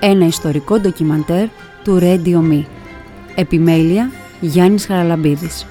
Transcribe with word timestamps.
Ένα 0.00 0.26
ιστορικό 0.26 0.78
ντοκιμαντέρ 0.78 1.46
του 1.84 1.98
Radio 2.00 2.52
Me. 2.52 2.64
Επιμέλεια 3.34 4.10
Γιάννης 4.40 4.86
Χαραλαμπίδης. 4.86 5.66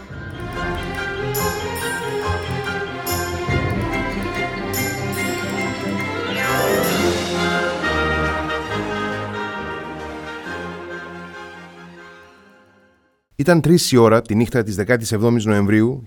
Ήταν 13.40 13.62
τρεις 13.62 13.92
η 13.92 13.98
ώρα 13.98 14.22
τη 14.22 14.36
νύχτα 14.36 14.64
της 14.64 14.76
17η 14.88 15.42
Νοεμβρίου 15.44 16.04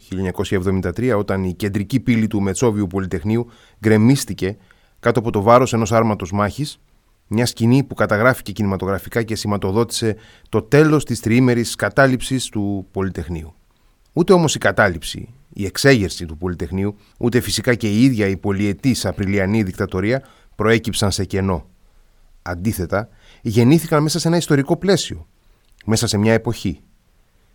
1973, 0.48 1.14
όταν 1.16 1.44
η 1.44 1.54
κεντρική 1.54 2.00
πύλη 2.00 2.26
του 2.26 2.40
Μετσόβιου 2.40 2.86
Πολυτεχνείου 2.86 3.46
γκρεμίστηκε 3.80 4.56
κάτω 5.00 5.18
από 5.18 5.30
το 5.30 5.42
βάρος 5.42 5.72
ενός 5.72 5.92
άρματος 5.92 6.32
μάχης, 6.32 6.80
μια 7.26 7.46
σκηνή 7.46 7.82
που 7.82 7.94
καταγράφηκε 7.94 8.52
κινηματογραφικά 8.52 9.22
και 9.22 9.36
σηματοδότησε 9.36 10.16
το 10.48 10.62
τέλος 10.62 11.04
της 11.04 11.20
τριήμερης 11.20 11.74
κατάληψης 11.74 12.48
του 12.48 12.86
Πολυτεχνείου. 12.90 13.54
Ούτε 14.12 14.32
όμως 14.32 14.54
η 14.54 14.58
κατάληψη, 14.58 15.28
η 15.52 15.64
εξέγερση 15.64 16.26
του 16.26 16.36
Πολυτεχνείου, 16.36 16.96
ούτε 17.18 17.40
φυσικά 17.40 17.74
και 17.74 17.88
η 17.88 18.02
ίδια 18.02 18.26
η 18.26 18.36
πολιετή 18.36 18.96
Απριλιανή 19.02 19.62
δικτατορία 19.62 20.22
προέκυψαν 20.54 21.10
σε 21.10 21.24
κενό. 21.24 21.66
Αντίθετα, 22.42 23.08
γεννήθηκαν 23.42 24.02
μέσα 24.02 24.18
σε 24.18 24.28
ένα 24.28 24.36
ιστορικό 24.36 24.76
πλαίσιο, 24.76 25.26
μέσα 25.84 26.06
σε 26.06 26.18
μια 26.18 26.32
εποχή, 26.32 26.80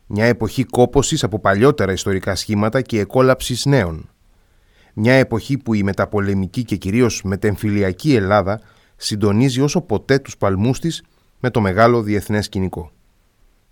μια 0.07 0.25
εποχή 0.25 0.63
κόπωσης 0.63 1.23
από 1.23 1.39
παλιότερα 1.39 1.91
ιστορικά 1.91 2.35
σχήματα 2.35 2.81
και 2.81 2.99
εκόλαψης 2.99 3.65
νέων. 3.65 4.09
Μια 4.93 5.13
εποχή 5.13 5.57
που 5.57 5.73
η 5.73 5.83
μεταπολεμική 5.83 6.63
και 6.63 6.75
κυρίως 6.75 7.23
μετεμφυλιακή 7.23 8.15
Ελλάδα 8.15 8.61
συντονίζει 8.95 9.61
όσο 9.61 9.81
ποτέ 9.81 10.19
τους 10.19 10.37
παλμούς 10.37 10.79
της 10.79 11.03
με 11.39 11.49
το 11.49 11.61
μεγάλο 11.61 12.01
διεθνές 12.01 12.45
σκηνικό. 12.45 12.91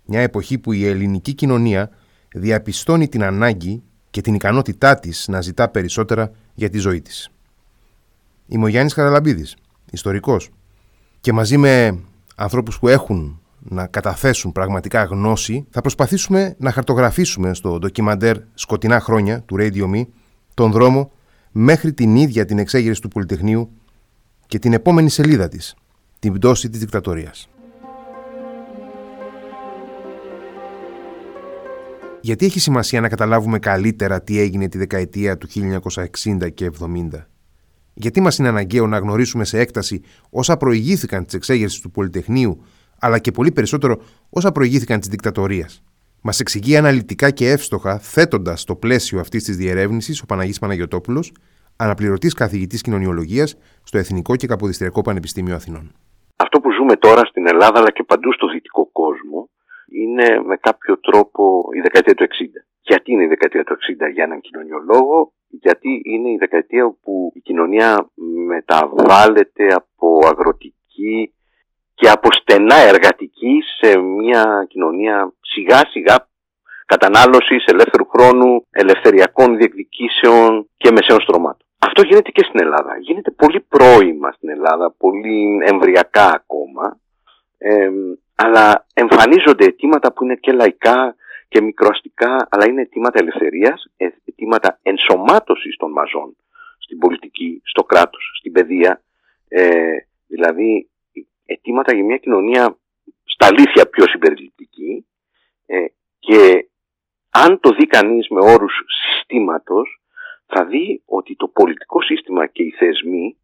Μια 0.04 0.20
εποχή 0.20 0.58
που 0.58 0.72
η 0.72 0.86
ελληνική 0.86 1.34
κοινωνία 1.34 1.90
διαπιστώνει 2.34 3.08
την 3.08 3.22
ανάγκη 3.22 3.82
και 4.10 4.20
την 4.20 4.34
ικανότητά 4.34 4.94
της 4.98 5.28
να 5.28 5.40
ζητά 5.40 5.68
περισσότερα 5.68 6.30
για 6.54 6.70
τη 6.70 6.78
ζωή 6.78 7.00
της. 7.00 7.30
Είμαι 8.46 8.64
ο 8.64 8.68
Γιάννης 8.68 8.94
Χαραλαμπίδης, 8.94 9.56
ιστορικός 9.90 10.50
και 11.20 11.32
μαζί 11.32 11.56
με 11.56 12.00
ανθρώπους 12.36 12.78
που 12.78 12.88
έχουν 12.88 13.40
να 13.68 13.86
καταθέσουν 13.86 14.52
πραγματικά 14.52 15.04
γνώση, 15.04 15.66
θα 15.70 15.80
προσπαθήσουμε 15.80 16.54
να 16.58 16.70
χαρτογραφήσουμε 16.70 17.54
στο 17.54 17.78
ντοκιμαντέρ 17.78 18.36
«Σκοτεινά 18.54 19.00
χρόνια» 19.00 19.42
του 19.42 19.56
Radio 19.58 19.94
Me 19.94 20.02
τον 20.54 20.70
δρόμο 20.70 21.12
μέχρι 21.52 21.92
την 21.92 22.16
ίδια 22.16 22.44
την 22.44 22.58
εξέγερση 22.58 23.00
του 23.00 23.08
Πολυτεχνείου 23.08 23.70
και 24.46 24.58
την 24.58 24.72
επόμενη 24.72 25.10
σελίδα 25.10 25.48
της, 25.48 25.74
την 26.18 26.32
πτώση 26.32 26.68
της 26.68 26.80
δικτατορίας. 26.80 27.48
Γιατί 32.20 32.44
έχει 32.44 32.60
σημασία 32.60 33.00
να 33.00 33.08
καταλάβουμε 33.08 33.58
καλύτερα 33.58 34.22
τι 34.22 34.38
έγινε 34.38 34.68
τη 34.68 34.78
δεκαετία 34.78 35.38
του 35.38 35.48
1960 35.48 36.52
και 36.54 36.70
70. 36.80 37.08
Γιατί 37.94 38.20
μας 38.20 38.38
είναι 38.38 38.48
αναγκαίο 38.48 38.86
να 38.86 38.98
γνωρίσουμε 38.98 39.44
σε 39.44 39.58
έκταση 39.58 40.00
όσα 40.30 40.56
προηγήθηκαν 40.56 41.24
της 41.24 41.34
εξέγερσης 41.34 41.80
του 41.80 41.90
Πολυτεχνείου 41.90 42.62
αλλά 43.00 43.18
και 43.18 43.30
πολύ 43.30 43.52
περισσότερο 43.52 44.00
όσα 44.30 44.52
προηγήθηκαν 44.52 45.00
της 45.00 45.08
δικτατορίας. 45.08 45.82
Μας 46.22 46.40
εξηγεί 46.40 46.76
αναλυτικά 46.76 47.30
και 47.30 47.50
εύστοχα, 47.50 47.98
θέτοντας 47.98 48.60
στο 48.60 48.76
πλαίσιο 48.76 49.20
αυτής 49.20 49.44
της 49.44 49.56
διερεύνησης 49.56 50.20
ο 50.20 50.26
Παναγής 50.26 50.58
Παναγιοτόπουλος, 50.58 51.32
αναπληρωτής 51.76 52.34
καθηγητής 52.34 52.80
κοινωνιολογίας 52.80 53.56
στο 53.82 53.98
Εθνικό 53.98 54.36
και 54.36 54.46
Καποδιστριακό 54.46 55.02
Πανεπιστήμιο 55.02 55.54
Αθηνών. 55.54 55.92
Αυτό 56.36 56.60
που 56.60 56.72
ζούμε 56.72 56.96
τώρα 56.96 57.24
στην 57.24 57.46
Ελλάδα 57.48 57.78
αλλά 57.78 57.90
και 57.90 58.02
παντού 58.02 58.32
στο 58.32 58.46
δυτικό 58.48 58.88
κόσμο 58.92 59.48
είναι 59.88 60.40
με 60.46 60.56
κάποιο 60.56 61.00
τρόπο 61.00 61.64
η 61.76 61.80
δεκαετία 61.80 62.14
του 62.14 62.24
60. 62.24 62.28
Γιατί 62.80 63.12
είναι 63.12 63.24
η 63.24 63.26
δεκαετία 63.26 63.64
του 63.64 63.76
60 64.08 64.12
για 64.14 64.24
έναν 64.24 64.40
κοινωνιολόγο, 64.40 65.32
γιατί 65.48 66.02
είναι 66.04 66.30
η 66.30 66.36
δεκαετία 66.38 66.84
όπου 66.84 67.32
η 67.34 67.40
κοινωνία 67.40 68.10
μεταβάλλεται 68.46 69.66
από 69.74 70.18
αγροτική 70.26 71.34
και 71.96 72.08
από 72.08 72.28
στενά 72.32 72.76
εργατική 72.76 73.62
σε 73.78 73.98
μια 73.98 74.66
κοινωνία 74.68 75.32
σιγά 75.40 75.80
σιγά 75.90 76.28
κατανάλωσης 76.86 77.64
ελεύθερου 77.66 78.06
χρόνου, 78.08 78.66
ελευθεριακών 78.70 79.56
διεκδικήσεων 79.56 80.68
και 80.76 80.90
μεσαίων 80.90 81.20
στρωμάτων. 81.20 81.66
Αυτό 81.78 82.02
γίνεται 82.02 82.30
και 82.30 82.44
στην 82.48 82.60
Ελλάδα. 82.60 82.98
Γίνεται 83.00 83.30
πολύ 83.30 83.60
πρώιμα 83.60 84.32
στην 84.32 84.48
Ελλάδα, 84.48 84.94
πολύ 84.98 85.58
εμβριακά 85.64 86.26
ακόμα, 86.34 86.98
αλλά 88.34 88.86
εμφανίζονται 88.94 89.64
αιτήματα 89.64 90.12
που 90.12 90.24
είναι 90.24 90.34
και 90.34 90.52
λαϊκά 90.52 91.14
και 91.48 91.60
μικροαστικά, 91.60 92.46
αλλά 92.50 92.68
είναι 92.68 92.80
αιτήματα 92.80 93.18
ελευθερίας, 93.18 93.84
αιτήματα 94.24 94.78
ενσωμάτωσης 94.82 95.76
των 95.76 95.90
μαζών 95.92 96.36
στην 96.78 96.98
πολιτική, 96.98 97.60
στο 97.64 97.84
κράτος, 97.84 98.30
στην 98.38 98.52
παιδεία, 98.52 99.02
ε, 99.48 99.96
δηλαδή 100.26 100.88
αιτήματα 101.46 101.94
για 101.94 102.04
μια 102.04 102.16
κοινωνία 102.16 102.78
στα 103.24 103.46
αλήθεια 103.46 103.88
πιο 103.88 104.06
συμπεριληπτική 104.06 105.06
ε, 105.66 105.84
και 106.18 106.68
αν 107.30 107.60
το 107.60 107.70
δει 107.70 107.86
κανείς 107.86 108.28
με 108.28 108.40
όρους 108.40 108.72
συστήματος 108.86 110.00
θα 110.46 110.64
δει 110.64 111.02
ότι 111.04 111.36
το 111.36 111.48
πολιτικό 111.48 112.02
σύστημα 112.02 112.46
και 112.46 112.62
οι 112.62 112.70
θεσμοί 112.70 113.36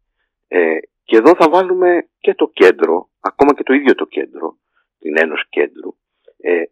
ε, 0.47 0.77
και 1.03 1.17
εδώ 1.17 1.35
θα 1.35 1.49
βάλουμε 1.49 2.07
και 2.19 2.33
το 2.33 2.49
κέντρο, 2.53 3.09
ακόμα 3.19 3.53
και 3.53 3.63
το 3.63 3.73
ίδιο 3.73 3.95
το 3.95 4.05
κέντρο, 4.05 4.57
την 4.99 5.17
Ένωση 5.17 5.45
Κέντρου, 5.49 5.95
ε, 6.37 6.63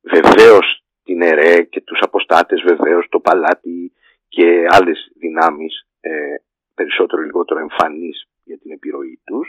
βεβαίως 0.00 0.84
την 1.04 1.22
ΕΡΕ 1.22 1.62
και 1.62 1.80
τους 1.80 2.00
αποστάτες 2.00 2.62
βεβαίως, 2.62 3.06
το 3.08 3.20
Παλάτι 3.20 3.92
και 4.28 4.66
άλλες 4.68 5.10
δυνάμεις 5.18 5.88
ε, 6.00 6.34
περισσότερο 6.74 7.22
ή 7.22 7.24
λιγότερο 7.24 7.60
εμφανείς 7.60 8.28
για 8.48 8.58
την 8.58 8.70
επιρροή 8.70 9.20
τους, 9.24 9.46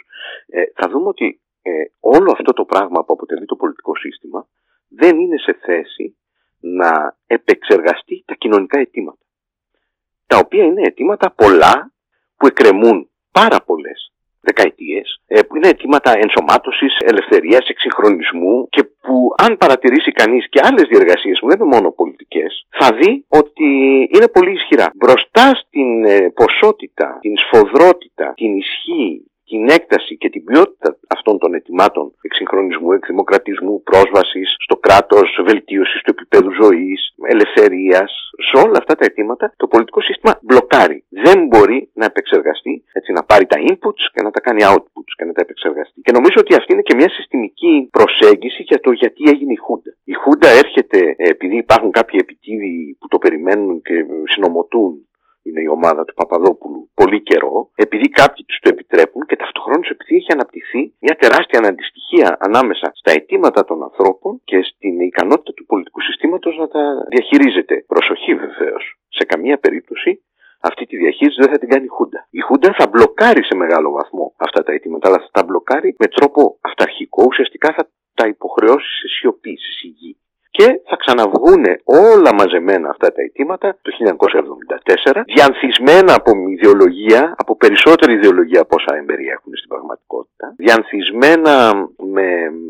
ε, 0.47 0.63
θα 0.75 0.89
δούμε 0.89 1.07
ότι 1.07 1.41
ε, 1.61 1.71
όλο 1.99 2.31
αυτό 2.31 2.51
το 2.53 2.65
πράγμα 2.65 2.99
που 3.05 3.13
αποτελεί 3.13 3.45
το 3.45 3.55
πολιτικό 3.55 3.95
σύστημα 3.95 4.47
δεν 4.87 5.19
είναι 5.19 5.37
σε 5.37 5.53
θέση 5.65 6.17
να 6.59 7.17
επεξεργαστεί 7.27 8.23
τα 8.25 8.35
κοινωνικά 8.35 8.79
αιτήματα. 8.79 9.23
Τα 10.27 10.37
οποία 10.37 10.63
είναι 10.63 10.81
αιτήματα 10.81 11.31
πολλά 11.31 11.93
που 12.37 12.47
εκκρεμούν 12.47 13.09
πάρα 13.31 13.63
πολλές 13.63 14.13
δεκαετίες, 14.49 15.07
ε, 15.27 15.41
που 15.45 15.55
είναι 15.55 15.67
αιτήματα 15.67 16.11
ενσωμάτωσης, 16.23 16.93
ελευθερίας, 17.11 17.63
εξυγχρονισμού 17.73 18.55
και 18.69 18.83
που 19.01 19.15
αν 19.45 19.57
παρατηρήσει 19.57 20.11
κανείς 20.11 20.43
και 20.49 20.59
άλλες 20.63 20.85
διεργασίες 20.91 21.39
που 21.39 21.47
δεν 21.49 21.57
είναι 21.59 21.73
μόνο 21.75 21.91
πολιτικές, 21.91 22.51
θα 22.79 22.87
δει 22.97 23.25
ότι 23.27 23.69
είναι 24.13 24.27
πολύ 24.27 24.51
ισχυρά. 24.51 24.87
Μπροστά 24.95 25.45
στην 25.61 26.05
ε, 26.05 26.29
ποσότητα, 26.39 27.17
την 27.21 27.33
σφοδρότητα, 27.37 28.33
την 28.35 28.51
ισχύ, 28.57 29.28
την 29.49 29.69
έκταση 29.69 30.17
και 30.17 30.29
την 30.29 30.43
ποιότητα 30.43 30.97
αυτών 31.07 31.35
των 31.37 31.53
ετοιμάτων 31.53 32.05
εξυγχρονισμού, 32.21 32.91
εκδημοκρατισμού, 32.91 33.83
πρόσβασης 33.83 34.55
στο 34.65 34.75
κράτος, 34.85 35.27
βελτίωσης 35.49 36.01
του 36.01 36.11
επίπεδου 36.15 36.51
ζωής, 36.61 36.99
ελευθερίας, 37.33 38.11
σε 38.47 38.55
όλα 38.65 38.77
αυτά 38.81 38.95
τα 38.95 39.05
αιτήματα 39.05 39.53
το 39.57 39.67
πολιτικό 39.67 40.01
σύστημα 40.01 40.39
μπλοκάρει. 40.41 41.03
Δεν 41.09 41.47
μπορεί 41.47 41.89
να 41.93 42.05
επεξεργαστεί, 42.05 42.83
έτσι 42.93 43.11
να 43.11 43.23
πάρει 43.23 43.45
τα 43.45 43.57
inputs 43.69 44.03
και 44.13 44.21
να 44.25 44.31
τα 44.31 44.39
κάνει 44.39 44.61
outputs 44.71 45.13
και 45.17 45.25
να 45.25 45.33
τα 45.33 45.41
επεξεργαστεί. 45.41 46.01
Και 46.01 46.11
νομίζω 46.11 46.37
ότι 46.43 46.55
αυτή 46.55 46.73
είναι 46.73 46.81
και 46.81 46.95
μια 46.95 47.09
συστημική 47.09 47.89
προσέγγιση 47.91 48.61
για 48.69 48.79
το 48.79 48.91
γιατί 48.91 49.21
έγινε 49.33 49.51
η 49.51 49.59
Χούντα. 49.65 49.91
Η 50.03 50.13
Χούντα 50.13 50.49
έρχεται 50.63 51.15
επειδή 51.17 51.57
υπάρχουν 51.57 51.91
κάποιοι 51.91 52.19
επιτίδιοι 52.23 52.97
που 52.99 53.07
το 53.07 53.17
περιμένουν 53.17 53.81
και 53.81 54.05
συνομωτούν 54.33 55.08
είναι 55.47 55.61
η 55.61 55.67
ομάδα 55.67 56.05
του 56.05 56.13
Παπαδόπουλου 56.13 56.89
πολύ 56.93 57.21
καιρό, 57.21 57.71
επειδή 57.75 58.07
κάποιοι 58.09 58.45
τους 58.45 58.59
το 58.59 58.69
επιτρέπουν 58.69 59.25
και 59.25 59.35
ταυτοχρόνως 59.35 59.89
επειδή 59.89 60.15
έχει 60.15 60.31
αναπτυχθεί 60.31 60.81
μια 60.99 61.15
τεράστια 61.15 61.59
αναντιστοιχία 61.59 62.37
ανάμεσα 62.39 62.91
στα 62.93 63.11
αιτήματα 63.11 63.61
των 63.65 63.83
ανθρώπων 63.83 64.41
και 64.43 64.59
στην 64.69 64.99
ικανότητα 64.99 65.53
του 65.53 65.65
πολιτικού 65.65 66.01
συστήματος 66.01 66.57
να 66.57 66.67
τα 66.67 66.83
διαχειρίζεται. 67.13 67.75
Προσοχή 67.87 68.35
βεβαίως. 68.35 68.83
Σε 69.09 69.23
καμία 69.25 69.57
περίπτωση 69.57 70.23
αυτή 70.61 70.85
τη 70.85 70.97
διαχείριση 70.97 71.41
δεν 71.41 71.51
θα 71.51 71.57
την 71.57 71.69
κάνει 71.69 71.85
η 71.85 71.93
Χούντα. 71.97 72.27
Η 72.29 72.39
Χούντα 72.39 72.73
θα 72.77 72.87
μπλοκάρει 72.87 73.43
σε 73.43 73.55
μεγάλο 73.55 73.91
βαθμό 73.91 74.33
αυτά 74.37 74.63
τα 74.63 74.71
αιτήματα, 74.73 75.07
αλλά 75.07 75.19
θα 75.19 75.29
τα 75.31 75.43
μπλοκάρει 75.45 75.95
με 75.99 76.07
τρόπο 76.07 76.57
αυταρχικό. 76.61 77.23
Ουσιαστικά 77.27 77.73
θα 77.73 77.89
τα 78.13 78.27
υποχρεώσει 78.27 78.89
σε 78.99 79.07
σιωπή, 79.07 79.57
σε 79.57 79.71
σιγή 79.79 80.17
και 80.59 80.81
θα 80.89 80.95
ξαναβγούν 81.03 81.63
όλα 81.83 82.31
μαζεμένα 82.33 82.89
αυτά 82.89 83.07
τα 83.11 83.21
αιτήματα 83.21 83.77
το 83.81 83.89
1974, 85.11 85.21
διανθισμένα 85.25 86.13
από 86.13 86.31
ιδεολογία, 86.55 87.35
από 87.37 87.55
περισσότερη 87.57 88.13
ιδεολογία 88.13 88.61
από 88.61 88.75
όσα 88.79 88.97
εμπεριέχουν 88.97 89.53
στην 89.55 89.69
πραγματικότητα, 89.69 90.53
διανθισμένα 90.57 91.53
με 92.15 92.27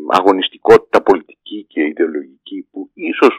αγωνιστικότητα 0.08 1.02
πολιτική 1.02 1.66
και 1.68 1.80
ιδεολογική 1.92 2.68
που 2.72 2.90
ίσως 2.94 3.32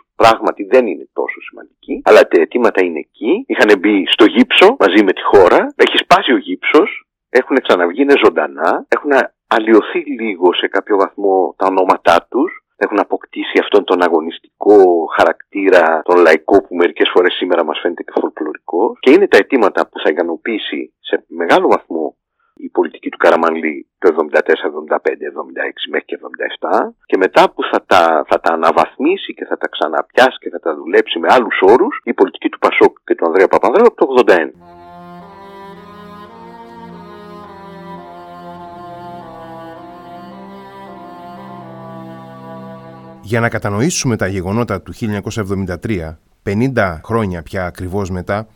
δεν 0.72 0.88
είναι 0.88 1.08
τόσο 1.14 1.42
σημαντική, 1.48 2.02
αλλά 2.04 2.22
τα 2.28 2.42
αιτήματα 2.42 2.84
είναι 2.84 3.00
εκεί. 3.00 3.44
Είχαν 3.48 3.80
μπει 3.80 4.06
στο 4.08 4.26
γύψο 4.26 4.76
μαζί 4.80 5.04
με 5.04 5.14
τη 5.14 5.22
χώρα. 5.32 5.74
Έχει 5.76 5.98
σπάσει 5.98 6.32
ο 6.32 6.38
γύψος. 6.38 7.06
Έχουν 7.30 7.58
ξαναβγεί, 7.62 8.02
είναι 8.02 8.22
ζωντανά. 8.24 8.86
Έχουν 8.88 9.12
αλλοιωθεί 9.48 10.00
λίγο 10.22 10.54
σε 10.54 10.68
κάποιο 10.68 10.98
βαθμό 10.98 11.56
τα 11.58 11.66
ονόματά 11.66 12.28
τους. 12.30 12.52
Έχουν 12.78 13.00
αποκτήσει 13.32 13.60
αυτόν 13.64 13.84
τον 13.84 14.04
αγωνιστικό 14.04 15.06
χαρακτήρα, 15.18 16.02
τον 16.04 16.18
λαϊκό 16.22 16.62
που 16.62 16.76
μερικές 16.76 17.10
φορές 17.14 17.34
σήμερα 17.34 17.64
μας 17.66 17.80
φαίνεται 17.82 18.04
και 18.04 18.12
φολκλωρικό 18.20 18.96
και 19.00 19.12
είναι 19.12 19.28
τα 19.28 19.38
αιτήματα 19.38 19.88
που 19.88 20.00
θα 20.04 20.10
ικανοποιήσει 20.10 20.94
σε 21.00 21.26
μεγάλο 21.28 21.68
βαθμό 21.68 22.16
η 22.56 22.70
πολιτική 22.70 23.10
του 23.10 23.18
Καραμανλή 23.18 23.88
το 24.00 24.16
74, 24.34 24.38
75, 24.38 24.38
76 24.38 24.98
μέχρι 25.90 26.06
και 26.06 26.20
77 26.70 26.90
και 27.06 27.18
μετά 27.18 27.52
που 27.52 27.62
θα 27.72 27.84
τα, 27.86 28.26
θα 28.30 28.40
τα 28.40 28.54
αναβαθμίσει 28.54 29.34
και 29.34 29.46
θα 29.46 29.58
τα 29.58 29.68
ξαναπιάσει 29.68 30.38
και 30.40 30.50
θα 30.50 30.60
τα 30.60 30.76
δουλέψει 30.76 31.20
με 31.20 31.28
άλλους 31.32 31.60
όρους 31.62 32.02
η 32.04 32.14
πολιτική 32.14 32.50
του 32.50 32.60
Πασόκ 32.60 32.98
και 33.06 33.16
του 33.16 33.26
Ανδρέα 33.26 33.48
Παπανδρέου 33.48 33.86
από 33.86 33.98
το 34.06 34.24
81. 34.28 34.50
Για 43.22 43.40
να 43.40 43.50
κατανοήσουμε 43.50 44.16
τα 44.16 44.28
γεγονότα 44.28 44.82
του 44.82 44.94
1973, 45.84 46.18
50 46.44 47.00
χρόνια 47.04 47.44
πια 47.44 47.66
ακριβώς 47.66 48.10
μετά, 48.10 48.48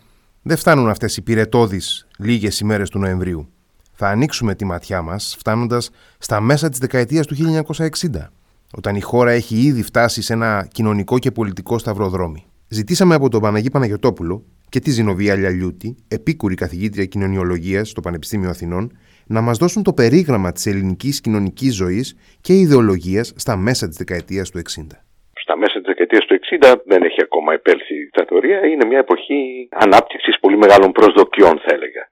δεν 0.41 0.57
φτάνουν 0.57 0.89
αυτές 0.89 1.17
οι 1.17 1.21
πυρετόδεις 1.21 2.07
λίγες 2.17 2.59
ημέρες 2.59 2.89
του 2.89 2.99
Νοεμβρίου 2.99 3.49
θα 3.95 4.07
ανοίξουμε 4.07 4.55
τη 4.55 4.65
ματιά 4.65 5.01
μας 5.01 5.35
φτάνοντας 5.39 5.89
στα 6.17 6.39
μέσα 6.41 6.69
της 6.69 6.79
δεκαετίας 6.79 7.25
του 7.25 7.35
1960, 7.35 8.31
όταν 8.73 8.95
η 8.95 9.01
χώρα 9.01 9.31
έχει 9.31 9.55
ήδη 9.61 9.83
φτάσει 9.83 10.21
σε 10.21 10.33
ένα 10.33 10.67
κοινωνικό 10.71 11.19
και 11.19 11.31
πολιτικό 11.31 11.77
σταυροδρόμι. 11.77 12.45
Ζητήσαμε 12.67 13.15
από 13.15 13.29
τον 13.29 13.41
Παναγί 13.41 13.69
Παναγιωτόπουλο 13.69 14.43
και 14.69 14.79
τη 14.79 14.91
Ζηνοβία 14.91 15.35
Λιαλιούτη, 15.35 15.95
επίκουρη 16.07 16.55
καθηγήτρια 16.55 17.05
κοινωνιολογίας 17.05 17.89
στο 17.89 18.01
Πανεπιστήμιο 18.01 18.49
Αθηνών, 18.49 18.91
να 19.27 19.41
μας 19.41 19.57
δώσουν 19.57 19.83
το 19.83 19.93
περίγραμμα 19.93 20.51
της 20.51 20.65
ελληνικής 20.65 21.21
κοινωνικής 21.21 21.75
ζωής 21.75 22.17
και 22.41 22.53
ιδεολογίας 22.53 23.33
στα 23.35 23.55
μέσα 23.57 23.87
της 23.87 23.97
δεκαετίας 23.97 24.49
του 24.49 24.59
60 24.59 25.05
στα 25.45 25.57
μέσα 25.57 25.77
της 25.79 25.87
δεκαετίας 25.91 26.25
του 26.25 26.35
60 26.35 26.73
δεν 26.85 27.01
έχει 27.03 27.21
ακόμα 27.21 27.53
επέλθει 27.53 27.93
η 27.93 28.03
δικτατορία. 28.03 28.65
Είναι 28.65 28.85
μια 28.85 28.97
εποχή 28.97 29.67
ανάπτυξης 29.71 30.39
πολύ 30.39 30.57
μεγάλων 30.57 30.91
προσδοκιών 30.91 31.55
θα 31.63 31.71
έλεγα. 31.75 32.03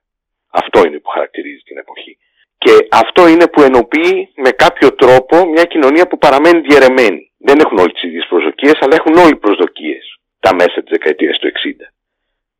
Αυτό 0.50 0.78
είναι 0.86 0.98
που 0.98 1.10
χαρακτηρίζει 1.16 1.62
την 1.68 1.78
εποχή. 1.78 2.18
Και 2.58 2.74
αυτό 2.90 3.28
είναι 3.28 3.46
που 3.52 3.60
ενοποιεί 3.62 4.28
με 4.44 4.50
κάποιο 4.50 4.88
τρόπο 4.94 5.46
μια 5.54 5.64
κοινωνία 5.64 6.06
που 6.06 6.18
παραμένει 6.18 6.60
διαιρεμένη. 6.60 7.32
Δεν 7.38 7.56
έχουν 7.64 7.78
όλοι 7.78 7.92
τις 7.92 8.02
ίδιες 8.02 8.26
προσδοκίες, 8.28 8.76
αλλά 8.80 8.94
έχουν 9.00 9.14
όλοι 9.24 9.36
προσδοκίες 9.36 10.04
τα 10.40 10.54
μέσα 10.54 10.78
της 10.82 10.90
δεκαετίας 10.96 11.38
του 11.38 11.46
60. 11.46 11.86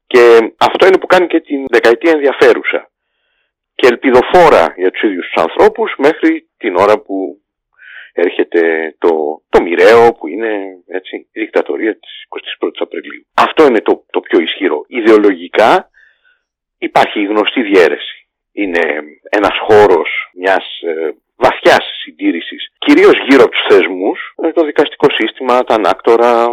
Και 0.07 0.23
αυτό 0.57 0.87
είναι 0.87 0.99
που 0.99 1.07
κάνει 1.07 1.27
και 1.27 1.41
την 1.41 1.65
δεκαετία 1.69 2.13
ενδιαφέρουσα 2.13 2.91
και 3.75 3.87
ελπιδοφόρα 3.87 4.75
για 4.77 4.91
τους 4.91 5.03
ίδιους 5.03 5.27
τους 5.27 5.43
ανθρώπους 5.43 5.95
μέχρι 5.99 6.49
την 6.57 6.77
ώρα 6.77 6.99
που 6.99 7.39
έρχεται 8.13 8.95
το, 8.99 9.43
το 9.49 9.63
μοιραίο 9.63 10.13
που 10.13 10.29
είναι 10.29 10.51
έτσι, 10.87 11.17
η 11.33 11.41
δικτατορία 11.41 11.99
της 11.99 12.27
21ης 12.29 12.79
Απριλίου. 12.79 13.27
Αυτό 13.35 13.67
είναι 13.67 13.81
το, 13.81 14.05
το 14.11 14.21
πιο 14.21 14.41
ισχυρό. 14.41 14.85
Ιδεολογικά 14.89 15.91
υπάρχει 16.79 17.21
η 17.21 17.25
γνωστή 17.25 17.63
διαίρεση. 17.63 18.29
Είναι 18.53 18.81
ένας 19.31 19.59
χώρος 19.67 20.31
μιας 20.35 20.65
ε, 20.83 21.15
βαθιάς 21.37 21.85
συντήρησης, 22.03 22.63
κυρίως 22.79 23.17
γύρω 23.29 23.43
από 23.43 23.53
τους 23.53 23.67
θεσμούς, 23.69 24.19
ε, 24.43 24.53
το 24.53 24.65
δικαστικό 24.65 25.07
σύστημα, 25.11 25.65
τα 25.65 25.75
ανάκτορα, 25.75 26.47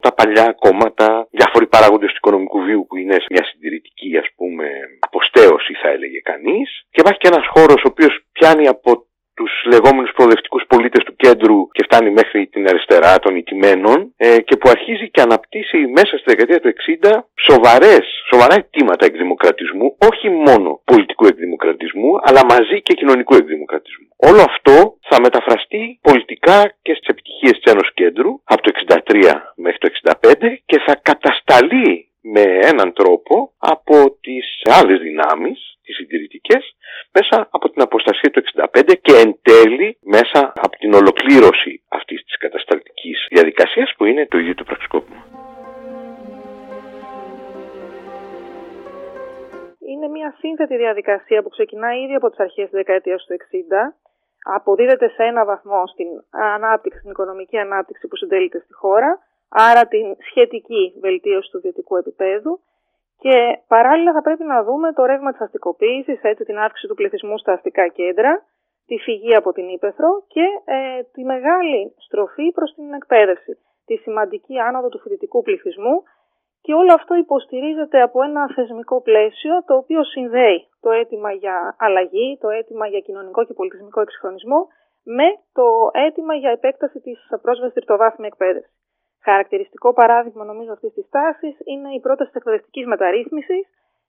τα 0.00 0.12
παλιά 0.14 0.56
κόμματα, 0.64 1.28
διάφοροι 1.30 1.66
παράγοντες 1.66 2.10
του 2.10 2.20
οικονομικού 2.22 2.58
βίου 2.60 2.86
που 2.88 2.96
είναι 2.96 3.16
μια 3.30 3.44
συντηρητική 3.44 4.16
ας 4.16 4.28
πούμε 4.36 4.66
αποστέωση 5.00 5.72
θα 5.82 5.88
έλεγε 5.88 6.20
κανείς. 6.20 6.68
Και 6.90 7.00
υπάρχει 7.00 7.18
και 7.18 7.28
ένας 7.32 7.46
χώρος 7.54 7.80
ο 7.84 7.88
οποίος 7.92 8.14
πιάνει 8.32 8.66
από 8.68 8.90
τους 9.34 9.52
λεγόμενους 9.72 10.12
προοδευτικούς 10.16 10.64
πολίτες 10.68 11.04
του 11.04 11.16
κέντρου 11.16 11.68
και 11.72 11.82
φτάνει 11.82 12.10
μέχρι 12.10 12.46
την 12.46 12.68
αριστερά 12.68 13.18
των 13.18 13.36
ηττημένων 13.36 14.14
ε, 14.16 14.40
και 14.40 14.56
που 14.56 14.68
αρχίζει 14.70 15.10
και 15.10 15.20
αναπτύσσει 15.20 15.78
μέσα 15.98 16.16
στη 16.18 16.24
δεκαετία 16.32 16.60
του 16.60 16.72
60 17.02 17.20
σοβαρές, 17.48 18.04
σοβαρά 18.30 18.54
αιτήματα 18.54 19.04
εκδημοκρατισμού, 19.06 19.96
όχι 20.10 20.28
μόνο 20.30 20.80
πολιτικού 20.84 21.26
εκδημοκρατισμού, 21.26 22.10
αλλά 22.22 22.40
μαζί 22.44 22.82
και 22.82 22.94
κοινωνικού 22.94 23.34
εκδημοκρατισμού. 23.34 24.06
Όλο 24.16 24.40
αυτό 24.50 24.96
θα 25.08 25.20
μεταφραστεί 25.20 25.98
πολιτικά 26.02 26.58
και 26.82 26.94
στις 26.94 27.06
επιτυχίες 27.06 27.52
της 27.58 27.72
Ένωσης 27.72 27.94
Κέντρου 27.94 28.30
από 28.44 28.62
το 28.62 28.70
63 28.88 28.96
μέχρι 29.54 29.78
το 29.78 29.88
65 30.20 30.34
και 30.66 30.78
θα 30.86 30.94
κατασταλεί 31.02 32.10
με 32.20 32.42
έναν 32.42 32.92
τρόπο 32.92 33.52
από 33.58 34.16
τις 34.20 34.62
άλλες 34.64 35.00
δυνάμεις 35.00 35.69
τις 35.90 35.98
συντηρητικές 35.98 36.64
μέσα 37.16 37.36
από 37.50 37.66
την 37.70 37.82
αποστασία 37.82 38.30
του 38.30 38.42
65 38.42 38.94
και 39.04 39.14
εν 39.22 39.30
τέλει 39.48 39.98
μέσα 40.16 40.40
από 40.64 40.76
την 40.82 40.92
ολοκλήρωση 41.00 41.72
αυτής 41.88 42.24
της 42.24 42.36
κατασταλτικής 42.44 43.26
διαδικασίας 43.30 43.88
που 43.96 44.04
είναι 44.04 44.26
το 44.26 44.38
ίδιο 44.38 44.54
το 44.54 44.64
πραξικόπημα. 44.64 45.22
Είναι 49.90 50.08
μια 50.16 50.34
σύνθετη 50.38 50.76
διαδικασία 50.76 51.42
που 51.42 51.48
ξεκινάει 51.48 52.02
ήδη 52.04 52.14
από 52.14 52.30
τις 52.30 52.38
αρχές 52.38 52.64
της 52.68 52.78
δεκαετίας 52.80 53.24
του 53.24 53.34
60 53.34 53.94
αποδίδεται 54.56 55.08
σε 55.08 55.22
ένα 55.22 55.44
βαθμό 55.44 55.86
στην 55.86 56.08
ανάπτυξη, 56.30 56.98
στην 56.98 57.10
οικονομική 57.10 57.58
ανάπτυξη 57.58 58.08
που 58.08 58.16
συντελείται 58.16 58.58
στη 58.64 58.72
χώρα, 58.72 59.18
άρα 59.48 59.86
την 59.86 60.06
σχετική 60.28 60.94
βελτίωση 61.00 61.50
του 61.50 61.60
βιωτικού 61.60 61.96
επίπεδου 61.96 62.60
και 63.24 63.34
παράλληλα 63.68 64.12
θα 64.12 64.22
πρέπει 64.22 64.44
να 64.44 64.62
δούμε 64.64 64.92
το 64.92 65.04
ρεύμα 65.04 65.30
της 65.32 65.40
αστικοποίησης, 65.40 66.20
έτσι 66.22 66.44
την 66.44 66.58
αύξηση 66.58 66.86
του 66.86 66.94
πληθυσμού 66.94 67.38
στα 67.38 67.52
αστικά 67.52 67.88
κέντρα, 67.88 68.32
τη 68.86 68.96
φυγή 68.98 69.34
από 69.34 69.52
την 69.52 69.68
Ήπεθρο 69.68 70.10
και 70.34 70.46
ε, 70.64 71.02
τη 71.12 71.24
μεγάλη 71.24 71.94
στροφή 72.06 72.52
προς 72.52 72.74
την 72.74 72.92
εκπαίδευση, 72.92 73.52
τη 73.84 73.96
σημαντική 73.96 74.58
άνοδο 74.58 74.88
του 74.88 74.98
φοιτητικού 74.98 75.42
πληθυσμού 75.42 76.02
και 76.60 76.74
όλο 76.74 76.92
αυτό 76.94 77.14
υποστηρίζεται 77.14 78.02
από 78.02 78.22
ένα 78.22 78.52
θεσμικό 78.54 79.02
πλαίσιο 79.02 79.64
το 79.66 79.74
οποίο 79.76 80.04
συνδέει 80.04 80.68
το 80.80 80.90
αίτημα 80.90 81.32
για 81.32 81.76
αλλαγή, 81.78 82.38
το 82.40 82.48
αίτημα 82.48 82.86
για 82.86 83.00
κοινωνικό 83.00 83.44
και 83.44 83.52
πολιτισμικό 83.52 84.00
εξυγχρονισμό 84.00 84.68
με 85.02 85.28
το 85.52 85.66
αίτημα 85.92 86.34
για 86.34 86.50
επέκταση 86.50 87.00
της 87.00 87.18
πρόσβασης 87.42 87.74
τριτοβάθμια 87.74 88.28
εκπαίδευση. 88.32 88.79
Χαρακτηριστικό 89.22 89.92
παράδειγμα 89.92 90.44
νομίζω 90.44 90.72
αυτής 90.72 90.92
της 90.92 91.08
τάσης 91.08 91.56
είναι 91.64 91.94
η 91.94 92.00
πρόταση 92.00 92.30
της 92.30 92.38
εκπαιδευτικής 92.40 92.86
μεταρρύθμισης, 92.86 93.66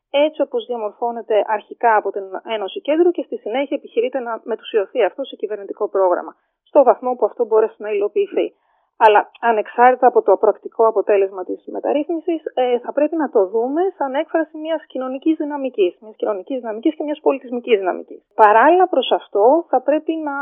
έτσι 0.10 0.42
όπως 0.42 0.66
διαμορφώνεται 0.66 1.44
αρχικά 1.48 1.96
από 1.96 2.12
την 2.12 2.24
Ένωση 2.56 2.82
Κέντρου 2.82 3.12
και 3.12 3.24
στη 3.24 3.38
συνέχεια 3.38 3.78
επιχειρείται 3.78 4.20
να 4.20 4.42
μετουσιωθεί 4.44 5.04
αυτό 5.04 5.24
σε 5.24 5.36
κυβερνητικό 5.36 5.90
πρόγραμμα, 5.90 6.36
στο 6.64 6.84
βαθμό 6.84 7.16
που 7.16 7.26
αυτό 7.26 7.46
μπορέσει 7.46 7.76
να 7.78 7.90
υλοποιηθεί. 7.90 8.54
Αλλά 8.98 9.32
ανεξάρτητα 9.40 10.08
από 10.08 10.22
το 10.22 10.38
πρακτικό 10.38 10.88
αποτέλεσμα 10.88 11.44
της 11.44 11.64
μεταρρύθμισης, 11.66 12.42
ε, 12.54 12.80
θα 12.80 12.92
πρέπει 12.94 13.16
να 13.16 13.30
το 13.30 13.48
δούμε 13.48 13.82
σαν 13.98 14.14
έκφραση 14.14 14.58
μιας 14.58 14.86
κοινωνικής 14.86 15.36
δυναμικής, 15.38 15.98
μιας 16.02 16.16
κοινωνικής 16.16 16.60
δυναμικής 16.60 16.96
και 16.96 17.04
μιας 17.04 17.20
πολιτισμικής 17.20 17.80
δυναμικής. 17.80 18.22
Παράλληλα 18.36 18.88
προς 18.88 19.12
αυτό, 19.12 19.66
θα 19.70 19.82
πρέπει 19.82 20.14
να 20.16 20.36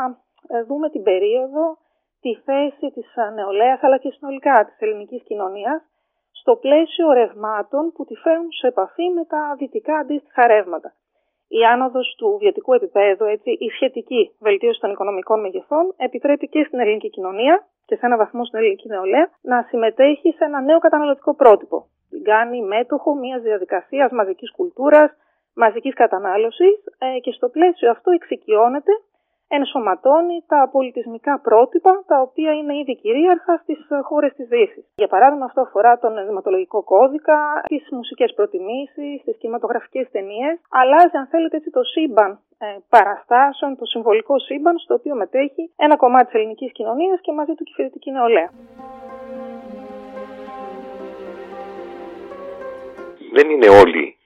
ε, 0.47 0.63
δούμε 0.63 0.89
την 0.89 1.03
περίοδο 1.03 1.77
τη 2.21 2.35
θέση 2.45 2.87
της 2.95 3.07
νεολαίας 3.35 3.79
αλλά 3.83 3.97
και 3.97 4.09
συνολικά 4.09 4.65
της 4.65 4.77
ελληνικής 4.79 5.23
κοινωνίας 5.23 5.81
στο 6.31 6.55
πλαίσιο 6.55 7.11
ρευμάτων 7.11 7.91
που 7.93 8.05
τη 8.05 8.15
φέρνουν 8.15 8.51
σε 8.51 8.67
επαφή 8.67 9.09
με 9.09 9.25
τα 9.25 9.55
δυτικά 9.57 9.95
αντίστοιχα 9.95 10.47
ρεύματα. 10.47 10.93
Η 11.47 11.65
άνοδος 11.73 12.15
του 12.17 12.37
βιωτικού 12.39 12.73
επίπεδου, 12.73 13.25
έτσι, 13.25 13.49
η 13.49 13.69
σχετική 13.69 14.35
βελτίωση 14.39 14.79
των 14.79 14.91
οικονομικών 14.91 15.39
μεγεθών, 15.39 15.93
επιτρέπει 15.97 16.47
και 16.47 16.63
στην 16.67 16.79
ελληνική 16.79 17.09
κοινωνία 17.09 17.67
και 17.85 17.95
σε 17.95 18.05
ένα 18.05 18.17
βαθμό 18.17 18.45
στην 18.45 18.59
ελληνική 18.59 18.87
νεολαία 18.87 19.29
να 19.41 19.65
συμμετέχει 19.69 20.31
σε 20.31 20.43
ένα 20.45 20.61
νέο 20.61 20.79
καταναλωτικό 20.79 21.35
πρότυπο. 21.35 21.87
Την 22.09 22.23
κάνει 22.23 22.61
μέτοχο 22.61 23.15
μιας 23.15 23.41
διαδικασίας 23.41 24.11
μαζικής 24.11 24.51
κουλτούρας, 24.51 25.11
μαζικής 25.53 25.93
κατανάλωσης 25.93 26.75
ε, 26.97 27.19
και 27.19 27.31
στο 27.31 27.49
πλαίσιο 27.49 27.91
αυτό 27.91 28.11
εξοικειώνεται 28.11 28.91
ενσωματώνει 29.57 30.37
τα 30.47 30.69
πολιτισμικά 30.71 31.39
πρότυπα 31.39 32.03
τα 32.07 32.17
οποία 32.21 32.51
είναι 32.53 32.77
ήδη 32.81 32.95
κυρίαρχα 32.95 33.57
στις 33.63 33.79
χώρες 34.03 34.33
της 34.33 34.47
Δύσης. 34.47 34.85
Για 34.95 35.07
παράδειγμα, 35.07 35.45
αυτό 35.45 35.61
αφορά 35.61 35.99
τον 35.99 36.17
ενδυματολογικό 36.17 36.83
κώδικα, 36.83 37.39
τις 37.67 37.87
μουσικές 37.91 38.33
προτιμήσεις, 38.33 39.23
τις 39.25 39.37
κινηματογραφικές 39.37 40.09
ταινίες. 40.11 40.59
Αλλάζει, 40.69 41.17
αν 41.17 41.27
θέλετε, 41.27 41.57
έτσι, 41.57 41.69
το 41.69 41.83
σύμπαν 41.83 42.31
ε, 42.57 42.65
παραστάσεων, 42.89 43.77
το 43.77 43.85
συμβολικό 43.85 44.39
σύμπαν, 44.39 44.77
στο 44.77 44.93
οποίο 44.93 45.15
μετέχει 45.15 45.71
ένα 45.75 45.95
κομμάτι 45.95 46.25
της 46.25 46.33
ελληνικής 46.33 46.71
κοινωνίας 46.71 47.19
και 47.21 47.31
μαζί 47.31 47.53
του 47.53 47.63
και 47.63 47.71
η 47.71 47.75
φοιτητική 47.75 48.11
νεολαία. 48.11 48.49
Δεν 53.33 53.49
είναι 53.49 53.69
όλοι 53.69 54.18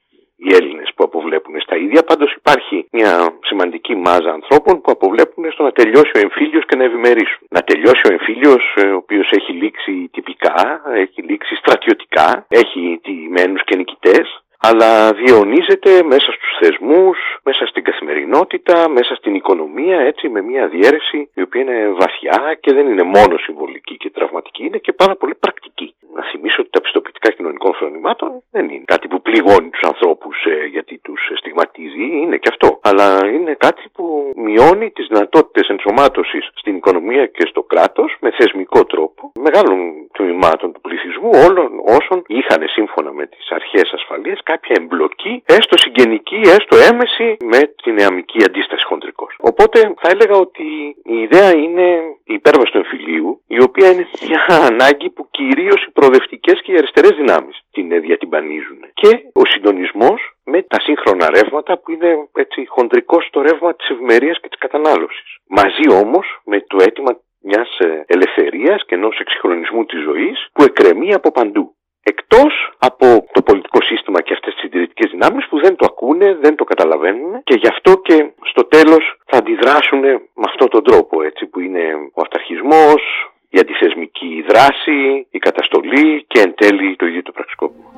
οι 0.43 0.53
Έλληνες 0.59 0.89
που 0.95 1.03
αποβλέπουν 1.03 1.61
στα 1.61 1.75
ίδια. 1.75 2.03
Πάντως 2.03 2.33
υπάρχει 2.33 2.87
μια 2.91 3.13
σημαντική 3.41 3.95
μάζα 3.95 4.31
ανθρώπων 4.31 4.81
που 4.81 4.91
αποβλέπουν 4.91 5.51
στο 5.51 5.63
να 5.63 5.71
τελειώσει 5.71 6.11
ο 6.15 6.19
εμφύλιος 6.19 6.65
και 6.65 6.75
να 6.75 6.83
ευημερήσουν. 6.83 7.47
Να 7.49 7.61
τελειώσει 7.61 8.01
ο 8.09 8.11
εμφύλιος 8.11 8.63
ε, 8.77 8.85
ο 8.87 8.95
οποίος 8.95 9.31
έχει 9.31 9.51
λήξει 9.51 10.09
τυπικά, 10.11 10.81
έχει 10.95 11.21
λήξει 11.21 11.55
στρατιωτικά, 11.55 12.45
έχει 12.47 12.99
τιμένους 13.03 13.63
και 13.63 13.75
νικητές 13.75 14.43
αλλά 14.67 15.13
διαιωνίζεται 15.13 16.03
μέσα 16.03 16.31
στους 16.31 16.57
θεσμούς, 16.59 17.17
μέσα 17.43 17.65
στην 17.65 17.83
καθημερινότητα, 17.83 18.89
μέσα 18.89 19.15
στην 19.15 19.35
οικονομία, 19.35 19.99
έτσι 19.99 20.29
με 20.29 20.41
μια 20.41 20.67
διαίρεση 20.67 21.29
η 21.33 21.41
οποία 21.41 21.61
είναι 21.61 21.89
βαθιά 21.89 22.57
και 22.59 22.73
δεν 22.73 22.87
είναι 22.87 23.03
μόνο 23.03 23.37
συμβολική 23.37 23.97
και 23.97 24.09
τραυματική, 24.09 24.65
είναι 24.65 24.77
και 24.77 24.93
πάρα 24.93 25.15
πολύ 25.15 25.35
πρακτική. 25.35 25.92
Να 26.15 26.23
θυμίσω 26.29 26.61
ότι 26.61 26.69
τα 26.69 26.81
πιστοποιητικά 26.81 27.29
κοινωνικών 27.31 27.73
φρονημάτων 27.73 28.29
δεν 28.51 28.69
είναι 28.69 28.83
κάτι 28.93 29.07
που 29.07 29.21
πληγώνει 29.21 29.69
τους 29.69 29.85
ανθρώπους 29.91 30.35
ε, 30.45 30.65
γιατί 30.65 30.97
τους 30.97 31.21
στιγματίζει, 31.37 32.05
είναι 32.21 32.37
και 32.37 32.49
αυτό. 32.53 32.79
Αλλά 32.81 33.07
είναι 33.35 33.53
κάτι 33.65 33.83
που 33.93 34.31
μειώνει 34.35 34.91
τις 34.91 35.07
δυνατότητες 35.07 35.67
ενσωμάτωσης 35.67 36.49
στην 36.53 36.75
οικονομία 36.75 37.25
και 37.25 37.45
στο 37.49 37.61
κράτος 37.63 38.17
με 38.19 38.29
θεσμικό 38.31 38.85
τρόπο 38.85 39.31
μεγάλων 39.39 39.79
τμήματων 40.17 40.71
του 40.73 40.81
πληθυσμού 40.81 41.29
όλων 41.47 41.71
όσων 41.97 42.23
είχαν 42.27 42.61
σύμφωνα 42.67 43.11
με 43.11 43.25
τις 43.27 43.51
αρχές 43.51 43.93
ασφαλείας 43.93 44.39
κάποια 44.43 44.75
εμπλοκή, 44.79 45.43
έστω 45.45 45.77
συγγενική, 45.77 46.39
έστω 46.43 46.75
έμεση, 46.91 47.37
με 47.53 47.59
την 47.83 47.93
νεαμική 47.93 48.43
αντίσταση 48.47 48.85
χοντρικώ. 48.85 49.27
Οπότε 49.39 49.93
θα 50.01 50.09
έλεγα 50.13 50.35
ότι 50.35 50.95
η 51.03 51.17
ιδέα 51.25 51.51
είναι 51.55 51.87
η 52.33 52.35
υπέρβαση 52.41 52.71
του 52.71 52.77
εμφυλίου, 52.77 53.41
η 53.47 53.59
οποία 53.67 53.87
είναι 53.91 54.07
μια 54.27 54.41
ανάγκη 54.69 55.09
που 55.09 55.27
κυρίως 55.31 55.79
οι 55.83 55.91
προοδευτικές 55.91 56.61
και 56.61 56.71
οι 56.71 56.77
αριστερές 56.77 57.13
δυνάμεις 57.21 57.55
την 57.71 58.01
διατυμπανίζουν. 58.01 58.79
Και 58.93 59.09
ο 59.41 59.45
συντονισμός 59.45 60.19
με 60.43 60.61
τα 60.61 60.79
σύγχρονα 60.79 61.29
ρεύματα 61.35 61.77
που 61.79 61.91
είναι 61.91 62.11
έτσι 62.33 62.65
χοντρικό 62.67 63.21
στο 63.21 63.41
ρεύμα 63.41 63.75
της 63.75 63.89
ευημερίας 63.89 64.39
και 64.41 64.47
της 64.47 64.57
κατανάλωσης. 64.57 65.27
Μαζί 65.47 65.85
όμως 66.01 66.41
με 66.45 66.57
το 66.67 66.77
αίτημα 66.81 67.11
μιας 67.41 67.69
ελευθερίας 68.05 68.85
και 68.85 68.95
ενός 68.95 69.19
εξυγχρονισμού 69.19 69.85
της 69.85 70.01
ζωής 70.01 70.47
που 70.53 70.63
εκκρεμεί 70.63 71.13
από 71.13 71.31
παντού 71.31 71.75
εκτός 72.03 72.73
από 72.77 73.25
το 73.31 73.41
πολιτικό 73.41 73.81
σύστημα 73.81 74.21
και 74.21 74.33
αυτές 74.33 74.53
τις 74.53 74.61
συντηρητικές 74.61 75.11
δυνάμεις 75.11 75.47
που 75.47 75.59
δεν 75.59 75.75
το 75.75 75.85
ακούνε, 75.85 76.37
δεν 76.41 76.55
το 76.55 76.63
καταλαβαίνουν 76.63 77.43
και 77.43 77.55
γι' 77.55 77.67
αυτό 77.67 77.97
και 77.97 78.31
στο 78.41 78.65
τέλος 78.65 79.17
θα 79.25 79.37
αντιδράσουν 79.37 79.99
με 79.99 80.45
αυτόν 80.47 80.69
τον 80.69 80.83
τρόπο 80.83 81.23
έτσι 81.23 81.45
που 81.45 81.59
είναι 81.59 81.83
ο 82.13 82.21
αυταρχισμός, 82.21 83.01
η 83.49 83.59
αντιθεσμική 83.59 84.45
δράση, 84.47 85.27
η 85.31 85.37
καταστολή 85.37 86.23
και 86.27 86.39
εν 86.41 86.53
τέλει 86.55 86.95
το 86.95 87.05
ίδιο 87.05 87.21
το 87.21 87.31
πραξικόπημα. 87.31 87.89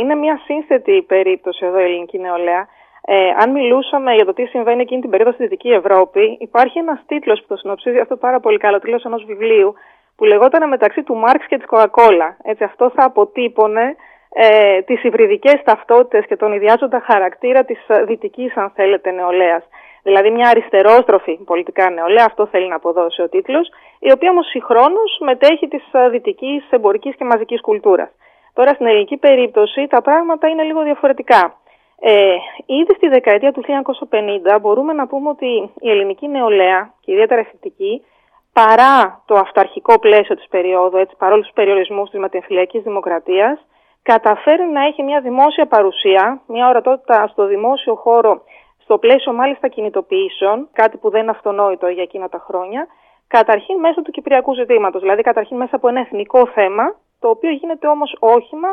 Είναι 0.00 0.14
μια 0.14 0.40
σύνθετη 0.44 1.02
περίπτωση 1.02 1.66
εδώ 1.66 1.80
η 1.80 1.82
ελληνική 1.82 2.18
νεολαία 2.18 2.68
ε, 3.08 3.28
αν 3.38 3.50
μιλούσαμε 3.50 4.14
για 4.14 4.24
το 4.24 4.32
τι 4.32 4.44
συμβαίνει 4.44 4.80
εκείνη 4.80 5.00
την 5.00 5.10
περίοδο 5.10 5.32
στη 5.32 5.42
Δυτική 5.42 5.68
Ευρώπη, 5.68 6.36
υπάρχει 6.40 6.78
ένας 6.78 7.00
τίτλος 7.06 7.40
που 7.40 7.46
το 7.48 7.56
συνοψίζει 7.56 7.98
αυτό 7.98 8.16
πάρα 8.16 8.40
πολύ 8.40 8.58
καλό, 8.58 8.78
τίτλος 8.78 9.04
ενός 9.04 9.24
βιβλίου, 9.24 9.74
που 10.16 10.24
λεγόταν 10.24 10.68
μεταξύ 10.68 11.02
του 11.02 11.14
Μάρξ 11.14 11.46
και 11.46 11.56
της 11.56 11.66
Κοακόλα. 11.66 12.36
Έτσι, 12.42 12.64
αυτό 12.64 12.90
θα 12.94 13.04
αποτύπωνε 13.04 13.96
ε, 14.32 14.82
τις 14.82 15.02
υβριδικές 15.02 15.62
ταυτότητες 15.64 16.26
και 16.26 16.36
τον 16.36 16.52
ιδιάζοντα 16.52 17.00
χαρακτήρα 17.00 17.64
της 17.64 17.78
δυτικής, 18.06 18.56
αν 18.56 18.70
θέλετε, 18.74 19.10
νεολαίας. 19.10 19.64
Δηλαδή, 20.02 20.30
μια 20.30 20.48
αριστερόστροφη 20.48 21.38
πολιτικά 21.44 21.90
νεολαία, 21.90 22.24
αυτό 22.24 22.46
θέλει 22.46 22.68
να 22.68 22.74
αποδώσει 22.74 23.22
ο 23.22 23.28
τίτλος, 23.28 23.68
η 23.98 24.12
οποία 24.12 24.30
όμως 24.30 24.46
συγχρόνως 24.46 25.18
μετέχει 25.20 25.68
της 25.68 25.84
δυτικής 26.10 26.64
εμπορικής 26.70 27.16
και 27.16 27.24
μαζικής 27.24 27.60
κουλτούρας. 27.60 28.10
Τώρα, 28.54 28.74
στην 28.74 28.86
ελληνική 28.86 29.16
περίπτωση, 29.16 29.86
τα 29.86 30.02
πράγματα 30.02 30.48
είναι 30.48 30.62
λίγο 30.62 30.82
διαφορετικά. 30.82 31.54
Ε, 32.00 32.36
ήδη 32.66 32.94
στη 32.94 33.08
δεκαετία 33.08 33.52
του 33.52 33.62
1950 34.54 34.58
μπορούμε 34.60 34.92
να 34.92 35.06
πούμε 35.06 35.28
ότι 35.28 35.70
η 35.80 35.90
ελληνική 35.90 36.28
νεολαία 36.28 36.94
και 37.00 37.12
ιδιαίτερα 37.12 37.40
εθνική 37.40 38.02
παρά 38.52 39.22
το 39.26 39.34
αυταρχικό 39.34 39.98
πλαίσιο 39.98 40.36
της 40.36 40.48
περίοδου, 40.48 40.96
έτσι, 40.96 41.14
παρόλο 41.18 41.42
τους 41.42 41.52
περιορισμούς 41.54 42.10
της 42.10 42.20
ματιεμφυλιακής 42.20 42.82
δημοκρατίας, 42.82 43.66
καταφέρει 44.02 44.66
να 44.66 44.84
έχει 44.84 45.02
μια 45.02 45.20
δημόσια 45.20 45.66
παρουσία, 45.66 46.40
μια 46.46 46.68
ορατότητα 46.68 47.26
στο 47.26 47.46
δημόσιο 47.46 47.94
χώρο, 47.94 48.42
στο 48.82 48.98
πλαίσιο 48.98 49.32
μάλιστα 49.32 49.68
κινητοποιήσεων, 49.68 50.68
κάτι 50.72 50.96
που 50.96 51.10
δεν 51.10 51.22
είναι 51.22 51.30
αυτονόητο 51.30 51.86
για 51.88 52.02
εκείνα 52.02 52.28
τα 52.28 52.38
χρόνια, 52.46 52.86
καταρχήν 53.26 53.78
μέσω 53.78 54.02
του 54.02 54.10
κυπριακού 54.10 54.54
ζητήματος, 54.54 55.00
δηλαδή 55.00 55.22
καταρχήν 55.22 55.56
μέσα 55.56 55.76
από 55.76 55.88
ένα 55.88 56.00
εθνικό 56.00 56.46
θέμα, 56.46 56.94
το 57.20 57.28
οποίο 57.28 57.50
γίνεται 57.50 57.86
όμως 57.86 58.16
όχημα 58.20 58.68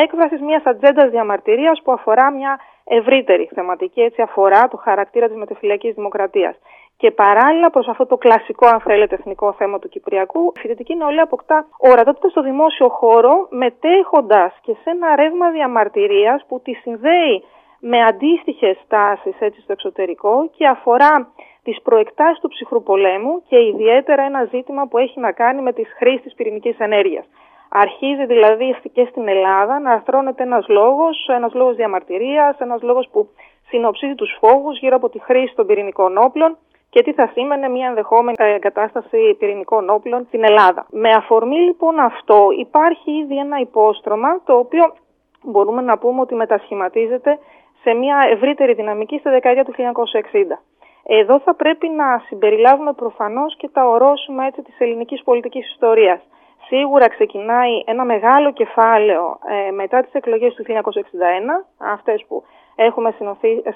έκφραση 0.00 0.42
μιας 0.42 0.62
ατζέντας 0.64 1.10
διαμαρτυρίας 1.10 1.80
που 1.82 1.92
αφορά 1.92 2.30
μια 2.30 2.60
ευρύτερη 2.84 3.48
θεματική, 3.54 4.00
έτσι 4.00 4.22
αφορά 4.22 4.68
το 4.68 4.76
χαρακτήρα 4.76 5.26
της 5.26 5.36
μετεφυλακή 5.36 5.90
δημοκρατίας. 5.92 6.56
Και 6.96 7.10
παράλληλα 7.10 7.70
προς 7.70 7.88
αυτό 7.88 8.06
το 8.06 8.16
κλασικό, 8.16 8.66
αν 8.66 8.80
θέλετε, 8.80 9.14
εθνικό 9.14 9.52
θέμα 9.52 9.78
του 9.78 9.88
Κυπριακού, 9.88 10.52
η 10.56 10.58
φοιτητική 10.58 10.94
νεολαία 10.94 11.22
αποκτά 11.22 11.66
ορατότητα 11.78 12.28
στο 12.28 12.42
δημόσιο 12.42 12.88
χώρο, 12.88 13.46
μετέχοντας 13.50 14.52
και 14.62 14.72
σε 14.72 14.90
ένα 14.90 15.16
ρεύμα 15.16 15.50
διαμαρτυρίας 15.50 16.44
που 16.48 16.60
τη 16.60 16.72
συνδέει 16.72 17.44
με 17.80 18.04
αντίστοιχες 18.04 18.78
τάσεις 18.88 19.34
στο 19.36 19.72
εξωτερικό 19.72 20.50
και 20.56 20.66
αφορά 20.66 21.32
τις 21.62 21.82
προεκτάσεις 21.82 22.40
του 22.40 22.48
ψυχρού 22.48 22.82
πολέμου 22.82 23.42
και 23.48 23.66
ιδιαίτερα 23.66 24.22
ένα 24.22 24.44
ζήτημα 24.44 24.86
που 24.86 24.98
έχει 24.98 25.20
να 25.20 25.32
κάνει 25.32 25.62
με 25.62 25.72
τις 25.72 25.88
χρήσεις 25.98 26.22
της 26.22 26.34
πυρηνικής 26.34 26.78
ενέργειας. 26.78 27.24
Αρχίζει 27.74 28.26
δηλαδή 28.26 28.76
και 28.92 29.06
στην 29.10 29.28
Ελλάδα 29.28 29.78
να 29.80 29.92
αρθρώνεται 29.92 30.42
ένας 30.42 30.68
λόγος, 30.68 31.28
ένας 31.28 31.54
λόγος 31.54 31.76
διαμαρτυρίας, 31.76 32.58
ένας 32.58 32.82
λόγος 32.82 33.08
που 33.12 33.28
συνοψίζει 33.68 34.14
τους 34.14 34.36
φόβους 34.40 34.78
γύρω 34.78 34.96
από 34.96 35.08
τη 35.08 35.18
χρήση 35.18 35.54
των 35.54 35.66
πυρηνικών 35.66 36.16
όπλων 36.16 36.56
και 36.90 37.02
τι 37.02 37.12
θα 37.12 37.30
σήμαινε 37.32 37.68
μια 37.68 37.86
ενδεχόμενη 37.86 38.36
εγκατάσταση 38.38 39.36
πυρηνικών 39.38 39.90
όπλων 39.90 40.24
στην 40.26 40.44
Ελλάδα. 40.44 40.86
Με 40.90 41.10
αφορμή 41.10 41.56
λοιπόν 41.56 41.98
αυτό 41.98 42.48
υπάρχει 42.58 43.10
ήδη 43.10 43.38
ένα 43.38 43.58
υπόστρωμα 43.58 44.40
το 44.44 44.54
οποίο 44.58 44.94
μπορούμε 45.42 45.82
να 45.82 45.98
πούμε 45.98 46.20
ότι 46.20 46.34
μετασχηματίζεται 46.34 47.38
σε 47.82 47.92
μια 47.94 48.26
ευρύτερη 48.30 48.72
δυναμική 48.72 49.18
στη 49.18 49.28
δεκαετία 49.28 49.64
του 49.64 49.74
1960. 49.76 49.82
Εδώ 51.02 51.38
θα 51.38 51.54
πρέπει 51.54 51.88
να 51.88 52.22
συμπεριλάβουμε 52.26 52.92
προφανώς 52.92 53.56
και 53.56 53.68
τα 53.72 53.88
ορόσημα 53.88 54.44
έτσι, 54.44 54.62
της 54.62 54.74
ελληνικής 54.78 55.22
πολιτικής 55.22 55.70
ιστορίας 55.70 56.20
σίγουρα 56.66 57.08
ξεκινάει 57.08 57.82
ένα 57.84 58.04
μεγάλο 58.04 58.52
κεφάλαιο 58.52 59.38
ε, 59.48 59.70
μετά 59.70 60.02
τις 60.02 60.12
εκλογές 60.12 60.54
του 60.54 60.64
1961, 60.66 60.72
αυτές 61.78 62.24
που 62.28 62.44
έχουμε 62.76 63.14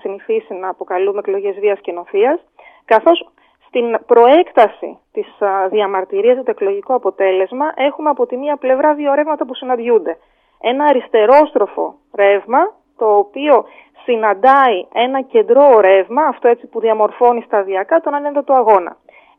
συνηθίσει 0.00 0.54
να 0.54 0.68
αποκαλούμε 0.68 1.18
εκλογές 1.18 1.58
βίας 1.58 1.80
και 1.80 1.92
νοφίας, 1.92 2.40
καθώς 2.84 3.28
στην 3.66 3.98
προέκταση 4.06 4.98
της 5.12 5.26
διαμαρτυρίας 5.70 6.34
για 6.34 6.42
το 6.42 6.50
εκλογικό 6.50 6.94
αποτέλεσμα 6.94 7.72
έχουμε 7.74 8.10
από 8.10 8.26
τη 8.26 8.36
μία 8.36 8.56
πλευρά 8.56 8.94
δύο 8.94 9.14
ρεύματα 9.14 9.46
που 9.46 9.54
συναντιούνται. 9.54 10.18
Ένα 10.60 10.84
αριστερόστροφο 10.84 11.94
ρεύμα, 12.14 12.74
το 12.96 13.16
οποίο 13.16 13.64
συναντάει 14.04 14.86
ένα 14.92 15.22
κεντρό 15.22 15.80
ρεύμα, 15.80 16.22
αυτό 16.22 16.48
έτσι 16.48 16.66
που 16.66 16.80
διαμορφώνει 16.80 17.42
σταδιακά 17.46 18.00
τον 18.00 18.14
ανέντατο 18.14 18.52
αγώνα 18.52 18.96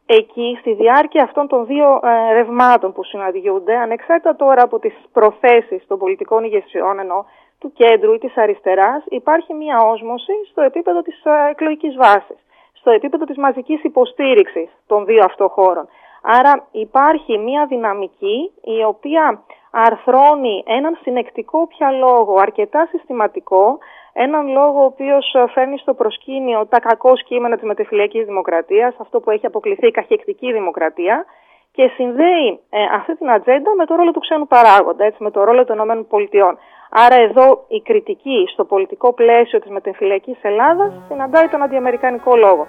εκεί 0.10 0.58
στη 0.60 0.74
διάρκεια 0.74 1.24
αυτών 1.24 1.48
των 1.48 1.66
δύο 1.66 2.00
ε, 2.04 2.34
ρευμάτων 2.34 2.94
που 2.94 3.04
συναντιούνται, 3.04 3.76
ανεξάρτητα 3.78 4.36
τώρα 4.36 4.64
από 4.64 4.80
τις 4.80 4.94
προθέσεις 5.14 5.88
των 5.88 5.98
πολιτικών 5.98 6.44
ηγεσιών 6.44 7.00
ενώ 7.00 7.26
του 7.60 7.72
κέντρου 7.74 8.14
ή 8.14 8.18
της 8.18 8.38
αριστεράς, 8.38 9.04
υπάρχει 9.10 9.54
μια 9.54 9.78
όσμωση 9.80 10.34
στο 10.50 10.62
επίπεδο 10.62 11.02
της 11.02 11.24
ε, 11.24 11.50
εκλογικής 11.50 11.96
βάσης, 11.96 12.38
στο 12.74 12.92
επίπεδο 12.92 13.26
της 13.26 13.38
μαζικής 13.38 13.84
υποστήριξης 13.84 14.70
των 14.88 15.06
δύο 15.06 15.24
αυτών 15.24 15.50
χώρων. 15.50 15.88
Άρα 16.22 16.68
υπάρχει 16.72 17.38
μια 17.38 17.66
δυναμική 17.66 18.52
η 18.62 18.84
οποία 18.84 19.44
αρθρώνει 19.72 20.64
έναν 20.68 20.98
συνεκτικό 21.02 21.68
πια 21.68 21.92
λόγο, 21.92 22.36
αρκετά 22.40 22.88
συστηματικό, 22.92 23.78
έναν 24.20 24.48
λόγο 24.48 24.82
ο 24.82 24.86
οποίος 24.86 25.34
ε, 25.34 25.48
φέρνει 25.54 25.78
στο 25.78 25.94
προσκήνιο 25.94 26.66
τα 26.66 26.80
κακό 26.80 27.14
κείμενα 27.14 27.56
της 27.56 27.68
μετεφυλιακής 27.68 28.26
δημοκρατίας, 28.26 28.96
αυτό 29.00 29.20
που 29.20 29.32
έχει 29.32 29.46
αποκληθεί 29.46 29.88
η 29.88 29.92
καχεκτική 29.92 30.54
δημοκρατία, 30.54 31.26
και 31.72 31.92
συνδέει 31.96 32.60
ε, 32.70 32.84
αυτή 32.94 33.18
την 33.18 33.30
ατζέντα 33.30 33.76
με 33.76 33.86
το 33.86 33.96
ρόλο 33.96 34.12
του 34.12 34.20
ξένου 34.20 34.48
παράγοντα, 34.48 35.06
έτσι, 35.06 35.24
με 35.24 35.32
το 35.32 35.44
ρόλο 35.44 35.66
των 35.66 35.78
ΗΠΑ. 35.80 36.58
Άρα 36.90 37.16
εδώ 37.16 37.66
η 37.68 37.82
κριτική 37.82 38.46
στο 38.54 38.66
πολιτικό 38.66 39.14
πλαίσιο 39.14 39.60
της 39.60 39.70
μετεφυλιακής 39.70 40.38
Ελλάδας 40.42 40.94
συναντάει 41.08 41.48
τον 41.48 41.62
αντιαμερικανικό 41.62 42.36
λόγο. 42.36 42.68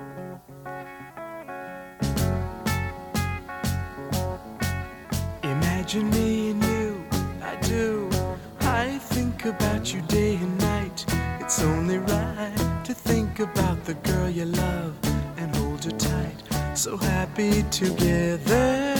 Imagine 5.54 6.06
me 6.16 6.30
and 6.50 6.62
you, 6.70 6.88
I 7.50 7.54
do. 7.74 7.86
I 8.82 8.86
think 9.12 9.36
about 9.52 9.84
you 9.92 10.00
day 10.16 10.34
and 10.44 10.57
about 13.40 13.84
the 13.84 13.94
girl 13.94 14.28
you 14.28 14.44
love 14.44 14.94
and 15.36 15.54
hold 15.56 15.84
her 15.84 15.92
tight. 15.92 16.34
So 16.74 16.96
happy 16.96 17.62
together. 17.70 18.94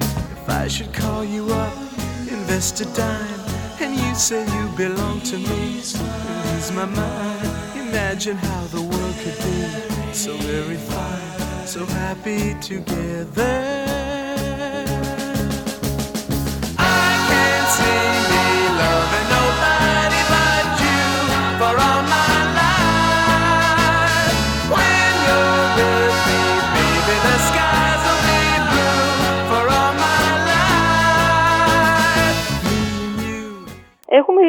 If 0.00 0.48
I 0.48 0.68
should 0.68 0.92
call 0.92 1.24
you 1.24 1.50
up, 1.52 1.76
invest 2.28 2.80
a 2.80 2.84
dime, 2.96 3.40
and 3.80 3.94
you 3.94 4.14
say 4.14 4.44
you 4.56 4.68
belong 4.76 5.20
to 5.22 5.36
me. 5.38 5.78
Ease 5.78 6.70
my 6.74 6.84
mind, 6.84 7.48
imagine 7.76 8.36
how 8.36 8.64
the 8.66 8.80
world 8.80 9.14
could 9.22 9.38
be 9.38 10.12
so 10.12 10.36
very 10.38 10.76
fine, 10.76 11.66
so 11.66 11.86
happy 11.86 12.54
together. 12.60 13.54
I 16.78 17.26
can't 17.28 17.68
see 17.76 18.23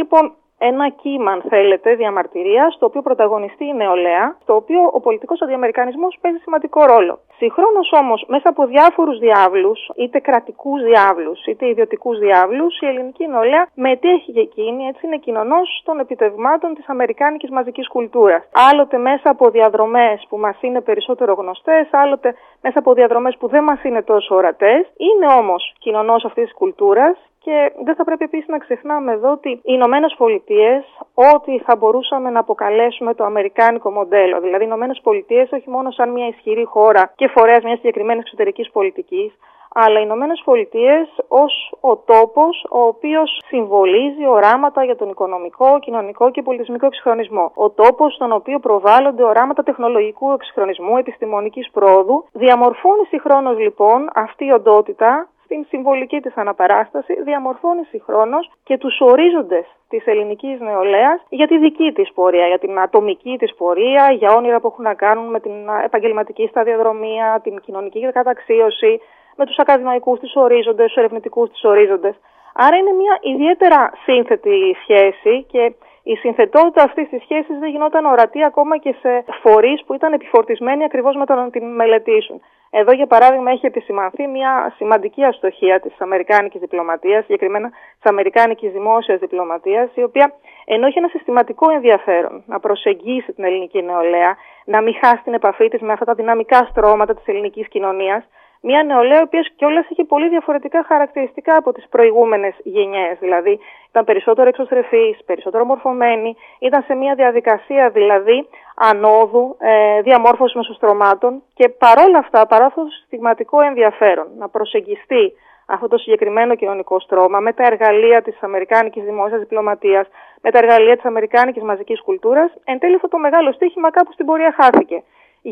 λοιπόν 0.05 0.33
ένα 0.57 0.89
κύμα, 0.89 1.31
αν 1.31 1.41
θέλετε, 1.49 1.95
διαμαρτυρίας, 1.95 2.73
στο 2.73 2.85
οποίο 2.85 3.01
πρωταγωνιστεί 3.01 3.65
η 3.65 3.73
νεολαία, 3.73 4.37
στο 4.41 4.55
οποίο 4.55 4.81
ο 4.93 4.99
πολιτικός 4.99 5.41
αντιαμερικανισμός 5.41 6.17
παίζει 6.21 6.37
σημαντικό 6.37 6.85
ρόλο. 6.85 7.19
Συγχρόνως 7.37 7.91
όμως, 8.01 8.25
μέσα 8.27 8.49
από 8.49 8.65
διάφορους 8.65 9.19
διάβλους, 9.19 9.79
είτε 9.95 10.19
κρατικούς 10.19 10.83
διάβλους, 10.83 11.45
είτε 11.45 11.67
ιδιωτικούς 11.67 12.19
διάβλους, 12.19 12.79
η 12.81 12.85
ελληνική 12.85 13.27
νεολαία 13.27 13.67
μετέχει 13.73 14.31
και 14.31 14.39
εκείνη, 14.39 14.87
έτσι 14.87 15.05
είναι 15.05 15.17
κοινωνός 15.17 15.81
των 15.85 15.99
επιτευγμάτων 15.99 16.73
της 16.73 16.89
αμερικάνικης 16.89 17.49
μαζικής 17.49 17.87
κουλτούρας. 17.87 18.43
Άλλοτε 18.71 18.97
μέσα 18.97 19.29
από 19.29 19.49
διαδρομές 19.49 20.25
που 20.29 20.37
μας 20.37 20.57
είναι 20.61 20.81
περισσότερο 20.81 21.33
γνωστές, 21.33 21.87
άλλοτε 21.91 22.35
μέσα 22.61 22.79
από 22.79 22.93
διαδρομές 22.93 23.37
που 23.39 23.47
δεν 23.47 23.63
μας 23.63 23.83
είναι 23.83 24.01
τόσο 24.01 24.35
ορατές. 24.35 24.81
Είναι 24.97 25.27
όμως 25.39 25.73
κοινωνός 25.79 26.25
αυτής 26.25 26.43
της 26.43 26.53
κουλτούρας 26.53 27.17
και 27.45 27.71
δεν 27.83 27.95
θα 27.95 28.03
πρέπει 28.03 28.23
επίσης 28.23 28.47
να 28.47 28.57
ξεχνάμε 28.57 29.11
εδώ 29.11 29.31
ότι 29.31 29.49
οι 29.49 29.61
Ηνωμένες 29.63 30.15
Πολιτείες, 30.17 30.83
ό,τι 31.13 31.59
θα 31.59 31.75
μπορούσαμε 31.75 32.29
να 32.29 32.39
αποκαλέσουμε 32.39 33.13
το 33.13 33.23
αμερικάνικο 33.23 33.91
μοντέλο, 33.91 34.39
δηλαδή 34.39 34.63
οι 34.63 34.67
Ηνωμένες 34.69 34.99
Πολιτείες 35.03 35.51
όχι 35.51 35.69
μόνο 35.69 35.91
σαν 35.91 36.09
μια 36.11 36.27
ισχυρή 36.27 36.63
χώρα 36.63 37.11
και 37.15 37.27
φορέας 37.27 37.63
μιας 37.63 37.77
συγκεκριμένης 37.77 38.23
εξωτερικής 38.23 38.71
πολιτικής, 38.71 39.31
αλλά 39.73 39.99
οι 39.99 40.03
Ηνωμένες 40.05 40.41
Πολιτείες 40.45 41.07
ως 41.27 41.73
ο 41.79 41.97
τόπος 41.97 42.65
ο 42.69 42.79
οποίος 42.79 43.41
συμβολίζει 43.47 44.25
οράματα 44.27 44.83
για 44.83 44.95
τον 44.95 45.09
οικονομικό, 45.09 45.79
κοινωνικό 45.79 46.31
και 46.31 46.41
πολιτισμικό 46.41 46.85
εξυγχρονισμό. 46.85 47.51
Ο 47.55 47.69
τόπος 47.69 48.13
στον 48.13 48.31
οποίο 48.31 48.59
προβάλλονται 48.59 49.23
οράματα 49.23 49.63
τεχνολογικού 49.63 50.31
εξυγχρονισμού, 50.31 50.97
επιστημονικής 50.97 51.69
πρόοδου. 51.71 52.25
Διαμορφώνει 52.31 53.05
συγχρόνως 53.05 53.57
λοιπόν 53.59 54.09
αυτή 54.13 54.45
η 54.45 54.51
οντότητα 54.51 55.29
στην 55.45 55.65
συμβολική 55.67 56.19
της 56.19 56.37
αναπαράσταση, 56.37 57.21
διαμορφώνει 57.23 57.83
συγχρόνως 57.83 58.51
και 58.63 58.77
τους 58.77 58.97
ορίζοντες 58.99 59.65
της 59.89 60.05
ελληνικής 60.05 60.59
νεολαίας 60.59 61.25
για 61.29 61.47
τη 61.47 61.57
δική 61.57 61.91
της 61.91 62.11
πορεία, 62.13 62.47
για 62.47 62.59
την 62.59 62.79
ατομική 62.79 63.37
της 63.37 63.55
πορεία, 63.55 64.11
για 64.11 64.35
όνειρα 64.35 64.59
που 64.59 64.67
έχουν 64.67 64.83
να 64.83 64.93
κάνουν 64.93 65.29
με 65.29 65.39
την 65.39 65.51
επαγγελματική 65.83 66.47
σταδιοδρομία, 66.47 67.39
την 67.43 67.59
κοινωνική 67.59 68.11
καταξίωση, 68.11 69.01
με 69.35 69.45
τους 69.45 69.57
ακαδημαϊκούς 69.57 70.19
της 70.19 70.35
ορίζοντες, 70.35 70.85
τους 70.85 70.95
ερευνητικούς 70.95 71.49
της 71.49 71.63
ορίζοντες. 71.63 72.15
Άρα 72.53 72.75
είναι 72.77 72.91
μια 72.91 73.17
ιδιαίτερα 73.21 73.91
σύνθετη 74.03 74.75
σχέση 74.81 75.43
και 75.51 75.73
η 76.03 76.15
συνθετότητα 76.15 76.83
αυτής 76.83 77.09
της 77.09 77.21
σχέσης 77.21 77.59
δεν 77.59 77.69
γινόταν 77.69 78.05
ορατή 78.05 78.43
ακόμα 78.43 78.77
και 78.77 78.95
σε 79.01 79.25
φορείς 79.41 79.83
που 79.85 79.93
ήταν 79.93 80.13
επιφορτισμένοι 80.13 80.83
ακριβώς 80.83 81.15
με 81.15 81.25
το 81.25 81.33
να 81.33 81.49
την 81.49 81.75
μελετήσουν. 81.75 82.41
Εδώ, 82.69 82.91
για 82.91 83.07
παράδειγμα, 83.07 83.51
έχει 83.51 83.65
επισημανθεί 83.65 84.27
μια 84.27 84.73
σημαντική 84.77 85.23
αστοχία 85.23 85.79
της 85.79 85.93
Αμερικάνικης 85.97 86.59
διπλωματίας, 86.59 87.23
συγκεκριμένα 87.23 87.69
της 87.69 88.11
Αμερικάνικης 88.11 88.71
δημόσιας 88.71 89.19
διπλωματίας, 89.19 89.89
η 89.93 90.03
οποία 90.03 90.33
ενώ 90.65 90.87
έχει 90.87 90.97
ένα 90.97 91.07
συστηματικό 91.07 91.69
ενδιαφέρον 91.69 92.43
να 92.45 92.59
προσεγγίσει 92.59 93.33
την 93.33 93.43
ελληνική 93.43 93.81
νεολαία, 93.81 94.37
να 94.65 94.81
μην 94.81 94.95
χάσει 95.01 95.21
την 95.23 95.33
επαφή 95.33 95.67
της 95.67 95.81
με 95.81 95.91
αυτά 95.91 96.05
τα 96.05 96.13
δυναμικά 96.13 96.67
στρώματα 96.69 97.15
της 97.15 97.27
ελληνικής 97.27 97.67
κοινωνίας, 97.67 98.23
μια 98.61 98.83
νεολαία 98.83 99.19
η 99.19 99.21
οποία 99.21 99.45
κιόλας 99.55 99.89
είχε 99.89 100.03
πολύ 100.03 100.29
διαφορετικά 100.29 100.83
χαρακτηριστικά 100.83 101.55
από 101.55 101.71
τις 101.73 101.87
προηγούμενες 101.89 102.53
γενιές. 102.63 103.17
Δηλαδή, 103.19 103.59
ήταν 103.89 104.03
περισσότερο 104.05 104.47
εξωστρεφής, 104.47 105.23
περισσότερο 105.25 105.65
μορφωμένη, 105.65 106.35
ήταν 106.59 106.83
σε 106.83 106.93
μια 106.93 107.15
διαδικασία 107.15 107.89
δηλαδή 107.89 108.47
ανόδου, 108.75 109.55
ε, 109.59 110.01
διαμόρφωσης 110.01 110.55
μεσοστρωμάτων 110.55 111.43
και 111.53 111.69
παρόλα 111.69 112.17
αυτά, 112.17 112.47
παρά 112.47 112.65
αυτό 112.65 112.81
το 112.83 112.91
στιγματικό 113.05 113.61
ενδιαφέρον 113.61 114.27
να 114.37 114.49
προσεγγιστεί 114.49 115.33
αυτό 115.65 115.87
το 115.87 115.97
συγκεκριμένο 115.97 116.55
κοινωνικό 116.55 116.99
στρώμα 116.99 117.39
με 117.39 117.53
τα 117.53 117.63
εργαλεία 117.65 118.21
της 118.21 118.37
Αμερικάνικης 118.41 119.03
δημόσιας 119.03 119.39
διπλωματίας, 119.39 120.07
με 120.41 120.51
τα 120.51 120.57
εργαλεία 120.57 120.95
της 120.95 121.05
Αμερικάνικης 121.05 121.63
μαζικής 121.63 122.01
κουλτούρας, 122.01 122.51
εν 122.63 122.79
τέλει 122.79 122.95
αυτό 122.95 123.07
το 123.07 123.17
μεγάλο 123.17 123.51
στίχημα 123.51 123.91
κάπου 123.91 124.11
στην 124.11 124.25
πορεία 124.25 124.55
χάθηκε. 124.59 125.03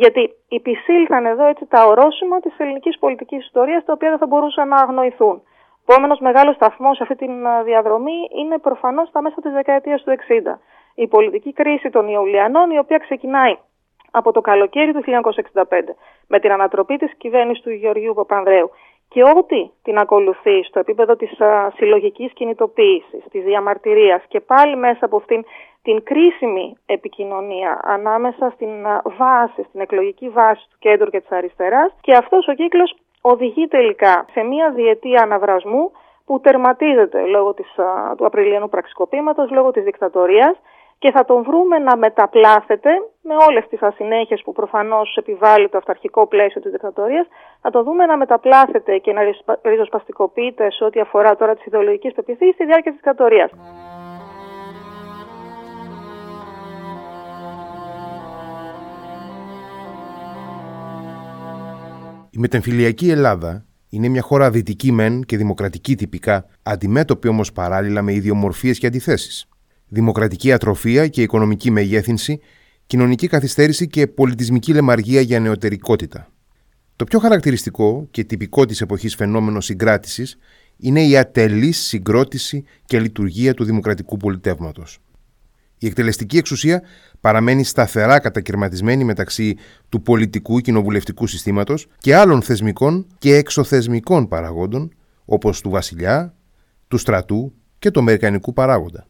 Γιατί 0.01 0.33
υπησύλθαν 0.47 1.25
εδώ 1.25 1.45
έτσι 1.45 1.65
τα 1.65 1.85
ορόσημα 1.85 2.39
της 2.39 2.53
ελληνικής 2.57 2.97
πολιτικής 2.99 3.45
ιστορίας, 3.45 3.85
τα 3.85 3.93
οποία 3.93 4.09
δεν 4.09 4.17
θα 4.17 4.25
μπορούσαν 4.25 4.67
να 4.67 4.75
αγνοηθούν. 4.75 5.35
Ο 5.85 5.93
επόμενος 5.93 6.19
μεγάλος 6.19 6.55
σταθμός 6.55 6.95
σε 6.95 7.03
αυτή 7.03 7.15
τη 7.15 7.27
διαδρομή 7.63 8.19
είναι 8.39 8.57
προφανώς 8.57 9.07
στα 9.07 9.21
μέσα 9.21 9.41
της 9.41 9.51
δεκαετίας 9.51 10.03
του 10.03 10.11
60. 10.11 10.59
Η 10.95 11.07
πολιτική 11.07 11.53
κρίση 11.53 11.89
των 11.89 12.07
Ιουλιανών, 12.07 12.71
η 12.71 12.77
οποία 12.77 12.97
ξεκινάει 12.97 13.57
από 14.11 14.31
το 14.31 14.41
καλοκαίρι 14.41 14.93
του 14.93 15.03
1965 15.03 15.95
με 16.27 16.39
την 16.39 16.51
ανατροπή 16.51 16.97
της 16.97 17.11
κυβέρνησης 17.17 17.63
του 17.63 17.69
Γεωργίου 17.69 18.13
Παπανδρέου 18.13 18.69
και 19.09 19.23
ό,τι 19.23 19.69
την 19.83 19.97
ακολουθεί 19.97 20.63
στο 20.63 20.79
επίπεδο 20.79 21.15
της 21.15 21.41
α, 21.41 21.71
συλλογικής 21.75 22.33
κινητοποίησης, 22.33 23.23
της 23.31 23.43
διαμαρτυρίας 23.43 24.23
και 24.27 24.39
πάλι 24.39 24.75
μέσα 24.75 25.05
από 25.05 25.17
αυτήν 25.17 25.45
την 25.83 26.03
κρίσιμη 26.03 26.77
επικοινωνία 26.85 27.79
ανάμεσα 27.83 28.49
στην 28.55 28.69
βάση, 29.17 29.63
στην 29.69 29.79
εκλογική 29.81 30.29
βάση 30.29 30.65
του 30.69 30.77
κέντρου 30.79 31.09
και 31.09 31.19
της 31.19 31.31
αριστεράς 31.31 31.95
και 32.01 32.15
αυτός 32.15 32.47
ο 32.47 32.53
κύκλος 32.53 32.95
οδηγεί 33.21 33.67
τελικά 33.67 34.25
σε 34.31 34.43
μια 34.43 34.71
διετία 34.71 35.21
αναβρασμού 35.21 35.91
που 36.25 36.39
τερματίζεται 36.39 37.25
λόγω 37.25 37.53
της, 37.53 37.67
του 38.17 38.25
Απριλιανού 38.25 38.69
πραξικοπήματος, 38.69 39.51
λόγω 39.51 39.71
της 39.71 39.83
δικτατορίας 39.83 40.55
και 40.99 41.11
θα 41.11 41.25
τον 41.25 41.43
βρούμε 41.43 41.79
να 41.79 41.97
μεταπλάθεται 41.97 42.89
με 43.21 43.35
όλες 43.49 43.67
τις 43.67 43.81
ασυνέχειες 43.81 44.41
που 44.41 44.51
προφανώς 44.53 45.15
επιβάλλει 45.15 45.69
το 45.69 45.77
αυταρχικό 45.77 46.27
πλαίσιο 46.27 46.61
της 46.61 46.71
δικτατορίας, 46.71 47.27
θα 47.61 47.69
το 47.69 47.83
δούμε 47.83 48.05
να 48.05 48.17
μεταπλάθεται 48.17 48.97
και 48.97 49.13
να 49.13 49.21
ριζοσπαστικοποιείται 49.61 50.71
σε 50.71 50.83
ό,τι 50.83 50.99
αφορά 50.99 51.35
τώρα 51.35 51.55
τις 51.55 51.65
ιδεολογικές 51.65 52.13
πεπιθήσεις 52.13 52.53
στη 52.53 52.65
διάρκεια 52.65 52.91
της 52.91 53.01
δικτατορίας. 53.01 53.51
Η 62.35 62.39
μετεμφυλιακή 62.39 63.09
Ελλάδα 63.09 63.65
είναι 63.89 64.07
μια 64.07 64.21
χώρα 64.21 64.51
δυτική 64.51 64.91
μεν 64.91 65.23
και 65.23 65.37
δημοκρατική 65.37 65.95
τυπικά, 65.95 66.45
αντιμέτωπη 66.63 67.27
όμως 67.27 67.51
παράλληλα 67.51 68.01
με 68.01 68.13
ιδιομορφίες 68.13 68.79
και 68.79 68.87
αντιθέσεις. 68.87 69.47
Δημοκρατική 69.87 70.51
ατροφία 70.51 71.07
και 71.07 71.21
οικονομική 71.21 71.71
μεγέθυνση, 71.71 72.39
κοινωνική 72.85 73.27
καθυστέρηση 73.27 73.87
και 73.87 74.07
πολιτισμική 74.07 74.73
λεμαργία 74.73 75.21
για 75.21 75.39
νεωτερικότητα. 75.39 76.27
Το 76.95 77.03
πιο 77.03 77.19
χαρακτηριστικό 77.19 78.07
και 78.11 78.23
τυπικό 78.23 78.65
της 78.65 78.81
εποχής 78.81 79.15
φαινόμενο 79.15 79.61
συγκράτησης 79.61 80.37
είναι 80.77 81.03
η 81.03 81.17
ατελής 81.17 81.77
συγκρότηση 81.79 82.63
και 82.85 82.99
λειτουργία 82.99 83.53
του 83.53 83.63
δημοκρατικού 83.63 84.17
πολιτεύματος. 84.17 84.99
Η 85.83 85.87
εκτελεστική 85.87 86.37
εξουσία 86.37 86.81
παραμένει 87.19 87.63
σταθερά 87.63 88.19
κατακαιρματισμένη 88.19 89.03
μεταξύ 89.03 89.55
του 89.89 90.01
πολιτικού 90.01 90.59
κοινοβουλευτικού 90.59 91.27
συστήματος 91.27 91.87
και 91.97 92.15
άλλων 92.15 92.41
θεσμικών 92.41 93.07
και 93.17 93.35
εξωθεσμικών 93.35 94.27
παραγόντων, 94.27 94.93
όπως 95.25 95.61
του 95.61 95.69
βασιλιά, 95.69 96.35
του 96.87 96.97
στρατού 96.97 97.53
και 97.79 97.91
του 97.91 97.99
αμερικανικού 97.99 98.53
παράγοντα. 98.53 99.07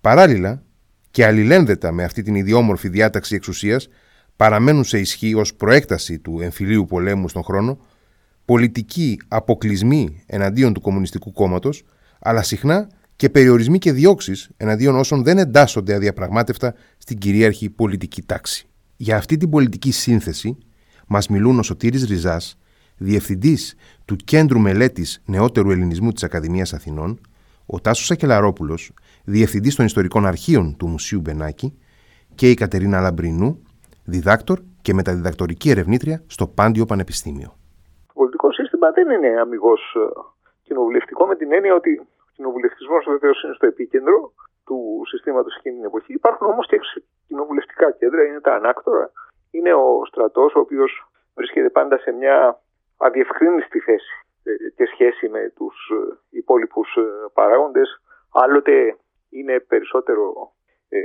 Παράλληλα, 0.00 0.62
και 1.10 1.26
αλληλένδετα 1.26 1.92
με 1.92 2.04
αυτή 2.04 2.22
την 2.22 2.34
ιδιόμορφη 2.34 2.88
διάταξη 2.88 3.34
εξουσίας, 3.34 3.88
παραμένουν 4.36 4.84
σε 4.84 4.98
ισχύ 4.98 5.34
ως 5.34 5.54
προέκταση 5.54 6.18
του 6.18 6.40
εμφυλίου 6.40 6.84
πολέμου 6.84 7.28
στον 7.28 7.42
χρόνο 7.42 7.78
πολιτικοί 8.44 9.18
αποκλεισμοί 9.28 10.22
εναντίον 10.26 10.72
του 10.72 10.80
Κομμουνιστικού 10.80 11.32
Κόμματος, 11.32 11.84
αλλά 12.18 12.42
συχνά 12.42 12.88
και 13.22 13.30
περιορισμοί 13.30 13.78
και 13.78 13.92
διώξεις 13.92 14.50
εναντίον 14.56 14.96
όσων 14.96 15.22
δεν 15.22 15.38
εντάσσονται 15.38 15.94
αδιαπραγμάτευτα 15.94 16.74
στην 16.98 17.18
κυρίαρχη 17.18 17.70
πολιτική 17.70 18.22
τάξη. 18.22 18.66
Για 18.96 19.16
αυτή 19.16 19.36
την 19.36 19.50
πολιτική 19.50 19.92
σύνθεση 19.92 20.58
μας 21.08 21.28
μιλούν 21.28 21.58
ο 21.58 21.62
Σωτήρης 21.62 22.04
Ριζάς, 22.04 22.58
διευθυντής 22.98 23.76
του 24.04 24.16
Κέντρου 24.16 24.58
Μελέτης 24.58 25.22
Νεότερου 25.26 25.70
Ελληνισμού 25.70 26.12
της 26.12 26.22
Ακαδημίας 26.22 26.72
Αθηνών, 26.72 27.20
ο 27.66 27.80
Τάσος 27.80 28.10
Ακελαρόπουλος, 28.10 28.92
διευθυντής 29.24 29.74
των 29.74 29.84
Ιστορικών 29.84 30.26
Αρχείων 30.26 30.76
του 30.76 30.86
Μουσείου 30.86 31.20
Μπενάκη 31.20 31.78
και 32.34 32.50
η 32.50 32.54
Κατερίνα 32.54 33.00
Λαμπρινού, 33.00 33.62
διδάκτορ 34.04 34.60
και 34.82 34.94
μεταδιδακτορική 34.94 35.70
ερευνήτρια 35.70 36.22
στο 36.26 36.46
Πάντιο 36.46 36.84
Πανεπιστήμιο. 36.84 37.56
Το 38.06 38.12
πολιτικό 38.14 38.52
σύστημα 38.52 38.90
δεν 38.90 39.10
είναι 39.10 39.40
αμυγός 39.40 39.80
κοινοβουλευτικό 40.62 41.26
με 41.26 41.36
την 41.36 41.52
έννοια 41.52 41.74
ότι 41.74 42.00
ο 42.00 42.11
κοινοβουλευτισμός 42.34 43.04
βεβαίως 43.08 43.42
είναι 43.42 43.54
στο 43.54 43.66
επίκεντρο 43.66 44.32
του 44.64 45.02
συστήματος 45.06 45.56
εκείνη 45.56 45.76
την 45.76 45.84
εποχή. 45.84 46.12
Υπάρχουν 46.12 46.46
όμως 46.46 46.66
και 46.66 46.80
κοινοβουλευτικά 47.26 47.90
κέντρα, 47.90 48.24
είναι 48.24 48.40
τα 48.40 48.54
ανάκτορα. 48.54 49.12
Είναι 49.50 49.74
ο 49.74 50.04
στρατός, 50.06 50.54
ο 50.54 50.60
οποίος 50.60 51.06
βρίσκεται 51.34 51.70
πάντα 51.70 51.98
σε 51.98 52.12
μια 52.12 52.60
αδιευκρίνηστη 52.96 53.80
θέση 53.80 54.14
ε, 54.44 54.68
και 54.76 54.84
σχέση 54.84 55.28
με 55.28 55.52
τους 55.56 55.90
υπόλοιπους 56.30 56.98
παράγοντες. 57.32 58.02
Άλλοτε 58.32 58.96
είναι 59.30 59.60
περισσότερο 59.60 60.52
ε, 60.88 61.00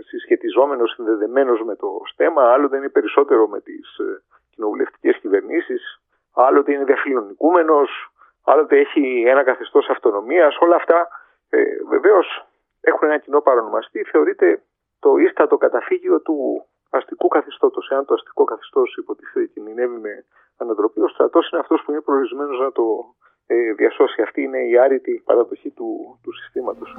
συσχετιζόμενος, 0.00 0.92
συνδεδεμένος 0.92 1.62
με 1.62 1.76
το 1.76 2.00
στέμα, 2.12 2.52
άλλοτε 2.52 2.76
είναι 2.76 2.88
περισσότερο 2.88 3.48
με 3.48 3.60
τις 3.60 3.98
ε, 3.98 4.22
κοινοβουλευτικές 4.50 5.16
κυβερνήσεις, 5.18 6.02
άλλοτε 6.32 6.72
είναι 6.72 6.84
διαφιλονικούμενος, 6.84 8.11
άλλοτε 8.44 8.78
έχει 8.78 9.24
ένα 9.26 9.42
καθεστώς 9.44 9.88
αυτονομίας. 9.88 10.56
Όλα 10.60 10.76
αυτά 10.76 11.08
ε, 11.50 11.62
βεβαίως 11.88 12.46
έχουν 12.80 13.08
ένα 13.08 13.18
κοινό 13.18 13.40
παρονομαστή. 13.40 14.02
Θεωρείται 14.02 14.62
το 15.00 15.16
ίστατο 15.16 15.56
καταφύγιο 15.56 16.20
του 16.20 16.66
αστικού 16.90 17.28
καθεστώτος. 17.28 17.88
Εάν 17.90 18.04
το 18.04 18.14
αστικό 18.14 18.44
καθεστώς 18.44 18.96
υποτίθεται 18.96 19.46
κινδυνεύει 19.46 19.96
με 19.96 20.24
ανατροπή, 20.56 21.00
ο 21.00 21.08
στρατός 21.08 21.50
είναι 21.50 21.60
αυτός 21.60 21.82
που 21.84 21.90
είναι 21.90 22.00
προορισμένος 22.00 22.58
να 22.60 22.72
το 22.72 23.14
ε, 23.46 23.72
διασώσει. 23.72 24.22
Αυτή 24.22 24.42
είναι 24.42 24.58
η 24.58 24.78
άρρητη 24.78 25.22
παραδοχή 25.24 25.70
του, 25.70 26.18
του 26.22 26.32
συστήματος. 26.32 26.96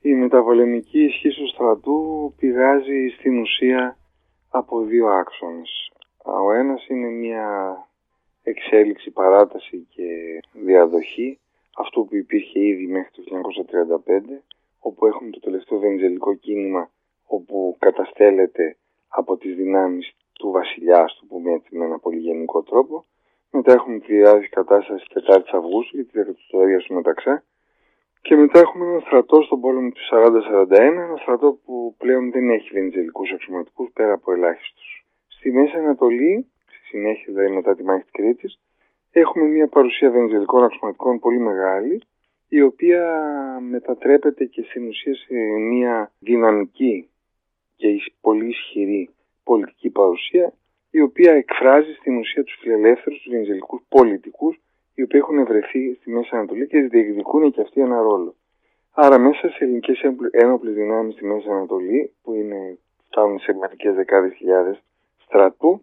Η 0.00 0.14
μεταβολεμική 0.14 1.04
ισχύ 1.04 1.28
του 1.28 1.48
στρατού 1.48 2.34
πηγάζει 2.38 3.08
στην 3.18 3.40
ουσία 3.40 3.96
από 4.50 4.80
δύο 4.80 5.06
άξονες. 5.08 5.91
Ο 6.24 6.52
ένας 6.52 6.86
είναι 6.88 7.08
μια 7.08 7.76
εξέλιξη, 8.42 9.10
παράταση 9.10 9.86
και 9.90 10.40
διαδοχή 10.52 11.38
αυτού 11.76 12.06
που 12.06 12.16
υπήρχε 12.16 12.60
ήδη 12.60 12.86
μέχρι 12.86 13.10
το 13.10 13.22
1935 14.06 14.20
όπου 14.78 15.06
έχουμε 15.06 15.30
το 15.30 15.40
τελευταίο 15.40 15.78
βενζελικό 15.78 16.34
κίνημα 16.34 16.90
όπου 17.26 17.76
καταστέλλεται 17.78 18.76
από 19.08 19.36
τις 19.36 19.54
δυνάμεις 19.54 20.16
του 20.32 20.50
βασιλιά, 20.50 21.04
του 21.04 21.26
πούμε 21.26 21.52
έτσι 21.52 21.76
με 21.76 21.84
ένα 21.84 21.98
πολύ 21.98 22.18
γενικό 22.18 22.62
τρόπο. 22.62 23.04
Μετά 23.50 23.72
έχουμε 23.72 23.98
τη 23.98 24.16
διάδοση 24.16 24.48
κατάστασης 24.48 25.06
4 25.28 25.42
Αυγούστου 25.52 25.96
για 25.96 26.04
τη 26.04 26.22
δικτατορία 26.22 26.78
του 26.78 26.94
μεταξά 26.94 27.44
και 28.22 28.36
μετά 28.36 28.58
έχουμε 28.58 28.84
ένα 28.86 29.00
στρατό 29.00 29.42
στον 29.42 29.60
πόλεμο 29.60 29.90
του 29.90 30.00
40-41, 30.10 30.70
ένα 30.78 31.16
στρατό 31.16 31.58
που 31.64 31.94
πλέον 31.98 32.30
δεν 32.30 32.50
έχει 32.50 32.70
βενιζελικούς 32.72 33.32
αξιωματικούς 33.32 33.90
πέρα 33.92 34.12
από 34.12 34.32
ελάχιστους. 34.32 35.01
Στη 35.42 35.52
Μέση 35.52 35.76
Ανατολή, 35.76 36.46
στη 36.66 36.86
συνέχεια 36.88 37.32
δηλαδή 37.32 37.54
μετά 37.54 37.74
τη 37.74 37.82
μάχη 37.82 38.02
της 38.02 38.12
Κρήτης, 38.12 38.60
έχουμε 39.10 39.44
μια 39.44 39.66
παρουσία 39.66 40.10
βενιζελικών 40.10 40.64
αξιωματικών 40.64 41.18
πολύ 41.18 41.38
μεγάλη, 41.38 42.02
η 42.48 42.62
οποία 42.62 43.04
μετατρέπεται 43.60 44.44
και 44.44 44.62
στην 44.62 44.88
ουσία 44.88 45.14
σε 45.14 45.34
μια 45.70 46.12
δυναμική 46.18 47.08
και 47.76 47.88
πολύ 48.20 48.48
ισχυρή 48.48 49.10
πολιτική 49.44 49.90
παρουσία, 49.90 50.52
η 50.90 51.00
οποία 51.00 51.32
εκφράζει 51.32 51.92
στην 51.92 52.16
ουσία 52.16 52.44
τους 52.44 52.56
φιλελεύθερους, 52.60 53.22
τους 53.22 53.32
βενιζελικούς 53.32 53.82
πολιτικούς, 53.88 54.60
οι 54.94 55.02
οποίοι 55.02 55.20
έχουν 55.22 55.44
βρεθεί 55.44 55.94
στη 55.94 56.10
Μέση 56.10 56.30
Ανατολή 56.32 56.66
και 56.66 56.80
διεκδικούν 56.80 57.52
και 57.52 57.60
αυτοί 57.60 57.80
ένα 57.80 58.00
ρόλο. 58.02 58.34
Άρα 58.94 59.18
μέσα 59.18 59.48
σε 59.48 59.64
ελληνικές 59.64 60.00
ένοπλες 60.30 60.74
δυνάμεις 60.74 61.14
στη 61.14 61.24
Μέση 61.24 61.48
Ανατολή, 61.50 62.12
που 62.22 62.34
είναι, 62.34 62.78
φτάνουν 63.06 63.38
σε 63.38 63.52
μερικές 63.52 63.94
δεκάδες 63.94 64.34
χιλιάδες 64.34 64.82
στρατού, 65.32 65.82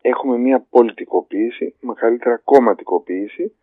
έχουμε 0.00 0.36
μια 0.38 0.66
πολιτικοποίηση, 0.70 1.74
μεγαλύτερα 1.80 2.36
κομματικοποίηση, 2.36 3.56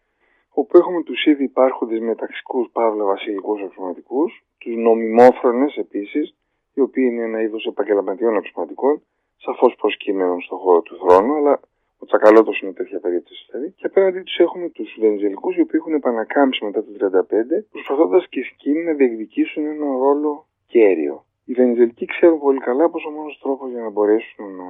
όπου 0.50 0.78
έχουμε 0.78 1.04
τους 1.04 1.26
ήδη 1.26 1.44
υπάρχοντες 1.44 2.00
μεταξικούς 2.00 2.70
παύλα 2.72 3.04
βασιλικούς 3.04 3.62
αξιωματικούς, 3.62 4.46
τους 4.58 4.76
νομιμόφρονες 4.76 5.76
επίσης, 5.76 6.36
οι 6.74 6.82
οποίοι 6.82 7.10
είναι 7.12 7.24
ένα 7.24 7.42
είδος 7.42 7.66
επαγγελματιών 7.66 8.38
αξιωματικών, 8.38 9.02
σαφώς 9.38 9.76
προσκύμενων 9.76 10.42
στον 10.42 10.58
χώρο 10.58 10.82
του 10.82 10.96
θρόνου, 10.98 11.34
αλλά 11.36 11.60
ο 11.98 12.06
Τσακαλώτος 12.06 12.62
είναι 12.62 12.74
τέτοια 12.74 13.00
περίπτωση 13.00 13.48
δηλαδή. 13.52 13.72
Και 13.72 13.86
απέναντί 13.86 14.22
τους 14.22 14.38
έχουμε 14.38 14.70
τους 14.70 14.98
Βενιζελικού, 15.00 15.50
οι 15.50 15.62
οποίοι 15.62 15.80
έχουν 15.82 15.94
επανακάμψει 15.94 16.66
μετά 16.66 16.84
το 16.84 16.90
1935, 16.92 17.66
προσπαθώντας 17.72 18.28
και 18.30 18.40
εκείνοι 18.40 18.84
να 18.84 18.94
διεκδικήσουν 18.94 19.66
ένα 19.66 19.86
ρόλο 19.86 20.48
κέριο. 20.68 21.26
Οι 21.46 21.54
Βενιζελικοί 21.54 22.06
ξέρουν 22.06 22.40
πολύ 22.40 22.60
καλά 22.60 22.90
πως 22.90 23.06
ο 23.06 23.10
μόνος 23.10 23.40
τρόπος 23.42 23.72
για 23.72 23.82
να 23.82 23.90
μπορέσουν 23.90 24.56
να 24.56 24.68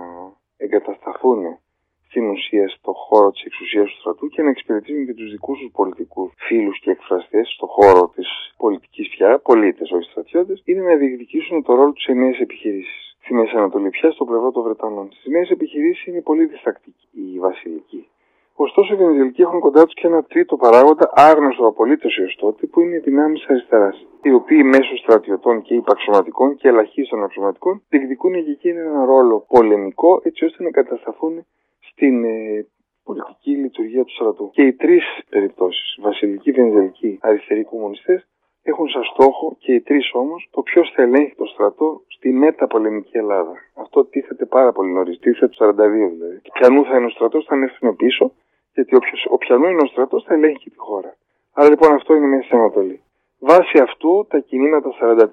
εγκατασταθούν 0.58 1.60
στην 2.08 2.30
ουσία 2.30 2.68
στο 2.70 2.94
χώρο 2.94 3.32
της 3.32 3.44
εξουσίας 3.44 3.90
του 3.90 4.00
στρατού 4.00 4.28
και 4.28 4.42
να 4.42 4.50
εξυπηρετήσουν 4.50 5.06
και 5.06 5.14
τους 5.14 5.32
δικούς 5.32 5.60
τους 5.60 5.72
πολιτικούς 5.72 6.32
φίλους 6.38 6.80
και 6.80 6.92
εκφραστές 6.92 7.54
στο 7.56 7.68
χώρο 7.68 8.12
της 8.16 8.28
πολιτικής 8.58 9.10
πια, 9.10 9.40
πολίτες, 9.40 9.92
όχι 9.92 10.10
στρατιώτες, 10.10 10.62
είναι 10.66 10.82
να 10.82 10.96
διεκδικήσουν 10.96 11.64
το 11.64 11.76
ρόλο 11.76 11.92
τους 11.92 12.04
σε 12.04 12.14
νέες 12.14 12.40
επιχειρήσεις. 12.40 13.18
Στη 13.24 13.34
Μέση 13.34 13.56
Ανατολή, 13.56 13.90
πια 13.90 14.12
στο 14.12 14.26
πλευρό 14.26 14.52
των 14.52 14.64
Βρετανών. 14.64 15.08
Στις 15.12 15.32
νέες 15.32 15.50
επιχειρήσεις 15.50 16.06
είναι 16.06 16.22
πολύ 16.22 16.46
διστακτική 16.46 17.08
η 17.36 17.40
βασιλική. 17.40 18.08
Ωστόσο, 18.56 18.94
οι 18.94 18.98
Βενιζελικοί 18.98 19.42
έχουν 19.42 19.60
κοντά 19.60 19.86
τους 19.86 19.94
και 19.94 20.08
ένα 20.08 20.24
τρίτο 20.24 20.56
παράγοντα, 20.56 21.10
άγνωστο 21.14 21.68
απολύτω 21.68 22.08
έως 22.20 22.36
τότε, 22.36 22.66
που 22.66 22.82
είναι 22.82 22.96
οι 22.96 23.00
δυνάμεις 23.00 23.46
αριστεράς. 23.50 24.06
Οι 24.22 24.34
οποίοι 24.34 24.62
μέσω 24.66 24.98
στρατιωτών 24.98 25.62
και 25.62 25.74
υπαξιωματικών 25.74 26.56
και 26.56 26.68
ελαχίστων 26.68 27.24
αξιωματικών 27.24 27.84
διεκδικούν 27.90 28.34
και 28.34 28.52
εκείνοι 28.52 28.80
ένα 28.80 29.06
ρόλο 29.06 29.46
πολεμικό, 29.48 30.22
έτσι 30.24 30.46
ώστε 30.46 30.64
να 30.64 30.72
κατασταθούν 30.72 31.46
στην 31.80 32.24
ε, 32.24 32.68
πολιτική 33.04 33.52
λειτουργία 33.52 34.04
του 34.04 34.14
στρατού. 34.14 34.50
Και 34.54 34.64
οι 34.64 34.74
τρεις 34.74 35.04
περιπτώσεις, 35.30 35.98
βασιλικοί, 36.02 36.52
βενιζελικοί, 36.52 37.20
αριστεροί 37.22 37.64
κομμουνιστές, 37.64 38.28
έχουν 38.64 38.88
σαν 38.90 39.04
στόχο 39.04 39.56
και 39.60 39.74
οι 39.74 39.82
τρεις 39.82 40.10
όμως 40.14 40.50
το 40.52 40.62
ποιος 40.62 40.92
θα 40.96 41.02
ελέγχει 41.02 41.36
το 41.36 41.46
στρατό 41.46 42.02
στη 42.08 42.32
μεταπολεμική 42.32 43.18
Ελλάδα. 43.18 43.54
Αυτό 43.74 44.06
τίθεται 44.06 44.46
πάρα 44.46 44.72
πολύ 44.72 44.92
νωρίς, 44.92 45.20
τίθεται 45.20 45.48
το 45.48 45.66
42 45.66 45.74
δηλαδή. 46.14 46.40
Και 46.42 46.52
ποιανού 46.54 46.86
θα 46.86 46.98
είναι 46.98 47.06
ο 47.06 47.10
στρατός, 47.10 47.46
θα 47.46 47.56
έρθουν 47.56 47.96
πίσω, 47.96 48.32
γιατί 48.74 48.96
όποιος, 48.96 49.28
ο 49.30 49.38
ποιανού 49.38 49.68
είναι 49.70 49.82
ο 49.82 49.86
στρατός 49.86 50.24
θα 50.24 50.34
ελέγχει 50.34 50.58
και 50.64 50.70
τη 50.70 50.78
χώρα. 50.78 51.16
Άρα 51.54 51.70
λοιπόν 51.70 51.94
αυτό 51.94 52.14
είναι 52.16 52.26
η 52.26 52.30
Μέση 52.30 52.56
Ανατολή. 52.56 53.02
Βάσει 53.40 53.78
αυτού, 53.88 54.26
τα 54.30 54.40
κινήματα 54.40 54.90
43, 55.02 55.24
44 55.24 55.28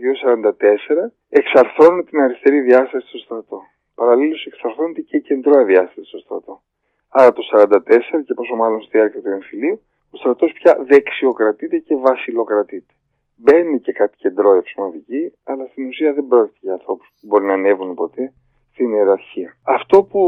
και 0.00 0.10
44 0.24 1.10
εξαρθρώνουν 1.28 2.04
την 2.04 2.20
αριστερή 2.20 2.60
διάσταση 2.60 3.08
στο 3.08 3.18
στρατό. 3.18 3.62
Παραλλήλως 3.94 4.46
εξαρθρώνεται 4.46 5.00
και 5.00 5.16
η 5.16 5.20
κεντρώα 5.20 5.64
διάσταση 5.64 6.08
στο 6.08 6.18
στρατό. 6.18 6.62
Άρα 7.08 7.32
το 7.32 7.42
44 7.52 7.78
και 8.26 8.34
πόσο 8.34 8.54
μάλλον 8.54 8.80
στη 8.80 8.90
διάρκεια 8.96 9.20
του 9.22 9.28
εμφυλίου, 9.28 9.80
ο 10.10 10.16
στρατός 10.16 10.52
πια 10.52 10.76
δεξιοκρατείται 10.88 11.78
και 11.78 11.96
βασιλοκρατείται. 11.96 12.92
Μπαίνει 13.36 13.80
και 13.80 13.92
κάτι 13.92 14.16
κεντρό 14.16 14.54
εξωματική, 14.54 15.32
αλλά 15.44 15.66
στην 15.66 15.86
ουσία 15.86 16.12
δεν 16.12 16.26
πρόκειται 16.26 16.58
για 16.60 16.72
ανθρώπους 16.72 17.08
που 17.20 17.26
μπορεί 17.26 17.44
να 17.44 17.52
ανέβουν 17.52 17.94
ποτέ 17.94 18.32
στην 18.76 18.92
ιεραρχία. 18.92 19.56
Αυτό 19.62 20.02
που 20.02 20.22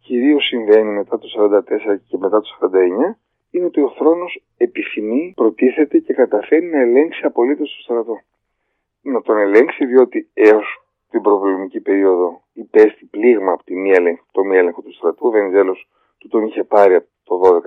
κυρίως 0.00 0.44
συμβαίνει 0.44 0.90
μετά 0.90 1.18
το 1.18 1.28
44 1.38 1.60
και 2.08 2.16
μετά 2.18 2.40
το 2.40 2.48
49 2.60 3.16
είναι 3.50 3.64
ότι 3.64 3.80
ο 3.80 3.90
θρόνος 3.98 4.42
επιθυμεί, 4.56 5.32
προτίθεται 5.36 5.98
και 5.98 6.12
καταφέρει 6.12 6.66
να 6.66 6.80
ελέγξει 6.80 7.20
απολύτως 7.24 7.74
το 7.76 7.82
στρατό. 7.82 8.20
Να 9.02 9.22
τον 9.22 9.38
ελέγξει 9.38 9.86
διότι 9.86 10.30
έως 10.34 10.66
την 11.10 11.20
προβλημική 11.20 11.80
περίοδο 11.80 12.42
υπέστη 12.52 13.04
πλήγμα 13.04 13.52
από 13.52 13.64
τη 13.64 13.74
μία 13.74 13.94
έλεγχο, 13.96 14.24
το 14.32 14.44
μη 14.44 14.56
έλεγχο 14.56 14.82
του 14.82 14.92
στρατού. 14.92 15.26
Ο 15.26 15.30
Βενιζέλος 15.30 15.88
του 16.18 16.28
τον 16.28 16.44
είχε 16.44 16.64
πάρει 16.64 16.94
από 16.94 17.06
το 17.24 17.60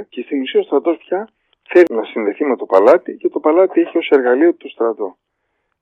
12-13 0.00 0.06
και 0.08 0.22
στην 0.22 0.40
ουσία 0.40 0.60
ο 0.60 0.62
στρατός 0.62 0.96
πια 0.96 1.28
θέλει 1.68 1.86
να 1.90 2.04
συνδεθεί 2.04 2.44
με 2.44 2.56
το 2.56 2.66
παλάτι 2.66 3.16
και 3.16 3.28
το 3.28 3.40
παλάτι 3.40 3.80
έχει 3.80 3.98
ως 3.98 4.08
εργαλείο 4.08 4.54
του 4.54 4.70
στρατό. 4.70 5.16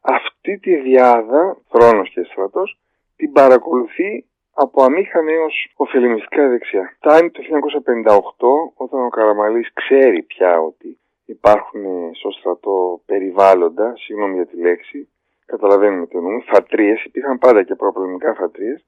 Αυτή 0.01 0.59
τη 0.59 0.77
διάδα, 0.77 1.57
θρόνος 1.69 2.11
και 2.11 2.23
στρατός, 2.23 2.79
την 3.23 3.33
παρακολουθεί 3.33 4.27
από 4.55 4.83
αμήχανη 4.83 5.33
έως 5.33 5.73
ωφελημιστικά 5.77 6.49
δεξιά. 6.49 6.95
Φτάνει 6.97 7.31
το 7.31 7.41
1958 8.07 8.17
όταν 8.75 9.05
ο 9.05 9.09
Καραμαλής 9.09 9.73
ξέρει 9.73 10.23
πια 10.23 10.61
ότι 10.61 10.99
υπάρχουν 11.25 12.15
στο 12.15 12.31
στρατό 12.31 13.03
περιβάλλοντα, 13.07 13.93
συγγνώμη 13.97 14.35
για 14.35 14.47
τη 14.47 14.57
λέξη, 14.57 15.09
καταλαβαίνουμε 15.47 16.07
τι 16.07 16.17
εννοούμε, 16.17 16.43
φατρίες, 16.47 17.05
υπήρχαν 17.05 17.39
πάντα 17.39 17.63
και 17.63 17.75
προπολεμικά 17.75 18.35
φατρίες, 18.35 18.85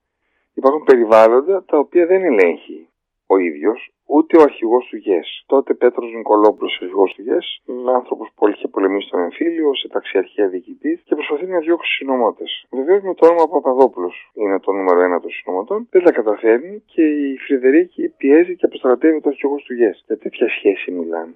υπάρχουν 0.54 0.84
περιβάλλοντα 0.84 1.64
τα 1.64 1.78
οποία 1.78 2.06
δεν 2.06 2.24
ελέγχει 2.24 2.88
ο 3.26 3.36
ίδιος, 3.36 3.78
ούτε 4.06 4.38
ο 4.38 4.42
αρχηγός 4.42 4.84
του 4.90 4.96
ΓΕΣ. 4.96 5.44
Τότε 5.46 5.74
Πέτρος 5.74 6.12
Νικολόπουλος, 6.12 6.72
ο 6.72 6.84
αρχηγός 6.84 7.12
του 7.14 7.22
ΓΕΣ, 7.22 7.46
είναι 7.66 7.92
άνθρωπος 7.92 8.28
που 8.34 8.48
είχε 8.48 8.68
πολεμήσει 8.68 9.06
στον 9.06 9.20
εμφύλιο, 9.20 9.74
σε 9.74 9.88
ταξιαρχία 9.88 10.48
διοικητής 10.48 11.02
και 11.04 11.14
προσπαθεί 11.14 11.46
να 11.46 11.58
διώξει 11.58 11.92
συνωμότε. 11.94 12.44
Βεβαίως 12.70 13.02
με 13.02 13.14
το 13.14 13.26
όνομα 13.26 13.48
Παπαδόπουλος 13.48 14.30
είναι 14.34 14.60
το 14.60 14.72
νούμερο 14.72 15.00
ένα 15.00 15.20
των 15.20 15.30
συνωμοτών, 15.30 15.88
δεν 15.90 16.02
τα 16.02 16.12
καταφέρνει 16.12 16.82
και 16.86 17.02
η 17.02 17.38
Φρυδερίκη 17.38 18.08
πιέζει 18.08 18.56
και 18.56 18.66
αποστρατεύει 18.66 19.20
το 19.20 19.28
αρχηγός 19.28 19.62
του 19.62 19.74
ΓΕΣ. 19.74 20.04
Για 20.06 20.18
τέτοια 20.18 20.48
σχέση 20.48 20.90
μιλάνε. 20.90 21.34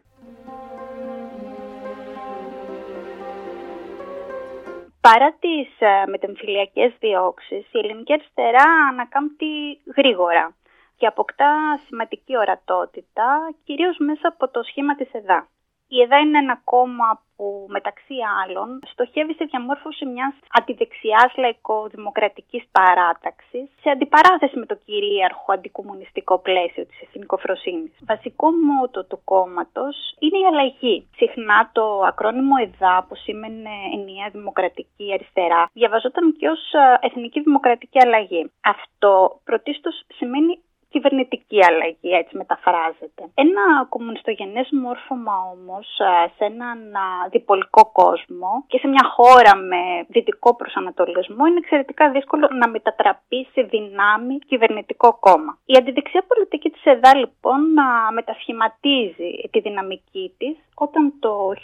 Παρά 5.00 5.36
τις 5.40 5.68
ε, 5.78 6.10
μετεμφυλιακές 6.10 6.92
διώξεις, 7.00 7.64
η 7.72 7.78
ελληνική 7.78 8.12
αριστερά 8.12 8.66
ανακάμπτει 8.90 9.52
γρήγορα. 9.96 10.56
Και 10.98 11.06
αποκτά 11.06 11.80
σημαντική 11.86 12.36
ορατότητα, 12.36 13.54
κυρίως 13.64 13.96
μέσα 13.98 14.28
από 14.28 14.48
το 14.48 14.62
σχήμα 14.62 14.94
της 14.94 15.12
ΕΔΑ. 15.12 15.48
Η 15.90 16.00
ΕΔΑ 16.00 16.18
είναι 16.18 16.38
ένα 16.38 16.60
κόμμα 16.64 17.22
που 17.36 17.66
μεταξύ 17.68 18.14
άλλων 18.42 18.80
στοχεύει 18.92 19.32
στη 19.34 19.44
διαμόρφωση 19.44 20.04
μιας 20.06 20.34
αντιδεξιάς 20.58 21.30
λαϊκοδημοκρατικής 21.36 22.64
παράταξης 22.72 23.66
σε 23.82 23.90
αντιπαράθεση 23.90 24.58
με 24.58 24.66
το 24.66 24.76
κυρίαρχο 24.84 25.52
αντικομουνιστικό 25.52 26.38
πλαίσιο 26.38 26.84
της 26.86 27.00
εθνικοφροσύνης. 27.00 27.92
Βασικό 28.06 28.50
μότο 28.50 29.04
του 29.04 29.20
κόμματος 29.24 29.96
είναι 30.18 30.38
η 30.38 30.46
αλλαγή. 30.50 31.08
Συχνά 31.16 31.70
το 31.72 31.84
ακρόνιμο 32.10 32.54
ΕΔΑ 32.64 33.06
που 33.08 33.14
σήμαινε 33.14 33.74
ενιαία 33.94 34.28
δημοκρατική 34.32 35.12
αριστερά 35.12 35.70
διαβαζόταν 35.72 36.36
και 36.38 36.48
ως 36.48 36.72
ε, 36.72 37.06
εθνική 37.06 37.40
δημοκρατική 37.40 37.98
αλλαγή. 38.04 38.50
Αυτό 38.60 39.40
πρωτίστως 39.44 40.04
σημαίνει 40.18 40.62
κυβερνητική 40.90 41.58
αλλαγή, 41.64 42.10
έτσι 42.20 42.36
μεταφράζεται. 42.36 43.22
Ένα 43.34 43.64
κομμουνιστογενές 43.88 44.68
μόρφωμα 44.82 45.36
όμως 45.54 45.86
α, 46.00 46.10
σε 46.36 46.44
έναν 46.44 46.78
α, 46.96 47.28
διπολικό 47.30 47.82
κόσμο 48.00 48.50
και 48.66 48.78
σε 48.78 48.88
μια 48.88 49.04
χώρα 49.14 49.56
με 49.56 49.80
δυτικό 50.08 50.56
προσανατολισμό 50.56 51.46
είναι 51.46 51.62
εξαιρετικά 51.64 52.10
δύσκολο 52.10 52.48
να 52.60 52.68
μετατραπεί 52.68 53.40
σε 53.52 53.62
δυνάμει 53.62 54.38
κυβερνητικό 54.38 55.08
κόμμα. 55.20 55.58
Η 55.64 55.74
αντιδεξιά 55.78 56.24
πολιτική 56.28 56.70
της 56.70 56.84
ΕΔΑ 56.84 57.16
λοιπόν 57.16 57.78
α, 57.78 58.12
μετασχηματίζει 58.12 59.30
τη 59.50 59.60
δυναμική 59.60 60.34
της 60.38 60.56
όταν 60.74 61.14
το 61.20 61.32
1961 61.48 61.54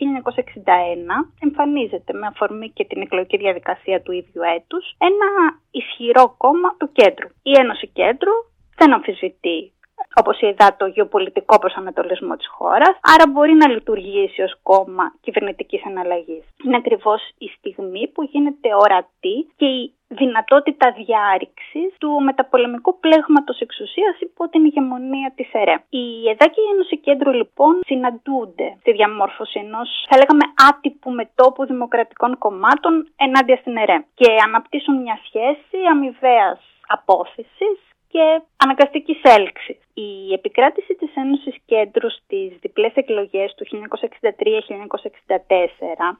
εμφανίζεται 1.40 2.12
με 2.12 2.26
αφορμή 2.26 2.68
και 2.70 2.84
την 2.84 3.00
εκλογική 3.00 3.36
διαδικασία 3.36 4.02
του 4.02 4.12
ίδιου 4.12 4.42
έτους 4.56 4.94
ένα 4.98 5.28
ισχυρό 5.70 6.34
κόμμα 6.38 6.76
του 6.78 6.92
κέντρου. 6.92 7.28
Η 7.42 7.52
Ένωση 7.58 7.86
Κέντρου 7.86 8.34
δεν 8.76 8.92
αμφισβητεί 8.92 9.72
όπως 10.14 10.40
είδα 10.40 10.76
το 10.76 10.86
γεωπολιτικό 10.86 11.58
προσανατολισμό 11.58 12.36
της 12.36 12.48
χώρας, 12.56 12.94
άρα 13.12 13.24
μπορεί 13.30 13.52
να 13.52 13.68
λειτουργήσει 13.68 14.42
ως 14.42 14.54
κόμμα 14.62 15.14
κυβερνητικής 15.20 15.82
εναλλαγής. 15.84 16.44
Είναι 16.64 16.76
ακριβώς 16.76 17.20
η 17.38 17.48
στιγμή 17.56 18.08
που 18.08 18.22
γίνεται 18.22 18.68
ορατή 18.74 19.36
και 19.56 19.66
η 19.66 19.92
δυνατότητα 20.08 20.86
διάρρηξης 21.00 21.90
του 21.98 22.10
μεταπολεμικού 22.22 22.98
πλέγματος 22.98 23.58
εξουσίας 23.60 24.14
υπό 24.20 24.48
την 24.48 24.64
ηγεμονία 24.64 25.32
της 25.36 25.48
ΕΡΕ. 25.52 25.76
Η 25.88 26.28
ΕΔΑ 26.30 26.46
και 26.46 26.60
η 26.66 26.70
Ένωση 26.72 26.96
Κέντρου 26.98 27.32
λοιπόν 27.32 27.80
συναντούνται 27.86 28.76
στη 28.80 28.92
διαμόρφωση 28.92 29.58
ενός, 29.64 29.88
θα 30.08 30.16
λέγαμε, 30.16 30.44
άτυπου 30.68 31.10
μετόπου 31.10 31.66
δημοκρατικών 31.66 32.38
κομμάτων 32.38 32.92
ενάντια 33.16 33.56
στην 33.56 33.76
ΕΡΕ 33.76 34.04
και 34.14 34.28
αναπτύσσουν 34.46 34.96
μια 35.02 35.18
σχέση 35.26 35.78
αμοιβαίας 35.90 36.60
απόθεση 36.86 37.66
και 38.14 38.26
αναγκαστικής 38.64 39.20
έλξης. 39.22 39.78
Η 39.94 40.10
επικράτηση 40.32 40.94
της 40.94 41.10
Ένωσης 41.22 41.56
Κέντρου 41.66 42.10
στις 42.10 42.48
διπλές 42.60 42.94
εκλογές 42.94 43.54
του 43.54 43.64
1963-1964 43.66 43.78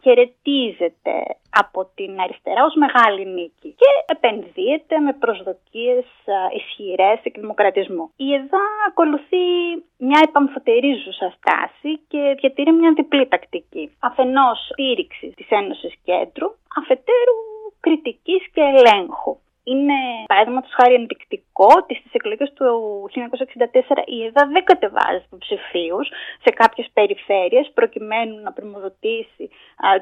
χαιρετίζεται 0.03 1.17
από 1.63 1.81
την 1.95 2.21
αριστερά 2.21 2.65
ως 2.65 2.75
μεγάλη 2.85 3.25
νίκη 3.37 3.71
και 3.81 3.91
επενδύεται 4.15 4.99
με 4.99 5.13
προσδοκίες 5.13 6.05
ισχυρές 6.59 7.19
εκδημοκρατισμού. 7.23 8.11
Η 8.17 8.35
ΕΔΑ 8.35 8.65
ακολουθεί 8.89 9.47
μια 10.07 10.21
επαμφωτερίζουσα 10.29 11.35
στάση 11.37 11.91
και 12.09 12.21
διατηρεί 12.41 12.73
μια 12.73 12.93
διπλή 12.93 13.27
τακτική. 13.29 13.85
Αφενός 14.01 14.59
στήριξη 14.71 15.27
της 15.37 15.47
Ένωσης 15.51 15.95
Κέντρου, 16.05 16.49
αφετέρου 16.81 17.37
κριτικής 17.81 18.43
και 18.55 18.61
ελέγχου 18.61 19.35
είναι 19.65 19.99
παράδειγμα 20.27 20.63
χάρη 20.79 20.95
ενδεικτικό 20.95 21.69
ότι 21.83 21.95
στις 21.95 22.13
εκλογές 22.13 22.53
του 22.53 22.65
1964 23.13 24.03
η 24.05 24.25
ΕΔΑ 24.25 24.47
δεν 24.47 24.65
κατεβάζει 24.65 25.23
υποψηφίους 25.27 26.09
σε 26.45 26.51
κάποιες 26.61 26.89
περιφέρειες 26.93 27.71
προκειμένου 27.75 28.43
να 28.43 28.53
πρημοδοτήσει 28.53 29.51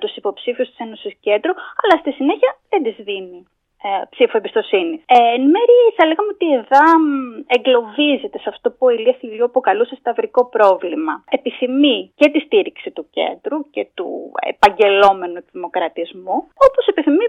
τους 0.00 0.16
υποψήφιους 0.16 0.68
της 0.68 0.78
Ένωσης 0.78 1.14
Κέντρου, 1.20 1.52
αλλά 1.82 2.00
στη 2.00 2.12
συνέχεια 2.12 2.50
δεν 2.68 2.82
της 2.82 2.96
δίνει 3.04 3.46
ε, 3.84 4.04
ψήφο 4.10 4.36
εμπιστοσύνης. 4.36 5.00
Ε, 5.06 5.16
εν 5.36 5.42
μέρει 5.54 5.76
θα 5.96 6.06
λέγαμε 6.06 6.30
ότι 6.34 6.44
η 6.46 6.54
ΕΔΑ 6.60 6.84
εγκλωβίζεται 7.46 8.38
σε 8.38 8.48
αυτό 8.48 8.70
που 8.70 8.86
ο 8.86 8.90
Ηλίας 8.90 9.18
Ηλιού 9.20 9.44
αποκαλούσε 9.44 9.94
σταυρικό 9.94 10.48
πρόβλημα. 10.48 11.24
Επιθυμεί 11.30 12.12
και 12.14 12.30
τη 12.30 12.38
στήριξη 12.38 12.90
του 12.90 13.06
κέντρου 13.10 13.70
και 13.70 13.86
του 13.94 14.32
επαγγελόμενου 14.52 15.40
δημοκρατισμού, 15.52 16.36
όπως 16.66 16.86
επιθυμεί 16.86 17.26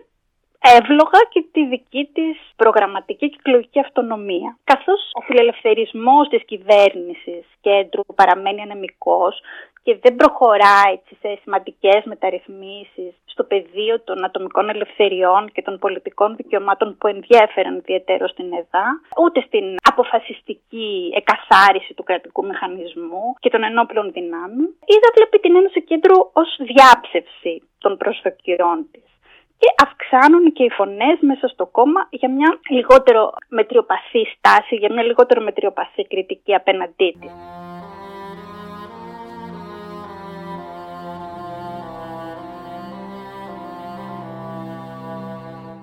εύλογα 0.77 1.19
και 1.29 1.45
τη 1.51 1.65
δική 1.65 2.09
της 2.13 2.37
προγραμματική 2.55 3.29
και 3.29 3.39
εκλογική 3.39 3.79
αυτονομία. 3.79 4.57
Καθώς 4.63 5.01
ο 5.13 5.21
φιλελευθερισμός 5.21 6.27
της 6.27 6.43
κυβέρνησης 6.45 7.43
κέντρου 7.61 8.03
παραμένει 8.15 8.61
ανεμικός 8.61 9.41
και 9.83 9.97
δεν 10.01 10.15
προχωράει 10.15 10.95
σε 11.19 11.39
σημαντικές 11.41 12.01
μεταρρυθμίσεις 12.03 13.13
στο 13.25 13.43
πεδίο 13.43 14.01
των 14.01 14.25
ατομικών 14.25 14.69
ελευθεριών 14.69 15.51
και 15.51 15.61
των 15.61 15.79
πολιτικών 15.79 16.35
δικαιωμάτων 16.35 16.97
που 16.97 17.07
ενδιέφεραν 17.07 17.75
ιδιαίτερο 17.75 18.27
στην 18.27 18.53
ΕΔΑ, 18.53 18.85
ούτε 19.23 19.39
στην 19.47 19.75
αποφασιστική 19.91 21.13
εκαθάριση 21.15 21.93
του 21.93 22.03
κρατικού 22.03 22.45
μηχανισμού 22.45 23.23
και 23.39 23.49
των 23.49 23.63
ενόπλων 23.63 24.11
δυνάμεων, 24.11 24.75
είδα 24.85 25.09
βλέπει 25.15 25.39
την 25.39 25.55
Ένωση 25.55 25.81
Κέντρου 25.83 26.17
ως 26.33 26.49
διάψευση 26.71 27.53
των 27.77 27.97
προσδοκιών 27.97 28.87
της 28.91 29.12
και 29.63 29.83
αυξάνουν 29.85 30.53
και 30.53 30.63
οι 30.63 30.69
φωνές 30.69 31.17
μέσα 31.21 31.47
στο 31.47 31.65
κόμμα 31.65 32.07
για 32.09 32.31
μια 32.31 32.59
λιγότερο 32.69 33.33
μετριοπαθή 33.47 34.23
στάση, 34.37 34.75
για 34.75 34.93
μια 34.93 35.03
λιγότερο 35.03 35.43
μετριοπαθή 35.43 36.07
κριτική 36.07 36.53
απέναντί 36.55 37.17
της. 37.19 37.31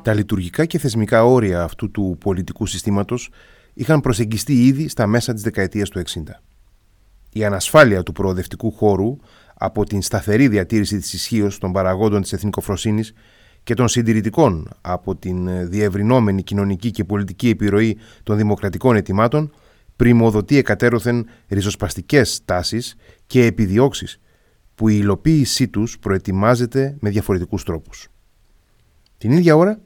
Τα 0.03 0.15
λειτουργικά 0.15 0.65
και 0.65 0.79
θεσμικά 0.79 1.25
όρια 1.25 1.63
αυτού 1.63 1.91
του 1.91 2.17
πολιτικού 2.21 2.67
συστήματος 2.67 3.31
είχαν 3.75 4.01
προσεγγιστεί 4.01 4.53
ήδη 4.53 4.89
στα 4.89 5.07
μέσα 5.07 5.33
της 5.33 5.43
δεκαετίας 5.43 5.89
του 5.89 5.99
60. 5.99 6.43
Η 7.33 7.45
ανασφάλεια 7.45 8.03
του 8.03 8.13
προοδευτικού 8.13 8.73
χώρου 8.73 9.17
από 9.55 9.85
την 9.85 10.03
σταθερή 10.03 10.49
διατήρηση 10.49 10.99
της 10.99 11.13
ισχύως 11.13 11.59
των 11.59 11.73
παραγόντων 11.73 12.23
της 12.23 12.33
εθνικοφροσύνης 12.33 13.15
και 13.63 13.75
των 13.75 13.89
συντηρητικών 13.89 14.69
από 14.81 15.17
την 15.17 15.69
διευρυνόμενη 15.69 16.43
κοινωνική 16.43 16.91
και 16.91 17.05
πολιτική 17.05 17.49
επιρροή 17.49 17.97
των 18.23 18.37
δημοκρατικών 18.37 18.97
ετοιμάτων 18.97 19.53
πρημοδοτεί 19.97 20.57
εκατέρωθεν 20.57 21.27
ριζοσπαστικές 21.49 22.41
τάσεις 22.45 22.97
και 23.27 23.45
επιδιώξεις 23.45 24.21
που 24.75 24.89
η 24.89 24.97
υλοποίησή 25.01 25.69
τους 25.69 25.99
προετοιμάζεται 25.99 26.97
με 27.01 27.11
διαφορετικούς 27.11 27.65
τρόπους. 27.65 28.09
Την 29.19 29.31
ίδια 29.31 29.57
ώρα, 29.57 29.81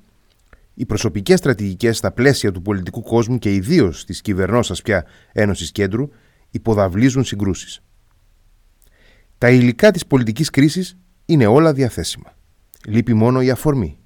οι 0.75 0.87
προσωπικές 0.87 1.39
στρατηγικές 1.39 1.97
στα 1.97 2.13
πλαίσια 2.13 2.53
του 2.53 2.63
πολιτικού 2.63 3.03
κόσμου 3.03 3.39
και 3.39 3.55
ιδίως 3.55 4.05
της 4.05 4.21
κυβερνώσας 4.21 4.83
πια 4.83 5.05
Ένωσης 5.33 5.73
Κέντρου 5.73 6.09
υποδαβλίζουν 6.51 7.25
συγκρούσεις. 7.25 7.83
Τα 9.39 9.51
υλικά 9.51 9.91
της 9.91 10.07
πολιτικής 10.07 10.51
κρίσης 10.51 10.97
είναι 11.25 11.47
όλα 11.47 11.73
διαθέσιμα. 11.73 12.34
Λείπει 12.87 13.15
μόνο 13.15 13.41
η 13.41 13.51
αφορμή. 13.51 13.99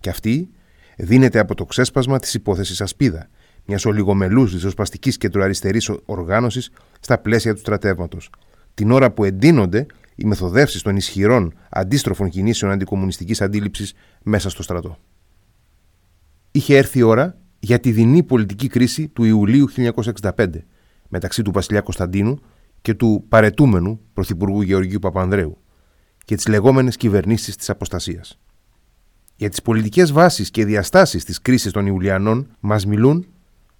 Και 0.00 0.10
αυτή 0.10 0.50
δίνεται 0.96 1.38
από 1.38 1.54
το 1.54 1.64
ξέσπασμα 1.64 2.18
της 2.18 2.34
υπόθεσης 2.34 2.80
Ασπίδα, 2.80 3.28
μιας 3.66 3.84
ολιγομελούς 3.84 4.52
ριζοσπαστικής 4.52 5.16
κεντροαριστερή 5.16 5.80
οργάνωσης 6.04 6.70
στα 7.00 7.18
πλαίσια 7.18 7.54
του 7.54 7.60
στρατεύματος, 7.60 8.30
την 8.74 8.90
ώρα 8.90 9.10
που 9.10 9.24
εντείνονται 9.24 9.86
οι 10.14 10.24
μεθοδεύσεις 10.24 10.82
των 10.82 10.96
ισχυρών 10.96 11.54
αντίστροφων 11.70 12.28
κινήσεων 12.28 12.72
αντικομουνιστικής 12.72 13.40
αντίληψης 13.40 13.94
μέσα 14.22 14.50
στο 14.50 14.62
στρατό. 14.62 14.98
Είχε 16.50 16.76
έρθει 16.76 16.98
η 16.98 17.02
ώρα 17.02 17.36
για 17.58 17.80
τη 17.80 17.92
δεινή 17.92 18.22
πολιτική 18.22 18.68
κρίση 18.68 19.08
του 19.08 19.24
Ιουλίου 19.24 19.68
1965 20.32 20.46
μεταξύ 21.08 21.42
του 21.42 21.52
Βασιλιά 21.52 21.80
Κωνσταντίνου 21.80 22.38
και 22.82 22.94
του 22.94 23.24
παρετούμενου 23.28 24.00
Πρωθυπουργού 24.12 24.62
Γεωργίου 24.62 24.98
Παπανδρέου, 24.98 25.58
και 26.24 26.34
τις 26.34 26.48
λεγόμενες 26.48 26.96
κυβερνήσεις 26.96 27.56
της 27.56 27.70
αποστασίας. 27.70 28.38
Για 29.36 29.48
τις 29.48 29.62
πολιτικές 29.62 30.12
βάσεις 30.12 30.50
και 30.50 30.64
διαστάσεις 30.64 31.24
της 31.24 31.42
κρίσης 31.42 31.72
των 31.72 31.86
Ιουλιανών 31.86 32.56
μας 32.60 32.86
μιλούν 32.86 33.26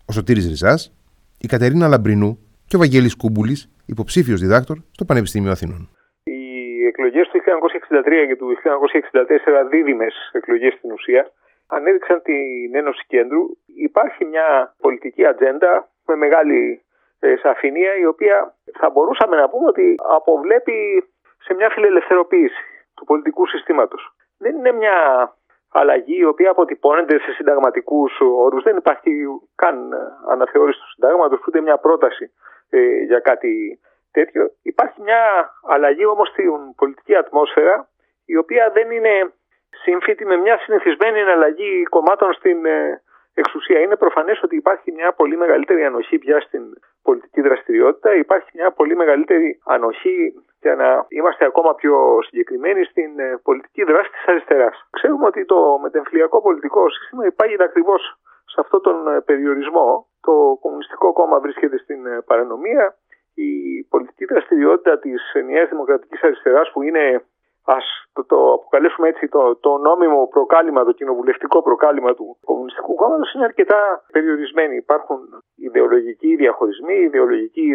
ο 0.09 0.12
Σωτήρης 0.12 0.46
Ριζάς, 0.48 0.92
η 1.38 1.46
Κατερίνα 1.46 1.88
Λαμπρινού 1.88 2.38
και 2.66 2.76
ο 2.76 2.78
Βαγγέλης 2.78 3.16
Κούμπουλης, 3.16 3.61
υποψήφιος 3.87 4.40
διδάκτορ 4.40 4.76
στο 4.96 5.05
Πανεπιστήμιο 5.05 5.50
Αθηνών. 5.50 5.83
Οι 6.24 6.87
εκλογές 6.87 7.28
του 7.28 7.37
1963 7.37 8.26
και 8.28 8.37
του 8.37 8.48
1964, 8.48 9.68
δίδυμες 9.70 10.14
εκλογές 10.33 10.72
στην 10.72 10.92
ουσία, 10.92 11.31
ανέδειξαν 11.66 12.22
την 12.22 12.74
Ένωση 12.74 13.02
Κέντρου. 13.07 13.42
Υπάρχει 13.88 14.24
μια 14.24 14.74
πολιτική 14.81 15.26
ατζέντα 15.26 15.88
με 16.07 16.16
μεγάλη 16.16 16.83
ε, 17.20 17.35
σαφήνεια, 17.42 17.96
η 17.96 18.07
οποία 18.07 18.55
θα 18.78 18.90
μπορούσαμε 18.90 19.37
να 19.37 19.48
πούμε 19.48 19.66
ότι 19.66 19.94
αποβλέπει 20.18 21.05
σε 21.52 21.58
μια 21.58 21.70
φιλελευθεροποίηση 21.70 22.64
του 22.96 23.04
πολιτικού 23.04 23.46
συστήματος. 23.46 24.14
Δεν 24.38 24.56
είναι 24.56 24.72
μια 24.72 24.96
αλλαγή 25.68 26.18
η 26.18 26.24
οποία 26.24 26.50
αποτυπώνεται 26.50 27.18
σε 27.18 27.32
συνταγματικούς 27.32 28.12
όρους. 28.20 28.62
Δεν 28.62 28.76
υπάρχει 28.76 29.10
καν 29.54 29.92
αναθεώρηση 30.28 30.78
του 30.78 30.90
συντάγματος, 30.94 31.46
ούτε 31.46 31.60
μια 31.60 31.78
πρόταση 31.78 32.32
ε, 32.70 33.02
για 33.10 33.18
κάτι 33.18 33.80
τέτοιο. 34.12 34.50
Υπάρχει 34.62 35.02
μια 35.02 35.22
αλλαγή 35.68 36.06
όμως 36.06 36.28
στην 36.28 36.74
πολιτική 36.76 37.16
ατμόσφαιρα, 37.16 37.88
η 38.24 38.36
οποία 38.36 38.70
δεν 38.74 38.90
είναι 38.90 39.32
σύμφυτη 39.84 40.24
με 40.26 40.36
μια 40.36 40.58
συνηθισμένη 40.58 41.20
αλλαγή 41.20 41.82
κομμάτων 41.82 42.32
στην 42.32 42.66
ε, 42.66 43.02
εξουσία. 43.35 43.81
Είναι 43.81 43.97
προφανές 43.97 44.42
ότι 44.42 44.57
υπάρχει 44.57 44.92
μια 44.92 45.12
πολύ 45.12 45.37
μεγαλύτερη 45.37 45.85
ανοχή 45.85 46.18
πια 46.18 46.40
στην 46.40 46.62
πολιτική 47.03 47.40
δραστηριότητα. 47.40 48.14
Υπάρχει 48.14 48.51
μια 48.55 48.71
πολύ 48.73 48.97
μεγαλύτερη 48.97 49.61
ανοχή 49.64 50.35
για 50.61 50.75
να 50.75 51.07
είμαστε 51.09 51.45
ακόμα 51.45 51.75
πιο 51.75 52.18
συγκεκριμένοι 52.23 52.85
στην 52.85 53.18
ε, 53.18 53.40
πολιτική 53.42 53.83
δράση 53.85 54.11
της 54.11 54.25
αριστεράς. 54.27 54.88
Ξέρουμε 54.90 55.27
ότι 55.27 55.45
το 55.45 55.79
μετεμφυλιακό 55.83 56.42
πολιτικό 56.42 56.90
σύστημα 56.90 57.27
υπάρχει 57.27 57.57
ακριβώς 57.62 58.03
σε 58.45 58.61
αυτόν 58.61 58.81
τον 58.83 59.09
ε, 59.09 59.21
περιορισμό. 59.21 60.07
Το 60.21 60.59
Κομμουνιστικό 60.61 61.12
Κόμμα 61.12 61.40
βρίσκεται 61.40 61.79
στην 61.79 62.07
ε, 62.07 62.21
παρανομία. 62.27 62.97
Η 63.35 63.83
πολιτική 63.88 64.25
δραστηριότητα 64.25 64.99
της 64.99 65.21
Νέας 65.47 65.68
Δημοκρατικής 65.68 66.23
Αριστεράς 66.23 66.71
που 66.73 66.83
είναι 66.83 67.25
ας 67.64 67.85
το, 68.12 68.25
το 68.25 68.53
αποκαλέσουμε 68.53 69.09
έτσι 69.09 69.29
το, 69.29 69.57
το 69.57 69.77
νόμιμο 69.79 70.27
προκάλημα, 70.27 70.85
το 70.85 70.92
κοινοβουλευτικό 70.92 71.62
προκάλημα 71.62 72.14
του 72.14 72.38
Κομμουνιστικού 72.44 72.94
Κόμματος 72.94 73.33
είναι 73.35 73.44
αρκετά 73.44 74.05
περιορισμένοι. 74.12 74.77
Υπάρχουν 74.77 75.18
ιδεολογικοί 75.57 76.37
διαχωρισμοί, 76.37 76.94
ιδεολογικοί 76.94 77.75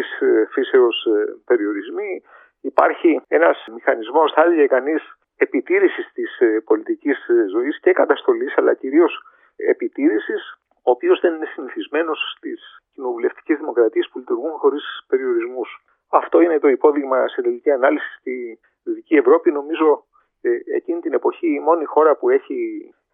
φύσεως 0.52 1.06
περιορισμοί. 1.44 2.22
Υπάρχει 2.60 3.20
ένας 3.28 3.64
μηχανισμός, 3.74 4.32
θα 4.32 4.42
έλεγε 4.42 4.66
κανείς, 4.66 5.02
επιτήρησης 5.38 6.12
της 6.12 6.40
ε, 6.40 6.60
πολιτικής 6.64 7.28
ε, 7.28 7.46
ζωής 7.48 7.80
και 7.80 7.92
καταστολής, 7.92 8.56
αλλά 8.56 8.74
κυρίως 8.74 9.22
επιτήρησης, 9.56 10.58
ο 10.70 10.90
οποίος 10.90 11.20
δεν 11.20 11.34
είναι 11.34 11.46
συνηθισμένος 11.54 12.34
στις 12.36 12.60
κοινοβουλευτικές 12.94 13.56
δημοκρατίες 13.58 14.08
που 14.08 14.18
λειτουργούν 14.18 14.50
χωρίς 14.50 14.84
περιορισμούς. 15.08 15.68
Αυτό 16.10 16.40
είναι 16.40 16.58
το 16.58 16.68
υπόδειγμα 16.68 17.28
σε 17.28 17.42
τελική 17.42 17.70
ανάλυση 17.70 18.08
στη 18.18 18.58
Δυτική 18.88 19.14
Ευρώπη. 19.14 19.50
Νομίζω 19.52 20.04
ε, 20.40 20.50
εκείνη 20.76 21.00
την 21.00 21.12
εποχή 21.12 21.48
η 21.54 21.60
μόνη 21.60 21.84
χώρα 21.84 22.16
που 22.16 22.28
έχει 22.30 22.58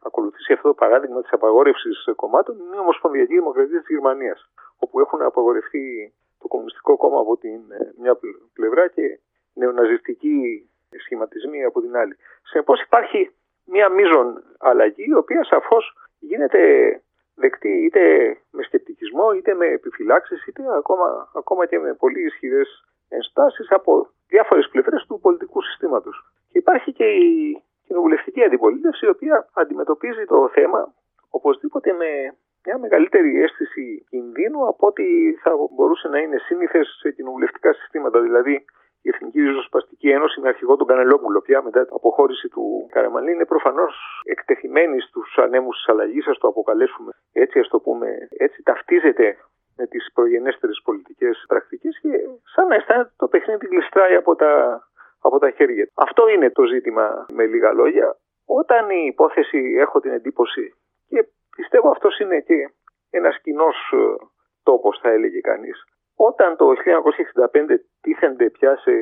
ακολουθήσει 0.02 0.52
αυτό 0.52 0.68
το 0.68 0.74
παράδειγμα 0.74 1.20
της 1.20 1.32
απαγόρευσης 1.32 2.08
κομμάτων 2.16 2.58
είναι 2.58 2.76
η 2.76 2.78
Ομοσπονδιακή 2.78 3.34
Δημοκρατία 3.34 3.78
της 3.78 3.88
Γερμανίας, 3.88 4.50
όπου 4.78 5.00
έχουν 5.00 5.22
απαγορευτεί 5.22 6.12
το 6.40 6.48
Κομμουνιστικό 6.48 6.96
Κόμμα 6.96 7.20
από 7.20 7.36
την 7.36 7.60
μια 7.98 8.18
πλευρά 8.52 8.88
και 8.88 9.18
νεοναζιστικοί 9.54 10.68
σχηματισμοί 11.04 11.64
από 11.64 11.80
την 11.80 11.96
άλλη. 11.96 12.16
Συνεπώς 12.42 12.82
υπάρχει 12.82 13.30
μια 13.64 13.88
μείζον 13.88 14.42
αλλαγή, 14.58 15.04
η 15.08 15.14
οποία 15.14 15.44
σαφώς 15.44 15.96
γίνεται 16.18 16.60
δεκτή 17.34 17.84
είτε 17.84 18.02
με 18.50 18.62
σκεπτικισμό, 18.62 19.32
είτε 19.32 19.54
με 19.54 19.66
επιφυλάξεις, 19.66 20.46
είτε 20.46 20.62
ακόμα, 20.76 21.30
ακόμα 21.34 21.66
και 21.66 21.78
με 21.78 21.94
πολύ 21.94 22.24
ισχυρές 22.24 22.84
ενστάσεις 23.08 23.70
από 23.70 24.08
διάφορες 24.28 24.68
πλευρές 24.72 25.06
του 25.06 25.20
πολιτικού 25.20 25.62
συστήματος. 25.62 26.16
Και 26.50 26.58
υπάρχει 26.58 26.92
και 26.92 27.04
η 27.04 27.62
κοινοβουλευτική 27.86 28.42
αντιπολίτευση, 28.44 29.06
η 29.06 29.08
οποία 29.08 29.48
αντιμετωπίζει 29.54 30.24
το 30.24 30.48
θέμα 30.48 30.94
οπωσδήποτε 31.30 31.92
με 31.92 32.10
μια 32.64 32.78
μεγαλύτερη 32.78 33.42
αίσθηση 33.42 34.06
κινδύνου 34.10 34.68
από 34.68 34.86
ότι 34.86 35.38
θα 35.42 35.50
μπορούσε 35.74 36.08
να 36.08 36.18
είναι 36.18 36.38
σύνηθες 36.38 36.96
σε 37.00 37.10
κοινοβουλευτικά 37.10 37.72
συστήματα. 37.72 38.20
Δηλαδή, 38.20 38.64
η 39.02 39.08
Εθνική 39.08 39.40
Ριζοσπαστική 39.40 40.08
Ένωση 40.10 40.40
με 40.40 40.48
αρχηγό 40.48 40.76
τον 40.76 40.86
Κανελόπουλο 40.86 41.40
πια 41.40 41.62
μετά 41.62 41.84
την 41.84 41.94
αποχώρηση 41.94 42.48
του 42.48 42.88
Καραμαλή 42.90 43.32
είναι 43.32 43.44
προφανώς 43.44 44.22
εκτεθειμένη 44.24 45.00
στους 45.00 45.38
ανέμους 45.38 45.76
της 45.76 45.88
αλλαγής, 45.88 46.26
ας 46.26 46.38
το 46.38 46.48
αποκαλέσουμε 46.48 47.12
έτσι, 47.32 47.58
ας 47.58 47.68
το 47.68 47.78
πούμε 47.80 48.28
έτσι, 48.30 48.62
ταυτίζεται 48.62 49.36
με 49.76 49.86
τις 49.86 50.12
προγενέστερες 50.14 50.80
πολιτικές 50.84 51.44
πρακτικές 51.48 51.98
και 52.00 52.08
σαν 52.54 52.66
να 52.66 52.74
αισθάνεται 52.74 53.12
το 53.16 53.28
παιχνίδι 53.28 53.66
γλιστράει 53.66 54.14
από 54.14 54.36
τα, 54.36 54.82
από 55.20 55.38
τα 55.38 55.50
χέρια. 55.50 55.88
Αυτό 55.94 56.28
είναι 56.28 56.50
το 56.50 56.64
ζήτημα 56.64 57.26
με 57.32 57.46
λίγα 57.46 57.72
λόγια. 57.72 58.16
Όταν 58.46 58.90
η 58.90 59.04
υπόθεση 59.06 59.74
έχω 59.78 60.00
την 60.00 60.10
εντύπωση 60.10 60.74
και 61.08 61.26
πιστεύω 61.56 61.88
αυτός 61.90 62.18
είναι 62.18 62.40
και 62.40 62.70
ένας 63.10 63.40
κοινός 63.40 63.76
τόπος 64.62 64.98
θα 65.02 65.10
έλεγε 65.10 65.40
κανείς 65.40 65.84
όταν 66.16 66.56
το 66.56 66.72
1965 67.52 67.76
τίθενται 68.00 68.50
πια 68.50 68.76
σε 68.76 68.92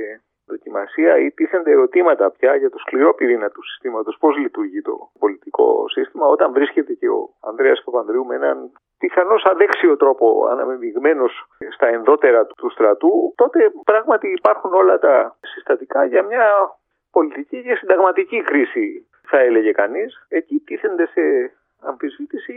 δοκιμασία 0.55 1.13
ή 1.25 1.27
τίθενται 1.37 1.71
ερωτήματα 1.71 2.25
πια 2.37 2.53
για 2.55 2.71
το 2.71 2.79
σκληρό 2.79 3.15
πυρήνα 3.15 3.49
του 3.51 3.63
συστήματος, 3.69 4.17
πώς 4.23 4.37
λειτουργεί 4.37 4.83
το 4.83 4.95
πολιτικό 5.19 5.89
σύστημα, 5.89 6.27
όταν 6.27 6.53
βρίσκεται 6.53 6.93
και 7.01 7.09
ο 7.09 7.21
Ανδρέας 7.49 7.83
Παπανδρέου 7.85 8.25
με 8.27 8.35
έναν 8.35 8.57
πιθανώς 8.99 9.43
αδέξιο 9.45 9.97
τρόπο 9.97 10.47
αναμεμειγμένος 10.53 11.33
στα 11.77 11.87
ενδότερα 11.87 12.47
του 12.47 12.71
στρατού, 12.71 13.33
τότε 13.37 13.73
πράγματι 13.85 14.29
υπάρχουν 14.39 14.73
όλα 14.75 14.99
τα 14.99 15.37
συστατικά 15.41 16.05
για 16.05 16.23
μια 16.23 16.47
πολιτική 17.11 17.63
και 17.63 17.75
συνταγματική 17.75 18.43
κρίση, 18.43 19.07
θα 19.31 19.39
έλεγε 19.39 19.73
κανείς. 19.73 20.27
Εκεί 20.29 20.57
τίθενται 20.67 21.07
σε 21.07 21.23
αμφισβήτηση 21.81 22.53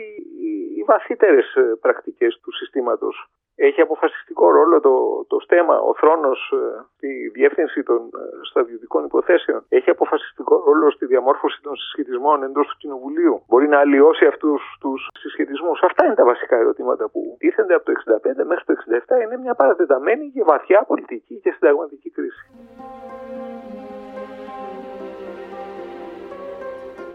οι 0.76 0.84
βαθύτερες 0.84 1.48
πρακτικές 1.82 2.40
του 2.44 2.52
συστήματος 2.52 3.30
έχει 3.56 3.82
αποφασιστικό 3.82 4.52
ρόλο 4.52 4.80
το, 4.80 5.26
το 5.28 5.40
στέμα, 5.40 5.80
ο 5.80 5.94
θρόνος 5.96 6.54
στη 6.96 7.30
διεύθυνση 7.34 7.84
των 7.84 8.10
στρατιωτικών 8.50 9.06
υποθέσεων. 9.06 9.66
Έχει 9.70 9.90
αποφασιστικό 9.90 10.64
ρόλο 10.66 10.92
στη 10.92 11.06
διαμόρφωση 11.06 11.62
των 11.62 11.76
συσχετισμών 11.76 12.44
εντός 12.44 12.68
του 12.68 12.78
Κοινοβουλίου. 12.78 13.44
Μπορεί 13.48 13.68
να 13.68 13.80
αλλοιώσει 13.80 14.26
αυτούς 14.26 14.62
τους 14.80 15.10
συσχετισμούς. 15.20 15.82
Αυτά 15.82 16.06
είναι 16.06 16.16
τα 16.16 16.26
βασικά 16.26 16.56
ερωτήματα 16.58 17.10
που 17.10 17.36
τίθενται 17.40 17.74
από 17.74 17.86
το 17.86 17.92
65 17.92 18.46
μέχρι 18.46 18.64
το 18.66 18.74
67. 19.18 19.24
Είναι 19.24 19.38
μια 19.38 19.56
παρατεταμένη 19.56 20.32
και 20.34 20.44
βαθιά 20.44 20.84
πολιτική 20.88 21.40
και 21.44 21.52
συνταγματική 21.52 22.10
κρίση. 22.10 22.50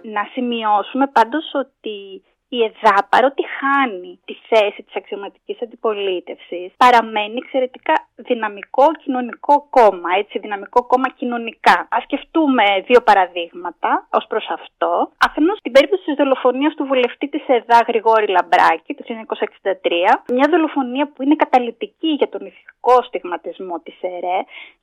Να 0.03 0.25
σημειώσουμε 0.33 1.07
πάντως 1.07 1.45
ότι 1.55 2.25
η 2.57 2.59
ΕΔΑ, 2.69 2.97
παρότι 3.13 3.43
χάνει 3.59 4.13
τη 4.25 4.35
θέση 4.49 4.81
της 4.83 4.95
αξιωματικής 5.01 5.63
αντιπολίτευσης, 5.63 6.69
παραμένει 6.77 7.37
εξαιρετικά 7.43 7.95
δυναμικό 8.17 8.87
κοινωνικό 9.03 9.55
κόμμα, 9.71 10.11
έτσι, 10.19 10.39
δυναμικό 10.39 10.81
κόμμα 10.87 11.09
κοινωνικά. 11.19 11.77
Ας 11.91 12.03
σκεφτούμε 12.03 12.65
δύο 12.87 13.01
παραδείγματα 13.09 14.07
ως 14.11 14.25
προς 14.29 14.47
αυτό. 14.59 15.13
Αφενός 15.27 15.59
την 15.63 15.73
περίπτωση 15.73 16.05
της 16.05 16.15
δολοφονίας 16.15 16.75
του 16.75 16.85
βουλευτή 16.85 17.29
της 17.29 17.43
ΕΔΑ 17.47 17.79
Γρηγόρη 17.89 18.29
Λαμπράκη 18.37 18.95
το 18.95 19.03
1963, 19.05 20.23
μια 20.37 20.47
δολοφονία 20.51 21.05
που 21.13 21.23
είναι 21.23 21.37
καταλητική 21.37 22.09
για 22.09 22.29
τον 22.29 22.47
ηθικό 22.47 23.03
στιγματισμό 23.03 23.81
της 23.85 23.97
ΕΡΕ 24.01 24.39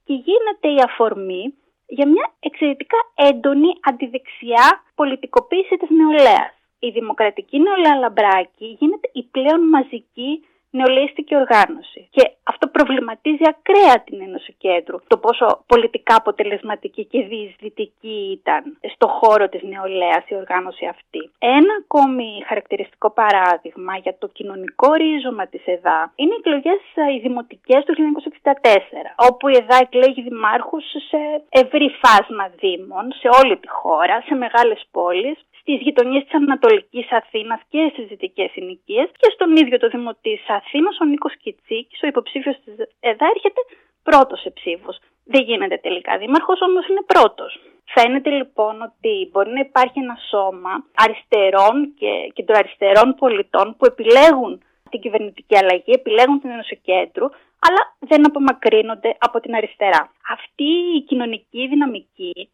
και 0.06 0.14
γίνεται 0.14 0.68
η 0.78 0.80
αφορμή 0.88 1.44
για 1.88 2.08
μια 2.08 2.26
εξαιρετικά 2.40 2.98
έντονη 3.16 3.70
αντιδεξιά 3.82 4.66
πολιτικοποίηση 4.96 5.78
της 5.78 5.90
νεολαίας 5.90 6.52
η 6.80 6.90
Δημοκρατική 6.90 7.60
Νεολαία 7.60 7.96
Λαμπράκη 7.96 8.78
γίνεται 8.80 9.10
η 9.14 9.24
πλέον 9.24 9.62
μαζική 9.68 10.42
νεολαίστικη 10.70 11.36
οργάνωση. 11.36 12.08
Και 12.16 12.24
αυτό 12.44 12.68
προβληματίζει 12.68 13.46
ακραία 13.54 13.96
την 14.06 14.22
Ένωση 14.28 14.54
Κέντρου. 14.58 14.98
Το 15.08 15.18
πόσο 15.18 15.64
πολιτικά 15.68 16.16
αποτελεσματική 16.16 17.06
και 17.06 17.22
διεισδυτική 17.22 18.20
ήταν 18.40 18.78
στο 18.94 19.08
χώρο 19.08 19.50
της 19.50 19.62
νεολαίας 19.64 20.24
η 20.28 20.36
οργάνωση 20.36 20.86
αυτή. 20.86 21.22
Ένα 21.40 21.74
ακόμη 21.84 22.28
χαρακτηριστικό 22.48 23.10
παράδειγμα 23.22 23.94
για 23.98 24.16
το 24.22 24.28
κοινωνικό 24.28 24.94
ρίζωμα 24.94 25.48
της 25.48 25.64
ΕΔΑ 25.66 26.12
είναι 26.16 26.34
οι 26.34 26.40
εκλογές 26.40 26.82
οι 27.16 27.20
δημοτικές 27.20 27.82
του 27.86 27.94
1964, 27.94 29.28
όπου 29.30 29.48
η 29.48 29.56
ΕΔΑ 29.62 29.78
εκλέγει 29.86 30.22
δημάρχους 30.22 30.86
σε 31.10 31.22
ευρύ 31.50 31.90
φάσμα 32.02 32.46
δήμων, 32.60 33.06
σε 33.20 33.28
όλη 33.40 33.58
τη 33.58 33.70
χώρα, 33.70 34.16
σε 34.26 34.36
μεγάλες 34.36 34.82
πόλεις, 34.92 35.38
στι 35.68 35.76
γειτονιέ 35.86 36.22
της 36.24 36.34
Ανατολικής 36.34 37.08
Αθήνας 37.12 37.62
και 37.70 37.90
στις 37.92 38.06
δυτικές 38.08 38.50
συνοικίες 38.52 39.08
και 39.20 39.30
στον 39.34 39.56
ίδιο 39.56 39.78
το 39.80 39.88
Δήμο 39.94 40.12
της 40.22 40.42
Αθήνας, 40.60 40.98
ο 41.02 41.06
Νίκος 41.06 41.34
Κιτσίκης, 41.42 42.00
ο 42.04 42.08
υποψήφιος 42.08 42.56
της 42.64 42.74
ΕΔΑ, 43.00 43.26
έρχεται 43.36 43.62
πρώτος 44.04 44.40
σε 44.42 44.50
ψήφους. 44.50 44.98
Δεν 45.34 45.42
γίνεται 45.44 45.78
τελικά 45.78 46.18
δήμαρχος, 46.18 46.60
όμως 46.62 46.88
είναι 46.88 47.04
πρώτος. 47.14 47.60
Φαίνεται 47.94 48.30
λοιπόν 48.30 48.82
ότι 48.82 49.30
μπορεί 49.32 49.50
να 49.50 49.60
υπάρχει 49.60 50.00
ένα 50.00 50.18
σώμα 50.30 50.74
αριστερών 51.04 51.76
και 52.00 52.12
κεντροαριστερών 52.36 53.16
πολιτών 53.22 53.76
που 53.78 53.86
επιλέγουν 53.86 54.62
την 54.90 55.00
κυβερνητική 55.00 55.58
αλλαγή, 55.58 55.92
επιλέγουν 56.02 56.40
την 56.42 56.50
Ένωση 56.50 56.76
Κέντρου, 56.90 57.28
αλλά 57.66 57.82
δεν 58.00 58.26
απομακρύνονται 58.26 59.16
από 59.20 59.40
την 59.40 59.56
αριστερά. 59.56 60.12
Αυτή 60.38 60.70
η 60.98 61.02
κοινωνική 61.10 61.68
δυναμική 61.68 62.50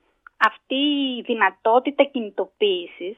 αυτή 0.49 0.81
η 1.17 1.21
δυνατότητα 1.21 2.03
κινητοποίησης 2.03 3.17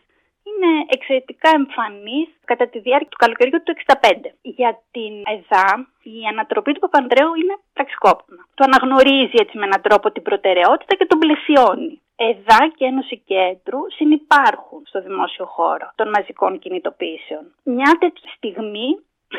είναι 0.50 0.72
εξαιρετικά 0.96 1.50
εμφανής 1.60 2.30
κατά 2.46 2.66
τη 2.68 2.80
διάρκεια 2.80 3.10
του 3.10 3.22
καλοκαιριού 3.24 3.64
του 3.64 3.74
65. 4.02 4.32
Για 4.42 4.72
την 4.92 5.14
ΕΔΑ 5.36 5.68
η 6.04 6.16
ανατροπή 6.32 6.72
του 6.74 6.80
Παπανδρέου 6.80 7.34
είναι 7.42 7.56
πραξικόπημα. 7.74 8.44
Του 8.56 8.64
αναγνωρίζει 8.68 9.38
έτσι 9.44 9.58
με 9.58 9.66
έναν 9.66 9.82
τρόπο 9.82 10.12
την 10.12 10.24
προτεραιότητα 10.28 10.96
και 10.96 11.06
τον 11.06 11.20
πλαισιώνει. 11.20 12.02
ΕΔΑ 12.16 12.62
και 12.76 12.86
Ένωση 12.86 13.18
Κέντρου 13.32 13.80
συνυπάρχουν 13.98 14.82
στο 14.86 15.02
δημόσιο 15.02 15.46
χώρο 15.46 15.92
των 15.96 16.08
μαζικών 16.10 16.60
κινητοποιήσεων. 16.60 17.44
Μια 17.64 17.92
τέτοια 18.00 18.30
στιγμή 18.36 18.88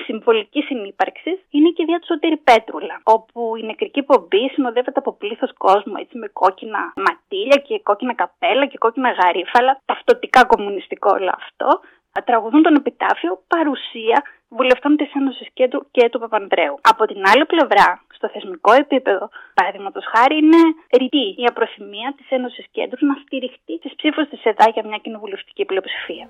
συμβολική 0.05 0.61
συνύπαρξη 0.62 1.30
είναι 1.51 1.70
και 1.74 1.82
η 1.82 1.84
ιδέα 1.86 1.99
του 1.99 2.07
Σωτήρη 2.07 2.36
Πέτρουλα, 2.36 3.01
όπου 3.05 3.57
η 3.57 3.62
νεκρική 3.62 4.03
πομπή 4.03 4.49
συνοδεύεται 4.49 4.99
από 4.99 5.12
πλήθος 5.12 5.53
κόσμου 5.57 5.94
έτσι 6.03 6.18
με 6.18 6.28
κόκκινα 6.28 6.92
ματίλια 7.07 7.57
και 7.66 7.80
κόκκινα 7.82 8.14
καπέλα 8.14 8.66
και 8.66 8.78
κόκκινα 8.78 9.11
γαρίφαλα, 9.11 9.80
ταυτοτικά 9.84 10.44
κομμουνιστικό 10.44 11.11
όλο 11.18 11.32
αυτό, 11.40 11.80
τραγουδούν 12.24 12.62
τον 12.62 12.74
επιτάφιο 12.74 13.42
παρουσία 13.49 14.22
βουλευτών 14.49 14.97
της 14.97 15.14
Ένωσης 15.14 15.49
Κέντρου 15.53 15.80
και 15.90 16.09
του 16.09 16.18
Παπανδρέου. 16.18 16.78
Από 16.80 17.07
την 17.07 17.22
άλλη 17.30 17.44
πλευρά, 17.47 18.05
στο 18.14 18.28
θεσμικό 18.28 18.72
επίπεδο, 18.72 19.28
παραδείγματος 19.55 20.05
χάρη, 20.14 20.36
είναι 20.36 20.61
ρητή 20.99 21.26
η 21.42 21.44
απροθυμία 21.49 22.14
της 22.16 22.26
Ένωσης 22.30 22.66
Κέντρου 22.70 23.07
να 23.07 23.14
στηριχτεί 23.24 23.78
τις 23.78 23.94
ψήφους 23.94 24.28
της 24.28 24.44
ΕΔΑ 24.44 24.68
για 24.74 24.84
μια 24.86 24.99
κοινοβουλευτική 24.99 25.64
πλειοψηφία. 25.64 26.28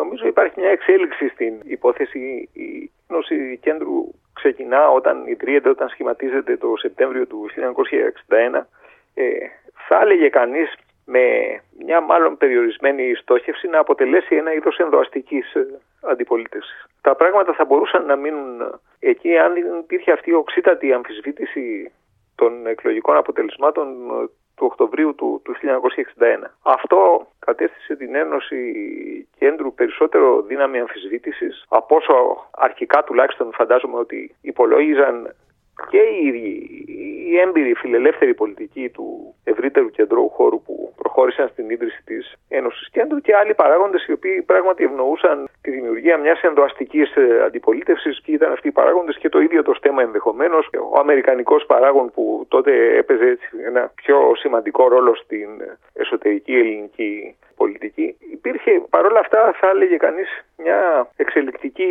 Νομίζω 0.00 0.26
υπάρχει 0.26 0.60
μια 0.60 0.70
εξέλιξη 0.70 1.28
στην 1.28 1.54
υπόθεση. 1.64 2.48
Η 2.52 2.90
Ένωση 3.08 3.58
Κέντρου 3.62 3.96
ξεκινά 4.32 4.90
όταν 4.90 5.26
ιδρύεται, 5.26 5.68
όταν 5.68 5.88
σχηματίζεται 5.88 6.56
το 6.56 6.76
Σεπτέμβριο 6.76 7.26
του 7.26 7.48
1961. 8.56 8.66
Ε, 9.14 9.24
θα 9.88 10.00
έλεγε 10.00 10.28
κανείς 10.28 10.74
με 11.04 11.22
μια 11.78 12.00
μάλλον 12.00 12.36
περιορισμένη 12.36 13.14
στόχευση 13.14 13.68
να 13.68 13.78
αποτελέσει 13.78 14.34
ένα 14.36 14.52
είδος 14.52 14.78
ενδοαστικής 14.78 15.54
ε, 15.54 15.80
αντιπολίτευσης. 16.00 16.86
Τα 17.00 17.14
πράγματα 17.14 17.52
θα 17.52 17.64
μπορούσαν 17.64 18.06
να 18.06 18.16
μείνουν 18.16 18.80
εκεί 18.98 19.38
αν 19.38 19.56
υπήρχε 19.56 20.12
αυτή 20.12 20.30
η 20.30 20.34
οξύτατη 20.34 20.92
αμφισβήτηση 20.92 21.92
των 22.34 22.66
εκλογικών 22.66 23.16
αποτελεσμάτων 23.16 23.86
ε, 23.88 24.28
του 24.58 24.66
Οκτωβρίου 24.70 25.14
του, 25.14 25.40
του 25.44 25.54
1961. 25.54 26.50
Αυτό 26.62 27.26
κατέστησε 27.38 27.96
την 27.96 28.14
Ένωση 28.14 28.58
Κέντρου 29.38 29.74
περισσότερο 29.74 30.42
δύναμη 30.42 30.78
αμφισβήτησης 30.80 31.64
από 31.68 31.96
όσο 31.96 32.14
αρχικά 32.50 33.04
τουλάχιστον 33.04 33.52
φαντάζομαι 33.52 33.98
ότι 33.98 34.34
υπολόγιζαν 34.40 35.34
και 35.90 35.98
οι 35.98 36.26
ίδιοι 36.26 36.84
οι 37.28 37.38
έμπειροι 37.38 37.74
φιλελεύθεροι 37.74 38.34
πολιτικοί 38.34 38.88
του 38.88 39.34
ευρύτερου 39.44 39.90
κεντρώου 39.90 40.28
χώρου 40.28 40.62
που 40.62 40.92
προχώρησαν 40.96 41.48
στην 41.48 41.70
ίδρυση 41.70 42.02
της 42.04 42.34
Ένωσης 42.48 42.90
Κέντρου 42.90 43.20
και 43.20 43.36
άλλοι 43.36 43.54
παράγοντες 43.54 44.06
οι 44.06 44.12
οποίοι 44.12 44.42
πράγματι 44.42 44.84
ευνοούσαν 44.84 45.48
τη 45.60 45.70
δημιουργία 45.70 46.16
μιας 46.18 46.40
ενδοαστικής 46.42 47.14
αντιπολίτευσης 47.44 48.20
και 48.20 48.32
ήταν 48.32 48.52
αυτοί 48.52 48.68
οι 48.68 48.72
παράγοντες 48.72 49.18
και 49.18 49.28
το 49.28 49.38
ίδιο 49.40 49.62
το 49.62 49.74
στέμα 49.74 50.02
ενδεχομένως. 50.02 50.68
Ο 50.92 50.98
Αμερικανικός 50.98 51.66
παράγον 51.66 52.10
που 52.10 52.46
τότε 52.48 52.96
έπαιζε 52.96 53.26
έτσι 53.26 53.48
ένα 53.66 53.92
πιο 53.94 54.32
σημαντικό 54.34 54.88
ρόλο 54.88 55.14
στην 55.14 55.48
εσωτερική 55.92 56.54
ελληνική 56.54 57.36
πολιτική. 57.58 58.16
Υπήρχε 58.32 58.70
παρόλα 58.90 59.18
αυτά 59.20 59.52
θα 59.60 59.68
έλεγε 59.68 59.96
κανείς 59.96 60.28
μια 60.56 61.10
εξελικτική 61.16 61.90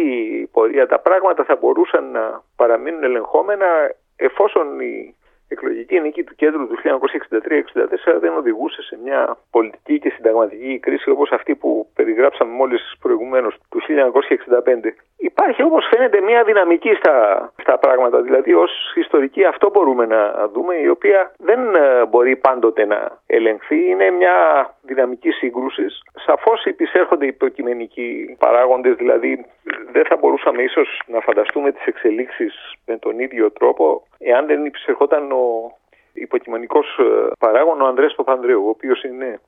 πορεία. 0.51 0.88
Τα 0.88 0.99
πράγματα 0.99 1.43
θα 1.43 1.55
μπορούσαν 1.55 2.11
να 2.11 2.43
παραμείνουν 2.55 3.03
ελεγχόμενα 3.03 3.68
εφόσον 4.15 4.80
η 4.80 5.15
εκλογική 5.48 6.00
νίκη 6.00 6.24
του 6.24 6.36
κέντρου 6.36 6.68
του 6.68 6.78
1963-64 6.84 8.20
δεν 8.20 8.38
οδηγούσε 8.38 8.82
σε 8.82 8.98
μια 9.04 9.38
πολιτική 9.52 10.00
και 10.00 10.10
συνταγματική 10.10 10.80
κρίση 10.80 11.10
όπως 11.10 11.32
αυτή 11.32 11.56
που 11.56 11.89
περιγράψαμε 11.95 12.52
μόλις 12.52 12.95
προηγουμένως 13.02 13.56
του 13.70 13.80
1965. 13.82 14.93
Υπάρχει 15.18 15.64
όμως 15.64 15.88
φαίνεται 15.89 16.22
μια 16.22 16.43
δυναμική 16.43 16.93
στα, 16.93 17.16
στα 17.62 17.78
πράγματα, 17.78 18.22
δηλαδή 18.22 18.54
ως 18.54 18.72
ιστορική 18.95 19.45
αυτό 19.45 19.70
μπορούμε 19.70 20.06
να 20.06 20.48
δούμε 20.54 20.76
η 20.76 20.88
οποία 20.88 21.32
δεν 21.38 21.76
ε, 21.76 22.06
μπορεί 22.06 22.36
πάντοτε 22.36 22.86
να 22.86 23.20
ελεγχθεί, 23.28 23.89
είναι 23.89 24.10
μια 24.10 24.36
δυναμική 24.82 25.32
σύγκρουση. 25.32 25.86
Σαφώς 26.26 26.66
υπησέρχονται 26.66 27.26
υποκειμενικοί 27.26 28.36
παράγοντες, 28.39 28.95
δηλαδή 28.95 29.45
δεν 29.91 30.06
θα 30.06 30.16
μπορούσαμε 30.16 30.62
ίσως 30.62 31.02
να 31.08 31.20
φανταστούμε 31.20 31.72
τις 31.72 31.86
εξελίξεις 31.86 32.54
με 32.86 32.98
τον 32.98 33.20
ίδιο 33.20 33.52
τρόπο 33.52 34.04
εάν 34.18 34.45
δεν 34.45 34.65
υπησερχόταν 34.65 35.32
ο 35.32 35.72
υποκειμενικός 36.13 36.97
ε, 36.99 37.28
παράγων 37.39 37.82
ο 37.82 37.86
Ανδρέας 37.86 38.15
Παπανδρέου, 38.15 38.65
ο 38.65 38.70
οποίος 38.70 39.03
είναι 39.03 39.39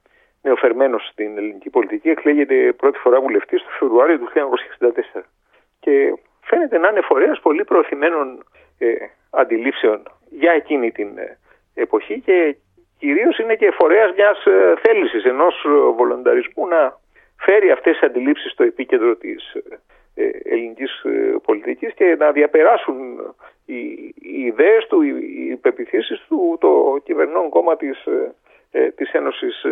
νεοφερμένος 0.41 1.09
στην 1.11 1.38
ελληνική 1.38 1.70
πολιτική, 1.70 2.09
εκλέγεται 2.09 2.74
πρώτη 2.74 2.97
φορά 2.97 3.22
βουλευτής 3.22 3.61
το 3.61 3.70
Φεβρουάριο 3.80 4.17
του 4.20 4.30
1964 5.15 5.22
και 5.80 6.13
φαίνεται 6.41 6.78
να 6.78 6.89
είναι 6.89 7.01
φορέας 7.01 7.39
πολύ 7.39 7.63
προωθημένων 7.63 8.43
ε, 8.78 8.93
αντιλήψεων 9.30 10.03
για 10.30 10.51
εκείνη 10.51 10.91
την 10.91 11.17
ε, 11.17 11.38
εποχή 11.74 12.20
και 12.20 12.55
κυρίως 12.99 13.38
είναι 13.38 13.55
και 13.55 13.72
φορέας 13.72 14.11
μιας 14.15 14.45
ε, 14.45 14.74
θέλησης, 14.82 15.24
ενός 15.24 15.65
ε, 15.65 15.70
βολονταρισμού 15.70 16.67
να 16.67 16.97
φέρει 17.39 17.72
αυτές 17.72 17.93
τις 17.97 18.09
αντιλήψεις 18.09 18.51
στο 18.51 18.63
επίκεντρο 18.63 19.15
της 19.15 19.53
ε, 19.53 19.61
ελληνικής 20.43 21.05
πολιτικής 21.43 21.93
και 21.93 22.15
να 22.20 22.32
διαπεράσουν 22.32 22.95
οι, 23.65 23.80
οι 24.22 24.41
ιδέες 24.45 24.88
του, 24.88 25.01
οι, 25.01 25.47
οι 25.49 25.55
πεπιθήσεις 25.55 26.26
του 26.28 26.57
το 26.59 27.01
κυβερνών 27.03 27.49
κόμμα 27.49 27.78
της, 27.78 28.07
της 28.95 29.11
Ένωσης 29.11 29.65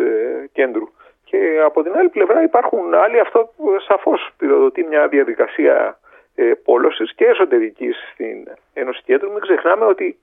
Κέντρου. 0.52 0.88
Και 1.24 1.60
από 1.64 1.82
την 1.82 1.92
άλλη 1.96 2.08
πλευρά 2.08 2.42
υπάρχουν 2.42 2.94
άλλοι, 2.94 3.18
αυτό 3.20 3.54
σαφώς 3.86 4.30
πυροδοτεί 4.38 4.84
μια 4.84 5.08
διαδικασία 5.08 5.98
ε, 6.34 6.52
πόλωσης 6.64 7.14
και 7.14 7.24
εσωτερικής 7.24 7.96
στην 8.12 8.48
Ένωση 8.72 9.02
Κέντρου. 9.04 9.32
Μην 9.32 9.40
ξεχνάμε 9.40 9.84
ότι 9.84 10.18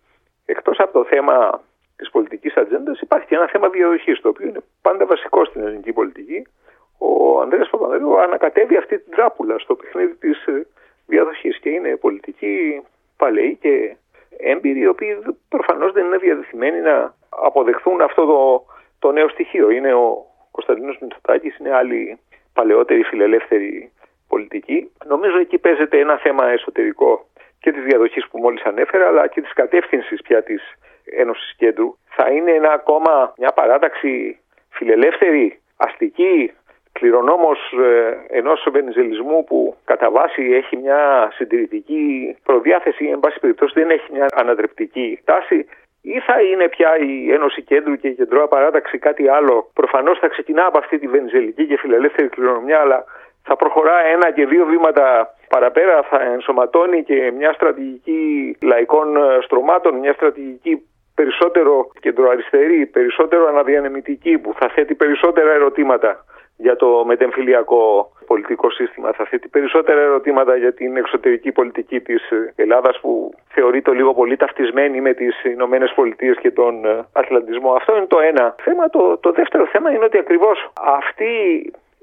εκτός 0.45 0.79
από 0.79 0.91
το 0.91 1.03
θέμα 1.03 1.63
της 1.95 2.09
πολιτικής 2.09 2.55
ατζέντας 2.55 2.99
υπάρχει 2.99 3.27
και 3.27 3.35
ένα 3.35 3.47
θέμα 3.47 3.69
διαδοχής, 3.69 4.21
το 4.21 4.29
οποίο 4.29 4.47
είναι 4.47 4.59
πάντα 4.81 5.05
βασικό 5.05 5.45
στην 5.45 5.61
ελληνική 5.61 5.93
πολιτική. 5.93 6.47
Ο 6.97 7.41
Ανδρέας 7.41 7.69
Παπανδρέου 7.69 8.19
ανακατεύει 8.19 8.77
αυτή 8.77 8.99
την 8.99 9.11
τράπουλα 9.11 9.59
στο 9.59 9.75
παιχνίδι 9.75 10.15
της 10.15 10.45
ε, 10.45 10.67
διαδοχής 11.05 11.59
και 11.59 11.69
είναι 11.69 11.95
πολιτικοί 11.95 12.81
παλαιοί 13.17 13.57
και 13.61 13.95
έμπειροι, 14.37 14.79
οι 14.79 14.87
οποίοι 14.87 15.17
προφανώς 15.49 15.91
δεν 15.91 16.05
είναι 16.05 16.17
διαδεθειμένοι 16.17 16.79
να 16.79 17.13
αποδεχθούν 17.29 18.01
αυτό 18.01 18.25
το, 18.25 18.65
το 18.99 19.11
νέο 19.11 19.29
στοιχείο. 19.29 19.69
Είναι 19.69 19.93
ο 19.93 20.25
Κωνσταντίνος 20.51 20.97
Μητσοτάκης, 21.01 21.57
είναι 21.57 21.73
άλλοι 21.73 22.19
παλαιότεροι 22.53 23.03
φιλελεύθεροι 23.03 23.91
πολιτική. 24.27 24.91
Νομίζω 25.05 25.37
εκεί 25.37 25.57
παίζεται 25.57 25.99
ένα 25.99 26.17
θέμα 26.17 26.47
εσωτερικό 26.47 27.25
και 27.59 27.71
της 27.71 27.83
διαδοχής 27.83 28.27
που 28.27 28.37
μόλις 28.39 28.63
ανέφερα, 28.63 29.07
αλλά 29.07 29.27
και 29.27 29.41
της 29.41 29.53
κατεύθυνσης 29.53 30.21
πια 30.21 30.43
της 30.43 30.61
Ένωσης 31.05 31.55
Κέντρου. 31.57 31.97
Θα 32.09 32.29
είναι 32.29 32.51
ένα 32.51 32.77
κόμμα, 32.77 33.33
μια 33.37 33.51
παράταξη 33.51 34.39
φιλελεύθερη, 34.69 35.59
αστική, 35.77 36.51
κληρονόμος 36.99 37.59
ε, 37.71 38.37
ενός 38.37 38.67
βενιζελισμού 38.71 39.43
που 39.43 39.75
κατά 39.85 40.11
βάση 40.11 40.43
έχει 40.53 40.75
μια 40.77 41.31
συντηρητική 41.35 42.35
προδιάθεση, 42.43 43.05
εν 43.05 43.19
πάση 43.19 43.39
περιπτώσει 43.39 43.73
δεν 43.79 43.89
έχει 43.89 44.07
μια 44.11 44.27
ανατρεπτική 44.35 45.19
τάση, 45.23 45.67
ή 46.01 46.19
θα 46.19 46.41
είναι 46.41 46.67
πια 46.67 46.97
η 46.97 47.31
Ένωση 47.31 47.61
Κέντρου 47.61 47.95
και 47.95 48.07
η 48.07 48.13
Κεντρώα 48.13 48.47
Παράταξη 48.47 48.97
κάτι 48.97 49.27
άλλο. 49.27 49.69
Προφανώς 49.73 50.19
θα 50.19 50.27
ξεκινά 50.27 50.65
από 50.65 50.77
αυτή 50.77 50.99
τη 50.99 51.07
βενιζελική 51.07 51.65
και 51.67 51.77
φιλελεύθερη 51.77 52.27
κληρονομιά, 52.27 52.79
αλλά 52.79 53.03
θα 53.43 53.55
προχωρά 53.55 53.97
ένα 54.05 54.31
και 54.31 54.45
δύο 54.45 54.65
βήματα 54.65 55.35
παραπέρα, 55.49 56.03
θα 56.09 56.21
ενσωματώνει 56.21 57.03
και 57.03 57.31
μια 57.37 57.53
στρατηγική 57.53 58.21
λαϊκών 58.61 59.07
στρωμάτων, 59.41 59.95
μια 59.95 60.13
στρατηγική 60.13 60.73
περισσότερο 61.15 61.91
κεντροαριστερή, 61.99 62.85
περισσότερο 62.85 63.47
αναδιανεμητική, 63.47 64.37
που 64.37 64.53
θα 64.59 64.69
θέτει 64.69 64.95
περισσότερα 64.95 65.51
ερωτήματα 65.51 66.25
για 66.57 66.75
το 66.75 67.03
μετεμφυλιακό 67.05 68.11
πολιτικό 68.25 68.69
σύστημα. 68.69 69.11
Θα 69.11 69.25
θέτει 69.25 69.47
περισσότερα 69.47 70.01
ερωτήματα 70.01 70.55
για 70.55 70.73
την 70.73 70.97
εξωτερική 70.97 71.51
πολιτική 71.51 71.99
της 71.99 72.21
Ελλάδας 72.55 72.99
που 72.99 73.33
θεωρείται 73.47 73.91
λίγο 73.93 74.13
πολύ 74.13 74.35
ταυτισμένη 74.37 75.01
με 75.01 75.13
τις 75.13 75.43
Ηνωμένες 75.43 75.93
Πολιτείες 75.95 76.37
και 76.37 76.51
τον 76.51 77.05
Ατλαντισμό. 77.11 77.73
Αυτό 77.73 77.97
είναι 77.97 78.05
το 78.05 78.19
ένα 78.19 78.55
θέμα. 78.61 78.89
Το, 78.89 79.17
το 79.17 79.31
δεύτερο 79.31 79.65
θέμα 79.65 79.91
είναι 79.91 80.05
ότι 80.05 80.17
ακριβώς 80.17 80.71
αυτή 80.73 81.33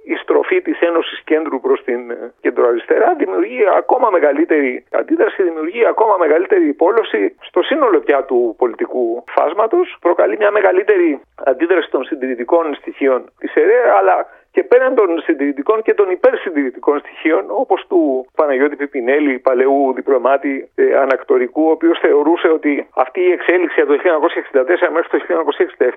η 0.04 0.14
στροφή 0.14 0.62
της 0.62 0.80
Ένωσης 0.80 1.22
Κέντρου 1.24 1.60
προς 1.60 1.84
την 1.84 2.00
κεντροαριστερά 2.40 3.14
δημιουργεί 3.14 3.60
ακόμα 3.76 4.10
μεγαλύτερη 4.10 4.84
αντίδραση, 4.90 5.42
δημιουργεί 5.42 5.86
ακόμα 5.86 6.16
μεγαλύτερη 6.18 6.72
πόλωση 6.72 7.36
στο 7.40 7.62
σύνολο 7.62 8.00
πια 8.00 8.24
του 8.24 8.54
πολιτικού 8.58 9.24
φάσματος, 9.28 9.96
προκαλεί 10.00 10.36
μια 10.36 10.50
μεγαλύτερη 10.50 11.20
αντίδραση 11.44 11.90
των 11.90 12.04
συντηρητικών 12.04 12.74
στοιχείων 12.74 13.30
της 13.38 13.54
ΕΡΕ, 13.54 13.80
αλλά 13.98 14.26
και 14.52 14.62
πέραν 14.64 14.94
των 14.94 15.20
συντηρητικών 15.20 15.82
και 15.82 15.94
των 15.94 16.10
υπερσυντηρητικών 16.10 16.98
στοιχείων, 16.98 17.44
όπως 17.48 17.86
του 17.88 18.26
Παναγιώτη 18.34 18.76
Πιπινέλη, 18.76 19.38
παλαιού 19.38 19.92
διπλωμάτη 19.94 20.70
ε, 20.74 20.96
ανακτορικού, 20.96 21.62
ο 21.66 21.70
οποίος 21.70 21.98
θεωρούσε 21.98 22.48
ότι 22.48 22.88
αυτή 22.94 23.20
η 23.20 23.30
εξέλιξη 23.30 23.80
από 23.80 23.92
το 23.92 23.98
1964 24.02 24.64
μέχρι 24.92 25.08
το 25.10 25.18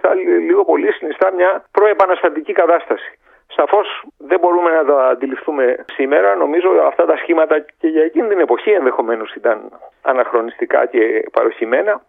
1967 0.01 0.10
λίγο 0.47 0.66
πολύ 0.66 0.91
συνιστά 0.91 1.32
μια 1.32 1.66
προεπαναστατική 1.72 2.53
κατάσταση. 2.53 3.18
Σαφώς 3.47 4.03
δεν 4.18 4.39
μπορούμε 4.39 4.72
να 4.72 4.86
τα 4.86 5.08
αντιληφθούμε 5.08 5.86
σήμερα. 5.93 6.36
Νομίζω 6.36 6.70
αυτά 6.88 7.06
τα 7.06 7.18
σχήματα 7.18 7.60
και 7.60 7.88
για 7.88 8.03
εκείνη 8.03 8.28
την 8.28 8.39
εποχή 8.39 8.72
ενδεχομένως 8.72 9.36
ήταν 9.36 9.72
αναχρονιστικά 10.01 10.86
και 10.86 11.26
παροχημένα. 11.32 12.01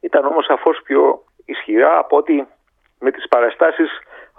ήταν 0.00 0.24
όμως 0.24 0.44
σαφώς 0.44 0.80
πιο 0.84 1.22
ισχυρά 1.44 1.98
από 1.98 2.16
ότι 2.16 2.46
με 3.00 3.10
τις 3.10 3.28
παραστάσεις, 3.28 3.90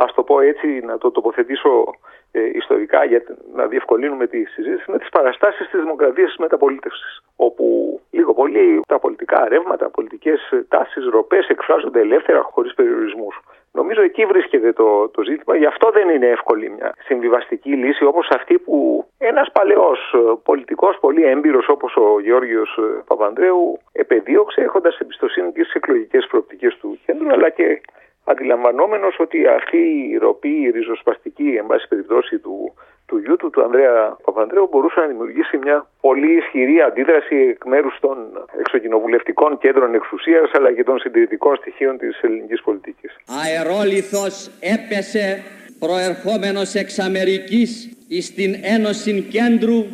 ας 0.03 0.13
το 0.13 0.23
πω 0.23 0.39
έτσι, 0.39 0.67
να 0.67 0.97
το 0.97 1.11
τοποθετήσω 1.11 1.93
ε, 2.31 2.49
ιστορικά 2.53 3.05
για 3.05 3.23
να 3.53 3.65
διευκολύνουμε 3.65 4.27
τη 4.27 4.43
συζήτηση, 4.43 4.91
με 4.91 4.97
τις 4.97 5.09
παραστάσεις 5.09 5.69
της 5.69 5.79
δημοκρατίας 5.79 6.27
της 6.27 6.37
μεταπολίτευσης, 6.37 7.23
όπου 7.35 7.65
λίγο 8.11 8.33
πολύ 8.33 8.81
τα 8.87 8.99
πολιτικά 8.99 9.47
ρεύματα, 9.47 9.89
πολιτικές 9.89 10.39
τάσεις, 10.67 11.05
ροπές 11.05 11.47
εκφράζονται 11.47 11.99
ελεύθερα 11.99 12.41
χωρίς 12.41 12.73
περιορισμούς. 12.73 13.41
Νομίζω 13.71 14.01
εκεί 14.01 14.25
βρίσκεται 14.25 14.73
το, 14.73 15.09
το 15.09 15.23
ζήτημα. 15.23 15.55
Γι' 15.55 15.65
αυτό 15.65 15.89
δεν 15.91 16.09
είναι 16.09 16.27
εύκολη 16.27 16.69
μια 16.69 16.93
συμβιβαστική 16.99 17.71
λύση 17.75 18.03
όπως 18.03 18.29
αυτή 18.29 18.57
που 18.57 19.05
ένας 19.17 19.51
παλαιός 19.51 20.13
ε, 20.13 20.17
πολιτικός 20.43 20.97
πολύ 20.99 21.23
έμπειρος 21.23 21.69
όπως 21.69 21.95
ο 21.95 22.19
Γεώργιος 22.19 22.77
ε, 22.77 23.03
Παπανδρέου 23.07 23.79
επεδίωξε 23.91 24.61
έχοντας 24.61 24.99
εμπιστοσύνη 24.99 25.51
και 25.51 25.63
στις 25.63 25.73
εκλογικές 25.73 26.27
προοπτικές 26.27 26.77
του 26.77 26.99
κέντρου 27.05 27.31
αλλά 27.31 27.49
και 27.49 27.81
αντιλαμβανόμενος 28.23 29.15
ότι 29.19 29.47
αυτή 29.47 29.77
η 30.11 30.17
ροπή, 30.17 30.49
η 30.49 30.69
ριζοσπαστική 30.69 31.55
εν 31.57 31.65
πάση 31.65 31.87
περιπτώσει 31.87 32.37
του, 32.37 32.73
του 33.05 33.17
γιού 33.17 33.35
του, 33.35 33.49
του 33.49 33.63
Ανδρέα 33.63 34.17
Παπανδρέου 34.23 34.67
μπορούσε 34.71 34.99
να 34.99 35.07
δημιουργήσει 35.07 35.57
μια 35.57 35.87
πολύ 36.01 36.31
ισχυρή 36.37 36.81
αντίδραση 36.81 37.35
εκ 37.35 37.65
μέρους 37.65 37.97
των 37.99 38.17
εξοκοινοβουλευτικών 38.59 39.57
κέντρων 39.57 39.93
εξουσίας 39.93 40.51
αλλά 40.53 40.73
και 40.73 40.83
των 40.83 40.99
συντηρητικών 40.99 41.55
στοιχείων 41.55 41.97
της 41.97 42.21
ελληνικής 42.21 42.61
πολιτικής. 42.61 43.17
αερόλιθος 43.45 44.49
έπεσε 44.59 45.43
προερχόμενος 45.79 46.73
εξ 46.73 46.99
Αμερικής 46.99 47.69
εις 48.07 48.33
την 48.33 48.55
Ένωση 48.63 49.21
Κέντρου 49.21 49.85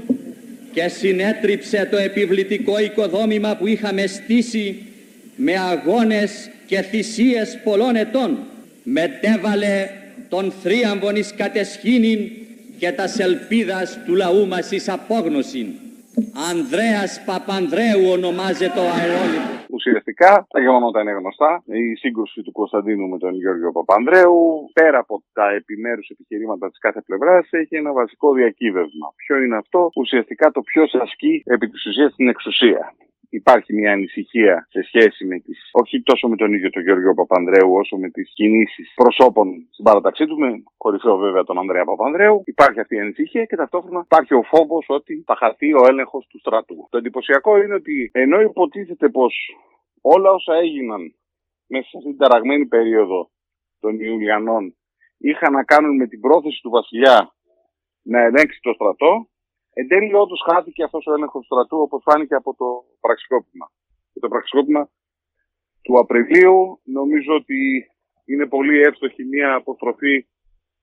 και 0.74 0.88
συνέτριψε 0.88 1.88
το 1.92 1.98
επιβλητικό 1.98 2.80
οικοδόμημα 2.80 3.58
που 3.60 3.68
είχαμε 3.68 4.08
στήσει 4.08 4.95
με 5.36 5.54
αγώνες 5.58 6.52
και 6.68 6.82
θυσίες 6.82 7.62
πολλών 7.64 7.96
ετών. 7.96 8.38
Μετέβαλε 8.84 9.90
τον 10.30 10.52
θρίαμβον 10.52 11.16
εις 11.16 11.36
κατεσχήνην 11.36 12.20
και 12.80 12.92
τας 12.92 13.20
ελπίδας 13.20 14.00
του 14.06 14.16
λαού 14.16 14.48
μας 14.48 14.72
εις 14.72 14.90
απόγνωσιν. 14.90 15.68
Ανδρέας 16.52 17.24
Παπανδρέου 17.26 18.04
ονομάζεται 18.12 18.80
ο 18.80 18.90
αερόλιθος. 18.98 19.54
Ουσιαστικά 19.70 20.48
τα 20.50 20.60
γεγονότα 20.60 21.02
είναι 21.02 21.12
γνωστά. 21.12 21.64
Η 21.66 21.96
σύγκρουση 21.96 22.42
του 22.42 22.52
Κωνσταντίνου 22.52 23.08
με 23.08 23.18
τον 23.18 23.34
Γιώργο 23.36 23.72
Παπανδρέου, 23.72 24.70
πέρα 24.74 24.98
από 25.00 25.24
τα 25.34 25.50
επιμέρους 25.50 26.10
επιχειρήματα 26.10 26.70
της 26.70 26.80
κάθε 26.80 27.02
πλευράς, 27.02 27.48
έχει 27.52 27.76
ένα 27.76 27.92
βασικό 27.94 28.34
διακύβευμα. 28.34 29.08
Ποιο 29.16 29.36
είναι 29.42 29.58
αυτό, 29.58 29.90
ουσιαστικά 29.96 30.52
το 30.52 30.62
ποιος 30.62 30.94
ασκεί 30.94 31.44
επί 31.46 31.70
της 31.70 31.86
ουσίας 31.86 32.16
την 32.16 32.28
εξουσία. 32.28 32.94
Υπάρχει 33.36 33.74
μια 33.74 33.92
ανησυχία 33.92 34.68
σε 34.70 34.82
σχέση 34.82 35.26
με 35.26 35.40
τις, 35.40 35.70
όχι 35.72 36.02
τόσο 36.02 36.28
με 36.28 36.36
τον 36.36 36.54
ίδιο 36.54 36.70
τον 36.70 36.84
Γιώργο 36.84 37.14
Παπανδρέου, 37.14 37.74
όσο 37.74 37.98
με 37.98 38.10
τις 38.10 38.32
κινήσεις 38.34 38.94
προσώπων 38.96 39.68
στην 39.72 39.84
παραταξή 39.84 40.26
του, 40.26 40.38
με 40.40 40.64
κορυφαίο 40.78 41.18
βέβαια 41.18 41.44
τον 41.44 41.58
Ανδρέα 41.58 41.86
Παπανδρέου. 41.86 42.42
Υπάρχει 42.46 42.80
αυτή 42.80 42.96
η 42.96 43.00
ανησυχία 43.00 43.46
και 43.46 43.56
ταυτόχρονα 43.56 44.02
υπάρχει 44.04 44.34
ο 44.34 44.44
φόβος 44.44 44.86
ότι 44.88 45.24
θα 45.26 45.36
χαθεί 45.36 45.74
ο 45.74 45.84
έλεγχος 45.88 46.28
του 46.28 46.40
στρατού. 46.40 46.88
Το 46.90 46.98
εντυπωσιακό 46.98 47.58
είναι 47.58 47.74
ότι 47.74 48.10
ενώ 48.14 48.42
υποτίθεται 48.42 49.10
πως 49.10 49.34
όλα 50.02 50.32
όσα 50.32 50.54
έγιναν 50.56 51.16
μέσα 51.68 51.88
σε 51.90 51.98
αυτή 51.98 52.10
την 52.10 52.18
ταραγμένη 52.18 52.66
περίοδο 52.66 53.30
των 53.80 54.00
Ιουλιανών 54.00 54.76
είχαν 55.18 55.54
να 55.54 55.64
κάνουν 55.64 55.96
με 55.96 56.08
την 56.08 56.20
πρόθεση 56.20 56.62
του 56.62 56.70
βασιλιά 56.70 57.36
να 58.02 58.20
ελέγξει 58.20 58.60
το 58.62 58.74
στρατό, 58.74 59.30
εν 59.78 59.88
τέλει 59.88 60.14
όντως 60.14 60.42
χάθηκε 60.50 60.84
αυτός 60.84 61.06
ο 61.06 61.14
έλεγχος 61.14 61.42
του 61.42 61.54
στρατού 61.54 61.78
όπως 61.78 62.02
φάνηκε 62.08 62.36
από 62.36 62.56
το 62.56 62.68
πραξικόπημα. 63.00 63.72
Και 64.12 64.20
το 64.20 64.28
πραξικόπημα 64.28 64.90
του 65.82 66.00
Απριλίου 66.00 66.80
νομίζω 66.84 67.34
ότι 67.36 67.60
είναι 68.26 68.46
πολύ 68.48 68.82
εύστοχη 68.82 69.24
μια 69.24 69.54
αποστροφή 69.54 70.16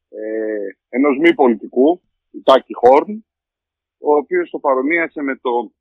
ε, 0.08 0.66
ενός 0.88 1.18
μη 1.18 1.34
πολιτικού, 1.34 2.00
του 2.30 2.42
Τάκη 2.42 2.74
Χόρν, 2.74 3.24
ο 3.98 4.14
οποίος 4.16 4.50
το 4.50 4.58
παρομοίασε 4.58 5.22
με 5.22 5.36
το 5.36 5.72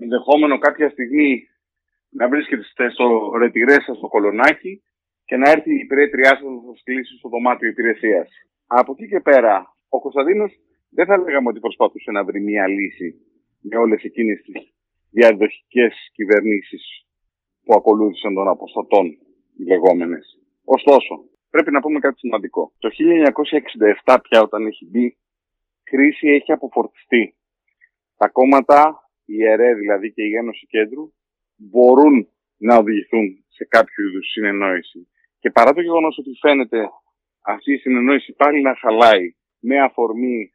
ενδεχόμενο 0.00 0.58
κάποια 0.58 0.90
στιγμή 0.90 1.48
να 2.08 2.28
βρίσκεται 2.28 2.90
στο 2.90 3.32
ρετυρέ 3.38 3.80
σας 3.80 3.96
στο 3.96 4.08
κολονάκι 4.08 4.82
και 5.24 5.36
να 5.36 5.50
έρθει 5.50 5.70
η 5.74 5.78
υπηρέτριά 5.78 6.28
σας 6.28 6.42
να 6.42 6.72
σας 6.72 6.82
κλείσει 6.84 7.16
στο 7.16 7.28
δωμάτιο 7.28 7.68
υπηρεσίας. 7.68 8.28
Από 8.66 8.92
εκεί 8.92 9.08
και 9.08 9.20
πέρα, 9.20 9.76
ο 9.88 10.00
Κωνσταντίνος 10.00 10.52
δεν 10.90 11.06
θα 11.06 11.18
λέγαμε 11.18 11.48
ότι 11.48 11.60
προσπαθούσε 11.60 12.10
να 12.10 12.24
βρει 12.24 12.40
μια 12.40 12.66
λύση 12.66 13.14
με 13.60 13.76
όλες 13.76 14.02
εκείνες 14.02 14.42
τις 14.42 14.72
διαδοχικές 15.10 16.10
κυβερνήσεις 16.12 17.06
που 17.64 17.74
ακολούθησαν 17.74 18.34
των 18.34 18.48
αποστατών 18.48 19.06
οι 19.56 19.64
λεγόμενες. 19.64 20.38
Ωστόσο, 20.64 21.14
πρέπει 21.50 21.70
να 21.70 21.80
πούμε 21.80 21.98
κάτι 21.98 22.18
σημαντικό. 22.18 22.72
Το 22.78 22.88
1967 24.04 24.18
πια 24.22 24.42
όταν 24.42 24.66
έχει 24.66 24.86
μπει, 24.86 25.16
κρίση 25.82 26.28
έχει 26.28 26.52
αποφορτιστεί. 26.52 27.34
Τα 28.16 28.28
κόμματα, 28.28 29.10
η 29.24 29.44
ΕΡΕ 29.44 29.74
δηλαδή 29.74 30.12
και 30.12 30.22
η 30.22 30.36
Ένωση 30.36 30.66
Κέντρου, 30.66 31.12
μπορούν 31.56 32.28
να 32.56 32.76
οδηγηθούν 32.76 33.44
σε 33.48 33.64
κάποιο 33.64 34.08
είδους 34.08 34.30
συνεννόηση. 34.30 35.08
Και 35.38 35.50
παρά 35.50 35.72
το 35.72 35.80
γεγονός 35.80 36.18
ότι 36.18 36.30
φαίνεται 36.40 36.88
αυτή 37.44 37.72
η 37.72 37.76
συνεννόηση 37.76 38.32
πάλι 38.32 38.62
να 38.62 38.74
χαλάει 38.76 39.34
με 39.58 39.80
αφορμή 39.80 40.50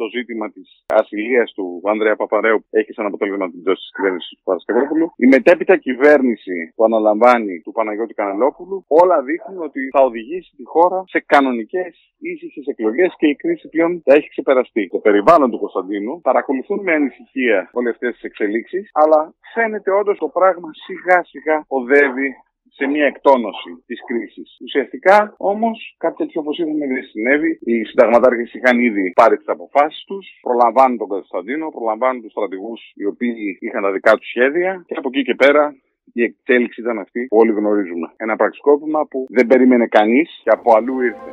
το 0.00 0.06
ζήτημα 0.14 0.46
της 0.50 0.84
ασυλίας 1.00 1.52
του 1.56 1.66
Ανδρέα 1.92 2.16
Παπαρέου 2.16 2.58
έχει 2.70 2.92
σαν 2.92 3.06
αποτέλεσμα 3.06 3.50
την 3.50 3.60
πτώση 3.62 3.80
της 3.84 3.92
κυβέρνησης 3.96 4.30
του 4.36 4.44
Παρασκευόπουλου. 4.48 5.06
Η 5.24 5.26
μετέπειτα 5.26 5.76
κυβέρνηση 5.76 6.56
που 6.74 6.84
αναλαμβάνει 6.84 7.60
του 7.64 7.72
Παναγιώτη 7.72 8.14
Κανελόπουλου, 8.14 8.84
όλα 8.88 9.22
δείχνουν 9.22 9.62
ότι 9.68 9.80
θα 9.94 10.00
οδηγήσει 10.08 10.50
τη 10.56 10.64
χώρα 10.64 11.04
σε 11.06 11.18
κανονικές 11.32 11.92
ήσυχες 12.18 12.66
εκλογές 12.66 13.14
και 13.18 13.26
η 13.26 13.36
κρίση 13.36 13.68
πλέον 13.68 14.02
θα 14.04 14.14
έχει 14.14 14.28
ξεπεραστεί. 14.28 14.88
Το 14.88 14.98
περιβάλλον 14.98 15.50
του 15.50 15.58
Κωνσταντίνου 15.58 16.20
παρακολουθούν 16.20 16.80
με 16.82 16.92
ανησυχία 16.92 17.70
όλες 17.72 17.92
αυτές 17.92 18.12
τις 18.12 18.22
εξελίξεις, 18.22 18.90
αλλά 18.92 19.34
φαίνεται 19.54 19.90
όντως 19.90 20.18
το 20.18 20.28
πράγμα 20.28 20.68
σιγά 20.72 21.24
σιγά 21.24 21.64
οδεύει 21.68 22.30
σε 22.78 22.86
μια 22.86 23.06
εκτόνωση 23.06 23.70
της 23.86 24.00
κρίσης. 24.08 24.48
Ουσιαστικά 24.64 25.34
όμως 25.36 25.94
κάτι 25.98 26.16
τέτοιο 26.16 26.40
όπως 26.40 26.58
είδαμε 26.58 26.86
δεν 26.86 27.02
συνέβη. 27.02 27.58
Οι 27.60 27.84
συνταγματάρχες 27.84 28.54
είχαν 28.54 28.80
ήδη 28.80 29.12
πάρει 29.14 29.36
τις 29.36 29.48
αποφάσεις 29.48 30.04
τους, 30.04 30.26
προλαμβάνουν 30.42 30.98
τον 30.98 31.08
Κωνσταντίνο, 31.08 31.68
προλαμβάνουν 31.68 32.22
τους 32.22 32.30
στρατηγούς 32.30 32.80
οι 32.94 33.04
οποίοι 33.06 33.56
είχαν 33.60 33.82
τα 33.82 33.92
δικά 33.92 34.12
τους 34.16 34.28
σχέδια 34.28 34.84
και 34.86 34.94
από 34.98 35.08
εκεί 35.12 35.22
και 35.22 35.34
πέρα 35.34 35.76
η 36.12 36.22
εξέλιξη 36.22 36.80
ήταν 36.80 36.98
αυτή 36.98 37.26
που 37.26 37.36
όλοι 37.36 37.52
γνωρίζουμε. 37.52 38.12
Ένα 38.16 38.36
πραξικόπημα 38.36 39.06
που 39.06 39.26
δεν 39.28 39.46
περίμενε 39.46 39.86
κανείς 39.86 40.40
και 40.44 40.50
από 40.50 40.76
αλλού 40.76 41.00
ήρθε. 41.00 41.30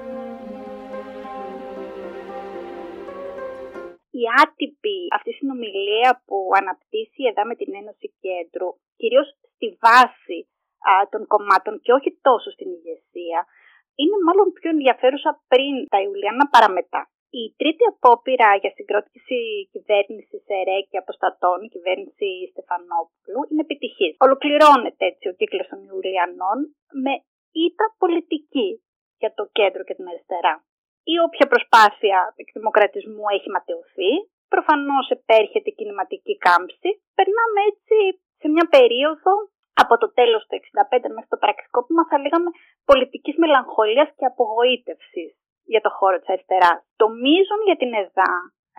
η 4.22 4.24
άτυπη 4.44 4.98
αυτή 5.18 5.32
συνομιλία 5.40 6.10
που 6.28 6.38
αναπτύσσει 6.60 7.22
εδώ 7.32 7.44
με 7.50 7.56
την 7.62 7.72
Ένωση 7.82 8.08
Κέντρου, 8.26 8.70
κυρίως 9.00 9.28
στη 9.54 9.68
βάση 9.84 10.40
α, 10.92 10.94
των 11.14 11.22
κομμάτων 11.34 11.74
και 11.84 11.92
όχι 11.98 12.12
τόσο 12.28 12.50
στην 12.56 12.70
ηγεσία, 12.78 13.40
είναι 14.02 14.18
μάλλον 14.28 14.48
πιο 14.58 14.70
ενδιαφέρουσα 14.76 15.32
πριν 15.52 15.74
τα 15.92 16.00
Ιουλιάνα 16.06 16.46
παραμετά. 16.54 17.02
Η 17.42 17.44
τρίτη 17.60 17.84
απόπειρα 17.94 18.50
για 18.62 18.72
συγκρότηση 18.78 19.40
κυβέρνησης 19.74 20.44
ΕΡΕ 20.60 20.78
και 20.90 20.98
αποστατών, 21.04 21.58
η 21.68 21.70
κυβέρνηση 21.76 22.30
Στεφανόπουλου, 22.52 23.40
είναι 23.50 23.66
επιτυχής. 23.68 24.14
Ολοκληρώνεται 24.26 25.04
έτσι 25.12 25.26
ο 25.32 25.34
κύκλος 25.40 25.68
των 25.72 25.80
Ιουλιανών 25.90 26.58
με 27.04 27.14
ήττα 27.66 27.86
πολιτική 28.02 28.70
για 29.22 29.32
το 29.38 29.44
κέντρο 29.58 29.82
και 29.88 29.96
την 29.98 30.08
αριστερά. 30.12 30.56
Η 31.14 31.16
όποια 31.26 31.46
προσπάθεια 31.54 32.18
εκδημοκρατισμού 32.42 33.26
έχει 33.36 33.50
ματαιωθεί, 33.56 34.12
προφανώς 34.54 35.06
επέρχεται 35.18 35.70
η 35.70 35.78
κινηματική 35.80 36.34
κάμψη. 36.46 36.90
Περνάμε 37.18 37.60
έτσι 37.72 37.98
σε 38.42 38.48
μια 38.54 38.66
περίοδο 38.76 39.34
από 39.82 39.94
το 40.02 40.08
τέλος 40.20 40.42
του 40.46 40.56
65 40.56 41.16
μέχρι 41.16 41.32
το 41.34 41.40
πραξικόπημα 41.44 42.04
θα 42.10 42.18
λέγαμε 42.24 42.50
πολιτικής 42.90 43.36
μελαγχολίας 43.44 44.10
και 44.18 44.26
απογοήτευσης 44.32 45.32
για 45.72 45.82
το 45.86 45.90
χώρο 45.98 46.18
της 46.20 46.30
αριστεράς. 46.34 46.80
Το 47.02 47.06
μείζον 47.22 47.62
για 47.68 47.78
την 47.82 47.92
ΕΔΑ 48.02 48.32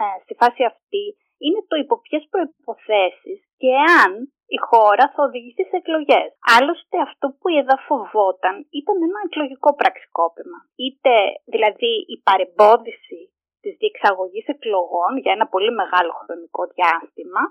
ε, 0.02 0.04
στη 0.22 0.34
φάση 0.40 0.62
αυτή 0.72 1.04
είναι 1.44 1.60
το 1.68 1.76
υπό 1.84 1.94
ποιες 2.04 2.22
προϋποθέσεις 2.32 3.38
και 3.60 3.72
αν 4.02 4.12
η 4.56 4.58
χώρα 4.68 5.04
θα 5.12 5.20
οδηγήσει 5.28 5.64
σε 5.70 5.76
εκλογές. 5.82 6.28
Άλλωστε 6.56 6.96
αυτό 7.08 7.26
που 7.38 7.46
η 7.52 7.56
ΕΔΑ 7.62 7.76
φοβόταν 7.88 8.56
ήταν 8.80 8.96
ένα 9.08 9.20
εκλογικό 9.26 9.70
πραξικόπημα. 9.80 10.58
Είτε 10.84 11.14
δηλαδή 11.54 11.92
η 12.14 12.16
παρεμπόδιση 12.28 13.20
της 13.62 13.74
διεξαγωγής 13.80 14.46
εκλογών 14.54 15.12
για 15.22 15.32
ένα 15.36 15.46
πολύ 15.54 15.72
μεγάλο 15.80 16.12
χρονικό 16.20 16.62
διάστημα, 16.74 17.42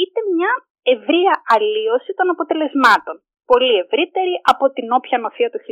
είτε 0.00 0.20
μια 0.34 0.52
ευρεία 0.82 1.34
αλλίωση 1.54 2.12
των 2.18 2.26
αποτελεσμάτων. 2.34 3.16
Πολύ 3.52 3.74
ευρύτερη 3.84 4.34
από 4.52 4.64
την 4.76 4.86
όποια 4.98 5.18
νοθεία 5.18 5.50
του 5.50 5.60
1961. 5.60 5.66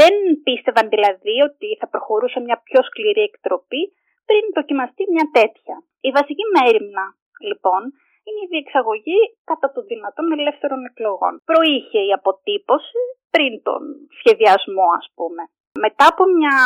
Δεν 0.00 0.14
πίστευαν 0.44 0.86
δηλαδή 0.94 1.36
ότι 1.48 1.68
θα 1.80 1.86
προχωρούσε 1.92 2.40
μια 2.40 2.58
πιο 2.66 2.80
σκληρή 2.88 3.22
εκτροπή 3.30 3.82
πριν 4.28 4.44
δοκιμαστεί 4.58 5.02
μια 5.14 5.26
τέτοια. 5.38 5.76
Η 6.00 6.10
βασική 6.18 6.44
μέρημνα, 6.56 7.04
λοιπόν, 7.48 7.82
είναι 8.26 8.42
η 8.46 8.50
διεξαγωγή 8.54 9.20
κατά 9.50 9.68
το 9.74 9.80
δυνατόν 9.90 10.32
ελεύθερων 10.38 10.80
εκλογών. 10.90 11.34
Προείχε 11.50 12.00
η 12.08 12.12
αποτύπωση 12.18 13.02
πριν 13.34 13.52
τον 13.66 13.82
σχεδιασμό, 14.18 14.86
ας 15.00 15.06
πούμε. 15.16 15.42
Μετά 15.84 16.06
από 16.12 16.24
μια 16.36 16.56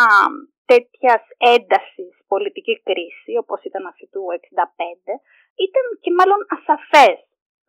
τέτοιας 0.71 1.23
έντασης 1.55 2.15
πολιτική 2.33 2.75
κρίση, 2.89 3.33
όπως 3.43 3.61
ήταν 3.69 3.87
αυτή 3.87 4.07
του 4.13 4.23
65, 4.31 5.13
ήταν 5.67 5.85
και 6.03 6.13
μάλλον 6.19 6.41
ασαφές 6.57 7.19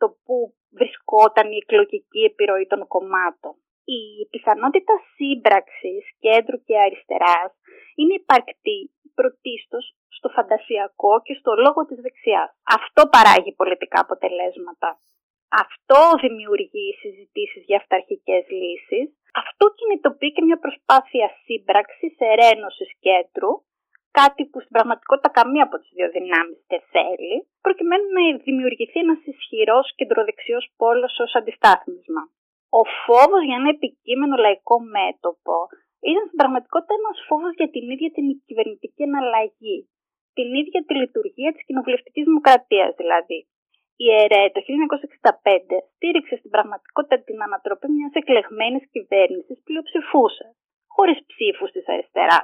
το 0.00 0.06
που 0.24 0.36
βρισκόταν 0.78 1.46
η 1.52 1.58
εκλογική 1.62 2.22
επιρροή 2.30 2.66
των 2.66 2.86
κομμάτων. 2.94 3.54
Η 3.84 4.00
πιθανότητα 4.30 4.94
σύμπραξης 5.14 6.04
κέντρου 6.24 6.58
και 6.66 6.78
αριστεράς 6.84 7.52
είναι 7.98 8.14
υπαρκτή 8.14 8.80
πρωτίστως 9.18 9.84
στο 10.16 10.28
φαντασιακό 10.36 11.12
και 11.26 11.34
στο 11.40 11.52
λόγο 11.64 11.80
της 11.86 11.98
δεξιάς. 12.04 12.50
Αυτό 12.78 13.02
παράγει 13.14 13.52
πολιτικά 13.60 13.98
αποτελέσματα. 14.00 14.88
Αυτό 15.64 16.00
δημιουργεί 16.24 16.88
συζητήσεις 17.02 17.62
για 17.68 17.78
αυταρχικές 17.82 18.44
λύσεις. 18.60 19.06
Αυτό 19.42 19.64
κινητοποιεί 19.78 20.32
και 20.32 20.42
μια 20.42 20.58
προσπάθεια 20.64 21.28
σύμπραξης, 21.44 22.14
ερένωσης 22.32 22.90
κέντρου, 23.06 23.50
κάτι 24.20 24.42
που 24.50 24.58
στην 24.60 24.74
πραγματικότητα 24.76 25.30
καμία 25.38 25.64
από 25.68 25.76
τις 25.80 25.90
δύο 25.96 26.08
δυνάμεις 26.16 26.58
δεν 26.70 26.82
θέλει, 26.94 27.34
προκειμένου 27.66 28.06
να 28.16 28.22
δημιουργηθεί 28.46 28.98
ένας 29.06 29.20
ισχυρός 29.32 29.86
κεντροδεξιός 29.98 30.64
πόλος 30.80 31.14
ως 31.24 31.32
αντιστάθμισμα. 31.40 32.22
Ο 32.80 32.82
φόβος 33.04 33.42
για 33.48 33.56
ένα 33.60 33.70
επικείμενο 33.76 34.34
λαϊκό 34.44 34.76
μέτωπο 34.96 35.56
ήταν 36.10 36.24
στην 36.26 36.38
πραγματικότητα 36.40 36.94
ένας 37.00 37.18
φόβος 37.28 37.52
για 37.60 37.68
την 37.74 37.84
ίδια 37.94 38.10
την 38.16 38.26
κυβερνητική 38.46 39.02
εναλλαγή. 39.08 39.78
Την 40.36 40.48
ίδια 40.60 40.80
τη 40.86 40.94
λειτουργία 41.02 41.50
της 41.52 41.64
κοινοβουλευτικής 41.66 42.24
δημοκρατίας 42.28 42.90
δηλαδή. 43.00 43.38
Η 44.04 44.06
ΕΡΕ 44.22 44.42
το 44.54 44.60
1965 44.66 45.76
στήριξε 45.94 46.34
στην 46.40 46.50
πραγματικότητα 46.54 47.16
την 47.28 47.38
ανατροπή 47.46 47.88
μιας 47.96 48.14
εκλεγμένης 48.20 48.84
κυβέρνησης 48.94 49.58
πλειοψηφούσα, 49.66 50.46
χωρίς 50.94 51.18
ψήφους 51.30 51.70
της 51.74 51.88
αριστερά. 51.92 52.40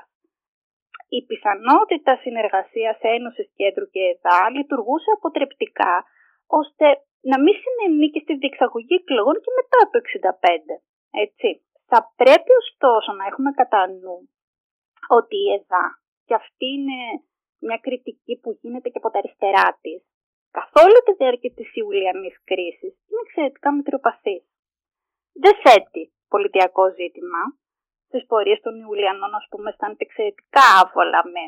Η 1.16 1.20
πιθανότητα 1.28 2.12
συνεργασίας 2.24 2.98
Ένωσης 3.16 3.48
Κέντρου 3.58 3.86
και 3.94 4.02
ΕΔΑ 4.10 4.38
λειτουργούσε 4.56 5.10
αποτρεπτικά 5.18 5.94
ώστε 6.60 6.86
να 7.30 7.36
μην 7.42 7.54
συνενεί 7.62 8.06
και 8.10 8.20
στη 8.24 8.34
διεξαγωγή 8.42 8.94
εκλογών 9.00 9.36
και 9.44 9.52
μετά 9.58 9.80
το 9.92 9.98
1965. 10.00 10.74
Έτσι. 11.24 11.48
Θα 11.90 11.98
πρέπει 12.20 12.52
ωστόσο 12.62 13.10
να 13.18 13.24
έχουμε 13.30 13.50
κατά 13.60 13.82
νου 14.00 14.16
ότι 15.18 15.36
η 15.44 15.48
ΕΔΑ, 15.56 15.84
και 16.26 16.34
αυτή 16.34 16.66
είναι 16.76 16.98
μια 17.66 17.78
κριτική 17.84 18.34
που 18.42 18.50
γίνεται 18.60 18.88
και 18.88 19.00
από 19.00 19.10
τα 19.10 19.18
αριστερά 19.18 19.78
της, 19.84 20.00
καθ' 20.56 20.76
όλη 20.84 20.98
τη 21.06 21.12
διάρκεια 21.20 21.52
της 21.58 21.68
Ιουλιανής 21.80 22.36
κρίσης 22.50 22.92
είναι 23.08 23.22
εξαιρετικά 23.26 23.68
μετριοπαθής. 23.76 24.42
Δεν 25.42 25.54
θέτει 25.62 26.02
πολιτιακό 26.34 26.84
ζήτημα. 26.98 27.42
Στις 28.08 28.26
πορείες 28.30 28.60
των 28.64 28.74
Ιουλιανών, 28.84 29.32
ας 29.40 29.46
πούμε, 29.50 29.68
αισθάνεται 29.70 30.04
εξαιρετικά 30.08 30.64
άβολα 30.80 31.20
με 31.34 31.42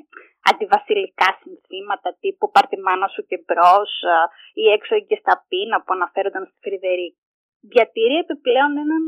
αντιβασιλικά 0.51 1.29
συνθήματα 1.41 2.09
τύπου 2.21 2.47
Πάρτι 2.55 2.79
μάνα 2.85 3.09
σου 3.15 3.23
και 3.29 3.39
μπρος 3.45 3.93
ή 4.63 4.65
έξω 4.77 4.95
και 5.09 5.17
στα 5.23 5.35
πίνα 5.49 5.77
που 5.83 5.93
αναφέρονταν 5.97 6.45
στη 6.47 6.59
Φρυδερίκη 6.65 7.21
διατηρεί 7.73 8.17
επιπλέον 8.25 8.73
έναν 8.85 9.05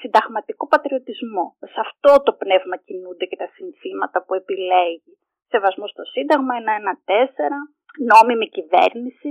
συνταγματικό 0.00 0.64
πατριωτισμό. 0.72 1.46
Σε 1.72 1.80
αυτό 1.86 2.12
το 2.22 2.32
πνεύμα 2.42 2.76
κινούνται 2.86 3.26
και 3.30 3.40
τα 3.42 3.48
συνθήματα 3.56 4.18
που 4.24 4.34
επιλέγει. 4.40 5.14
Σεβασμό 5.52 5.86
στο 5.86 6.04
Σύνταγμα, 6.14 6.54
1-1-4, 6.58 7.56
νόμιμη 7.98 8.48
κυβέρνηση. 8.48 9.30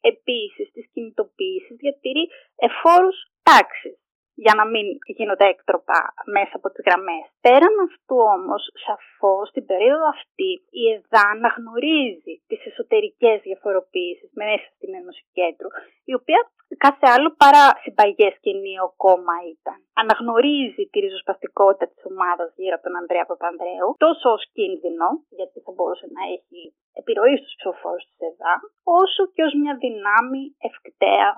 Επίσης, 0.00 0.70
τις 0.72 0.86
κινητοποιήσεις 0.92 1.76
διατηρεί 1.76 2.28
εφόρους 2.56 3.16
τάξης 3.42 4.01
για 4.44 4.54
να 4.58 4.64
μην 4.72 4.86
γίνονται 5.18 5.46
έκτροπα 5.52 5.98
μέσα 6.36 6.54
από 6.58 6.68
τις 6.70 6.82
γραμμές. 6.86 7.24
Πέραν 7.44 7.76
αυτού 7.88 8.16
όμως, 8.36 8.62
σαφώς 8.86 9.44
στην 9.52 9.64
περίοδο 9.70 10.06
αυτή 10.16 10.50
η 10.80 10.82
ΕΔΑ 10.94 11.22
αναγνωρίζει 11.34 12.34
τις 12.48 12.60
εσωτερικές 12.70 13.36
διαφοροποίησεις 13.48 14.30
μέσα 14.42 14.66
στην 14.74 14.90
Ένωση 15.00 15.22
Κέντρου, 15.36 15.68
η 16.10 16.12
οποία 16.20 16.40
κάθε 16.84 17.06
άλλο 17.14 17.30
παρά 17.42 17.64
συμπαγές 17.84 18.34
και 18.44 18.52
νέο 18.66 18.86
κόμμα 19.04 19.36
ήταν. 19.54 19.78
Αναγνωρίζει 20.02 20.84
τη 20.90 20.98
ριζοσπαστικότητα 21.04 21.86
της 21.92 22.02
ομάδας 22.10 22.48
γύρω 22.60 22.74
από 22.76 22.84
τον 22.86 22.96
Ανδρέα 23.00 23.26
Παπανδρέου, 23.30 23.88
τόσο 24.04 24.26
ως 24.36 24.42
κίνδυνο, 24.56 25.08
γιατί 25.38 25.56
θα 25.64 25.72
μπορούσε 25.74 26.06
να 26.16 26.22
έχει 26.34 26.60
επιρροή 27.00 27.36
στους 27.38 27.54
ψηφοφόρους 27.58 28.04
της 28.08 28.18
ΕΔΑ, 28.28 28.54
όσο 29.00 29.22
και 29.34 29.42
ως 29.46 29.52
μια 29.60 29.74
δυνάμει 29.84 30.42
ευκταία 30.68 31.28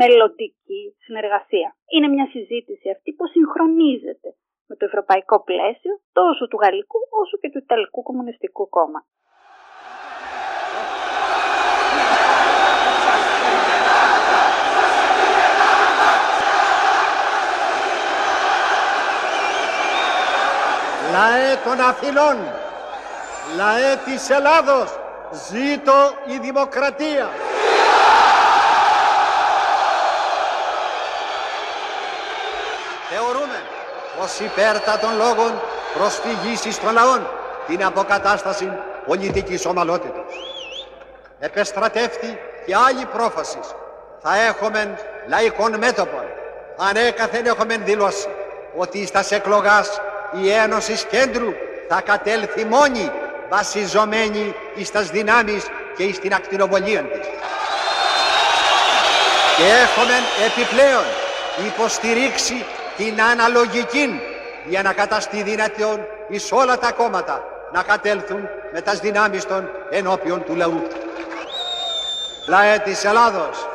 μελλοντική 0.00 0.82
συνεργασία. 1.04 1.68
Είναι 1.94 2.08
μια 2.14 2.26
συζήτηση 2.34 2.86
αυτή 2.96 3.10
που 3.12 3.26
συγχρονίζεται 3.34 4.30
με 4.68 4.74
το 4.76 4.84
ευρωπαϊκό 4.84 5.36
πλαίσιο 5.48 5.94
τόσο 6.12 6.48
του 6.48 6.58
Γαλλικού 6.62 7.00
όσο 7.22 7.36
και 7.40 7.50
του 7.50 7.58
Ιταλικού 7.58 8.02
Κομμουνιστικού 8.02 8.68
Κόμματος. 8.68 9.08
Λαέ 21.16 21.52
των 21.64 21.80
Αθηνών, 21.90 22.36
λαέ 23.56 23.92
της 24.04 24.30
Ελλάδος, 24.30 24.88
ζήτω 25.48 25.98
η 26.34 26.38
δημοκρατία. 26.46 27.53
Πως 34.24 34.38
υπέρτατων 34.40 35.16
λόγων 35.16 35.52
προσφυγής 35.98 36.80
των 36.80 36.92
λαών 36.92 37.26
την 37.66 37.84
αποκατάσταση 37.84 38.72
πολιτικής 39.06 39.66
ομαλότητας. 39.66 40.32
Επεστρατεύτη 41.38 42.38
και 42.66 42.74
άλλη 42.74 43.04
πρόφασης 43.12 43.66
θα 44.22 44.38
έχουμε 44.48 44.98
λαϊκών 45.26 45.78
μέτωπων. 45.78 46.24
Ανέκαθεν 46.76 47.46
έχουμε 47.46 47.76
δηλώσει 47.76 48.28
ότι 48.76 49.06
στα 49.06 49.24
εκλογάς 49.28 50.00
η 50.42 50.50
Ένωσης 50.50 51.04
Κέντρου 51.04 51.52
θα 51.88 52.00
κατέλθει 52.00 52.64
μόνη 52.64 53.10
βασιζομένη 53.48 54.54
εις 54.74 54.90
τας 54.90 55.10
δυνάμεις 55.10 55.64
και 55.96 56.02
εις 56.02 56.18
την 56.20 56.34
ακτινοβολία 56.34 57.02
της. 57.02 57.26
Και 59.56 59.64
έχουμε 59.64 60.14
επιπλέον 60.46 61.04
υποστηρίξει 61.66 62.64
την 62.96 63.22
αναλογική 63.22 64.20
για 64.64 64.82
να 64.82 64.92
καταστεί 64.92 65.42
δυνατόν 65.42 66.06
εις 66.28 66.52
όλα 66.52 66.78
τα 66.78 66.92
κόμματα 66.92 67.44
να 67.72 67.82
κατέλθουν 67.82 68.48
με 68.72 68.80
τας 68.80 68.98
δυνάμεις 69.00 69.46
των 69.46 69.70
ενώπιον 69.90 70.44
του 70.44 70.54
λαού. 70.56 70.82
Λαέ 72.48 72.78
της 72.78 73.04
Ελλάδος, 73.04 73.68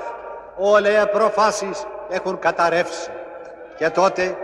όλες 0.57 1.03
οι 1.03 1.07
προφάσεις 1.07 1.85
έχουν 2.09 2.39
καταρρεύσει 2.39 3.09
και 3.77 3.89
τότε 3.89 4.37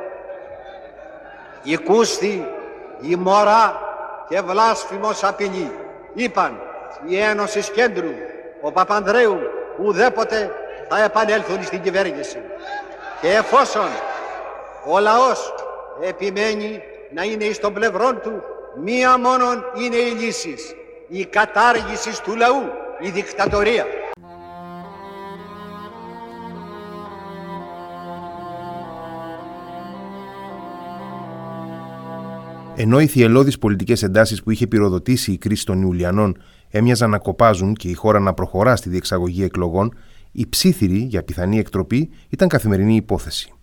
η 1.64 1.78
κούστη, 1.78 2.48
η 3.02 3.16
μωρά 3.16 3.80
και 4.30 4.42
βλάσφημος 4.42 5.24
απειλή. 5.24 5.72
Είπαν 6.14 6.62
η 7.06 7.20
Ένωση 7.20 7.60
Κέντρου, 7.60 8.12
ο 8.62 8.72
Παπανδρέου, 8.72 9.40
ουδέποτε 9.78 10.52
θα 10.90 11.04
επανέλθουν 11.04 11.64
στην 11.64 11.82
κυβέρνηση. 11.82 12.42
Και 13.22 13.34
εφόσον 13.36 13.88
ο 14.88 15.00
λαός 15.00 15.54
επιμένει 16.02 16.82
να 17.14 17.24
είναι 17.24 17.44
εις 17.44 17.60
των 17.60 17.74
πλευρών 17.74 18.20
του, 18.24 18.32
μία 18.84 19.18
μόνον 19.18 19.64
είναι 19.82 19.96
η 19.96 20.12
λύση, 20.12 20.56
η 21.08 21.26
κατάργηση 21.26 22.24
του 22.24 22.36
λαού, 22.36 22.62
η 23.00 23.10
δικτατορία. 23.10 23.86
Ενώ 32.76 33.00
οι 33.00 33.08
θυελώδεις 33.08 33.58
πολιτικές 33.60 34.04
εντάσεις 34.04 34.44
που 34.44 34.52
είχε 34.52 34.68
πυροδοτήσει 34.68 35.32
η 35.32 35.38
κρίση 35.38 35.66
των 35.66 35.82
Ιουλιανών 35.82 36.38
έμοιαζαν 36.70 37.10
να 37.10 37.18
κοπάζουν 37.18 37.74
και 37.74 37.88
η 37.88 37.94
χώρα 37.94 38.20
να 38.20 38.34
προχωρά 38.34 38.76
στη 38.76 38.90
διεξαγωγή 38.90 39.44
εκλογών, 39.44 39.98
η 40.32 40.48
ψήθυρη 40.50 40.98
για 40.98 41.24
πιθανή 41.24 41.60
εκτροπή 41.60 42.10
ήταν 42.30 42.48
καθημερινή 42.48 42.96
υπόθεση. 42.96 43.55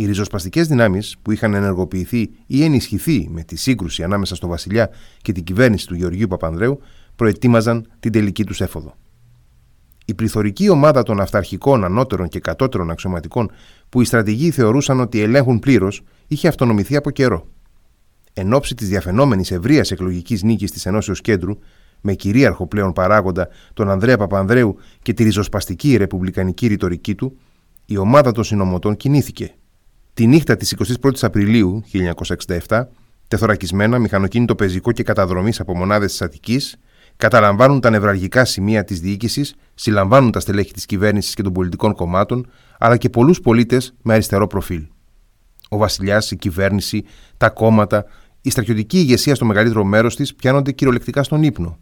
Οι 0.00 0.06
ριζοσπαστικές 0.06 0.66
δυνάμεις 0.66 1.16
που 1.22 1.32
είχαν 1.32 1.54
ενεργοποιηθεί 1.54 2.30
ή 2.46 2.64
ενισχυθεί 2.64 3.28
με 3.30 3.42
τη 3.42 3.56
σύγκρουση 3.56 4.02
ανάμεσα 4.02 4.34
στο 4.34 4.46
Βασιλιά 4.46 4.90
και 5.22 5.32
την 5.32 5.44
κυβέρνηση 5.44 5.86
του 5.86 5.94
Γεωργίου 5.94 6.26
Παπανδρέου 6.26 6.80
προετοίμαζαν 7.16 7.90
την 8.00 8.12
τελική 8.12 8.44
τους 8.44 8.60
έφοδο. 8.60 8.94
Η 10.04 10.14
πληθωρική 10.14 10.68
ομάδα 10.68 11.02
των 11.02 11.20
αυταρχικών, 11.20 11.84
ανώτερων 11.84 12.28
και 12.28 12.40
κατώτερων 12.40 12.90
αξιωματικών 12.90 13.50
που 13.88 14.00
οι 14.00 14.04
στρατηγοί 14.04 14.50
θεωρούσαν 14.50 15.00
ότι 15.00 15.20
ελέγχουν 15.20 15.58
πλήρως 15.58 16.02
είχε 16.26 16.48
αυτονομηθεί 16.48 16.96
από 16.96 17.10
καιρό 17.10 17.46
εν 18.32 18.52
ώψη 18.52 18.74
της 18.74 18.88
διαφαινόμενης 18.88 19.50
ευρείας 19.50 19.90
εκλογικής 19.90 20.42
νίκης 20.42 20.70
της 20.70 20.86
Ενώσεως 20.86 21.20
Κέντρου, 21.20 21.58
με 22.00 22.14
κυρίαρχο 22.14 22.66
πλέον 22.66 22.92
παράγοντα 22.92 23.48
τον 23.74 23.90
Ανδρέα 23.90 24.16
Παπανδρέου 24.16 24.76
και 25.02 25.12
τη 25.12 25.22
ριζοσπαστική 25.22 25.96
ρεπουμπλικανική 25.96 26.66
ρητορική 26.66 27.14
του, 27.14 27.38
η 27.86 27.96
ομάδα 27.96 28.32
των 28.32 28.44
συνωμοτών 28.44 28.96
κινήθηκε. 28.96 29.54
Τη 30.18 30.26
νύχτα 30.26 30.56
της 30.56 30.74
21η 31.00 31.18
Απριλίου 31.20 31.82
1967, 32.66 32.82
τεθωρακισμένα 33.28 33.98
μηχανοκίνητο 33.98 34.54
πεζικό 34.54 34.92
και 34.92 35.02
καταδρομής 35.02 35.60
από 35.60 35.76
μονάδες 35.76 36.10
της 36.10 36.22
Αττικής, 36.22 36.76
καταλαμβάνουν 37.16 37.80
τα 37.80 37.90
νευραλγικά 37.90 38.44
σημεία 38.44 38.84
της 38.84 39.00
διοίκησης, 39.00 39.54
συλλαμβάνουν 39.74 40.30
τα 40.30 40.40
στελέχη 40.40 40.72
της 40.72 40.86
κυβέρνησης 40.86 41.34
και 41.34 41.42
των 41.42 41.52
πολιτικών 41.52 41.94
κομμάτων, 41.94 42.50
αλλά 42.78 42.96
και 42.96 43.08
πολλούς 43.08 43.40
πολίτες 43.40 43.94
με 44.02 44.12
αριστερό 44.12 44.46
προφίλ. 44.46 44.86
Ο 45.68 45.76
βασιλιάς, 45.76 46.30
η 46.30 46.36
κυβέρνηση, 46.36 47.04
τα 47.36 47.48
κόμματα, 47.50 48.04
η 48.40 48.50
στρατιωτική 48.50 48.98
ηγεσία 48.98 49.34
στο 49.34 49.44
μεγαλύτερο 49.44 49.84
μέρος 49.84 50.16
της 50.16 50.34
πιάνονται 50.34 50.72
κυριολεκτικά 50.72 51.22
στον 51.22 51.42
ύπνο. 51.42 51.78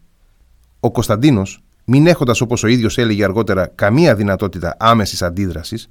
Ο 0.80 0.90
Κωνσταντίνος, 0.90 1.62
μην 1.84 2.06
έχοντας 2.06 2.40
όπως 2.40 2.62
ο 2.62 2.66
ίδιος 2.66 2.98
έλεγε 2.98 3.24
αργότερα 3.24 3.66
καμία 3.74 4.14
δυνατότητα 4.14 4.76
άμεσης 4.78 5.22
αντίδρασης, 5.22 5.90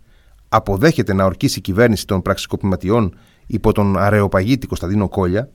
αποδέχεται 0.49 1.13
να 1.13 1.25
ορκίσει 1.25 1.59
η 1.59 1.61
κυβέρνηση 1.61 2.07
των 2.07 2.21
πραξικοπηματιών 2.21 3.15
υπό 3.47 3.71
τον 3.71 3.97
αρεοπαγίτη 3.97 4.67
Κωνσταντίνο 4.67 5.09
Κόλια 5.09 5.49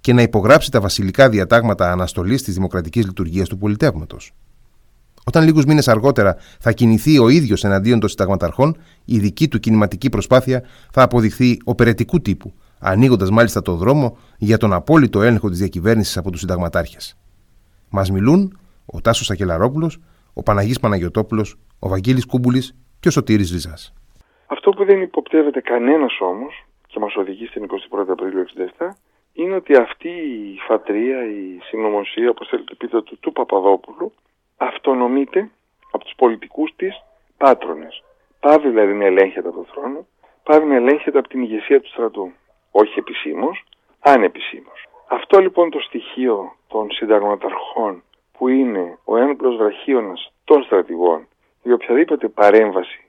και 0.00 0.12
να 0.12 0.22
υπογράψει 0.22 0.70
τα 0.70 0.80
βασιλικά 0.80 1.28
διατάγματα 1.28 1.92
αναστολής 1.92 2.42
της 2.42 2.54
δημοκρατικής 2.54 3.06
λειτουργίας 3.06 3.48
του 3.48 3.58
πολιτεύματος. 3.58 4.32
Όταν 5.24 5.44
λίγους 5.44 5.64
μήνες 5.64 5.88
αργότερα 5.88 6.36
θα 6.60 6.72
κινηθεί 6.72 7.18
ο 7.18 7.28
ίδιος 7.28 7.64
εναντίον 7.64 8.00
των 8.00 8.08
συνταγματαρχών, 8.08 8.76
η 9.04 9.18
δική 9.18 9.48
του 9.48 9.60
κινηματική 9.60 10.08
προσπάθεια 10.08 10.62
θα 10.92 11.02
αποδειχθεί 11.02 11.56
οπερετικού 11.64 12.20
τύπου, 12.20 12.52
ανοίγοντας 12.78 13.30
μάλιστα 13.30 13.62
το 13.62 13.74
δρόμο 13.74 14.16
για 14.38 14.56
τον 14.56 14.72
απόλυτο 14.72 15.22
έλεγχο 15.22 15.48
της 15.48 15.58
διακυβέρνησης 15.58 16.16
από 16.16 16.30
τους 16.30 16.40
συνταγματάρχες. 16.40 17.16
Μας 17.88 18.10
μιλούν 18.10 18.58
ο 18.86 19.00
Τάσος 19.00 19.30
Ακελαρόπουλο, 19.30 19.90
ο 20.32 20.42
Παναγής 20.42 20.80
Παναγιοτόπουλος, 20.80 21.58
ο 21.78 21.88
Βαγγέλης 21.88 22.26
Κούμπουλης 22.26 22.74
και 23.00 23.08
ο 23.08 23.10
Σωτήρης 23.10 23.50
Ριζάς. 23.50 23.92
Αυτό 24.50 24.70
που 24.70 24.84
δεν 24.84 25.02
υποπτεύεται 25.02 25.60
κανένας 25.60 26.20
όμως 26.20 26.64
και 26.86 26.98
μας 26.98 27.16
οδηγεί 27.16 27.46
στην 27.46 27.66
21η 27.90 28.08
Απριλίου 28.08 28.44
67 28.78 28.88
είναι 29.32 29.54
ότι 29.54 29.76
αυτή 29.76 30.08
η 30.08 30.58
φατρία, 30.66 31.24
η 31.24 31.58
συνωμοσία, 31.62 32.30
όπως 32.30 32.48
θέλετε 32.48 32.74
πείτε, 32.74 33.02
του, 33.02 33.18
του 33.18 33.32
Παπαδόπουλου 33.32 34.12
αυτονομείται 34.56 35.50
από 35.92 36.04
τους 36.04 36.14
πολιτικούς 36.16 36.72
της 36.76 37.02
πάτρονες. 37.36 38.02
Πάβει 38.40 38.68
δηλαδή 38.68 38.92
να 38.92 39.04
ελέγχεται 39.04 39.48
από 39.48 39.56
τον 39.56 39.66
θρόνο, 39.72 40.06
πάβει 40.42 40.66
να 40.66 40.74
ελέγχεται 40.74 41.18
από 41.18 41.28
την 41.28 41.42
ηγεσία 41.42 41.80
του 41.80 41.88
στρατού. 41.88 42.32
Όχι 42.70 42.98
επισήμως, 42.98 43.64
ανεπισήμως. 44.00 44.88
Αυτό 45.08 45.38
λοιπόν 45.38 45.70
το 45.70 45.80
στοιχείο 45.80 46.52
των 46.68 46.90
συνταγματαρχών 46.90 48.02
που 48.32 48.48
είναι 48.48 48.98
ο 49.04 49.16
έμπλος 49.16 49.56
βραχίωνας 49.56 50.32
των 50.44 50.62
στρατηγών 50.62 51.26
για 51.62 51.74
οποιαδήποτε 51.74 52.28
παρέμβαση 52.28 53.07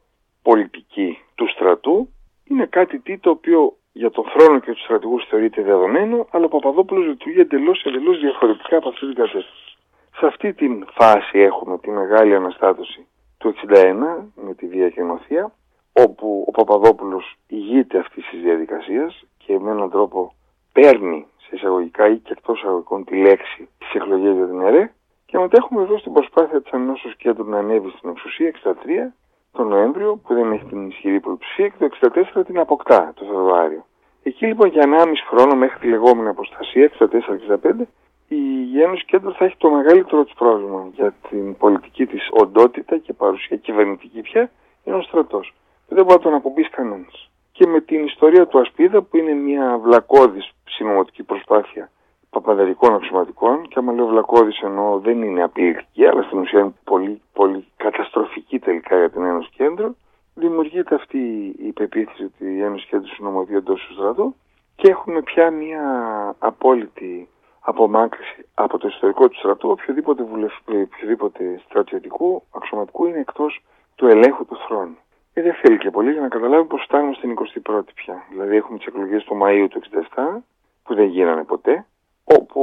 πολιτική 0.50 1.20
του 1.36 1.48
στρατού 1.50 2.10
είναι 2.44 2.66
κάτι 2.66 3.00
τι 3.00 3.18
το 3.18 3.30
οποίο 3.30 3.78
για 3.92 4.12
τον 4.12 4.26
θρόνο 4.34 4.60
και 4.60 4.72
τους 4.72 4.84
στρατηγούς 4.84 5.26
θεωρείται 5.30 5.62
δεδομένο, 5.62 6.28
αλλά 6.32 6.46
ο 6.46 6.48
Παπαδόπουλος 6.48 7.06
λειτουργεί 7.06 7.40
εντελώς, 7.40 7.84
εντελώς 7.84 8.20
διαφορετικά 8.20 8.78
από 8.78 8.90
αυτή 8.90 9.06
την 9.06 9.16
κατεύθυνση. 9.16 9.78
Σε 10.18 10.26
αυτή 10.26 10.54
την 10.54 10.86
φάση 10.92 11.40
έχουμε 11.40 11.78
τη 11.78 11.90
μεγάλη 11.90 12.36
αναστάτωση 12.36 13.08
του 13.38 13.54
61 13.68 13.94
με 14.46 14.54
τη 14.54 14.68
Βία 14.68 14.90
και 14.90 15.02
Νοθεία, 15.02 15.52
όπου 15.94 16.46
ο 16.48 16.52
Παπαδόπουλος 16.52 17.36
ηγείται 17.48 17.98
αυτής 18.00 18.28
της 18.30 18.42
διαδικασίας 18.42 19.26
και 19.38 19.60
με 19.60 19.72
έναν 19.72 19.90
τρόπο 19.90 20.34
παίρνει 20.74 21.26
σε 21.38 21.50
εισαγωγικά 21.56 22.08
ή 22.10 22.18
και 22.18 22.32
εκτός 22.38 22.60
εισαγωγικών 22.60 23.04
τη 23.06 23.16
λέξη 23.16 23.70
της 23.78 23.94
εκλογές 23.94 24.36
για 24.36 24.46
την 24.46 24.62
ΕΡΕ 24.62 24.94
και 25.26 25.38
μετά 25.38 25.58
έχουμε 25.58 25.82
εδώ 25.82 25.98
στην 25.98 26.14
προσπάθεια 26.14 26.62
της 26.62 26.72
Ανώσεως 26.72 27.16
Κέντρου 27.16 27.50
να 27.50 27.58
ανέβει 27.58 27.90
στην 27.90 28.10
εξουσία 28.10 28.54
63 28.64 28.74
τον 29.52 29.68
Νοέμβριο 29.68 30.16
που 30.24 30.34
δεν 30.34 30.52
έχει 30.52 30.66
την 30.66 30.88
ισχυρή 30.88 31.20
πλειοψηφία 31.20 31.68
και 31.68 31.76
το 31.78 32.12
64 32.38 32.46
την 32.46 32.60
αποκτά 32.60 33.12
το 33.16 33.26
Φεβρουάριο. 33.26 33.86
Εκεί 34.24 34.46
λοιπόν 34.46 34.68
για 34.68 34.84
1,5 34.86 35.14
χρόνο 35.30 35.56
μέχρι 35.56 35.80
τη 35.80 35.88
λεγόμενη 35.88 36.28
αποστασία 36.28 36.92
64-65 37.00 37.86
η 38.30 38.82
Ένωση 38.82 39.06
Κέντρο 39.06 39.32
θα 39.32 39.46
έχει 39.46 39.56
το 39.58 39.70
μεγαλύτερο 39.70 40.24
της 40.24 40.34
πρόβλημα 40.34 40.90
για 40.94 41.14
την 41.30 41.58
πολιτική 41.58 42.06
της 42.06 42.28
οντότητα 42.32 42.98
και 42.98 43.14
παρουσία 43.14 43.58
κυβερνητική 43.58 44.22
πια 44.22 44.52
είναι 44.84 44.96
ο 44.96 45.02
στρατός. 45.02 45.54
Δεν 45.88 46.04
μπορεί 46.04 46.18
να 46.18 46.24
τον 46.24 46.34
απομπείς 46.34 46.70
κανένας. 46.70 47.30
Και 47.52 47.68
με 47.68 47.82
την 47.82 48.04
ιστορία 48.06 48.48
του 48.48 48.60
Ασπίδα 48.60 49.02
που 49.02 49.18
είναι 49.18 49.34
μια 49.34 49.78
βλακώδης 49.78 50.52
συνωμοτική 50.70 51.24
προσπάθεια 51.24 51.92
παπαδερικών 52.30 52.94
αξιωματικών 52.94 53.68
και 53.68 53.80
άμα 53.80 53.94
λέω 53.94 54.08
βλακώδης 54.08 54.60
εννοώ 54.62 55.00
δεν 55.00 55.22
είναι 55.22 55.44
απειλητική 55.44 56.06
αλλά 56.06 56.22
στην 56.22 56.40
ουσία 56.40 56.60
είναι 56.60 56.74
πολύ, 56.84 57.22
πολύ 57.34 57.68
καταστροφική 57.78 58.60
τελικά 58.60 58.98
για 58.98 59.10
την 59.10 59.24
Ένωση 59.24 59.50
Κέντρο 59.50 59.96
δημιουργείται 60.36 60.96
αυτή 60.96 61.20
η 61.58 61.72
πεποίθηση 61.72 62.24
ότι 62.24 62.46
η 62.46 62.62
Ένωση 62.62 62.88
Κέντρος 62.88 63.12
συνομωθεί 63.16 63.56
εντός 63.56 63.86
του 63.88 63.94
στρατού 63.94 64.36
και 64.76 64.90
έχουμε 64.90 65.22
πια 65.22 65.52
μια 65.52 65.84
απόλυτη 66.40 67.28
απομάκρυση 67.60 68.46
από 68.54 68.78
το 68.78 68.88
ιστορικό 68.88 69.28
του 69.30 69.38
στρατού 69.38 69.70
οποιοδήποτε, 69.70 70.24
βουλευ... 70.24 70.54
οποιοδήποτε 70.66 71.62
στρατιωτικού 71.66 72.44
αξιωματικού 72.52 73.06
είναι 73.06 73.20
εκτός 73.20 73.62
του 73.96 74.08
ελέγχου 74.08 74.46
του 74.46 74.58
θρόνου. 74.68 74.98
Και 75.34 75.42
δεν 75.42 75.54
θέλει 75.54 75.78
και 75.78 75.92
πολύ 75.92 76.12
για 76.12 76.22
να 76.22 76.28
καταλάβουμε 76.28 76.68
πως 76.68 76.84
φτάνουμε 76.84 77.14
στην 77.14 77.36
21η 77.64 77.94
πια. 77.96 78.26
Δηλαδή 78.30 78.56
έχουμε 78.56 78.78
τις 78.78 78.88
εκλογές 78.88 79.24
του 79.24 79.38
Μαΐου 79.42 79.68
του 79.70 79.82
67 80.16 80.42
που 80.84 80.96
δεν 80.96 81.06
γίνανε 81.06 81.44
ποτέ 81.44 81.86
όπου 82.38 82.62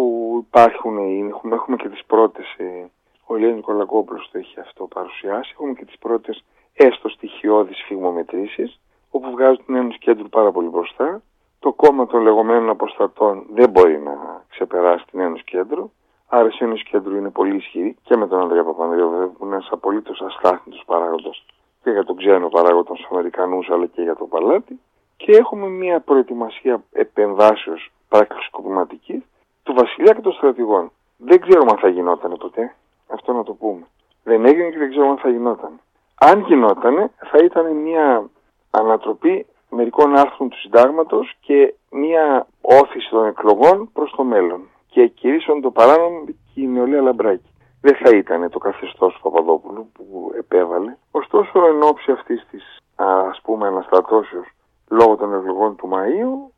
υπάρχουν, 0.48 0.98
έχουμε, 1.28 1.54
έχουμε 1.54 1.76
και 1.76 1.88
τις 1.88 2.04
πρώτες, 2.06 2.54
ε, 2.56 2.90
ο 3.26 3.36
Λένι 3.36 3.54
Νικολακόπουλος 3.54 4.28
το 4.32 4.38
έχει 4.38 4.60
αυτό 4.60 4.84
παρουσιάσει, 4.84 5.50
έχουμε 5.52 5.72
και 5.72 5.84
τις 5.84 5.98
πρώτες 5.98 6.44
έστω 6.74 7.08
στοιχειώδεις 7.08 7.82
φυγμομετρήσεις, 7.86 8.80
όπου 9.10 9.30
βγάζουν 9.30 9.64
την 9.64 9.74
Ένωση 9.74 9.98
Κέντρου 9.98 10.28
πάρα 10.28 10.52
πολύ 10.52 10.68
μπροστά. 10.68 11.22
Το 11.58 11.72
κόμμα 11.72 12.06
των 12.06 12.22
λεγόμενων 12.22 12.68
αποστατών 12.68 13.46
δεν 13.50 13.70
μπορεί 13.70 13.98
να 13.98 14.44
ξεπεράσει 14.48 15.04
την 15.10 15.20
Ένωση 15.20 15.44
Κέντρου. 15.44 15.90
Άρα 16.28 16.48
η 16.48 16.56
Ένωση 16.64 16.84
Κέντρου 16.84 17.16
είναι 17.16 17.30
πολύ 17.30 17.56
ισχυρή 17.56 17.96
και 18.02 18.16
με 18.16 18.26
τον 18.26 18.40
Ανδρέα 18.40 18.64
Παπανδρέο 18.64 19.08
βέβαια 19.08 19.26
που 19.26 19.44
είναι 19.44 19.54
ένας 19.54 19.68
απολύτως 19.70 20.20
αστάθμιτος 20.20 20.82
παράγοντας 20.86 21.44
και 21.82 21.90
για 21.90 22.04
τον 22.04 22.16
ξένο 22.16 22.48
παράγοντα 22.48 22.92
του 22.92 23.06
Αμερικανούς 23.10 23.70
αλλά 23.70 23.86
και 23.86 24.02
για 24.02 24.16
τον 24.16 24.28
Παλάτι. 24.28 24.80
Και 25.16 25.32
έχουμε 25.36 25.66
μια 25.68 26.00
προετοιμασία 26.00 26.82
επεμβάσεως 26.92 27.92
πραξικοπηματικής 28.08 29.22
του 29.66 29.74
βασιλιά 29.74 30.12
και 30.12 30.20
των 30.20 30.32
στρατηγών. 30.32 30.90
Δεν 31.16 31.40
ξέρουμε 31.40 31.70
αν 31.70 31.78
θα 31.78 31.88
γινόταν 31.88 32.36
ποτέ. 32.38 32.74
Αυτό 33.06 33.32
να 33.32 33.42
το 33.42 33.52
πούμε. 33.52 33.86
Δεν 34.24 34.44
έγινε 34.44 34.68
και 34.70 34.78
δεν 34.78 34.90
ξέρουμε 34.90 35.10
αν 35.10 35.18
θα 35.18 35.28
γινόταν. 35.28 35.80
Αν 36.14 36.40
γινόταν, 36.40 37.10
θα 37.30 37.38
ήταν 37.44 37.76
μια 37.76 38.30
ανατροπή 38.70 39.46
μερικών 39.70 40.16
άρθρων 40.16 40.48
του 40.48 40.58
συντάγματος 40.58 41.36
και 41.40 41.74
μια 41.90 42.46
όθηση 42.60 43.10
των 43.10 43.26
εκλογών 43.26 43.90
προς 43.92 44.14
το 44.16 44.24
μέλλον. 44.24 44.60
Και 44.86 45.06
κηρύσσον 45.06 45.60
το 45.60 45.70
παράνομο 45.70 46.24
και 46.24 46.60
η 46.60 46.66
νεολαία 46.66 47.00
Λαμπράκη. 47.00 47.50
Δεν 47.80 47.96
θα 47.96 48.16
ήταν 48.16 48.50
το 48.50 48.58
καθεστώς 48.58 49.14
του 49.14 49.20
Παπαδόπουλου 49.22 49.90
που 49.92 50.32
επέβαλε. 50.38 50.96
Ωστόσο, 51.10 51.66
εν 51.66 51.82
ώψη 51.82 52.12
αυτής 52.12 52.46
της 52.50 52.78
ας 52.96 53.40
πούμε 53.42 53.66
αναστατώσεως 53.66 54.46
λόγω 54.90 55.16
των 55.16 55.34
εκλογών 55.34 55.76
του 55.76 55.88
Μαΐου, 55.92 56.50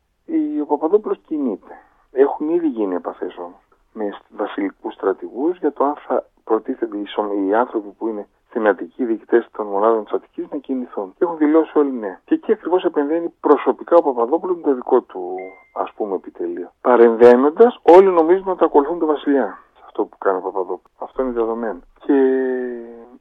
ο 0.61 0.65
Παπαδόπουλος 0.65 1.17
κινείται. 1.27 1.77
Έχουν 2.11 2.49
ήδη 2.49 2.67
γίνει 2.67 2.95
επαφές 2.95 3.37
όμως 3.37 3.69
με 3.93 4.17
βασιλικούς 4.29 4.93
στρατηγούς 4.93 5.57
για 5.57 5.71
το 5.71 5.83
αν 5.83 5.95
θα 6.07 6.25
προτίθεται 6.43 6.97
οι 6.97 7.53
άνθρωποι 7.53 7.89
που 7.97 8.07
είναι 8.07 8.27
στην 8.49 8.67
Αττική 8.67 9.05
διοικητές 9.05 9.47
των 9.51 9.65
μονάδων 9.65 10.03
της 10.03 10.13
Αττικής 10.13 10.45
να 10.51 10.57
κινηθούν. 10.57 11.13
Και 11.17 11.23
έχουν 11.23 11.37
δηλώσει 11.37 11.77
όλοι 11.77 11.91
ναι. 11.91 12.19
Και 12.25 12.33
εκεί 12.33 12.51
ακριβώς 12.51 12.83
επεμβαίνει 12.83 13.33
προσωπικά 13.39 13.95
ο 13.95 14.01
Παπαδόπουλος 14.01 14.55
με 14.55 14.61
το 14.61 14.73
δικό 14.73 15.01
του 15.01 15.35
ας 15.73 15.91
πούμε 15.95 16.15
επιτελείο. 16.15 16.71
Παρεμβαίνοντας, 16.81 17.79
όλοι 17.81 18.07
νομίζουν 18.07 18.47
ότι 18.47 18.63
ακολουθούν 18.63 18.99
τον 18.99 19.07
Βασιλιά. 19.07 19.57
Σε 19.73 19.83
αυτό 19.85 20.03
που 20.05 20.17
κάνει 20.17 20.37
ο 20.37 20.41
Παπαδόπουλος. 20.41 20.91
Αυτό 20.97 21.23
είναι 21.23 21.31
δεδομένο. 21.31 21.79
Και 21.99 22.13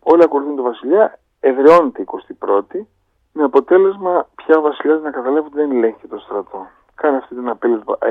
όλοι 0.03 0.23
ακολουθούν 0.23 0.57
τον 0.57 0.65
Βασιλιά, 0.65 1.19
εδραιώνεται 1.41 2.03
η 2.03 2.07
21η, 2.39 2.81
με 3.33 3.45
αποτέλεσμα 3.45 4.29
πια 4.35 4.59
ο 4.59 4.61
Βασιλιάς 4.61 5.03
να 5.03 5.11
καταλάβει 5.11 5.47
ότι 5.47 5.57
δεν 5.57 5.71
ελέγχει 5.71 6.07
το 6.07 6.19
στρατό. 6.19 6.67
Κάνει 7.01 7.17
αυτή 7.17 7.35
την 7.35 7.49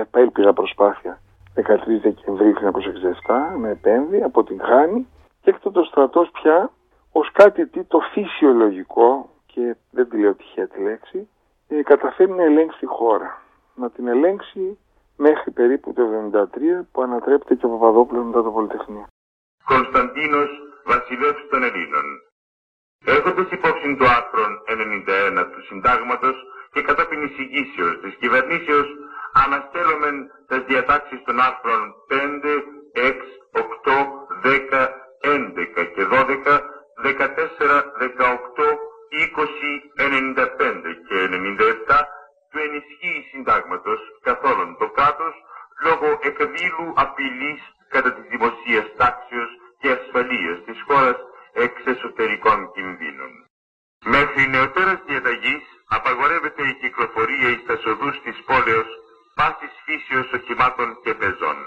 απέλπιδα 0.01 0.53
προσπάθεια 0.53 1.19
13 1.55 1.61
Δεκεμβρίου 2.01 2.53
1967 3.25 3.57
με 3.57 3.69
επέμβει, 3.69 4.23
αποτυγχάνει 4.23 5.07
και 5.41 5.49
έκτοτε 5.49 5.79
ο 5.79 5.83
στρατός 5.83 6.29
πια 6.31 6.71
ως 7.11 7.31
κάτι 7.31 7.67
τι 7.67 7.83
το 7.83 7.99
φυσιολογικό 7.99 9.29
και 9.45 9.75
δεν 9.91 10.09
τη 10.09 10.17
λέω 10.17 10.33
τυχαία 10.33 10.67
τη 10.67 10.81
λέξη 10.81 11.29
ε, 11.67 11.81
καταφέρει 11.81 12.31
να 12.31 12.43
ελέγξει 12.43 12.79
τη 12.79 12.85
χώρα. 12.85 13.41
Να 13.75 13.89
την 13.89 14.07
ελέγξει 14.07 14.77
μέχρι 15.15 15.51
περίπου 15.51 15.93
το 15.93 16.03
1973 16.33 16.45
που 16.91 17.01
ανατρέπεται 17.01 17.55
και 17.55 17.65
ο 17.65 17.69
Παπαδόπουλος 17.69 18.25
μετά 18.25 18.43
το 18.43 18.51
Πολυτεχνείο. 18.51 19.05
Κωνσταντίνος 19.65 20.49
βασιλεύς 20.85 21.47
των 21.49 21.63
Ελλήνων. 21.63 22.05
Έχοντας 23.05 23.51
υπόψη 23.51 23.95
το 23.99 24.05
άρθρο 24.17 24.43
91 25.39 25.45
του 25.51 25.61
Συντάγματος 25.67 26.37
και 26.77 26.83
κατόπιν 26.83 27.21
εισηγήσεως 27.23 27.99
της 28.01 28.13
κυβερνήσεως 28.21 28.87
αναστέλωμεν 29.43 30.15
τις 30.47 30.61
διατάξεις 30.69 31.19
των 31.25 31.39
άρθρων 31.39 31.81
5, 32.09 32.63
6, 32.93 33.13
8, 33.51 33.97
10, 34.43 34.89
12, 36.05 36.61
14, 37.03 37.83
18, 37.97 38.67
20, 39.09 39.71
95 39.95 40.93
και 41.07 41.17
97 41.29 41.99
του 42.51 42.59
ενισχύει 42.65 43.27
συντάγματος 43.31 43.99
καθόλου 44.21 44.75
το 44.79 44.87
κράτος 44.89 45.33
λόγω 45.85 46.19
εκδήλου 46.29 46.87
απειλής 46.95 47.61
κατά 47.89 48.13
της 48.13 48.25
δημοσίας 48.33 48.87
τάξεως 48.97 49.51
και 49.79 49.89
ασφαλείας 49.97 50.57
της 50.65 50.77
χώρας 50.87 51.17
εξ 51.53 51.75
εσωτερικών 51.85 52.71
κινδύνων. 52.73 53.31
Μέχρι 54.05 54.47
νεωτέρας 54.49 54.99
διαταγής 55.07 55.63
απαγορεύεται 55.87 56.67
η 56.67 56.73
κυκλοφορία 56.81 57.49
εις 57.49 57.63
τα 57.65 57.79
οδούς 57.91 58.21
της 58.21 58.37
πόλεως 58.45 58.87
πάσης 59.35 59.73
φύσεως 59.85 60.31
οχημάτων 60.33 61.01
και 61.03 61.13
πεζών. 61.13 61.57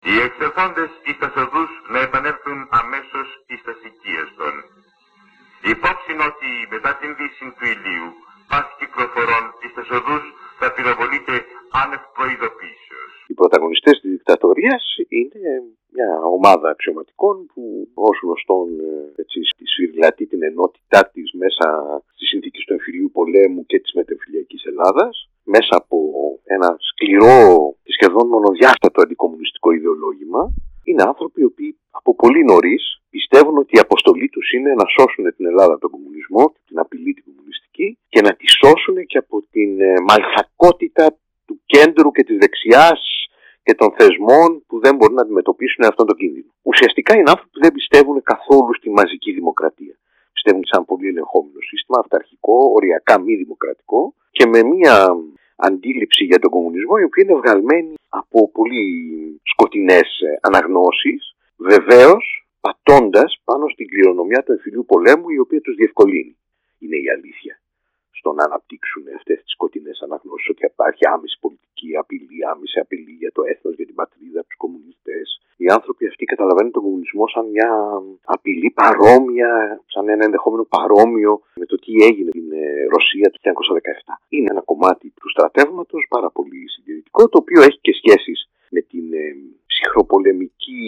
Οι 0.00 0.20
εξερθόντες 0.20 0.90
εις 1.04 1.18
τα 1.18 1.32
οδούς 1.36 1.70
να 1.88 1.98
επανέλθουν 1.98 2.68
αμέσως 2.70 3.28
εις 3.46 3.62
τα 3.62 3.74
οικίες 3.86 4.28
των. 4.36 4.54
Υπόψη 5.60 6.12
ότι 6.28 6.50
μετά 6.70 6.94
την 6.94 7.16
δύση 7.16 7.54
του 7.58 7.64
ηλίου 7.74 8.08
πάση 8.48 8.74
κυκλοφορών 8.78 9.44
εις 9.62 9.72
τα 9.74 9.96
οδούς 9.98 10.24
θα 10.62 10.72
πυροβολείται 10.76 11.34
άνευ 11.82 12.02
προειδοποίησεως. 12.16 13.10
Οι 13.28 13.34
πρωταγωνιστές 13.40 13.94
της 14.00 14.10
δικτατορίας 14.16 14.82
είναι 15.20 15.44
μια 15.94 16.10
ομάδα 16.36 16.68
αξιωματικών 16.74 17.34
που 17.50 17.62
ως 18.08 18.16
γνωστόν 18.24 18.66
ε, 18.80 19.22
έτσι, 19.22 19.38
σφυριλατεί 19.70 20.24
την 20.32 20.42
ενότητά 20.50 21.00
της 21.12 21.26
μέσα 21.42 21.66
στις 22.14 22.28
συνθήκες 22.32 22.62
του 22.64 22.72
εμφυλίου 22.76 23.10
πολέμου 23.18 23.62
και 23.70 23.78
της 23.82 23.92
μετεμφυλιακής 23.98 24.62
Ελλάδας 24.70 25.12
μέσα 25.54 25.74
από 25.82 25.96
ένα 26.54 26.68
σκληρό 26.90 27.36
και 27.84 27.92
σχεδόν 27.96 28.26
μονοδιάστατο 28.34 28.98
αντικομουνιστικό 29.02 29.68
ιδεολόγημα 29.78 30.42
είναι 30.84 31.02
άνθρωποι 31.02 31.40
οι 31.40 31.44
οποίοι 31.44 31.78
από 31.90 32.14
πολύ 32.14 32.44
νωρίς 32.44 32.82
πιστεύουν 33.10 33.56
ότι 33.58 33.76
η 33.76 33.78
αποστολή 33.78 34.28
τους 34.28 34.52
είναι 34.52 34.72
να 34.80 34.86
σώσουν 34.94 35.24
την 35.36 35.46
Ελλάδα 35.46 35.72
από 35.72 35.80
τον 35.80 35.90
κομμουνισμό, 35.90 36.52
την 36.66 36.78
απειλή 36.78 37.12
την 37.14 37.24
κομμουνιστική 37.28 37.98
και 38.08 38.20
να 38.20 38.32
τη 38.38 38.46
σώσουν 38.60 38.96
και 39.06 39.18
από 39.18 39.36
την 39.50 39.80
ε, 39.80 39.94
μαλθακότητα 40.08 41.04
του 41.46 41.60
κέντρου 41.66 42.10
και 42.10 42.24
της 42.24 42.36
δεξιάς 42.38 43.00
και 43.62 43.74
των 43.74 43.88
θεσμών 43.98 44.48
που 44.66 44.80
δεν 44.84 44.92
μπορούν 44.96 45.14
να 45.14 45.22
αντιμετωπίσουν 45.22 45.84
αυτόν 45.84 46.06
τον 46.06 46.16
κίνδυνο. 46.16 46.50
Ουσιαστικά 46.62 47.12
είναι 47.14 47.30
άνθρωποι 47.30 47.50
που 47.52 47.60
δεν 47.60 47.72
πιστεύουν 47.72 48.22
καθόλου 48.22 48.74
στη 48.74 48.90
μαζική 48.90 49.32
δημοκρατία. 49.32 49.94
Πιστεύουν 50.32 50.64
σε 50.64 50.74
ένα 50.76 50.84
πολύ 50.84 51.06
ελεγχόμενο 51.08 51.60
σύστημα, 51.70 51.98
αυταρχικό, 51.98 52.56
οριακά 52.76 53.20
μη 53.20 53.34
δημοκρατικό 53.34 54.14
και 54.30 54.46
με 54.46 54.62
μια 54.62 54.96
αντίληψη 55.68 56.24
για 56.24 56.38
τον 56.38 56.50
κομμουνισμό 56.50 56.94
η 57.00 57.04
οποία 57.08 57.22
είναι 57.24 57.40
βγαλμένη 57.42 57.94
από 58.08 58.50
πολύ 58.50 58.84
σκοτεινές 59.52 60.08
ε, 60.20 60.38
αναγνώσεις, 60.40 61.34
βεβαίως 61.56 62.24
πατώντας 62.60 63.40
πάνω 63.44 63.68
στην 63.68 63.86
κληρονομιά 63.88 64.42
του 64.42 64.52
εμφυλίου 64.52 64.84
πολέμου 64.92 65.28
η 65.28 65.38
οποία 65.38 65.60
τους 65.60 65.74
διευκολύνει. 65.74 66.36
Είναι 66.78 66.96
η 66.96 67.06
αλήθεια 67.16 67.61
στο 68.22 68.30
να 68.38 68.44
αναπτύξουν 68.48 69.04
αυτές 69.18 69.38
τις 69.42 69.52
σκοτεινές 69.56 69.96
αναγνώσεις 70.06 70.48
ότι 70.52 70.62
υπάρχει 70.72 71.04
άμεση 71.14 71.36
πολιτική 71.44 71.90
απειλή, 72.02 72.38
άμεση 72.52 72.76
απειλή 72.84 73.14
για 73.22 73.32
το 73.36 73.42
έθνος, 73.52 73.74
για 73.78 73.86
την 73.90 73.96
πατρίδα, 74.00 74.40
τους 74.46 74.58
κομμουνιστές. 74.62 75.26
Οι 75.62 75.66
άνθρωποι 75.76 76.02
αυτοί 76.10 76.24
καταλαβαίνουν 76.32 76.72
τον 76.76 76.82
κομμουνισμό 76.86 77.24
σαν 77.34 77.44
μια 77.54 77.70
απειλή 78.36 78.70
παρόμοια, 78.80 79.50
σαν 79.92 80.04
ένα 80.14 80.24
ενδεχόμενο 80.28 80.64
παρόμοιο 80.76 81.32
με 81.60 81.66
το 81.70 81.76
τι 81.82 81.92
έγινε 82.08 82.30
στην 82.34 82.48
ε, 82.52 82.64
Ρωσία 82.94 83.26
του 83.30 83.40
1917. 83.42 84.14
Είναι 84.34 84.48
ένα 84.54 84.62
κομμάτι 84.70 85.06
του 85.20 85.28
στρατεύματος 85.34 86.02
πάρα 86.14 86.30
πολύ 86.36 86.60
συντηρητικό, 86.74 87.22
το 87.28 87.38
οποίο 87.42 87.60
έχει 87.68 87.78
και 87.86 87.94
σχέσεις 88.00 88.38
με 88.74 88.80
την 88.90 89.06
ε, 89.22 89.26
ψυχροπολεμική 89.70 90.82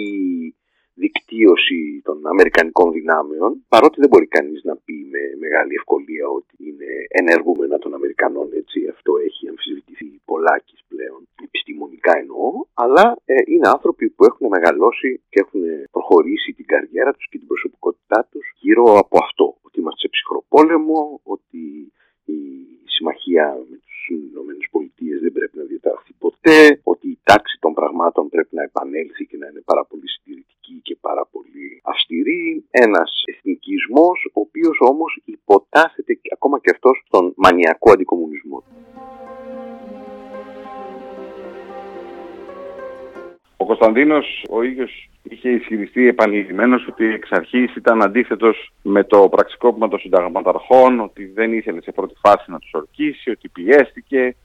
δικτύωση 0.95 2.01
των 2.05 2.27
Αμερικανικών 2.27 2.93
δυνάμεων, 2.93 3.65
παρότι 3.69 4.01
δεν 4.01 4.09
μπορεί 4.09 4.27
κανείς 4.27 4.63
να 4.65 4.77
πει 4.85 4.95
με 5.13 5.23
μεγάλη 5.45 5.75
ευκολία 5.75 6.27
ότι 6.39 6.55
είναι 6.69 6.91
ενεργούμενα 7.09 7.79
των 7.79 7.95
Αμερικανών, 7.95 8.49
έτσι, 8.61 8.79
αυτό 8.95 9.13
έχει 9.29 9.49
αμφισβητηθεί 9.49 10.09
πολλάκις 10.25 10.81
πλέον, 10.89 11.21
επιστημονικά 11.45 12.13
εννοώ, 12.23 12.47
αλλά 12.75 13.17
ε, 13.25 13.35
είναι 13.53 13.69
άνθρωποι 13.69 14.11
που 14.11 14.25
έχουν 14.25 14.47
μεγαλώσει 14.49 15.23
και 15.31 15.41
έχουν 15.45 15.63
προχωρήσει 15.91 16.53
την 16.53 16.67
καριέρα 16.67 17.13
τους 17.13 17.29
και 17.29 17.39
την 17.39 17.47
προσωπικότητά 17.47 18.29
τους 18.31 18.47
γύρω 18.61 18.85
από 18.99 19.17
αυτό, 19.25 19.47
ότι 19.67 19.81
είμαστε 19.81 20.01
σε 20.01 20.09
ψυχροπόλεμο, 20.09 21.21
ότι 21.23 21.93
η 22.25 22.41
συμμαχία 22.85 23.47
με 23.71 23.77
τους 23.85 23.99
Ηνωμένες 24.31 24.67
Πολιτείες 24.71 25.21
δεν 25.21 25.33
πρέπει 25.33 25.57
να 25.59 25.65
διαταχθεί 25.65 26.13
ποτέ, 26.19 26.81
ότι 26.83 27.09
η 27.09 27.19
τάξη 27.23 27.57
των 27.61 27.73
πραγμάτων 27.75 28.29
πρέπει 28.29 28.55
να 28.55 28.63
επανέλθει 28.63 29.25
και 29.27 29.37
να 29.37 29.47
είναι 29.49 29.63
πάρα 29.65 29.85
πολύ 29.85 30.09
συντηρητική 30.09 30.81
και 30.83 30.97
πάρα 31.01 31.25
πολύ 31.33 31.81
αυστηρή. 31.83 32.64
Ένας 32.77 33.22
εθνικισμός, 33.25 34.31
ο 34.33 34.41
οποίος 34.41 34.77
όμως 34.81 35.20
υποτάσσεται 35.25 36.12
και- 36.14 36.31
ακόμα 36.33 36.61
και 36.61 36.70
αυτός 36.75 37.03
στον 37.07 37.33
μανιακό 37.37 37.91
αντικομουνισμό. 37.93 38.62
Ο 43.57 43.66
Κωνσταντίνος 43.66 44.45
ο 44.51 44.62
ίδιος 44.62 45.11
είχε 45.22 45.51
ισχυριστεί 45.51 46.07
επανειλημμένος 46.07 46.87
ότι 46.89 47.05
εξ 47.05 47.33
αρχής 47.33 47.75
ήταν 47.77 48.03
αντίθετος 48.03 48.72
με 48.83 49.05
το 49.05 49.29
πραξικόπημα 49.29 49.89
των 49.89 49.99
συνταγματαρχών, 49.99 51.01
ότι 51.01 51.25
δεν 51.27 51.53
ήθελε 51.53 51.83
σε 51.83 51.93
πρώτη 51.93 52.14
φάση 52.22 52.51
να 52.51 52.59
τους 52.59 52.70
ορκίσει, 52.75 53.31
ότι 53.31 53.49
πιέστηκε, 53.49 54.37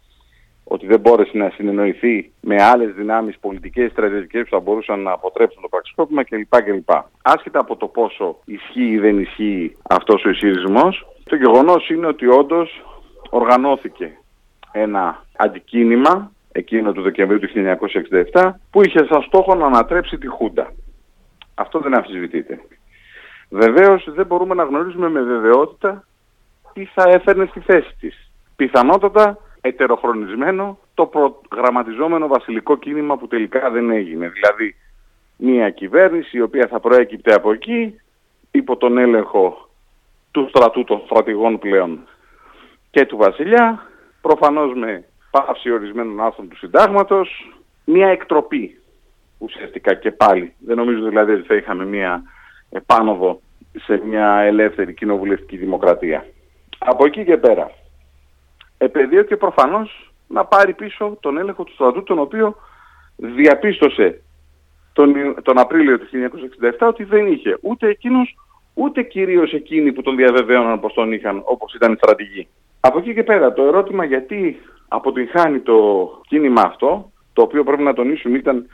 ότι 0.63 0.85
δεν 0.85 0.99
μπόρεσε 0.99 1.37
να 1.37 1.49
συνεννοηθεί 1.49 2.31
με 2.41 2.61
άλλες 2.63 2.93
δυνάμεις 2.93 3.39
πολιτικές, 3.39 3.91
στρατιωτικές 3.91 4.43
που 4.43 4.49
θα 4.49 4.59
μπορούσαν 4.59 4.99
να 4.99 5.11
αποτρέψουν 5.11 5.61
το 5.61 5.68
πραξικόπημα 6.05 6.23
κλπ. 6.23 6.63
κλπ. 6.63 6.89
Άσχετα 7.21 7.59
από 7.59 7.75
το 7.75 7.87
πόσο 7.87 8.39
ισχύει 8.45 8.89
ή 8.89 8.99
δεν 8.99 9.19
ισχύει 9.19 9.77
αυτός 9.89 10.25
ο 10.25 10.29
ισχυρισμός, 10.29 11.07
το 11.23 11.35
γεγονός 11.35 11.89
είναι 11.89 12.07
ότι 12.07 12.27
όντως 12.27 12.83
οργανώθηκε 13.29 14.17
ένα 14.71 15.25
αντικίνημα 15.37 16.31
εκείνο 16.51 16.91
του 16.91 17.01
Δεκεμβρίου 17.01 17.39
του 17.39 17.49
1967 18.33 18.49
που 18.71 18.81
είχε 18.81 19.05
σαν 19.09 19.21
στόχο 19.21 19.55
να 19.55 19.65
ανατρέψει 19.65 20.17
τη 20.17 20.27
Χούντα. 20.27 20.73
Αυτό 21.55 21.79
δεν 21.79 21.95
αμφισβητείται. 21.95 22.59
Βεβαίως 23.49 24.07
δεν 24.07 24.25
μπορούμε 24.25 24.55
να 24.55 24.63
γνωρίζουμε 24.63 25.09
με 25.09 25.21
βεβαιότητα 25.21 26.03
τι 26.73 26.85
θα 26.85 27.09
έφερνε 27.09 27.45
στη 27.45 27.59
θέση 27.59 27.95
της. 27.99 28.31
Πιθανότατα 28.55 29.37
ετεροχρονισμένο 29.61 30.77
το 30.93 31.05
προγραμματιζόμενο 31.05 32.27
βασιλικό 32.27 32.77
κίνημα 32.77 33.17
που 33.17 33.27
τελικά 33.27 33.69
δεν 33.69 33.89
έγινε. 33.89 34.29
Δηλαδή 34.29 34.75
μια 35.41 35.69
κυβέρνηση 35.69 36.37
η 36.37 36.41
οποία 36.41 36.67
θα 36.67 36.79
προέκυπτε 36.79 37.33
από 37.33 37.51
εκεί 37.51 37.99
υπό 38.51 38.77
τον 38.77 38.97
έλεγχο 38.97 39.69
του 40.31 40.47
στρατού 40.49 40.83
των 40.83 41.01
στρατηγών 41.05 41.59
πλέον 41.59 42.07
και 42.91 43.05
του 43.05 43.17
βασιλιά, 43.17 43.87
προφανώς 44.21 44.73
με 44.73 45.05
πάυση 45.31 45.71
ορισμένων 45.71 46.21
άρθρων 46.21 46.49
του 46.49 46.57
συντάγματος, 46.57 47.53
μια 47.85 48.07
εκτροπή 48.07 48.79
ουσιαστικά 49.37 49.93
και 49.93 50.11
πάλι. 50.11 50.53
Δεν 50.59 50.75
νομίζω 50.77 51.07
δηλαδή 51.07 51.31
ότι 51.31 51.47
θα 51.47 51.55
είχαμε 51.55 51.85
μια 51.85 52.23
επάνωδο 52.69 53.41
σε 53.75 54.01
μια 54.05 54.39
ελεύθερη 54.39 54.93
κοινοβουλευτική 54.93 55.57
δημοκρατία. 55.57 56.25
Από 56.77 57.05
εκεί 57.05 57.25
και 57.25 57.37
πέρα, 57.37 57.71
επαιδείωκε 58.77 59.35
προφανώς 59.35 60.13
να 60.27 60.45
πάρει 60.45 60.73
πίσω 60.73 61.17
τον 61.19 61.37
έλεγχο 61.37 61.63
του 61.63 61.73
στρατού, 61.73 62.03
τον 62.03 62.19
οποίο 62.19 62.55
διαπίστωσε 63.15 64.21
τον, 64.93 65.15
Ιου- 65.15 65.41
τον 65.41 65.57
Απρίλιο 65.59 65.99
του 65.99 66.07
1967 66.79 66.87
ότι 66.87 67.03
δεν 67.03 67.27
είχε 67.27 67.57
ούτε 67.61 67.87
εκείνος, 67.87 68.35
ούτε 68.73 69.03
κυρίως 69.03 69.53
εκείνοι 69.53 69.91
που 69.91 70.01
τον 70.01 70.15
διαβεβαίωναν 70.15 70.79
πως 70.79 70.93
τον 70.93 71.11
είχαν, 71.11 71.41
όπως 71.45 71.73
ήταν 71.73 71.93
οι 71.93 71.95
στρατηγοί. 71.95 72.47
Από 72.79 72.97
εκεί 72.97 73.13
και 73.13 73.23
πέρα, 73.23 73.53
το 73.53 73.63
ερώτημα 73.63 74.03
γιατί 74.05 74.59
αποτυγχάνει 74.87 75.59
το 75.59 76.09
κίνημα 76.27 76.61
αυτό, 76.61 77.11
το 77.33 77.41
οποίο 77.41 77.63
πρέπει 77.63 77.83
να 77.83 77.93
τονίσουμε 77.93 78.37
ήταν 78.37 78.67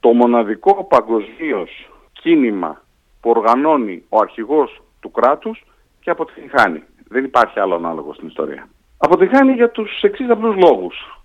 το 0.00 0.12
μοναδικό 0.12 0.84
παγκοσμίως 0.84 1.90
κίνημα 2.12 2.82
που 3.20 3.30
οργανώνει 3.30 4.04
ο 4.08 4.18
αρχηγός 4.18 4.82
του 5.00 5.10
κράτους 5.10 5.64
και 6.00 6.10
αποτυγχάνει. 6.10 6.82
Δεν 7.08 7.24
υπάρχει 7.24 7.60
άλλο 7.60 7.74
ανάλογο 7.74 8.14
στην 8.14 8.28
ιστορία. 8.28 8.68
Αποτυγχάνει 8.98 9.52
για 9.52 9.70
τους 9.70 10.02
εξής 10.02 10.30
απλούς 10.30 10.56
λόγους. 10.56 11.22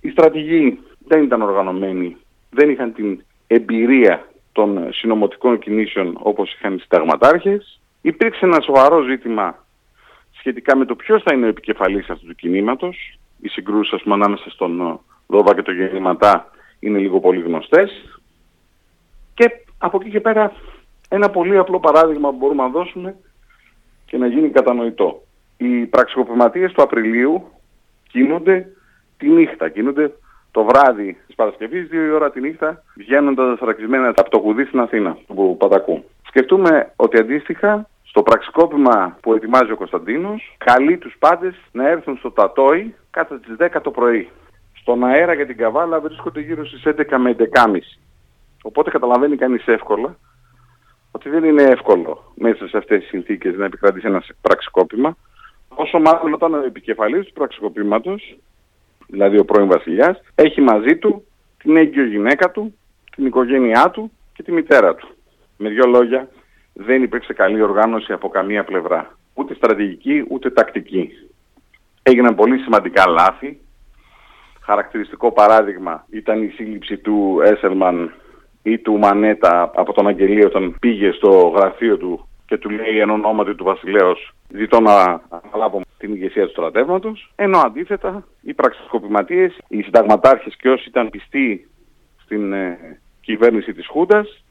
Οι 0.00 0.10
στρατηγοί 0.10 0.78
δεν 1.06 1.22
ήταν 1.22 1.42
οργανωμένοι, 1.42 2.16
δεν 2.56 2.70
είχαν 2.70 2.92
την 2.92 3.24
εμπειρία 3.46 4.28
των 4.52 4.92
συνωμοτικών 4.92 5.58
κινήσεων 5.58 6.18
όπως 6.22 6.52
είχαν 6.52 6.74
οι 6.74 6.78
συνταγματάρχες. 6.78 7.80
Υπήρξε 8.00 8.44
ένα 8.44 8.60
σοβαρό 8.60 9.02
ζήτημα 9.02 9.66
σχετικά 10.30 10.76
με 10.76 10.84
το 10.84 10.94
ποιος 10.94 11.22
θα 11.22 11.34
είναι 11.34 11.46
ο 11.46 11.48
επικεφαλής 11.48 12.08
αυτού 12.08 12.26
του 12.26 12.34
κινήματος. 12.34 13.18
Οι 13.40 13.48
συγκρούσεις 13.48 13.92
ας 13.92 14.02
πούμε, 14.02 14.14
ανάμεσα 14.14 14.50
στον 14.50 14.80
ε, 14.80 14.98
Δόβα 15.26 15.54
και 15.54 15.62
τον 15.62 15.74
Γεννηματά 15.74 16.50
είναι 16.80 16.98
λίγο 16.98 17.20
πολύ 17.20 17.40
γνωστές. 17.40 18.20
Και 19.34 19.50
από 19.78 19.98
εκεί 20.00 20.10
και 20.10 20.20
πέρα 20.20 20.52
ένα 21.08 21.30
πολύ 21.30 21.58
απλό 21.58 21.80
παράδειγμα 21.80 22.30
που 22.30 22.36
μπορούμε 22.36 22.62
να 22.62 22.68
δώσουμε 22.68 23.16
και 24.06 24.16
να 24.16 24.26
γίνει 24.26 24.48
κατανοητό. 24.48 25.22
Οι 25.56 25.86
πραξικοπηματίες 25.86 26.72
του 26.72 26.82
Απριλίου 26.82 27.46
κινούνται 28.08 28.66
τη 29.16 29.28
νύχτα, 29.28 29.68
κινούνται 29.68 30.12
το 30.56 30.64
βράδυ 30.64 31.18
της 31.26 31.34
Παρασκευής, 31.34 31.88
δύο 31.88 32.04
η 32.04 32.10
ώρα 32.10 32.30
τη 32.30 32.40
νύχτα, 32.40 32.82
βγαίνοντας 32.94 33.58
φρακισμένα 33.58 34.08
από 34.08 34.30
το 34.30 34.40
κουδί 34.40 34.64
στην 34.64 34.80
Αθήνα, 34.80 35.18
του 35.26 35.56
Πατακού. 35.58 36.04
Σκεφτούμε 36.26 36.92
ότι 36.96 37.18
αντίστοιχα 37.18 37.88
στο 38.02 38.22
πραξικόπημα 38.22 39.18
που 39.20 39.34
ετοιμάζει 39.34 39.72
ο 39.72 39.76
Κωνσταντίνος 39.76 40.56
καλεί 40.58 40.98
τους 40.98 41.16
πάντες 41.18 41.54
να 41.72 41.88
έρθουν 41.88 42.16
στο 42.16 42.30
Τατόι 42.30 42.94
κατά 43.10 43.38
τις 43.38 43.56
10 43.58 43.80
το 43.82 43.90
πρωί. 43.90 44.28
Στον 44.80 45.04
αέρα 45.04 45.34
για 45.34 45.46
την 45.46 45.56
Καβάλα 45.56 46.00
βρίσκονται 46.00 46.40
γύρω 46.40 46.66
στις 46.66 46.82
11 46.84 47.18
με 47.18 47.36
11.30. 47.38 47.98
Οπότε 48.62 48.90
καταλαβαίνει 48.90 49.36
κανείς 49.36 49.66
εύκολα 49.66 50.16
ότι 51.10 51.28
δεν 51.28 51.44
είναι 51.44 51.62
εύκολο 51.62 52.32
μέσα 52.34 52.68
σε 52.68 52.76
αυτές 52.76 53.00
τις 53.00 53.08
συνθήκες 53.08 53.56
να 53.56 53.64
επικρατήσει 53.64 54.06
ένας 54.06 54.28
πραξικόπημα. 54.40 55.16
Όσο 55.68 55.98
μάλλον 55.98 56.32
όταν 56.32 56.54
ο 56.54 56.64
επικεφαλής 56.64 57.26
του 57.26 57.32
πραξικοπήματος, 57.32 58.36
δηλαδή 59.06 59.38
ο 59.38 59.44
πρώην 59.44 59.68
βασιλιάς, 59.68 60.20
έχει 60.34 60.60
μαζί 60.60 60.96
του 60.96 61.26
την 61.58 61.76
έγκυο 61.76 62.04
γυναίκα 62.04 62.50
του, 62.50 62.74
την 63.16 63.26
οικογένειά 63.26 63.90
του 63.90 64.12
και 64.34 64.42
τη 64.42 64.52
μητέρα 64.52 64.94
του. 64.94 65.08
Με 65.56 65.68
δύο 65.68 65.86
λόγια, 65.86 66.28
δεν 66.72 67.02
υπήρξε 67.02 67.32
καλή 67.32 67.62
οργάνωση 67.62 68.12
από 68.12 68.28
καμία 68.28 68.64
πλευρά. 68.64 69.18
Ούτε 69.34 69.54
στρατηγική, 69.54 70.24
ούτε 70.28 70.50
τακτική. 70.50 71.10
Έγιναν 72.02 72.34
πολύ 72.34 72.58
σημαντικά 72.58 73.08
λάθη. 73.08 73.60
Χαρακτηριστικό 74.60 75.32
παράδειγμα 75.32 76.06
ήταν 76.10 76.42
η 76.42 76.48
σύλληψη 76.48 76.96
του 76.96 77.40
Έσελμαν 77.44 78.14
ή 78.62 78.78
του 78.78 78.98
Μανέτα 78.98 79.70
από 79.74 79.92
τον 79.92 80.06
Αγγελίο 80.06 80.46
όταν 80.46 80.76
πήγε 80.80 81.10
στο 81.10 81.52
γραφείο 81.56 81.96
του 81.96 82.28
και 82.46 82.58
του 82.58 82.70
λέει 82.70 82.98
εν 82.98 83.10
ονόματι 83.10 83.54
του 83.54 83.64
βασιλέως 83.64 84.34
ζητώ 84.48 84.80
να 84.80 85.20
αναλάβω 85.28 85.80
την 85.98 86.12
ηγεσία 86.14 86.44
του 86.44 86.50
στρατεύματος 86.50 87.32
ενώ 87.36 87.58
αντίθετα 87.58 88.26
οι 88.40 88.54
πραξικοπηματίες, 88.54 89.58
οι 89.68 89.82
συνταγματάρχες 89.82 90.56
και 90.56 90.68
όσοι 90.68 90.88
ήταν 90.88 91.10
πιστοί 91.10 91.68
στην 92.24 92.52
ε, 92.52 93.00
κυβέρνηση 93.20 93.72
της 93.72 93.86
Χούντας 93.86 94.44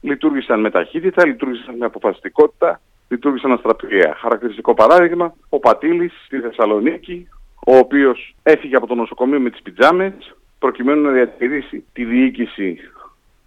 λειτουργήσαν 0.00 0.60
με 0.60 0.70
ταχύτητα, 0.70 1.26
λειτουργήσαν 1.26 1.76
με 1.76 1.86
αποφασιστικότητα, 1.86 2.80
λειτουργήσαν 3.08 3.52
αστραπηρία. 3.52 4.16
Χαρακτηριστικό 4.20 4.74
παράδειγμα, 4.74 5.34
ο 5.48 5.58
Πατήλης 5.58 6.12
στη 6.24 6.38
Θεσσαλονίκη, 6.38 7.28
ο 7.66 7.76
οποίος 7.76 8.34
έφυγε 8.42 8.76
από 8.76 8.86
το 8.86 8.94
νοσοκομείο 8.94 9.40
με 9.40 9.50
τις 9.50 9.62
πιτζάμες 9.62 10.34
προκειμένου 10.58 11.02
να 11.02 11.10
διατηρήσει 11.10 11.84
τη 11.92 12.04
διοίκηση 12.04 12.78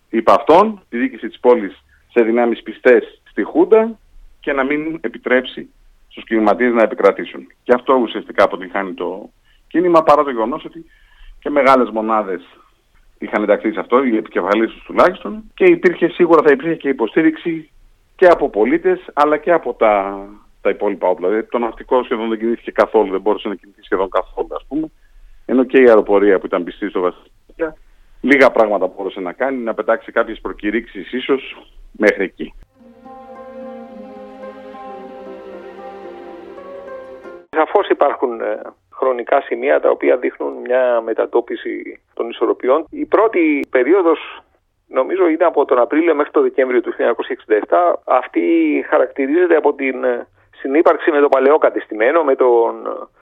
υπ' 0.10 0.30
αυτών, 0.30 0.82
τη 0.90 0.98
διοίκηση 0.98 1.28
της 1.28 1.40
πόλης 1.40 1.84
σε 2.12 2.24
δυνάμεις 2.24 2.64
πιστές 2.64 3.22
στη 3.30 3.44
Χούντα 3.44 4.00
και 4.40 4.54
να 4.54 4.64
μην 4.64 4.98
επιτρέψει 5.02 5.70
στους 6.14 6.26
κινηματίες 6.26 6.74
να 6.74 6.84
επικρατήσουν. 6.84 7.48
Και 7.64 7.74
αυτό 7.74 7.94
ουσιαστικά 7.94 8.44
αποτυχάνει 8.44 8.94
το 8.94 9.30
κίνημα 9.68 10.04
παρά 10.04 10.24
το 10.24 10.30
γεγονός 10.30 10.66
ότι 10.66 10.86
και 11.40 11.50
μεγάλες 11.50 11.90
μονάδες 11.90 12.42
είχαν 13.18 13.44
ενταχθεί 13.44 13.72
σε 13.72 13.80
αυτό, 13.80 14.04
οι 14.04 14.18
επικεφαλής 14.18 14.72
τους 14.72 14.84
τουλάχιστον, 14.84 15.44
και 15.54 15.66
υπήρχε 15.66 16.08
σίγουρα 16.08 16.42
θα 16.46 16.52
υπήρχε 16.52 16.76
και 16.76 16.90
υποστήριξη 16.90 17.70
και 18.16 18.26
από 18.26 18.50
πολίτες 18.50 19.00
αλλά 19.14 19.38
και 19.38 19.52
από 19.52 19.74
τα, 19.74 20.26
τα 20.62 20.70
υπόλοιπα 20.70 21.08
όπλα. 21.08 21.28
Δηλαδή 21.28 21.48
το 21.48 21.58
ναυτικό 21.58 22.04
σχεδόν 22.04 22.30
δεν 22.30 22.40
κινήθηκε 22.40 22.72
καθόλου, 22.72 23.12
δεν 23.12 23.22
μπορούσε 23.22 23.48
να 23.48 23.56
κινηθεί 23.56 23.84
σχεδόν 23.84 24.10
καθόλου 24.10 24.56
ας 24.56 24.66
πούμε, 24.68 24.92
ενώ 25.46 25.64
και 25.64 25.78
η 25.78 25.88
αεροπορία 25.88 26.40
που 26.40 26.46
ήταν 26.46 26.64
πιστή 26.64 26.90
στο 26.90 27.00
Βασιλιά 27.00 27.78
λίγα 28.22 28.52
πράγματα 28.52 28.88
μπορούσε 28.88 29.20
να 29.20 29.32
κάνει, 29.32 29.58
να 29.58 29.74
πετάξει 29.74 30.12
κάποιες 30.12 30.40
προκηρύξεις 30.42 31.12
ίσως 31.12 31.58
μέχρι 31.92 32.24
εκεί. 32.24 32.54
Σαφώς 37.54 37.88
υπάρχουν 37.88 38.42
ε, 38.42 38.62
χρονικά 38.92 39.42
σημεία 39.42 39.80
τα 39.80 39.90
οποία 39.90 40.18
δείχνουν 40.18 40.54
μια 40.54 41.02
μετατόπιση 41.02 42.02
των 42.14 42.30
ισορροπιών. 42.30 42.86
Η 42.90 43.06
πρώτη 43.06 43.68
περίοδος 43.70 44.42
νομίζω 44.88 45.28
είναι 45.28 45.46
από 45.46 45.66
τον 45.66 45.80
Απρίλιο 45.80 46.16
μέχρι 46.16 46.32
τον 46.32 46.44
Δεκέμβριο 46.44 46.82
του 46.82 46.94
1967. 46.98 47.96
Αυτή 48.06 48.46
χαρακτηρίζεται 48.90 49.56
από 49.56 49.74
την 49.74 50.04
ε, 50.04 50.28
συνύπαρξη 50.64 51.12
με 51.12 51.20
το 51.20 51.30
παλαιό 51.30 51.58
κατεστημένο, 51.58 52.24
με 52.24 52.36
τον, 52.36 52.74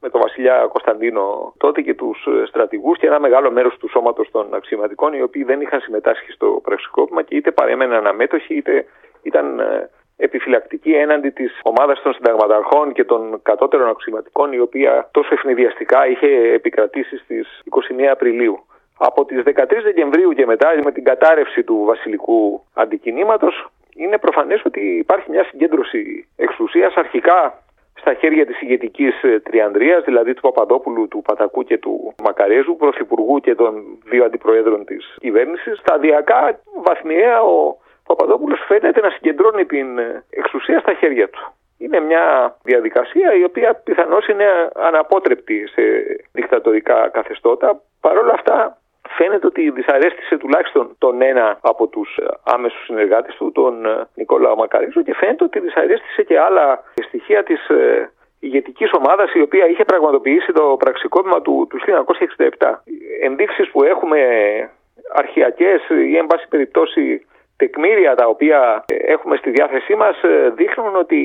με 0.01 0.09
τον 0.09 0.21
βασιλιά 0.21 0.67
Κωνσταντίνο 0.71 1.53
τότε 1.57 1.81
και 1.81 1.93
τους 1.93 2.25
ε, 2.25 2.45
στρατηγούς 2.45 2.97
και 2.97 3.07
ένα 3.07 3.19
μεγάλο 3.19 3.51
μέρος 3.51 3.77
του 3.77 3.89
σώματος 3.89 4.31
των 4.31 4.53
αξιωματικών 4.53 5.13
οι 5.13 5.21
οποίοι 5.21 5.43
δεν 5.43 5.61
είχαν 5.61 5.79
συμμετάσχει 5.81 6.31
στο 6.31 6.59
πραξικόπημα 6.63 7.21
και 7.21 7.35
είτε 7.35 7.51
παρέμεναν 7.51 8.07
αμέτωχοι 8.07 8.53
είτε 8.55 8.85
ήταν 9.21 9.59
ε, 9.59 9.89
επιφυλακτική 10.21 10.91
έναντι 10.91 11.29
της 11.29 11.59
ομάδας 11.63 12.01
των 12.01 12.13
συνταγματαρχών 12.13 12.93
και 12.93 13.03
των 13.03 13.39
κατώτερων 13.41 13.89
αξιωματικών, 13.89 14.53
η 14.53 14.59
οποία 14.59 15.09
τόσο 15.11 15.29
ευνηδιαστικά 15.33 16.07
είχε 16.07 16.27
επικρατήσει 16.53 17.17
στις 17.17 17.61
21 17.69 18.03
Απριλίου. 18.11 18.65
Από 18.97 19.25
τις 19.25 19.43
13 19.43 19.83
Δεκεμβρίου 19.83 20.31
και 20.31 20.45
μετά 20.45 20.67
με 20.83 20.91
την 20.91 21.03
κατάρρευση 21.03 21.63
του 21.63 21.83
βασιλικού 21.85 22.63
αντικινήματος 22.73 23.67
είναι 23.95 24.17
προφανές 24.17 24.61
ότι 24.65 24.79
υπάρχει 24.79 25.29
μια 25.29 25.43
συγκέντρωση 25.43 26.27
εξουσίας 26.35 26.93
αρχικά 26.95 27.63
στα 28.01 28.13
χέρια 28.13 28.45
της 28.45 28.61
ηγετικής 28.61 29.13
τριανδρίας, 29.43 30.03
δηλαδή 30.03 30.33
του 30.33 30.41
Παπαδόπουλου, 30.41 31.07
του 31.07 31.21
Πατακού 31.21 31.63
και 31.63 31.77
του 31.77 32.13
Μακαρέζου, 32.23 32.75
πρωθυπουργού 32.75 33.39
και 33.39 33.55
των 33.55 33.83
δύο 34.09 34.23
αντιπροέδρων 34.25 34.85
της 34.85 35.15
κυβέρνησης. 35.19 35.77
Σταδιακά, 35.77 36.59
βαθμιαία, 36.83 37.41
ο 37.41 37.80
Παπαδόπουλος 38.11 38.59
φαίνεται 38.67 39.01
να 39.01 39.09
συγκεντρώνει 39.09 39.65
την 39.65 39.87
εξουσία 40.29 40.79
στα 40.79 40.93
χέρια 40.93 41.29
του. 41.29 41.53
Είναι 41.77 41.99
μια 41.99 42.55
διαδικασία 42.63 43.33
η 43.33 43.43
οποία 43.43 43.73
πιθανώς 43.73 44.27
είναι 44.27 44.47
αναπότρεπτη 44.75 45.67
σε 45.67 45.81
δικτατορικά 46.31 47.09
καθεστώτα. 47.09 47.81
Παρ' 48.01 48.17
όλα 48.17 48.33
αυτά 48.33 48.77
φαίνεται 49.17 49.45
ότι 49.47 49.69
δυσαρέστησε 49.69 50.37
τουλάχιστον 50.37 50.95
τον 50.97 51.21
ένα 51.21 51.57
από 51.61 51.87
τους 51.87 52.19
άμεσους 52.43 52.85
συνεργάτες 52.85 53.35
του, 53.35 53.51
τον 53.51 53.73
Νικόλαο 54.15 54.55
Μακαρίζο 54.55 55.01
και 55.01 55.15
φαίνεται 55.15 55.43
ότι 55.43 55.59
δυσαρέστησε 55.59 56.23
και 56.23 56.39
άλλα 56.39 56.83
στοιχεία 57.07 57.43
της 57.43 57.59
ηγετικής 58.39 58.91
ομάδας 58.93 59.33
η 59.33 59.41
οποία 59.41 59.67
είχε 59.67 59.83
πραγματοποιήσει 59.83 60.51
το 60.51 60.75
πραξικόπημα 60.79 61.41
του, 61.41 61.67
του 61.69 61.79
1967. 62.57 62.83
Ενδείξεις 63.21 63.69
που 63.69 63.83
έχουμε 63.83 64.19
αρχιακές 65.13 65.81
ή 65.89 66.17
εν 66.17 66.27
πάση 66.27 66.47
περιπτώσει 66.47 67.25
τεκμήρια 67.61 68.15
τα 68.15 68.25
οποία 68.27 68.59
έχουμε 68.87 69.35
στη 69.35 69.49
διάθεσή 69.49 69.95
μας 69.95 70.17
δείχνουν 70.55 70.95
ότι 70.95 71.21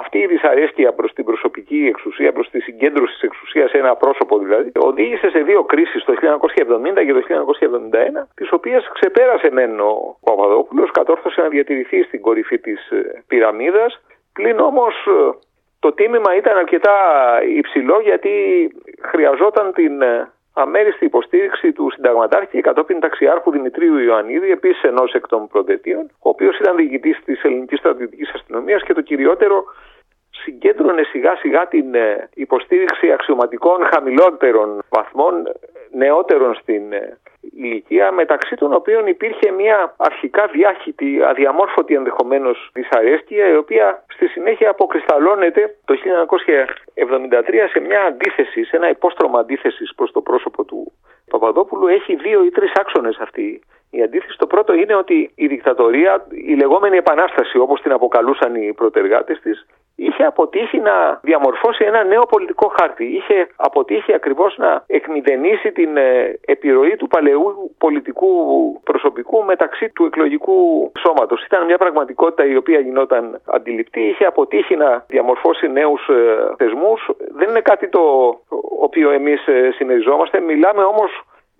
αυτή 0.00 0.18
η 0.18 0.26
δυσαρέσκεια 0.26 0.92
προς 0.92 1.12
την 1.12 1.24
προσωπική 1.24 1.86
εξουσία, 1.92 2.32
προς 2.32 2.50
τη 2.50 2.60
συγκέντρωση 2.60 3.12
της 3.12 3.22
εξουσίας 3.22 3.70
σε 3.70 3.78
ένα 3.78 3.94
πρόσωπο 3.96 4.38
δηλαδή, 4.38 4.72
οδήγησε 4.78 5.28
σε 5.30 5.40
δύο 5.48 5.62
κρίσεις 5.64 6.04
το 6.04 6.12
1970 6.12 7.04
και 7.06 7.12
το 7.12 7.22
1971, 8.20 8.28
τις 8.34 8.52
οποίες 8.52 8.90
ξεπέρασε 8.94 9.50
μεν 9.50 9.80
ο 9.80 10.18
Παπαδόπουλος, 10.24 10.90
κατόρθωσε 10.90 11.40
να 11.40 11.48
διατηρηθεί 11.48 12.02
στην 12.02 12.20
κορυφή 12.20 12.58
της 12.58 12.80
πυραμίδας, 13.26 14.00
πλην 14.32 14.58
όμως 14.58 14.94
το 15.80 15.92
τίμημα 15.92 16.36
ήταν 16.36 16.56
αρκετά 16.56 16.96
υψηλό 17.56 18.00
γιατί 18.00 18.32
χρειαζόταν 19.00 19.72
την 19.72 20.02
αμέριστη 20.52 21.04
υποστήριξη 21.04 21.72
του 21.72 21.90
συνταγματάρχη 21.94 22.50
και 22.50 22.60
κατόπιν 22.60 23.00
ταξιάρχου 23.00 23.50
Δημητρίου 23.50 23.98
Ιωαννίδη, 23.98 24.50
επίσης 24.50 24.82
ενός 24.82 25.12
εκ 25.12 25.26
των 25.26 25.46
προδετείων, 25.46 26.10
ο 26.18 26.28
οποίος 26.28 26.58
ήταν 26.58 26.76
διοικητής 26.76 27.18
της 27.24 27.42
ελληνικής 27.42 27.78
στρατιωτικής 27.78 28.30
αστυνομίας 28.34 28.82
και 28.82 28.92
το 28.92 29.00
κυριότερο 29.00 29.64
συγκέντρωνε 30.30 31.02
σιγά 31.02 31.36
σιγά 31.36 31.68
την 31.68 31.86
υποστήριξη 32.34 33.12
αξιωματικών 33.12 33.84
χαμηλότερων 33.92 34.82
βαθμών, 34.88 35.34
νεότερων 35.92 36.54
στην 36.54 36.82
ηλικία, 37.50 38.12
μεταξύ 38.12 38.54
των 38.56 38.72
οποίων 38.72 39.06
υπήρχε 39.06 39.50
μια 39.50 39.94
αρχικά 39.96 40.46
διάχυτη, 40.46 41.22
αδιαμόρφωτη 41.22 41.94
ενδεχομένως 41.94 42.70
δυσαρέσκεια, 42.72 43.48
η 43.48 43.56
οποία 43.56 44.04
στη 44.08 44.26
συνέχεια 44.26 44.70
αποκρισταλώνεται 44.70 45.76
το 45.84 45.94
1973 45.94 47.68
σε 47.70 47.80
μια 47.80 48.02
αντίθεση, 48.02 48.64
σε 48.64 48.76
ένα 48.76 48.88
υπόστρωμα 48.88 49.38
αντίθεσης 49.38 49.94
προς 49.94 50.12
το 50.12 50.20
πρόσωπο 50.20 50.64
του 50.64 50.92
Παπαδόπουλου. 51.30 51.86
Έχει 51.86 52.14
δύο 52.14 52.44
ή 52.44 52.50
τρεις 52.50 52.72
άξονες 52.74 53.16
αυτή 53.18 53.62
η 53.90 54.02
αντίθεση. 54.02 54.38
Το 54.38 54.46
πρώτο 54.46 54.72
είναι 54.74 54.94
ότι 54.94 55.30
η 55.34 55.46
δικτατορία, 55.46 56.26
η 56.30 56.54
λεγόμενη 56.54 56.96
επανάσταση 56.96 57.58
όπως 57.58 57.80
την 57.80 57.92
αποκαλούσαν 57.92 58.54
οι 58.54 58.72
προτεργάτε 58.72 59.38
της, 59.42 59.66
είχε 60.06 60.24
αποτύχει 60.24 60.78
να 60.78 61.20
διαμορφώσει 61.22 61.84
ένα 61.84 62.04
νέο 62.04 62.22
πολιτικό 62.22 62.72
χάρτη. 62.78 63.04
Είχε 63.04 63.48
αποτύχει 63.56 64.14
ακριβώς 64.14 64.56
να 64.58 64.84
εκμηδενήσει 64.86 65.72
την 65.72 65.90
επιρροή 66.44 66.96
του 66.96 67.06
παλαιού 67.06 67.74
πολιτικού 67.78 68.30
προσωπικού 68.82 69.44
μεταξύ 69.44 69.88
του 69.88 70.04
εκλογικού 70.04 70.92
σώματος. 70.98 71.44
Ήταν 71.44 71.64
μια 71.64 71.78
πραγματικότητα 71.78 72.46
η 72.46 72.56
οποία 72.56 72.78
γινόταν 72.78 73.40
αντιληπτή. 73.44 74.00
Είχε 74.00 74.24
αποτύχει 74.24 74.76
να 74.76 75.04
διαμορφώσει 75.08 75.68
νέους 75.68 76.08
θεσμούς. 76.56 77.10
Δεν 77.34 77.48
είναι 77.48 77.60
κάτι 77.60 77.88
το 77.88 78.00
οποίο 78.80 79.10
εμείς 79.10 79.40
συμμεριζόμαστε. 79.76 80.40
Μιλάμε 80.40 80.82
όμως 80.82 81.10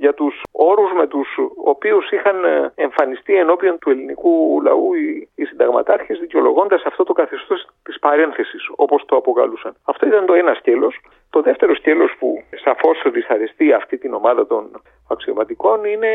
για 0.05 0.15
τους 0.15 0.35
όρους 0.53 0.93
με 0.93 1.07
τους 1.07 1.29
οποίους 1.65 2.11
είχαν 2.11 2.37
εμφανιστεί 2.75 3.35
ενώπιον 3.35 3.79
του 3.79 3.91
ελληνικού 3.91 4.61
λαού 4.63 4.95
οι, 4.95 5.29
οι 5.35 5.45
συνταγματάρχες 5.45 6.19
δικαιολογώντας 6.19 6.83
αυτό 6.85 7.03
το 7.05 7.13
καθεστώς 7.13 7.67
της 7.83 7.99
παρένθεσης 7.99 8.63
όπως 8.77 9.05
το 9.07 9.17
αποκαλούσαν. 9.17 9.73
Αυτό 9.85 10.07
ήταν 10.07 10.27
το 10.27 10.35
ένα 10.35 10.55
σκέλος. 10.55 10.95
Το 11.31 11.41
δεύτερο 11.43 11.75
σκέλος 11.75 12.13
που 12.19 12.43
σαφώς 12.65 13.03
δυσαρεστεί 13.13 13.73
αυτή 13.73 13.99
την 13.99 14.15
ομάδα 14.15 14.47
των 14.47 14.83
αξιωματικών 15.09 15.85
είναι 15.85 16.13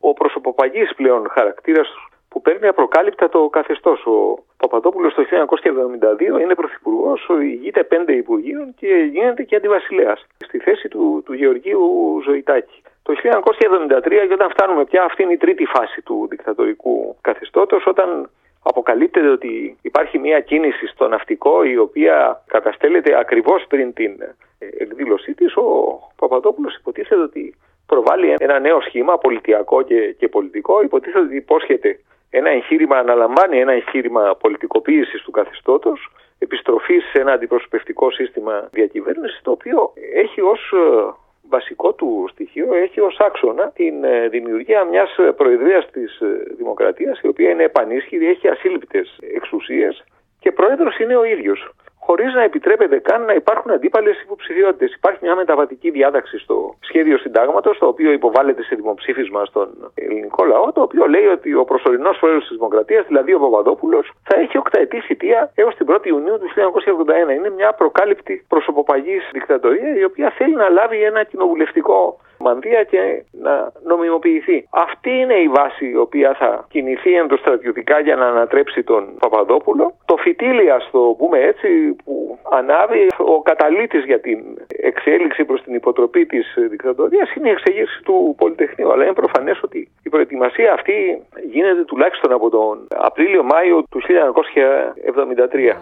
ο 0.00 0.12
προσωποπαγής 0.12 0.94
πλέον 0.94 1.28
χαρακτήρας 1.30 1.88
που 2.28 2.40
παίρνει 2.42 2.66
απροκάλυπτα 2.66 3.28
το 3.28 3.48
καθεστώς. 3.48 4.06
Ο 4.06 4.44
Παπαδόπουλος 4.56 5.14
το 5.14 5.22
1972 5.22 6.40
είναι 6.40 6.54
πρωθυπουργός, 6.54 7.28
ηγείται 7.40 7.84
πέντε 7.84 8.12
υπουργείων 8.12 8.74
και 8.74 9.08
γίνεται 9.12 9.42
και 9.42 9.56
αντιβασιλέας 9.56 10.26
στη 10.44 10.58
θέση 10.58 10.88
του, 10.88 11.22
του 11.24 11.32
Γεωργίου 11.32 12.20
Ζωητάκη. 12.24 12.82
Το 13.06 13.12
1973, 13.12 14.26
και 14.26 14.32
όταν 14.32 14.50
φτάνουμε 14.50 14.84
πια, 14.84 15.04
αυτή 15.04 15.22
είναι 15.22 15.32
η 15.32 15.36
τρίτη 15.36 15.64
φάση 15.64 16.02
του 16.02 16.26
δικτατορικού 16.30 17.16
καθεστώτος, 17.20 17.86
όταν 17.86 18.30
αποκαλύπτεται 18.62 19.28
ότι 19.28 19.78
υπάρχει 19.82 20.18
μια 20.18 20.40
κίνηση 20.40 20.86
στο 20.86 21.08
ναυτικό 21.08 21.64
η 21.64 21.76
οποία 21.76 22.44
καταστέλλεται 22.46 23.18
ακριβώς 23.18 23.64
πριν 23.68 23.92
την 23.92 24.12
ε, 24.58 24.66
εκδήλωσή 24.78 25.34
της, 25.34 25.56
ο 25.56 25.98
Παπαδόπουλος 26.16 26.76
υποτίθεται 26.76 27.20
ότι 27.20 27.54
προβάλλει 27.86 28.34
ένα 28.38 28.58
νέο 28.58 28.80
σχήμα 28.80 29.18
πολιτιακό 29.18 29.82
και, 29.82 30.14
και 30.18 30.28
πολιτικό, 30.28 30.82
υποτίθεται 30.82 31.24
ότι 31.24 31.36
υπόσχεται 31.36 31.98
ένα 32.30 32.50
εγχείρημα, 32.50 32.96
αναλαμβάνει 32.96 33.58
ένα 33.60 33.72
εγχείρημα 33.72 34.36
πολιτικοποίησης 34.40 35.22
του 35.22 35.30
καθεστώτος, 35.30 36.10
επιστροφής 36.38 37.04
σε 37.12 37.20
ένα 37.20 37.32
αντιπροσωπευτικό 37.32 38.10
σύστημα 38.10 38.68
διακυβέρνησης, 38.72 39.40
το 39.42 39.50
οποίο 39.50 39.92
έχει 40.14 40.40
ως 40.40 40.72
ε, 40.72 41.22
βασικό 41.48 41.92
του 41.92 42.28
στοιχείο 42.30 42.74
έχει 42.74 43.00
ως 43.00 43.16
άξονα 43.18 43.70
την 43.70 44.04
ε, 44.04 44.28
δημιουργία 44.28 44.84
μιας 44.84 45.16
προεδρίας 45.36 45.90
της 45.90 46.20
ε, 46.20 46.54
δημοκρατίας 46.56 47.20
η 47.20 47.26
οποία 47.26 47.50
είναι 47.50 47.62
επανίσχυρη, 47.62 48.28
έχει 48.28 48.48
ασύλληπτες 48.48 49.18
εξουσίες 49.34 50.04
και 50.40 50.52
πρόεδρος 50.52 50.98
είναι 50.98 51.16
ο 51.16 51.24
ίδιος 51.24 51.70
χωρίς 52.06 52.34
να 52.34 52.42
επιτρέπεται 52.42 52.98
καν 52.98 53.24
να 53.24 53.34
υπάρχουν 53.34 53.70
αντίπαλες 53.70 54.22
υποψηφιότητες. 54.22 54.94
Υπάρχει 54.94 55.18
μια 55.22 55.34
μεταβατική 55.34 55.90
διάταξη 55.90 56.38
στο 56.38 56.74
σχέδιο 56.80 57.18
συντάγματος, 57.18 57.78
το 57.78 57.86
οποίο 57.86 58.10
υποβάλλεται 58.12 58.62
σε 58.62 58.74
δημοψήφισμα 58.74 59.44
στον 59.44 59.68
ελληνικό 59.94 60.44
λαό, 60.44 60.72
το 60.72 60.80
οποίο 60.80 61.06
λέει 61.06 61.26
ότι 61.26 61.54
ο 61.54 61.64
προσωρινός 61.64 62.18
πρόεδρος 62.18 62.46
της 62.46 62.56
Δημοκρατίας, 62.56 63.06
δηλαδή 63.06 63.34
ο 63.34 63.38
Παπαδόπουλος, 63.38 64.12
θα 64.22 64.36
έχει 64.40 64.58
οκταετή 64.58 65.00
θητεία 65.00 65.50
έως 65.54 65.74
την 65.74 65.86
1η 65.90 66.06
Ιουνίου 66.06 66.38
του 66.38 66.48
1981. 66.48 67.34
Είναι 67.34 67.50
μια 67.50 67.72
προκάλυπτη 67.72 68.44
προσωποπαγής 68.48 69.30
δικτατορία, 69.32 69.96
η 69.96 70.04
οποία 70.04 70.30
θέλει 70.30 70.54
να 70.54 70.68
λάβει 70.68 71.02
ένα 71.02 71.24
κοινοβουλευτικό 71.24 72.18
μανδύα 72.38 72.82
και 72.84 73.22
να 73.32 73.72
νομιμοποιηθεί. 73.86 74.68
Αυτή 74.70 75.10
είναι 75.10 75.34
η 75.34 75.48
βάση 75.48 75.86
η 75.90 75.96
οποία 75.96 76.34
θα 76.38 76.66
κινηθεί 76.70 77.12
ενδοστρατιωτικά 77.14 78.00
για 78.00 78.16
να 78.16 78.26
ανατρέψει 78.26 78.82
τον 78.82 79.02
Παπαδόπουλο. 79.18 79.94
Το 80.04 80.16
φυτίλι, 80.16 80.70
ας 80.70 80.88
το 80.92 81.14
πούμε 81.18 81.38
έτσι, 81.38 81.68
που 82.04 82.38
ανάβει 82.50 83.06
ο 83.18 83.42
καταλήτης 83.42 84.04
για 84.04 84.20
την 84.20 84.38
εξέλιξη 84.68 85.44
προς 85.44 85.62
την 85.62 85.74
υποτροπή 85.74 86.26
της 86.26 86.54
δικτατορίας 86.70 87.34
είναι 87.34 87.48
η 87.48 87.52
εξεγέρση 87.52 88.02
του 88.02 88.34
Πολυτεχνείου. 88.38 88.92
Αλλά 88.92 89.04
είναι 89.04 89.12
προφανές 89.12 89.62
ότι 89.62 89.88
η 90.02 90.08
προετοιμασία 90.08 90.72
αυτή 90.72 91.22
γίνεται 91.50 91.84
τουλάχιστον 91.84 92.32
από 92.32 92.50
τον 92.50 92.86
Απρίλιο-Μάιο 92.96 93.82
του 93.90 94.00
1973. 94.00 95.76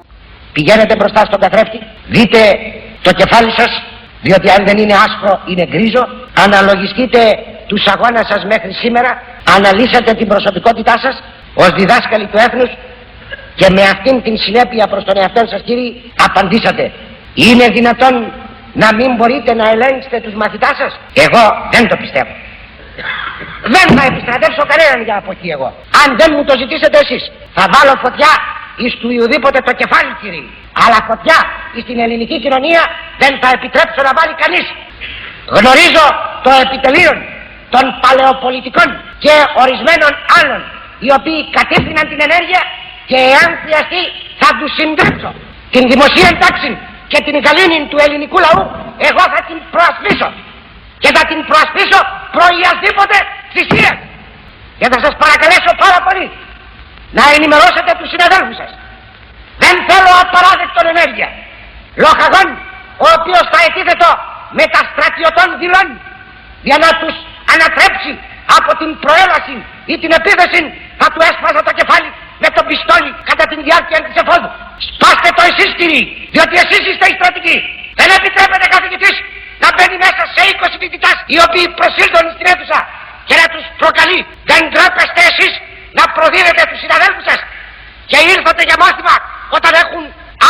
Πηγαίνετε 0.52 0.96
μπροστά 0.96 1.20
στον 1.24 1.40
καθρέφτη, 1.40 1.78
δείτε 2.16 2.40
το 3.02 3.12
κεφάλι 3.20 3.50
σας, 3.58 3.72
διότι 4.22 4.50
αν 4.50 4.66
δεν 4.66 4.76
είναι 4.78 4.96
άσπρο 5.06 5.34
είναι 5.50 5.64
γκρίζο, 5.70 6.04
αναλογιστείτε 6.44 7.20
τους 7.66 7.84
αγώνας 7.94 8.26
σας 8.32 8.42
μέχρι 8.52 8.72
σήμερα, 8.82 9.10
αναλύσατε 9.56 10.12
την 10.14 10.28
προσωπικότητά 10.32 10.94
σας 11.04 11.22
ως 11.54 11.70
διδάσκαλοι 11.78 12.26
του 12.26 12.38
έθνους. 12.46 12.70
Και 13.54 13.68
με 13.76 13.82
αυτήν 13.82 14.22
την 14.22 14.36
συνέπεια 14.44 14.86
προς 14.92 15.04
τον 15.04 15.16
εαυτό 15.20 15.42
σας 15.46 15.60
κύριοι 15.64 16.12
απαντήσατε. 16.26 16.84
Είναι 17.34 17.66
δυνατόν 17.76 18.14
να 18.82 18.88
μην 18.98 19.10
μπορείτε 19.16 19.54
να 19.54 19.66
ελέγξετε 19.74 20.20
τους 20.24 20.34
μαθητάς 20.34 20.76
σας; 20.82 20.92
Εγώ 21.26 21.44
δεν 21.72 21.88
το 21.88 21.96
πιστεύω. 22.02 22.32
Δεν 23.74 23.86
θα 23.96 24.04
επιστρατεύσω 24.10 24.62
κανέναν 24.70 24.98
για 25.06 25.16
από 25.16 25.30
εκεί 25.36 25.48
εγώ. 25.56 25.68
Αν 26.02 26.08
δεν 26.18 26.28
μου 26.34 26.44
το 26.48 26.54
ζητήσετε 26.60 26.98
εσείς 27.04 27.22
θα 27.56 27.64
βάλω 27.74 27.94
φωτιά 28.04 28.32
εις 28.80 28.94
του 29.00 29.10
Ιουδήποτε 29.16 29.58
το 29.66 29.72
κεφάλι 29.80 30.12
κύριοι 30.20 30.44
αλλά 30.82 30.98
φωτιά 31.08 31.38
εις 31.74 31.84
την 31.90 31.98
ελληνική 32.04 32.36
κοινωνία 32.44 32.82
δεν 33.22 33.32
θα 33.40 33.48
επιτρέψω 33.56 34.00
να 34.06 34.12
βάλει 34.18 34.34
κανείς. 34.42 34.66
Γνωρίζω 35.58 36.04
το 36.46 36.50
επιτελείο 36.64 37.12
των 37.74 37.84
παλαιοπολιτικών 38.02 38.88
και 39.24 39.34
ορισμένων 39.62 40.12
άλλων 40.38 40.60
οι 41.04 41.10
οποίοι 41.18 41.40
κατήφθηναν 41.56 42.04
την 42.12 42.20
ενέργεια 42.26 42.62
και 43.10 43.18
εάν 43.30 43.48
χρειαστεί 43.62 44.02
θα 44.40 44.48
τους 44.58 44.70
συντρέψω 44.78 45.30
την 45.74 45.84
δημοσία 45.92 46.30
τάξη 46.42 46.70
και 47.12 47.18
την 47.26 47.34
γαλήνη 47.44 47.78
του 47.90 47.98
ελληνικού 48.04 48.38
λαού 48.46 48.62
εγώ 49.08 49.22
θα 49.34 49.40
την 49.48 49.58
προασπίσω. 49.74 50.28
Και 51.02 51.10
θα 51.16 51.22
την 51.30 51.38
προασπίσω 51.48 51.98
προϊασδήποτε 52.36 53.16
θυσία 53.52 53.92
και 54.78 54.86
θα 54.92 54.98
σας 55.04 55.12
παρακαλέσω 55.22 55.70
πάρα 55.84 55.98
πολύ 56.06 56.26
να 57.18 57.24
ενημερώσετε 57.36 57.90
τους 57.98 58.08
συναδέλφους 58.12 58.56
σας 58.60 58.72
δεν 59.62 59.74
θέλω 59.88 60.12
απαράδεκτον 60.24 60.86
ενέργεια 60.94 61.28
λοχαγόν 62.02 62.48
ο 63.04 63.06
οποίος 63.18 63.44
θα 63.52 63.60
ετίθετο 63.68 64.08
με 64.58 64.64
τα 64.74 64.80
στρατιωτών 64.90 65.48
δηλών 65.62 65.86
για 66.68 66.78
να 66.84 66.90
τους 67.00 67.14
ανατρέψει 67.52 68.12
από 68.58 68.70
την 68.80 68.90
προέλαση 69.04 69.56
ή 69.92 69.94
την 70.02 70.10
επίθεση 70.18 70.60
θα 71.00 71.06
του 71.12 71.20
έσπαζα 71.28 71.60
το 71.68 71.72
κεφάλι 71.78 72.10
με 72.42 72.48
τον 72.56 72.64
πιστόλι 72.70 73.10
κατά 73.30 73.44
την 73.50 73.58
διάρκεια 73.66 73.98
της 74.06 74.14
εφόδου. 74.22 74.50
Σπάστε 74.88 75.30
το 75.36 75.42
εσείς 75.50 75.70
κύριοι, 75.78 76.02
διότι 76.34 76.54
εσείς 76.62 76.82
είστε 76.90 77.06
οι 77.10 77.14
στρατικοί. 77.18 77.56
Δεν 77.98 78.08
επιτρέπεται 78.18 78.66
καθηγητής 78.74 79.16
να 79.62 79.68
μπαίνει 79.74 79.96
μέσα 80.04 80.22
σε 80.34 80.42
20 80.56 80.76
φοιτητάς 80.80 81.16
οι 81.32 81.38
οποίοι 81.46 81.66
προσήλθουν 81.78 82.26
στην 82.34 82.46
αίθουσα 82.50 82.78
και 83.28 83.34
να 83.40 83.46
τους 83.52 83.64
προκαλεί. 83.80 84.20
Δεν 84.50 84.62
τρέπεστε 84.72 85.22
εσείς 85.30 85.52
να 85.98 86.04
προδίδετε 86.16 86.62
τους 86.68 86.80
συναδέλφους 86.82 87.24
σας. 87.28 87.40
Και 88.10 88.18
ήρθατε 88.34 88.62
για 88.68 88.76
μάθημα 88.82 89.14
όταν 89.56 89.72
έχουν 89.82 90.02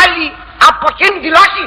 άλλοι 0.03 0.27
από 0.69 0.85
εκείνη 0.93 1.19
δηλώσει 1.27 1.65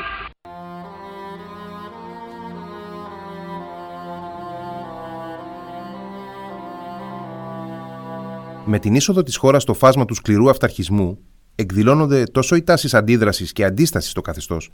Με 8.67 8.79
την 8.79 8.95
είσοδο 8.95 9.23
της 9.23 9.37
χώρας 9.37 9.61
στο 9.61 9.73
φάσμα 9.73 10.05
του 10.05 10.13
σκληρού 10.13 10.49
αυταρχισμού, 10.49 11.17
εκδηλώνονται 11.55 12.23
τόσο 12.23 12.55
οι 12.55 12.63
τάσεις 12.63 12.93
αντίδρασης 12.93 13.53
και 13.53 13.63
αντίστασης 13.65 14.11
στο 14.11 14.21
καθεστώς, 14.21 14.69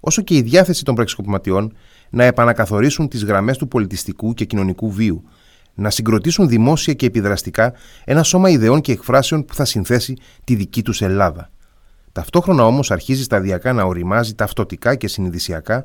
όσο 0.00 0.22
και 0.22 0.34
η 0.34 0.42
διάθεση 0.42 0.84
των 0.84 0.94
πραξικοπηματιών 0.94 1.76
να 2.10 2.24
επανακαθορίσουν 2.24 3.08
τις 3.08 3.24
γραμμές 3.24 3.56
του 3.56 3.68
πολιτιστικού 3.68 4.34
και 4.34 4.44
κοινωνικού 4.44 4.92
βίου, 4.92 5.28
να 5.76 5.90
συγκροτήσουν 5.90 6.48
δημόσια 6.48 6.94
και 6.94 7.06
επιδραστικά 7.06 7.72
ένα 8.04 8.22
σώμα 8.22 8.50
ιδεών 8.50 8.80
και 8.80 8.92
εκφράσεων 8.92 9.44
που 9.44 9.54
θα 9.54 9.64
συνθέσει 9.64 10.16
τη 10.44 10.54
δική 10.54 10.82
τους 10.82 11.02
Ελλάδα. 11.02 11.50
Ταυτόχρονα 12.12 12.66
όμως 12.66 12.90
αρχίζει 12.90 13.22
σταδιακά 13.22 13.72
να 13.72 13.82
οριμάζει 13.82 14.34
ταυτοτικά 14.34 14.94
και 14.94 15.08
συνειδησιακά 15.08 15.84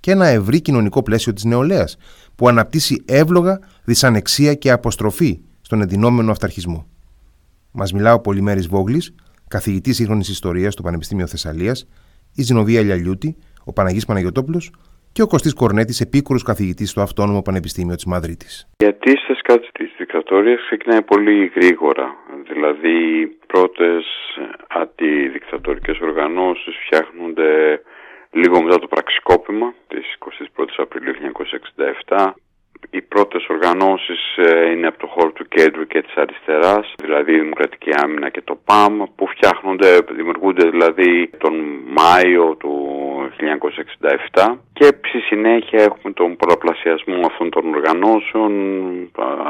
και 0.00 0.10
ένα 0.10 0.26
ευρύ 0.26 0.60
κοινωνικό 0.60 1.02
πλαίσιο 1.02 1.32
της 1.32 1.44
νεολαίας, 1.44 1.96
που 2.34 2.48
αναπτύσσει 2.48 3.02
εύλογα 3.04 3.58
δυσανεξία 3.84 4.54
και 4.54 4.70
αποστροφή 4.70 5.40
στον 5.60 5.80
εντυνόμενο 5.80 6.30
αυταρχισμό. 6.30 6.86
Μας 7.70 7.92
μιλά 7.92 8.14
ο 8.14 8.20
Πολυμέρης 8.20 8.66
Βόγλης, 8.66 9.14
καθηγητής 9.48 9.96
σύγχρονης 9.96 10.28
ιστορίας 10.28 10.72
στο 10.72 10.82
Πανεπιστήμιο 10.82 11.26
Θεσσαλίας, 11.26 11.86
η 12.34 12.42
Ζηνοβία 12.42 12.80
Λιαλιούτη, 12.80 13.36
ο 13.64 13.72
Παναγής 13.72 14.04
Παναγιοτόπουλος 14.04 14.70
και 15.12 15.22
ο 15.22 15.26
Κωστής 15.26 15.54
Κορνέτης, 15.54 16.00
επίκουρος 16.00 16.42
καθηγητής 16.42 16.90
στο 16.90 17.00
Αυτόνομο 17.00 17.42
Πανεπιστήμιο 17.42 17.94
της 17.94 18.04
Μαδρίτης. 18.04 18.68
Η 18.76 18.86
αντίσταση 18.86 19.40
κατά 19.42 19.68
της 19.72 19.90
δικτατορίας 19.98 20.60
ξεκινάει 20.66 21.02
πολύ 21.02 21.52
γρήγορα. 21.54 22.16
Δηλαδή, 22.50 23.20
οι 23.20 23.26
πρώτες 23.46 24.04
αντιδικτατορικέ 24.68 25.92
οργανώσεις 26.02 26.74
φτιάχνονται 26.84 27.80
λίγο 28.30 28.62
μετά 28.62 28.78
το 28.78 28.86
πραξικόπημα 28.86 29.74
της 29.88 30.04
21 30.18 30.64
Απριλίου 30.76 31.14
1967 31.14 32.34
οι 32.90 33.02
πρώτες 33.02 33.46
οργανώσεις 33.48 34.36
ε, 34.36 34.70
είναι 34.70 34.86
από 34.86 34.98
το 34.98 35.06
χώρο 35.06 35.30
του 35.32 35.48
κέντρου 35.48 35.86
και 35.86 36.02
της 36.02 36.14
αριστεράς, 36.14 36.92
δηλαδή 37.02 37.32
η 37.32 37.40
Δημοκρατική 37.40 37.90
Άμυνα 38.02 38.28
και 38.28 38.42
το 38.42 38.58
ΠΑΜ, 38.64 39.02
που 39.16 39.26
φτιάχνονται, 39.26 39.98
δημιουργούνται 40.10 40.68
δηλαδή 40.68 41.30
τον 41.38 41.54
Μάιο 41.86 42.56
του 42.58 42.72
1967 44.32 44.54
και 44.72 44.84
στη 44.84 45.18
συνέχεια 45.18 45.82
έχουμε 45.82 46.12
τον 46.12 46.36
πολλαπλασιασμό 46.36 47.20
αυτών 47.26 47.50
των 47.50 47.74
οργανώσεων 47.74 48.52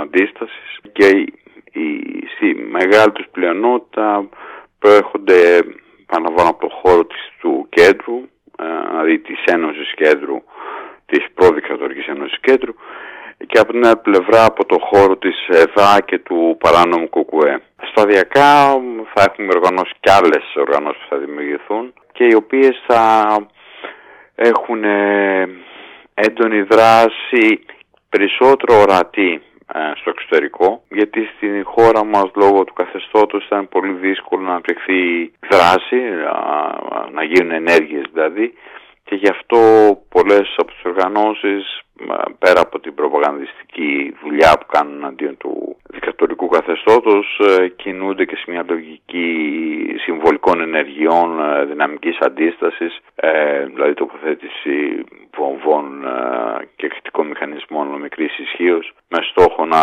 αντίστασης. 0.02 0.78
Και 0.92 1.06
η, 1.72 2.02
στη 2.36 2.54
μεγάλη 2.54 3.12
τους 3.12 3.26
πλειονότητα 3.32 4.28
προέρχονται 4.78 5.62
πάνω 6.06 6.28
από 6.28 6.60
το 6.60 6.74
χώρο 6.82 7.04
της, 7.04 7.32
του 7.40 7.66
κέντρου, 7.68 8.16
ε, 8.58 8.64
δηλαδή 8.90 9.18
της 9.18 9.44
Ένωσης 9.44 9.94
Κέντρου, 9.94 10.42
της 11.06 11.24
προδικτατορικής 11.34 12.06
Ένωσης 12.06 12.40
Κέντρου 12.40 12.74
και 13.46 13.58
από 13.58 13.72
την 13.72 13.86
άλλη 13.86 14.00
πλευρά 14.02 14.44
από 14.44 14.64
το 14.64 14.78
χώρο 14.80 15.16
της 15.16 15.36
ΕΔΑ 15.48 16.00
και 16.04 16.18
του 16.18 16.56
παράνομου 16.60 17.08
ΚΚΕ. 17.08 17.62
Σταδιακά 17.90 18.52
θα 19.14 19.22
έχουμε 19.28 19.48
οργανώσει 19.56 19.92
και 20.00 20.10
άλλες 20.10 20.44
οργανώσεις 20.56 21.00
που 21.02 21.08
θα 21.08 21.16
δημιουργηθούν 21.16 21.94
και 22.12 22.24
οι 22.24 22.34
οποίες 22.34 22.82
θα 22.86 23.26
έχουν 24.34 24.84
έντονη 26.14 26.62
δράση 26.62 27.64
περισσότερο 28.08 28.80
ορατή 28.80 29.42
ε, 29.74 29.78
στο 29.94 30.10
εξωτερικό 30.10 30.82
γιατί 30.88 31.28
στην 31.36 31.64
χώρα 31.64 32.04
μας 32.04 32.30
λόγω 32.34 32.64
του 32.64 32.72
καθεστώτος 32.72 33.46
ήταν 33.46 33.68
πολύ 33.68 33.92
δύσκολο 33.92 34.42
να 34.42 34.50
αναπτυχθεί 34.50 35.32
δράση, 35.50 35.96
α, 36.26 37.08
να 37.12 37.22
γίνουν 37.22 37.50
ενέργειες 37.50 38.04
δηλαδή 38.12 38.54
και 39.12 39.18
γι' 39.18 39.28
αυτό 39.28 39.58
πολλές 40.08 40.54
από 40.56 40.70
τις 40.72 40.84
οργανώσεις 40.84 41.80
α, 42.08 42.32
πέρα 42.38 42.60
από 42.60 42.80
την 42.80 42.94
προπαγανδιστική 42.94 44.14
δουλειά 44.22 44.52
που 44.58 44.66
κάνουν 44.66 45.04
αντίον 45.04 45.36
του 45.36 45.76
δικτατορικού 45.88 46.48
καθεστώτος 46.48 47.40
ε, 47.48 47.68
κινούνται 47.68 48.24
και 48.24 48.36
σε 48.36 48.44
μια 48.50 48.64
λογική 48.68 49.26
συμβολικών 50.04 50.60
ενεργειών 50.60 51.28
ε, 51.40 51.64
δυναμικής 51.64 52.18
αντίστασης 52.18 52.98
ε, 53.14 53.64
δηλαδή 53.64 53.94
τοποθέτηση 53.94 55.04
βομβών 55.36 56.04
ε, 56.04 56.68
και 56.76 56.88
κριτικών 56.88 57.26
μηχανισμών 57.26 57.86
μικρής 58.00 58.38
ισχύως 58.38 58.92
με 59.08 59.18
στόχο 59.30 59.64
να 59.66 59.82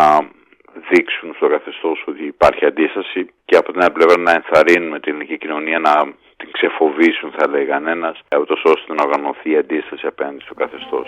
δείξουν 0.90 1.34
στο 1.36 1.48
καθεστώς 1.48 2.04
ότι 2.08 2.26
υπάρχει 2.26 2.66
αντίσταση 2.66 3.28
και 3.46 3.56
από 3.58 3.72
την 3.72 3.82
άλλη 3.82 3.92
πλευρά 3.92 4.18
να 4.18 4.32
ενθαρρύνουμε 4.32 5.00
την 5.00 5.14
ελληνική 5.14 5.38
κοινωνία 5.38 5.80
να 5.80 5.94
την 6.40 6.52
ξεφοβήσουν 6.52 7.32
θα 7.38 7.48
λέει 7.48 7.66
κανένας, 7.66 8.20
ούτως 8.42 8.62
ώστε 8.64 8.94
να 8.94 9.04
οργανωθεί 9.04 9.50
η 9.52 9.58
αντίσταση 9.58 10.06
απέναντι 10.08 10.42
στο 10.42 10.54
καθεστώς. 10.54 11.08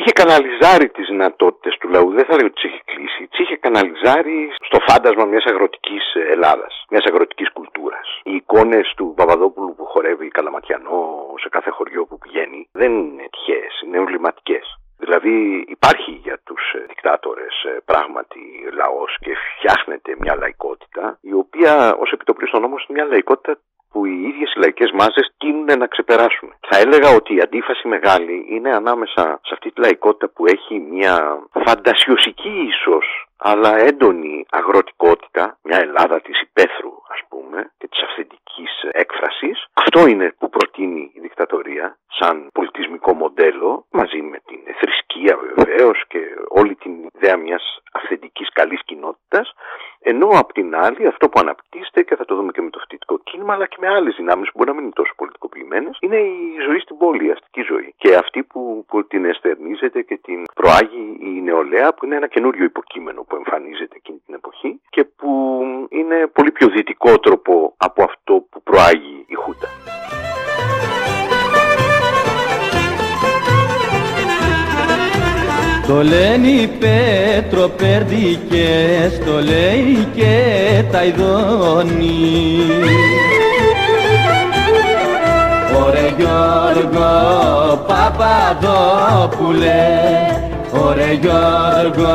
είχε 0.00 0.12
καναλιζάρει 0.12 0.88
τις 0.88 1.06
δυνατότητες 1.08 1.76
του 1.78 1.88
λαού. 1.88 2.10
Δεν 2.18 2.24
θα 2.24 2.34
λέω 2.36 2.46
ότι 2.46 2.54
τις 2.54 2.64
είχε 2.64 2.82
κλείσει. 2.84 3.22
Τις 3.30 3.38
είχε 3.38 3.56
καναλιζάρει 3.56 4.38
στο 4.68 4.78
φάντασμα 4.86 5.24
μιας 5.24 5.44
αγροτικής 5.44 6.04
Ελλάδας, 6.34 6.84
μιας 6.90 7.04
αγροτικής 7.04 7.52
κουλτούρας. 7.52 8.08
Οι 8.22 8.34
εικόνες 8.34 8.92
του 8.96 9.12
Παπαδόπουλου 9.16 9.74
που 9.76 9.84
χορεύει 9.84 10.28
καλαματιανό 10.28 11.00
σε 11.42 11.48
κάθε 11.48 11.70
χωριό 11.70 12.04
που 12.06 12.18
πηγαίνει 12.18 12.68
δεν 12.72 12.92
είναι 12.92 13.26
τυχαίες, 13.30 13.82
είναι 13.84 13.96
εμβληματικές. 13.96 14.64
Δηλαδή 15.02 15.64
υπάρχει 15.68 16.10
για 16.10 16.40
τους 16.44 16.62
ε, 16.74 16.84
δικτάτορες 16.88 17.54
ε, 17.64 17.80
πράγματι 17.84 18.40
λαός 18.80 19.16
και 19.20 19.32
φτιάχνεται 19.56 20.16
μια 20.18 20.34
λαϊκότητα 20.36 21.18
η 21.20 21.32
οποία 21.32 21.94
ως 22.02 22.10
επιτοπλίστων 22.12 22.64
όμως 22.64 22.84
είναι 22.84 22.98
μια 22.98 23.08
λαϊκότητα 23.10 23.58
που 23.90 24.04
οι 24.06 24.22
ίδιες 24.28 24.52
οι 24.54 24.58
λαϊκές 24.58 24.90
μάζες 24.90 25.32
τείνουν 25.38 25.78
να 25.78 25.86
ξεπεράσουν. 25.86 26.48
Θα 26.68 26.78
έλεγα 26.78 27.08
ότι 27.14 27.34
η 27.34 27.40
αντίφαση 27.40 27.88
μεγάλη 27.88 28.46
είναι 28.48 28.70
ανάμεσα 28.74 29.22
σε 29.42 29.54
αυτή 29.54 29.70
τη 29.72 29.80
λαϊκότητα 29.80 30.28
που 30.28 30.46
έχει 30.46 30.78
μια 30.78 31.14
φαντασιωσική 31.64 32.54
ίσως 32.72 33.29
αλλά 33.40 33.78
έντονη 33.78 34.46
αγροτικότητα, 34.50 35.58
μια 35.62 35.78
Ελλάδα 35.78 36.20
της 36.20 36.40
υπαίθρου 36.40 36.92
ας 37.08 37.20
πούμε 37.28 37.72
και 37.78 37.88
της 37.88 38.02
αυθεντικής 38.02 38.72
έκφρασης. 38.90 39.66
Αυτό 39.74 40.06
είναι 40.06 40.34
που 40.38 40.48
προτείνει 40.48 41.10
η 41.14 41.20
δικτατορία 41.20 41.98
σαν 42.18 42.46
πολιτισμικό 42.52 43.12
μοντέλο 43.14 43.86
μαζί 43.90 44.20
με 44.22 44.38
την 44.46 44.60
θρησκεία 44.78 45.38
βεβαίως 45.54 46.04
και 46.08 46.20
όλη 46.48 46.74
την 46.74 46.92
ιδέα 47.14 47.36
μιας 47.36 47.82
αυθεντικής 47.92 48.48
καλής 48.52 48.80
κοινότητας 48.84 49.52
ενώ 50.00 50.28
απ' 50.28 50.52
την 50.52 50.76
άλλη 50.76 51.06
αυτό 51.06 51.28
που 51.28 51.40
αναπτύσσεται 51.40 52.02
και 52.02 52.16
θα 52.16 52.24
το 52.24 52.34
δούμε 52.34 52.52
και 52.52 52.60
με 52.60 52.70
το 52.70 52.78
φοιτητικό 52.78 53.18
κίνημα 53.18 53.54
αλλά 53.54 53.66
και 53.66 53.76
με 53.80 53.88
άλλες 53.88 54.14
δυνάμεις 54.16 54.46
που 54.46 54.52
μπορεί 54.56 54.68
να 54.68 54.74
μην 54.74 54.84
είναι 54.84 54.92
τόσο 54.92 55.12
πολιτικοποιημένες 55.16 55.96
είναι 56.00 56.16
η 56.16 56.56
ζωή 56.66 56.78
στην 56.78 56.96
πόλη, 56.96 57.26
η 57.26 57.30
αστική 57.30 57.62
ζωή 57.62 57.94
και 57.96 58.14
αυτή 58.14 58.42
που, 58.42 58.84
που 58.88 59.06
την 59.06 59.24
εστερνίζεται 59.24 60.02
και 60.02 60.16
την 60.16 60.44
προάγει 60.54 61.16
η 61.20 61.40
νεολαία 61.40 61.94
που 61.94 62.04
είναι 62.04 62.16
ένα 62.16 62.26
καινούριο 62.26 62.64
υποκείμενο 62.64 63.22
που 63.30 63.36
εμφανίζεται 63.36 63.96
εκείνη 63.96 64.20
την 64.26 64.34
εποχή 64.34 64.80
και 64.90 65.04
που 65.04 65.30
είναι 65.98 66.26
πολύ 66.32 66.50
πιο 66.50 66.68
δυτικότροπο 66.68 67.74
από 67.76 68.02
αυτό 68.02 68.32
που 68.50 68.62
προάγει 68.62 69.24
η 69.26 69.34
Χούτα. 69.34 69.68
Το 75.86 76.02
λένε 76.02 76.48
οι 76.48 76.68
Πέτρο 76.78 77.68
Περδικές, 77.68 79.18
το 79.24 79.32
λέει 79.32 80.08
και 80.14 80.34
τα 80.92 81.04
ειδώνει. 81.04 82.58
Ωρε 85.82 86.14
Γιώργο 86.18 87.10
Παπαδόπουλε, 87.88 89.82
ωρε 90.86 91.12
Γιώργο 91.12 92.14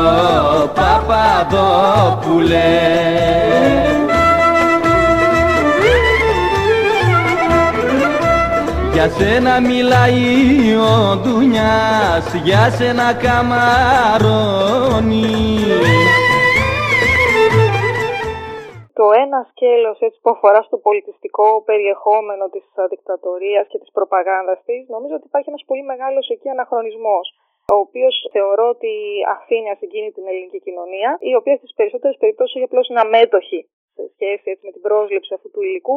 Παπαδόπουλε. 0.78 2.70
Για 8.92 9.08
σένα 9.08 9.60
μιλάει 9.60 10.22
ο 10.90 11.16
Ντουνιάς, 11.16 12.26
για 12.46 12.70
σένα 12.76 13.06
καμαρώνει. 13.24 13.74
Το 18.98 19.06
ένα 19.24 19.40
σκέλος 19.50 19.98
έτσι, 20.06 20.18
που 20.22 20.30
αφορά 20.30 20.60
στο 20.62 20.76
πολιτιστικό 20.86 21.46
περιεχόμενο 21.68 22.44
της 22.54 22.64
α, 22.80 22.86
δικτατορίας 22.92 23.66
και 23.70 23.78
της 23.78 23.90
προπαγάνδας 23.96 24.58
της, 24.66 24.82
νομίζω 24.94 25.14
ότι 25.18 25.26
υπάρχει 25.30 25.48
ένας 25.52 25.64
πολύ 25.66 25.84
μεγάλος 25.92 26.28
εκεί 26.34 26.48
αναχρονισμός 26.48 27.26
ο 27.74 27.76
οποίος 27.86 28.14
θεωρώ 28.32 28.68
ότι 28.68 28.92
αφήνει 29.36 29.70
ασυγκίνητη 29.70 30.14
την 30.18 30.26
ελληνική 30.30 30.60
κοινωνία, 30.60 31.10
η 31.20 31.34
οποία 31.34 31.56
στις 31.56 31.72
περισσότερες 31.74 32.16
περιπτώσεις 32.16 32.54
έχει 32.54 32.64
απλώς 32.64 32.88
είναι 32.88 33.00
αμέτωχη 33.00 33.60
σε 33.96 34.04
σχέση 34.14 34.46
έτσι, 34.52 34.64
με 34.68 34.72
την 34.76 34.82
πρόσληψη 34.86 35.34
αυτού 35.36 35.48
του 35.50 35.62
υλικού, 35.68 35.96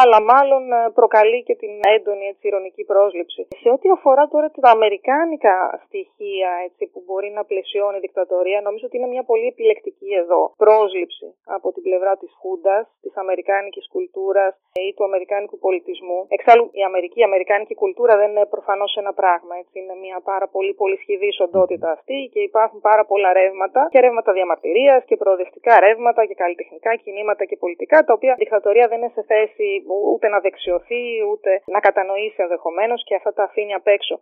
αλλά 0.00 0.18
μάλλον 0.32 0.62
ε, 0.72 0.80
προκαλεί 0.98 1.40
και 1.42 1.54
την 1.62 1.72
έντονη 1.96 2.24
έτσι, 2.32 2.46
ηρωνική 2.48 2.84
πρόσληψη. 2.92 3.42
Σε 3.62 3.68
ό,τι 3.74 3.86
αφορά 3.96 4.24
τώρα 4.32 4.48
τα 4.50 4.70
αμερικάνικα 4.76 5.54
στοιχεία 5.86 6.50
έτσι, 6.66 6.82
που 6.92 6.99
μπορεί 7.10 7.30
να 7.38 7.42
πλαισιώνει 7.50 7.98
η 8.00 8.04
δικτατορία, 8.06 8.58
νομίζω 8.68 8.84
ότι 8.88 8.96
είναι 8.98 9.10
μια 9.14 9.24
πολύ 9.30 9.46
επιλεκτική 9.54 10.10
εδώ 10.22 10.40
πρόσληψη 10.62 11.26
από 11.56 11.68
την 11.74 11.82
πλευρά 11.86 12.12
της 12.20 12.30
Χούντας, 12.40 12.84
της 13.04 13.14
αμερικάνικης 13.22 13.86
κουλτούρας 13.92 14.54
ή 14.84 14.86
του 14.96 15.04
αμερικάνικου 15.08 15.58
πολιτισμού. 15.66 16.18
Εξάλλου, 16.36 16.66
η 16.80 16.82
Αμερική, 16.90 17.18
η 17.20 17.26
αμερικάνικη 17.30 17.74
κουλτούρα 17.82 18.14
δεν 18.20 18.28
είναι 18.30 18.46
προφανώς 18.54 18.92
ένα 19.02 19.12
πράγμα. 19.20 19.52
Έτσι. 19.60 19.74
Είναι 19.80 19.96
μια 20.04 20.18
πάρα 20.30 20.46
πολύ 20.54 20.72
πολύ 20.80 20.96
σχηδή 21.02 21.30
οντότητα 21.46 21.88
αυτή 21.96 22.18
και 22.32 22.40
υπάρχουν 22.50 22.80
πάρα 22.90 23.04
πολλά 23.10 23.32
ρεύματα 23.32 23.80
και 23.92 24.00
ρεύματα 24.00 24.30
διαμαρτυρίας 24.32 25.04
και 25.08 25.16
προοδευτικά 25.16 25.80
ρεύματα 25.80 26.20
και 26.28 26.34
καλλιτεχνικά 26.34 26.90
κινήματα 26.96 27.44
και 27.44 27.56
πολιτικά, 27.56 27.98
τα 28.06 28.12
οποία 28.12 28.32
η 28.36 28.40
δικτατορία 28.44 28.86
δεν 28.88 28.98
είναι 28.98 29.12
σε 29.14 29.22
θέση 29.32 29.68
ούτε 30.12 30.26
να 30.28 30.38
δεξιωθεί, 30.40 31.04
ούτε 31.30 31.50
να 31.74 31.80
κατανοήσει 31.80 32.38
ενδεχομένως 32.46 33.04
και 33.04 33.14
αυτά 33.14 33.32
τα 33.32 33.42
αφήνει 33.42 33.74
απ' 33.74 33.86
έξω. 33.86 34.14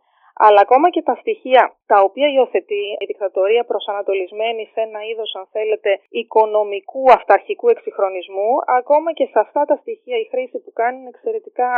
Αλλά 0.46 0.60
ακόμα 0.60 0.90
και 0.90 1.02
τα 1.02 1.14
στοιχεία 1.20 1.62
τα 1.86 1.98
οποία 2.00 2.28
υιοθετεί 2.34 2.82
η 3.02 3.04
δικτατορία 3.06 3.64
προσανατολισμένη 3.64 4.70
σε 4.72 4.80
ένα 4.80 5.00
είδος, 5.08 5.34
αν 5.34 5.46
θέλετε, 5.52 6.00
οικονομικού 6.08 7.04
αυταρχικού 7.18 7.68
εξυγχρονισμού, 7.68 8.50
ακόμα 8.66 9.12
και 9.12 9.26
σε 9.32 9.38
αυτά 9.44 9.64
τα 9.64 9.76
στοιχεία 9.82 10.18
η 10.18 10.26
χρήση 10.32 10.58
που 10.64 10.72
κάνει 10.72 10.96
είναι 10.98 11.12
εξαιρετικά 11.14 11.70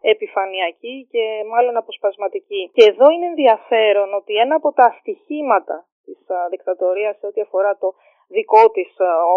επιφανειακή 0.00 1.08
και 1.12 1.24
μάλλον 1.52 1.76
αποσπασματική. 1.76 2.70
Και 2.74 2.84
εδώ 2.90 3.10
είναι 3.10 3.26
ενδιαφέρον 3.26 4.14
ότι 4.14 4.34
ένα 4.34 4.54
από 4.54 4.72
τα 4.72 4.96
στοιχήματα 4.98 5.86
της 6.04 6.18
δικτατορίας 6.50 7.18
σε 7.18 7.26
ό,τι 7.26 7.40
αφορά 7.40 7.76
το 7.76 7.94
δικό 8.28 8.70
της 8.76 8.90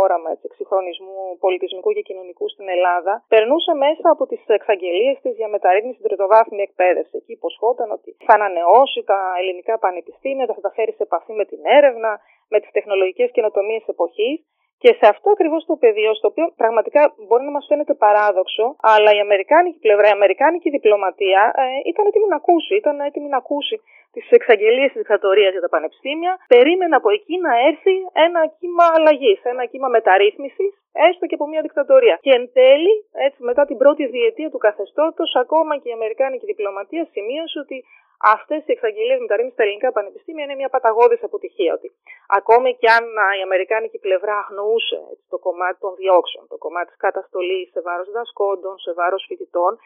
όραμα 0.04 0.30
έτσι, 0.32 0.46
εξυγχρονισμού 0.50 1.38
πολιτισμικού 1.40 1.90
και 1.92 2.02
κοινωνικού 2.02 2.50
στην 2.50 2.68
Ελλάδα, 2.76 3.14
περνούσε 3.28 3.74
μέσα 3.86 4.10
από 4.14 4.24
τις 4.30 4.42
εξαγγελίες 4.48 5.20
της 5.24 5.36
για 5.36 5.48
μεταρρύθμιση 5.48 5.98
στην 5.98 6.08
τριτοβάθμια 6.08 6.64
εκπαίδευση. 6.68 7.14
Εκεί 7.18 7.32
υποσχόταν 7.32 7.92
ότι 7.92 8.10
θα 8.26 8.34
ανανεώσει 8.34 9.04
τα 9.12 9.20
ελληνικά 9.40 9.80
πανεπιστήμια, 9.80 10.46
θα 10.46 10.62
τα 10.62 10.72
φέρει 10.76 10.92
σε 10.92 11.04
επαφή 11.04 11.34
με 11.34 11.46
την 11.46 11.60
έρευνα, 11.64 12.12
με 12.50 12.60
τις 12.60 12.72
τεχνολογικές 12.72 13.32
καινοτομίες 13.32 13.84
εποχής. 13.88 14.40
Και 14.84 14.92
σε 15.00 15.06
αυτό 15.14 15.28
ακριβώς 15.36 15.62
το 15.70 15.76
πεδίο, 15.84 16.12
στο 16.20 16.28
οποίο 16.32 16.46
πραγματικά 16.62 17.02
μπορεί 17.28 17.44
να 17.50 17.54
μας 17.56 17.66
φαίνεται 17.70 17.94
παράδοξο, 18.06 18.66
αλλά 18.94 19.10
η 19.18 19.20
Αμερικάνικη 19.28 19.80
πλευρά, 19.86 20.08
η 20.08 20.16
Αμερικάνικη 20.20 20.70
διπλωματία 20.76 21.42
ε, 21.56 21.64
ήταν 21.92 22.04
έτοιμη 22.10 22.28
να 22.34 22.38
ακούσει. 22.42 22.74
Ήταν 22.82 22.96
έτοιμη 23.00 23.30
να 23.34 23.38
ακούσει 23.44 23.76
τις 24.14 24.26
εξαγγελίες 24.38 24.90
της 24.92 25.00
δικτατορίας 25.02 25.52
για 25.56 25.64
τα 25.66 25.70
πανεπιστήμια. 25.76 26.34
Περίμενε 26.56 26.96
από 26.96 27.10
εκεί 27.18 27.36
να 27.46 27.54
έρθει 27.70 27.96
ένα 28.26 28.42
κύμα 28.60 28.86
αλλαγής, 28.96 29.40
ένα 29.54 29.64
κύμα 29.72 29.88
μεταρρύθμισης, 29.96 30.72
έστω 31.08 31.24
και 31.30 31.36
από 31.40 31.48
μια 31.52 31.62
δικτατορία. 31.62 32.16
Και 32.26 32.32
εν 32.38 32.44
τέλει, 32.54 32.96
έτσι 33.26 33.40
μετά 33.50 33.64
την 33.70 33.78
πρώτη 33.78 34.04
διετία 34.16 34.50
του 34.50 34.58
καθεστώτος, 34.68 35.30
ακόμα 35.44 35.74
και 35.82 35.90
η 35.90 35.96
Αμερικάνικη 36.00 36.46
διπλωματία 36.46 37.04
σημείωσε 37.14 37.60
ότι 37.60 37.78
αυτές 38.22 38.62
οι 38.66 38.72
εξαγγελίες 38.72 39.20
μεταρρύθμιση 39.20 39.56
στα 39.56 39.64
ελληνικά 39.64 39.92
πανεπιστήμια 39.92 40.44
είναι 40.44 40.56
μια 40.56 40.70
παταγώδης 40.70 41.24
αποτυχία. 41.24 41.74
Ότι 41.74 41.92
ακόμη 42.28 42.70
και 42.80 42.90
αν 42.98 43.04
η 43.40 43.42
Αμερικάνικη 43.48 44.00
πλευρά 44.00 44.36
αγνοούσε 44.44 45.00
έτσι, 45.12 45.26
το 45.30 45.38
κομμάτι 45.38 45.80
των 45.80 45.96
διώξεων, 45.96 46.48
το 46.48 46.58
κομμάτι 46.58 46.88
της 46.88 47.00
καταστολής 47.06 47.70
σε 47.72 47.82
βάρος 47.82 48.10
δασκόντων, 48.12 48.78
σε 48.80 48.94
βάρος 48.94 49.26
φοιτητών, 49.28 49.80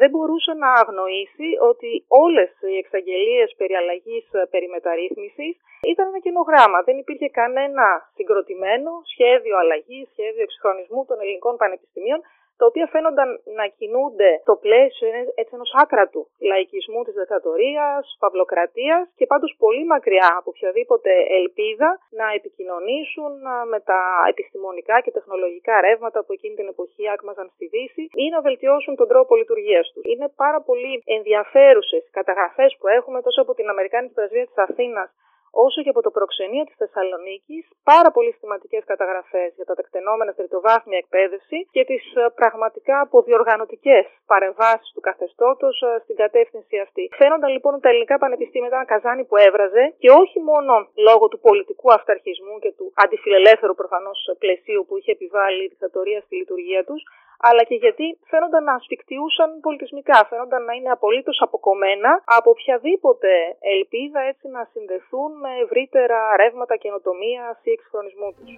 δεν 0.00 0.10
μπορούσε 0.10 0.52
να 0.62 0.70
αγνοήσει 0.82 1.48
ότι 1.70 1.90
όλες 2.08 2.50
οι 2.60 2.76
εξαγγελίες 2.82 3.54
περί 3.58 3.74
αλλαγής, 3.74 4.24
περί 4.50 4.68
μεταρρύθμισης 4.68 5.54
ήταν 5.92 6.04
ένα 6.06 6.20
καινογράμμα. 6.26 6.78
Δεν 6.82 6.96
υπήρχε 6.98 7.28
κανένα 7.28 7.86
συγκροτημένο 8.14 8.90
σχέδιο 9.12 9.54
αλλαγής, 9.62 10.08
σχέδιο 10.14 10.42
εξυγχρονισμού 10.42 11.04
των 11.08 11.20
ελληνικών 11.20 11.56
πανεπιστημίων 11.56 12.20
τα 12.60 12.66
οποία 12.70 12.86
φαίνονταν 12.94 13.28
να 13.58 13.64
κινούνται 13.78 14.30
στο 14.44 14.54
πλαίσιο 14.64 15.08
έτσι 15.40 15.52
ενός 15.58 15.70
άκρατου 15.82 16.22
λαϊκισμού 16.50 17.00
της 17.04 17.14
δικτατορίας, 17.20 18.02
παυλοκρατίας 18.22 19.04
και 19.18 19.26
πάντως 19.32 19.50
πολύ 19.64 19.84
μακριά 19.92 20.28
από 20.38 20.48
οποιαδήποτε 20.54 21.12
ελπίδα 21.38 21.88
να 22.20 22.26
επικοινωνήσουν 22.38 23.32
με 23.72 23.78
τα 23.90 24.00
επιστημονικά 24.32 24.96
και 25.04 25.10
τεχνολογικά 25.16 25.74
ρεύματα 25.86 26.18
που 26.24 26.32
εκείνη 26.36 26.54
την 26.60 26.68
εποχή 26.74 27.04
άκμαζαν 27.14 27.46
στη 27.54 27.66
Δύση 27.74 28.04
ή 28.24 28.24
να 28.34 28.40
βελτιώσουν 28.46 28.94
τον 29.00 29.08
τρόπο 29.12 29.32
λειτουργίας 29.40 29.86
τους. 29.92 30.04
Είναι 30.12 30.28
πάρα 30.42 30.60
πολύ 30.68 30.92
ενδιαφέρουσες 31.16 32.02
καταγραφές 32.18 32.70
που 32.78 32.86
έχουμε 32.88 33.18
τόσο 33.26 33.40
από 33.44 33.52
την 33.58 33.68
Αμερικάνικη 33.68 34.14
Πρεσβεία 34.14 34.46
της 34.46 34.58
Αθήνας 34.66 35.08
όσο 35.50 35.82
και 35.82 35.92
από 35.94 36.02
το 36.02 36.10
προξενείο 36.10 36.64
της 36.64 36.76
Θεσσαλονίκης 36.82 37.64
πάρα 37.84 38.10
πολύ 38.10 38.32
σημαντικές 38.40 38.82
καταγραφές 38.84 39.48
για 39.58 39.64
τα 39.64 39.74
τεκτενόμενα 39.74 40.30
στη 40.32 40.40
τριτοβάθμια 40.40 40.98
εκπαίδευση 40.98 41.58
και 41.70 41.84
τις 41.84 42.02
ε, 42.14 42.32
πραγματικά 42.40 43.00
αποδιοργανωτικές 43.00 44.04
παρεμβάσεις 44.26 44.90
του 44.94 45.00
καθεστώτος 45.00 45.82
ε, 45.82 46.00
στην 46.02 46.16
κατεύθυνση 46.16 46.78
αυτή. 46.78 47.04
Φαίνονταν 47.20 47.50
λοιπόν 47.56 47.72
ότι 47.74 47.82
τα 47.82 47.88
ελληνικά 47.88 48.18
πανεπιστήμια 48.18 48.68
ήταν 48.68 48.80
ένα 48.80 48.90
καζάνι 48.92 49.24
που 49.24 49.36
έβραζε 49.36 49.94
και 50.02 50.10
όχι 50.10 50.38
μόνο 50.50 50.72
λόγω 51.08 51.28
του 51.28 51.40
πολιτικού 51.46 51.92
αυταρχισμού 51.92 52.58
και 52.58 52.72
του 52.76 52.92
αντιφιλελεύθερου 52.94 53.74
προφανώς 53.74 54.18
πλαισίου 54.38 54.82
που 54.86 54.96
είχε 54.96 55.12
επιβάλει 55.12 55.64
η 55.64 55.68
δικτατορία 55.68 56.20
στη 56.20 56.34
λειτουργία 56.36 56.84
τους, 56.84 57.02
αλλά 57.48 57.62
και 57.68 57.74
γιατί 57.74 58.18
φαίνονταν 58.30 58.64
να 58.64 58.74
ασφικτιούσαν 58.74 59.60
πολιτισμικά, 59.60 60.26
φαίνονταν 60.30 60.64
να 60.64 60.72
είναι 60.72 60.90
απολύτως 60.90 61.38
αποκομμένα 61.42 62.22
από 62.24 62.50
οποιαδήποτε 62.50 63.30
ελπίδα 63.60 64.20
έτσι 64.20 64.48
να 64.48 64.68
συνδεθούν 64.72 65.30
με 65.42 65.50
ευρύτερα 65.64 66.18
ρεύματα 66.40 66.76
καινοτομίας 66.76 67.56
ή 67.62 67.70
εξυγχρονισμού 67.76 68.28
τους. 68.36 68.50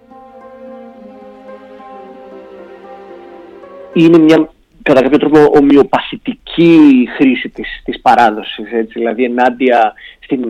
Είναι 3.93 4.17
μια 4.17 4.49
κατά 4.83 5.01
κάποιο 5.01 5.17
τρόπο 5.17 5.39
ομοιοπαθητική 5.57 7.07
χρήση 7.17 7.49
της, 7.49 7.81
της 7.83 8.01
παράδοσης, 8.01 8.71
έτσι, 8.71 8.99
δηλαδή 8.99 9.23
ενάντια 9.23 9.93
στην 10.19 10.43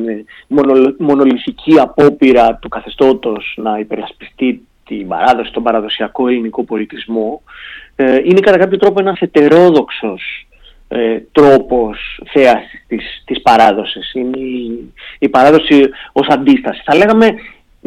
μονολ, 0.48 0.96
μονολυθική 1.00 1.80
απόπειρα 1.80 2.56
του 2.56 2.70
καθεστώτος 2.70 3.54
να 3.58 3.80
υπερασπιστεί 3.80 4.68
την 4.86 5.08
παράδοση, 5.08 5.52
τον 5.52 5.64
παραδοσιακό 5.64 6.28
ελληνικό 6.28 6.64
πολιτισμό, 6.64 7.44
ε, 7.96 8.16
είναι 8.16 8.40
κατά 8.40 8.58
κάποιο 8.58 8.78
τρόπο 8.78 9.00
ένας 9.00 9.20
ετερόδοξος 9.20 10.48
ε, 10.94 11.20
τρόπος 11.32 12.22
θέασης 12.32 12.84
της, 12.88 13.24
της 13.26 13.42
παράδοσης. 13.42 14.14
Είναι 14.14 14.38
η, 14.38 14.94
η 15.20 15.30
παράδοση 15.30 15.90
ως 16.12 16.28
αντίσταση. 16.30 16.82
Θα 16.86 16.96
λέγαμε 16.96 17.26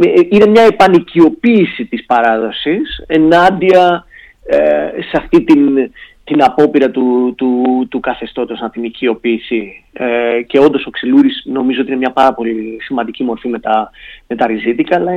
ε, 0.00 0.20
είναι 0.28 0.46
μια 0.46 0.62
επανοικιοποίηση 0.62 1.84
της 1.84 2.06
παράδοσης 2.06 3.04
ενάντια 3.06 4.06
ε, 4.46 4.56
σε 5.02 5.16
αυτή 5.16 5.44
την, 5.44 5.90
την 6.24 6.42
απόπειρα 6.42 6.90
του, 6.90 7.34
του, 7.36 7.86
του 7.90 8.00
καθεστώτος 8.00 8.60
να 8.60 8.70
την 8.70 8.84
οικειοποιήσει. 8.84 9.84
Ε, 9.92 10.42
και 10.42 10.58
όντως 10.58 10.86
ο 10.86 10.90
Ξυλούρης 10.90 11.42
νομίζω 11.44 11.80
ότι 11.80 11.90
είναι 11.90 11.98
μια 11.98 12.10
πάρα 12.10 12.34
πολύ 12.34 12.78
σημαντική 12.80 13.24
μορφή 13.24 13.48
με 13.48 13.58
τα, 13.58 13.90
με 14.26 14.36
τα 14.36 14.46
ριζίτικα, 14.46 14.96
αλλά 14.96 15.12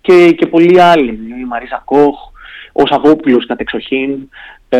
και, 0.00 0.32
και 0.32 0.46
πολλοί 0.46 0.80
άλλοι. 0.80 1.10
Η 1.40 1.44
Μαρίζα 1.46 1.82
Κόχ, 1.84 2.16
ο 2.72 2.86
Σαββόπουλος 2.86 3.46
κατεξοχήν, 3.46 4.28
ε, 4.68 4.78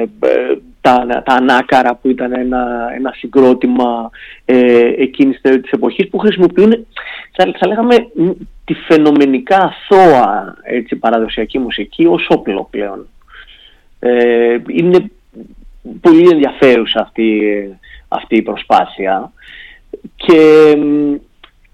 ε, 0.00 0.56
τα, 0.80 1.22
τα 1.24 1.34
ανάκαρα 1.34 1.94
που 1.94 2.08
ήταν 2.08 2.32
ένα, 2.32 2.90
ένα 2.96 3.12
συγκρότημα 3.16 4.10
ε, 4.44 4.92
εκείνης 4.96 5.40
της 5.40 5.70
εποχής 5.70 6.08
που 6.08 6.18
χρησιμοποιούν, 6.18 6.86
θα, 7.32 7.54
θα 7.58 7.66
λέγαμε, 7.66 7.96
τη 8.64 8.74
φαινομενικά 8.74 9.56
αθώα 9.56 10.56
έτσι, 10.62 10.96
παραδοσιακή 10.96 11.58
μουσική 11.58 12.06
ως 12.06 12.26
όπλο 12.30 12.68
πλέον. 12.70 13.08
Ε, 13.98 14.56
είναι 14.66 15.10
πολύ 16.00 16.28
ενδιαφέρουσα 16.28 17.00
αυτή, 17.00 17.40
αυτή 18.08 18.36
η 18.36 18.42
προσπάθεια 18.42 19.32
και 20.16 20.74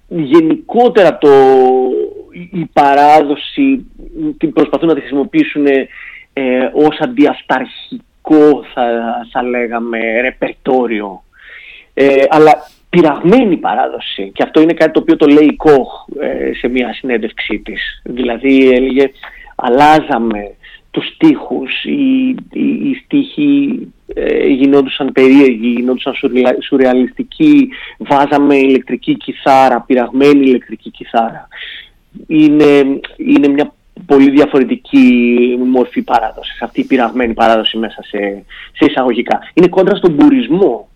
γενικότερα 0.08 1.18
το, 1.18 1.28
η 2.52 2.70
παράδοση 2.72 3.86
την 4.38 4.52
προσπαθούν 4.52 4.88
να 4.88 4.94
τη 4.94 5.00
χρησιμοποιήσουν 5.00 5.66
ε, 6.32 6.70
ως 6.72 6.98
αντιαυταρχικό 7.00 8.64
θα, 8.74 9.14
θα 9.32 9.42
λέγαμε 9.42 10.20
ρεπερτόριο 10.20 11.22
ε, 11.94 12.22
αλλά 12.28 12.52
πειραγμένη 12.90 13.56
παράδοση 13.56 14.30
και 14.34 14.42
αυτό 14.42 14.60
είναι 14.60 14.72
κάτι 14.72 14.90
το 14.92 15.00
οποίο 15.00 15.16
το 15.16 15.26
λέει 15.26 15.46
η 15.46 15.56
Κοχ 15.56 15.88
ε, 16.20 16.54
σε 16.54 16.68
μια 16.68 16.92
συνέντευξή 16.92 17.58
της 17.58 18.02
δηλαδή 18.04 18.70
έλεγε 18.70 19.10
αλλάζαμε 19.56 20.54
τους 20.90 21.06
στίχους, 21.14 21.84
οι, 21.84 22.28
οι, 22.52 22.90
οι 22.90 23.02
στίχοι 23.04 23.88
ε, 24.14 24.46
γινόντουσαν 24.46 25.12
περίεργοι, 25.12 25.68
γινόντουσαν 25.68 26.14
σουρεαλιστικοί, 26.60 27.68
βάζαμε 27.98 28.56
ηλεκτρική 28.56 29.16
κιθάρα, 29.16 29.80
πειραγμένη 29.80 30.46
ηλεκτρική 30.46 30.90
κιθάρα. 30.90 31.48
Είναι, 32.26 33.00
είναι 33.16 33.48
μια 33.48 33.74
πολύ 34.06 34.30
διαφορετική 34.30 35.56
μορφή 35.66 36.02
παράδοσης, 36.02 36.62
αυτή 36.62 36.80
η 36.80 36.84
πειραγμένη 36.84 37.34
παράδοση 37.34 37.78
μέσα 37.78 38.02
σε, 38.02 38.44
σε 38.72 38.84
εισαγωγικά. 38.84 39.38
Είναι 39.54 39.68
κόντρα 39.68 39.96
στον 39.96 40.16
πουρισμό 40.16 40.88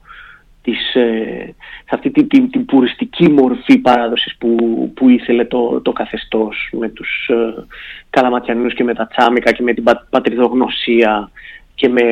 της, 0.62 0.94
ε, 0.94 1.55
σε 1.59 1.90
αυτή 1.90 2.10
την, 2.10 2.28
την, 2.28 2.51
την 2.51 2.64
πουριστική 2.64 3.31
μορφή 3.31 3.78
παράδοσης 3.78 4.36
που, 4.39 4.56
που 4.94 5.09
ήθελε 5.09 5.44
το, 5.44 5.81
το 5.81 5.93
καθεστώς 5.93 6.68
με 6.72 6.89
τους 6.89 7.28
ε, 7.28 7.64
Καλαματιανούς 8.10 8.74
και 8.74 8.85
με 8.85 8.94
τα 8.94 9.06
Τσάμικα 9.06 9.52
και 9.52 9.62
με 9.62 9.72
την 9.72 9.82
πα, 9.82 10.06
πατριδογνωσία 10.10 11.31
και 11.74 11.89
με, 11.89 12.02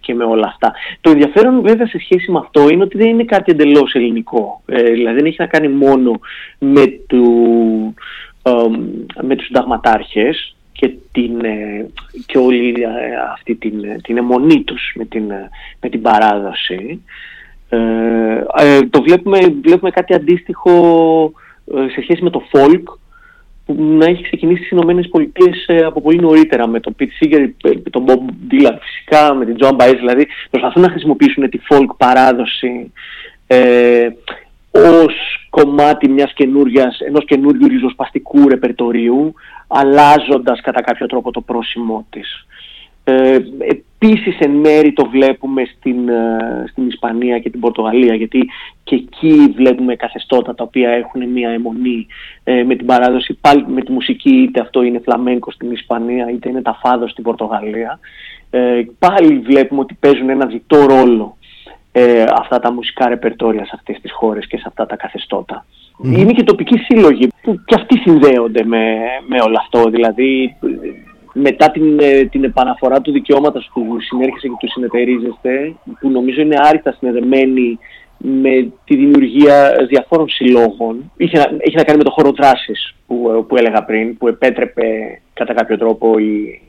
και 0.00 0.14
με 0.14 0.24
όλα 0.24 0.46
αυτά. 0.46 0.72
Το 1.00 1.10
ενδιαφέρον 1.10 1.62
βέβαια 1.62 1.86
σε 1.86 1.98
σχέση 1.98 2.30
με 2.30 2.38
αυτό 2.38 2.68
είναι 2.68 2.82
ότι 2.82 2.96
δεν 2.98 3.08
είναι 3.08 3.24
κάτι 3.24 3.52
εντελώς 3.52 3.94
ελληνικό. 3.94 4.62
Ε, 4.66 4.82
δηλαδή 4.82 5.16
δεν 5.16 5.26
έχει 5.26 5.36
να 5.38 5.46
κάνει 5.46 5.68
μόνο 5.68 6.20
με, 6.58 6.86
του, 7.06 7.24
ε, 8.31 8.31
με 9.22 9.36
τους 9.36 9.46
συνταγματάρχες 9.46 10.56
και, 10.72 10.94
την, 11.12 11.44
ε, 11.44 11.86
και 12.26 12.38
όλη 12.38 12.74
αυτή 13.32 13.54
την, 13.54 14.02
την 14.02 14.16
αιμονή 14.16 14.62
τους 14.62 14.92
με 14.94 15.04
την, 15.04 15.24
με 15.80 15.88
την 15.88 16.02
παράδοση. 16.02 17.02
Ε, 17.68 18.44
ε, 18.56 18.80
το 18.90 19.02
βλέπουμε, 19.02 19.38
βλέπουμε 19.62 19.90
κάτι 19.90 20.14
αντίστοιχο 20.14 20.72
ε, 21.74 21.88
σε 21.88 22.02
σχέση 22.02 22.22
με 22.22 22.30
το 22.30 22.42
folk 22.52 22.82
που 23.66 23.74
να 23.78 24.06
έχει 24.06 24.22
ξεκινήσει 24.22 24.58
στις 24.58 24.70
Ηνωμένες 24.70 25.08
Πολιτείες 25.08 25.66
από 25.86 26.00
πολύ 26.00 26.18
νωρίτερα 26.20 26.66
με 26.66 26.80
τον 26.80 26.94
Pete 26.98 27.24
Seeger, 27.24 27.48
τον 27.90 28.04
Bob 28.06 28.52
Dylan 28.52 28.76
φυσικά, 28.80 29.34
με 29.34 29.44
την 29.44 29.56
Joan 29.60 29.76
Baez 29.76 29.94
δηλαδή 29.98 30.26
προσπαθούν 30.50 30.82
να 30.82 30.90
χρησιμοποιήσουν 30.90 31.50
τη 31.50 31.58
folk 31.70 31.88
παράδοση 31.96 32.92
ε, 33.46 34.08
ως 34.72 35.14
κομμάτι 35.50 36.08
μιας 36.08 36.32
καινούριας, 36.32 37.00
ενός 37.00 37.24
καινούριου 37.24 37.68
ριζοσπαστικού 37.68 38.48
ρεπερτορίου 38.48 39.34
αλλάζοντας 39.66 40.60
κατά 40.60 40.82
κάποιο 40.82 41.06
τρόπο 41.06 41.30
το 41.30 41.40
πρόσημό 41.40 42.06
της. 42.10 42.46
Ε, 43.04 43.38
επίσης 43.58 44.38
εν 44.38 44.50
μέρη 44.50 44.92
το 44.92 45.08
βλέπουμε 45.08 45.62
στην, 45.76 46.08
ε, 46.08 46.64
στην 46.70 46.86
Ισπανία 46.86 47.38
και 47.38 47.50
την 47.50 47.60
Πορτογαλία 47.60 48.14
γιατί 48.14 48.48
και 48.84 48.94
εκεί 48.94 49.52
βλέπουμε 49.56 49.96
καθεστώτα 49.96 50.54
τα 50.54 50.64
οποία 50.64 50.90
έχουν 50.90 51.28
μια 51.28 51.50
αιμονή 51.50 52.06
ε, 52.44 52.62
με 52.62 52.74
την 52.74 52.86
παράδοση 52.86 53.38
πάλι 53.40 53.64
με 53.68 53.82
τη 53.82 53.92
μουσική 53.92 54.30
είτε 54.30 54.60
αυτό 54.60 54.82
είναι 54.82 55.00
φλαμένκο 55.04 55.50
στην 55.50 55.70
Ισπανία 55.70 56.30
είτε 56.30 56.48
είναι 56.48 56.62
τα 56.62 56.78
φάδο 56.82 57.08
στην 57.08 57.24
Πορτογαλία 57.24 57.98
ε, 58.50 58.82
πάλι 58.98 59.38
βλέπουμε 59.38 59.80
ότι 59.80 59.94
παίζουν 60.00 60.28
ένα 60.28 60.46
διτό 60.46 60.86
ρόλο 60.86 61.36
ε, 61.92 62.24
αυτά 62.38 62.58
τα 62.58 62.72
μουσικά 62.72 63.08
ρεπερτόριας 63.08 63.66
σε 63.68 63.74
αυτές 63.74 64.00
τις 64.00 64.12
χώρες 64.12 64.46
και 64.46 64.56
σε 64.56 64.64
αυτά 64.66 64.86
τα 64.86 64.96
καθεστώτα. 64.96 65.64
Είναι 66.04 66.32
και 66.32 66.42
τοπικοί 66.42 66.78
σύλλογοι 66.78 67.28
που 67.42 67.60
και 67.64 67.74
αυτοί 67.74 67.98
συνδέονται 67.98 68.64
με, 68.64 68.96
με 69.26 69.40
όλο 69.40 69.56
αυτό 69.58 69.90
δηλαδή 69.90 70.56
μετά 71.32 71.70
την, 71.70 71.98
ε, 72.00 72.24
την 72.24 72.44
επαναφορά 72.44 73.00
του 73.00 73.12
δικαιώματος 73.12 73.70
που 73.72 74.00
συνέρχεσαι 74.00 74.48
και 74.48 74.54
του 74.58 74.70
συνεταιρίζεστε, 74.70 75.74
που 76.00 76.10
νομίζω 76.10 76.40
είναι 76.40 76.56
άριστα 76.58 76.92
συνδεδεμένη 76.92 77.78
με 78.18 78.72
τη 78.84 78.96
δημιουργία 78.96 79.86
διαφόρων 79.88 80.28
συλλόγων. 80.28 81.12
Είχε, 81.16 81.38
έχει 81.58 81.76
να 81.76 81.84
κάνει 81.84 81.98
με 81.98 82.04
το 82.04 82.10
χώρο 82.10 82.32
δράσης 82.32 82.94
που, 83.06 83.46
που 83.48 83.56
έλεγα 83.56 83.84
πριν, 83.84 84.16
που 84.16 84.28
επέτρεπε 84.28 84.84
κατά 85.32 85.54
κάποιο 85.54 85.78
τρόπο 85.78 86.18
η, 86.18 86.60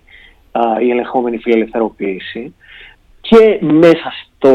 α, 0.52 0.62
η 0.82 0.90
ελεγχόμενη 0.90 1.38
φιλελευθεροποίηση. 1.38 2.56
Και 3.22 3.60
μέσα 3.62 4.12
το, 4.44 4.52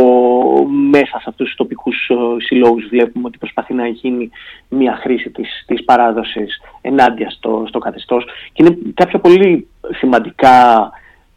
μέσα 0.90 1.18
σε 1.20 1.24
αυτούς 1.26 1.46
τους 1.46 1.56
τοπικούς 1.56 2.08
ε, 2.08 2.14
συλλόγους 2.44 2.86
βλέπουμε 2.88 3.26
ότι 3.26 3.38
προσπαθεί 3.38 3.74
να 3.74 3.86
γίνει 3.86 4.30
μια 4.68 4.98
χρήση 5.02 5.30
της, 5.30 5.64
της 5.66 5.84
παράδοσης 5.84 6.60
ενάντια 6.80 7.30
στο, 7.30 7.64
στο 7.68 7.78
καθεστώς. 7.78 8.24
Και 8.52 8.62
είναι 8.62 8.78
κάποια 8.94 9.18
πολύ 9.18 9.68
σημαντικά 9.90 10.90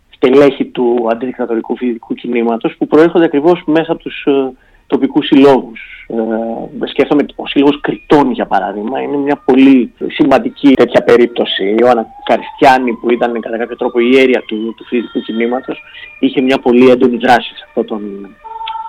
στελέχη 0.10 0.66
του 0.66 1.08
αντιδικτατορικού 1.12 1.78
φοιτητικού 1.78 2.14
κινήματος 2.14 2.76
που 2.78 2.88
προέρχονται 2.88 3.26
ακριβώς 3.26 3.64
μέσα 3.66 3.92
από 3.92 4.02
τους, 4.02 4.24
ε, 4.26 4.52
τοπικούς 4.92 5.26
συλλόγους. 5.26 5.80
Ε, 6.08 6.86
σκέφτομαι 6.86 7.26
ο 7.36 7.48
Σύλλογος 7.48 7.80
Κριτών 7.82 8.32
για 8.32 8.46
παράδειγμα, 8.46 9.02
είναι 9.02 9.18
μια 9.18 9.42
πολύ 9.46 9.94
σημαντική 10.08 10.74
τέτοια 10.74 11.04
περίπτωση. 11.04 11.64
Η 11.64 11.76
Ιωάννα 11.80 12.06
Καριστιάνη 12.24 12.94
που 12.94 13.12
ήταν 13.12 13.40
κατά 13.40 13.58
κάποιο 13.58 13.76
τρόπο 13.76 14.00
η 14.00 14.20
αίρια 14.20 14.42
του, 14.48 14.74
του 14.78 14.86
φοιτητικού 14.86 15.20
κινήματος 15.20 15.84
είχε 16.20 16.42
μια 16.42 16.58
πολύ 16.58 16.90
έντονη 16.90 17.18
δράση 17.18 17.56
σε 17.56 17.64
αυτόν 17.68 17.86
τον, 17.86 18.02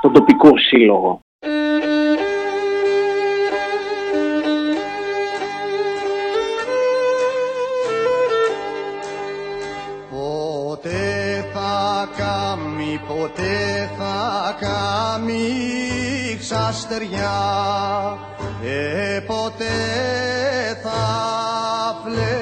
τον 0.01 0.13
τοπικό 0.13 0.59
σύλλογο. 0.59 1.21
Ποτέ 10.11 11.45
θα 11.53 12.09
κάμει, 12.17 13.01
ποτέ 13.09 13.91
θα 13.99 14.57
κάμει 16.53 16.61
ξαστεριά. 16.73 17.37
Ε, 18.65 19.21
ποτέ 19.27 19.77
θα 20.83 21.01
φλεβαρίσει 22.03 22.33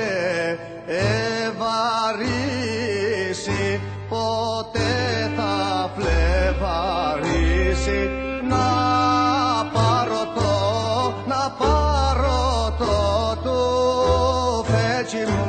ποτέ 4.09 4.93
θα 5.37 5.55
φλεβαρίσει. 5.95 8.01
Να 8.53 8.66
πάρω 9.74 10.23
το, 10.37 10.53
να 11.32 11.43
πάρω 11.61 12.41
το 12.81 12.95
του 13.45 13.59
φέτσι 14.70 15.23
μου. 15.32 15.49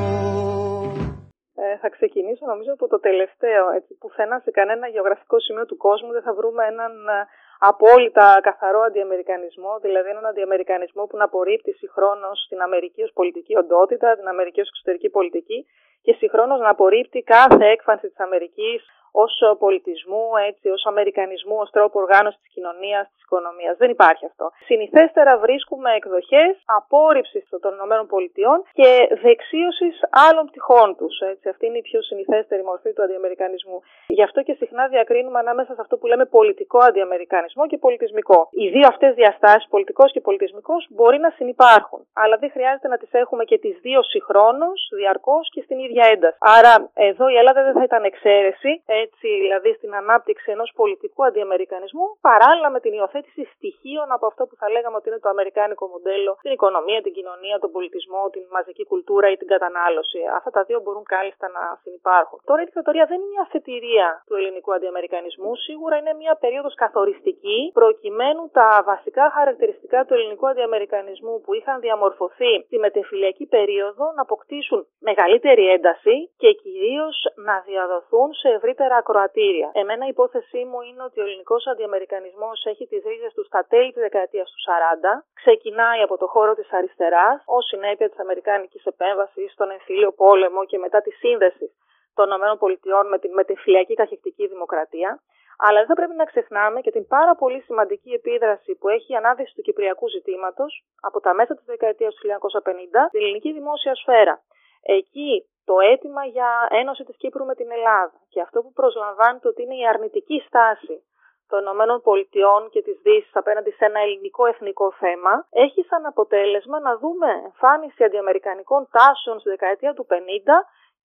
Ε, 1.55 1.57
θα 1.81 1.87
ξεκινήσω 1.89 2.45
νομίζω 2.45 2.71
από 2.73 2.87
το 2.87 2.99
τελευταίο. 2.99 3.69
Έτσι, 3.77 3.91
πουθενά 3.99 4.39
σε 4.43 4.51
κανένα 4.51 4.87
γεωγραφικό 4.87 5.39
σημείο 5.39 5.65
του 5.65 5.77
κόσμου. 5.77 6.11
Δεν 6.11 6.21
θα 6.21 6.33
βρούμε 6.33 6.65
έναν 6.65 6.91
ε, 7.07 7.27
απόλυτα 7.69 8.39
καθαρό 8.41 8.81
αντιαμερικανισμό, 8.81 9.79
δηλαδή 9.81 10.09
έναν 10.09 10.25
αντιαμερικανισμό 10.25 11.03
που 11.05 11.17
να 11.17 11.23
απορρίπτει 11.23 11.71
συγχρόνως 11.71 12.45
την 12.49 12.61
Αμερική 12.61 13.01
ως 13.03 13.11
πολιτική 13.13 13.57
οντότητα, 13.57 14.15
την 14.15 14.27
Αμερική 14.27 14.61
ως 14.61 14.67
εξωτερική 14.67 15.09
πολιτική 15.09 15.65
και 16.01 16.13
συγχρόνως 16.13 16.59
να 16.59 16.69
απορρίπτει 16.69 17.21
κάθε 17.21 17.65
έκφανση 17.65 18.07
της 18.07 18.19
Αμερικής 18.19 18.79
ως 19.11 19.33
πολιτισμού, 19.59 20.23
έτσι, 20.47 20.69
ως 20.69 20.85
αμερικανισμού, 20.85 21.55
ως 21.59 21.69
τρόπο 21.69 21.99
οργάνωσης 21.99 22.39
της 22.41 22.51
κοινωνίας, 22.53 23.05
της 23.13 23.21
οικονομίας. 23.23 23.77
Δεν 23.77 23.89
υπάρχει 23.89 24.25
αυτό. 24.25 24.51
Συνηθέστερα 24.65 25.37
βρίσκουμε 25.37 25.89
εκδοχές 25.93 26.53
απόρριψης 26.65 27.43
των 27.49 27.73
ΗΠΑ 27.73 28.53
και 28.73 28.89
δεξίωσης 29.21 29.95
άλλων 30.27 30.45
πτυχών 30.45 30.95
τους. 30.95 31.15
Αυτή 31.49 31.65
είναι 31.65 31.77
η 31.77 31.81
πιο 31.81 32.01
συνηθέστερη 32.01 32.63
μορφή 32.63 32.93
του 32.93 33.03
αντιαμερικανισμού. 33.03 33.81
Γι' 34.07 34.23
αυτό 34.23 34.41
και 34.41 34.53
συχνά 34.53 34.87
διακρίνουμε 34.87 35.39
ανάμεσα 35.39 35.73
σε 35.73 35.81
αυτό 35.81 35.97
που 35.97 36.07
λέμε 36.07 36.25
πολιτικό 36.25 36.79
αντιαμερικανισμό 36.79 37.67
και 37.67 37.77
πολιτισμικό. 37.77 38.47
Οι 38.51 38.69
δύο 38.69 38.87
αυτές 38.87 39.13
διαστάσεις, 39.13 39.67
πολιτικός 39.69 40.11
και 40.11 40.21
πολιτισμικός, 40.21 40.87
μπορεί 40.89 41.17
να 41.17 41.29
συνεπάρχουν. 41.29 42.07
Αλλά 42.13 42.37
δεν 42.37 42.51
χρειάζεται 42.51 42.87
να 42.87 42.97
τις 42.97 43.11
έχουμε 43.11 43.43
και 43.43 43.57
τις 43.57 43.75
δύο 43.81 44.03
συγχρόνως, 44.03 44.89
διαρκώς 44.95 45.49
και 45.53 45.61
στην 45.61 45.79
ίδια 45.79 46.05
ένταση. 46.13 46.37
Άρα 46.39 46.89
εδώ 46.93 47.27
η 47.29 47.35
Ελλάδα 47.35 47.63
δεν 47.63 47.73
θα 47.73 47.83
ήταν 47.83 48.03
εξαίρεση, 48.03 48.83
έτσι 49.03 49.27
δηλαδή 49.45 49.69
στην 49.77 49.91
ανάπτυξη 50.01 50.47
ενός 50.55 50.69
πολιτικού 50.75 51.21
αντιαμερικανισμού, 51.29 52.05
παράλληλα 52.29 52.69
με 52.75 52.79
την 52.83 52.93
υιοθέτηση 52.97 53.43
στοιχείων 53.55 54.07
από 54.15 54.25
αυτό 54.31 54.41
που 54.47 54.55
θα 54.61 54.67
λέγαμε 54.73 54.95
ότι 54.99 55.07
είναι 55.09 55.23
το 55.25 55.29
αμερικάνικο 55.29 55.85
μοντέλο, 55.93 56.31
την 56.45 56.51
οικονομία, 56.57 57.01
την 57.01 57.13
κοινωνία, 57.17 57.55
τον 57.63 57.71
πολιτισμό, 57.75 58.21
την 58.35 58.43
μαζική 58.55 58.83
κουλτούρα 58.91 59.27
ή 59.33 59.35
την 59.41 59.47
κατανάλωση. 59.53 60.19
Αυτά 60.37 60.49
τα 60.57 60.61
δύο 60.67 60.79
μπορούν 60.83 61.03
κάλλιστα 61.13 61.47
να 61.57 61.63
συνεπάρχουν. 61.83 62.39
Τώρα 62.49 62.61
η 62.61 62.65
δικτατορία 62.65 63.05
δεν 63.09 63.17
είναι 63.19 63.29
μια 63.33 63.43
αφετηρία 63.47 64.07
του 64.27 64.35
ελληνικού 64.39 64.69
αντιαμερικανισμού, 64.73 65.51
σίγουρα 65.55 65.95
είναι 65.97 66.13
μια 66.21 66.33
περίοδος 66.43 66.75
καθοριστική 66.83 67.59
προκειμένου 67.73 68.43
τα 68.59 68.67
βασικά 68.85 69.25
χαρακτηριστικά 69.37 69.99
του 70.05 70.13
ελληνικού 70.13 70.47
αντιαμερικανισμού 70.47 71.41
που 71.43 71.53
είχαν 71.53 71.79
διαμορφωθεί 71.79 72.53
στη 72.65 72.77
μετεφυλιακή 72.77 73.45
περίοδο 73.45 74.05
να 74.15 74.21
αποκτήσουν 74.21 74.79
μεγαλύτερη 74.99 75.65
ένταση 75.75 76.15
και 76.37 76.51
κυρίως 76.63 77.15
να 77.35 77.55
διαδοθούν 77.69 78.33
σε 78.33 78.47
ευρύτερα 78.57 78.90
ακροατήρια. 78.97 79.69
Εμένα 79.73 80.05
η 80.05 80.11
υπόθεσή 80.15 80.61
μου 80.69 80.81
είναι 80.81 81.03
ότι 81.03 81.19
ο 81.19 81.23
ελληνικός 81.23 81.67
αντιαμερικανισμός 81.67 82.65
έχει 82.65 82.87
τις 82.87 83.03
ρίζες 83.03 83.33
του 83.33 83.43
στα 83.45 83.65
τέλη 83.69 83.91
της 83.91 84.01
δεκαετίας 84.01 84.47
του 84.51 84.59
40, 84.67 85.23
ξεκινάει 85.33 86.01
από 86.01 86.17
το 86.17 86.27
χώρο 86.27 86.53
της 86.55 86.73
αριστεράς 86.73 87.43
ως 87.45 87.65
συνέπεια 87.65 88.09
της 88.09 88.19
αμερικάνικης 88.19 88.85
επέμβασης 88.85 89.51
στον 89.51 89.71
εμφύλιο 89.71 90.11
πόλεμο 90.11 90.65
και 90.65 90.77
μετά 90.77 91.01
τη 91.01 91.11
σύνδεση 91.11 91.67
των 92.13 92.27
ΗΠΑ 92.31 93.03
με 93.03 93.17
την 93.19 93.31
μετεφυλιακή 93.33 93.93
καχεκτική 93.93 94.47
δημοκρατία. 94.47 95.21
Αλλά 95.65 95.77
δεν 95.79 95.87
θα 95.87 95.93
πρέπει 95.93 96.15
να 96.15 96.25
ξεχνάμε 96.25 96.81
και 96.81 96.91
την 96.91 97.07
πάρα 97.07 97.35
πολύ 97.35 97.61
σημαντική 97.61 98.11
επίδραση 98.11 98.75
που 98.79 98.89
έχει 98.89 99.13
η 99.13 99.15
ανάδυση 99.15 99.53
του 99.55 99.61
κυπριακού 99.61 100.09
ζητήματος 100.09 100.83
από 101.01 101.19
τα 101.19 101.33
μέσα 101.33 101.55
της 101.55 101.65
δεκαετίας 101.65 102.15
του 102.15 102.21
1950 102.27 103.07
στην 103.07 103.21
ελληνική 103.21 103.51
δημόσια 103.53 103.95
σφαίρα. 103.95 104.41
Εκεί 104.81 105.45
το 105.65 105.79
αίτημα 105.79 106.25
για 106.25 106.67
ένωση 106.69 107.03
της 107.03 107.17
Κύπρου 107.17 107.45
με 107.45 107.55
την 107.55 107.71
Ελλάδα 107.71 108.17
και 108.29 108.41
αυτό 108.41 108.61
που 108.61 108.71
προσλαμβάνεται 108.73 109.47
ότι 109.47 109.61
είναι 109.63 109.75
η 109.75 109.87
αρνητική 109.87 110.43
στάση 110.47 111.03
των 111.47 111.59
Ηνωμένων 111.59 112.01
Πολιτειών 112.01 112.69
και 112.69 112.81
της 112.81 112.97
Δύσης 113.03 113.35
απέναντι 113.35 113.71
σε 113.71 113.85
ένα 113.85 113.99
ελληνικό 113.99 114.45
εθνικό 114.45 114.91
θέμα 114.91 115.47
έχει 115.49 115.81
σαν 115.89 116.05
αποτέλεσμα 116.05 116.79
να 116.79 116.97
δούμε 116.97 117.29
εμφάνιση 117.45 118.03
αντιαμερικανικών 118.03 118.87
τάσεων 118.91 119.39
στη 119.39 119.49
δεκαετία 119.49 119.93
του 119.93 120.07
50 120.09 120.13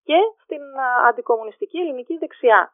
και 0.05 0.19
στην 0.43 0.63
αντικομουνιστική 1.09 1.79
ελληνική 1.79 2.17
δεξιά. 2.19 2.73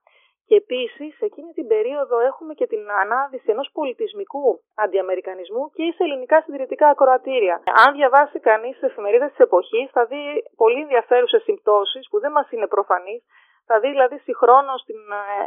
Και 0.52 0.60
επίσης, 0.66 1.12
εκείνη 1.20 1.52
την 1.52 1.66
περίοδο 1.66 2.16
έχουμε 2.30 2.52
και 2.54 2.66
την 2.66 2.82
ανάδυση 3.02 3.48
ενός 3.54 3.68
πολιτισμικού 3.72 4.60
αντιαμερικανισμού 4.74 5.70
και 5.76 5.92
σε 5.96 6.02
ελληνικά 6.04 6.36
συντηρητικά 6.42 6.86
ακροατήρια. 6.88 7.62
Αν 7.84 7.94
διαβάσει 7.98 8.38
κανείς 8.40 8.72
τις 8.78 8.88
εφημερίδες 8.90 9.30
της 9.30 9.38
εποχής, 9.38 9.90
θα 9.90 10.04
δει 10.04 10.22
πολύ 10.56 10.80
ενδιαφέρουσες 10.80 11.42
συμπτώσεις 11.42 12.08
που 12.10 12.20
δεν 12.20 12.32
μας 12.32 12.50
είναι 12.50 12.66
προφανείς. 12.66 13.22
Θα 13.66 13.80
δει 13.80 13.88
δηλαδή 13.88 14.18
συγχρόνως 14.18 14.84
την 14.84 15.00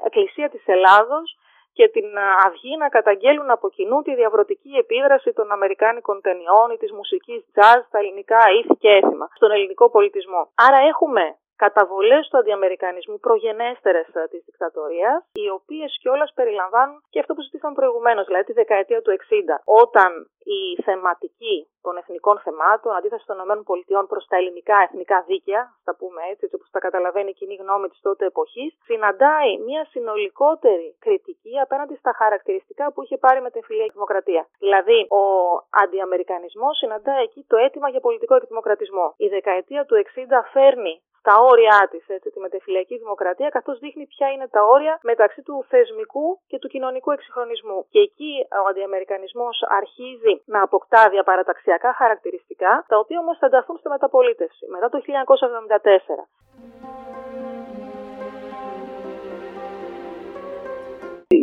Εκκλησία 0.05 0.49
της 0.49 0.63
Ελλάδος 0.65 1.37
και 1.73 1.87
την 1.89 2.07
Αυγή 2.45 2.77
να 2.77 2.89
καταγγέλουν 2.89 3.49
από 3.51 3.69
κοινού 3.69 4.01
τη 4.01 4.15
διαβρωτική 4.15 4.71
επίδραση 4.83 5.33
των 5.33 5.51
Αμερικάνικων 5.51 6.21
ταινιών 6.21 6.67
ή 6.73 6.77
της 6.77 6.91
μουσικής 6.91 7.39
jazz 7.55 7.79
στα 7.87 7.97
ελληνικά 7.99 8.39
ήθη 8.59 8.75
και 8.83 8.89
έθιμα, 8.89 9.27
στον 9.35 9.51
ελληνικό 9.51 9.89
πολιτισμό. 9.89 10.41
Άρα 10.55 10.77
έχουμε 10.91 11.23
καταβολές 11.55 12.27
του 12.27 12.37
αντιαμερικανισμού 12.37 13.19
προγενέστερες 13.19 14.07
ε, 14.13 14.27
της 14.31 14.41
δικτατορίας, 14.45 15.19
οι 15.33 15.49
οποίες 15.49 15.97
κιόλας 16.01 16.31
περιλαμβάνουν 16.33 17.01
και 17.09 17.19
αυτό 17.19 17.33
που 17.33 17.41
συζητήσαμε 17.41 17.75
προηγουμένως, 17.75 18.25
δηλαδή 18.25 18.45
τη 18.45 18.53
δεκαετία 18.53 19.01
του 19.01 19.11
60, 19.11 19.61
όταν 19.83 20.09
η 20.45 20.81
θεματική 20.85 21.67
των 21.81 21.97
εθνικών 21.97 22.35
θεμάτων, 22.45 22.95
αντίθεση 22.95 23.25
των 23.25 23.37
ΗΠΑ 23.39 24.05
προς 24.11 24.25
τα 24.29 24.35
ελληνικά 24.37 24.77
εθνικά 24.87 25.17
δίκαια, 25.27 25.61
θα 25.85 25.95
πούμε 25.99 26.21
έτσι, 26.31 26.41
έτσι 26.45 26.55
όπως 26.55 26.69
τα 26.71 26.79
καταλαβαίνει 26.79 27.29
η 27.29 27.37
κοινή 27.39 27.55
γνώμη 27.63 27.87
της 27.87 27.99
τότε 28.01 28.25
εποχής, 28.25 28.71
συναντάει 28.89 29.51
μια 29.67 29.85
συνολικότερη 29.93 30.95
κριτική 30.99 31.59
απέναντι 31.65 31.95
στα 31.95 32.11
χαρακτηριστικά 32.21 32.85
που 32.91 33.03
είχε 33.03 33.17
πάρει 33.17 33.41
με 33.41 33.49
την 33.51 33.63
φιλία 33.63 33.89
δημοκρατία. 33.93 34.47
Δηλαδή, 34.59 34.99
ο 35.19 35.23
αντιαμερικανισμός 35.69 36.77
συναντάει 36.77 37.23
εκεί 37.23 37.45
το 37.47 37.57
αίτημα 37.57 37.89
για 37.89 37.99
πολιτικό 37.99 38.35
εκδημοκρατισμό. 38.35 39.13
Η 39.17 39.27
δεκαετία 39.27 39.85
του 39.85 39.95
60 39.95 40.43
φέρνει 40.53 41.01
στα 41.25 41.35
όρια 41.51 41.77
της, 41.91 42.03
τη 42.33 42.39
μετεφυλιακή 42.45 42.95
δημοκρατία, 43.03 43.49
καθώς 43.57 43.75
δείχνει 43.83 44.05
ποια 44.13 44.27
είναι 44.33 44.47
τα 44.55 44.61
όρια 44.75 44.93
μεταξύ 45.11 45.41
του 45.47 45.55
θεσμικού 45.71 46.27
και 46.49 46.57
του 46.61 46.69
κοινωνικού 46.73 47.09
εξυγχρονισμού. 47.15 47.79
Και 47.93 47.99
εκεί 48.07 48.33
ο 48.63 48.65
αντιαμερικανισμός 48.71 49.55
αρχίζει 49.79 50.33
να 50.53 50.59
αποκτά 50.67 51.01
διαπαραταξιακά 51.15 51.91
χαρακτηριστικά, 52.01 52.71
τα 52.91 52.95
οποία 53.01 53.17
όμως 53.23 53.35
θα 53.39 53.45
ενταθούν 53.49 53.77
στη 53.77 53.89
μεταπολίτευση 53.95 54.63
μετά 54.75 54.87
το 54.93 54.97
1974. 55.05 56.27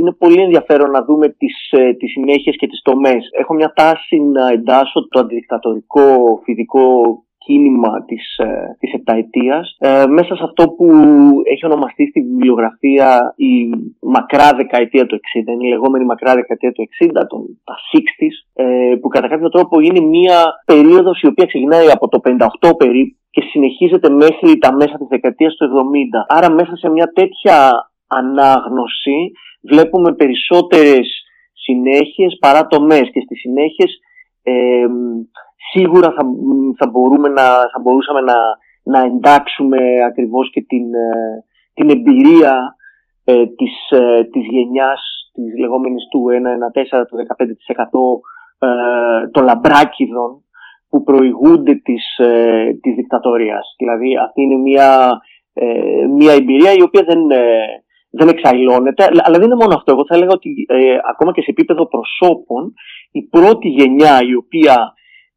Είναι 0.00 0.12
πολύ 0.12 0.40
ενδιαφέρον 0.42 0.90
να 0.90 1.04
δούμε 1.04 1.28
τις, 1.28 1.56
ε, 1.70 1.92
τις 1.92 2.10
συνέχειες 2.10 2.56
και 2.56 2.66
τις 2.66 2.80
τομές. 2.82 3.28
Έχω 3.40 3.54
μια 3.54 3.72
τάση 3.72 4.16
να 4.36 4.44
εντάσσω 4.56 5.08
το 5.08 5.18
αντιδικτατορικό 5.20 6.04
φοιτικό 6.44 6.84
κίνημα 7.44 8.04
της, 8.04 8.36
ε, 8.36 8.76
της 8.78 8.92
επταετίας 8.92 9.76
ε, 9.78 10.06
μέσα 10.06 10.36
σε 10.36 10.42
αυτό 10.44 10.68
που 10.68 10.86
έχει 11.52 11.66
ονομαστεί 11.66 12.06
στη 12.06 12.20
βιβλιογραφία 12.20 13.34
η 13.36 13.70
μακρά 14.00 14.52
δεκαετία 14.56 15.06
του 15.06 15.16
60, 15.16 15.52
είναι 15.52 15.66
η 15.66 15.70
λεγόμενη 15.70 16.04
μακρά 16.04 16.34
δεκαετία 16.34 16.72
του 16.72 16.88
60, 17.04 17.06
τον, 17.28 17.60
τα 17.64 17.74
60's, 17.92 18.62
ε, 18.64 18.94
που 19.00 19.08
κατά 19.08 19.28
κάποιο 19.28 19.48
τρόπο 19.48 19.80
είναι 19.80 20.00
μια 20.00 20.44
περίοδος 20.64 21.20
η 21.20 21.26
οποία 21.26 21.46
ξεκινάει 21.46 21.90
από 21.90 22.08
το 22.08 22.20
58 22.24 22.76
περίπου 22.76 23.16
και 23.30 23.42
συνεχίζεται 23.50 24.10
μέχρι 24.10 24.58
τα 24.58 24.72
μέσα 24.74 24.96
της 24.98 25.06
δεκαετίας 25.08 25.54
του 25.54 25.64
70. 25.64 26.24
Άρα 26.28 26.50
μέσα 26.50 26.76
σε 26.76 26.88
μια 26.90 27.12
τέτοια 27.12 27.90
ανάγνωση 28.06 29.32
βλέπουμε 29.62 30.12
περισσότερες 30.14 31.22
συνέχειες 31.52 32.36
παρά 32.40 32.66
τομές 32.66 33.10
και 33.12 33.20
στις 33.20 33.40
συνέχειες 33.40 33.98
ε, 34.42 34.86
σίγουρα 35.70 36.10
θα, 36.10 36.22
θα, 36.78 36.90
μπορούμε 36.90 37.28
να, 37.28 37.42
θα 37.42 37.80
μπορούσαμε 37.82 38.20
να, 38.20 38.36
να 38.82 39.00
εντάξουμε 39.04 39.78
ακριβώς 40.06 40.50
και 40.50 40.62
την, 40.62 40.94
ε, 40.94 41.44
την 41.74 41.90
εμπειρία 41.90 42.76
ε, 43.24 43.46
της, 43.46 43.90
ε, 43.90 44.24
της 44.24 44.46
γενιάς 44.46 45.00
της 45.32 45.58
λεγόμενης 45.58 46.08
του 46.10 46.24
1-1-4, 46.30 47.04
του 47.08 47.16
15% 47.16 48.66
ε, 48.66 49.28
των 49.28 49.44
λαμπράκιδων 49.44 50.44
που 50.88 51.02
προηγούνται 51.02 51.74
της, 51.74 52.18
ε, 52.18 52.78
της 52.82 52.94
δικτατορίας. 52.94 53.74
Δηλαδή 53.78 54.16
αυτή 54.16 54.42
είναι 54.42 54.56
μια, 54.56 55.20
ε, 55.52 56.06
μια 56.16 56.32
εμπειρία 56.32 56.72
η 56.72 56.82
οποία 56.82 57.02
δεν, 57.02 57.30
ε, 57.30 57.64
δεν 58.10 58.28
εξαϊλώνεται, 58.28 59.04
αλλά 59.04 59.22
αλλά 59.24 59.38
δεν 59.38 59.46
είναι 59.46 59.62
μόνο 59.62 59.74
αυτό. 59.74 59.92
Εγώ 59.92 60.04
θα 60.06 60.14
έλεγα 60.14 60.32
ότι 60.32 60.66
ε, 60.68 60.96
ακόμα 61.10 61.32
και 61.32 61.40
σε 61.40 61.50
επίπεδο 61.50 61.86
προσώπων 61.86 62.74
η 63.10 63.22
πρώτη 63.22 63.68
γενιά 63.68 64.20
η 64.22 64.34
οποία 64.34 64.92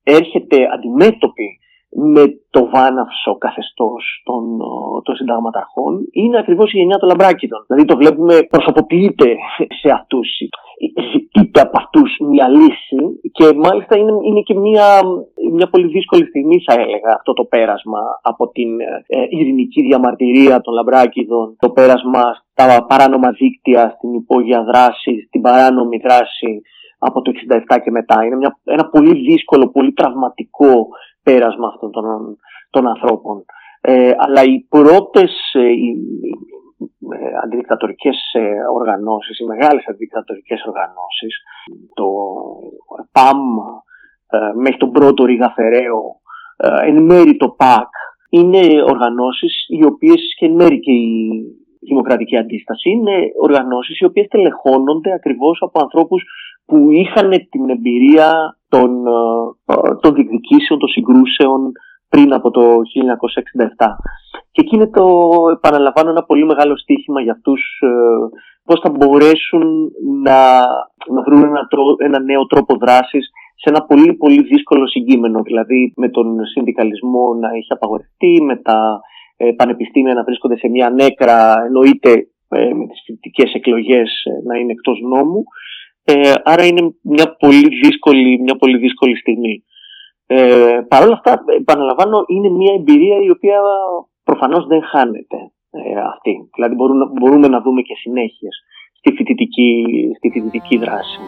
έρχεται 0.06 0.58
αντιμέτωπη 0.74 1.60
με 1.96 2.24
το 2.50 2.70
βάναυσο 2.74 3.38
καθεστώς 3.38 4.22
των, 4.24 4.44
ε, 4.62 5.02
των 5.04 5.16
συνταγματαρχών 5.16 5.94
είναι 6.12 6.38
ακριβώς 6.38 6.74
η 6.74 6.78
γενιά 6.78 6.98
των 6.98 7.10
λαμπράκιδων. 7.10 7.64
Δηλαδή 7.68 7.88
το 7.88 7.98
βλέπουμε 7.98 8.36
προσωποποιείται 8.50 9.36
σε 9.82 9.90
αυτούς, 10.00 10.28
ζητείται 11.12 11.62
από 11.62 11.78
αυτούς 11.78 12.10
μια 12.20 12.48
λύση 12.48 13.02
και 13.32 13.46
μάλιστα 13.66 13.98
είναι, 13.98 14.14
είναι 14.28 14.42
και 14.42 14.56
μια, 14.56 14.88
μια 15.52 15.68
πολύ 15.70 15.88
δύσκολη 15.88 16.26
στιγμή 16.26 16.58
θα 16.68 16.74
έλεγα 16.74 17.12
αυτό 17.16 17.34
το 17.34 17.44
πέρασμα 17.44 18.02
από 18.22 18.50
την 18.50 18.80
ε, 19.08 19.18
ειρηνική 19.30 19.82
διαμαρτυρία 19.82 20.62
των 20.62 20.74
λαμπράκιδων, 20.74 21.56
το 21.60 21.70
πέρασμα 21.70 22.24
στα 22.52 22.86
παράνομα 22.86 23.30
δίκτυα, 23.32 23.94
στην 23.98 24.14
υπόγεια 24.14 24.64
δράση, 24.64 25.24
στην 25.28 25.42
παράνομη 25.42 25.98
δράση 25.98 26.62
από 27.06 27.22
το 27.22 27.32
67 27.70 27.80
και 27.84 27.92
μετά. 27.92 28.26
Είναι 28.26 28.36
μια, 28.36 28.60
ένα 28.64 28.90
πολύ 28.90 29.14
δύσκολο, 29.30 29.70
πολύ 29.70 29.94
τραυματικό 29.94 30.88
πέρασμα 31.24 31.68
αυτών 31.68 31.92
των, 31.92 32.38
των 32.70 32.88
ανθρώπων. 32.88 33.46
Ε, 33.82 34.14
αλλά 34.18 34.44
οι 34.44 34.66
πρώτες 34.70 35.32
ε, 35.54 35.68
οι, 35.68 35.98
ε, 37.10 37.30
αντιδικτατορικές 37.44 38.18
ε, 38.34 38.50
οργανώσεις, 38.74 39.40
οι 39.40 39.46
μεγάλες 39.46 39.86
αντιδικτατορικές 39.88 40.64
οργανώσεις, 40.66 41.36
το 41.94 42.08
ΠΑΜ 43.12 43.40
ε, 44.30 44.54
μέχρι 44.56 44.78
τον 44.78 44.92
πρώτο 44.92 45.26
Ρίγα 45.26 45.50
Φεραίο, 45.56 46.02
ε, 46.58 46.88
εν 46.88 47.04
μέρη 47.04 47.38
το 47.38 47.50
ΠΑΚ, 47.50 47.90
είναι 48.30 48.84
οργανώσεις 48.84 49.66
οι 49.68 49.86
οποίες 49.86 50.22
και 50.38 50.46
εν 50.46 50.54
μέρη 50.54 50.80
και 50.80 50.92
η 50.92 51.44
δημοκρατική 51.80 52.38
αντίσταση 52.38 52.90
είναι 52.90 53.16
οργανώσεις 53.42 54.00
οι 54.00 54.06
οποίες 54.06 54.28
τελεχώνονται 54.28 55.14
ακριβώς 55.14 55.58
από 55.62 55.82
ανθρώπους 55.82 56.24
που 56.66 56.92
είχαν 56.92 57.30
την 57.50 57.70
εμπειρία 57.70 58.58
των, 58.70 59.08
ε, 59.08 59.96
των 60.02 60.14
διεκδικήσεων, 60.14 60.80
των 60.80 60.90
συγκρούσεων 60.90 61.72
πριν 62.10 62.34
από 62.34 62.52
το 62.52 62.62
1967. 62.94 63.98
Και 64.52 64.62
εκεί 64.62 64.76
είναι 64.76 64.90
το, 64.90 65.30
επαναλαμβάνω, 65.52 66.10
ένα 66.10 66.24
πολύ 66.24 66.46
μεγάλο 66.46 66.78
στίχημα 66.78 67.22
για 67.22 67.32
αυτούς 67.32 67.62
ε, 67.82 67.88
πώς 68.64 68.80
θα 68.80 68.90
μπορέσουν 68.90 69.92
να, 70.24 70.40
να 71.14 71.22
βρουν 71.26 71.44
ένα, 71.44 71.68
τρό- 71.68 72.02
ένα 72.02 72.20
νέο 72.20 72.46
τρόπο 72.46 72.76
δράσης 72.78 73.30
σε 73.56 73.70
ένα 73.70 73.82
πολύ 73.86 74.14
πολύ 74.14 74.42
δύσκολο 74.42 74.88
συγκείμενο, 74.88 75.42
δηλαδή 75.42 75.94
με 75.96 76.10
τον 76.10 76.46
συνδικαλισμό 76.46 77.34
να 77.34 77.50
έχει 77.50 77.74
απαγορευτεί, 77.74 78.42
με 78.42 78.56
τα 78.56 79.00
ε, 79.38 79.52
πανεπιστήμια 79.52 80.14
να 80.14 80.24
βρίσκονται 80.24 80.58
σε 80.58 80.68
μια 80.70 80.90
νέκρα, 80.90 81.64
εννοείται 81.66 82.12
ε, 82.50 82.74
με 82.74 82.88
τις 82.88 83.02
φοιτητικές 83.06 83.54
εκλογές 83.54 84.24
ε, 84.24 84.48
να 84.48 84.58
είναι 84.58 84.72
εκτός 84.72 85.00
νόμου. 85.02 85.44
Ε, 86.08 86.34
άρα 86.44 86.66
είναι 86.66 86.96
μια 87.02 87.36
πολύ 87.40 87.68
δύσκολη, 87.84 88.42
μια 88.42 88.56
πολύ 88.56 88.78
δύσκολη 88.78 89.16
στιγμή. 89.16 89.64
Ε, 90.26 90.80
Παρ' 90.88 91.04
όλα 91.04 91.14
αυτά, 91.14 91.44
επαναλαμβάνω, 91.60 92.24
είναι 92.28 92.50
μια 92.50 92.74
εμπειρία 92.74 93.18
η 93.22 93.30
οποία 93.30 93.60
προφανώς 94.24 94.68
δεν 94.68 94.84
χάνεται 94.84 95.38
ε, 95.70 96.00
αυτή. 96.14 96.50
Δηλαδή 96.56 96.76
μπορούμε, 96.76 97.06
μπορούμε 97.20 97.48
να 97.48 97.62
δούμε 97.62 97.82
και 97.82 97.94
συνέχειες 97.96 98.56
στη 98.98 99.12
φοιτητική, 99.16 99.86
στη 100.18 100.30
φοιτητική 100.30 100.78
δράση. 100.78 101.20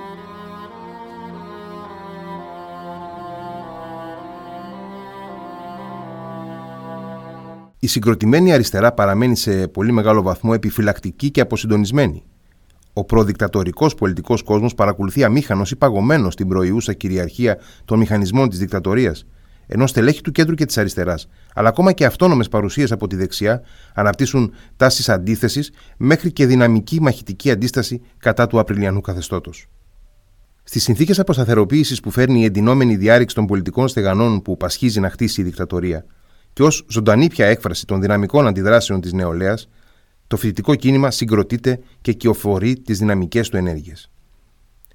Η 7.79 7.87
συγκροτημένη 7.87 8.53
αριστερά 8.53 8.93
παραμένει 8.93 9.35
σε 9.35 9.67
πολύ 9.67 9.91
μεγάλο 9.91 10.21
βαθμό 10.21 10.51
επιφυλακτική 10.53 11.31
και 11.31 11.41
αποσυντονισμένη. 11.41 12.23
Ο 12.97 13.03
προδικτατορικό 13.03 13.87
πολιτικός 13.97 14.43
κόσμος 14.43 14.75
παρακολουθεί 14.75 15.23
αμήχανος 15.23 15.71
ή 15.71 15.75
παγωμένος 15.75 16.33
στην 16.33 16.47
προϊούσα 16.47 16.93
κυριαρχία 16.93 17.57
των 17.85 17.99
μηχανισμών 17.99 18.49
της 18.49 18.59
δικτατορίας, 18.59 19.25
ενώ 19.67 19.87
στελέχη 19.87 20.21
του 20.21 20.31
κέντρου 20.31 20.55
και 20.55 20.65
της 20.65 20.77
αριστεράς, 20.77 21.27
αλλά 21.53 21.69
ακόμα 21.69 21.91
και 21.91 22.05
αυτόνομες 22.05 22.47
παρουσίες 22.47 22.91
από 22.91 23.07
τη 23.07 23.15
δεξιά, 23.15 23.61
αναπτύσσουν 23.93 24.53
τάσεις 24.75 25.09
αντίθεσης 25.09 25.71
μέχρι 25.97 26.31
και 26.31 26.45
δυναμική 26.45 27.01
μαχητική 27.01 27.51
αντίσταση 27.51 28.01
κατά 28.17 28.47
του 28.47 28.59
Απριλιανού 28.59 29.01
καθεστώτος. 29.01 29.67
Στις 30.63 30.83
συνθήκες 30.83 31.19
αποσταθεροποίησης 31.19 31.99
που 31.99 32.11
φέρνει 32.11 32.39
η 32.41 32.43
εντυνόμενη 32.43 32.95
διάρρηξη 32.95 33.35
των 33.35 33.45
πολιτικών 33.45 33.87
στεγανών 33.87 34.41
που 34.41 34.57
πασχίζει 34.57 34.99
να 34.99 35.09
χτίσει 35.09 35.41
η 35.41 35.43
δικτατορία, 35.43 36.05
και 36.53 36.63
ως 36.63 36.85
ζωντανή 36.89 37.27
πια 37.27 37.45
έκφραση 37.45 37.85
των 37.85 38.01
δυναμικών 38.01 38.47
αντιδράσεων 38.47 39.01
της 39.01 39.13
νεολαίας, 39.13 39.69
το 40.27 40.37
φοιτητικό 40.37 40.75
κίνημα 40.75 41.11
συγκροτείται 41.11 41.79
και 42.01 42.13
κυοφορεί 42.13 42.79
τις 42.79 42.97
δυναμικές 42.99 43.49
του 43.49 43.57
ενέργειε. 43.57 43.93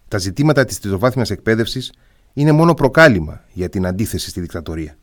Τα 0.09 0.19
ζητήματα 0.19 0.65
της 0.65 0.81
τριτοβάθμιας 0.81 1.31
εκπαίδευσης 1.31 1.93
είναι 2.33 2.53
μόνο 2.53 2.75
προκάλημα 2.75 3.45
για 3.53 3.69
την 3.69 3.87
αντίθεση 3.87 4.31
στη 4.31 4.41
δικτατορία. 4.41 4.97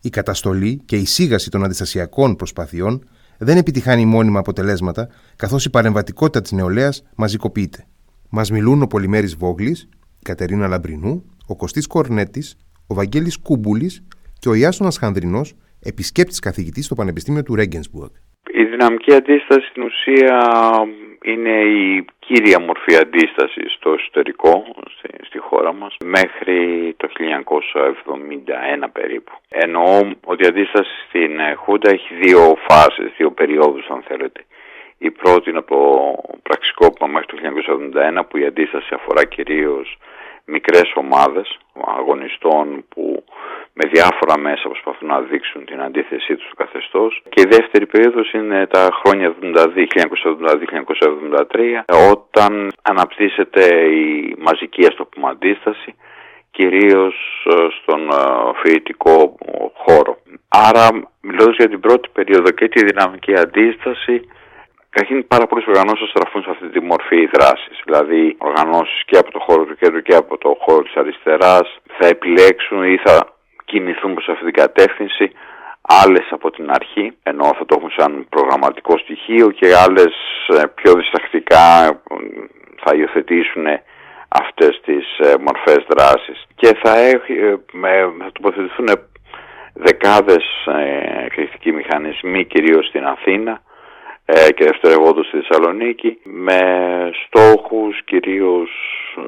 Η 0.00 0.10
καταστολή 0.10 0.82
και 0.84 0.96
η 0.96 1.04
σίγαση 1.04 1.50
των 1.50 1.64
αντιστασιακών 1.64 2.36
προσπαθειών 2.36 3.04
δεν 3.38 3.56
επιτυχάνει 3.56 4.06
μόνιμα 4.06 4.38
αποτελέσματα, 4.38 5.08
καθώς 5.36 5.64
η 5.64 5.70
παρεμβατικότητα 5.70 6.40
της 6.40 6.52
νεολαίας 6.52 7.02
μαζικοποιείται. 7.14 7.86
Μας 8.28 8.50
μιλούν 8.50 8.82
ο 8.82 8.86
Πολυμέρης 8.86 9.34
Βόγλης, 9.34 9.80
η 10.18 10.22
Κατερίνα 10.22 10.66
Λαμπρινού, 10.68 11.24
ο 11.46 11.56
Κωστής 11.56 11.86
Κορνέτης, 11.86 12.56
ο 12.86 12.94
Βαγγέλης 12.94 13.38
Κούμπουλης 13.38 14.02
και 14.38 14.48
ο 14.48 14.54
Ιάσονας 14.54 14.96
Χανδρινός, 14.96 15.54
επισκέπτης 15.80 16.38
καθηγητής 16.38 16.84
στο 16.84 16.94
Πανεπιστήμιο 16.94 17.42
του 17.42 17.54
Ρέγγενσμπουργκ. 17.54 18.10
Η 18.50 18.64
δυναμική 18.64 19.14
αντίσταση 19.14 19.66
στην 19.66 19.82
ουσία 19.82 20.38
είναι 21.24 21.60
η 21.60 22.04
κύρια 22.18 22.60
μορφή 22.60 22.96
αντίστασης 22.96 23.72
στο 23.72 23.92
εσωτερικό 23.92 24.64
στη, 24.96 25.08
στη 25.24 25.38
χώρα 25.38 25.72
μας 25.72 25.96
μέχρι 26.04 26.94
το 26.96 27.08
1971 28.84 28.88
περίπου. 28.92 29.32
Εννοώ 29.48 30.00
ότι 30.24 30.44
η 30.44 30.46
αντίσταση 30.46 30.90
στην 31.08 31.38
ε, 31.38 31.54
Χούντα 31.54 31.90
έχει 31.90 32.14
δύο 32.14 32.56
φάσεις, 32.68 33.12
δύο 33.16 33.30
περιόδους 33.30 33.86
αν 33.88 34.02
θέλετε. 34.02 34.44
Η 34.98 35.10
πρώτη 35.10 35.50
είναι 35.50 35.58
από 35.58 35.76
το 35.76 36.38
πραξικόπημα 36.42 37.08
μέχρι 37.08 37.26
το 37.26 37.36
1971 38.20 38.22
που 38.28 38.36
η 38.36 38.46
αντίσταση 38.46 38.94
αφορά 38.94 39.24
κυρίως 39.24 39.98
μικρές 40.44 40.92
ομάδες 40.94 41.58
αγωνιστών 41.98 42.84
που 42.88 43.24
με 43.72 43.88
διάφορα 43.92 44.38
μέσα 44.38 44.68
προσπαθούν 44.68 45.08
να 45.08 45.20
δείξουν 45.20 45.64
την 45.64 45.80
αντίθεσή 45.80 46.36
τους 46.36 46.46
στο 46.46 46.54
καθεστώς 46.54 47.22
και 47.28 47.40
η 47.40 47.46
δεύτερη 47.50 47.86
περίοδος 47.86 48.32
είναι 48.32 48.66
τα 48.66 48.88
χρόνια 49.04 49.34
1972-1973 49.40 51.82
όταν 52.10 52.72
αναπτύσσεται 52.82 53.84
η 53.84 54.34
μαζική 54.38 54.86
ας 54.86 54.94
το 54.94 55.04
πούμε 55.04 55.28
αντίσταση 55.28 55.94
κυρίως 56.50 57.46
στον 57.80 58.10
φοιτητικό 58.62 59.36
χώρο. 59.74 60.16
Άρα 60.48 60.88
μιλώντας 61.20 61.56
για 61.56 61.68
την 61.68 61.80
πρώτη 61.80 62.08
περίοδο 62.12 62.50
και 62.50 62.68
τη 62.68 62.84
δυναμική 62.84 63.38
αντίσταση 63.38 64.22
Καταρχήν 64.94 65.26
πάρα 65.26 65.46
πολλές 65.46 65.66
οργανώσεις 65.66 66.08
στραφούν 66.08 66.42
σε 66.42 66.50
αυτή 66.50 66.68
τη 66.68 66.80
μορφή 66.80 67.26
δράσης. 67.26 67.80
Δηλαδή, 67.84 68.36
οργανώσεις 68.38 69.04
και 69.04 69.18
από 69.18 69.30
το 69.30 69.38
χώρο 69.38 69.64
του 69.64 69.76
κέντρου 69.76 70.02
και 70.02 70.14
από 70.14 70.38
το 70.38 70.56
χώρο 70.60 70.82
της 70.82 70.94
αριστεράς 70.94 71.78
θα 71.98 72.06
επιλέξουν 72.06 72.82
ή 72.82 72.96
θα 73.04 73.32
κινηθούν 73.72 74.14
προς 74.14 74.28
αυτή 74.28 74.44
την 74.44 74.60
κατεύθυνση. 74.64 75.26
Άλλες 76.02 76.26
από 76.30 76.50
την 76.50 76.70
αρχή, 76.70 77.06
ενώ 77.22 77.44
θα 77.58 77.64
το 77.66 77.74
έχουν 77.78 77.90
σαν 77.96 78.26
προγραμματικό 78.28 78.98
στοιχείο 78.98 79.50
και 79.50 79.76
άλλες 79.84 80.12
πιο 80.74 80.92
διστακτικά 80.94 81.66
θα 82.82 82.94
υιοθετήσουν 82.96 83.66
αυτές 84.28 84.80
τις 84.84 85.06
μορφές 85.46 85.86
δράσης 85.88 86.46
και 86.54 86.70
θα, 86.82 86.98
έχει, 86.98 87.34
θα 88.18 88.30
τοποθετηθούν 88.32 88.88
δεκάδες 89.74 90.44
εκρηκτικοί 91.24 91.72
μηχανισμοί 91.72 92.44
κυρίως 92.44 92.86
στην 92.86 93.04
Αθήνα 93.04 93.62
και 94.54 94.64
δευτερευόντως 94.64 95.26
στη 95.26 95.36
Θεσσαλονίκη 95.40 96.18
με 96.22 96.60
στόχους 97.26 98.04
κυρίως 98.04 98.70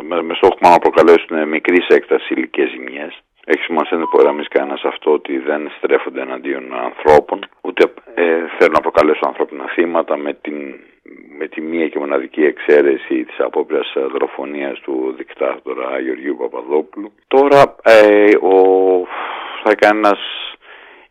με, 0.08 0.22
με 0.22 0.34
στόχο 0.34 0.56
να 0.60 0.78
προκαλέσουν 0.78 1.48
μικρής 1.48 1.86
έκταση 1.88 2.34
ηλικές 2.34 2.70
ζημιές. 2.70 3.22
Έχει 3.44 3.62
σημασία 3.62 3.96
να 3.96 4.02
υπογραμμίσεις 4.02 4.48
κανένας 4.48 4.82
αυτό 4.84 5.12
ότι 5.12 5.38
δεν 5.38 5.70
στρέφονται 5.76 6.20
εναντίον 6.20 6.74
ανθρώπων, 6.74 7.38
ούτε 7.60 7.92
ε, 8.14 8.24
θέλουν 8.58 8.72
να 8.72 8.80
προκαλέσουν 8.80 9.28
ανθρώπινα 9.28 9.64
θύματα 9.66 10.16
με, 10.16 10.32
την, 10.32 10.74
με 11.38 11.46
τη 11.48 11.60
μία 11.60 11.88
και 11.88 11.98
μοναδική 11.98 12.44
εξαίρεση 12.44 13.24
της 13.24 13.38
απόπειρας 13.38 13.92
δολοφονίας 14.12 14.80
του 14.80 15.14
δικτάτορα 15.16 15.98
Γεωργίου 16.00 16.36
Παπαδόπουλου. 16.36 17.12
Τώρα 17.28 17.74
ε, 17.82 18.36
ο, 18.36 18.54
θα 19.62 19.74
κάνει 19.74 19.98
ένας 19.98 20.20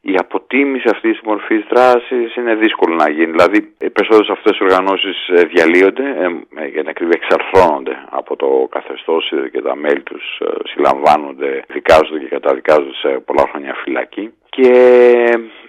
η 0.05 0.15
αποτίμηση 0.17 0.87
αυτής 0.89 1.11
της 1.11 1.21
μορφής 1.23 1.63
δράσης 1.69 2.35
είναι 2.35 2.55
δύσκολο 2.55 2.95
να 2.95 3.09
γίνει. 3.09 3.31
Δηλαδή, 3.31 3.57
οι 3.79 3.89
περισσότερες 3.89 4.29
αυτές 4.29 4.51
τις 4.51 4.61
οργανώσεις 4.61 5.27
ε, 5.27 5.43
διαλύονται, 5.43 6.03
ε, 6.03 6.25
ε, 6.61 6.67
για 6.67 6.79
την 6.81 6.89
ακρίβεια 6.89 7.19
εξαρθρώνονται 7.21 7.95
από 8.09 8.35
το 8.35 8.67
καθεστώς 8.71 9.31
ε, 9.31 9.49
και 9.49 9.61
τα 9.61 9.75
μέλη 9.75 10.01
τους 10.01 10.39
ε, 10.39 10.45
συλλαμβάνονται, 10.69 11.63
δικάζονται 11.67 12.19
και 12.19 12.27
καταδικάζονται 12.27 12.93
σε 12.93 13.09
πολλά 13.25 13.43
χρόνια 13.51 13.73
φυλακή. 13.83 14.33
Και 14.49 14.71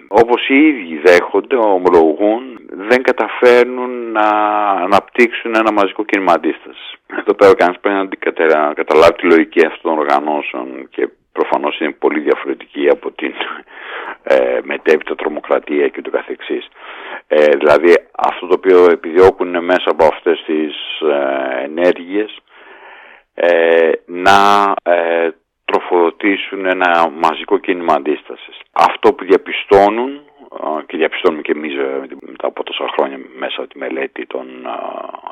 όπως 0.07 0.49
οι 0.49 0.67
ίδιοι 0.67 0.99
δέχονται, 1.03 1.55
ομολογούν, 1.55 2.41
δεν 2.89 3.03
καταφέρνουν 3.03 4.11
να 4.11 4.27
αναπτύξουν 4.85 5.55
ένα 5.55 5.71
μαζικό 5.71 6.03
κίνημα 6.03 6.33
αντίστασης. 6.33 6.93
Εδώ 7.19 7.33
πέρα 7.33 7.53
κανείς 7.55 7.79
πρέπει 7.79 7.97
να 7.97 8.07
κατα- 8.19 8.73
καταλάβει 8.75 9.13
τη 9.13 9.25
λογική 9.25 9.65
αυτών 9.65 9.91
των 9.91 9.99
οργανώσεων 9.99 10.87
και 10.89 11.09
προφανώς 11.37 11.79
είναι 11.79 11.91
πολύ 11.91 12.19
διαφορετική 12.19 12.89
από 12.89 13.11
την 13.11 13.33
ε, 14.23 14.59
μετέπειτα 14.63 15.15
τρομοκρατία 15.15 15.87
και 15.87 16.01
το 16.01 16.09
καθεξής. 16.09 16.67
Ε, 17.27 17.45
δηλαδή 17.57 17.93
αυτό 18.17 18.47
το 18.47 18.53
οποίο 18.53 18.85
επιδιώκουν 18.91 19.47
είναι 19.47 19.61
μέσα 19.61 19.89
από 19.89 20.05
αυτές 20.05 20.43
τις 20.45 20.75
ε, 21.01 21.63
ενέργειες 21.63 22.39
ε, 23.33 23.91
να 24.05 24.73
ε, 24.83 25.29
τροφοδοτήσουν 25.65 26.65
ένα 26.65 27.09
μαζικό 27.09 27.57
κίνημα 27.57 27.93
αντίστασης. 27.93 28.59
Αυτό 28.71 29.13
που 29.13 29.25
διαπιστώνουν 29.25 30.09
ε, 30.15 30.34
και 30.85 30.97
διαπιστώνουμε 30.97 31.41
και 31.41 31.51
εμείς 31.51 31.75
βέβαια, 31.75 32.07
μετά 32.19 32.47
από 32.47 32.63
τόσα 32.63 32.87
χρόνια 32.93 33.19
μέσα 33.37 33.55
από 33.61 33.69
τη 33.69 33.77
μελέτη 33.77 34.25
των 34.25 34.47
ε, 34.65 34.69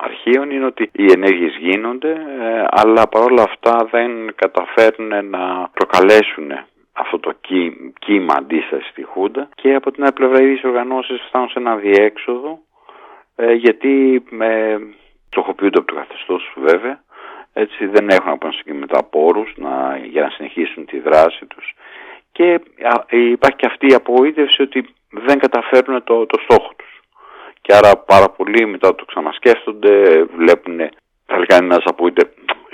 αρχείων 0.02 0.52
είναι 0.52 0.66
ότι 0.66 0.90
οι 0.94 1.12
ενέργειες 1.12 1.56
γίνονται 1.60 2.12
ε, 2.12 2.66
αλλά 2.70 3.08
παρόλα 3.08 3.44
αυτά 3.44 3.88
δεν 3.92 4.36
καταφέρνουν 4.36 5.30
να 5.30 5.70
προκαλέσουν 5.74 6.52
αυτό 6.94 7.20
το 7.20 7.32
κύ- 7.42 8.00
κύμα 8.00 8.34
αντίστασης 8.38 8.90
στη 8.90 9.04
Χούντα. 9.04 9.50
Και 9.56 9.74
από 9.74 9.92
την 9.92 10.04
άλλη 10.04 10.14
πλευρά 10.14 10.42
οι 10.42 10.46
ίδιες 10.46 10.64
οργανώσεις 10.64 11.22
φτάνουν 11.28 11.50
σε 11.50 11.60
ένα 11.60 11.76
διέξοδο 11.76 12.60
ε, 13.36 13.54
γιατί 13.54 14.24
ε, 14.40 14.78
στοχοποιούνται 15.28 15.78
από 15.78 15.88
το 15.88 15.96
καθεστώς 15.96 16.54
βέβαια. 16.56 17.04
Έτσι 17.54 17.86
δεν 17.86 18.10
έχουν 18.10 18.30
από 18.32 18.48
εκεί 18.48 18.74
μετά 18.74 19.04
πόρους 19.04 19.54
να, 19.56 19.98
για 20.04 20.22
να 20.22 20.30
συνεχίσουν 20.30 20.86
τη 20.86 21.00
δράση 21.00 21.46
τους. 21.46 21.74
Και 22.32 22.60
α, 22.82 23.04
υπάρχει 23.10 23.58
και 23.58 23.66
αυτή 23.66 23.88
η 23.88 23.94
απογοήτευση 23.94 24.62
ότι 24.62 24.86
δεν 25.14 25.40
καταφέρνουν 25.40 26.04
το, 26.04 26.26
το 26.26 26.40
στόχο 26.44 26.72
τους 26.76 27.02
και 27.62 27.74
άρα 27.74 27.98
πάρα 27.98 28.30
πολλοί 28.30 28.66
μετά 28.66 28.96
το 28.96 29.06
ξανασκέφτονται 29.06 30.24
βλέπουν 30.24 30.78
θα 31.26 31.36
λέει 31.38 31.46
κανένας 31.46 31.84
απογοήτε, 31.86 32.34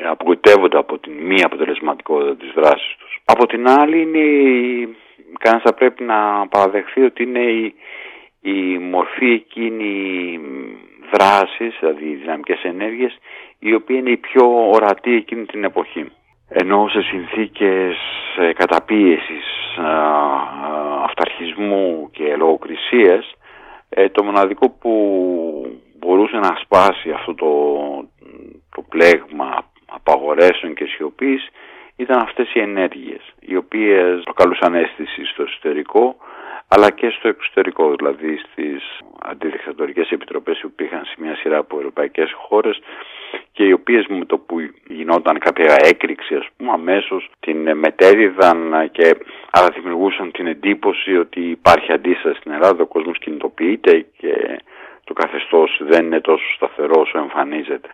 απογοητεύονται 0.10 0.78
από 0.78 0.98
την 0.98 1.14
μη 1.14 1.44
αποτελεσματικότητα 1.44 2.36
της 2.36 2.52
δράσης 2.56 2.96
τους 3.00 3.10
από 3.32 3.46
την 3.46 3.70
άλλη 3.70 4.02
είναι 4.02 4.18
η, 4.18 4.96
κανένας 5.40 5.64
θα 5.66 5.74
πρέπει 5.74 6.04
να 6.04 6.48
παραδεχθεί 6.48 7.02
ότι 7.02 7.24
είναι 7.24 7.40
η, 7.40 7.74
η 8.42 8.78
μορφή 8.78 9.32
εκείνη 9.32 10.40
δράσης, 11.12 11.78
δηλαδή 11.80 12.06
οι 12.06 12.16
δυναμικές 12.16 12.64
ενέργειες, 12.64 13.18
η 13.60 13.74
οποία 13.74 13.98
είναι 13.98 14.10
η 14.10 14.18
πιο 14.18 14.70
ορατή 14.70 15.16
εκείνη 15.16 15.46
την 15.46 15.64
εποχή. 15.64 16.12
Ενώ 16.50 16.88
σε 16.88 17.02
συνθήκες 17.02 17.96
ε, 18.40 18.54
καταπίεσης, 18.54 19.78
α, 19.78 19.84
α, 19.84 21.04
αυταρχισμού 21.04 22.10
και 22.12 22.36
λογοκρισίας, 22.36 23.34
ε, 23.90 24.10
το 24.10 24.24
μοναδικό 24.24 24.70
που 24.70 24.94
μπορούσε 26.00 26.38
να 26.38 26.58
σπάσει 26.64 27.12
αυτό 27.12 27.36
το, 27.36 27.48
το 28.76 28.82
πλέγμα 28.90 29.64
απαγορέσεων 29.86 30.74
και 30.74 30.86
σιωπής 30.86 31.50
ήταν 32.00 32.20
αυτές 32.20 32.54
οι 32.54 32.60
ενέργειες, 32.60 33.22
οι 33.40 33.56
οποίες 33.56 34.22
προκαλούσαν 34.24 34.76
αίσθηση 34.76 35.26
στο 35.26 35.44
εσωτερικό, 35.44 36.16
αλλά 36.68 36.90
και 36.92 37.10
στο 37.10 37.28
εξωτερικό, 37.28 37.96
δηλαδή 37.96 38.38
στις 38.38 39.00
αντιδικτατορικές 39.22 40.10
επιτροπές 40.10 40.60
που 40.62 40.68
υπήρχαν 40.68 41.06
σε 41.06 41.16
μια 41.18 41.36
σειρά 41.36 41.58
από 41.58 41.78
ευρωπαϊκές 41.78 42.32
χώρες 42.36 42.80
και 43.52 43.64
οι 43.64 43.72
οποίες 43.72 44.06
με 44.08 44.26
το 44.26 44.38
που 44.38 44.56
γινόταν 44.88 45.40
κάποια 45.40 45.76
έκρηξη 45.80 46.36
ας 46.36 46.48
πούμε 46.58 46.72
αμέσως 46.72 47.30
την 47.40 47.78
μετέδιδαν 47.78 48.90
και 48.92 49.18
άρα 49.52 49.68
δημιουργούσαν 49.74 50.32
την 50.32 50.48
εντύπωση 50.48 51.18
ότι 51.18 51.42
υπάρχει 51.50 51.92
αντίσταση 51.92 52.40
στην 52.40 52.52
Ελλάδα, 52.52 52.84
ο 52.84 52.86
κόσμος 52.86 53.18
κινητοποιείται 53.18 54.06
και 54.18 54.60
το 55.04 55.14
καθεστώς 55.14 55.82
δεν 55.84 56.06
είναι 56.06 56.22
τόσο 56.22 56.54
σταθερό 56.56 57.00
όσο 57.00 57.18
εμφανίζεται. 57.18 57.90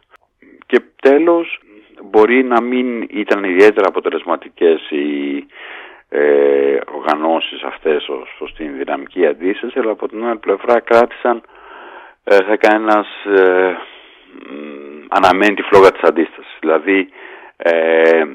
Και 0.66 0.82
τέλος 1.02 1.60
μπορεί 2.04 2.44
να 2.44 2.62
μην 2.62 3.02
ήταν 3.02 3.44
ιδιαίτερα 3.44 3.88
αποτελεσματικές 3.88 4.90
οι 4.90 5.46
ε, 6.10 6.80
οργανώσεις 6.92 7.64
αυτές 7.64 8.08
ως 8.10 8.36
προς 8.38 8.54
την 8.54 8.78
δυναμική 8.78 9.26
αντίσταση 9.26 9.80
αλλά 9.80 9.92
από 9.92 10.08
την 10.08 10.26
άλλη 10.26 10.38
πλευρά 10.38 10.80
κράτησαν 10.80 11.42
ε, 12.24 12.36
θα 12.36 12.56
κάνει 12.56 12.84
ένας 12.84 13.08
ε, 13.26 13.78
μ, 14.50 15.06
αναμένει 15.10 15.56
τη 15.56 15.62
φλόγα 15.62 15.92
της 15.92 16.02
αντίστασης. 16.02 16.58
Δηλαδή 16.60 17.10
ε, 17.58 18.26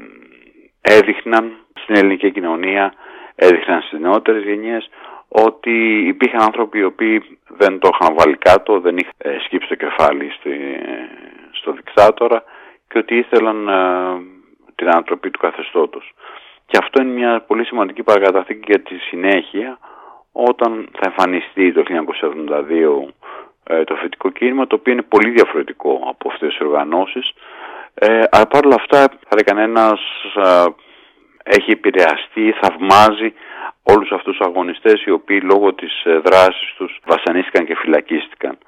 έδειχναν 0.81 1.53
στην 1.83 1.95
ελληνική 1.97 2.31
κοινωνία 2.31 2.95
έδειχναν 3.35 3.83
στις 3.83 3.99
νεότερες 4.01 4.43
γενιές 4.43 4.91
ότι 5.29 6.07
υπήρχαν 6.07 6.43
άνθρωποι 6.43 6.79
οι 6.79 6.85
οποίοι 6.85 7.39
δεν 7.49 7.79
το 7.79 7.91
είχαν 7.93 8.15
βάλει 8.19 8.37
κάτω, 8.37 8.81
δεν 8.81 8.97
είχαν 8.97 9.13
ε, 9.19 9.37
σκύψει 9.45 9.69
το 9.69 9.75
κεφάλι 9.75 10.31
στη, 10.31 10.51
στο 11.51 11.73
δικτάτορα 11.73 12.45
και 12.91 12.99
ότι 12.99 13.17
ήθελαν 13.17 13.69
ε, 13.69 13.75
την 14.75 14.89
ανατροπή 14.89 15.31
του 15.31 15.39
καθεστώτος. 15.39 16.13
Και 16.67 16.79
αυτό 16.81 17.03
είναι 17.03 17.13
μια 17.13 17.41
πολύ 17.47 17.65
σημαντική 17.65 18.03
παρακαταθήκη 18.03 18.65
για 18.67 18.81
τη 18.81 18.97
συνέχεια 18.99 19.79
όταν 20.33 20.89
θα 20.93 21.05
εμφανιστεί 21.05 21.73
το 21.73 21.83
1972 23.07 23.13
ε, 23.65 23.85
το 23.85 23.95
φοιτικό 23.95 24.31
κίνημα 24.31 24.67
το 24.67 24.75
οποίο 24.75 24.93
είναι 24.93 25.03
πολύ 25.03 25.31
διαφορετικό 25.31 26.03
από 26.09 26.29
αυτές 26.29 26.49
τις 26.49 26.61
οργανώσεις 26.61 27.33
ε, 27.95 28.23
αλλά 28.31 28.47
παρόλα 28.47 28.75
αυτά 28.75 28.99
θα 28.99 29.35
λέει 29.35 29.45
κανένας 29.45 30.01
ε, 30.35 30.65
έχει 31.43 31.71
επηρεαστεί, 31.71 32.55
θαυμάζει 32.61 33.33
όλους 33.83 34.13
αυτούς 34.13 34.37
τους 34.37 34.47
αγωνιστές 34.47 35.05
οι 35.05 35.11
οποίοι 35.11 35.41
λόγω 35.43 35.75
της 35.75 36.05
ε, 36.05 36.19
δράσης 36.19 36.75
τους 36.77 37.01
βασανίστηκαν 37.05 37.67
και 37.67 37.77
φυλακίστηκαν. 37.77 38.59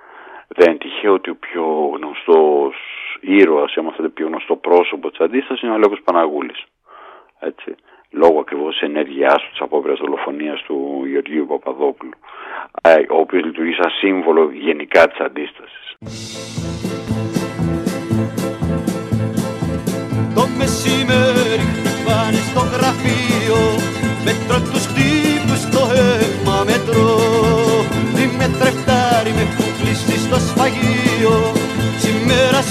Δεν 0.57 0.69
είναι 0.69 0.79
τυχαίο 0.79 1.13
ότι 1.13 1.31
ο 1.31 1.37
πιο 1.37 1.65
γνωστός 1.97 2.75
ήρωας, 3.21 3.75
ή 3.75 3.81
το 3.97 4.09
πιο 4.15 4.27
γνωστό 4.27 4.57
πρόσωπο 4.57 5.11
της 5.11 5.21
αντίστασης 5.21 5.63
είναι 5.63 5.73
ο 5.73 5.79
Λέκος 5.79 6.01
Παναγούλης. 6.05 6.65
Έτσι. 7.39 7.75
Λόγω 8.11 8.41
ακριβώς 8.41 8.73
της 8.73 8.83
ενέργειάς 8.89 9.35
του, 9.43 9.51
της 9.51 9.61
απόπειρας 9.61 9.99
δολοφονίας 9.99 10.63
του 10.63 11.03
Γεωργίου 11.07 11.47
Παπαδόπουλου, 11.47 12.13
ε, 12.83 12.95
ο 13.11 13.19
οποίος 13.19 13.45
λειτουργεί 13.45 13.73
σαν 13.73 13.91
σύμβολο 13.91 14.51
γενικά 14.53 15.09
της 15.09 15.19
αντίστασης. 15.19 15.97
Το 20.35 20.45
μεσημέρι 20.59 21.57
πάνε 22.07 22.41
στο 22.51 22.63
γραφείο 22.75 23.61
Μέτρο 24.25 24.72
κλείσει 30.69 31.09
στο 31.09 31.23
σφαγείο 31.23 31.53
Σήμερα 31.99 32.63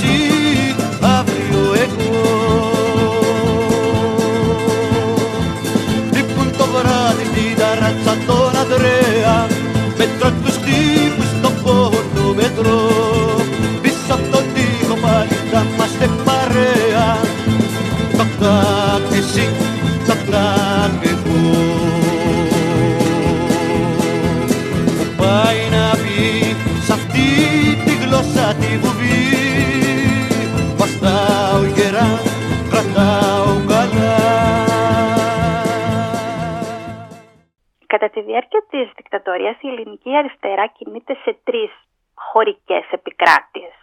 διάρκεια 38.31 38.63
της 38.69 38.87
δικτατορίας 38.95 39.57
η 39.61 39.67
ελληνική 39.67 40.11
αριστερά 40.17 40.65
κινείται 40.67 41.13
σε 41.23 41.31
τρεις 41.43 41.71
χωρικές 42.15 42.85
επικράτειες. 42.91 43.75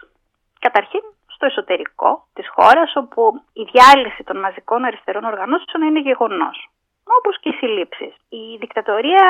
Καταρχήν 0.59 1.05
στο 1.35 1.47
εσωτερικό 1.47 2.11
της 2.35 2.49
χώρας 2.55 2.97
όπου 2.97 3.23
η 3.53 3.63
διάλυση 3.73 4.23
των 4.25 4.37
μαζικών 4.45 4.85
αριστερών 4.85 5.25
οργανώσεων 5.25 5.83
είναι 5.87 6.01
γεγονός. 6.01 6.57
Όπως 7.19 7.41
και 7.41 7.49
οι 7.49 7.53
συλλήψεις. 7.53 8.13
Η 8.29 8.57
δικτατορία 8.63 9.25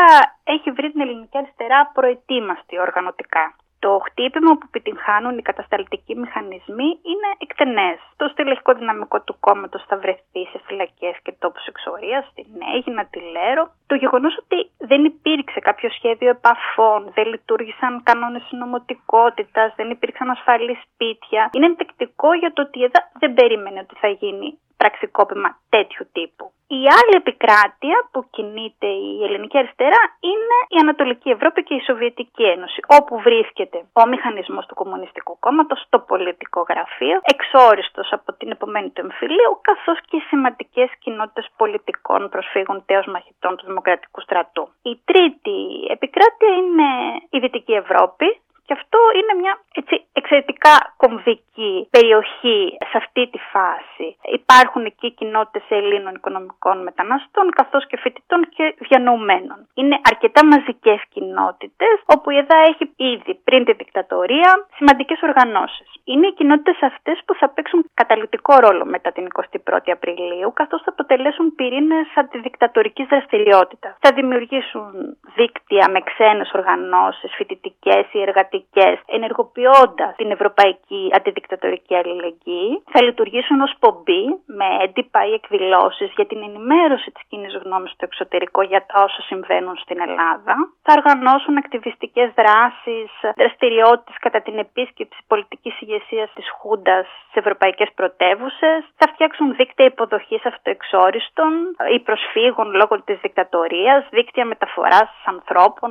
έχει 0.45 0.71
βρει 0.71 0.91
την 0.93 1.01
ελληνική 1.01 1.39
αριστερά 1.39 1.91
προετοίμαστη 1.95 2.81
οργανωτικά. 2.81 3.45
Το 3.85 4.01
χτύπημα 4.07 4.53
που 4.59 4.67
επιτυγχάνουν 4.71 5.39
οι 5.39 5.43
κατασταλτικοί 5.43 6.15
μηχανισμοί 6.17 6.89
είναι 7.11 7.29
εκτενές. 7.39 7.99
Το 8.17 8.29
στελεχικό 8.29 8.73
δυναμικό 8.75 9.21
του 9.21 9.37
κόμματος 9.41 9.85
θα 9.89 9.97
βρεθεί 9.99 10.43
σε 10.53 10.59
φυλακές 10.67 11.15
και 11.23 11.33
τόπους 11.39 11.67
εξορίας, 11.67 12.27
στην 12.31 12.47
Αίγινα, 12.75 13.05
τη 13.07 13.21
Λέρο. 13.21 13.65
Το 13.87 13.95
γεγονός 13.95 14.37
ότι 14.43 14.71
δεν 14.79 15.05
υπήρξε 15.05 15.61
κάποιο 15.61 15.89
σχέδιο 15.91 16.29
επαφών, 16.29 17.11
δεν 17.15 17.27
λειτουργήσαν 17.27 18.03
κανόνες 18.03 18.43
συνωμοτικότητας, 18.49 19.75
δεν 19.77 19.91
υπήρξαν 19.91 20.31
ασφαλή 20.31 20.79
σπίτια. 20.85 21.51
Είναι 21.53 21.67
ενδεικτικό 21.67 22.33
για 22.35 22.53
το 22.53 22.63
ότι 22.63 22.83
εδώ 22.83 23.01
δεν 23.19 23.35
περίμενε 23.35 23.79
ότι 23.81 23.95
θα 24.03 24.09
γίνει 24.09 24.59
πραξικόπημα 24.81 25.51
τέτοιου 25.69 26.05
τύπου. 26.13 26.53
Η 26.79 26.81
άλλη 26.99 27.15
επικράτεια 27.23 27.97
που 28.13 28.21
κινείται 28.31 28.87
η 28.87 29.25
ελληνική 29.27 29.59
αριστερά 29.59 30.03
είναι 30.31 30.57
η 30.75 30.77
Ανατολική 30.85 31.31
Ευρώπη 31.31 31.63
και 31.63 31.75
η 31.75 31.83
Σοβιετική 31.89 32.45
Ένωση, 32.55 32.81
όπου 32.99 33.21
βρίσκεται 33.21 33.79
ο 33.93 34.07
μηχανισμός 34.07 34.67
του 34.67 34.75
Κομμουνιστικού 34.75 35.39
Κόμματος, 35.39 35.87
το 35.89 35.99
πολιτικό 35.99 36.61
γραφείο, 36.69 37.19
εξόριστος 37.23 38.13
από 38.13 38.33
την 38.33 38.51
επομένη 38.51 38.91
του 38.91 39.01
εμφυλίου, 39.01 39.53
καθώς 39.69 39.99
και 40.09 40.19
σημαντικές 40.29 40.91
κοινότητες 40.99 41.49
πολιτικών 41.57 42.29
προσφύγων 42.29 42.83
τέως 42.87 43.07
μαχητών 43.07 43.57
του 43.57 43.67
Δημοκρατικού 43.67 44.21
Στρατού. 44.21 44.69
Η 44.83 45.01
τρίτη 45.05 45.59
επικράτεια 45.89 46.51
είναι 46.61 46.89
η 47.31 47.39
Δυτική 47.39 47.73
Ευρώπη, 47.73 48.41
και 48.69 48.77
αυτό 48.81 48.99
είναι 49.19 49.35
μια 49.43 49.55
έτσι, 49.81 49.95
εξαιρετικά 50.13 50.75
κομβική 50.97 51.73
περιοχή 51.91 52.61
σε 52.91 52.97
αυτή 53.03 53.23
τη 53.33 53.39
φάση. 53.53 54.07
Υπάρχουν 54.41 54.85
εκεί 54.85 55.09
κοινότητες 55.19 55.65
Ελλήνων 55.69 56.15
οικονομικών 56.15 56.77
μεταναστών 56.83 57.47
καθώς 57.51 57.87
και 57.87 57.97
φοιτητών 58.03 58.41
και 58.55 58.65
διανοουμένων. 58.89 59.59
Είναι 59.75 59.97
αρκετά 60.11 60.41
μαζικές 60.45 61.01
κοινότητες 61.15 61.95
όπου 62.15 62.31
η 62.31 62.37
ΕΔΑ 62.37 62.59
έχει 62.71 62.85
ήδη 62.97 63.33
πριν 63.45 63.65
τη 63.65 63.73
δικτατορία 63.73 64.51
σημαντικές 64.77 65.19
οργανώσεις. 65.23 65.89
Είναι 66.05 66.27
οι 66.27 66.35
κοινότητες 66.39 66.79
αυτές 66.91 67.17
που 67.25 67.35
θα 67.35 67.49
παίξουν 67.49 67.81
καταλητικό 67.95 68.55
ρόλο 68.65 68.85
μετά 68.85 69.13
την 69.13 69.25
21η 69.35 69.91
Απριλίου 69.97 70.53
καθώς 70.61 70.83
θα 70.83 70.91
αποτελέσουν 70.91 71.55
πυρήνες 71.55 72.07
αντιδικτατορικής 72.15 73.07
δραστηριότητας. 73.07 73.97
Θα 74.01 74.11
δημιουργήσουν 74.13 75.17
δίκτυα 75.37 75.85
με 75.91 76.01
ξένες 76.01 76.51
οργανώσεις, 76.55 77.35
φοιτητικές 77.37 78.05
ή 78.13 78.21
εργατικές 78.21 78.57
ενεργοποιώντα 79.07 79.27
ενεργοποιώντας 79.29 80.17
την 80.17 80.31
ευρωπαϊκή 80.31 81.03
αντιδικτατορική 81.19 81.95
αλληλεγγύη, 81.95 82.83
θα 82.93 83.03
λειτουργήσουν 83.03 83.61
ως 83.61 83.73
πομπή 83.79 84.25
με 84.59 84.69
έντυπα 84.85 85.21
ή 85.31 85.33
εκδηλώσεις 85.33 86.11
για 86.17 86.27
την 86.27 86.41
ενημέρωση 86.49 87.11
της 87.11 87.23
κοινής 87.29 87.55
γνώμης 87.65 87.91
στο 87.91 88.05
εξωτερικό 88.05 88.63
για 88.63 88.87
τα 88.87 89.03
όσα 89.03 89.23
συμβαίνουν 89.23 89.77
στην 89.77 90.01
Ελλάδα, 90.01 90.55
θα 90.83 90.93
οργανώσουν 90.99 91.57
ακτιβιστικές 91.57 92.29
δράσεις, 92.41 93.11
δραστηριότητες 93.37 94.17
κατά 94.21 94.41
την 94.41 94.59
επίσκεψη 94.59 95.21
πολιτικής 95.27 95.81
ηγεσίας 95.81 96.31
της 96.35 96.47
Χούντας 96.59 97.07
σε 97.33 97.39
ευρωπαϊκές 97.39 97.91
πρωτεύουσες, 97.95 98.81
θα 98.97 99.07
φτιάξουν 99.13 99.55
δίκτυα 99.55 99.85
υποδοχής 99.85 100.45
αυτοεξόριστων 100.47 101.51
ή 101.95 101.99
προσφύγων 102.01 102.75
λόγω 102.75 103.03
της 103.03 103.19
δικτατορίας, 103.21 104.07
δίκτυα 104.11 104.45
μεταφοράς 104.45 105.11
ανθρώπων, 105.25 105.91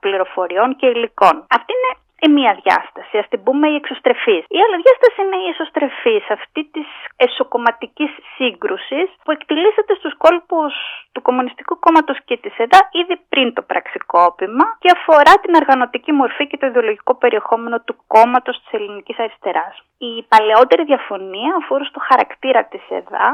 πληροφοριών 0.00 0.76
και 0.76 0.86
υλικών. 0.86 1.34
Αυτή 1.56 1.72
είναι 1.76 2.03
η 2.26 2.28
μία 2.36 2.52
διάσταση, 2.62 3.14
ας 3.22 3.28
την 3.28 3.42
πούμε 3.42 3.66
η 3.68 3.74
εξωστρεφής. 3.80 4.42
Η 4.56 4.58
άλλη 4.64 4.76
διάσταση 4.84 5.18
είναι 5.22 5.38
η 5.44 5.48
εσωστρεφή, 5.52 6.16
αυτή 6.36 6.62
της 6.74 6.88
εσωκομματικής 7.16 8.12
σύγκρουσης 8.36 9.08
που 9.24 9.30
εκτελήσεται 9.36 9.94
στους 9.94 10.14
κόλπους 10.24 10.74
του 11.12 11.22
Κομμουνιστικού 11.22 11.78
Κόμματος 11.84 12.18
και 12.24 12.36
τη 12.42 12.50
ΕΔΑ 12.62 12.80
ήδη 13.00 13.16
πριν 13.28 13.52
το 13.56 13.62
πραξικόπημα 13.62 14.66
και 14.82 14.90
αφορά 14.96 15.34
την 15.42 15.52
οργανωτική 15.60 16.12
μορφή 16.12 16.46
και 16.46 16.56
το 16.56 16.66
ιδεολογικό 16.66 17.12
περιεχόμενο 17.22 17.76
του 17.86 17.96
κόμματος 18.06 18.56
της 18.60 18.72
ελληνικής 18.76 19.18
αριστεράς. 19.18 19.74
Η 19.98 20.12
παλαιότερη 20.32 20.84
διαφωνία 20.84 21.52
αφορούσε 21.60 21.90
το 21.96 22.02
χαρακτήρα 22.08 22.64
της 22.64 22.82
ΕΔΑ, 22.88 23.26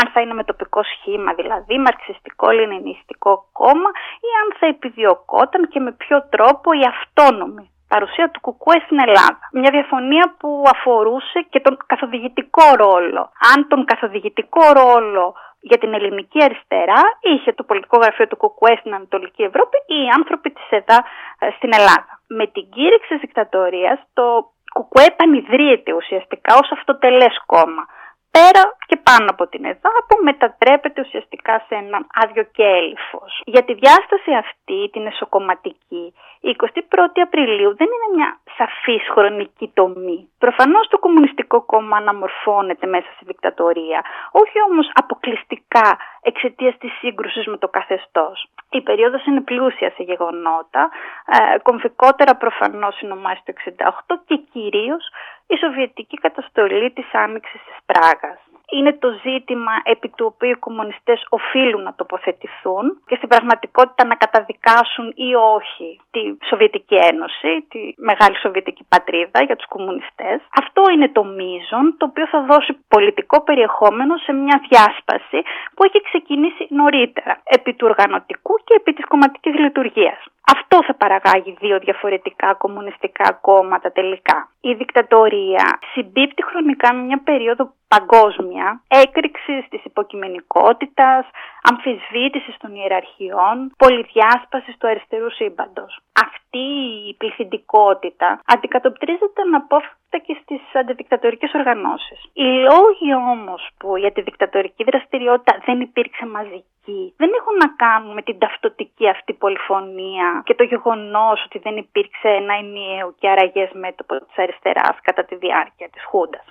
αν 0.00 0.06
θα 0.12 0.20
είναι 0.20 0.34
με 0.34 0.44
τοπικό 0.44 0.82
σχήμα, 0.82 1.32
δηλαδή 1.32 1.78
μαρξιστικό, 1.78 2.50
λενινιστικό 2.50 3.32
κόμμα 3.52 3.90
ή 4.26 4.28
αν 4.42 4.48
θα 4.58 4.66
επιδιωκόταν 4.66 5.68
και 5.68 5.80
με 5.80 5.92
ποιο 5.92 6.16
τρόπο 6.34 6.72
η 6.72 6.84
αυτόνομη 6.94 7.68
παρουσία 7.94 8.26
του 8.30 8.40
Κουκουέ 8.46 8.78
στην 8.86 8.98
Ελλάδα. 9.06 9.44
Μια 9.60 9.70
διαφωνία 9.76 10.26
που 10.38 10.50
αφορούσε 10.74 11.38
και 11.50 11.60
τον 11.60 11.74
καθοδηγητικό 11.86 12.66
ρόλο. 12.84 13.22
Αν 13.52 13.58
τον 13.68 13.80
καθοδηγητικό 13.90 14.64
ρόλο 14.80 15.24
για 15.68 15.78
την 15.82 15.94
ελληνική 15.94 16.38
αριστερά 16.46 17.02
είχε 17.20 17.50
το 17.52 17.62
πολιτικό 17.68 17.96
γραφείο 18.02 18.26
του 18.28 18.36
Κουκουέ 18.36 18.74
στην 18.80 18.94
Ανατολική 18.94 19.42
Ευρώπη 19.50 19.76
ή 19.94 19.96
οι 20.04 20.08
άνθρωποι 20.18 20.48
της 20.56 20.66
ΕΔΑ 20.78 20.98
ε, 21.38 21.50
στην 21.56 21.70
Ελλάδα. 21.78 22.12
Με 22.38 22.46
την 22.54 22.64
κήρυξη 22.74 23.08
της 23.12 23.20
δικτατορίας 23.24 23.98
το 24.18 24.24
Κουκουέ 24.76 25.04
επανειδρύεται 25.04 25.92
ουσιαστικά 26.00 26.52
ως 26.62 26.68
αυτοτελές 26.76 27.34
κόμμα 27.46 27.84
πέρα 28.36 28.62
και 28.88 28.96
πάνω 29.08 29.26
από 29.34 29.44
την 29.46 29.64
ΕΔΑ 29.64 29.90
που 30.08 30.16
μετατρέπεται 30.22 31.00
ουσιαστικά 31.00 31.54
σε 31.66 31.74
ένα 31.82 31.98
άδειο 32.22 32.44
και 32.56 32.64
έλυφος. 32.78 33.32
Για 33.44 33.62
τη 33.64 33.72
διάσταση 33.74 34.30
αυτή, 34.44 34.78
την 34.92 35.06
εσωκομματική, 35.06 36.04
η 36.40 36.56
21η 36.62 37.18
Απριλίου 37.26 37.76
δεν 37.80 37.88
είναι 37.94 38.08
μια 38.16 38.38
σαφής 38.56 39.04
χρονική 39.14 39.66
τομή. 39.74 40.28
Προφανώς 40.38 40.88
το 40.88 40.98
Κομμουνιστικό 40.98 41.62
Κόμμα 41.62 41.96
αναμορφώνεται 41.96 42.86
μέσα 42.86 43.08
στη 43.14 43.24
δικτατορία, 43.24 44.00
όχι 44.32 44.56
όμως 44.68 44.90
αποκλειστικά 44.94 45.98
εξαιτίας 46.22 46.74
της 46.78 46.92
σύγκρουσης 47.00 47.46
με 47.46 47.56
το 47.56 47.68
καθεστώς. 47.68 48.46
Η 48.70 48.80
περίοδος 48.80 49.26
είναι 49.26 49.40
πλούσια 49.40 49.90
σε 49.90 50.02
γεγονότα, 50.02 50.90
ε, 51.26 51.58
κομφικότερα 51.58 52.36
προφανώς 52.36 52.94
συνομάζει 52.96 53.40
το 53.44 53.52
68 53.52 54.14
και 54.26 54.36
κυρίως 54.52 55.04
η 55.46 55.56
Σοβιετική 55.56 56.16
καταστολή 56.16 56.90
της 56.90 57.08
Άνοιξης 57.12 57.60
της 57.68 57.76
Πράγας. 57.86 58.38
Είναι 58.70 58.92
το 58.92 59.08
ζήτημα 59.24 59.72
επί 59.82 60.08
του 60.08 60.26
οποίου 60.34 60.50
οι 60.50 60.64
κομμουνιστές 60.66 61.26
οφείλουν 61.28 61.82
να 61.82 61.94
τοποθετηθούν 61.94 63.02
και 63.06 63.16
στην 63.16 63.28
πραγματικότητα 63.28 64.04
να 64.04 64.14
καταδικάσουν 64.14 65.12
ή 65.14 65.34
όχι 65.34 66.00
τη 66.10 66.20
Σοβιετική 66.48 66.94
Ένωση, 66.94 67.66
τη 67.68 67.80
μεγάλη 67.96 68.36
Σοβιετική 68.38 68.84
πατρίδα 68.88 69.42
για 69.42 69.56
τους 69.56 69.66
κομμουνιστές. 69.68 70.38
Αυτό 70.60 70.82
είναι 70.92 71.08
το 71.08 71.24
μείζον 71.24 71.94
το 71.98 72.06
οποίο 72.10 72.26
θα 72.26 72.40
δώσει 72.42 72.72
πολιτικό 72.88 73.42
περιεχόμενο 73.42 74.16
σε 74.16 74.32
μια 74.32 74.62
διάσπαση 74.68 75.38
που 75.74 75.84
έχει 75.84 76.00
ξεκινήσει 76.02 76.66
νωρίτερα 76.70 77.40
επί 77.44 77.74
του 77.74 77.86
οργανωτικού 77.90 78.54
και 78.64 78.74
επί 78.76 78.92
της 78.92 79.04
κομματικής 79.04 79.54
λειτουργίας. 79.54 80.20
Αυτό 80.52 80.84
θα 80.84 80.94
παραγάγει 80.94 81.56
δύο 81.60 81.78
διαφορετικά 81.78 82.54
κομμουνιστικά 82.54 83.32
κόμματα 83.40 83.92
τελικά. 83.92 84.48
Η 84.60 84.72
δικτατορία 84.74 85.78
συμπίπτει 85.92 86.44
χρονικά 86.44 86.94
με 86.94 87.02
μια 87.02 87.20
περίοδο 87.24 87.72
παγκόσμια 87.94 88.82
έκρηξη 88.88 89.66
της 89.70 89.84
υποκειμενικότητας, 89.84 91.26
αμφισβήτησης 91.62 92.56
των 92.62 92.74
ιεραρχιών, 92.74 93.56
πολυδιάσπασης 93.76 94.76
του 94.78 94.88
αριστερού 94.88 95.30
σύμπαντος. 95.30 95.92
Αυτή 96.26 96.66
η 97.08 97.14
πληθυντικότητα 97.14 98.40
αντικατοπτρίζεται 98.54 99.40
αναπόφευκτα 99.46 100.18
και 100.26 100.36
στις 100.42 100.62
αντιδικτατορικές 100.72 101.52
οργανώσεις. 101.54 102.20
Οι 102.32 102.48
λόγοι 102.68 103.10
όμως 103.34 103.68
που 103.78 103.96
η 103.96 104.06
αντιδικτατορική 104.06 104.84
δραστηριότητα 104.84 105.52
δεν 105.66 105.80
υπήρξε 105.80 106.26
μαζική 106.26 106.72
δεν 107.16 107.30
έχουν 107.38 107.56
να 107.64 107.68
κάνουν 107.84 108.12
με 108.14 108.22
την 108.22 108.38
ταυτοτική 108.38 109.08
αυτή 109.08 109.32
πολυφωνία 109.32 110.42
και 110.44 110.54
το 110.54 110.64
γεγονός 110.64 111.44
ότι 111.44 111.58
δεν 111.58 111.76
υπήρξε 111.76 112.28
ένα 112.28 112.54
ενιαίο 112.54 113.14
και 113.18 113.28
αραγές 113.28 113.70
μέτωπο 113.72 114.14
της 114.26 114.36
αριστεράς 114.36 114.96
κατά 115.02 115.24
τη 115.24 115.34
διάρκεια 115.36 115.88
της 115.92 116.04
Χούντας. 116.04 116.44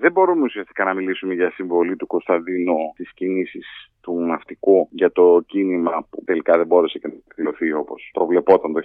Δεν 0.00 0.12
μπορούμε 0.12 0.42
ουσιαστικά 0.42 0.84
να 0.84 0.94
μιλήσουμε 0.94 1.34
για 1.34 1.50
συμβολή 1.50 1.96
του 1.96 2.06
Κωνσταντίνου 2.06 2.76
στις 2.94 3.12
κινήσεις 3.14 3.90
του 4.00 4.20
ναυτικού 4.20 4.88
για 4.90 5.12
το 5.12 5.42
κίνημα 5.46 6.06
που 6.10 6.22
τελικά 6.24 6.56
δεν 6.56 6.66
μπόρεσε 6.66 6.98
και 6.98 7.08
να 7.08 7.14
εκδηλωθεί 7.28 7.72
όπως 7.72 8.10
προβλεπόταν 8.12 8.72
το 8.72 8.80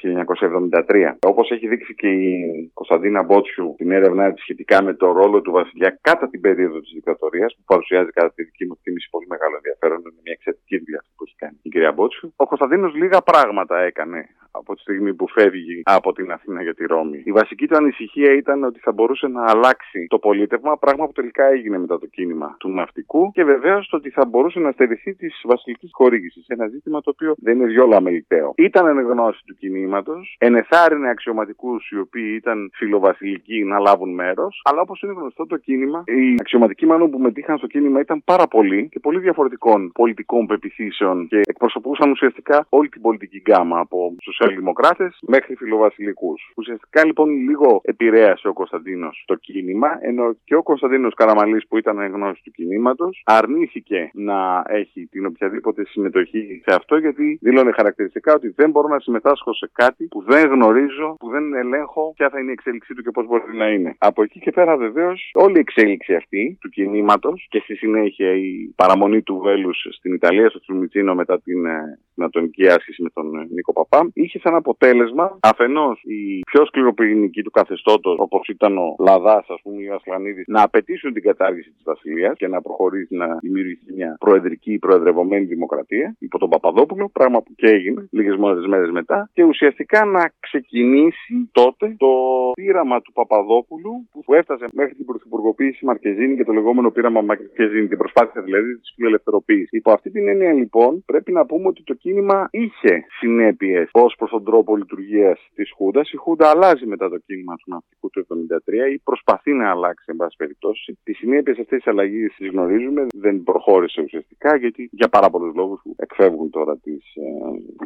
1973. 0.87 1.15
Όπως 1.19 1.51
έχει 1.51 1.67
δείξει 1.67 1.95
και 1.95 2.07
η 2.07 2.71
Κωνσταντίνα 2.73 3.23
Μπότσιου 3.23 3.73
την 3.77 3.91
έρευνά 3.91 4.33
της 4.33 4.41
σχετικά 4.41 4.83
με 4.83 4.93
το 4.93 5.11
ρόλο 5.11 5.41
του 5.41 5.51
Βασιλιά 5.51 5.99
κατά 6.01 6.29
την 6.29 6.41
περίοδο 6.41 6.79
της 6.79 6.91
δικτατορίας, 6.93 7.55
που 7.55 7.63
παρουσιάζει 7.65 8.09
κατά 8.09 8.31
τη 8.35 8.43
δική 8.43 8.65
μου 8.65 8.73
εκτίμηση 8.77 9.07
πολύ 9.09 9.27
μεγάλο 9.29 9.55
ενδιαφέρον. 9.55 9.97
Είναι 9.99 10.21
μια 10.23 10.33
εξαιρετική 10.37 10.77
δουλειά 10.77 10.99
αυτή 10.99 11.11
που 11.17 11.23
έχει 11.27 11.35
κάνει 11.35 11.57
η 11.61 11.69
κυρία 11.69 11.91
Μπότσιου. 11.91 12.33
Ο 12.35 12.45
Κωνσταντίνος 12.45 12.93
λίγα 12.95 13.21
πράγματα 13.21 13.79
έκανε 13.79 14.27
από 14.59 14.75
τη 14.75 14.81
στιγμή 14.81 15.13
που 15.13 15.27
φεύγει 15.27 15.81
από 15.83 16.13
την 16.13 16.31
Αθήνα 16.31 16.61
για 16.61 16.73
τη 16.73 16.85
Ρώμη. 16.85 17.21
Η 17.25 17.31
βασική 17.31 17.67
του 17.67 17.75
ανησυχία 17.75 18.33
ήταν 18.33 18.63
ότι 18.63 18.79
θα 18.79 18.91
μπορούσε 18.91 19.27
να 19.27 19.43
αλλάξει 19.49 20.05
το 20.09 20.17
πολίτευμα, 20.19 20.77
πράγμα 20.77 21.05
που 21.05 21.11
τελικά 21.11 21.45
έγινε 21.45 21.77
μετά 21.77 21.99
το 21.99 22.05
κίνημα 22.05 22.55
του 22.59 22.69
ναυτικού 22.69 23.31
και 23.31 23.43
βεβαίως 23.43 23.87
το 23.89 23.97
ότι 23.97 24.09
θα 24.09 24.25
μπορούσε 24.25 24.59
να 24.59 24.71
στερηθεί 24.71 25.15
της 25.15 25.41
βασιλικής 25.43 25.89
χορήγησης. 25.93 26.45
Ένα 26.47 26.67
ζήτημα 26.67 27.01
το 27.01 27.09
οποίο 27.09 27.33
δεν 27.37 27.55
είναι 27.55 27.65
διόλα 27.65 27.97
αμεληταίο. 27.97 28.53
Ήταν 28.57 28.87
εν 28.87 29.05
γνώση 29.05 29.41
του 29.45 29.55
κινήματος, 29.55 30.35
ενεθάρρυνε 30.39 31.09
αξιωματικούς 31.09 31.89
οι 31.91 31.99
οποίοι 31.99 32.33
ήταν 32.35 32.69
φιλοβασιλικοί 32.73 33.63
να 33.63 33.79
λάβουν 33.79 34.13
μέρος, 34.13 34.61
αλλά 34.63 34.81
όπως 34.81 35.01
είναι 35.01 35.13
γνωστό 35.13 35.45
το 35.45 35.57
κίνημα, 35.57 36.03
οι 36.05 36.35
αξιωματικοί 36.39 36.85
μάλλον 36.85 37.11
που 37.11 37.19
μετήχαν 37.19 37.57
στο 37.57 37.67
κίνημα 37.67 37.99
ήταν 37.99 38.23
πάρα 38.23 38.47
πολλοί 38.47 38.89
και 38.91 38.99
πολύ 38.99 39.19
διαφορετικών 39.19 39.91
πολιτικών 39.91 40.45
πεπιθήσεων 40.45 41.27
και 41.27 41.39
εκπροσωπούσαν 41.45 42.11
ουσιαστικά 42.11 42.65
όλη 42.69 42.89
την 42.89 43.01
πολιτική 43.01 43.37
γκάμα 43.37 43.79
από 43.79 44.15
τους 44.23 44.39
σοσιαλδημοκράτες 44.43 45.17
μέχρι 45.21 45.55
φιλοβασιλικούς. 45.55 46.51
Ουσιαστικά 46.55 47.05
λοιπόν 47.05 47.29
λίγο 47.49 47.81
επηρέασε 47.83 48.47
ο 48.47 48.53
Κωνσταντίνος 48.53 49.23
το 49.27 49.35
κίνημα, 49.35 49.97
ενώ 50.01 50.35
και 50.43 50.55
ο 50.55 50.63
Κωνσταντίνος 50.63 51.13
Καραμαλής 51.13 51.67
που 51.67 51.77
ήταν 51.77 52.07
γνώση 52.07 52.43
του 52.43 52.51
κινήματος 52.51 53.21
αρνήθηκε 53.25 54.09
να 54.13 54.63
έχει 54.67 55.07
την 55.11 55.25
οποιαδήποτε 55.25 55.85
συμμετοχή 55.85 56.61
σε 56.65 56.75
αυτό 56.75 56.97
γιατί 56.97 57.39
δήλωνε 57.41 57.71
χαρακτηριστικά 57.71 58.33
ότι 58.33 58.49
δεν 58.55 58.69
μπορώ 58.69 58.87
να 58.87 58.99
συμμετάσχω 58.99 59.53
σε 59.53 59.69
κάτι 59.73 60.05
που 60.05 60.23
δεν 60.23 60.49
γνωρίζω, 60.49 61.15
που 61.19 61.29
δεν 61.29 61.53
ελέγχω 61.53 62.13
ποια 62.15 62.29
θα 62.29 62.39
είναι 62.39 62.49
η 62.49 62.53
εξέλιξή 62.53 62.93
του 62.93 63.01
και 63.01 63.11
πώς 63.11 63.25
μπορεί 63.25 63.57
να 63.57 63.67
είναι. 63.67 63.95
Από 63.97 64.23
εκεί 64.23 64.39
και 64.39 64.51
πέρα 64.51 64.77
βεβαίως 64.77 65.31
όλη 65.33 65.55
η 65.55 65.59
εξέλιξη 65.59 66.15
αυτή 66.15 66.57
του 66.61 66.69
κινήματος 66.69 67.47
και 67.49 67.59
στη 67.59 67.75
συνέχεια 67.75 68.35
η 68.35 68.73
παραμονή 68.75 69.21
του 69.21 69.37
Βέλους 69.37 69.87
στην 69.91 70.13
Ιταλία, 70.13 70.49
στο 70.49 70.59
Τσουμιτσίνο 70.59 71.15
μετά 71.15 71.41
την 71.41 71.65
ε, 71.65 71.99
την 72.13 72.23
ατομική 72.23 72.67
άσκηση 72.67 73.01
με 73.01 73.09
τον 73.09 73.35
ε, 73.35 73.47
Νίκο 73.53 73.73
Παπά, 73.73 74.09
είχε 74.13 74.32
σαν 74.39 74.55
αποτέλεσμα 74.55 75.37
αφενός 75.41 76.01
η 76.03 76.39
πιο 76.51 76.65
σκληροπυρηνική 76.65 77.41
του 77.41 77.51
καθεστώτος, 77.51 78.15
όπως 78.19 78.47
ήταν 78.47 78.77
ο 78.77 78.95
Λαδάς, 78.99 79.45
ας 79.49 79.61
πούμε, 79.63 79.81
ή 79.83 79.87
ο 79.87 79.93
Ασλανίδης, 79.93 80.43
να 80.47 80.61
απαιτήσουν 80.63 81.13
την 81.13 81.23
κατάργηση 81.23 81.69
της 81.71 81.83
Βασιλείας 81.83 82.37
και 82.37 82.47
να 82.47 82.61
προχωρήσει 82.61 83.15
να 83.15 83.37
δημιουργηθεί 83.41 83.93
μια 83.93 84.15
προεδρική, 84.19 84.77
προεδρευομένη 84.79 85.45
δημοκρατία 85.45 86.15
υπό 86.19 86.37
τον 86.37 86.49
Παπαδόπουλο, 86.49 87.09
πράγμα 87.13 87.41
που 87.41 87.51
και 87.55 87.67
έγινε 87.67 88.07
λίγες 88.11 88.35
μόνες 88.35 88.65
μέρες 88.65 88.91
μετά, 88.91 89.29
και 89.33 89.43
ουσιαστικά 89.43 90.05
να 90.05 90.31
ξεκινήσει 90.39 91.49
τότε 91.51 91.95
το 91.97 92.07
πείραμα 92.53 93.01
του 93.01 93.11
Παπαδόπουλου 93.11 94.07
που 94.25 94.33
έφτασε 94.33 94.65
μέχρι 94.73 94.93
την 94.95 95.05
πρωθυπουργοποίηση 95.05 95.85
Μαρκεζίνη 95.85 96.35
και 96.35 96.43
το 96.43 96.53
λεγόμενο 96.53 96.91
πείραμα 96.91 97.21
Μαρκεζίνη, 97.21 97.87
την 97.87 97.97
προσπάθεια 97.97 98.41
δηλαδή 98.41 98.77
της 98.77 98.93
φιλελευθερωποίησης. 98.95 99.71
Υπό 99.71 99.91
αυτή 99.91 100.09
την 100.11 100.27
έννοια 100.27 100.53
λοιπόν 100.53 101.03
πρέπει 101.05 101.31
να 101.31 101.45
πούμε 101.45 101.67
ότι 101.67 101.83
το 101.83 101.93
κίνημα 101.93 102.47
είχε 102.51 103.05
συνέπειες 103.19 103.89
ως 103.91 104.15
προς 104.23 104.35
τον 104.35 104.51
τρόπο 104.51 104.75
λειτουργίας 104.75 105.39
της 105.55 105.71
Χούντας. 105.75 106.11
Η 106.11 106.17
Χούντα 106.17 106.49
αλλάζει 106.49 106.85
μετά 106.85 107.09
το 107.09 107.17
κίνημα 107.17 107.55
του 107.55 107.63
ναυτικού 107.65 108.09
του 108.09 108.19
1973 108.19 108.91
ή 108.93 108.97
προσπαθεί 108.99 109.51
να 109.53 109.69
αλλάξει, 109.69 110.05
εν 110.07 110.15
πάση 110.15 110.35
περιπτώσει. 110.37 110.97
Τι 111.03 111.13
συνέπειε 111.13 111.53
αυτή 111.59 111.75
της 111.77 111.87
αλλαγής 111.87 112.35
τις 112.35 112.49
γνωρίζουμε, 112.49 113.07
δεν 113.13 113.43
προχώρησε 113.43 114.01
ουσιαστικά 114.01 114.55
γιατί 114.55 114.89
για 114.91 115.09
πάρα 115.09 115.29
πολλούς 115.29 115.55
λόγους 115.55 115.81
που 115.83 115.95
εκφεύγουν 115.97 116.49
τώρα 116.49 116.77
της 116.77 117.15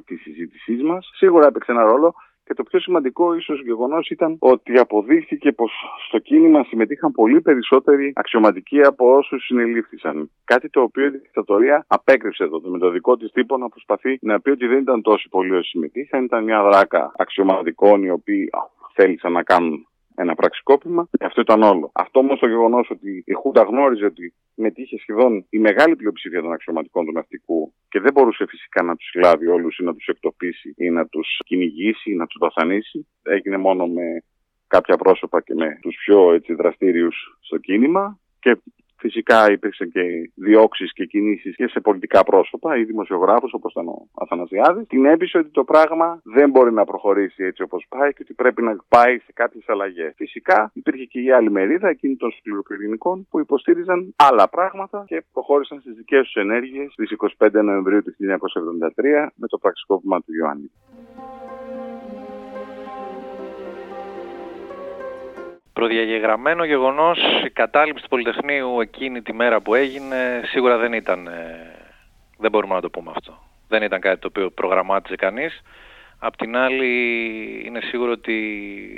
ε, 0.09 0.15
συζήτησής 0.15 0.83
μας. 0.83 1.09
Σίγουρα 1.13 1.47
έπαιξε 1.47 1.71
ένα 1.71 1.83
ρόλο 1.83 2.13
και 2.47 2.53
το 2.53 2.63
πιο 2.63 2.79
σημαντικό 2.79 3.35
ίσως 3.35 3.61
γεγονός 3.61 4.09
ήταν 4.09 4.35
ότι 4.39 4.77
αποδείχθηκε 4.77 5.51
πως 5.51 5.71
στο 6.07 6.19
κίνημα 6.19 6.63
συμμετείχαν 6.63 7.11
πολύ 7.11 7.41
περισσότεροι 7.41 8.13
αξιωματικοί 8.15 8.81
από 8.81 9.15
όσους 9.15 9.45
συνελήφθησαν. 9.45 10.31
Κάτι 10.43 10.69
το 10.69 10.81
οποίο 10.81 11.05
η 11.05 11.09
δικτατορία 11.09 11.85
απέκρυψε 11.87 12.47
τότε 12.47 12.69
με 12.69 12.77
το 12.77 12.89
δικό 12.89 13.17
της 13.17 13.31
τύπο 13.31 13.57
να 13.57 13.69
προσπαθεί 13.69 14.17
να 14.21 14.41
πει 14.41 14.49
ότι 14.49 14.67
δεν 14.67 14.79
ήταν 14.79 15.01
τόσοι 15.01 15.29
πολλοί 15.29 15.51
όσοι 15.51 15.69
συμμετείχαν. 15.69 16.23
Ήταν 16.23 16.43
μια 16.43 16.63
δράκα 16.63 17.11
αξιωματικών 17.17 18.03
οι 18.03 18.09
οποίοι 18.09 18.49
θέλησαν 18.93 19.31
να 19.31 19.43
κάνουν 19.43 19.87
ένα 20.19 20.35
πραξικόπημα 20.35 21.07
και 21.11 21.25
αυτό 21.25 21.41
ήταν 21.41 21.61
όλο. 21.63 21.91
Αυτό 21.93 22.19
όμως 22.19 22.39
το 22.39 22.47
γεγονός 22.47 22.89
ότι 22.89 23.23
η 23.25 23.33
Χούντα 23.33 23.61
γνώριζε 23.61 24.05
ότι 24.05 24.33
μετήχε 24.55 24.97
σχεδόν 24.97 25.45
η 25.49 25.59
μεγάλη 25.59 25.95
πλειοψηφία 25.95 26.41
των 26.41 26.51
αξιωματικών 26.51 27.05
του 27.05 27.11
ναυτικού 27.11 27.73
και 27.89 27.99
δεν 27.99 28.13
μπορούσε 28.13 28.45
φυσικά 28.45 28.83
να 28.83 28.95
τους 28.95 29.09
συλλάβει 29.09 29.47
όλους 29.47 29.77
ή 29.77 29.83
να 29.83 29.95
τους 29.95 30.07
εκτοπίσει 30.07 30.73
ή 30.77 30.89
να 30.89 31.07
τους 31.07 31.39
κυνηγήσει 31.45 32.11
ή 32.11 32.15
να 32.15 32.25
τους 32.25 32.37
βασανίσει. 32.39 33.07
Έγινε 33.23 33.57
μόνο 33.57 33.87
με 33.87 34.23
κάποια 34.67 34.97
πρόσωπα 34.97 35.41
και 35.41 35.53
με 35.53 35.79
τους 35.81 35.95
πιο 36.05 36.33
έτσι, 36.33 36.53
δραστήριους 36.53 37.37
στο 37.41 37.57
κίνημα 37.57 38.19
και 38.39 38.57
Φυσικά 38.99 39.51
υπήρξαν 39.51 39.89
και 39.91 40.01
διώξεις 40.35 40.93
και 40.93 41.05
κινήσεις 41.05 41.55
και 41.55 41.67
σε 41.67 41.79
πολιτικά 41.79 42.23
πρόσωπα 42.23 42.77
ή 42.77 42.83
δημοσιογράφους 42.83 43.53
όπως 43.53 43.71
ήταν 43.71 43.87
ο 43.87 44.07
Αθανασιάδης. 44.13 44.87
Την 44.87 45.05
έπεισε 45.05 45.37
ότι 45.37 45.49
το 45.49 45.63
πράγμα 45.63 46.21
δεν 46.23 46.49
μπορεί 46.49 46.73
να 46.73 46.85
προχωρήσει 46.85 47.43
έτσι 47.43 47.61
όπως 47.61 47.85
πάει 47.89 48.13
και 48.13 48.21
ότι 48.21 48.33
πρέπει 48.33 48.61
να 48.61 48.75
πάει 48.87 49.19
σε 49.19 49.31
κάποιες 49.33 49.63
αλλαγές. 49.67 50.13
Φυσικά 50.15 50.71
υπήρχε 50.73 51.03
και 51.03 51.19
η 51.19 51.31
άλλη 51.31 51.51
μερίδα 51.51 51.87
εκείνη 51.89 52.15
των 52.15 52.31
σκληροπυρηνικών 52.31 53.27
που 53.29 53.39
υποστήριζαν 53.39 54.13
άλλα 54.15 54.49
πράγματα 54.49 55.03
και 55.07 55.23
προχώρησαν 55.33 55.79
στις 55.79 55.93
δικές 55.95 56.23
τους 56.23 56.35
ενέργειες 56.35 56.91
στις 56.91 57.11
25 57.37 57.49
Νοεμβρίου 57.63 58.03
του 58.03 58.11
1973 58.11 59.27
με 59.35 59.47
το 59.47 59.57
πραξικόπημα 59.57 60.21
του 60.21 60.33
Ιωάννη. 60.33 60.71
Προδιαγεγραμμένο 65.77 66.63
γεγονός 66.63 67.19
η 67.45 67.49
κατάληψη 67.49 68.03
του 68.03 68.09
Πολυτεχνείου 68.09 68.81
εκείνη 68.81 69.21
τη 69.21 69.33
μέρα 69.33 69.61
που 69.61 69.75
έγινε 69.75 70.41
σίγουρα 70.45 70.77
δεν 70.77 70.93
ήταν, 70.93 71.27
ε, 71.27 71.75
δεν 72.37 72.51
μπορούμε 72.51 72.73
να 72.73 72.81
το 72.81 72.89
πούμε 72.89 73.11
αυτό. 73.15 73.37
Δεν 73.67 73.83
ήταν 73.83 73.99
κάτι 73.99 74.19
το 74.19 74.27
οποίο 74.27 74.49
προγραμμάτιζε 74.49 75.15
κανείς. 75.15 75.61
Απ' 76.19 76.35
την 76.35 76.57
άλλη 76.57 76.87
είναι 77.65 77.79
σίγουρο 77.81 78.11
ότι 78.11 78.37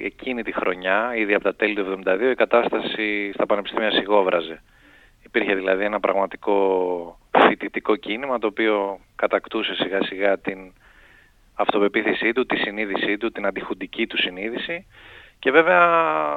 εκείνη 0.03 0.43
τη 0.43 0.51
χρονιά, 0.51 1.13
ήδη 1.15 1.33
από 1.33 1.43
τα 1.43 1.55
τέλη 1.55 1.75
του 1.75 2.01
1972, 2.05 2.31
η 2.31 2.35
κατάσταση 2.35 3.31
στα 3.33 3.45
πανεπιστήμια 3.45 3.91
σιγόβραζε. 3.91 4.61
Υπήρχε 5.23 5.55
δηλαδή 5.55 5.83
ένα 5.83 5.99
πραγματικό 5.99 7.19
φοιτητικό 7.47 7.95
κίνημα 7.95 8.39
το 8.39 8.47
οποίο 8.47 8.99
κατακτούσε 9.15 9.75
σιγά 9.75 10.03
σιγά 10.03 10.37
την 10.37 10.73
αυτοπεποίθησή 11.53 12.31
του, 12.33 12.45
τη 12.45 12.57
συνείδησή 12.57 13.17
του, 13.17 13.31
την 13.31 13.45
αντιχουντική 13.45 14.07
του 14.07 14.17
συνείδηση 14.17 14.85
και 15.39 15.51
βέβαια 15.51 15.87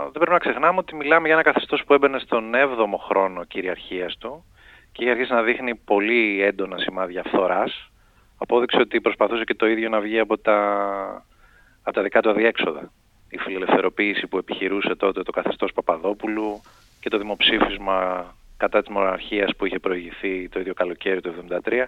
δεν 0.02 0.12
πρέπει 0.12 0.30
να 0.30 0.38
ξεχνάμε 0.38 0.78
ότι 0.78 0.94
μιλάμε 0.94 1.26
για 1.26 1.34
ένα 1.34 1.42
καθεστώς 1.42 1.84
που 1.86 1.94
έμπαινε 1.94 2.18
στον 2.18 2.52
7ο 2.54 2.98
χρόνο 3.08 3.44
κυριαρχίας 3.44 4.16
του 4.18 4.44
και 4.92 5.02
είχε 5.02 5.10
αρχίσει 5.12 5.32
να 5.32 5.42
δείχνει 5.42 5.74
πολύ 5.74 6.42
έντονα 6.42 6.78
σημάδια 6.78 7.22
φθοράς. 7.22 7.90
Απόδειξε 8.38 8.76
ότι 8.76 9.00
προσπαθούσε 9.00 9.44
και 9.44 9.54
το 9.54 9.66
ίδιο 9.66 9.88
να 9.88 10.00
βγει 10.00 10.18
από 10.18 10.38
τα, 10.38 10.56
από 11.82 11.96
τα 11.96 12.02
δικά 12.02 12.22
του 12.22 12.30
αδιέξοδα. 12.30 12.92
Η 13.28 13.38
φιλελευθεροποίηση 13.38 14.26
που 14.26 14.38
επιχειρούσε 14.38 14.94
τότε 14.94 15.22
το 15.22 15.32
καθεστώς 15.32 15.72
Παπαδόπουλου 15.72 16.60
και 17.00 17.08
το 17.08 17.18
δημοψήφισμα 17.18 18.26
κατά 18.56 18.80
της 18.80 18.90
μοναρχίας 18.90 19.56
που 19.56 19.66
είχε 19.66 19.78
προηγηθεί 19.78 20.48
το 20.48 20.60
ίδιο 20.60 20.74
καλοκαίρι 20.74 21.20
του 21.20 21.34
1973 21.64 21.84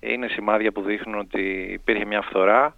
είναι 0.00 0.26
σημάδια 0.28 0.72
που 0.72 0.82
δείχνουν 0.82 1.18
ότι 1.18 1.68
υπήρχε 1.72 2.04
μια 2.04 2.22
φθορά 2.22 2.74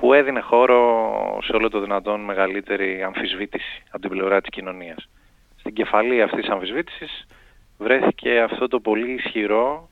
που 0.00 0.12
έδινε 0.12 0.40
χώρο 0.40 1.38
σε 1.42 1.52
όλο 1.52 1.68
το 1.68 1.80
δυνατόν 1.80 2.20
μεγαλύτερη 2.20 3.02
αμφισβήτηση 3.02 3.82
από 3.90 4.00
την 4.00 4.10
πλευρά 4.10 4.40
της 4.40 4.50
κοινωνίας. 4.50 5.08
Στην 5.56 5.74
κεφαλή 5.74 6.22
αυτής 6.22 6.40
της 6.40 6.50
αμφισβήτησης 6.50 7.26
βρέθηκε 7.78 8.40
αυτό 8.40 8.68
το 8.68 8.80
πολύ 8.80 9.12
ισχυρό, 9.12 9.88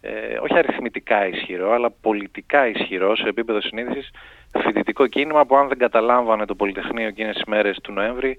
ε, 0.00 0.10
όχι 0.40 0.58
αριθμητικά 0.58 1.26
ισχυρό, 1.26 1.72
αλλά 1.72 1.90
πολιτικά 1.90 2.66
ισχυρό 2.68 3.16
σε 3.16 3.28
επίπεδο 3.28 3.60
συνείδησης 3.60 4.10
φοιτητικό 4.58 5.06
κίνημα 5.06 5.46
που 5.46 5.56
αν 5.56 5.68
δεν 5.68 5.78
καταλάμβανε 5.78 6.44
το 6.44 6.54
Πολυτεχνείο 6.54 7.06
εκείνες 7.06 7.34
τις 7.34 7.44
μέρες 7.44 7.78
του 7.82 7.92
Νοέμβρη 7.92 8.38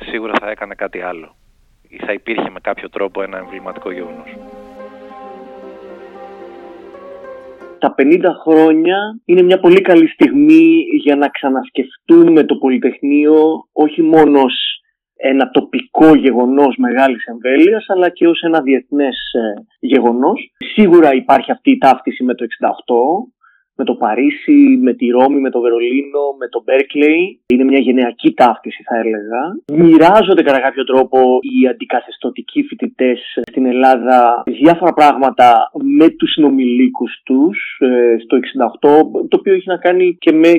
σίγουρα 0.00 0.32
θα 0.40 0.50
έκανε 0.50 0.74
κάτι 0.74 1.00
άλλο 1.00 1.34
ή 1.88 1.96
θα 1.96 2.12
υπήρχε 2.12 2.50
με 2.50 2.60
κάποιο 2.60 2.90
τρόπο 2.90 3.22
ένα 3.22 3.38
εμβληματικό 3.38 3.90
γεγονός. 3.90 4.36
Τα 7.82 7.94
50 7.98 8.20
χρόνια 8.42 8.98
είναι 9.24 9.42
μια 9.42 9.60
πολύ 9.60 9.80
καλή 9.80 10.08
στιγμή 10.08 10.84
για 11.02 11.16
να 11.16 11.28
ξανασκεφτούμε 11.28 12.44
το 12.44 12.56
Πολυτεχνείο 12.56 13.68
όχι 13.72 14.02
μόνο 14.02 14.40
ως 14.42 14.54
ένα 15.16 15.50
τοπικό 15.50 16.14
γεγονός 16.14 16.76
μεγάλης 16.76 17.24
εμβέλειας 17.24 17.84
αλλά 17.88 18.08
και 18.08 18.28
ως 18.28 18.40
ένα 18.42 18.60
διεθνές 18.62 19.16
ε, 19.32 19.86
γεγονός. 19.86 20.52
Σίγουρα 20.74 21.14
υπάρχει 21.14 21.50
αυτή 21.50 21.70
η 21.70 21.78
ταύτιση 21.78 22.24
με 22.24 22.34
το 22.34 22.44
68 22.44 22.74
με 23.82 23.88
το 23.88 23.94
Παρίσι, 24.04 24.60
με 24.86 24.92
τη 24.94 25.06
Ρώμη, 25.06 25.40
με 25.40 25.50
το 25.50 25.60
Βερολίνο, 25.60 26.24
με 26.38 26.48
το 26.48 26.62
Μπέρκλεϊ. 26.64 27.40
Είναι 27.46 27.64
μια 27.64 27.78
γενεακή 27.78 28.32
ταύτιση 28.32 28.82
θα 28.88 28.96
έλεγα. 29.02 29.40
Μοιράζονται 29.82 30.42
κατά 30.42 30.60
κάποιο 30.60 30.84
τρόπο 30.84 31.18
οι 31.40 31.68
αντικαθεστωτικοί 31.68 32.62
φοιτητές 32.62 33.18
στην 33.50 33.66
Ελλάδα 33.66 34.42
διάφορα 34.46 34.92
πράγματα 34.92 35.70
με 35.98 36.08
τους 36.08 36.32
συνομιλίκους 36.32 37.20
τους 37.24 37.56
ε, 37.80 38.16
στο 38.24 38.36
68, 38.80 39.26
το 39.28 39.36
οποίο 39.38 39.54
έχει 39.54 39.68
να 39.68 39.76
κάνει 39.76 40.16
και 40.20 40.32
με, 40.32 40.52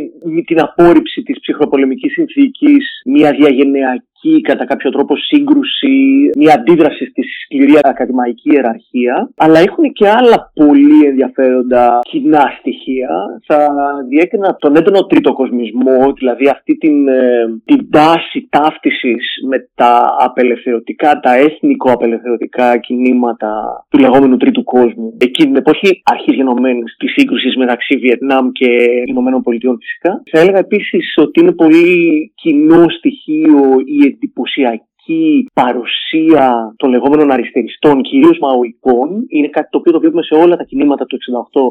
την 0.45 0.59
απόρριψη 0.59 1.21
της 1.23 1.39
ψυχροπολεμικής 1.39 2.11
συνθήκης, 2.11 3.01
μια 3.05 3.31
διαγενειακή 3.31 4.12
κατά 4.41 4.65
κάποιο 4.65 4.91
τρόπο 4.91 5.15
σύγκρουση, 5.15 6.29
μια 6.37 6.53
αντίδραση 6.53 7.05
στη 7.05 7.23
σκληρή 7.43 7.79
ακαδημαϊκή 7.81 8.49
ιεραρχία, 8.51 9.29
αλλά 9.35 9.59
έχουν 9.59 9.91
και 9.91 10.09
άλλα 10.09 10.51
πολύ 10.53 11.05
ενδιαφέροντα 11.05 11.99
κοινά 12.09 12.53
στοιχεία. 12.59 13.09
Θα 13.45 13.69
διέκρινα 14.09 14.55
τον 14.59 14.75
έντονο 14.75 15.05
τρίτο 15.05 15.33
κοσμισμό, 15.33 16.13
δηλαδή 16.17 16.47
αυτή 16.47 16.77
την, 16.77 17.07
ε, 17.07 17.61
την 17.65 17.89
τάση 17.89 18.47
ταύτισης 18.49 19.25
με 19.49 19.69
τα 19.75 20.15
απελευθερωτικά, 20.19 21.19
τα 21.19 21.35
έθνικο 21.35 21.91
απελευθερωτικά 21.91 22.77
κινήματα 22.77 23.51
του 23.89 23.99
λεγόμενου 23.99 24.37
τρίτου 24.37 24.63
κόσμου. 24.63 25.17
Εκείνη 25.17 25.47
την 25.47 25.57
εποχή 25.57 26.01
αρχής 26.03 26.35
γενομένης 26.35 26.95
της 26.97 27.11
σύγκρουσης 27.11 27.55
μεταξύ 27.55 27.97
Βιετνάμ 27.97 28.51
και 28.51 28.67
Ηνωμένων 29.05 29.41
Πολιτειών 29.41 29.77
φυσικά. 29.79 30.23
Θα 30.31 30.39
έλεγα 30.39 30.57
επίσης 30.57 31.13
ότι 31.17 31.39
είναι 31.39 31.51
πολύ 31.51 32.31
κοινό 32.35 32.85
στοιχείο 32.89 33.61
η 33.85 34.05
εντυπωσιακή 34.13 35.47
παρουσία 35.53 36.73
των 36.77 36.89
λεγόμενων 36.89 37.31
αριστεριστών, 37.31 38.01
κυρίως 38.01 38.37
μαοικών, 38.39 39.25
είναι 39.27 39.47
κάτι 39.47 39.69
το 39.69 39.77
οποίο 39.77 39.91
το 39.91 39.99
βλέπουμε 39.99 40.23
σε 40.23 40.35
όλα 40.35 40.55
τα 40.55 40.63
κινήματα 40.63 41.05
του 41.05 41.17
68 41.53 41.61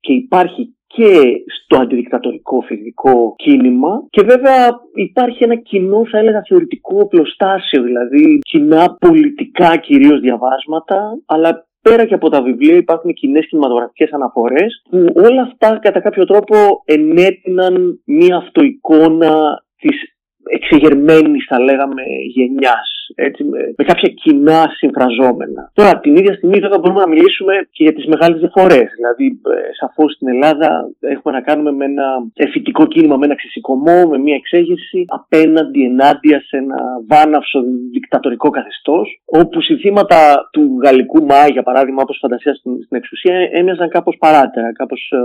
και 0.00 0.12
υπάρχει 0.12 0.74
και 0.86 1.12
στο 1.46 1.76
αντιδικτατορικό 1.80 2.60
φυσικό 2.60 3.34
κίνημα. 3.36 4.06
Και 4.10 4.22
βέβαια 4.22 4.68
υπάρχει 4.94 5.44
ένα 5.44 5.54
κοινό 5.54 6.06
θα 6.10 6.18
έλεγα 6.18 6.42
θεωρητικό 6.48 7.06
πλωστάσιο 7.08 7.82
δηλαδή 7.82 8.38
κοινά 8.38 8.96
πολιτικά 9.00 9.76
κυρίως 9.76 10.20
διαβάσματα 10.20 11.18
αλλά 11.26 11.68
πέρα 11.82 12.04
και 12.04 12.14
από 12.14 12.28
τα 12.28 12.42
βιβλία 12.42 12.76
υπάρχουν 12.76 13.12
κοινές 13.12 13.46
κινηματογραφικές 13.46 14.10
αναφορές 14.12 14.82
που 14.90 15.06
όλα 15.14 15.42
αυτά 15.42 15.78
κατά 15.78 16.00
κάποιο 16.00 16.24
τρόπο 16.24 16.56
ενέτειναν 16.84 18.02
μία 18.04 18.36
αυτοεικόνα 18.36 19.62
της 19.76 19.96
εξεγερμένης 20.56 21.44
θα 21.48 21.60
λέγαμε 21.60 22.02
γενιάς 22.34 23.00
έτσι, 23.14 23.44
με, 23.44 23.58
με 23.76 23.84
κάποια 23.84 24.08
κοινά 24.08 24.66
συμφραζόμενα. 24.76 25.70
Τώρα 25.74 26.00
την 26.00 26.16
ίδια 26.16 26.34
στιγμή 26.34 26.58
βέβαια 26.58 26.78
μπορούμε 26.78 27.00
να 27.00 27.08
μιλήσουμε 27.08 27.54
και 27.70 27.82
για 27.82 27.92
τις 27.92 28.06
μεγάλες 28.06 28.38
διαφορές 28.38 28.88
δηλαδή 28.96 29.26
ε, 29.26 29.74
σαφώς 29.80 30.12
στην 30.12 30.28
Ελλάδα 30.28 30.90
έχουμε 31.00 31.34
να 31.34 31.40
κάνουμε 31.40 31.72
με 31.72 31.84
ένα 31.84 32.06
εφητικό 32.34 32.86
κίνημα, 32.86 33.16
με 33.16 33.24
ένα 33.24 33.34
ξεσηκωμό, 33.34 34.08
με 34.10 34.18
μια 34.18 34.34
εξέγερση 34.34 35.04
απέναντι 35.08 35.84
ενάντια 35.84 36.40
σε 36.40 36.56
ένα 36.56 36.78
βάναυσο 37.08 37.58
δικτατορικό 37.92 38.50
καθεστώς 38.50 39.20
όπου 39.24 39.60
συνθήματα 39.60 40.48
του 40.52 40.78
γαλλικού 40.82 41.24
ΜΑ 41.24 41.46
για 41.48 41.62
παράδειγμα 41.62 42.02
όπως 42.02 42.18
φαντασία 42.20 42.54
στην, 42.54 42.72
στην 42.84 42.96
εξουσία 42.96 43.34
έμοιαζαν 43.52 43.88
κάπως 43.88 44.16
παράτερα, 44.18 44.72
κάπως 44.72 45.10
ε, 45.10 45.16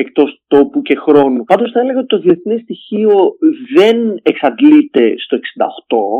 εκτός 0.00 0.42
τόπου 0.46 0.82
και 0.82 0.96
χρόνου. 0.96 1.44
Πάντως 1.44 1.70
θα 1.70 1.80
έλεγα 1.80 1.98
ότι 1.98 2.06
το 2.06 2.18
διεθνές 2.18 2.60
στοιχείο 2.60 3.36
δεν 3.76 4.20
εξαντλείται 4.68 5.14
στο 5.18 5.38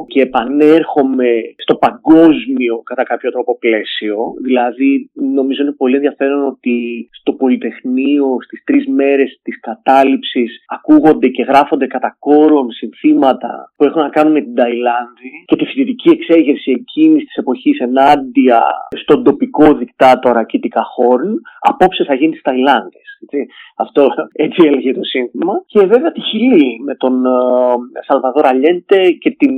68 0.05 0.07
και 0.07 0.21
επανέρχομαι 0.21 1.31
στο 1.57 1.75
παγκόσμιο 1.77 2.83
κατά 2.85 3.03
κάποιο 3.03 3.31
τρόπο 3.31 3.59
πλαίσιο. 3.59 4.17
Δηλαδή 4.43 5.11
νομίζω 5.35 5.63
είναι 5.63 5.73
πολύ 5.73 5.95
ενδιαφέρον 5.95 6.47
ότι 6.47 7.09
στο 7.21 7.33
Πολυτεχνείο 7.33 8.27
στις 8.41 8.65
τρεις 8.65 8.87
μέρες 8.87 9.41
της 9.43 9.61
κατάληψης 9.61 10.65
ακούγονται 10.67 11.29
και 11.29 11.43
γράφονται 11.43 11.87
κατά 11.87 12.17
κόρον 12.19 12.71
συνθήματα 12.71 13.73
που 13.77 13.85
έχουν 13.85 14.03
να 14.03 14.09
κάνουν 14.09 14.33
με 14.33 14.41
την 14.41 14.55
Ταϊλάνδη 14.55 15.31
και 15.47 15.57
τη 15.57 15.65
φοιτητική 15.65 16.09
εξέγερση 16.09 16.71
εκείνης 16.71 17.25
της 17.25 17.37
εποχής 17.37 17.79
ενάντια 17.79 18.63
στον 19.01 19.25
τοπικό 19.25 19.75
δικτάτορα 19.75 20.45
Κίτικα 20.45 20.83
Χόρν 20.83 21.41
απόψε 21.61 22.05
θα 22.05 22.15
γίνει 22.15 22.31
στις 22.31 22.43
Ταϊλάνδες. 22.43 23.09
Έτσι. 23.23 23.47
Αυτό 23.77 24.09
έτσι 24.33 24.67
έλεγε 24.67 24.93
το 24.95 25.05
σύνθημα. 25.05 25.63
Και 25.67 25.87
βέβαια 25.87 26.13
τη 26.13 26.21
Χιλή 26.21 26.81
με 26.85 26.95
τον 26.95 27.23
uh, 27.27 27.77
Σαλβαδόρ 28.33 28.47
Αλιέντε 28.47 29.11
και 29.11 29.31
την, 29.31 29.55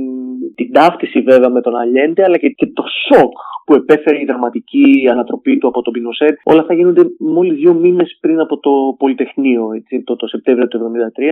την 0.55 0.71
ταύτιση 0.71 1.21
βέβαια 1.21 1.49
με 1.49 1.61
τον 1.61 1.75
Αλιέντε 1.75 2.23
αλλά 2.23 2.37
και, 2.37 2.49
και 2.49 2.67
το 2.67 2.83
σοκ 3.07 3.31
που 3.65 3.73
επέφερε 3.73 4.21
η 4.21 4.25
δραματική 4.25 5.07
ανατροπή 5.11 5.57
του 5.57 5.67
από 5.67 5.81
τον 5.81 5.93
Πινοσέτ. 5.93 6.39
Όλα 6.43 6.61
αυτά 6.61 6.73
γίνονται 6.73 7.03
μόλις 7.19 7.57
δύο 7.57 7.73
μήνες 7.73 8.17
πριν 8.21 8.39
από 8.39 8.59
το 8.59 8.71
Πολυτεχνείο, 8.97 9.73
έτσι, 9.73 10.03
το, 10.03 10.15
το 10.15 10.27
Σεπτέμβριο 10.27 10.67
του 10.67 10.91
1973. 11.17 11.23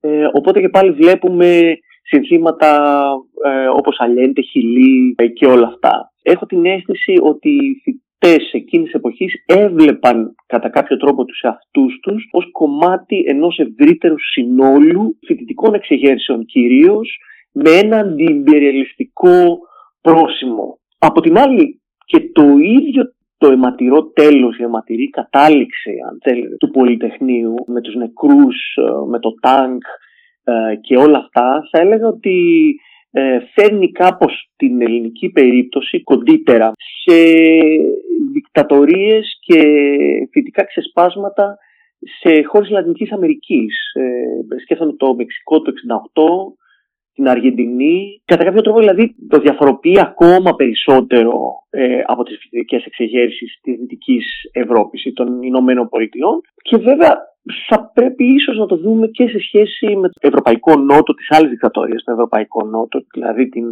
Ε, 0.00 0.26
οπότε 0.32 0.60
και 0.60 0.68
πάλι 0.68 0.90
βλέπουμε 0.90 1.78
συνθήματα 2.02 3.02
ε, 3.44 3.66
όπως 3.66 3.96
Αλιέντε, 3.98 4.40
Χιλή 4.40 5.14
ε, 5.18 5.26
και 5.26 5.46
όλα 5.46 5.66
αυτά. 5.66 6.12
Έχω 6.22 6.46
την 6.46 6.66
αίσθηση 6.66 7.14
ότι 7.22 7.82
φοιτητές 8.20 8.52
εκείνης 8.52 8.86
της 8.86 8.94
εποχής 8.94 9.44
έβλεπαν 9.46 10.34
κατά 10.46 10.68
κάποιο 10.68 10.96
τρόπο 10.96 11.24
τους 11.24 11.40
εαυτούς 11.40 11.98
τους 12.02 12.28
ως 12.30 12.50
κομμάτι 12.52 13.24
ενός 13.26 13.58
ευρύτερου 13.58 14.20
συνόλου 14.32 15.18
φοιτητικών 15.26 15.74
εξεγέρσεων 15.74 16.44
κυρίως 16.44 17.18
με 17.52 17.70
ένα 17.70 17.98
αντιυμπεριαλιστικό 17.98 19.58
πρόσημο. 20.00 20.78
Από 20.98 21.20
την 21.20 21.38
άλλη 21.38 21.80
και 22.04 22.30
το 22.32 22.44
ίδιο 22.58 23.02
το 23.38 23.50
αιματηρό 23.50 24.04
τέλος, 24.04 24.58
η 24.58 24.62
αιματηρή 24.62 25.10
κατάληξη 25.10 25.90
αν 26.10 26.18
θέλετε 26.22 26.56
του 26.56 26.70
Πολυτεχνείου 26.70 27.54
με 27.66 27.80
τους 27.80 27.94
νεκρούς, 27.94 28.56
με 29.10 29.18
το 29.18 29.34
τάγκ 29.40 29.78
και 30.80 30.96
όλα 30.96 31.18
αυτά 31.18 31.68
θα 31.70 31.80
έλεγα 31.80 32.06
ότι 32.06 32.74
ε, 33.10 33.38
φέρνει 33.54 33.92
κάπως 33.92 34.50
την 34.56 34.82
ελληνική 34.82 35.28
περίπτωση 35.28 36.02
κοντύτερα 36.02 36.72
σε 37.02 37.22
δικτατορίες 38.32 39.38
και 39.40 39.62
φυτικά 40.30 40.64
ξεσπάσματα 40.64 41.58
σε 42.20 42.42
χώρες 42.42 42.70
Λατινικής 42.70 43.12
Αμερικής. 43.12 43.92
Ε, 43.94 44.60
σκέφτομαι 44.62 44.92
το 44.92 45.14
Μεξικό 45.14 45.62
το 45.62 45.72
68, 45.72 46.54
την 47.14 47.28
Αργεντινή. 47.28 48.22
Κατά 48.24 48.44
κάποιο 48.44 48.62
τρόπο 48.62 48.78
δηλαδή 48.78 49.14
το 49.28 49.38
διαφοροποιεί 49.38 50.00
ακόμα 50.00 50.54
περισσότερο 50.54 51.32
ε, 51.70 52.00
από 52.06 52.22
τις 52.22 52.38
φυσικές 52.40 52.84
εξεγέρσεις 52.84 53.58
της 53.62 53.78
Δυτικής 53.78 54.26
Ευρώπης 54.52 55.04
ή 55.04 55.12
των 55.12 55.42
Ηνωμένων 55.42 55.88
Πολιτειών. 55.88 56.40
Και 56.62 56.76
βέβαια 56.76 57.29
θα 57.68 57.90
πρέπει 57.94 58.24
ίσως 58.24 58.58
να 58.58 58.66
το 58.66 58.76
δούμε 58.76 59.06
και 59.06 59.28
σε 59.28 59.38
σχέση 59.38 59.96
με 59.96 60.08
το 60.08 60.18
Ευρωπαϊκό 60.20 60.76
Νότο 60.76 61.14
της 61.14 61.30
άλλης 61.30 61.50
δικτατορίας, 61.50 62.02
το 62.04 62.12
Ευρωπαϊκό 62.12 62.64
Νότο, 62.64 63.00
δηλαδή 63.14 63.48
την, 63.48 63.64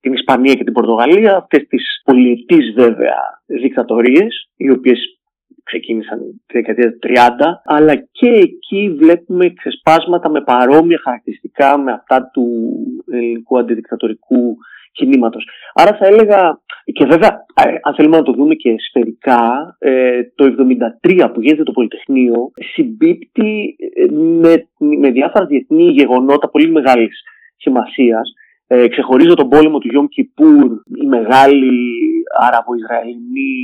την 0.00 0.12
Ισπανία 0.12 0.54
και 0.54 0.64
την 0.64 0.72
Πορτογαλία, 0.72 1.36
αυτές 1.36 1.66
τις 1.66 2.00
πολιετής 2.04 2.72
βέβαια 2.74 3.42
δικτατορίες, 3.46 4.48
οι 4.56 4.70
οποίες 4.70 5.18
ξεκίνησαν 5.64 6.18
τη 6.46 6.58
δεκαετία 6.58 6.92
του 6.92 6.98
30, 7.02 7.10
αλλά 7.64 7.94
και 7.96 8.28
εκεί 8.28 8.94
βλέπουμε 8.98 9.52
ξεσπάσματα 9.52 10.30
με 10.30 10.42
παρόμοια 10.42 11.00
χαρακτηριστικά 11.04 11.78
με 11.78 11.92
αυτά 11.92 12.30
του 12.32 12.46
ελληνικού 13.10 13.58
αντιδικτατορικού 13.58 14.56
κινήματος. 14.94 15.48
Άρα 15.74 15.96
θα 15.96 16.06
έλεγα, 16.06 16.60
και 16.84 17.04
βέβαια 17.04 17.44
ε, 17.54 17.74
αν 17.82 17.94
θέλουμε 17.94 18.16
να 18.16 18.22
το 18.22 18.32
δούμε 18.32 18.54
και 18.54 18.74
σφαιρικά, 18.88 19.76
ε, 19.78 20.22
το 20.34 20.44
73 21.02 21.30
που 21.32 21.40
γίνεται 21.40 21.62
το 21.62 21.72
Πολυτεχνείο 21.72 22.50
συμπίπτει 22.72 23.76
ε, 23.94 24.12
με, 24.12 24.68
με 24.78 25.10
διάφορα 25.10 25.46
διεθνή 25.46 25.90
γεγονότα 25.90 26.48
πολύ 26.48 26.70
μεγάλης 26.70 27.22
σημασίας. 27.56 28.32
Ε, 28.66 28.88
ξεχωρίζω 28.88 29.34
τον 29.34 29.48
πόλεμο 29.48 29.78
του 29.78 29.88
Γιόμ 29.88 30.06
Κιπούρ, 30.06 30.70
η 31.02 31.06
μεγάλη 31.06 31.92
Αραβο-Ισραηλινή 32.38 33.54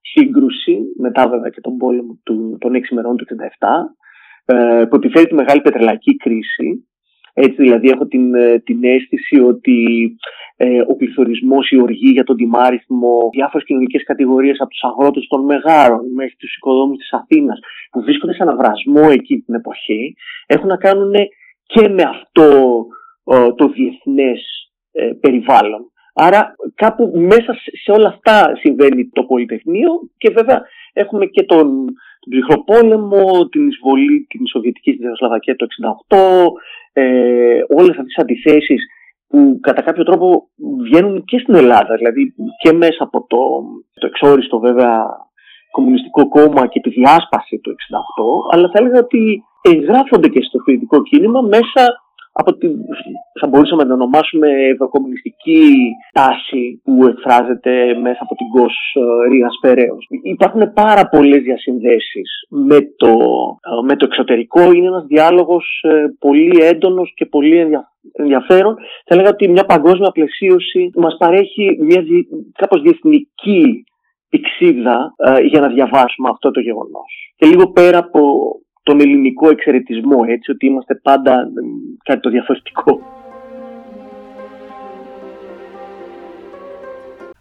σύγκρουση, 0.00 0.78
μετά 0.98 1.28
βέβαια 1.28 1.50
και 1.50 1.60
τον 1.60 1.76
πόλεμο 1.76 2.18
του, 2.22 2.56
των 2.60 2.72
6 2.74 2.90
ημερών 2.90 3.16
του 3.16 3.24
67, 3.24 3.34
ε, 4.44 4.84
που 4.88 4.96
επιφέρει 4.96 5.26
τη 5.26 5.34
μεγάλη 5.34 5.60
πετρελαϊκή 5.60 6.16
κρίση. 6.16 6.88
Έτσι 7.38 7.62
δηλαδή 7.62 7.88
έχω 7.88 8.06
την, 8.06 8.34
ε, 8.34 8.58
την 8.58 8.84
αίσθηση 8.84 9.40
ότι 9.40 9.76
ε, 10.56 10.80
ο 10.88 10.96
πληθωρισμός, 10.96 11.70
η 11.70 11.80
οργή 11.80 12.10
για 12.10 12.24
τον 12.24 12.36
τιμάριθμο, 12.36 13.28
διάφορες 13.32 13.66
κοινωνικές 13.66 14.04
κατηγορίες 14.04 14.60
από 14.60 14.70
τους 14.70 14.82
αγρότες 14.82 15.26
των 15.28 15.44
Μεγάρων 15.44 16.12
μέχρι 16.14 16.34
τους 16.38 16.56
οικοδόμους 16.56 16.98
της 16.98 17.12
Αθήνας 17.12 17.58
που 17.90 18.00
βρίσκονται 18.02 18.34
σε 18.34 18.42
αναβρασμό 18.42 19.08
εκεί 19.10 19.38
την 19.38 19.54
εποχή 19.54 20.14
έχουν 20.46 20.66
να 20.66 20.76
κάνουν 20.76 21.12
και 21.66 21.88
με 21.88 22.02
αυτό 22.02 22.86
το 23.56 23.68
διεθνές 23.68 24.70
ε, 24.92 25.10
περιβάλλον. 25.20 25.90
Άρα 26.14 26.54
κάπου 26.74 27.12
μέσα 27.14 27.54
σε 27.82 27.92
όλα 27.92 28.08
αυτά 28.08 28.56
συμβαίνει 28.56 29.08
το 29.12 29.24
Πολυτεχνείο 29.24 29.90
και 30.18 30.30
βέβαια 30.30 30.62
έχουμε 30.92 31.26
και 31.26 31.42
τον, 31.42 31.86
τον 32.26 32.38
ψυχρό 32.38 32.64
πόλεμο, 32.64 33.48
την 33.48 33.68
εισβολή 33.68 34.26
την 34.28 34.46
Σοβιετική 34.46 34.92
στη 34.92 35.02
Σλοβακία 35.16 35.56
το 35.56 35.66
1968, 36.08 36.16
ε, 36.92 37.60
όλες 37.68 37.90
αυτές 37.90 38.04
τις 38.04 38.18
αντιθέσεις 38.18 38.86
που 39.28 39.58
κατά 39.60 39.82
κάποιο 39.82 40.04
τρόπο 40.04 40.48
βγαίνουν 40.82 41.24
και 41.24 41.38
στην 41.38 41.54
Ελλάδα, 41.54 41.96
δηλαδή 41.96 42.34
και 42.62 42.72
μέσα 42.72 43.02
από 43.04 43.26
το, 43.28 43.38
το 44.00 44.06
εξόριστο 44.06 44.58
βέβαια 44.58 45.06
κομμουνιστικό 45.70 46.28
κόμμα 46.28 46.66
και 46.66 46.80
τη 46.80 46.90
διάσπαση 46.90 47.58
του 47.58 47.74
1968, 48.50 48.54
αλλά 48.54 48.70
θα 48.72 48.78
έλεγα 48.78 48.98
ότι 48.98 49.42
εγγράφονται 49.62 50.28
και 50.28 50.42
στο 50.42 50.58
φοιτητικό 50.58 51.02
κίνημα 51.02 51.40
μέσα 51.40 51.82
από 52.38 52.56
την, 52.56 52.70
θα 53.40 53.46
μπορούσαμε 53.46 53.84
να 53.84 53.94
ονομάσουμε 53.94 54.48
ευρωκομμουνιστική 54.72 55.90
τάση 56.12 56.80
που 56.84 57.06
εκφράζεται 57.06 57.94
μέσα 57.94 58.18
από 58.20 58.34
την 58.34 58.48
ΚΟΣ 58.48 58.76
ε, 58.94 59.28
Ρίας 59.28 59.58
Περαίος. 59.60 60.06
Υπάρχουν 60.22 60.72
πάρα 60.72 61.08
πολλές 61.08 61.42
διασυνδέσεις 61.42 62.30
με 62.48 62.78
το, 62.96 63.12
ε, 63.70 63.84
με 63.84 63.96
το 63.96 64.04
εξωτερικό. 64.04 64.72
Είναι 64.72 64.86
ένας 64.86 65.04
διάλογος 65.06 65.82
ε, 65.82 66.04
πολύ 66.18 66.64
έντονος 66.64 67.12
και 67.16 67.26
πολύ 67.26 67.66
ενδιαφέρον. 68.12 68.74
Θα 69.04 69.14
έλεγα 69.14 69.28
ότι 69.28 69.48
μια 69.48 69.64
παγκόσμια 69.64 70.10
πλαισίωση 70.10 70.90
μας 70.94 71.16
παρέχει 71.18 71.76
μια 71.80 72.02
κάπως 72.58 72.82
διεθνική 72.82 73.84
πηξίδα 74.28 75.14
για 75.48 75.60
να 75.60 75.68
διαβάσουμε 75.68 76.28
αυτό 76.28 76.50
το 76.50 76.60
γεγονός. 76.60 77.32
Και 77.36 77.46
λίγο 77.46 77.70
πέρα 77.70 77.98
από 77.98 78.20
τον 78.86 79.00
ελληνικό 79.00 79.48
εξαιρετισμό, 79.50 80.24
έτσι, 80.26 80.50
ότι 80.50 80.66
είμαστε 80.66 80.94
πάντα 80.94 81.48
κάτι 82.02 82.20
το 82.20 82.30
διαφορετικό. 82.30 83.00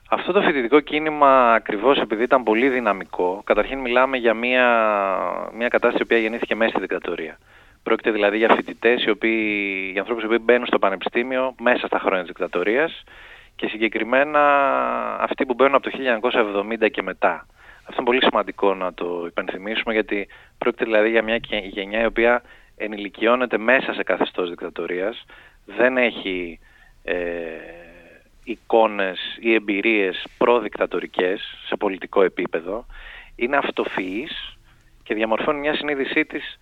Αυτό 0.09 0.31
το 0.31 0.41
φοιτητικό 0.41 0.80
κίνημα 0.80 1.53
ακριβώς 1.53 1.99
επειδή 1.99 2.23
ήταν 2.23 2.43
πολύ 2.43 2.69
δυναμικό, 2.69 3.41
καταρχήν 3.45 3.80
μιλάμε 3.80 4.17
για 4.17 4.34
μια, 4.34 4.67
μια 5.57 5.67
κατάσταση 5.67 6.05
που 6.05 6.13
γεννήθηκε 6.13 6.55
μέσα 6.55 6.72
στη 6.72 6.80
δικτατορία. 6.80 7.38
Πρόκειται 7.84 8.11
δηλαδή 8.11 8.38
για 8.38 8.49
φοιτητές, 8.55 9.03
για 9.91 10.01
ανθρώπους 10.01 10.23
οι 10.23 10.26
οποίοι 10.26 10.39
μπαίνουν 10.41 10.65
στο 10.65 10.80
πανεπιστήμιο 10.80 11.55
μέσα 11.59 11.88
στα 11.88 11.99
χρόνια 11.99 12.22
της 12.22 12.27
δικτατορίας 12.27 13.03
και 13.55 13.67
συγκεκριμένα 13.67 14.41
αυτοί 15.19 15.45
που 15.45 15.53
μπαίνουν 15.53 15.76
από 15.76 15.89
το 15.89 15.97
1970 16.85 16.89
και 16.91 17.01
μετά. 17.01 17.45
Αυτό 17.88 18.02
είναι 18.02 18.06
πολύ 18.06 18.24
σημαντικό 18.24 18.74
να 18.74 18.94
το 18.94 19.24
υπενθυμίσουμε 19.28 19.94
γιατί 19.94 20.28
πρόκειται 20.57 20.86
δηλαδή 20.86 21.10
για 21.10 21.24
μια 21.24 21.36
γε- 21.36 21.66
γενιά 21.66 22.02
η 22.02 22.06
οποία 22.06 22.41
ενηλικιώνεται 22.78 23.57
μέσα 23.57 23.94
σε 23.94 24.03
καθεστώς 24.03 24.49
δικτατορίας, 24.49 25.26
δεν 25.66 25.98
έχει 25.98 26.60
ε, 27.03 27.16
εικόνες 28.44 29.20
ή 29.40 29.53
εμπειρίες 29.53 30.26
προδικτατορικές 30.38 31.41
σε 31.68 31.76
πολιτικό 31.76 32.24
επίπεδο, 32.24 32.86
είναι 33.36 33.57
αυτοφυής 33.57 34.57
και 35.03 35.14
διαμορφώνει 35.14 35.60
μια 35.60 35.76
συνείδησή 35.76 36.26
της 36.26 36.60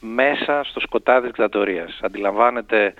μέσα 0.00 0.64
στο 0.64 0.80
σκοτάδι 0.80 1.20
της 1.20 1.30
δικτατορίας. 1.30 1.98
Αντιλαμβάνεται 2.02 2.94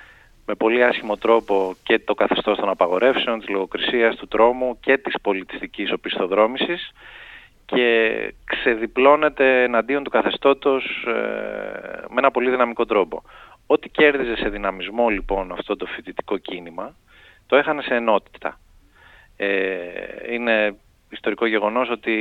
με 0.47 0.55
πολύ 0.55 0.85
άσχημο 0.85 1.17
τρόπο 1.17 1.75
και 1.83 1.99
το 1.99 2.15
καθεστώς 2.15 2.59
των 2.59 2.69
απαγορεύσεων, 2.69 3.39
της 3.39 3.49
λογοκρισίας, 3.49 4.17
του 4.17 4.29
τρόμου 4.29 4.79
και 4.81 4.99
της 4.99 5.15
πολιτιστικής 5.23 5.93
οπισθοδρόμησης 5.93 6.93
και 7.75 8.35
ξεδιπλώνεται 8.45 9.63
εναντίον 9.63 10.05
του 10.05 10.11
καθεστώτος 10.11 11.05
ε, 11.07 11.13
με 12.09 12.17
ένα 12.17 12.31
πολύ 12.31 12.51
δυναμικό 12.51 12.85
τρόπο. 12.85 13.23
Ό,τι 13.67 13.89
κέρδιζε 13.89 14.37
σε 14.37 14.49
δυναμισμό 14.49 15.09
λοιπόν 15.09 15.53
αυτό 15.53 15.77
το 15.77 15.87
φοιτητικό 15.87 16.39
κίνημα, 16.39 16.95
το 17.47 17.57
έχανε 17.57 17.83
σε 17.83 17.95
ενότητα. 17.95 18.61
Ε, 19.37 19.53
είναι 20.31 20.75
ιστορικό 21.11 21.47
γεγονός 21.47 21.91
ότι 21.91 22.15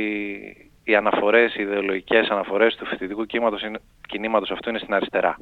οι 0.84 0.94
αναφορές, 0.94 1.54
οι 1.54 1.62
ιδεολογικές 1.62 2.28
αναφορές 2.28 2.76
του 2.76 2.86
φοιτητικού 2.86 3.26
κίνηματος, 3.26 3.62
είναι, 3.62 3.78
κινήματος 4.08 4.50
αυτού 4.50 4.68
είναι 4.68 4.78
στην 4.78 4.94
αριστερά. 4.94 5.38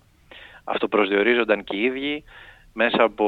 Αυτό 0.64 0.88
προσδιορίζονταν 0.88 1.64
και 1.64 1.76
οι 1.76 1.82
ίδιοι 1.82 2.24
μέσα 2.80 3.02
από 3.02 3.26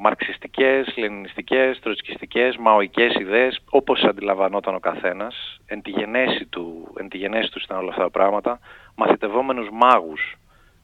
μαρξιστικές, 0.00 0.96
λενινιστικές, 0.96 1.78
τροτσκιστικές, 1.80 2.56
μαοικές 2.56 3.14
ιδέες, 3.14 3.60
όπως 3.70 4.04
αντιλαμβανόταν 4.04 4.74
ο 4.74 4.80
καθένας, 4.80 5.60
εν 5.66 5.82
τη 5.82 5.90
γενέση 5.90 6.44
του, 6.46 6.94
εν 6.98 7.08
τη 7.08 7.16
γενέση 7.16 7.50
του 7.50 7.60
ήταν 7.64 7.78
όλα 7.78 7.90
αυτά 7.90 8.02
τα 8.02 8.10
πράγματα, 8.10 8.58
μαθητευόμενους 8.94 9.68
μάγους 9.72 10.36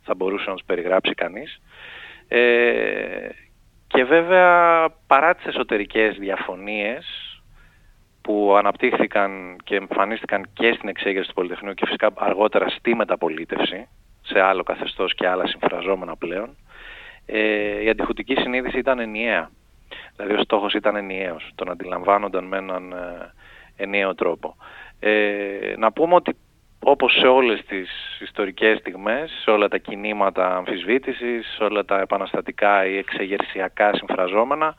θα 0.03 0.15
μπορούσε 0.15 0.49
να 0.49 0.55
τους 0.55 0.65
περιγράψει 0.67 1.15
κανείς. 1.15 1.61
Ε, 2.29 3.29
και 3.87 4.05
βέβαια 4.05 4.89
παρά 5.07 5.35
τις 5.35 5.45
εσωτερικές 5.45 6.17
διαφωνίες 6.19 7.05
που 8.23 8.55
αναπτύχθηκαν 8.57 9.57
και 9.65 9.77
εμφανίστηκαν 9.77 10.49
και 10.53 10.73
στην 10.73 10.89
εξέγερση 10.89 11.29
του 11.29 11.35
Πολυτεχνείου 11.35 11.75
και 11.75 11.87
φυσικά 11.87 12.11
αργότερα 12.15 12.69
στη 12.69 12.95
μεταπολίτευση, 12.95 13.89
σε 14.23 14.41
άλλο 14.41 14.63
καθεστώς 14.63 15.15
και 15.15 15.29
άλλα 15.29 15.47
συμφραζόμενα 15.47 16.17
πλέον, 16.17 16.57
ε, 17.35 17.83
η 17.83 17.89
αντιχουτική 17.89 18.35
συνείδηση 18.35 18.79
ήταν 18.79 18.99
ενιαία. 18.99 19.51
Δηλαδή 20.17 20.35
ο 20.35 20.43
στόχος 20.43 20.75
ήταν 20.75 20.97
ενιαίος, 20.97 21.53
τον 21.55 21.71
αντιλαμβάνονταν 21.71 22.45
με 22.45 22.57
έναν 22.57 22.93
ε, 22.93 23.33
ενιαίο 23.77 24.15
τρόπο. 24.15 24.57
Ε, 25.01 25.75
να 25.79 25.93
πούμε 25.93 26.15
ότι 26.15 26.37
όπως 26.85 27.13
σε 27.13 27.27
όλες 27.27 27.65
τις 27.65 27.91
ιστορικές 28.21 28.79
στιγμές, 28.79 29.31
σε 29.43 29.51
όλα 29.51 29.69
τα 29.69 29.79
κινήματα 29.79 30.57
αμφισβήτησης, 30.57 31.47
σε 31.57 31.65
όλα 31.65 31.85
τα 31.85 32.01
επαναστατικά 32.01 32.87
ή 32.87 32.97
εξεγερσιακά 32.97 33.95
συμφραζόμενα, 33.95 34.75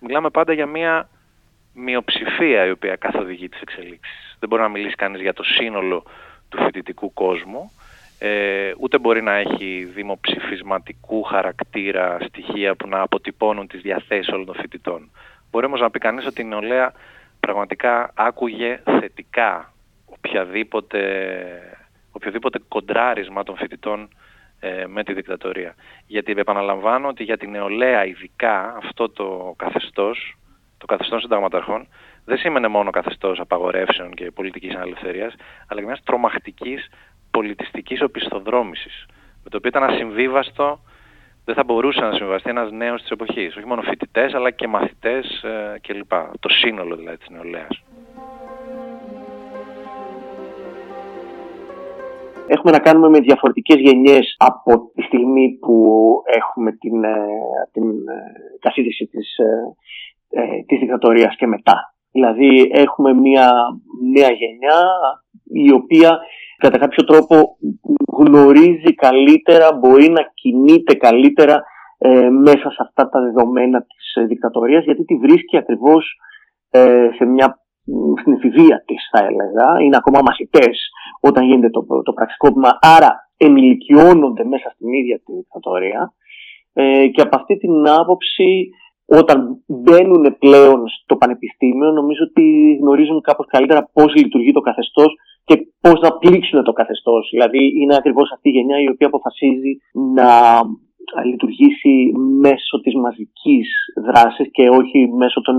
μιλάμε 0.00 0.30
πάντα 0.30 0.52
για 0.52 0.66
μια 0.66 1.08
μειοψηφία 1.74 2.66
η 2.66 2.70
οποία 2.70 2.96
καθοδηγεί 2.96 3.48
τις 3.48 3.60
εξελίξεις. 3.60 4.36
Δεν 4.38 4.48
μπορεί 4.48 4.62
να 4.62 4.68
μιλήσει 4.68 4.94
κανείς 4.94 5.20
για 5.20 5.32
το 5.32 5.42
σύνολο 5.42 6.02
του 6.48 6.62
φοιτητικού 6.64 7.12
κόσμου, 7.12 7.70
ε, 8.18 8.72
ούτε 8.78 8.98
μπορεί 8.98 9.22
να 9.22 9.34
έχει 9.34 9.90
δημοψηφισματικού 9.94 11.22
χαρακτήρα 11.22 12.18
στοιχεία 12.20 12.74
που 12.74 12.88
να 12.88 13.00
αποτυπώνουν 13.00 13.66
τις 13.66 13.80
διαθέσεις 13.80 14.32
όλων 14.32 14.46
των 14.46 14.54
φοιτητών. 14.54 15.10
Μπορεί 15.50 15.66
όμως 15.66 15.80
να 15.80 15.90
πει 15.90 15.98
κανείς 15.98 16.26
ότι 16.26 16.40
η 16.40 16.44
νεολαία 16.44 16.92
πραγματικά 17.40 18.10
άκουγε 18.14 18.80
θετικά 18.84 19.72
οποιαδήποτε, 20.04 21.00
οποιοδήποτε 22.12 22.58
κοντράρισμα 22.68 23.42
των 23.42 23.56
φοιτητών 23.56 24.08
ε, 24.60 24.86
με 24.86 25.02
τη 25.04 25.12
δικτατορία. 25.12 25.74
Γιατί 26.06 26.34
επαναλαμβάνω 26.36 27.08
ότι 27.08 27.22
για 27.22 27.36
την 27.36 27.50
νεολαία 27.50 28.06
ειδικά 28.06 28.76
αυτό 28.76 29.08
το 29.08 29.54
καθεστώς, 29.56 30.36
το 30.78 30.86
καθεστώς 30.86 31.22
συνταγματαρχών, 31.22 31.88
δεν 32.24 32.38
σήμαινε 32.38 32.68
μόνο 32.68 32.90
καθεστώς 32.90 33.40
απαγορεύσεων 33.40 34.14
και 34.14 34.30
πολιτικής 34.30 34.74
ανελευθερίας, 34.74 35.34
αλλά 35.66 35.80
και 35.80 35.86
μιας 35.86 36.02
τρομακτικής 36.02 36.88
πολιτιστικής 37.36 38.02
οπισθοδρόμησης, 38.02 39.06
με 39.44 39.48
το 39.50 39.56
οποίο 39.56 39.70
ήταν 39.74 39.82
ασυμβίβαστο, 39.90 40.78
δεν 41.44 41.54
θα 41.54 41.64
μπορούσε 41.64 42.00
να 42.00 42.12
συμβαστεί 42.12 42.50
ένας 42.50 42.70
νέος 42.70 43.00
της 43.00 43.10
εποχής. 43.10 43.56
Όχι 43.56 43.66
μόνο 43.66 43.82
φοιτητές, 43.82 44.34
αλλά 44.34 44.50
και 44.50 44.68
μαθητές 44.68 45.42
ε, 45.42 45.78
κλπ. 45.86 46.12
Το 46.40 46.48
σύνολο 46.48 46.96
δηλαδή 46.96 47.16
της 47.16 47.28
νεολαίας. 47.28 47.82
Έχουμε 52.46 52.72
να 52.72 52.78
κάνουμε 52.78 53.08
με 53.08 53.20
διαφορετικές 53.20 53.76
γενιές 53.80 54.34
από 54.38 54.90
τη 54.94 55.02
στιγμή 55.02 55.58
που 55.60 55.76
έχουμε 56.26 56.72
την, 56.72 57.04
ε, 57.04 57.26
την 57.72 57.88
ε, 58.08 58.58
καθίδρυση 58.60 59.06
της, 59.06 59.36
ε, 59.36 59.76
ε, 60.40 60.62
της 60.66 60.78
δικτατορίας 60.78 61.36
και 61.36 61.46
μετά. 61.46 61.94
Δηλαδή 62.10 62.70
έχουμε 62.72 63.12
μια 63.12 63.52
νέα 64.14 64.30
γενιά 64.30 64.78
η 65.52 65.72
οποία 65.72 66.20
κατά 66.56 66.78
κάποιο 66.78 67.04
τρόπο 67.04 67.56
γνωρίζει 68.18 68.94
καλύτερα, 68.94 69.72
μπορεί 69.72 70.08
να 70.08 70.22
κινείται 70.34 70.94
καλύτερα 70.94 71.62
ε, 71.98 72.28
μέσα 72.28 72.70
σε 72.70 72.78
αυτά 72.80 73.08
τα 73.08 73.20
δεδομένα 73.20 73.80
της 73.82 74.14
ε, 74.14 74.24
δικτατορίας 74.24 74.84
γιατί 74.84 75.04
τη 75.04 75.16
βρίσκει 75.16 75.56
ακριβώς 75.56 76.18
ε, 76.70 77.08
σε 77.16 77.24
μια, 77.24 77.60
στην 78.20 78.32
εφηβεία 78.32 78.82
της 78.86 79.08
θα 79.10 79.18
έλεγα, 79.24 79.84
είναι 79.84 79.96
ακόμα 79.96 80.20
μαθητές 80.24 80.90
όταν 81.20 81.44
γίνεται 81.44 81.70
το, 81.70 81.86
το 82.02 82.12
πραξικόπημα, 82.12 82.78
άρα 82.80 83.30
ενηλικιώνονται 83.36 84.44
μέσα 84.44 84.70
στην 84.74 84.92
ίδια 84.92 85.16
τη 85.24 85.32
δικτατορία. 85.32 86.12
Ε, 86.72 87.06
και 87.06 87.20
από 87.20 87.36
αυτή 87.36 87.56
την 87.56 87.88
άποψη 87.88 88.70
όταν 89.06 89.62
μπαίνουν 89.66 90.36
πλέον 90.38 90.88
στο 91.02 91.16
πανεπιστήμιο 91.16 91.90
νομίζω 91.90 92.24
ότι 92.28 92.76
γνωρίζουν 92.80 93.20
κάπως 93.20 93.46
καλύτερα 93.46 93.90
πώς 93.92 94.14
λειτουργεί 94.14 94.52
το 94.52 94.60
καθεστώς 94.60 95.14
και 95.48 95.56
πώς 95.80 96.00
να 96.00 96.10
πλήξουν 96.22 96.64
το 96.64 96.72
καθεστώς. 96.72 97.28
Δηλαδή 97.32 97.62
είναι 97.80 97.96
ακριβώς 97.96 98.32
αυτή 98.32 98.48
η 98.48 98.52
γενιά 98.52 98.78
η 98.80 98.88
οποία 98.88 99.06
αποφασίζει 99.06 99.72
να 100.18 100.30
λειτουργήσει 101.30 102.12
μέσω 102.44 102.80
της 102.82 102.94
μαζικής 102.94 103.68
δράσης 104.06 104.46
και 104.50 104.68
όχι 104.68 104.98
μέσω 105.22 105.40
των 105.40 105.56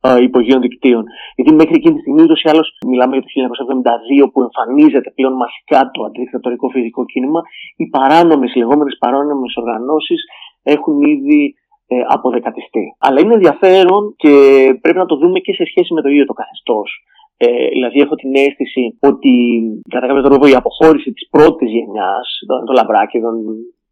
ε, 0.00 0.22
υπογείων 0.22 0.60
δικτύων. 0.60 1.04
Γιατί 1.36 1.52
μέχρι 1.54 1.74
εκείνη 1.74 1.94
τη 1.94 2.00
στιγμή, 2.00 2.22
ούτως 2.22 2.42
ή 2.42 2.48
άλλως, 2.48 2.66
μιλάμε 2.86 3.12
για 3.16 3.22
το 3.22 3.28
1972 4.26 4.30
που 4.32 4.40
εμφανίζεται 4.46 5.10
πλέον 5.16 5.34
μασικά 5.42 5.90
το 5.90 6.04
αντιδικτατορικό 6.04 6.68
φυσικό 6.68 7.04
κίνημα, 7.04 7.40
οι 7.76 7.86
παράνομες, 7.86 8.54
οι 8.54 8.58
λεγόμενες 8.58 8.96
παράνομες 8.98 9.54
οργανώσεις 9.56 10.20
έχουν 10.62 11.00
ήδη 11.14 11.54
ε, 11.86 11.96
αποδεκατιστεί. 12.08 12.84
Αλλά 12.98 13.20
είναι 13.20 13.34
ενδιαφέρον 13.34 14.14
και 14.16 14.32
πρέπει 14.80 14.98
να 14.98 15.06
το 15.06 15.16
δούμε 15.16 15.38
και 15.38 15.52
σε 15.52 15.64
σχέση 15.64 15.94
με 15.94 16.02
το 16.02 16.08
ίδιο 16.08 16.26
το 16.26 16.32
καθεστώς. 16.32 16.88
Ε, 17.42 17.68
δηλαδή 17.74 17.98
έχω 18.00 18.14
την 18.14 18.32
αίσθηση 18.34 18.84
ότι 19.00 19.32
κατά 19.88 20.06
κάποιο 20.06 20.22
τρόπο 20.22 20.46
η 20.46 20.54
αποχώρηση 20.54 21.12
της 21.12 21.28
πρώτης 21.34 21.70
γενιάς, 21.70 22.26
των 22.46 22.64
το 22.66 22.72
λαμπράκιδων, 22.72 23.34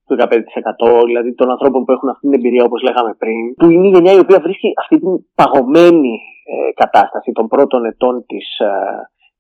του 0.07 0.17
15%, 0.17 1.05
δηλαδή 1.07 1.35
των 1.35 1.51
ανθρώπων 1.51 1.85
που 1.85 1.93
έχουν 1.93 2.09
αυτή 2.09 2.25
την 2.27 2.35
εμπειρία 2.39 2.65
όπως 2.65 2.83
λέγαμε 2.83 3.13
πριν, 3.23 3.55
που 3.59 3.71
είναι 3.71 3.87
η 3.87 3.91
γενιά 3.91 4.13
η 4.13 4.19
οποία 4.25 4.41
βρίσκει 4.41 4.69
αυτή 4.83 4.97
την 4.99 5.13
παγωμένη 5.35 6.15
ε, 6.53 6.73
κατάσταση 6.83 7.31
των 7.33 7.47
πρώτων 7.49 7.85
ετών 7.85 8.25
της, 8.27 8.59
ε, 8.59 8.71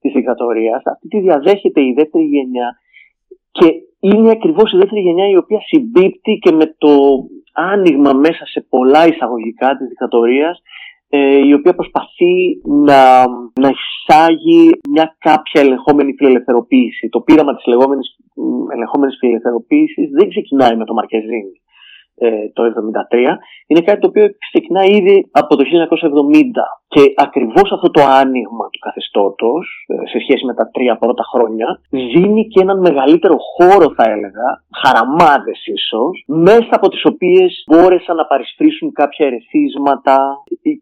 της 0.00 0.12
δικτατορίας, 0.12 0.82
αυτή 0.92 1.08
τη 1.08 1.18
διαδέχεται 1.20 1.80
η 1.80 1.92
δεύτερη 1.98 2.24
γενιά 2.24 2.68
και 3.50 3.68
είναι 4.00 4.30
ακριβώς 4.30 4.72
η 4.72 4.76
δεύτερη 4.76 5.00
γενιά 5.00 5.28
η 5.28 5.36
οποία 5.36 5.60
συμπίπτει 5.60 6.38
και 6.42 6.52
με 6.52 6.66
το 6.78 6.92
άνοιγμα 7.52 8.12
μέσα 8.12 8.44
σε 8.46 8.66
πολλά 8.68 9.06
εισαγωγικά 9.06 9.76
της 9.76 9.88
δικτατορίας 9.88 10.62
ε, 11.08 11.46
η 11.46 11.52
οποία 11.52 11.74
προσπαθεί 11.74 12.60
να, 12.62 13.28
να 13.62 13.70
εισάγει 13.74 14.70
μια 14.90 15.16
κάποια 15.18 15.60
ελεγχόμενη 15.60 16.12
φιλελευθεροποίηση. 16.12 17.08
Το 17.08 17.20
πείραμα 17.20 17.54
της 17.54 17.66
λεγόμενης 17.66 18.16
ελεγχόμενης 18.74 19.16
φιλελευθεροποίησης 19.18 20.10
δεν 20.10 20.28
ξεκινάει 20.28 20.76
με 20.76 20.84
το 20.84 20.94
Μαρκεζίνη 20.94 21.60
ε, 22.18 22.48
το 22.52 22.62
1973. 22.64 22.66
Είναι 23.66 23.80
κάτι 23.80 24.00
το 24.00 24.06
οποίο 24.06 24.26
ξεκινάει 24.50 24.90
ήδη 25.00 25.28
από 25.32 25.56
το 25.56 25.64
1970 25.64 25.66
και 26.88 27.12
ακριβώς 27.16 27.72
αυτό 27.72 27.90
το 27.90 28.02
άνοιγμα 28.02 28.64
του 28.72 28.78
καθεστώτος 28.78 29.86
ε, 29.86 30.08
σε 30.08 30.18
σχέση 30.18 30.44
με 30.44 30.54
τα 30.54 30.70
τρία 30.70 30.96
πρώτα 30.96 31.24
χρόνια 31.32 31.80
δίνει 31.90 32.46
και 32.46 32.60
έναν 32.60 32.78
μεγαλύτερο 32.78 33.36
χώρο 33.38 33.92
θα 33.96 34.04
έλεγα, 34.10 34.46
χαραμάδες 34.80 35.66
ίσως, 35.66 36.24
μέσα 36.26 36.68
από 36.70 36.88
τις 36.88 37.04
οποίες 37.04 37.64
μπόρεσαν 37.66 38.16
να 38.16 38.26
παρισφρήσουν 38.26 38.92
κάποια 38.92 39.26
ερεθίσματα 39.26 40.16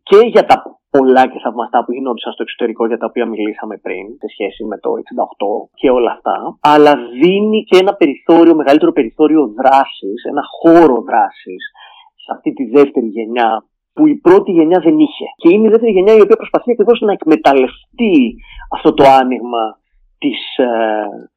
και 0.02 0.18
για 0.26 0.44
τα 0.44 0.75
πολλά 0.96 1.22
και 1.30 1.38
θαυμαστά 1.44 1.78
που 1.84 1.92
γινόντουσαν 1.92 2.32
στο 2.32 2.42
εξωτερικό 2.42 2.86
για 2.86 2.98
τα 2.98 3.06
οποία 3.10 3.26
μιλήσαμε 3.26 3.76
πριν 3.76 4.04
σε 4.22 4.28
σχέση 4.34 4.64
με 4.70 4.76
το 4.78 4.90
68 4.90 5.70
και 5.80 5.90
όλα 5.90 6.10
αυτά 6.16 6.36
αλλά 6.60 6.92
δίνει 7.22 7.64
και 7.68 7.76
ένα 7.82 7.92
περιθώριο, 7.94 8.54
μεγαλύτερο 8.54 8.92
περιθώριο 8.92 9.42
δράσης, 9.58 10.18
ένα 10.32 10.42
χώρο 10.58 10.96
δράσης 11.08 11.62
σε 12.24 12.30
αυτή 12.34 12.52
τη 12.52 12.64
δεύτερη 12.76 13.06
γενιά 13.06 13.50
που 13.94 14.06
η 14.06 14.14
πρώτη 14.26 14.50
γενιά 14.52 14.80
δεν 14.86 14.98
είχε. 14.98 15.26
Και 15.36 15.48
είναι 15.52 15.66
η 15.66 15.70
δεύτερη 15.70 15.92
γενιά 15.92 16.14
η 16.16 16.20
οποία 16.20 16.36
προσπαθεί 16.36 16.70
ακριβώς 16.70 17.00
να 17.00 17.12
εκμεταλλευτεί 17.12 18.16
αυτό 18.74 18.94
το 18.94 19.04
άνοιγμα 19.20 19.64
της, 20.18 20.40
ε, 20.56 20.68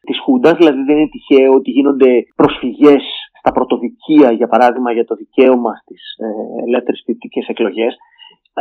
της 0.07 0.19
Χούντας, 0.23 0.56
δηλαδή 0.57 0.81
δεν 0.84 0.98
είναι 0.98 1.14
τυχαίο 1.15 1.53
ότι 1.53 1.72
γίνονται 1.72 2.11
προσφυγές 2.36 3.03
στα 3.40 3.52
πρωτοδικεία, 3.52 4.31
για 4.31 4.48
παράδειγμα, 4.48 4.91
για 4.91 5.06
το 5.06 5.15
δικαίωμα 5.15 5.73
στις 5.81 6.02
ε, 6.18 6.27
ελεύθερες 6.68 7.02
ποιητικές 7.06 7.48
εκλογές. 7.48 7.98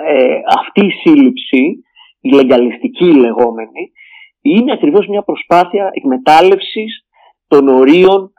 Ε, 0.06 0.40
αυτή 0.58 0.86
η 0.86 0.90
σύλληψη, 0.90 1.82
η 2.20 2.30
λεγκαλιστική 2.34 3.14
λεγόμενη, 3.14 3.92
είναι 4.40 4.72
ακριβώς 4.72 5.06
μια 5.06 5.22
προσπάθεια 5.22 5.90
εκμετάλλευσης 5.92 7.06
των 7.48 7.68
ορίων 7.68 8.32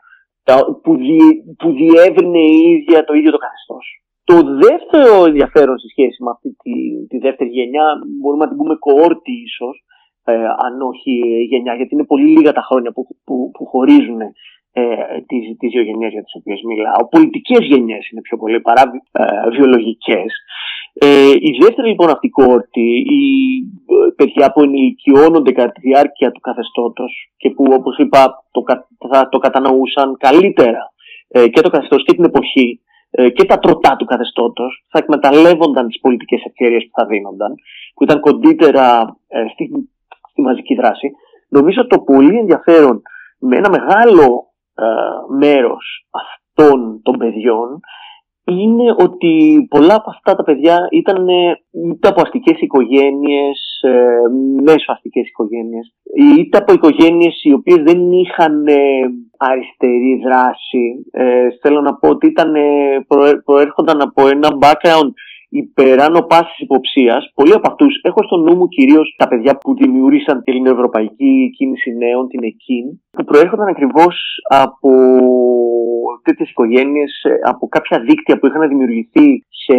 που, 0.82 0.96
δι, 0.96 1.20
που 1.58 1.72
διεύρυνε 1.72 2.38
η 2.38 2.70
ίδια 2.70 3.04
το 3.04 3.12
ίδιο 3.14 3.30
το 3.30 3.38
καθεστώς. 3.38 3.84
Το 4.24 4.36
δεύτερο 4.66 5.24
ενδιαφέρον 5.24 5.78
σε 5.78 5.88
σχέση 5.88 6.22
με 6.22 6.30
αυτή 6.30 6.48
τη, 6.62 6.74
τη 7.10 7.18
δεύτερη 7.18 7.50
γενιά, 7.50 7.86
μπορούμε 8.20 8.44
να 8.44 8.50
την 8.50 8.58
πούμε 8.58 8.74
κοόρτη 8.74 9.32
ίσως, 9.48 9.84
ε, 10.24 10.46
αν 10.66 10.82
όχι 10.90 11.12
γενιά, 11.50 11.74
γιατί 11.74 11.94
είναι 11.94 12.04
πολύ 12.04 12.28
λίγα 12.36 12.52
τα 12.52 12.62
χρόνια 12.68 12.92
που, 12.92 13.06
που, 13.24 13.50
που 13.54 13.66
χωρίζουν 13.66 14.20
ε, 14.72 14.84
τις, 15.26 15.56
τις 15.58 15.70
δύο 15.72 15.82
γενιές 15.82 16.12
για 16.12 16.22
τις 16.22 16.34
οποίες 16.38 16.60
μιλάω. 16.62 17.08
Πολιτικές 17.08 17.62
γενιές 17.72 18.10
είναι 18.10 18.20
πιο 18.20 18.36
πολύ 18.36 18.60
παρά 18.60 18.82
ε, 19.12 19.50
βιολογικές. 19.50 20.30
Ε, 20.92 21.30
η 21.30 21.58
δεύτερη 21.60 21.88
λοιπόν 21.88 22.10
αυτή 22.10 22.28
κόρτη, 22.28 23.04
οι 23.14 23.22
ε, 23.86 24.10
παιδιά 24.16 24.52
που 24.52 24.62
ενηλικιώνονται 24.62 25.52
κατά 25.52 25.72
τη 25.72 25.80
διάρκεια 25.80 26.30
του 26.30 26.40
καθεστώτος 26.40 27.32
και 27.36 27.50
που 27.50 27.64
όπως 27.70 27.98
είπα 27.98 28.44
το, 28.50 28.64
θα 29.08 29.28
το 29.28 29.38
κατανοούσαν 29.38 30.16
καλύτερα 30.18 30.92
ε, 31.28 31.48
και 31.48 31.60
το 31.60 31.70
καθεστώς 31.70 32.04
και 32.04 32.14
την 32.14 32.24
εποχή 32.24 32.80
ε, 33.10 33.30
και 33.30 33.44
τα 33.44 33.58
τροτά 33.58 33.96
του 33.96 34.04
καθεστώτος 34.04 34.84
θα 34.88 34.98
εκμεταλλεύονταν 34.98 35.86
τις 35.86 36.00
πολιτικές 36.00 36.42
ευκαιρίες 36.44 36.84
που 36.84 37.00
θα 37.00 37.06
δίνονταν, 37.06 37.54
που 37.94 38.04
ήταν 38.04 38.20
κοντύτερα 38.20 39.16
ε, 39.28 39.44
στη, 39.52 39.70
στη 40.30 40.40
μαζική 40.42 40.74
δράση. 40.74 41.10
Νομίζω 41.48 41.86
το 41.86 41.98
πολύ 41.98 42.38
ενδιαφέρον 42.38 43.02
με 43.38 43.56
ένα 43.56 43.70
μεγάλο 43.70 44.52
ε, 44.74 44.84
μέρος 45.38 46.06
αυτών 46.10 47.00
των 47.02 47.18
παιδιών 47.18 47.80
είναι 48.58 48.94
ότι 48.98 49.66
πολλά 49.70 49.94
από 49.94 50.10
αυτά 50.10 50.34
τα 50.34 50.42
παιδιά 50.42 50.88
ήταν 50.90 51.28
είτε 51.92 52.08
από 52.08 52.20
αστικές 52.20 52.60
οικογένειες, 52.60 53.80
ε, 53.82 53.92
μέσω 54.62 54.92
αστικές 54.92 55.28
οικογένειες, 55.28 55.94
είτε 56.38 56.58
από 56.58 56.72
οικογένειες 56.72 57.40
οι 57.42 57.52
οποίες 57.52 57.82
δεν 57.82 58.12
είχαν 58.12 58.66
ε, 58.66 58.74
αριστερή 59.36 60.20
δράση. 60.24 61.06
Ε, 61.10 61.48
θέλω 61.62 61.80
να 61.80 61.94
πω 61.94 62.08
ότι 62.08 62.26
ήταν, 62.26 62.52
προέρχονταν 63.44 64.00
από 64.00 64.28
ένα 64.28 64.48
background 64.60 65.10
υπεράνω 65.50 66.20
πάσης 66.22 66.58
υποψίας. 66.58 67.32
Πολλοί 67.34 67.52
από 67.52 67.68
αυτούς 67.70 68.00
έχω 68.02 68.22
στο 68.22 68.36
νου 68.36 68.56
μου 68.56 68.68
κυρίως 68.68 69.14
τα 69.18 69.28
παιδιά 69.28 69.58
που 69.58 69.74
δημιούργησαν 69.74 70.42
την 70.42 70.52
Ελληνοευρωπαϊκή 70.52 71.50
Κίνηση 71.56 71.90
Νέων, 71.96 72.28
την 72.28 72.44
ΕΚΙΝ, 72.44 73.00
που 73.10 73.24
προέρχονταν 73.24 73.68
ακριβώς 73.68 74.16
από 74.48 74.90
τέτοιες 76.22 76.50
οικογένειες, 76.50 77.12
από 77.44 77.68
κάποια 77.68 78.00
δίκτυα 78.00 78.38
που 78.38 78.46
είχαν 78.46 78.68
δημιουργηθεί 78.68 79.44
σε 79.64 79.76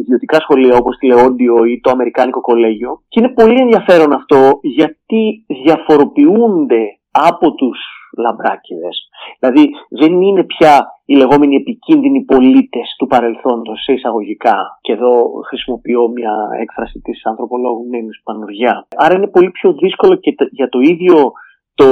ιδιωτικά 0.00 0.40
σχολεία 0.40 0.76
όπως 0.76 0.96
τη 0.96 1.06
Λεόντιο 1.06 1.64
ή 1.64 1.80
το 1.80 1.90
Αμερικάνικο 1.90 2.40
Κολέγιο. 2.40 3.02
Και 3.08 3.20
είναι 3.20 3.32
πολύ 3.32 3.60
ενδιαφέρον 3.60 4.12
αυτό 4.12 4.58
γιατί 4.62 5.44
διαφοροποιούνται 5.64 6.98
από 7.10 7.54
τους 7.54 7.78
λαμπράκιδες. 8.16 9.08
Δηλαδή 9.38 9.70
δεν 9.88 10.20
είναι 10.20 10.44
πια 10.44 10.86
οι 11.04 11.14
λεγόμενοι 11.14 11.56
επικίνδυνοι 11.56 12.24
πολίτες 12.24 12.94
του 12.98 13.06
παρελθόντος 13.06 13.82
σε 13.82 13.92
εισαγωγικά 13.92 14.78
και 14.80 14.92
εδώ 14.92 15.30
χρησιμοποιώ 15.48 16.08
μια 16.08 16.34
έκφραση 16.60 17.00
της 17.00 17.24
ανθρωπολόγου 17.24 17.86
Νίνης 17.90 18.20
Πανουργιά. 18.24 18.86
Άρα 18.96 19.14
είναι 19.14 19.26
πολύ 19.26 19.50
πιο 19.50 19.72
δύσκολο 19.72 20.14
και 20.14 20.34
για 20.50 20.68
το 20.68 20.78
ίδιο 20.80 21.32
το 21.74 21.88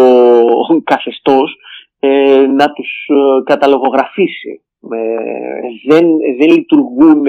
καθεστώς 0.92 1.56
ε, 1.98 2.46
να 2.46 2.72
τους 2.72 3.08
ε, 3.08 3.42
καταλογογραφήσει. 3.44 4.62
Ε, 4.90 5.94
δεν, 5.94 6.06
δεν 6.38 6.50
λειτουργούν 6.50 7.24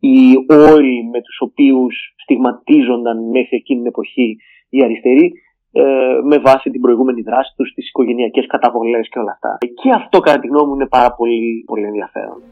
οι 0.00 0.18
όροι 0.48 1.08
με 1.12 1.20
τους 1.22 1.40
οποίους 1.40 2.14
στιγματίζονταν 2.22 3.28
μέχρι 3.30 3.56
εκείνη 3.56 3.78
την 3.78 3.88
εποχή 3.88 4.36
οι 4.68 4.82
αριστεροί 4.82 5.32
ε, 5.72 5.82
με 6.22 6.38
βάση 6.38 6.70
την 6.70 6.80
προηγούμενη 6.80 7.22
δράση 7.22 7.52
τους, 7.56 7.72
τις 7.74 7.88
οικογενειακές 7.88 8.46
καταβολές 8.46 9.08
και 9.08 9.18
όλα 9.18 9.32
αυτά. 9.32 9.58
Και 9.82 9.90
αυτό 9.90 10.20
κατά 10.20 10.38
τη 10.38 10.46
γνώμη 10.46 10.68
μου 10.68 10.74
είναι 10.74 10.86
πάρα 10.86 11.12
πολύ, 11.12 11.64
πολύ 11.66 11.84
ενδιαφέρον. 11.84 12.42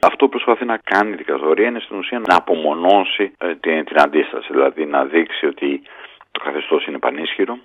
Αυτό 0.00 0.24
που 0.24 0.30
προσπαθεί 0.30 0.64
να 0.64 0.76
κάνει 0.76 1.10
η 1.10 1.14
δικαστορία 1.14 1.68
είναι 1.68 1.80
στην 1.80 1.98
ουσία 1.98 2.18
να 2.28 2.36
απομονώσει 2.36 3.32
ε, 3.38 3.54
την, 3.54 3.84
την 3.84 4.00
αντίσταση, 4.00 4.48
δηλαδή 4.52 4.86
να 4.86 5.04
δείξει 5.04 5.46
ότι 5.46 5.82
το 6.30 6.40
καθεστώς 6.44 6.86
είναι 6.86 6.98
πανίσχυρο, 6.98 7.58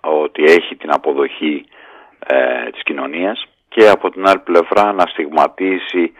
ότι 0.00 0.42
έχει 0.42 0.76
την 0.76 0.90
αποδοχή 0.92 1.64
ε, 2.26 2.70
της 2.70 2.82
κοινωνίας 2.82 3.46
και 3.68 3.88
από 3.88 4.10
την 4.10 4.28
άλλη 4.28 4.38
πλευρά 4.38 4.92
να 4.92 5.06
στιγματίσει 5.06 6.12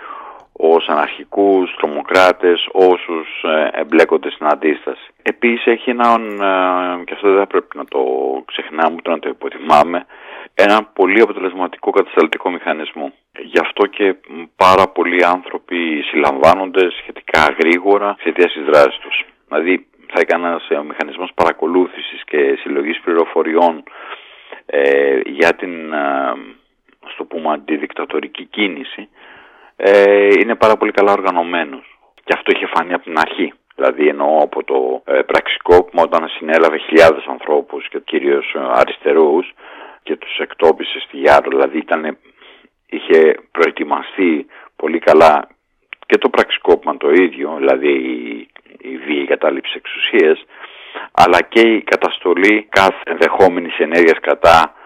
ως 0.63 0.89
αναρχικούς, 0.89 1.75
τρομοκράτες, 1.77 2.69
όσους 2.73 3.43
ε, 3.43 3.81
εμπλέκονται 3.81 4.31
στην 4.31 4.47
αντίσταση. 4.47 5.11
Επίσης 5.23 5.67
έχει 5.67 5.91
έναν, 5.91 6.23
ε, 6.41 7.05
και 7.05 7.15
αυτό 7.15 7.33
δεν 7.33 7.47
πρέπει 7.47 7.77
να 7.77 7.85
το 7.85 8.03
ξεχνάμε 8.45 8.95
ούτε 8.97 9.11
να 9.11 9.19
το 9.19 9.29
υποτιμάμε, 9.29 10.07
ένα 10.55 10.85
πολύ 10.85 11.21
αποτελεσματικό 11.21 11.91
κατασταλτικό 11.91 12.51
μηχανισμό. 12.51 13.13
Γι' 13.43 13.59
αυτό 13.61 13.87
και 13.87 14.15
πάρα 14.57 14.89
πολλοί 14.89 15.25
άνθρωποι 15.25 16.03
συλλαμβάνονται 16.03 16.91
σχετικά 16.91 17.57
γρήγορα 17.59 18.11
εξαιτία 18.19 18.47
της 18.47 18.65
δράσης 18.65 18.99
τους. 18.99 19.25
Δηλαδή 19.49 19.87
θα 20.13 20.21
έκανε 20.21 20.47
ένας 20.47 20.69
μηχανισμός 20.87 21.31
παρακολούθησης 21.35 22.25
και 22.25 22.59
συλλογής 22.61 23.01
πληροφοριών 23.01 23.83
ε, 24.67 25.21
για 25.25 25.55
την, 25.55 25.93
ε, 25.93 26.33
στο 27.13 27.25
πούμε, 27.25 27.53
αντιδικτατορική 27.53 28.45
κίνηση 28.45 29.09
ε, 29.83 30.29
είναι 30.41 30.55
πάρα 30.55 30.77
πολύ 30.77 30.91
καλά 30.91 31.13
οργανωμένος. 31.13 31.99
Και 32.25 32.33
αυτό 32.37 32.53
είχε 32.55 32.67
φανεί 32.75 32.93
από 32.93 33.05
την 33.05 33.19
αρχή. 33.19 33.53
Δηλαδή 33.75 34.09
εννοώ 34.09 34.43
από 34.43 34.65
το 34.65 35.03
ε, 35.05 35.23
πραξικόπημα 35.23 36.03
όταν 36.03 36.29
συνέλαβε 36.29 36.79
χιλιάδες 36.79 37.25
ανθρώπους 37.27 37.89
και 37.89 38.01
κυρίως 38.05 38.55
ε, 38.55 38.59
αριστερούς 38.73 39.55
και 40.03 40.17
τους 40.17 40.39
εκτόπισες 40.39 41.03
στη 41.03 41.17
Γιάρο. 41.17 41.49
Δηλαδή 41.49 41.79
ήταν, 41.79 42.19
είχε 42.87 43.35
προετοιμαστεί 43.53 44.47
πολύ 44.77 44.99
καλά 44.99 45.49
και 46.07 46.19
το 46.19 46.29
πραξικόπημα 46.29 46.97
το 46.97 47.11
ίδιο, 47.11 47.57
δηλαδή 47.59 47.89
η, 47.89 48.49
η 48.79 48.97
βία 48.97 49.25
κατάληψη 49.25 49.73
εξουσίας, 49.77 50.45
αλλά 51.13 51.43
και 51.43 51.61
η 51.61 51.83
καταστολή 51.83 52.67
κάθε 52.69 53.03
ενδεχόμενης 53.05 53.79
ενέργειας 53.79 54.19
κατά 54.21 54.57
ε, 54.63 54.80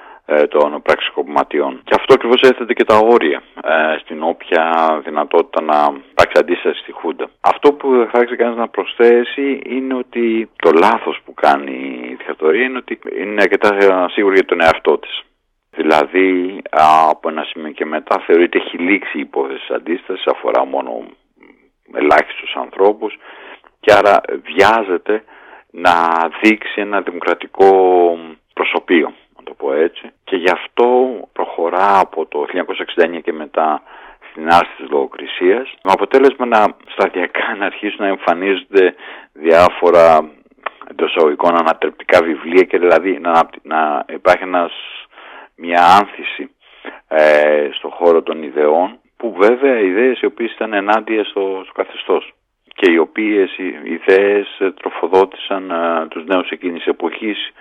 των 0.48 0.82
πραξικοπηματιών. 0.82 1.80
Και 1.84 1.94
αυτό 1.96 2.14
ακριβώς 2.14 2.40
έθετε 2.40 2.72
και 2.72 2.84
τα 2.84 2.96
όρια 2.96 3.42
ε, 3.64 3.98
στην 4.00 4.22
όποια 4.22 4.64
δυνατότητα 5.04 5.62
να 5.62 5.92
υπάρξει 6.10 6.38
αντίσταση 6.40 6.80
στη 6.80 6.92
Χούντα. 6.92 7.30
Αυτό 7.40 7.72
που 7.72 8.08
θα 8.12 8.18
ήθελε 8.20 8.36
κανείς 8.36 8.56
να 8.56 8.68
προσθέσει 8.68 9.60
είναι 9.66 9.94
ότι 9.94 10.50
το 10.56 10.70
λάθος 10.72 11.20
που 11.24 11.34
κάνει 11.34 11.72
η 12.10 12.14
δικτατορία 12.14 12.64
είναι 12.64 12.78
ότι 12.78 12.98
είναι 13.18 13.42
αρκετά 13.42 14.08
σίγουρη 14.08 14.34
για 14.34 14.44
τον 14.44 14.60
εαυτό 14.60 14.98
της. 14.98 15.22
Δηλαδή 15.70 16.62
από 17.10 17.28
ένα 17.28 17.44
σημείο 17.44 17.70
και 17.70 17.84
μετά 17.84 18.22
θεωρείται 18.26 18.58
έχει 18.58 18.78
λήξει 18.78 19.16
η 19.18 19.20
υπόθεση 19.20 19.74
αντίστασης, 19.74 20.26
αφορά 20.26 20.64
μόνο 20.64 21.02
ελάχιστους 21.92 22.54
ανθρώπους 22.56 23.18
και 23.80 23.92
άρα 23.92 24.20
βιάζεται 24.42 25.24
να 25.70 25.92
δείξει 26.42 26.80
ένα 26.80 27.00
δημοκρατικό 27.00 27.68
προσωπείο 28.54 29.14
το 29.44 29.54
πω 29.54 29.72
έτσι. 29.72 30.10
Και 30.24 30.36
γι' 30.36 30.50
αυτό 30.50 30.86
προχωρά 31.32 31.98
από 31.98 32.26
το 32.26 32.46
1969 33.16 33.20
και 33.22 33.32
μετά 33.32 33.82
στην 34.30 34.48
άρση 34.48 34.72
της 34.76 34.90
λογοκρισίας, 34.90 35.74
με 35.84 35.92
αποτέλεσμα 35.92 36.46
να 36.46 36.64
σταδιακά 36.88 37.54
να 37.58 37.66
αρχίσουν 37.66 38.00
να 38.00 38.06
εμφανίζονται 38.06 38.94
διάφορα 39.32 40.30
εντός 40.90 41.10
εισαγωγικών 41.10 41.56
ανατρεπτικά 41.56 42.22
βιβλία 42.22 42.62
και 42.62 42.78
δηλαδή 42.78 43.18
να, 43.18 43.48
να 43.62 44.04
υπάρχει 44.08 44.42
ένας, 44.42 44.72
μια 45.56 45.82
άνθηση 45.84 46.50
ε, 47.08 47.68
στον 47.72 47.90
χώρο 47.90 48.22
των 48.22 48.42
ιδεών 48.42 48.98
που 49.16 49.34
βέβαια 49.38 49.78
οι 49.78 49.86
ιδέες 49.86 50.20
οι 50.20 50.26
οποίες 50.26 50.52
ήταν 50.52 50.72
ενάντια 50.72 51.24
στο, 51.24 51.60
στο 51.64 51.72
καθεστώς 51.72 52.32
και 52.74 52.90
οι 52.90 52.98
οποίες 52.98 53.58
οι 53.58 53.92
ιδέες 53.92 54.46
τροφοδότησαν 54.74 55.70
ε, 55.70 56.06
τους 56.08 56.24
νέους 56.24 56.48
εκείνης 56.50 56.86
εποχής 56.86 57.38
ε, 57.48 57.52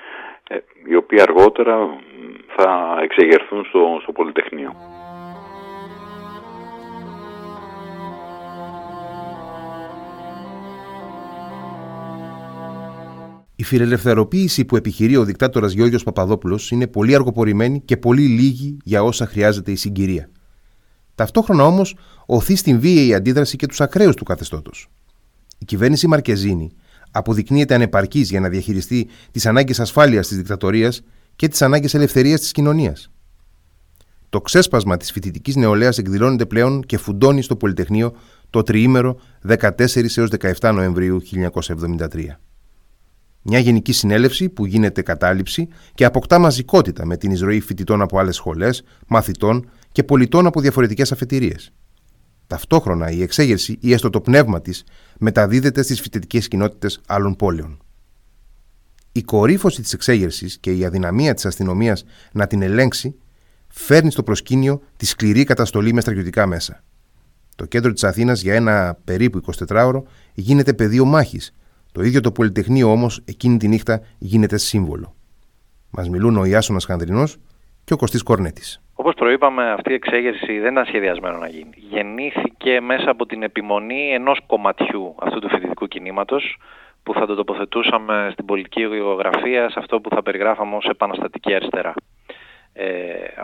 οι 0.89 0.95
οποίοι 0.95 1.21
αργότερα 1.21 1.75
θα 2.55 2.99
εξεγερθούν 3.03 3.65
στο, 3.65 3.99
στο 4.01 4.11
Πολυτεχνείο. 4.11 4.75
Η 13.55 13.63
φιλελευθεροποίηση 13.63 14.65
που 14.65 14.75
επιχειρεί 14.75 15.15
ο 15.15 15.23
δικτάτορας 15.23 15.71
Γιώργος 15.71 16.03
Παπαδόπουλος 16.03 16.71
είναι 16.71 16.87
πολύ 16.87 17.15
αργοπορημένη 17.15 17.81
και 17.81 17.97
πολύ 17.97 18.21
λίγη 18.21 18.77
για 18.83 19.03
όσα 19.03 19.25
χρειάζεται 19.25 19.71
η 19.71 19.75
συγκυρία. 19.75 20.29
Ταυτόχρονα 21.15 21.63
όμως 21.63 21.95
οθεί 22.25 22.55
στην 22.55 22.79
βίαιη 22.79 23.13
αντίδραση 23.13 23.57
και 23.57 23.65
τους 23.65 23.81
ακραίους 23.81 24.15
του 24.15 24.23
καθεστώτος. 24.23 24.87
Η 25.57 25.65
κυβέρνηση 25.65 26.07
Μαρκεζίνη 26.07 26.71
αποδεικνύεται 27.13 27.73
ανεπαρκής 27.73 28.29
για 28.29 28.39
να 28.39 28.49
διαχειριστεί 28.49 29.07
τις 29.31 29.45
ανάγκες 29.45 29.79
ασφάλειας 29.79 30.27
της 30.27 30.37
δικτατορίας 30.37 31.01
και 31.35 31.47
τις 31.47 31.61
ανάγκες 31.61 31.93
ελευθερίας 31.93 32.39
της 32.39 32.51
κοινωνίας. 32.51 33.11
Το 34.29 34.41
ξέσπασμα 34.41 34.97
της 34.97 35.11
φοιτητικής 35.11 35.55
νεολαίας 35.55 35.97
εκδηλώνεται 35.97 36.45
πλέον 36.45 36.81
και 36.81 36.97
φουντώνει 36.97 37.41
στο 37.41 37.55
Πολυτεχνείο 37.55 38.13
το 38.49 38.63
τριήμερο 38.63 39.19
14 39.47 40.17
έως 40.17 40.29
17 40.59 40.71
Νοεμβρίου 40.73 41.21
1973. 41.21 42.39
Μια 43.41 43.59
γενική 43.59 43.91
συνέλευση 43.91 44.49
που 44.49 44.65
γίνεται 44.65 45.01
κατάληψη 45.01 45.67
και 45.93 46.05
αποκτά 46.05 46.39
μαζικότητα 46.39 47.05
με 47.05 47.17
την 47.17 47.31
εισρωή 47.31 47.59
φοιτητών 47.59 48.01
από 48.01 48.19
άλλες 48.19 48.35
σχολές, 48.35 48.83
μαθητών 49.07 49.69
και 49.91 50.03
πολιτών 50.03 50.45
από 50.45 50.61
διαφορετικές 50.61 51.11
αφετηρίες. 51.11 51.73
Ταυτόχρονα 52.47 53.11
η 53.11 53.21
εξέγερση 53.21 53.77
ή 53.79 53.93
έστω 53.93 54.09
το 54.09 54.21
πνεύμα 54.21 54.61
της 54.61 54.83
μεταδίδεται 55.19 55.81
στις 55.81 56.01
φοιτητικές 56.01 56.47
κοινότητες 56.47 57.01
άλλων 57.07 57.35
πόλεων. 57.35 57.77
Η 59.11 59.21
κορύφωση 59.21 59.81
της 59.81 59.93
εξέγερσης 59.93 60.57
και 60.57 60.71
η 60.71 60.85
αδυναμία 60.85 61.33
της 61.33 61.45
αστυνομίας 61.45 62.03
να 62.31 62.47
την 62.47 62.61
ελέγξει 62.61 63.15
φέρνει 63.67 64.11
στο 64.11 64.23
προσκήνιο 64.23 64.81
τη 64.97 65.05
σκληρή 65.05 65.43
καταστολή 65.43 65.93
με 65.93 66.01
στρατιωτικά 66.01 66.45
μέσα. 66.45 66.83
Το 67.55 67.65
κέντρο 67.65 67.93
της 67.93 68.03
Αθήνας 68.03 68.41
για 68.41 68.53
ένα 68.53 68.97
περίπου 69.03 69.41
24ωρο 69.67 70.01
γίνεται 70.33 70.73
πεδίο 70.73 71.05
μάχης. 71.05 71.53
Το 71.91 72.03
ίδιο 72.03 72.21
το 72.21 72.31
Πολυτεχνείο 72.31 72.91
όμως 72.91 73.21
εκείνη 73.25 73.57
τη 73.57 73.67
νύχτα 73.67 74.01
γίνεται 74.17 74.57
σύμβολο. 74.57 75.15
Μας 75.89 76.09
μιλούν 76.09 76.37
ο 76.37 76.45
Ιάσονας 76.45 76.85
Χανδρινός 76.85 77.37
και 77.83 77.93
ο 77.93 77.97
Κωστής 77.97 78.23
Κορνέτης. 78.23 78.81
Όπως 79.03 79.15
προείπαμε, 79.15 79.71
αυτή 79.71 79.91
η 79.91 79.93
εξέγερση 79.93 80.59
δεν 80.59 80.71
ήταν 80.71 80.85
σχεδιασμένο 80.85 81.37
να 81.37 81.47
γίνει. 81.47 81.73
Γεννήθηκε 81.75 82.81
μέσα 82.81 83.09
από 83.09 83.25
την 83.25 83.43
επιμονή 83.43 84.13
ενός 84.13 84.39
κομματιού 84.47 85.15
αυτού 85.19 85.39
του 85.39 85.49
φοιτητικού 85.49 85.87
κινήματος, 85.87 86.57
που 87.03 87.13
θα 87.13 87.25
το 87.25 87.35
τοποθετούσαμε 87.35 88.29
στην 88.31 88.45
πολιτική 88.45 88.81
γεωγραφία 88.81 89.69
σε 89.69 89.79
αυτό 89.79 90.01
που 90.01 90.09
θα 90.09 90.23
περιγράφαμε 90.23 90.75
ως 90.75 90.85
επαναστατική 90.85 91.53
αριστερά. 91.53 91.93
Ε, 92.73 92.85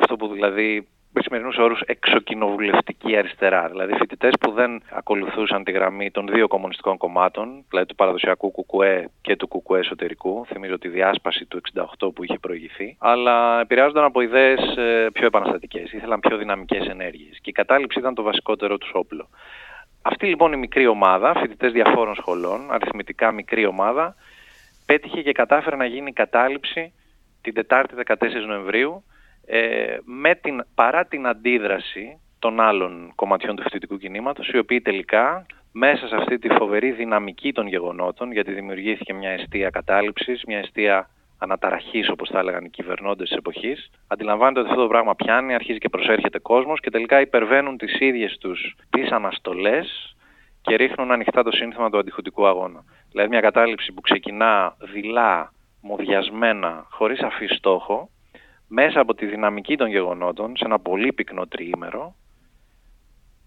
αυτό 0.02 0.16
που 0.16 0.28
δηλαδή 0.28 0.88
με 1.14 1.22
σημερινούς 1.22 1.58
όρους 1.58 1.82
εξοκοινοβουλευτική 1.86 3.18
αριστερά. 3.18 3.68
Δηλαδή 3.70 3.94
φοιτητές 3.94 4.34
που 4.40 4.52
δεν 4.52 4.82
ακολουθούσαν 4.90 5.64
τη 5.64 5.72
γραμμή 5.72 6.12
των 6.12 6.28
δύο 6.28 6.48
κομμουνιστικών 6.48 6.98
κομμάτων, 6.98 7.66
δηλαδή 7.70 7.88
του 7.88 7.96
παραδοσιακού 7.96 8.52
Κουκουέ 8.52 9.10
και 9.22 9.36
του 9.36 9.48
Κουκουέ 9.48 9.80
εσωτερικού. 9.80 10.46
Θυμίζω 10.48 10.78
τη 10.78 10.88
διάσπαση 10.88 11.46
του 11.46 11.62
68 12.00 12.14
που 12.14 12.24
είχε 12.24 12.38
προηγηθεί. 12.40 12.98
Αλλά 13.00 13.60
επηρεάζονταν 13.60 14.04
από 14.04 14.22
ιδέες 14.22 14.60
πιο 15.14 15.26
επαναστατικές. 15.26 15.92
Ήθελαν 15.92 16.20
πιο 16.20 16.38
δυναμικές 16.38 16.88
ενέργειες. 16.88 17.38
Και 17.42 17.50
η 17.50 17.54
κατάληψη 17.54 18.00
ήταν 18.00 18.14
το 18.14 18.24
βασικότερο 18.24 18.78
τους 18.78 18.92
όπλο. 18.94 19.30
Αυτή 20.02 20.26
λοιπόν 20.26 20.54
η 20.54 20.58
μικρή 20.58 20.88
ομάδα, 20.88 21.34
φοιτητές 21.40 21.72
διαφόρων 21.72 22.16
σχολών, 22.16 22.72
αριθμητικά 22.72 23.32
μικρή 23.32 23.66
ομάδα, 23.66 24.16
πέτυχε 24.86 25.22
και 25.22 25.32
κατάφερε 25.32 25.76
να 25.76 25.86
γίνει 25.86 26.10
η 26.10 26.14
κατάληψη 26.14 26.94
την 27.42 27.54
Τετάρτη 27.54 27.96
14 28.06 28.16
Νοεμβρίου 28.48 29.04
ε, 29.52 29.98
με 30.04 30.36
την, 30.36 30.66
παρά 30.76 31.06
την 31.06 31.28
αντίδραση 31.28 32.20
των 32.40 32.60
άλλων 32.60 33.12
κομματιών 33.16 33.56
του 33.56 33.62
φοιτητικού 33.62 33.98
κινήματος, 33.98 34.50
οι 34.50 34.58
οποίοι 34.58 34.82
τελικά 34.82 35.46
μέσα 35.72 36.08
σε 36.08 36.16
αυτή 36.16 36.40
τη 36.40 36.50
φοβερή 36.50 36.92
δυναμική 36.92 37.52
των 37.52 37.68
γεγονότων, 37.68 38.32
γιατί 38.32 38.52
δημιουργήθηκε 38.52 39.14
μια 39.14 39.30
αιστεία 39.30 39.70
κατάληψης, 39.70 40.44
μια 40.48 40.58
αιστεία 40.58 41.10
αναταραχής 41.38 42.10
όπως 42.10 42.30
θα 42.30 42.40
έλεγαν 42.40 42.66
οι 42.66 42.70
κυβερνώντες 42.70 43.28
της 43.28 43.38
εποχής, 43.38 43.92
αντιλαμβάνεται 44.08 44.60
ότι 44.60 44.70
αυτό 44.70 44.82
το 44.82 44.88
πράγμα 44.88 45.16
πιάνει, 45.16 45.54
αρχίζει 45.54 45.78
και 45.78 45.90
προσέρχεται 45.90 46.40
κόσμος 46.40 46.80
και 46.80 46.90
τελικά 46.90 47.22
υπερβαίνουν 47.22 47.78
τις 47.78 48.00
ίδιες 48.00 48.38
τους 48.38 48.76
τις 48.90 49.12
αναστολές 49.12 50.16
και 50.62 50.76
ρίχνουν 50.76 51.12
ανοιχτά 51.12 51.44
το 51.44 51.52
σύνθημα 51.52 51.90
του 51.90 51.98
αντιχουτικού 51.98 52.48
αγώνα. 52.48 52.84
Δηλαδή 53.12 53.30
μια 53.30 53.42
κατάληψη 53.42 53.92
που 53.92 54.02
ξεκινά 54.02 54.76
δειλά, 54.94 55.54
μοδιασμένα, 55.82 56.86
χωρίς 56.90 57.22
αφή 57.22 57.48
στόχο, 57.48 58.10
μέσα 58.72 59.00
από 59.00 59.14
τη 59.14 59.26
δυναμική 59.26 59.78
των 59.78 59.88
γεγονότων, 59.88 60.58
σε 60.58 60.66
ένα 60.66 60.80
πολύ 60.80 61.14
πυκνό 61.14 61.48
τριήμερο, 61.48 62.16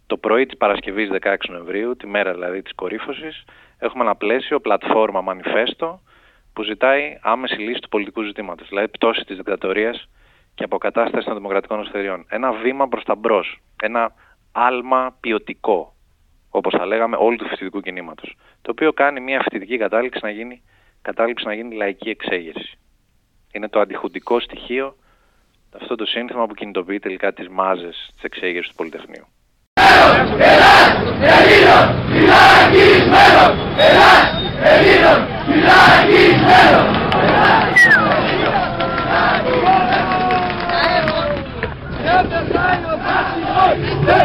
το 0.07 0.16
πρωί 0.16 0.47
της 0.47 0.57
Παρασκευής 0.57 1.11
16 1.20 1.36
Νοεμβρίου, 1.49 1.97
τη 1.97 2.07
μέρα 2.07 2.32
δηλαδή 2.32 2.62
της 2.62 2.74
κορύφωσης, 2.74 3.44
έχουμε 3.78 4.05
ένα 4.05 4.15
πλαίσιο, 4.15 4.61
πλατφόρμα, 4.61 5.20
μανιφέστο, 5.20 6.01
που 6.53 6.62
ζητάει 6.62 7.19
άμεση 7.23 7.55
λύση 7.55 7.81
του 7.81 7.89
πολιτικού 7.89 8.23
ζητήματος, 8.23 8.69
δηλαδή 8.69 8.89
πτώση 8.89 9.24
της 9.24 9.36
δικτατορίας 9.36 10.09
και 10.55 10.65
αποκατάσταση 10.65 11.27
των 11.27 11.36
δημοκρατικών 11.36 11.78
ελευθεριών. 11.78 12.27
Ένα 12.28 12.53
βήμα 12.53 12.89
προς 12.89 13.05
τα 13.05 13.15
μπρος, 13.15 13.61
ένα 13.82 14.15
άλμα 14.53 15.16
ποιοτικό, 15.20 15.94
όπως 16.51 16.74
θα 16.77 16.86
λέγαμε, 16.86 17.16
όλου 17.16 17.36
του 17.36 17.49
φοιτητικού 17.49 17.81
κινήματος, 17.81 18.35
το 18.62 18.70
οποίο 18.70 18.93
κάνει 18.93 19.20
μια 19.20 19.40
φοιτητική 19.40 19.78
κατάληξη 19.78 20.20
να 20.23 20.31
γίνει, 20.31 20.62
κατάληξη 21.03 21.47
να 21.47 21.55
γίνει 21.55 21.74
λαϊκή 21.74 22.11
εξέγερση. 22.11 22.78
Είναι 23.53 23.69
το 23.69 23.81
αντιχουντικό 23.81 24.40
στοιχείο 24.40 24.97
αυτό 25.81 25.94
το 25.94 26.07
σύνθημα 26.07 26.47
που 26.47 26.55
κινητοποιεί 26.55 26.99
τελικά 26.99 27.32
τις 27.32 27.49
μάζες 27.49 28.11
της 28.15 28.23
εξέγερσης 28.23 28.70
του 28.70 28.77
Πολυτεχνείου. 28.77 29.27
Το 43.94 44.23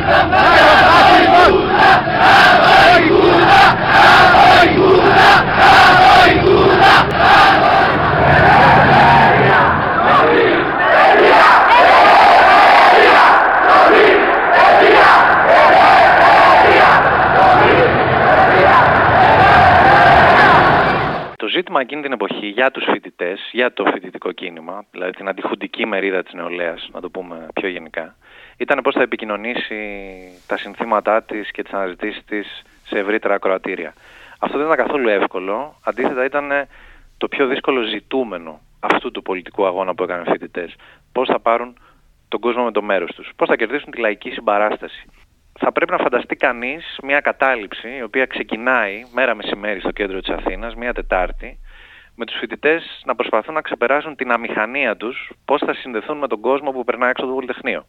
ζήτημα 21.58 21.82
εκείνη 21.82 22.02
την 22.02 22.12
εποχή 22.12 22.48
για 22.48 22.72
τους 22.72 22.86
φοιτητές, 22.92 23.50
για 23.52 23.74
το 23.74 23.86
φοιτητικό 23.86 24.32
κίνημα, 24.32 24.86
δηλαδή 24.92 25.12
την 25.12 25.28
αντιχουντική 25.28 25.86
μερίδα 25.86 26.24
της 26.24 26.34
νεολαίας, 26.34 26.90
να 26.94 27.02
το 27.02 27.10
πούμε 27.10 27.48
πιο 27.54 27.70
γενικά, 27.70 28.16
ήταν 28.58 28.80
πώς 28.82 28.94
θα 28.94 29.02
επικοινωνήσει 29.02 29.80
τα 30.48 30.58
συνθήματά 30.58 31.24
της 31.24 31.52
και 31.52 31.64
τις 31.64 31.74
αναζητήσεις 31.74 32.24
της 32.26 32.64
σε 32.84 33.00
ευρύτερα 33.00 33.34
ακροατήρια. 33.34 33.94
Αυτό 34.40 34.58
δεν 34.58 34.66
ήταν 34.66 34.86
καθόλου 34.86 35.08
εύκολο, 35.08 35.80
αντίθετα 35.84 36.26
ήταν 36.26 36.52
το 37.18 37.28
πιο 37.28 37.48
δύσκολο 37.48 37.82
ζητούμενο 37.82 38.60
αυτού 38.80 39.12
του 39.12 39.22
πολιτικού 39.22 39.66
αγώνα 39.66 39.96
που 39.96 40.04
έκαναν 40.04 40.26
οι 40.26 40.30
φοιτητές. 40.30 40.76
Πώς 41.12 41.28
θα 41.28 41.40
πάρουν 41.40 41.78
τον 42.28 42.40
κόσμο 42.40 42.64
με 42.64 42.72
το 42.72 42.82
μέρος 42.82 43.12
τους, 43.16 43.32
πώς 43.36 43.48
θα 43.48 43.56
κερδίσουν 43.56 43.92
τη 43.92 44.00
λαϊκή 44.00 44.30
συμπαράσταση 44.30 45.08
θα 45.60 45.72
πρέπει 45.72 45.92
να 45.92 45.98
φανταστεί 45.98 46.36
κανείς 46.36 46.98
μια 47.04 47.20
κατάληψη 47.20 47.90
η 47.98 48.04
οποία 48.04 48.26
ξεκινάει 48.26 49.04
μέρα 49.14 49.36
μεσημέρι 49.36 49.80
στο 49.80 49.92
κέντρο 49.92 50.20
της 50.20 50.30
Αθήνας, 50.30 50.76
μια 50.76 50.94
Τετάρτη, 50.94 51.60
με 52.16 52.26
τους 52.26 52.38
φοιτητές 52.40 53.02
να 53.06 53.16
προσπαθούν 53.16 53.54
να 53.54 53.62
ξεπεράσουν 53.62 54.16
την 54.16 54.32
αμηχανία 54.32 54.98
τους 54.98 55.32
πώς 55.46 55.62
θα 55.66 55.74
συνδεθούν 55.74 56.18
με 56.18 56.28
τον 56.28 56.40
κόσμο 56.40 56.72
που 56.72 56.84
περνάει 56.84 57.10
έξω 57.10 57.24
από 57.24 57.34
το 57.34 57.40
Πολυτεχνείο. 57.40 57.86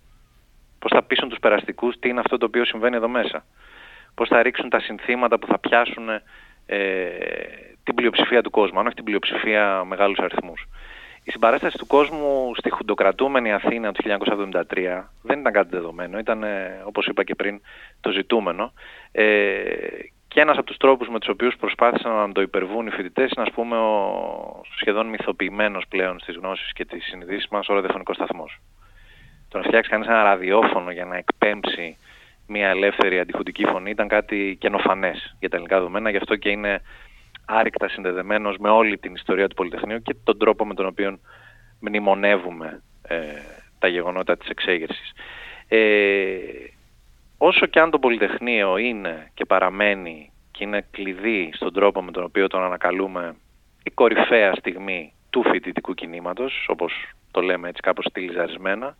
Πώς 0.78 0.90
θα 0.94 1.02
πείσουν 1.02 1.28
τους 1.28 1.38
περαστικούς 1.38 1.98
τι 1.98 2.08
είναι 2.08 2.20
αυτό 2.20 2.38
το 2.38 2.46
οποίο 2.46 2.64
συμβαίνει 2.64 2.96
εδώ 2.96 3.08
μέσα. 3.08 3.44
Πώς 4.14 4.28
θα 4.28 4.42
ρίξουν 4.42 4.68
τα 4.68 4.80
συνθήματα 4.80 5.38
που 5.38 5.46
θα 5.46 5.58
πιάσουν 5.58 6.08
ε, 6.66 7.08
την 7.82 7.94
πλειοψηφία 7.94 8.42
του 8.42 8.50
κόσμου, 8.50 8.78
αν 8.78 8.86
όχι 8.86 8.94
την 8.94 9.04
πλειοψηφία 9.04 9.84
μεγάλους 9.84 10.18
αριθμούς. 10.18 10.66
Η 11.28 11.30
συμπαράσταση 11.30 11.78
του 11.78 11.86
κόσμου 11.86 12.52
στη 12.56 12.70
χουντοκρατούμενη 12.70 13.52
Αθήνα 13.52 13.92
του 13.92 14.02
1973 14.02 15.04
δεν 15.22 15.40
ήταν 15.40 15.52
κάτι 15.52 15.68
δεδομένο, 15.70 16.18
ήταν 16.18 16.44
όπως 16.84 17.06
είπα 17.06 17.24
και 17.24 17.34
πριν 17.34 17.60
το 18.00 18.10
ζητούμενο 18.10 18.72
ε, 19.12 19.24
και 20.28 20.40
ένας 20.40 20.56
από 20.56 20.66
τους 20.66 20.76
τρόπους 20.76 21.08
με 21.08 21.18
τους 21.18 21.28
οποίους 21.28 21.56
προσπάθησαν 21.56 22.12
να 22.12 22.32
το 22.32 22.40
υπερβούν 22.40 22.86
οι 22.86 22.90
φοιτητές 22.90 23.30
είναι 23.36 23.46
ας 23.46 23.54
πούμε 23.54 23.76
ο 23.76 24.62
σχεδόν 24.76 25.06
μυθοποιημένος 25.06 25.84
πλέον 25.88 26.20
στις 26.20 26.36
γνώσεις 26.36 26.72
και 26.72 26.84
τις 26.84 27.04
συνειδήσεις 27.04 27.48
μας 27.48 27.68
ο 27.68 27.74
ραδιοφωνικός 27.74 28.16
σταθμός. 28.16 28.60
Το 29.48 29.58
να 29.58 29.64
φτιάξει 29.64 29.90
κανείς 29.90 30.06
ένα 30.06 30.22
ραδιόφωνο 30.22 30.90
για 30.90 31.04
να 31.04 31.16
εκπέμψει 31.16 31.96
μια 32.46 32.68
ελεύθερη 32.68 33.18
αντιχουντική 33.18 33.64
φωνή 33.64 33.90
ήταν 33.90 34.08
κάτι 34.08 34.56
καινοφανές 34.60 35.36
για 35.38 35.48
τα 35.48 35.56
ελληνικά 35.56 35.76
δεδομένα, 35.76 36.10
γι' 36.10 36.16
αυτό 36.16 36.36
και 36.36 36.48
είναι 36.48 36.80
άρρηκτα 37.48 37.88
συνδεδεμένος 37.88 38.56
με 38.58 38.68
όλη 38.68 38.98
την 38.98 39.14
ιστορία 39.14 39.48
του 39.48 39.54
Πολυτεχνείου 39.54 40.02
και 40.02 40.16
τον 40.24 40.38
τρόπο 40.38 40.66
με 40.66 40.74
τον 40.74 40.86
οποίο 40.86 41.18
μνημονεύουμε 41.80 42.82
ε, 43.02 43.16
τα 43.78 43.88
γεγονότα 43.88 44.36
της 44.36 44.48
εξέγερσης. 44.48 45.12
Ε, 45.68 46.38
όσο 47.38 47.66
και 47.66 47.80
αν 47.80 47.90
το 47.90 47.98
Πολυτεχνείο 47.98 48.76
είναι 48.76 49.30
και 49.34 49.44
παραμένει 49.44 50.32
και 50.50 50.64
είναι 50.64 50.86
κλειδί 50.90 51.50
στον 51.54 51.72
τρόπο 51.72 52.02
με 52.02 52.10
τον 52.10 52.24
οποίο 52.24 52.46
τον 52.46 52.62
ανακαλούμε 52.62 53.36
η 53.82 53.90
κορυφαία 53.90 54.54
στιγμή 54.54 55.12
του 55.30 55.42
φοιτητικού 55.42 55.94
κινήματος, 55.94 56.66
όπως 56.68 56.92
το 57.30 57.40
λέμε 57.40 57.68
έτσι 57.68 57.80
κάπως 57.82 58.04
στυλιζαρισμένα, 58.04 58.96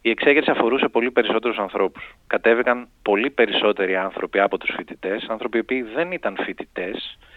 η 0.00 0.10
εξέγερση 0.10 0.50
αφορούσε 0.50 0.88
πολύ 0.88 1.10
περισσότερους 1.10 1.58
ανθρώπους. 1.58 2.14
Κατέβηκαν 2.26 2.88
πολύ 3.02 3.30
περισσότεροι 3.30 3.96
άνθρωποι 3.96 4.40
από 4.40 4.58
τους 4.58 4.74
φοιτητές, 4.76 5.26
άνθρωποι 5.28 5.56
οι 5.56 5.60
οποίοι 5.60 5.82
δεν 5.82 6.12
ήταν 6.12 6.36
φοιτητές 6.44 7.18
ε, 7.18 7.34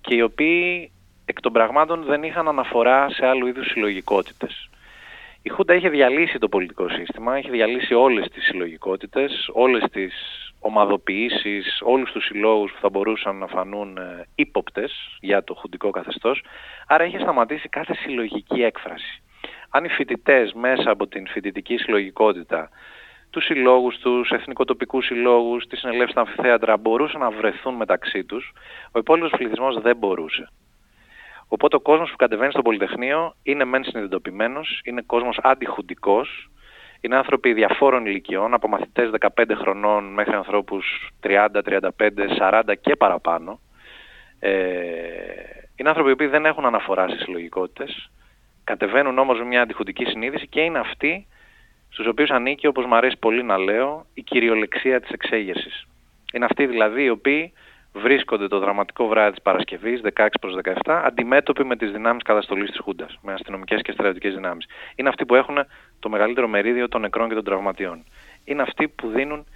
και 0.00 0.14
οι 0.14 0.20
οποίοι 0.22 0.90
εκ 1.24 1.40
των 1.40 1.52
πραγμάτων 1.52 2.04
δεν 2.04 2.22
είχαν 2.22 2.48
αναφορά 2.48 3.10
σε 3.10 3.26
άλλου 3.26 3.46
είδους 3.46 3.66
συλλογικότητες. 3.66 4.68
Η 5.42 5.48
Χούντα 5.48 5.74
είχε 5.74 5.88
διαλύσει 5.88 6.38
το 6.38 6.48
πολιτικό 6.48 6.88
σύστημα, 6.88 7.38
είχε 7.38 7.50
διαλύσει 7.50 7.94
όλες 7.94 8.28
τις 8.28 8.44
συλλογικότητες, 8.44 9.48
όλες 9.52 9.84
τις 9.90 10.14
ομαδοποιήσεις, 10.60 11.80
όλους 11.82 12.12
τους 12.12 12.24
συλλόγους 12.24 12.72
που 12.72 12.78
θα 12.80 12.88
μπορούσαν 12.88 13.36
να 13.36 13.46
φανούν 13.46 13.96
ε, 13.96 14.26
ύποπτες 14.34 15.16
για 15.20 15.44
το 15.44 15.54
χουντικό 15.54 15.90
καθεστώς, 15.90 16.44
άρα 16.86 17.04
είχε 17.04 17.18
σταματήσει 17.18 17.68
κάθε 17.68 17.94
συλλογική 17.94 18.62
έκφραση. 18.62 19.22
Αν 19.70 19.84
οι 19.84 19.88
φοιτητές 19.88 20.52
μέσα 20.52 20.90
από 20.90 21.06
την 21.06 21.26
φοιτητική 21.26 21.76
συλλογικότητα, 21.76 22.68
τους 23.36 23.44
συλλόγους 23.44 23.98
τους, 23.98 24.30
εθνικοτοπικούς 24.30 25.06
συλλόγους, 25.06 25.66
τις 25.66 25.78
συνελεύσεις 25.78 26.10
στα 26.10 26.20
αμφιθέατρα 26.20 26.76
μπορούσαν 26.76 27.20
να 27.20 27.30
βρεθούν 27.30 27.74
μεταξύ 27.74 28.24
τους, 28.24 28.52
ο 28.92 28.98
υπόλοιπος 28.98 29.30
πληθυσμός 29.30 29.80
δεν 29.80 29.96
μπορούσε. 29.96 30.48
Οπότε 31.48 31.76
ο 31.76 31.80
κόσμος 31.80 32.10
που 32.10 32.16
κατεβαίνει 32.16 32.52
στο 32.52 32.62
Πολυτεχνείο 32.62 33.34
είναι 33.42 33.64
μεν 33.64 33.84
συνειδητοποιημένος, 33.84 34.80
είναι 34.84 35.02
κόσμος 35.06 35.38
αντιχουντικός, 35.42 36.50
είναι 37.00 37.16
άνθρωποι 37.16 37.52
διαφόρων 37.52 38.06
ηλικιών, 38.06 38.54
από 38.54 38.68
μαθητές 38.68 39.10
15 39.10 39.54
χρονών 39.54 40.04
μέχρι 40.04 40.34
ανθρώπους 40.34 41.10
30, 41.20 41.62
35, 41.62 42.28
40 42.38 42.74
και 42.80 42.96
παραπάνω. 42.96 43.60
Ε, 44.38 44.52
είναι 45.76 45.88
άνθρωποι 45.88 46.16
που 46.16 46.28
δεν 46.28 46.46
έχουν 46.46 46.66
αναφορά 46.66 47.08
στις 47.08 47.22
συλλογικότητες, 47.22 48.10
κατεβαίνουν 48.64 49.18
όμως 49.18 49.38
με 49.38 49.44
μια 49.44 49.62
αντιχουντική 49.62 50.04
συνείδηση 50.04 50.46
και 50.46 50.60
είναι 50.60 50.78
αυτοί 50.78 51.26
στους 51.90 52.06
οποίους 52.06 52.30
ανήκει, 52.30 52.66
όπως 52.66 52.84
μου 52.86 52.94
αρέσει 52.94 53.16
πολύ 53.18 53.42
να 53.42 53.58
λέω, 53.58 54.06
η 54.14 54.22
κυριολεξία 54.22 55.00
της 55.00 55.10
εξέγερσης. 55.10 55.86
Είναι 56.32 56.44
αυτοί 56.44 56.66
δηλαδή 56.66 57.02
οι 57.02 57.10
οποίοι 57.10 57.52
βρίσκονται 57.92 58.48
το 58.48 58.58
δραματικό 58.58 59.06
βράδυ 59.06 59.30
της 59.30 59.42
Παρασκευής, 59.42 60.00
16 60.00 60.26
προς 60.40 60.54
17, 60.54 61.02
αντιμέτωποι 61.04 61.64
με 61.64 61.76
τις 61.76 61.90
δυνάμεις 61.92 62.22
καταστολής 62.22 62.70
της 62.70 62.78
Χούντας, 62.78 63.18
με 63.22 63.32
αστυνομικές 63.32 63.82
και 63.82 63.92
στρατιωτικές 63.92 64.34
δυνάμεις. 64.34 64.66
Είναι 64.94 65.08
αυτοί 65.08 65.26
που 65.26 65.34
έχουν 65.34 65.56
το 66.00 66.08
μεγαλύτερο 66.08 66.48
μερίδιο 66.48 66.88
των 66.88 67.00
νεκρών 67.00 67.28
και 67.28 67.34
των 67.34 67.44
τραυματιών. 67.44 68.04
Είναι 68.44 68.62
αυτοί 68.62 68.88
που 68.88 69.08
δίνουν 69.08 69.46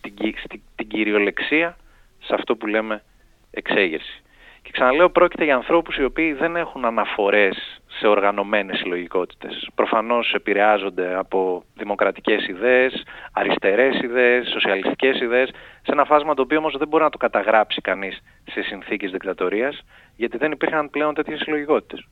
την, 0.00 0.14
την, 0.48 0.62
την 0.76 0.88
κυριολεξία 0.88 1.76
σε 2.20 2.34
αυτό 2.34 2.56
που 2.56 2.66
λέμε 2.66 3.02
εξέγερση. 3.50 4.22
Και 4.70 4.76
ξαναλέω, 4.76 5.10
πρόκειται 5.10 5.44
για 5.44 5.54
ανθρώπους 5.54 5.96
οι 5.96 6.04
οποίοι 6.04 6.32
δεν 6.32 6.56
έχουν 6.56 6.84
αναφορές 6.84 7.80
σε 7.86 8.06
οργανωμένες 8.06 8.78
συλλογικότητες. 8.78 9.68
Προφανώς 9.74 10.32
επηρεάζονται 10.34 11.14
από 11.14 11.64
δημοκρατικές 11.74 12.46
ιδέες, 12.46 13.02
αριστερές 13.32 14.00
ιδέες, 14.02 14.48
σοσιαλιστικές 14.48 15.20
ιδέες, 15.20 15.48
σε 15.82 15.92
ένα 15.92 16.04
φάσμα 16.04 16.34
το 16.34 16.42
οποίο 16.42 16.58
όμως 16.58 16.76
δεν 16.78 16.88
μπορεί 16.88 17.02
να 17.02 17.10
το 17.10 17.18
καταγράψει 17.18 17.80
κανείς 17.80 18.20
σε 18.52 18.62
συνθήκες 18.62 19.10
δικτατορίας, 19.10 19.82
γιατί 20.16 20.36
δεν 20.36 20.52
υπήρχαν 20.52 20.90
πλέον 20.90 21.14
τέτοιες 21.14 21.40
συλλογικότητες. 21.40 22.06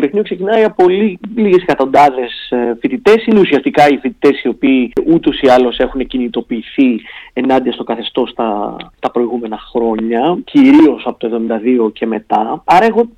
Πολυτεχνείο 0.00 0.22
ξεκινάει 0.22 0.64
από 0.64 0.88
λίγες 1.36 1.62
εκατοντάδες 1.62 2.52
φοιτητές. 2.80 3.26
Είναι 3.26 3.40
ουσιαστικά 3.40 3.88
οι 3.88 3.98
φοιτητές 3.98 4.42
οι 4.42 4.48
οποίοι 4.48 4.92
ούτως 5.06 5.40
ή 5.40 5.48
άλλως 5.48 5.78
έχουν 5.78 6.06
κινητοποιηθεί 6.06 7.00
ενάντια 7.32 7.72
στο 7.72 7.84
καθεστώς 7.84 8.32
τα, 8.34 8.76
τα 8.98 9.10
προηγούμενα 9.10 9.58
χρόνια, 9.58 10.38
κυρίως 10.44 11.02
από 11.06 11.28
το 11.28 11.40
1972 11.86 11.92
και 11.92 12.06
μετά. 12.06 12.62
Άρα, 12.64 12.84
εγώ, 12.84 13.08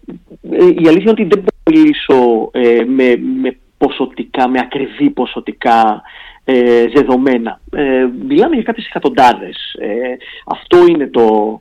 ε, 0.51 0.67
η 0.67 0.89
αλήθεια 0.89 1.01
είναι 1.01 1.11
ότι 1.11 1.25
δεν 1.25 1.39
μπορώ 1.39 1.57
να 1.65 1.73
μιλήσω 1.73 2.51
ε, 2.53 2.85
με, 2.85 3.17
με 3.43 3.57
ποσοτικά, 3.79 4.49
με 4.49 4.59
ακριβή 4.59 5.11
ποσοτικά 5.11 6.03
ε, 6.45 6.87
δεδομένα. 6.87 7.61
Ε, 7.73 8.09
μιλάμε 8.29 8.55
για 8.55 8.65
κάποιες 8.65 8.87
εκατοντάδες. 8.87 9.75
Ε, 9.79 10.17
αυτό, 10.47 10.87
είναι 10.87 11.07
το, 11.07 11.61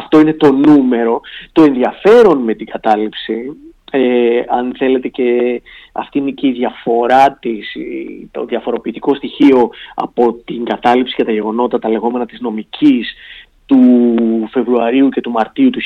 αυτό 0.00 0.20
είναι 0.20 0.32
το 0.32 0.52
νούμερο. 0.52 1.20
Το 1.52 1.62
ενδιαφέρον 1.62 2.38
με 2.38 2.54
την 2.54 2.66
κατάληψη 2.66 3.56
ε, 3.90 4.40
αν 4.48 4.74
θέλετε 4.76 5.08
και 5.08 5.62
αυτή 5.92 6.18
είναι 6.18 6.30
και 6.30 6.46
η 6.46 6.52
διαφορά 6.52 7.32
της, 7.40 7.76
το 8.30 8.44
διαφοροποιητικό 8.44 9.14
στοιχείο 9.14 9.70
από 9.94 10.32
την 10.32 10.64
κατάληψη 10.64 11.14
και 11.14 11.24
τα 11.24 11.32
γεγονότα, 11.32 11.78
τα 11.78 11.88
λεγόμενα 11.88 12.26
της 12.26 12.40
νομικής 12.40 13.14
του 13.66 13.78
Φεβρουαρίου 14.50 15.08
και 15.08 15.20
του 15.20 15.30
Μαρτίου 15.30 15.70
του 15.70 15.80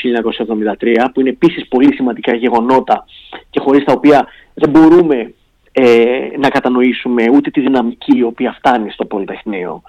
1973 0.81 1.11
που 1.15 1.21
είναι 1.21 1.29
επίσης 1.29 1.69
πολύ 1.69 1.95
σημαντικά 1.95 2.35
γεγονότα 2.35 3.05
και 3.51 3.61
χωρίς 3.61 3.85
τα 3.85 3.93
οποία 3.93 4.27
δεν 4.55 4.71
μπορούμε 4.71 5.35
ε, 5.73 6.29
να 6.39 6.49
κατανοήσουμε 6.49 7.31
ούτε 7.33 7.51
τη 7.51 7.61
δυναμική 7.61 8.19
η 8.19 8.23
οποία 8.23 8.53
φτάνει 8.53 8.91
στο 8.91 9.05
Πολυτεχνείο. 9.05 9.83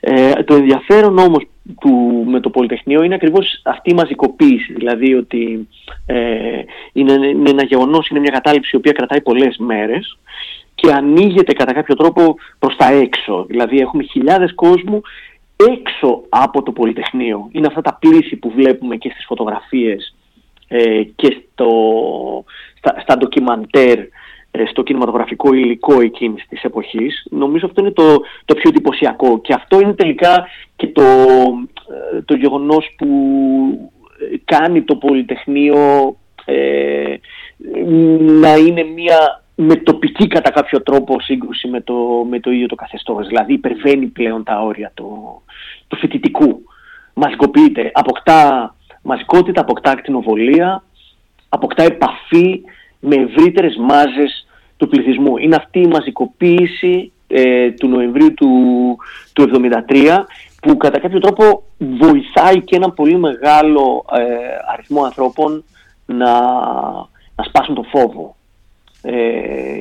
Ε, 0.00 0.32
το 0.32 0.54
ενδιαφέρον 0.54 1.18
όμως 1.18 1.46
του, 1.80 2.24
με 2.26 2.40
το 2.40 2.50
Πολυτεχνείο 2.50 3.02
είναι 3.02 3.14
ακριβώς 3.14 3.60
αυτή 3.64 3.90
η 3.90 3.94
μαζικοποίηση, 3.94 4.72
δηλαδή 4.72 5.14
ότι 5.14 5.68
ε, 6.06 6.62
είναι, 6.92 7.12
είναι 7.12 7.50
ένα 7.50 7.64
γεγονός, 7.64 8.08
είναι 8.08 8.20
μια 8.20 8.30
κατάληψη 8.30 8.70
η 8.72 8.76
οποία 8.76 8.92
κρατάει 8.92 9.20
πολλές 9.20 9.56
μέρες 9.58 10.18
και 10.74 10.92
ανοίγεται 10.92 11.52
κατά 11.52 11.72
κάποιο 11.72 11.96
τρόπο 11.96 12.34
προς 12.58 12.76
τα 12.76 12.92
έξω. 12.92 13.44
Δηλαδή 13.48 13.78
έχουμε 13.78 14.02
χιλιάδες 14.02 14.54
κόσμου 14.54 15.00
έξω 15.68 16.22
από 16.28 16.62
το 16.62 16.72
Πολυτεχνείο. 16.72 17.48
Είναι 17.52 17.66
αυτά 17.66 17.80
τα 17.80 17.98
πλήθη 18.00 18.36
που 18.36 18.50
βλέπουμε 18.50 18.96
και 18.96 19.10
στις 19.10 19.24
φωτογραφίες 19.24 20.14
ε, 20.68 21.02
και 21.02 21.42
στο, 21.52 21.70
στα, 22.78 23.00
στα 23.00 23.16
ντοκιμαντέρ 23.16 23.98
ε, 23.98 24.08
στο 24.70 24.82
κινηματογραφικό 24.82 25.52
υλικό 25.52 26.00
εκείνης 26.00 26.46
της 26.48 26.62
εποχής. 26.62 27.26
Νομίζω 27.30 27.66
αυτό 27.66 27.80
είναι 27.80 27.90
το, 27.90 28.20
το 28.44 28.54
πιο 28.54 28.68
εντυπωσιακό 28.68 29.40
και 29.40 29.54
αυτό 29.54 29.80
είναι 29.80 29.94
τελικά 29.94 30.46
και 30.76 30.86
το, 30.86 31.02
ε, 31.02 32.22
το 32.24 32.34
γεγονός 32.34 32.94
που 32.98 33.06
ε, 34.32 34.36
κάνει 34.44 34.82
το 34.82 34.96
Πολυτεχνείο 34.96 36.16
ε, 36.44 37.14
να 38.40 38.56
είναι 38.56 38.82
μια 38.82 39.42
με 39.54 39.76
τοπική 39.76 40.26
κατά 40.26 40.50
κάποιο 40.50 40.82
τρόπο 40.82 41.20
σύγκρουση 41.20 41.68
με 41.68 41.80
το, 41.80 42.26
με 42.30 42.40
το 42.40 42.50
ίδιο 42.50 42.66
το 42.66 42.74
καθεστώς. 42.74 43.26
Δηλαδή 43.26 43.52
υπερβαίνει 43.52 44.06
πλέον 44.06 44.44
τα 44.44 44.62
όρια 44.62 44.90
του, 44.94 45.42
του 45.88 45.96
φοιτητικού. 45.96 46.62
Μαζικοποιείται, 47.14 47.90
αποκτά 47.94 48.74
μαζικότητα, 49.02 49.60
αποκτά 49.60 49.90
ακτινοβολία, 49.90 50.82
αποκτά 51.48 51.82
επαφή 51.82 52.60
με 53.00 53.16
ευρύτερες 53.16 53.76
μάζες 53.76 54.46
του 54.76 54.88
πληθυσμού. 54.88 55.36
Είναι 55.36 55.56
αυτή 55.56 55.80
η 55.80 55.86
μαζικοποίηση 55.86 57.12
ε, 57.26 57.70
του 57.70 57.88
Νοεμβρίου 57.88 58.34
του, 58.34 58.48
του 59.32 59.50
1973 59.88 60.18
που 60.62 60.76
κατά 60.76 60.98
κάποιο 60.98 61.20
τρόπο 61.20 61.62
βοηθάει 61.78 62.60
και 62.60 62.76
ένα 62.76 62.90
πολύ 62.90 63.18
μεγάλο 63.18 64.04
ε, 64.12 64.24
αριθμό 64.72 65.04
ανθρώπων 65.04 65.64
να, 66.06 66.32
να 67.36 67.44
σπάσουν 67.44 67.74
το 67.74 67.82
φόβο. 67.82 68.36
Ε, 69.02 69.80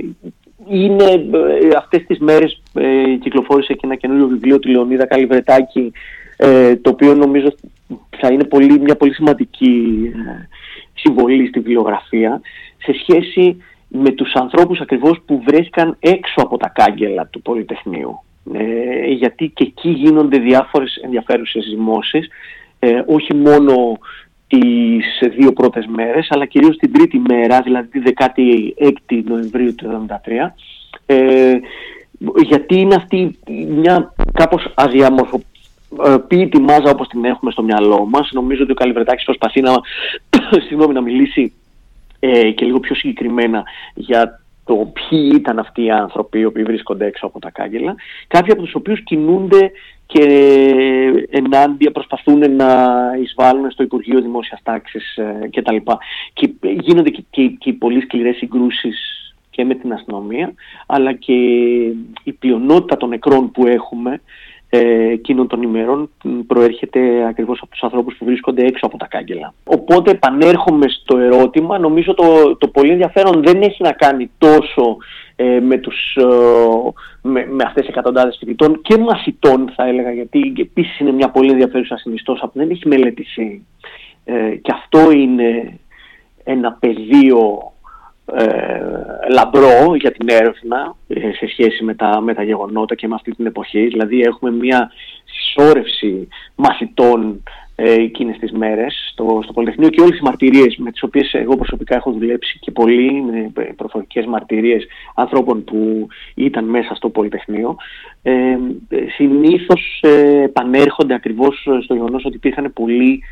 είναι 0.68 1.04
ε, 1.04 1.76
αυτές 1.78 2.06
τις 2.08 2.20
μέρες 2.20 2.62
ε, 2.74 3.16
κυκλοφόρησε 3.16 3.74
και 3.74 3.82
ένα 3.84 3.96
καινούριο 3.96 4.28
βιβλίο 4.28 4.60
του 4.60 4.70
Λεωνίδα 4.70 5.06
Καλυβρετάκη 5.06 5.92
ε, 6.38 6.76
το 6.76 6.90
οποίο 6.90 7.16
νομίζω 7.16 7.56
θα 8.18 8.28
είναι 8.32 8.44
πολύ, 8.44 8.80
μια 8.80 8.96
πολύ 8.96 9.14
σημαντική 9.14 10.02
ε, 10.06 10.48
συμβολή 10.94 11.48
στη 11.48 11.60
βιβλιογραφία 11.60 12.42
σε 12.82 12.94
σχέση 13.02 13.64
με 13.88 14.12
τους 14.12 14.34
ανθρώπους 14.34 14.80
ακριβώς 14.80 15.22
που 15.26 15.42
βρέθηκαν 15.46 15.98
έξω 16.00 16.36
από 16.36 16.58
τα 16.58 16.68
κάγκελα 16.68 17.28
του 17.28 17.42
Πολυτεχνείου. 17.42 18.24
Ε, 18.54 19.12
γιατί 19.12 19.52
και 19.56 19.64
εκεί 19.64 19.90
γίνονται 19.90 20.38
διάφορες 20.38 20.96
ενδιαφέρουσες 21.04 21.64
ζυμώσεις, 21.64 22.28
ε, 22.80 23.02
όχι 23.06 23.36
μόνο 23.36 23.98
τις 24.48 25.30
δύο 25.38 25.54
πρώτες 25.54 25.86
μέρες, 25.86 26.28
αλλά 26.30 26.46
κυρίως 26.46 26.78
την 26.78 26.94
τρίτη 26.94 27.22
μέρα, 27.28 27.62
δηλαδή 27.62 27.88
τη 27.88 28.00
16η 28.00 29.24
Νοεμβρίου 29.26 29.76
του 29.76 29.86
1973, 29.86 30.56
ε, 31.06 31.60
γιατί 32.44 32.80
είναι 32.80 32.96
αυτή 32.96 33.40
μια 33.68 34.14
κάπως 34.34 34.72
αδιαμορφοποιητή 34.76 36.60
μάζα 36.60 36.90
όπως 36.90 37.08
την 37.08 37.26
έχουμε 37.26 37.52
στο 37.52 37.64
μυαλό 37.64 38.06
μας. 38.06 38.30
Νομίζω 38.32 38.64
ότι 38.64 38.72
ο 38.72 38.76
Καλυβρετάκης 38.76 39.26
προσπαθεί 39.26 39.62
να, 39.62 39.72
συγγνώμη, 40.68 40.94
να 40.94 41.02
μιλήσει 41.02 41.54
ε, 42.20 42.52
και 42.52 42.66
λίγο 42.66 42.80
πιο 42.80 42.96
συγκεκριμένα 42.96 43.64
για 43.96 44.42
το 44.66 44.76
ποιοι 44.76 45.32
ήταν 45.34 45.60
αυτοί 45.60 45.84
οι 45.84 45.92
άνθρωποι 45.92 46.40
οι 46.40 46.46
οποίοι 46.46 46.64
βρίσκονται 46.64 47.06
έξω 47.06 47.26
από 47.26 47.40
τα 47.40 47.50
κάγκελα, 47.50 47.96
κάποιοι 48.28 48.52
από 48.52 48.62
τους 48.62 48.76
οποίους 48.76 49.04
κινούνται 49.04 49.72
και 50.06 50.24
ενάντια 51.30 51.92
προσπαθούν 51.92 52.56
να 52.56 52.98
εισβάλλουν 53.22 53.72
στο 53.72 53.84
Υπουργείο 53.84 54.22
Δημόσιας 54.22 54.60
Τάξης 54.64 55.16
ε, 55.18 55.50
κτλ. 55.52 55.76
Και 56.34 56.54
γίνονται 56.80 57.10
και, 57.10 57.24
και, 57.30 57.48
και 57.48 57.74
πολύ 57.74 58.02
σκληρές 58.02 58.36
συγκρούσεις 58.36 59.20
και 59.50 59.66
με 59.66 59.76
την 59.76 59.94
αστυνομία, 59.94 60.54
αλλά 60.86 61.14
και 61.14 61.34
η 62.24 62.32
πλειονότητα 62.40 62.98
των 62.98 63.10
νεκρών 63.10 63.52
που 63.52 63.68
έχουμε 63.68 64.22
ε, 64.70 65.12
εκείνων 65.12 65.48
των 65.48 65.62
ημερών 65.62 66.10
προέρχεται 66.48 67.26
ακριβώς 67.28 67.60
από 67.62 67.72
τους 67.72 67.84
ανθρώπους 67.84 68.16
που 68.18 68.26
βρίσκονται 68.26 68.66
έξω 68.66 68.86
από 68.86 68.98
τα 68.98 69.08
κάγκελα. 69.08 69.54
Οπότε 69.64 70.12
επανέρχομαι 70.12 70.86
στο 70.90 71.18
ερώτημα, 71.18 71.78
νομίζω 71.78 72.14
το, 72.14 72.58
το 72.58 72.68
πολύ 72.68 72.92
ενδιαφέρον 72.92 73.44
δεν 73.44 73.62
έχει 73.62 73.84
να 73.84 73.92
κάνει 73.92 74.32
τόσο 74.38 74.98
ε, 75.36 75.60
με, 75.60 75.78
τους, 75.78 76.16
ε, 76.16 76.24
με, 77.22 77.46
με 77.50 77.64
αυτές 77.64 77.86
τις 77.86 77.94
εκατοντάδες 77.94 78.38
φοιτητών 78.40 78.82
και 78.82 78.98
μαθητών 78.98 79.72
θα 79.76 79.86
έλεγα, 79.86 80.12
γιατί 80.12 80.54
επίσης 80.60 81.00
είναι 81.00 81.12
μια 81.12 81.30
πολύ 81.30 81.52
ενδιαφέρουσα 81.52 81.98
συνιστόσα 81.98 82.48
που 82.48 82.60
δεν 82.60 82.70
έχει 82.70 82.88
μελετηθεί. 82.88 83.66
Ε, 84.26 84.56
και 84.56 84.72
αυτό 84.74 85.12
είναι 85.12 85.80
ένα 86.44 86.78
πεδίο 86.80 87.69
ε, 88.36 88.82
λαμπρό 89.30 89.96
για 89.96 90.12
την 90.12 90.30
έρευνα 90.30 90.96
ε, 91.08 91.20
σε 91.20 91.48
σχέση 91.48 91.84
με 91.84 91.94
τα, 91.94 92.22
με 92.22 92.34
τα 92.34 92.44
γεγονότα 92.44 92.96
και 92.96 93.08
με 93.08 93.16
αυτή 93.16 93.36
την 93.36 93.46
εποχή. 93.46 93.88
Δηλαδή 93.88 94.22
έχουμε 94.22 94.52
μια 94.52 94.92
συσσόρευση 95.26 96.28
μαθητών 96.56 97.44
ε, 97.82 97.92
εκείνες 97.92 98.38
τις 98.38 98.52
μέρες 98.52 99.10
στο, 99.12 99.40
στο 99.44 99.54
Πολυτεχνείο 99.54 99.90
και 99.90 100.02
όλες 100.02 100.18
οι 100.18 100.24
μαρτυρίες 100.24 100.76
με 100.78 100.92
τις 100.92 101.04
οποίες 101.04 101.34
εγώ 101.34 101.56
προσωπικά 101.56 101.96
έχω 101.96 102.12
δουλέψει 102.12 102.60
και 102.60 102.72
πολλοί 102.72 103.22
με 103.22 103.52
προφορικές 103.76 104.26
μαρτυρίες 104.26 104.86
ανθρώπων 105.16 105.64
που 105.64 106.08
ήταν 106.36 106.66
μέσα 106.66 106.96
στο 106.96 107.10
Πολυτεχνείο 107.10 107.76
ε, 108.22 108.58
συνήθως 109.16 110.00
ε, 110.02 110.42
επανέρχονται 110.44 111.14
ακριβώς 111.14 111.68
στο 111.84 111.94
γεγονός 111.94 112.26
ότι 112.26 112.36
υπήρχαν 112.36 112.74
πολλοί 112.74 113.24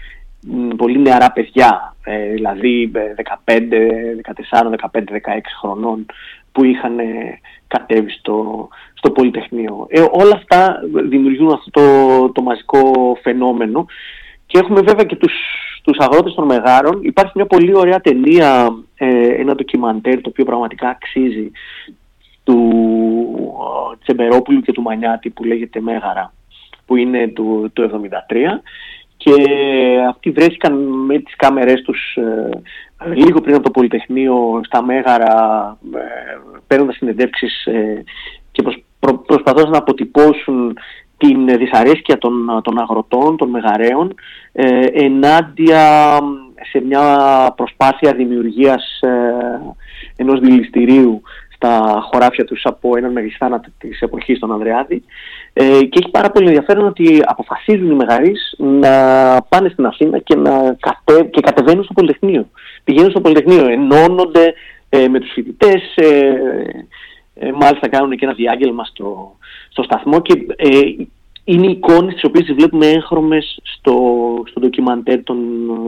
πολύ 0.77 0.99
νεαρά 0.99 1.31
παιδιά, 1.31 1.95
ε, 2.03 2.29
δηλαδή 2.29 2.91
15, 3.45 3.59
14, 4.49 4.69
15, 4.91 4.99
16 4.99 5.39
χρονών 5.59 6.05
που 6.51 6.63
είχαν 6.63 6.99
ε, 6.99 7.39
κατέβει 7.67 8.09
στο, 8.09 8.67
στο 8.93 9.11
Πολυτεχνείο. 9.11 9.85
Ε, 9.89 10.05
όλα 10.11 10.33
αυτά 10.35 10.79
δημιουργούν 11.09 11.51
αυτό 11.51 11.69
το, 11.71 12.31
το 12.31 12.41
μαζικό 12.41 13.17
φαινόμενο 13.21 13.85
και 14.45 14.59
έχουμε 14.59 14.81
βέβαια 14.81 15.03
και 15.03 15.15
τους, 15.15 15.33
τους 15.83 15.97
αγρότες 15.97 16.33
των 16.33 16.45
Μεγάρων. 16.45 16.99
Υπάρχει 17.03 17.31
μια 17.35 17.45
πολύ 17.45 17.75
ωραία 17.75 17.99
ταινία, 17.99 18.75
ένα 19.37 19.55
ντοκιμαντέρ 19.55 20.21
το 20.21 20.29
οποίο 20.29 20.45
πραγματικά 20.45 20.89
αξίζει 20.89 21.51
του 22.43 22.71
Τσεμπερόπουλου 24.03 24.61
και 24.61 24.71
του 24.71 24.81
Μανιάτη 24.81 25.29
που 25.29 25.43
λέγεται 25.43 25.81
Μέγαρα 25.81 26.33
που 26.85 26.95
είναι 26.95 27.27
του, 27.27 27.69
του 27.73 27.89
73 28.29 28.35
και 29.17 29.33
αυτοί 30.09 30.31
βρέθηκαν 30.31 30.73
με 31.05 31.19
τις 31.19 31.35
κάμερές 31.35 31.81
τους 31.81 32.15
ε, 32.15 32.49
λίγο 33.13 33.41
πριν 33.41 33.55
από 33.55 33.63
το 33.63 33.71
Πολυτεχνείο 33.71 34.61
στα 34.63 34.83
Μέγαρα 34.83 35.77
ε, 35.93 35.99
παίρνοντας 36.67 36.95
συνεντεύξεις 36.95 37.65
ε, 37.65 38.03
και 38.51 38.61
προσ, 38.61 38.83
προ, 38.99 39.17
προσπαθώντας 39.17 39.69
να 39.69 39.77
αποτυπώσουν 39.77 40.77
την 41.17 41.57
δυσαρέσκεια 41.57 42.17
των, 42.17 42.61
των 42.63 42.79
αγροτών, 42.79 43.37
των 43.37 43.49
μεγαρέων 43.49 44.13
ε, 44.51 44.85
ενάντια 44.93 46.17
σε 46.71 46.81
μια 46.85 47.03
προσπάθεια 47.55 48.13
δημιουργίας 48.13 48.99
ε, 49.01 49.75
ενός 50.15 50.39
δηληστηρίου 50.39 51.21
στα 51.57 52.03
χωράφια 52.11 52.45
τους 52.45 52.65
από 52.65 52.97
έναν 52.97 53.11
μεγιστάνα 53.11 53.61
της 53.77 54.01
εποχής 54.01 54.39
των 54.39 54.51
Ανδρεάδη 54.51 55.03
ε, 55.53 55.63
και 55.63 55.99
έχει 56.01 56.11
πάρα 56.11 56.29
πολύ 56.31 56.45
ενδιαφέρον 56.45 56.85
ότι 56.85 57.21
αποφασίζουν 57.25 57.91
οι 57.91 57.95
μεγαρείς 57.95 58.55
να 58.57 58.91
πάνε 59.49 59.69
στην 59.69 59.85
Αθήνα 59.85 60.19
και, 60.19 60.35
να 60.35 60.77
κατε, 60.79 61.23
και 61.23 61.41
κατεβαίνουν 61.41 61.83
στο 61.83 61.93
Πολυτεχνείο. 61.93 62.49
Πηγαίνουν 62.83 63.09
στο 63.09 63.21
Πολυτεχνείο, 63.21 63.67
ενώνονται 63.67 64.53
ε, 64.89 65.07
με 65.07 65.19
τους 65.19 65.31
φοιτητές, 65.31 65.95
ε, 65.95 66.33
ε, 67.33 67.51
μάλιστα 67.51 67.87
κάνουν 67.87 68.17
και 68.17 68.25
ένα 68.25 68.33
διάγγελμα 68.33 68.83
στο, 68.83 69.37
στο 69.69 69.83
σταθμό 69.83 70.21
και 70.21 70.33
ε, 70.55 70.69
είναι 71.49 71.67
εικόνες 71.67 72.13
τις 72.13 72.23
οποίες 72.23 72.53
βλέπουμε 72.53 72.87
έγχρωμες 72.87 73.59
στο, 73.63 73.95
στο 74.49 74.59
ντοκιμαντέρ 74.59 75.23
των, 75.23 75.37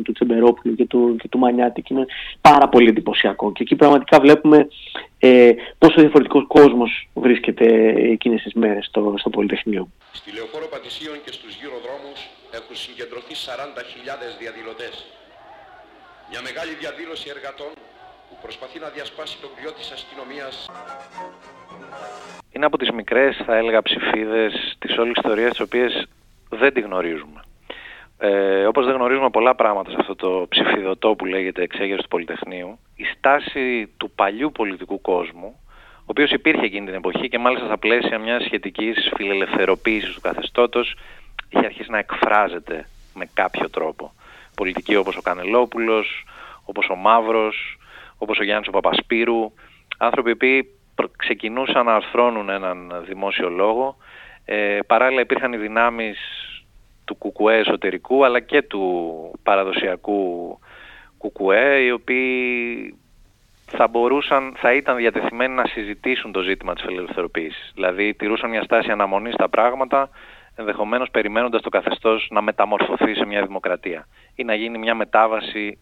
του 0.03 0.11
Τσεμπερόπουλου 0.11 0.75
και 0.75 0.85
του, 0.85 1.15
και 1.21 1.27
του 1.27 1.37
Μανιάτη 1.37 1.81
και 1.81 1.93
είναι 1.93 2.05
πάρα 2.41 2.69
πολύ 2.69 2.87
εντυπωσιακό 2.89 3.51
και 3.51 3.63
εκεί 3.63 3.75
πραγματικά 3.75 4.19
βλέπουμε 4.19 4.67
ε, 5.19 5.51
πόσο 5.77 6.01
διαφορετικός 6.01 6.43
κόσμος 6.47 7.09
βρίσκεται 7.13 7.65
εκείνες 8.15 8.41
τις 8.41 8.53
μέρες 8.53 8.85
στο, 8.85 9.13
στο 9.17 9.29
Πολυτεχνείο. 9.29 9.83
Στη 10.11 10.31
Λεωφόρο 10.35 10.67
Πατησίων 10.73 11.15
και 11.25 11.31
στους 11.37 11.53
γύρω 11.59 11.77
δρόμους 11.85 12.19
έχουν 12.59 12.75
συγκεντρωθεί 12.85 13.33
40.000 13.47 14.41
διαδηλωτές. 14.41 14.95
Μια 16.31 16.41
μεγάλη 16.47 16.73
διαδήλωση 16.81 17.27
εργατών 17.35 17.71
που 17.75 17.88
προσπαθεί 18.41 18.79
να 18.79 18.87
διασπάσει 18.87 19.41
τον 19.41 19.49
κρυό 19.55 19.71
της 19.71 19.91
αστυνομίας. 19.91 20.69
Είναι 22.51 22.65
από 22.65 22.77
τις 22.77 22.91
μικρές, 22.91 23.41
θα 23.45 23.55
έλεγα, 23.55 23.81
ψηφίδες 23.81 24.75
της 24.79 24.97
όλης 24.97 25.15
ιστορίας, 25.15 25.49
τις 25.49 25.59
οποίες 25.59 26.07
δεν 26.49 26.73
τη 26.73 26.81
γνωρίζουμε. 26.81 27.41
Ε, 28.17 28.65
όπως 28.65 28.85
δεν 28.85 28.95
γνωρίζουμε 28.95 29.29
πολλά 29.29 29.55
πράγματα 29.55 29.89
σε 29.89 29.97
αυτό 29.99 30.15
το 30.15 30.45
ψηφιδωτό 30.49 31.15
που 31.15 31.25
λέγεται 31.25 31.61
εξέγερση 31.63 32.01
του 32.01 32.07
Πολυτεχνείου, 32.07 32.79
η 32.95 33.03
στάση 33.03 33.93
του 33.97 34.11
παλιού 34.11 34.51
πολιτικού 34.51 35.01
κόσμου, 35.01 35.59
ο 35.99 36.05
οποίος 36.05 36.31
υπήρχε 36.31 36.65
εκείνη 36.65 36.85
την 36.85 36.95
εποχή 36.95 37.29
και 37.29 37.39
μάλιστα 37.39 37.65
στα 37.65 37.77
πλαίσια 37.77 38.19
μιας 38.19 38.43
σχετικής 38.43 39.11
φιλελευθεροποίησης 39.15 40.13
του 40.13 40.21
καθεστώτος, 40.21 40.95
είχε 41.49 41.65
αρχίσει 41.65 41.91
να 41.91 41.97
εκφράζεται 41.97 42.87
με 43.13 43.29
κάποιο 43.33 43.69
τρόπο. 43.69 44.13
Πολιτικοί 44.55 44.95
όπως 44.95 45.15
ο 45.15 45.21
Κανελόπουλος, 45.21 46.25
όπως 46.65 46.89
ο 46.89 46.95
Μαύρος, 46.95 47.78
όπως 48.19 48.39
ο 48.39 48.43
Γιάννης 48.43 48.67
ο 48.67 48.71
Παπασπύρου, 48.71 49.51
άνθρωποι 49.97 50.35
που 50.95 51.11
ξεκινούσαν 51.17 51.85
να 51.85 51.95
αρθρώνουν 51.95 52.49
έναν 52.49 53.03
δημόσιο 53.07 53.49
λόγο. 53.49 53.97
Ε, 54.45 54.79
παράλληλα 54.87 55.21
υπήρχαν 55.21 55.53
οι 55.53 55.57
δυνάμεις 55.57 56.17
του 57.05 57.15
κουκουέ 57.15 57.57
εσωτερικού 57.57 58.25
αλλά 58.25 58.39
και 58.39 58.61
του 58.61 59.31
παραδοσιακού 59.43 60.59
κουκουέ 61.17 61.79
οι 61.79 61.91
οποίοι 61.91 62.93
θα 63.65 63.87
μπορούσαν, 63.87 64.53
θα 64.57 64.73
ήταν 64.73 64.95
διατεθειμένοι 64.95 65.53
να 65.53 65.65
συζητήσουν 65.65 66.31
το 66.31 66.41
ζήτημα 66.41 66.73
της 66.73 66.83
φιλελευθεροποίησης. 66.83 67.71
Δηλαδή 67.73 68.13
τηρούσαν 68.13 68.49
μια 68.49 68.63
στάση 68.63 68.91
αναμονής 68.91 69.33
στα 69.33 69.49
πράγματα 69.49 70.09
ενδεχομένως 70.55 71.09
περιμένοντας 71.11 71.61
το 71.61 71.69
καθεστώς 71.69 72.27
να 72.31 72.41
μεταμορφωθεί 72.41 73.15
σε 73.15 73.25
μια 73.25 73.45
δημοκρατία 73.45 74.07
ή 74.35 74.43
να 74.43 74.53
γίνει 74.53 74.77
μια 74.77 74.95
μετάβαση, 74.95 75.79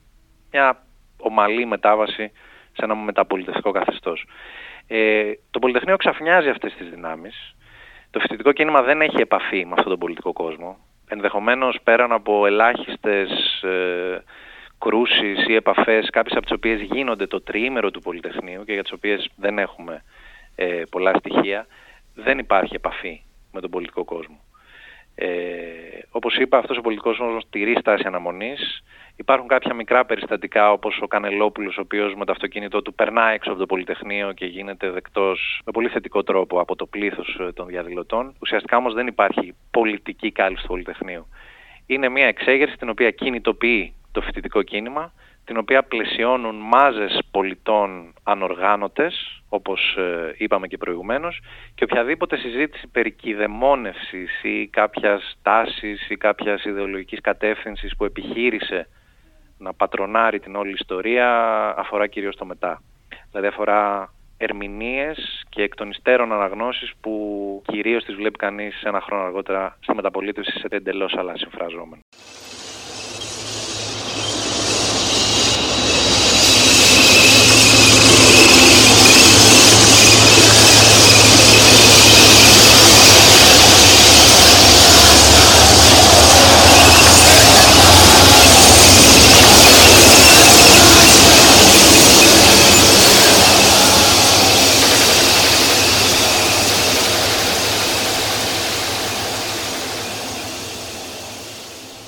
μια 0.52 0.87
ομαλή 1.20 1.66
μετάβαση 1.66 2.32
σε 2.72 2.84
ένα 2.84 2.96
μεταπολιτευτικό 2.96 3.72
καθεστώς. 3.72 4.26
Ε, 4.88 5.32
το 5.52 5.60
Πολυτεχνείο 5.60 5.98
ξαφνιάζει 5.98 6.50
αυτές 6.50 6.74
τις 6.74 6.90
δυνάμεις. 6.90 7.56
Το 8.12 8.20
φοιτητικό 8.20 8.52
κίνημα 8.52 8.82
δεν 8.82 9.02
έχει 9.02 9.22
επαφή 9.22 9.66
με 9.66 9.72
αυτόν 9.72 9.90
τον 9.90 10.00
πολιτικό 10.00 10.34
κόσμο. 10.34 10.78
Ενδεχομένως 11.10 11.80
πέραν 11.84 12.12
από 12.12 12.46
ελάχιστες 12.46 13.30
ε, 13.64 14.24
κρούσεις 14.78 15.48
ή 15.48 15.56
επαφές, 15.56 16.10
κάποιες 16.10 16.38
από 16.38 16.46
τις 16.46 16.56
οποίες 16.56 16.82
γίνονται 16.82 17.28
το 17.28 17.42
τριήμερο 17.42 17.92
του 17.92 18.02
Πολυτεχνείου 18.02 18.64
και 18.64 18.74
για 18.74 18.84
τις 18.84 18.92
οποίες 18.92 19.30
δεν 19.36 19.60
έχουμε 19.60 20.04
ε, 20.56 20.82
πολλά 20.90 21.14
στοιχεία, 21.14 21.68
δεν 22.16 22.40
υπάρχει 22.40 22.76
επαφή 22.76 23.22
με 23.52 23.62
τον 23.62 23.70
πολιτικό 23.70 24.04
κόσμο. 24.04 24.40
Ε, 25.20 25.28
όπως 26.12 26.38
είπα, 26.38 26.58
αυτός 26.58 26.78
ο 26.78 26.82
πολιτικός 26.82 27.18
κόσμος 27.18 27.50
τηρεί 27.50 27.76
στάση 27.80 28.04
αναμονής. 28.08 28.84
Υπάρχουν 29.16 29.48
κάποια 29.48 29.74
μικρά 29.74 30.06
περιστατικά 30.06 30.72
όπως 30.72 31.00
ο 31.02 31.08
Κανελόπουλος 31.08 31.78
ο 31.78 31.82
οποίος 31.82 32.16
με 32.16 32.26
το 32.26 32.32
αυτοκίνητό 32.32 32.82
του 32.82 32.94
περνάει 32.94 33.36
έξω 33.36 33.50
από 33.50 33.60
το 33.60 33.66
Πολυτεχνείο 33.66 34.32
και 34.32 34.46
γίνεται 34.46 34.90
δεκτός 34.90 35.62
με 35.66 35.72
πολύ 35.72 35.88
θετικό 35.88 36.24
τρόπο 36.24 36.60
από 36.60 36.76
το 36.76 36.86
πλήθος 36.86 37.38
ε, 37.40 37.52
των 37.52 37.68
διαδηλωτών. 37.68 38.36
Ουσιαστικά 38.42 38.78
όμως 38.78 38.94
δεν 38.94 39.08
υπάρχει 39.08 39.56
πολιτική 39.72 40.32
κάλυψη 40.32 40.64
του 40.64 40.70
Πολυτεχνείου. 40.70 41.28
Είναι 41.86 42.10
μια 42.10 42.28
εξέγερση 42.28 42.78
την 42.78 42.90
οποία 42.90 43.12
κινητοποιεί 43.12 43.94
το 44.12 44.22
φοιτητικό 44.22 44.62
κίνημα, 44.62 45.14
την 45.46 45.58
οποία 45.58 45.84
πλαισιώνουν 45.84 46.56
μάζες 46.56 47.20
πολιτών 47.32 48.14
ανοργάνωτες, 48.24 49.37
όπως 49.50 49.96
ε, 49.98 50.34
είπαμε 50.38 50.68
και 50.68 50.78
προηγουμένως, 50.78 51.42
και 51.76 51.84
οποιαδήποτε 51.84 52.38
συζήτηση 52.38 52.88
περί 52.88 53.12
κηδεμόνευσης 53.12 54.44
ή 54.44 54.68
κάποιας 54.68 55.38
τάσης 55.42 56.10
ή 56.10 56.16
κάποιας 56.16 56.64
ιδεολογικής 56.64 57.22
κατεύθυνσης 57.22 57.96
που 57.96 58.06
επιχείρησε 58.06 58.88
να 59.58 59.74
πατρονάρει 59.74 60.40
την 60.40 60.56
όλη 60.56 60.72
ιστορία 60.72 61.30
αφορά 61.78 62.08
κυρίως 62.08 62.36
το 62.36 62.46
μετά. 62.46 62.82
Δηλαδή 63.32 63.48
αφορά 63.48 64.12
ερμηνείες 64.38 65.46
και 65.50 65.62
εκ 65.62 65.76
των 65.76 65.90
υστέρων 65.90 66.34
αναγνώσεις 66.34 66.94
που 67.02 67.62
κυρίως 67.68 68.04
τις 68.04 68.16
βλέπει 68.16 68.38
κανείς 68.38 68.84
ένα 68.84 69.02
χρόνο 69.02 69.24
αργότερα 69.24 69.78
στη 69.80 69.96
μεταπολίτευση 69.96 70.60
σε 70.60 70.68
εντελώς 70.70 71.14
άλλα 71.18 71.38
συμφραζόμενα. 71.38 72.02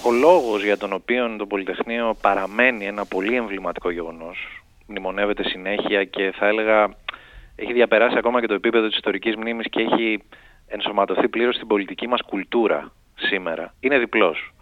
Ο 0.09 0.11
λόγος 0.11 0.58
για 0.69 0.77
τον 0.77 0.93
οποίο 0.93 1.35
το 1.37 1.45
Πολυτεχνείο 1.45 2.17
παραμένει 2.21 2.85
ένα 2.85 3.05
πολύ 3.05 3.35
εμβληματικό 3.35 3.89
γεγονός, 3.89 4.63
μνημονεύεται 4.87 5.43
συνέχεια 5.43 6.03
και 6.03 6.33
θα 6.37 6.47
έλεγα 6.47 6.95
έχει 7.55 7.73
διαπεράσει 7.73 8.17
ακόμα 8.17 8.41
και 8.41 8.47
το 8.47 8.53
επίπεδο 8.53 8.87
της 8.87 8.95
ιστορικής 8.95 9.35
μνήμης 9.35 9.69
και 9.69 9.81
έχει 9.81 10.23
ενσωματωθεί 10.67 11.27
πλήρως 11.27 11.55
στην 11.55 11.67
πολιτική 11.67 12.07
μας 12.07 12.21
κουλτούρα 12.21 12.91
σήμερα, 13.15 13.73
είναι 13.79 13.97
διπλός. 13.97 14.53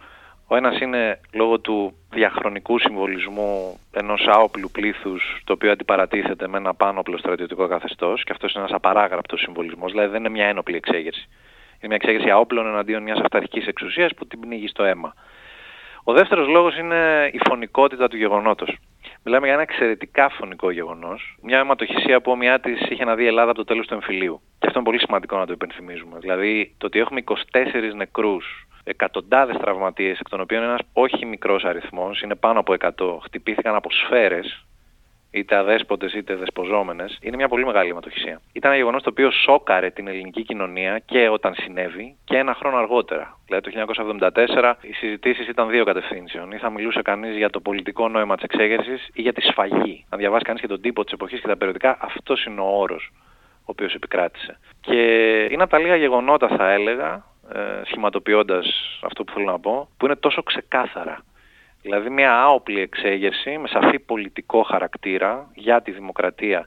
Ο 0.46 0.56
ένας 0.56 0.80
είναι 0.80 1.20
λόγω 1.32 1.58
του 1.58 1.96
διαχρονικού 2.10 2.78
συμβολισμού 2.78 3.80
ενός 3.92 4.26
άοπλου 4.26 4.70
πλήθους 4.70 5.40
το 5.44 5.52
οποίο 5.52 5.70
αντιπαρατίθεται 5.70 6.48
με 6.48 6.56
ένα 6.56 6.74
πάνωπλο 6.74 7.18
στρατιωτικό 7.18 7.66
καθεστώς 7.68 8.24
και 8.24 8.32
αυτός 8.32 8.52
είναι 8.52 8.62
ένας 8.62 8.74
απαράγραπτος 8.74 9.40
συμβολισμός, 9.40 9.90
δηλαδή 9.92 10.10
δεν 10.10 10.20
είναι 10.20 10.28
μια 10.28 10.46
ένοπλη 10.46 10.76
εξέγερση. 10.76 11.28
Είναι 11.80 11.86
μια 11.86 11.96
εξέγερση 11.96 12.30
αόπλων 12.30 12.66
εναντίον 12.66 13.02
μιας 13.02 13.18
αυταρχικής 13.18 13.66
εξουσίας 13.66 14.14
που 14.14 14.26
την 14.26 14.40
πνίγει 14.40 14.68
στο 14.68 14.84
αίμα. 14.84 15.14
Ο 16.08 16.12
δεύτερος 16.12 16.48
λόγος 16.48 16.78
είναι 16.78 17.30
η 17.32 17.38
φωνικότητα 17.48 18.08
του 18.08 18.16
γεγονότος. 18.16 18.76
Μιλάμε 19.24 19.44
για 19.44 19.54
ένα 19.54 19.62
εξαιρετικά 19.62 20.28
φωνικό 20.28 20.70
γεγονός, 20.70 21.36
μια 21.42 21.58
αιματοχυσία 21.58 22.20
που 22.20 22.30
όμοιά 22.30 22.60
της 22.60 22.80
είχε 22.88 23.04
να 23.04 23.14
δει 23.14 23.22
η 23.22 23.26
Ελλάδα 23.26 23.50
από 23.50 23.58
το 23.58 23.64
τέλος 23.64 23.86
του 23.86 23.94
εμφυλίου. 23.94 24.40
Και 24.58 24.66
αυτό 24.66 24.78
είναι 24.78 24.88
πολύ 24.88 25.00
σημαντικό 25.00 25.36
να 25.36 25.46
το 25.46 25.52
υπενθυμίζουμε. 25.52 26.18
Δηλαδή 26.18 26.74
το 26.78 26.86
ότι 26.86 26.98
έχουμε 26.98 27.20
24 27.20 27.94
νεκρούς, 27.94 28.66
εκατοντάδες 28.84 29.56
τραυματίες, 29.56 30.18
εκ 30.18 30.28
των 30.28 30.40
οποίων 30.40 30.62
ένας 30.62 30.80
όχι 30.92 31.24
μικρός 31.26 31.64
αριθμός, 31.64 32.20
είναι 32.20 32.34
πάνω 32.34 32.60
από 32.60 32.72
100, 32.72 33.18
χτυπήθηκαν 33.22 33.74
από 33.74 33.90
σφαίρες, 33.90 34.66
είτε 35.30 35.56
αδέσποτες 35.56 36.12
είτε 36.12 36.36
δεσποζόμενες, 36.36 37.18
είναι 37.20 37.36
μια 37.36 37.48
πολύ 37.48 37.64
μεγάλη 37.64 37.90
αιματοχυσία. 37.90 38.40
Ήταν 38.52 38.70
ένα 38.70 38.80
γεγονός 38.80 39.02
το 39.02 39.10
οποίο 39.10 39.30
σόκαρε 39.30 39.90
την 39.90 40.08
ελληνική 40.08 40.42
κοινωνία 40.42 40.98
και 40.98 41.28
όταν 41.28 41.54
συνέβη 41.54 42.16
και 42.24 42.36
ένα 42.36 42.54
χρόνο 42.54 42.76
αργότερα. 42.76 43.38
Δηλαδή 43.46 43.70
το 43.70 43.94
1974 44.34 44.74
οι 44.80 44.92
συζητήσεις 44.92 45.48
ήταν 45.48 45.68
δύο 45.68 45.84
κατευθύνσεων. 45.84 46.52
Ή 46.52 46.56
θα 46.56 46.70
μιλούσε 46.70 47.02
κανείς 47.02 47.36
για 47.36 47.50
το 47.50 47.60
πολιτικό 47.60 48.08
νόημα 48.08 48.34
της 48.34 48.44
εξέγερσης 48.44 49.08
ή 49.12 49.22
για 49.22 49.32
τη 49.32 49.40
σφαγή. 49.40 50.04
Αν 50.08 50.18
διαβάσει 50.18 50.44
κανείς 50.44 50.60
και 50.60 50.66
τον 50.66 50.80
τύπο 50.80 51.04
της 51.04 51.12
εποχής 51.12 51.40
και 51.40 51.46
τα 51.46 51.56
περιοδικά, 51.56 51.96
αυτός 52.00 52.44
είναι 52.44 52.60
ο 52.60 52.78
όρος 52.78 53.12
ο 53.68 53.70
οποίος 53.70 53.94
επικράτησε. 53.94 54.58
Και 54.80 55.00
είναι 55.50 55.62
από 55.62 55.70
τα 55.70 55.78
λίγα 55.78 55.96
γεγονότα 55.96 56.48
θα 56.48 56.70
έλεγα, 56.70 57.24
ε, 57.54 57.84
σχηματοποιώντας 57.84 58.66
αυτό 59.02 59.24
που 59.24 59.32
θέλω 59.32 59.44
να 59.44 59.58
πω, 59.58 59.88
που 59.96 60.04
είναι 60.06 60.16
τόσο 60.16 60.42
ξεκάθαρα. 60.42 61.24
Δηλαδή 61.88 62.10
μια 62.10 62.42
άοπλη 62.42 62.80
εξέγερση 62.80 63.58
με 63.58 63.68
σαφή 63.68 63.98
πολιτικό 63.98 64.62
χαρακτήρα 64.62 65.50
για 65.54 65.82
τη 65.82 65.90
δημοκρατία 65.90 66.66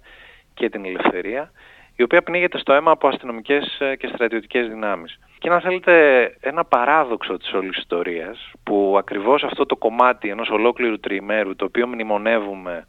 και 0.53 0.69
την 0.69 0.85
ελευθερία, 0.85 1.52
η 1.95 2.03
οποία 2.03 2.22
πνίγεται 2.22 2.57
στο 2.57 2.73
αίμα 2.73 2.91
από 2.91 3.07
αστυνομικές 3.07 3.77
ε, 3.80 3.95
και 3.95 4.07
στρατιωτικές 4.07 4.68
δυνάμεις. 4.68 5.19
Και 5.39 5.49
να 5.49 5.60
θέλετε 5.60 5.93
ένα 6.39 6.65
παράδοξο 6.65 7.38
της 7.38 7.53
όλης 7.53 7.77
ιστορίας, 7.77 8.52
που 8.64 8.95
ακριβώς 8.98 9.43
αυτό 9.43 9.65
το 9.65 9.76
κομμάτι 9.76 10.30
ενός 10.30 10.49
ολόκληρου 10.49 10.99
τριημέρου, 10.99 11.56
το 11.56 11.65
οποίο 11.65 11.88
μνημονεύουμε 11.88 12.88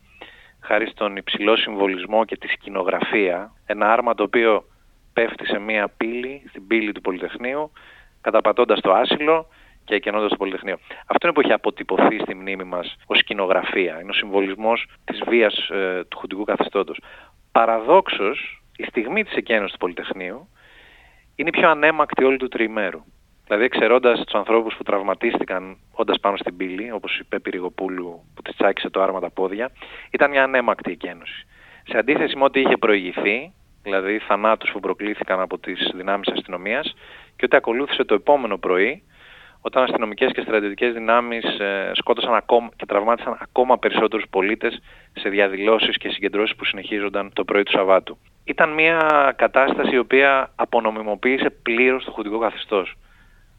χάρη 0.60 0.86
στον 0.86 1.16
υψηλό 1.16 1.56
συμβολισμό 1.56 2.24
και 2.24 2.36
τη 2.36 2.48
σκηνογραφία, 2.48 3.52
ένα 3.66 3.92
άρμα 3.92 4.14
το 4.14 4.22
οποίο 4.22 4.64
πέφτει 5.12 5.46
σε 5.46 5.58
μία 5.58 5.88
πύλη, 5.96 6.42
στην 6.48 6.66
πύλη 6.66 6.92
του 6.92 7.00
Πολυτεχνείου, 7.00 7.72
καταπατώντας 8.20 8.80
το 8.80 8.92
άσυλο 8.92 9.46
και 9.84 9.94
εκενώντας 9.94 10.30
το 10.30 10.36
Πολυτεχνείο. 10.36 10.78
Αυτό 11.06 11.26
είναι 11.26 11.34
που 11.34 11.40
έχει 11.40 11.52
αποτυπωθεί 11.52 12.18
στη 12.18 12.34
μνήμη 12.34 12.64
μας 12.64 12.96
ως 13.06 13.18
σκηνογραφία. 13.18 14.00
Είναι 14.00 14.10
ο 14.10 14.14
συμβολισμός 14.14 14.86
της 15.04 15.22
βίας 15.26 15.68
ε, 15.68 16.04
του 16.08 16.18
χουντικού 16.18 16.44
καθεστώτος. 16.44 17.00
Παραδόξως, 17.52 18.62
η 18.76 18.84
στιγμή 18.84 19.24
της 19.24 19.34
εκένωσης 19.34 19.72
του 19.72 19.78
Πολυτεχνείου 19.78 20.48
είναι 21.36 21.48
η 21.48 21.58
πιο 21.58 21.70
ανέμακτη 21.70 22.24
όλη 22.24 22.36
του 22.36 22.48
τριημέρου. 22.48 23.04
Δηλαδή, 23.46 23.64
εξαιρώντας 23.64 24.24
τους 24.24 24.34
ανθρώπους 24.34 24.74
που 24.74 24.82
τραυματίστηκαν 24.82 25.76
όντας 25.92 26.20
πάνω 26.20 26.36
στην 26.36 26.56
πύλη, 26.56 26.92
όπως 26.92 27.18
η 27.18 27.24
Πέπη 27.24 27.50
Ριγοπούλου 27.50 28.22
που 28.34 28.42
της 28.42 28.56
τσάκισε 28.56 28.90
το 28.90 29.02
άρμα 29.02 29.20
τα 29.20 29.30
πόδια, 29.30 29.70
ήταν 30.10 30.30
μια 30.30 30.42
ανέμακτη 30.42 30.90
εκένωση. 30.90 31.46
Σε 31.86 31.98
αντίθεση 31.98 32.36
με 32.36 32.44
ό,τι 32.44 32.60
είχε 32.60 32.76
προηγηθεί, 32.76 33.52
δηλαδή 33.82 34.18
θανάτους 34.18 34.70
που 34.70 34.80
προκλήθηκαν 34.80 35.40
από 35.40 35.58
τις 35.58 35.90
δυνάμεις 35.94 36.28
αστυνομίας 36.28 36.94
και 37.36 37.44
ό,τι 37.44 37.56
ακολούθησε 37.56 38.04
το 38.04 38.14
επόμενο 38.14 38.58
πρωί, 38.58 39.02
όταν 39.64 39.82
αστυνομικές 39.82 40.32
και 40.32 40.40
στρατιωτικές 40.40 40.92
δυνάμεις 40.92 41.44
ε, 41.44 41.90
σκότωσαν 41.94 42.34
ακόμα 42.34 42.70
και 42.76 42.86
τραυμάτισαν 42.86 43.38
ακόμα 43.40 43.78
περισσότερους 43.78 44.24
πολίτες 44.30 44.82
σε 45.12 45.28
διαδηλώσεις 45.28 45.96
και 45.96 46.08
συγκεντρώσεις 46.08 46.56
που 46.56 46.64
συνεχίζονταν 46.64 47.30
το 47.32 47.44
πρωί 47.44 47.62
του 47.62 47.70
Σαββάτου. 47.70 48.18
Ήταν 48.44 48.70
μια 48.72 49.32
κατάσταση 49.36 49.94
η 49.94 49.98
οποία 49.98 50.50
απονομιμοποίησε 50.54 51.50
πλήρως 51.50 52.04
το 52.04 52.10
χουντικό 52.10 52.38
καθεστώς. 52.38 52.94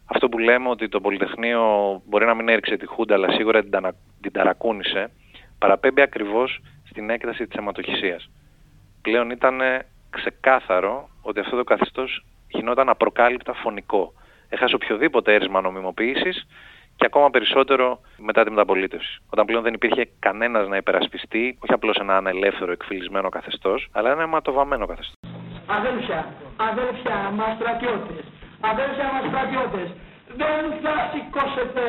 Αυτό 0.06 0.30
που 0.30 0.38
λέμε 0.38 0.69
ότι 0.69 0.90
το 0.90 1.01
Πολυτεχνείο 1.01 1.61
μπορεί 2.06 2.25
να 2.25 2.33
μην 2.33 2.49
έριξε 2.49 2.77
τη 2.77 2.85
Χούντα 2.85 3.14
αλλά 3.14 3.32
σίγουρα 3.32 3.61
την, 3.61 3.72
τανα... 3.72 3.93
την 4.22 4.32
ταρακούνησε, 4.32 5.09
παραπέμπει 5.59 6.01
ακριβώς 6.01 6.59
στην 6.90 7.09
έκταση 7.09 7.48
της 7.48 7.57
αιματοχυσίας. 7.57 8.30
Πλέον 9.01 9.30
ήταν 9.30 9.61
ξεκάθαρο 10.09 11.09
ότι 11.22 11.40
αυτό 11.40 11.56
το 11.56 11.64
καθεστώς 11.64 12.25
γινόταν 12.48 12.90
απροκάλυπτα 12.90 13.53
φωνικό 13.53 14.14
έχασε 14.53 14.75
οποιοδήποτε 14.75 15.33
έρισμα 15.33 15.61
νομιμοποίησης 15.61 16.48
και 16.95 17.06
ακόμα 17.06 17.30
περισσότερο 17.30 17.99
μετά 18.17 18.43
τη 18.43 18.49
μεταπολίτευση. 18.49 19.22
Όταν 19.30 19.45
πλέον 19.45 19.64
δεν 19.64 19.73
υπήρχε 19.73 20.09
κανένας 20.19 20.67
να 20.67 20.77
υπερασπιστεί, 20.77 21.57
όχι 21.64 21.73
απλώς 21.73 21.98
ένα 21.98 22.17
ανελεύθερο 22.17 22.72
εκφυλισμένο 22.72 23.30
καθεστώς, 23.30 23.88
αλλά 23.91 24.11
ένα 24.11 24.22
αιματοβαμμένο 24.22 24.85
καθεστώς. 24.85 25.19
Αδέλφια, 25.67 26.19
αδέλφια 26.69 27.17
μας 27.38 27.56
στρατιώτες, 27.56 28.23
αδέλφια 28.61 29.07
μας 29.14 29.23
στρατιώτες, 29.30 29.88
δεν 30.41 30.64
θα 30.83 30.93
σηκώσετε 31.11 31.83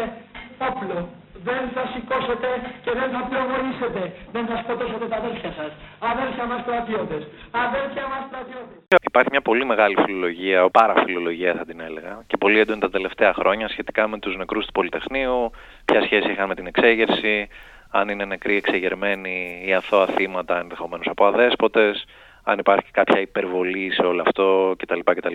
όπλο. 0.68 1.08
Δεν 1.48 1.62
θα 1.74 1.82
σηκώσετε 1.92 2.48
και 2.84 2.92
δεν 3.00 3.08
θα 3.14 3.20
πυροβολήσετε. 3.28 4.00
Δεν 4.32 4.44
θα 4.46 4.56
σκοτώσετε 4.62 5.06
τα 5.12 5.16
αδέλφια 5.16 5.52
σας. 5.58 5.70
Αδέλφια 6.12 6.44
μας 6.50 6.60
στρατιώτες. 6.64 7.22
Αδέλφια 7.64 8.04
μας 8.12 8.22
στρατιώτες. 8.28 8.76
Υπάρχει 9.10 9.28
μια 9.30 9.40
πολύ 9.40 9.64
μεγάλη 9.64 9.96
φιλολογία, 10.04 10.70
παραφιλολογία 10.70 11.54
θα 11.54 11.64
την 11.64 11.80
έλεγα, 11.80 12.22
και 12.26 12.36
πολύ 12.36 12.58
έντονη 12.58 12.80
τα 12.80 12.90
τελευταία 12.90 13.32
χρόνια 13.34 13.68
σχετικά 13.68 14.08
με 14.08 14.18
τους 14.18 14.36
νεκρούς 14.36 14.66
του 14.66 14.72
Πολυτεχνείου, 14.72 15.50
ποια 15.84 16.00
σχέση 16.02 16.30
είχαν 16.30 16.48
με 16.48 16.54
την 16.54 16.66
εξέγερση, 16.66 17.48
αν 17.90 18.08
είναι 18.08 18.24
νεκροί 18.24 18.56
εξεγερμένοι 18.56 19.62
ή 19.66 19.74
αθώα 19.74 20.06
θύματα 20.06 20.58
ενδεχομένως 20.58 21.06
από 21.10 21.26
αδέσποτες, 21.26 22.04
αν 22.44 22.58
υπάρχει 22.58 22.90
κάποια 22.90 23.20
υπερβολή 23.20 23.92
σε 23.92 24.02
όλο 24.02 24.22
αυτό 24.26 24.74
κτλ. 24.78 25.00
κτλ. 25.04 25.34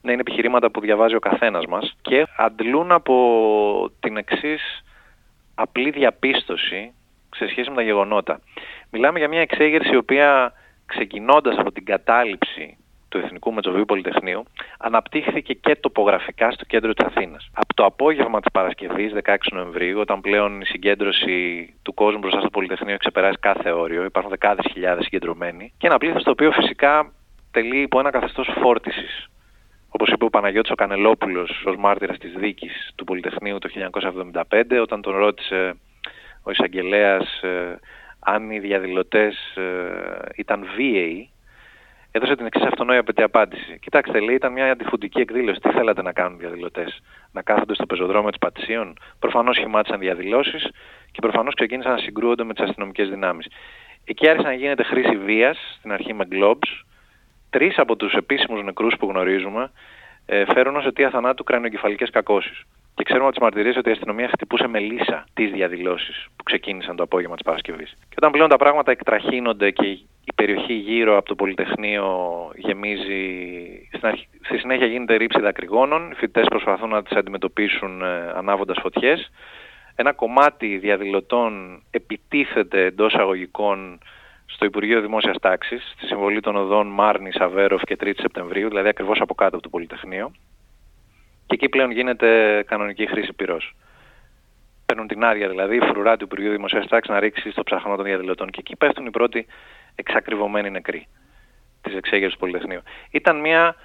Ναι, 0.00 0.12
είναι 0.12 0.20
επιχειρήματα 0.20 0.70
που 0.70 0.80
διαβάζει 0.80 1.14
ο 1.14 1.18
καθένας 1.18 1.66
μας 1.66 1.96
και 2.02 2.26
αντλούν 2.36 2.92
από 2.92 3.14
την 4.00 4.16
εξής 4.16 4.82
απλή 5.54 5.90
διαπίστωση 5.90 6.92
σε 7.36 7.48
σχέση 7.48 7.70
με 7.70 7.76
τα 7.76 7.82
γεγονότα. 7.82 8.40
Μιλάμε 8.90 9.18
για 9.18 9.28
μια 9.28 9.40
εξέγερση 9.40 9.92
η 9.92 9.96
οποία 9.96 10.52
ξεκινώντας 10.86 11.58
από 11.58 11.72
την 11.72 11.84
κατάληψη 11.84 12.76
του 13.14 13.20
Εθνικού 13.24 13.52
Μετσοβίου 13.52 13.84
Πολυτεχνείου, 13.84 14.42
αναπτύχθηκε 14.78 15.52
και 15.52 15.76
τοπογραφικά 15.76 16.50
στο 16.50 16.64
κέντρο 16.64 16.92
της 16.92 17.06
Αθήνας. 17.06 17.50
Από 17.54 17.74
το 17.74 17.84
απόγευμα 17.84 18.40
της 18.40 18.50
Παρασκευής, 18.52 19.12
16 19.12 19.52
Νοεμβρίου, 19.52 20.00
όταν 20.00 20.20
πλέον 20.20 20.60
η 20.60 20.64
συγκέντρωση 20.64 21.74
του 21.82 21.94
κόσμου 21.94 22.18
μπροστά 22.18 22.40
στο 22.40 22.50
Πολυτεχνείο 22.50 22.96
ξεπεράσει 22.96 23.38
κάθε 23.40 23.70
όριο, 23.70 24.04
υπάρχουν 24.04 24.30
δεκάδες 24.30 24.66
χιλιάδες 24.72 25.04
συγκεντρωμένοι, 25.04 25.72
και 25.78 25.86
ένα 25.86 25.98
πλήθος 25.98 26.22
το 26.22 26.30
οποίο 26.30 26.50
φυσικά 26.50 27.12
τελεί 27.50 27.80
υπό 27.80 27.98
ένα 27.98 28.10
καθεστώς 28.10 28.48
φόρτισης. 28.60 29.28
Όπως 29.96 30.08
είπε 30.08 30.24
ο 30.24 30.30
Παναγιώτης 30.30 30.70
ο 30.70 30.74
Κανελόπουλος 30.74 31.62
ως 31.64 31.76
μάρτυρας 31.76 32.18
της 32.18 32.32
δίκης 32.32 32.92
του 32.94 33.04
Πολυτεχνείου 33.04 33.58
το 33.58 33.68
1975, 33.68 34.78
όταν 34.82 35.02
τον 35.02 35.16
ρώτησε 35.16 35.76
ο 36.42 36.50
εισαγγελέας 36.50 37.42
ε, 37.42 37.78
αν 38.18 38.50
οι 38.50 38.58
διαδηλωτές 38.58 39.56
ε, 39.56 39.62
ήταν 40.36 40.66
βίαιοι, 40.76 41.30
έδωσε 42.10 42.36
την 42.36 42.46
εξής 42.46 42.64
αυτονόητη 42.64 43.22
απάντηση. 43.22 43.78
Κοιτάξτε, 43.78 44.20
λέει, 44.20 44.34
ήταν 44.34 44.52
μια 44.52 44.70
αντιφουντική 44.70 45.20
εκδήλωση. 45.20 45.60
Τι 45.60 45.70
θέλατε 45.70 46.02
να 46.02 46.12
κάνουν 46.12 46.34
οι 46.34 46.40
διαδηλωτές, 46.40 47.02
Να 47.32 47.42
κάθονται 47.42 47.74
στο 47.74 47.86
πεζοδρόμιο 47.86 48.30
της 48.30 48.38
Πατησίων; 48.38 48.98
Προφανώς 49.18 49.56
σχημάτισαν 49.56 49.98
διαδηλώσεις 49.98 50.68
και 51.12 51.20
προφανώς 51.20 51.54
ξεκίνησαν 51.54 51.92
να 51.92 51.98
συγκρούονται 51.98 52.44
με 52.44 52.54
τις 52.54 52.64
αστυνομικές 52.64 53.08
δυνάμεις. 53.08 53.46
Εκεί 54.04 54.28
άρχισε 54.28 54.48
να 54.48 54.54
γίνεται 54.54 54.82
χρήση 54.82 55.16
βίας, 55.16 55.58
στην 55.78 55.92
αρχή 55.92 56.14
με 56.14 56.28
globes. 56.30 56.84
Τρεις 57.54 57.78
από 57.78 57.96
τους 57.96 58.12
επίσημους 58.12 58.64
νεκρούς 58.64 58.96
που 58.98 59.06
γνωρίζουμε 59.06 59.70
ε, 60.26 60.44
φέρουν 60.52 60.76
ως 60.76 60.86
αιτία 60.86 61.10
θανάτου 61.10 61.44
κρανιοκεφαλικές 61.44 62.10
κακώσεις. 62.10 62.62
Και 62.94 63.02
ξέρουμε 63.04 63.24
από 63.26 63.34
τις 63.34 63.42
μαρτυρίες 63.42 63.76
ότι 63.76 63.88
η 63.88 63.92
αστυνομία 63.92 64.28
χτυπούσε 64.28 64.66
με 64.66 64.78
λύσα 64.78 65.24
τις 65.34 65.50
διαδηλώσεις 65.50 66.26
που 66.36 66.42
ξεκίνησαν 66.42 66.96
το 66.96 67.02
απόγευμα 67.02 67.34
της 67.34 67.44
Παρασκευής. 67.44 67.90
Και 68.08 68.14
όταν 68.16 68.30
πλέον 68.30 68.48
τα 68.48 68.56
πράγματα 68.56 68.90
εκτραχύνονται 68.90 69.70
και 69.70 69.86
η 70.24 70.32
περιοχή 70.34 70.72
γύρω 70.72 71.16
από 71.16 71.28
το 71.28 71.34
Πολυτεχνείο 71.34 72.06
γεμίζει, 72.56 73.22
στην 73.92 74.06
αρχή, 74.06 74.26
στη 74.42 74.58
συνέχεια 74.58 74.86
γίνεται 74.86 75.14
ρήψη 75.14 75.40
δακρυγόνων, 75.40 76.10
οι 76.10 76.14
φοιτητές 76.14 76.46
προσπαθούν 76.48 76.88
να 76.88 77.02
τις 77.02 77.16
αντιμετωπίσουν 77.16 78.02
ε, 78.02 78.32
ανάβοντας 78.36 78.78
φωτιές. 78.80 79.30
Ένα 79.94 80.12
κομμάτι 80.12 80.78
διαδηλωτών 80.78 81.82
επιτίθεται 81.90 82.84
εντός 82.84 83.14
αγωγικών 83.14 83.98
στο 84.54 84.64
Υπουργείο 84.64 85.00
Δημόσιας 85.00 85.36
Τάξης, 85.40 85.92
στη 85.96 86.06
συμβολή 86.06 86.40
των 86.40 86.56
οδών 86.56 86.86
Μάρνη, 86.86 87.30
Αβέροφ 87.38 87.82
και 87.82 87.96
3η 88.00 88.20
Σεπτεμβρίου, 88.20 88.68
δηλαδή 88.68 88.88
ακριβώς 88.88 89.20
από 89.20 89.34
κάτω 89.34 89.54
από 89.54 89.64
το 89.64 89.68
Πολυτεχνείο. 89.68 90.32
Και 91.46 91.54
εκεί 91.54 91.68
πλέον 91.68 91.90
γίνεται 91.90 92.62
κανονική 92.66 93.06
χρήση 93.06 93.32
πυρός. 93.32 93.74
Παίρνουν 94.86 95.06
την 95.06 95.24
άδεια 95.24 95.48
δηλαδή 95.48 95.76
η 95.76 95.80
φρουρά 95.80 96.16
του 96.16 96.24
Υπουργείου 96.24 96.50
Δημοσίας 96.50 96.86
Τάξης 96.86 97.14
να 97.14 97.20
ρίξει 97.20 97.50
στο 97.50 97.62
ψαχνό 97.62 97.96
των 97.96 98.04
διαδηλωτών. 98.04 98.50
Και 98.50 98.58
εκεί 98.60 98.76
πέφτουν 98.76 99.06
οι 99.06 99.10
πρώτοι 99.10 99.46
εξακριβωμένοι 99.94 100.70
νεκροί 100.70 101.06
της 101.82 101.94
εξέγερσης 101.94 102.32
του 102.32 102.38
Πολυτεχνείου. 102.38 102.80
Ήταν 103.10 103.40
μια 103.40 103.76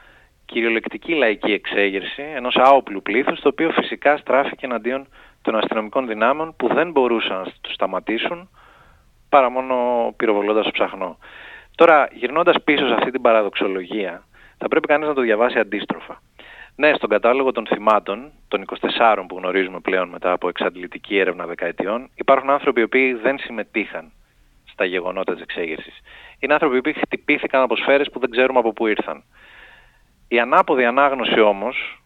κυριολεκτική 0.46 1.14
λαϊκή 1.14 1.52
εξέγερση 1.52 2.22
ενός 2.36 2.56
άοπλου 2.56 3.02
πλήθους, 3.02 3.40
το 3.40 3.48
οποίο 3.48 3.72
φυσικά 3.72 4.18
στράφηκε 4.18 4.66
εναντίον 4.66 5.08
των 5.42 5.56
αστυνομικών 5.56 6.08
δυνάμεων 6.08 6.56
που 6.56 6.68
δεν 6.74 6.92
μπορούσαν 6.92 7.38
να 7.38 7.44
τους 7.62 7.74
σταματήσουν 7.74 8.50
παρά 9.30 9.50
μόνο 9.50 9.76
πυροβολώντας 10.18 10.66
το 10.66 10.72
ψαχνό. 10.72 11.18
Τώρα, 11.76 12.08
γυρνώντας 12.12 12.56
πίσω 12.64 12.88
σε 12.88 12.94
αυτή 12.94 13.12
την 13.12 13.22
παραδοξολογία, 13.22 14.24
θα 14.58 14.68
πρέπει 14.68 14.88
κανείς 14.88 15.08
να 15.08 15.14
το 15.14 15.22
διαβάσει 15.22 15.60
αντίστροφα. 15.60 16.22
Ναι, 16.76 16.94
στον 16.94 17.10
κατάλογο 17.10 17.52
των 17.52 17.68
θυμάτων, 17.68 18.32
των 18.48 18.62
24 18.62 19.26
που 19.28 19.38
γνωρίζουμε 19.38 19.80
πλέον 19.80 20.10
μετά 20.10 20.32
από 20.32 20.48
εξαντλητική 20.48 21.18
έρευνα 21.18 21.46
δεκαετιών, 21.46 22.10
υπάρχουν 22.16 22.50
άνθρωποι 22.50 22.80
οι 22.80 22.84
οποίοι 22.84 23.14
δεν 23.14 23.40
συμμετείχαν 23.40 24.12
στα 24.72 24.86
γεγονότα 24.86 25.34
της 25.34 25.42
εξέγερσης. 25.42 26.00
Είναι 26.40 26.54
άνθρωποι 26.54 26.76
οι 26.76 26.80
οποίοι 26.80 26.94
χτυπήθηκαν 26.94 27.62
από 27.62 27.76
σφαίρες 27.76 28.10
που 28.10 28.20
δεν 28.20 28.30
ξέρουμε 28.30 28.60
από 28.60 28.74
πού 28.74 28.88
ήρθαν. 28.88 29.24
Η 30.28 30.40
ανάποδη 30.40 30.86
ανάγνωση 30.86 31.40
όμως 31.40 31.99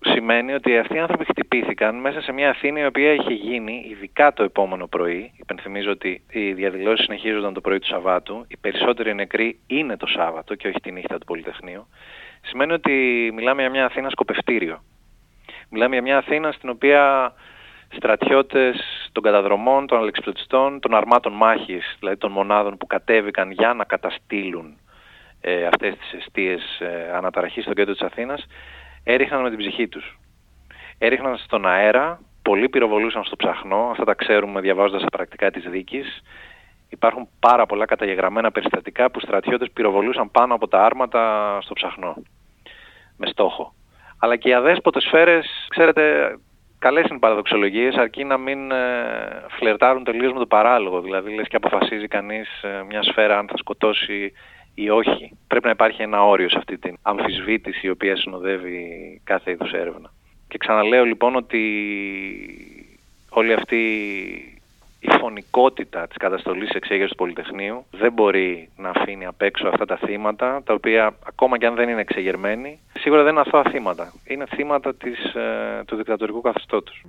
σημαίνει 0.00 0.52
ότι 0.52 0.78
αυτοί 0.78 0.94
οι 0.94 0.98
άνθρωποι 0.98 1.24
χτυπήθηκαν 1.24 1.94
μέσα 1.94 2.20
σε 2.20 2.32
μια 2.32 2.50
Αθήνα 2.50 2.80
η 2.80 2.86
οποία 2.86 3.12
είχε 3.12 3.32
γίνει 3.32 3.86
ειδικά 3.90 4.32
το 4.32 4.42
επόμενο 4.42 4.86
πρωί. 4.86 5.32
Υπενθυμίζω 5.36 5.90
ότι 5.90 6.22
οι 6.30 6.52
διαδηλώσεις 6.52 7.04
συνεχίζονταν 7.04 7.54
το 7.54 7.60
πρωί 7.60 7.78
του 7.78 7.86
Σαββάτου. 7.86 8.44
Οι 8.48 8.56
περισσότεροι 8.56 9.14
νεκροί 9.14 9.58
είναι 9.66 9.96
το 9.96 10.06
Σάββατο 10.06 10.54
και 10.54 10.68
όχι 10.68 10.80
τη 10.80 10.92
νύχτα 10.92 11.18
του 11.18 11.26
Πολυτεχνείου. 11.26 11.86
Σημαίνει 12.40 12.72
ότι 12.72 12.92
μιλάμε 13.34 13.60
για 13.60 13.70
μια 13.70 13.84
Αθήνα 13.84 14.10
σκοπευτήριο. 14.10 14.82
Μιλάμε 15.68 15.94
για 15.94 16.02
μια 16.02 16.16
Αθήνα 16.16 16.52
στην 16.52 16.68
οποία 16.68 17.32
στρατιώτες 17.88 18.76
των 19.12 19.22
καταδρομών, 19.22 19.86
των 19.86 19.98
αλεξιπτωτιστών, 19.98 20.80
των 20.80 20.94
αρμάτων 20.94 21.32
μάχης, 21.32 21.96
δηλαδή 21.98 22.16
των 22.16 22.32
μονάδων 22.32 22.76
που 22.76 22.86
κατέβηκαν 22.86 23.50
για 23.50 23.74
να 23.74 23.84
καταστήλουν 23.84 24.76
ε, 25.40 25.66
αυτές 25.66 25.96
τις 25.96 26.12
αιστείες 26.12 26.80
ε, 26.80 27.12
αναταραχής 27.16 27.64
στο 27.64 27.72
κέντρο 27.72 27.92
της 27.92 28.02
Αθήνας, 28.02 28.46
έριχναν 29.04 29.42
με 29.42 29.48
την 29.48 29.58
ψυχή 29.58 29.88
τους. 29.88 30.18
Έριχναν 30.98 31.36
στον 31.36 31.66
αέρα, 31.66 32.20
πολλοί 32.42 32.68
πυροβολούσαν 32.68 33.24
στο 33.24 33.36
ψαχνό, 33.36 33.88
αυτά 33.90 34.04
τα 34.04 34.14
ξέρουμε 34.14 34.60
διαβάζοντας 34.60 35.02
τα 35.02 35.08
πρακτικά 35.08 35.50
της 35.50 35.64
δίκης. 35.64 36.22
Υπάρχουν 36.88 37.28
πάρα 37.40 37.66
πολλά 37.66 37.86
καταγεγραμμένα 37.86 38.50
περιστατικά 38.50 39.10
που 39.10 39.20
στρατιώτες 39.20 39.70
πυροβολούσαν 39.70 40.30
πάνω 40.30 40.54
από 40.54 40.68
τα 40.68 40.84
άρματα 40.84 41.58
στο 41.60 41.74
ψαχνό, 41.74 42.16
με 43.16 43.26
στόχο. 43.26 43.74
Αλλά 44.18 44.36
και 44.36 44.48
οι 44.48 44.52
αδέσποτες 44.52 45.02
σφαίρες, 45.02 45.66
ξέρετε, 45.68 46.34
καλές 46.78 47.04
είναι 47.04 47.16
οι 47.16 47.18
παραδοξολογίες, 47.18 47.94
αρκεί 47.96 48.24
να 48.24 48.36
μην 48.36 48.70
ε, 48.70 49.44
φλερτάρουν 49.48 50.04
τελείως 50.04 50.32
με 50.32 50.38
το 50.38 50.46
παράλογο. 50.46 51.00
Δηλαδή, 51.00 51.34
λες 51.34 51.48
και 51.48 51.56
αποφασίζει 51.56 52.08
κανείς 52.08 52.62
ε, 52.62 52.84
μια 52.88 53.02
σφαίρα 53.02 53.38
αν 53.38 53.48
θα 53.48 53.56
σκοτώσει 53.56 54.32
ή 54.74 54.90
όχι. 54.90 55.36
Πρέπει 55.46 55.64
να 55.64 55.70
υπάρχει 55.70 56.02
ένα 56.02 56.24
όριο 56.24 56.48
σε 56.48 56.58
αυτή 56.58 56.78
την 56.78 56.96
αμφισβήτηση 57.02 57.86
η 57.86 57.90
οποία 57.90 58.16
συνοδεύει 58.16 59.20
κάθε 59.24 59.50
είδους 59.50 59.72
έρευνα. 59.72 60.12
Και 60.48 60.58
ξαναλέω 60.58 61.04
λοιπόν 61.04 61.36
ότι 61.36 61.62
όλη 63.28 63.52
αυτή 63.52 63.78
η 65.00 65.08
φωνικότητα 65.20 66.06
της 66.06 66.16
καταστολής 66.16 66.70
εξέγερσης 66.70 67.10
του 67.10 67.16
Πολυτεχνείου 67.16 67.84
δεν 67.90 68.12
μπορεί 68.12 68.68
να 68.76 68.88
αφήνει 68.88 69.26
απ' 69.26 69.42
έξω 69.42 69.68
αυτά 69.68 69.84
τα 69.86 69.96
θύματα, 69.96 70.62
τα 70.64 70.74
οποία 70.74 71.14
ακόμα 71.26 71.58
και 71.58 71.66
αν 71.66 71.74
δεν 71.74 71.88
είναι 71.88 72.00
εξεγερμένοι, 72.00 72.80
σίγουρα 72.98 73.22
δεν 73.22 73.32
είναι 73.32 73.40
αθώα 73.40 73.62
θύματα. 73.70 74.12
Είναι 74.24 74.46
θύματα 74.46 74.94
της, 74.94 75.24
ε, 75.34 75.82
του 75.86 75.96
δικτατορικού 75.96 76.40
καθεστώτος. 76.40 77.04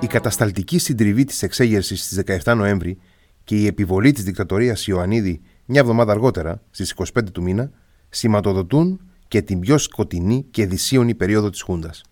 Η 0.00 0.06
κατασταλτική 0.06 0.78
συντριβή 0.78 1.24
της 1.24 1.42
εξέγερσης 1.42 2.04
στις 2.04 2.22
17 2.44 2.54
Νοέμβρη 2.56 2.98
και 3.44 3.56
η 3.56 3.66
επιβολή 3.66 4.12
της 4.12 4.24
δικτατορίας 4.24 4.86
Ιωαννίδη 4.86 5.40
μια 5.64 5.80
εβδομάδα 5.80 6.12
αργότερα, 6.12 6.62
στις 6.70 6.94
25 7.14 7.32
του 7.32 7.42
μήνα, 7.42 7.70
σηματοδοτούν 8.08 9.00
και 9.28 9.42
την 9.42 9.60
πιο 9.60 9.78
σκοτεινή 9.78 10.46
και 10.50 10.66
δυσίωνη 10.66 11.14
περίοδο 11.14 11.50
της 11.50 11.62
Χούντας. 11.62 12.02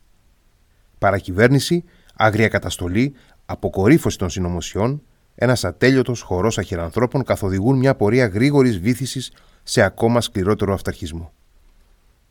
Παρακυβέρνηση, 0.98 1.84
άγρια 2.14 2.48
καταστολή, 2.48 3.14
αποκορύφωση 3.46 4.18
των 4.18 4.30
συνωμοσιών, 4.30 5.02
ένας 5.34 5.64
ατέλειωτος 5.64 6.20
χορός 6.20 6.58
αχυρανθρώπων 6.58 7.24
καθοδηγούν 7.24 7.78
μια 7.78 7.94
πορεία 7.94 8.26
γρήγορης 8.26 8.78
βήθησης 8.78 9.32
σε 9.62 9.82
ακόμα 9.82 10.20
σκληρότερο 10.20 10.72
αυταρχισμό. 10.72 11.32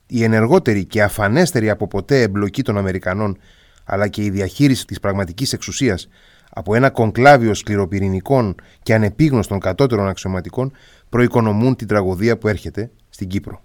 Η 0.08 0.24
ενεργότερη 0.24 0.86
και 0.86 1.04
αφανέστερη 1.04 1.70
από 1.70 1.88
ποτέ 1.88 2.22
εμπλοκή 2.22 2.62
των 2.62 2.78
Αμερικανών 2.78 3.38
αλλά 3.84 4.08
και 4.08 4.24
η 4.24 4.30
διαχείριση 4.30 4.86
της 4.86 5.00
πραγματικής 5.00 5.54
εξουσίας 5.54 6.08
από 6.50 6.76
ένα 6.76 6.90
κονκλάβιο 6.90 7.54
σκληροπυρηνικών 7.54 8.56
και 8.84 8.94
ανεπίγνωστων 8.94 9.60
κατώτερων 9.60 10.08
αξιωματικών 10.08 10.72
προοικονομούν 11.10 11.76
την 11.76 11.88
τραγωδία 11.88 12.38
που 12.38 12.48
έρχεται 12.48 12.92
στην 13.10 13.28
Κύπρο. 13.28 13.62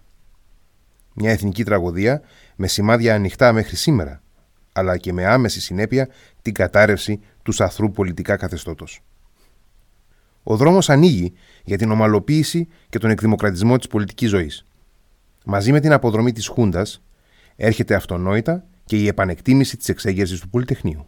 Μια 1.14 1.30
εθνική 1.30 1.64
τραγωδία 1.64 2.22
με 2.56 2.66
σημάδια 2.66 3.14
ανοιχτά 3.14 3.52
μέχρι 3.52 3.76
σήμερα, 3.76 4.22
αλλά 4.72 4.96
και 4.96 5.12
με 5.12 5.26
άμεση 5.26 5.60
συνέπεια 5.60 6.08
την 6.42 6.54
κατάρρευση 6.54 7.20
του 7.42 7.52
σαθρού 7.52 7.90
πολιτικά 7.90 8.36
καθεστώτος. 8.36 9.02
Ο 10.42 10.56
δρόμος 10.56 10.90
ανοίγει 10.90 11.32
για 11.64 11.78
την 11.78 11.90
ομαλοποίηση 11.90 12.68
και 12.88 12.98
τον 12.98 13.10
εκδημοκρατισμό 13.10 13.76
της 13.76 13.86
πολιτικής 13.86 14.30
ζωής. 14.30 14.64
Μαζί 15.44 15.72
με 15.72 15.80
την 15.80 15.92
αποδρομή 15.92 16.32
της 16.32 16.46
Χούντας 16.46 17.02
έρχεται 17.56 17.94
αυτονόητα 17.94 18.64
και 18.88 18.96
η 18.96 19.06
επανεκτίμηση 19.06 19.76
της 19.76 19.88
εξέγερσης 19.88 20.40
του 20.40 20.48
Πολυτεχνείου. 20.48 21.06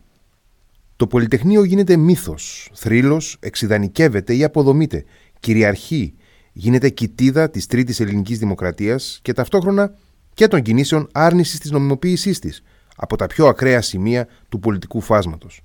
Το 0.97 1.07
Πολυτεχνείο 1.07 1.65
γίνεται 1.65 1.97
μύθος, 1.97 2.71
θρύλος, 2.75 3.37
εξειδανικεύεται 3.41 4.35
ή 4.35 4.45
αποδομείται, 4.45 5.05
κυριαρχεί, 5.41 6.15
γίνεται 6.53 6.89
κοιτίδα 6.89 7.51
της 7.51 7.67
τρίτης 7.67 8.01
ελληνικής 8.01 8.39
δημοκρατίας 8.39 9.19
και 9.23 9.33
ταυτόχρονα 9.33 9.95
και 10.35 10.47
των 10.47 10.63
κινήσεων 10.63 11.09
άρνησης 11.13 11.59
της 11.59 11.71
νομιμοποίησής 11.71 12.39
της 12.39 12.63
από 12.97 13.17
τα 13.17 13.27
πιο 13.27 13.47
ακραία 13.47 13.81
σημεία 13.81 14.29
του 14.49 14.59
πολιτικού 14.59 15.01
φάσματος. 15.01 15.63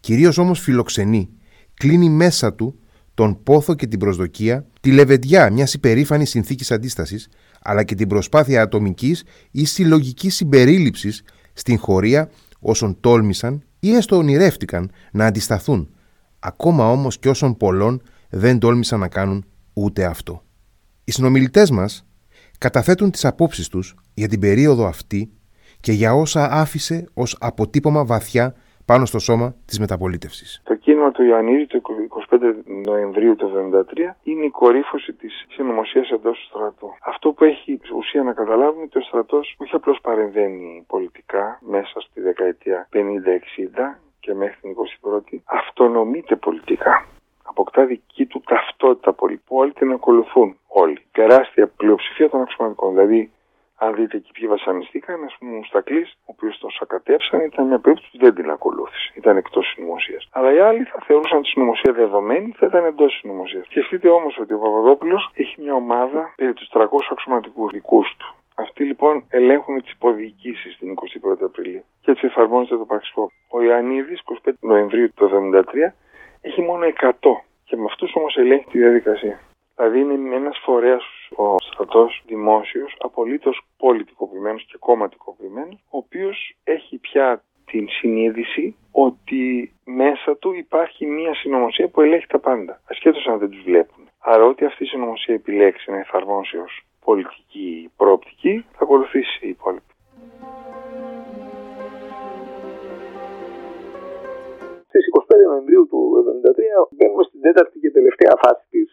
Κυρίως 0.00 0.38
όμως 0.38 0.60
φιλοξενεί, 0.60 1.28
κλείνει 1.74 2.08
μέσα 2.08 2.54
του 2.54 2.78
τον 3.14 3.42
πόθο 3.42 3.74
και 3.74 3.86
την 3.86 3.98
προσδοκία, 3.98 4.66
τη 4.80 4.92
λεβεντιά 4.92 5.50
μιας 5.50 5.74
υπερήφανης 5.74 6.30
συνθήκης 6.30 6.70
αντίστασης, 6.70 7.28
αλλά 7.62 7.82
και 7.82 7.94
την 7.94 8.08
προσπάθεια 8.08 8.62
ατομικής 8.62 9.24
ή 9.50 9.64
συλλογικής 9.64 10.34
συμπερίληψης 10.34 11.22
στην 11.52 11.78
χωρία 11.78 12.30
όσων 12.60 13.00
τόλμησαν 13.00 13.62
ή 13.80 13.94
έστω 13.94 14.16
ονειρεύτηκαν 14.16 14.90
να 15.12 15.26
αντισταθούν, 15.26 15.88
ακόμα 16.38 16.90
όμως 16.90 17.18
και 17.18 17.28
όσων 17.28 17.56
πολλών 17.56 18.02
δεν 18.30 18.58
τόλμησαν 18.58 19.00
να 19.00 19.08
κάνουν 19.08 19.44
ούτε 19.72 20.04
αυτό. 20.04 20.42
Οι 21.04 21.12
συνομιλητές 21.12 21.70
μας 21.70 22.06
καταθέτουν 22.58 23.10
τις 23.10 23.24
απόψεις 23.24 23.68
τους 23.68 23.94
για 24.14 24.28
την 24.28 24.40
περίοδο 24.40 24.86
αυτή 24.86 25.30
και 25.80 25.92
για 25.92 26.14
όσα 26.14 26.50
άφησε 26.50 27.04
ως 27.14 27.36
αποτύπωμα 27.40 28.04
βαθιά 28.04 28.54
πάνω 28.92 29.06
στο 29.06 29.18
σώμα 29.18 29.54
της 29.66 29.78
μεταπολίτευσης. 29.78 30.62
Το 30.64 30.74
κίνημα 30.74 31.10
του 31.10 31.22
Ιωαννίδη 31.22 31.66
το 31.66 31.80
25 32.30 32.38
Νοεμβρίου 32.86 33.36
του 33.36 33.46
1973 33.48 34.16
είναι 34.22 34.44
η 34.44 34.50
κορύφωση 34.50 35.12
της 35.12 35.46
συνωμοσίας 35.54 36.10
εντός 36.10 36.38
του 36.38 36.46
στρατού. 36.48 36.88
Αυτό 37.02 37.32
που 37.32 37.44
έχει 37.44 37.80
ουσία 37.96 38.22
να 38.22 38.32
καταλάβουμε 38.32 38.82
ότι 38.82 38.98
ο 38.98 39.00
στρατός 39.00 39.54
όχι 39.58 39.74
απλώς 39.74 39.98
παρεμβαίνει 40.02 40.84
πολιτικά 40.86 41.58
μέσα 41.60 42.00
στη 42.00 42.20
δεκαετία 42.20 42.88
50-60 42.92 42.96
και 44.20 44.34
μέχρι 44.34 44.56
την 44.60 44.74
21η 44.74 45.36
αυτονομείται 45.44 46.36
πολιτικά. 46.36 47.06
Αποκτά 47.42 47.84
δική 47.84 48.26
του 48.26 48.42
ταυτότητα 48.46 49.12
πολύ 49.12 49.40
που 49.46 49.56
όλοι 49.56 49.72
την 49.72 49.92
ακολουθούν. 49.92 50.56
Όλοι. 50.66 50.98
Τεράστια 51.12 51.66
πλειοψηφία 51.76 52.28
των 52.30 52.40
αξιωματικών. 52.40 52.90
Δηλαδή, 52.94 53.30
αν 53.78 53.94
δείτε 53.94 54.16
εκεί 54.16 54.30
ποιοι 54.32 54.48
βασανιστήκαν, 54.48 55.24
ας 55.24 55.36
πούμε, 55.38 55.52
ο 55.52 55.54
Μουστακλής, 55.54 56.10
ο 56.20 56.24
οποίος 56.24 56.58
τον 56.58 56.70
σακατέψαν, 56.70 57.40
ήταν 57.40 57.66
μια 57.66 57.78
περίπτωση 57.78 58.10
που 58.12 58.18
δεν 58.18 58.34
την 58.34 58.50
ακολούθησε. 58.50 59.12
Ήταν 59.14 59.36
εκτός 59.36 59.66
συνωμοσίας. 59.66 60.28
Αλλά 60.32 60.52
οι 60.52 60.58
άλλοι 60.58 60.84
θα 60.84 60.98
θεωρούσαν 61.06 61.42
τη 61.42 61.48
συνωμοσία 61.48 61.92
δεδομένη, 61.92 62.52
θα 62.56 62.66
ήταν 62.66 62.84
εντός 62.84 63.12
συνωμοσίας. 63.18 63.66
Σκεφτείτε 63.66 64.08
όμως 64.08 64.38
ότι 64.38 64.52
ο 64.54 64.58
Παπαδόπουλος 64.58 65.30
έχει 65.34 65.60
μια 65.62 65.74
ομάδα 65.74 66.32
περί 66.36 66.52
τους 66.52 66.68
300 66.68 67.10
αξιωματικούς 67.10 67.72
δικούς 67.72 68.16
του. 68.18 68.34
Αυτοί 68.54 68.84
λοιπόν 68.84 69.24
ελέγχουν 69.28 69.82
τις 69.82 69.92
υποδιοικήσεις 69.92 70.76
την 70.78 70.94
21η 70.94 71.42
Απριλίου 71.42 71.84
και 72.00 72.10
έτσι 72.10 72.26
εφαρμόζεται 72.26 72.76
το 72.76 72.84
πραξικό. 72.84 73.30
Ο 73.48 73.62
Ιωαννίδης, 73.62 74.20
25 74.44 74.52
Νοεμβρίου 74.60 75.12
του 75.14 75.24
1973, 75.24 75.94
έχει 76.40 76.60
μόνο 76.62 76.84
100 76.86 77.10
και 77.64 77.76
με 77.76 77.84
αυτούς 77.84 78.14
όμως 78.14 78.36
ελέγχει 78.36 78.66
τη 78.70 78.78
διαδικασία. 78.78 79.40
Δηλαδή 79.76 80.00
είναι 80.00 80.34
ένας 80.34 80.58
φορέας 80.64 81.04
ο 81.36 81.56
στρατός 81.58 82.22
δημόσιος, 82.26 82.96
απολύτως 82.98 83.62
πολιτικοποιημένος 83.76 84.64
και 84.64 84.76
κομματικοποιημένος, 84.78 85.74
ο 85.74 85.96
οποίος 85.96 86.56
έχει 86.64 86.98
πια 86.98 87.44
την 87.64 87.88
συνείδηση 87.88 88.76
ότι 88.92 89.72
μέσα 89.84 90.36
του 90.36 90.52
υπάρχει 90.54 91.06
μια 91.06 91.34
συνωμοσία 91.34 91.88
που 91.88 92.00
ελέγχει 92.00 92.26
τα 92.26 92.38
πάντα, 92.38 92.80
ασχέτως 92.88 93.26
αν 93.26 93.38
δεν 93.38 93.50
τους 93.50 93.62
βλέπουν. 93.62 94.08
Άρα, 94.18 94.44
ό,τι 94.44 94.64
αυτή 94.64 94.84
η 94.84 94.86
συνωμοσία 94.86 95.34
επιλέξει 95.34 95.90
να 95.90 95.98
εφαρμόσει 95.98 96.56
ως 96.56 96.82
πολιτική 97.04 97.90
προοπτική, 97.96 98.64
θα 98.72 98.78
ακολουθήσει 98.82 99.46
η 99.46 99.48
υπόλοιπη. 99.48 99.91
Στις 104.92 105.06
25 105.08 105.52
Νοεμβρίου 105.52 105.84
του 105.90 106.00
1973 106.14 106.96
μπαίνουμε 106.96 107.24
στην 107.28 107.40
τέταρτη 107.44 107.76
και 107.82 107.90
τελευταία 107.98 108.34
φάση 108.42 108.64
της 108.74 108.88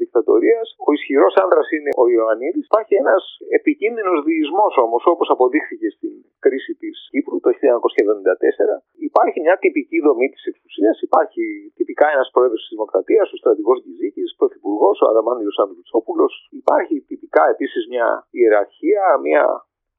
δικτατορίας. 0.00 0.66
Ο 0.86 0.90
ισχυρός 0.96 1.34
άνδρας 1.42 1.66
είναι 1.76 1.90
ο 2.02 2.04
Ιωαννίδης. 2.14 2.64
Υπάρχει 2.70 2.94
ένας 3.02 3.22
επικίνδυνος 3.58 4.18
διεισμός 4.28 4.72
όμως, 4.84 5.02
όπως 5.12 5.28
αποδείχθηκε 5.34 5.88
στην 5.96 6.12
κρίση 6.44 6.72
της 6.82 6.94
Κύπρου 7.12 7.38
το 7.44 7.50
1974. 7.58 8.76
Υπάρχει 9.10 9.38
μια 9.44 9.56
τυπική 9.62 9.98
δομή 10.06 10.28
της 10.34 10.44
εξουσίας. 10.50 10.96
Υπάρχει 11.08 11.44
τυπικά 11.78 12.06
ένας 12.14 12.28
πρόεδρος 12.34 12.60
της 12.62 12.72
Δημοκρατίας, 12.76 13.26
ο 13.34 13.36
στρατηγός 13.42 13.78
Γκυζίκη, 13.82 14.24
πρωθυπουργός, 14.40 14.96
ο 15.02 15.06
Αδαμάνιο 15.10 15.52
Ανδρουτσόπουλο. 15.64 16.26
Υπάρχει 16.62 16.94
τυπικά 17.08 17.42
επίσης 17.54 17.82
μια 17.92 18.08
ιεραρχία, 18.38 19.04
μια 19.26 19.44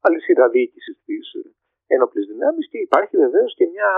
αλυσίδα 0.05 0.45
διοίκησης 0.53 0.97
της 1.05 1.25
ένοπλες 1.87 2.25
δυνάμεις 2.31 2.65
και 2.71 2.77
υπάρχει 2.87 3.15
βεβαίως 3.17 3.51
και 3.57 3.65
μια 3.73 3.89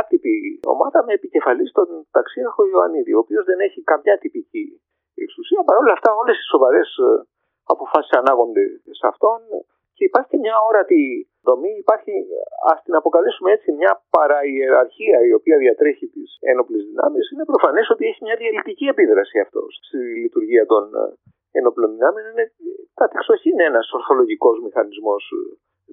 άτυπη 0.00 0.60
ομάδα 0.74 1.04
με 1.06 1.12
επικεφαλής 1.18 1.70
τον 1.72 1.88
ταξίαρχο 2.10 2.62
Ιωαννίδη, 2.70 3.12
ο 3.14 3.18
οποίος 3.18 3.44
δεν 3.44 3.58
έχει 3.66 3.80
καμιά 3.82 4.18
τυπική 4.18 4.66
εξουσία. 5.24 5.62
Παρ' 5.68 5.78
όλα 5.82 5.92
αυτά, 5.92 6.10
όλες 6.22 6.36
οι 6.38 6.46
σοβαρές 6.52 6.88
αποφάσεις 7.72 8.12
ανάγονται 8.20 8.64
σε 8.98 9.06
αυτόν 9.12 9.40
και 9.96 10.04
υπάρχει 10.04 10.28
και 10.32 10.42
μια 10.44 10.56
όρατη 10.68 11.02
δομή. 11.46 11.72
Υπάρχει, 11.84 12.12
ας 12.72 12.78
την 12.84 12.94
αποκαλέσουμε 13.00 13.50
έτσι, 13.56 13.68
μια 13.72 13.92
παραϊεραρχία 14.16 15.18
η 15.30 15.32
οποία 15.38 15.56
διατρέχει 15.64 16.06
τις 16.14 16.30
ένοπλες 16.40 16.82
δυνάμεις. 16.90 17.30
Είναι 17.30 17.44
προφανές 17.44 17.86
ότι 17.94 18.04
έχει 18.10 18.20
μια 18.26 18.36
διαλυτική 18.36 18.86
επίδραση 18.94 19.36
αυτός 19.38 19.78
στη 19.86 19.98
λειτουργία 20.22 20.64
των 20.66 20.84
ένοπλων 21.58 21.90
δυνάμεων. 21.94 22.26
Είναι 22.30 22.46
κατεξοχήν 22.94 23.60
ένας 23.60 23.86
ορθολογικός 23.92 24.56
μηχανισμός 24.64 25.22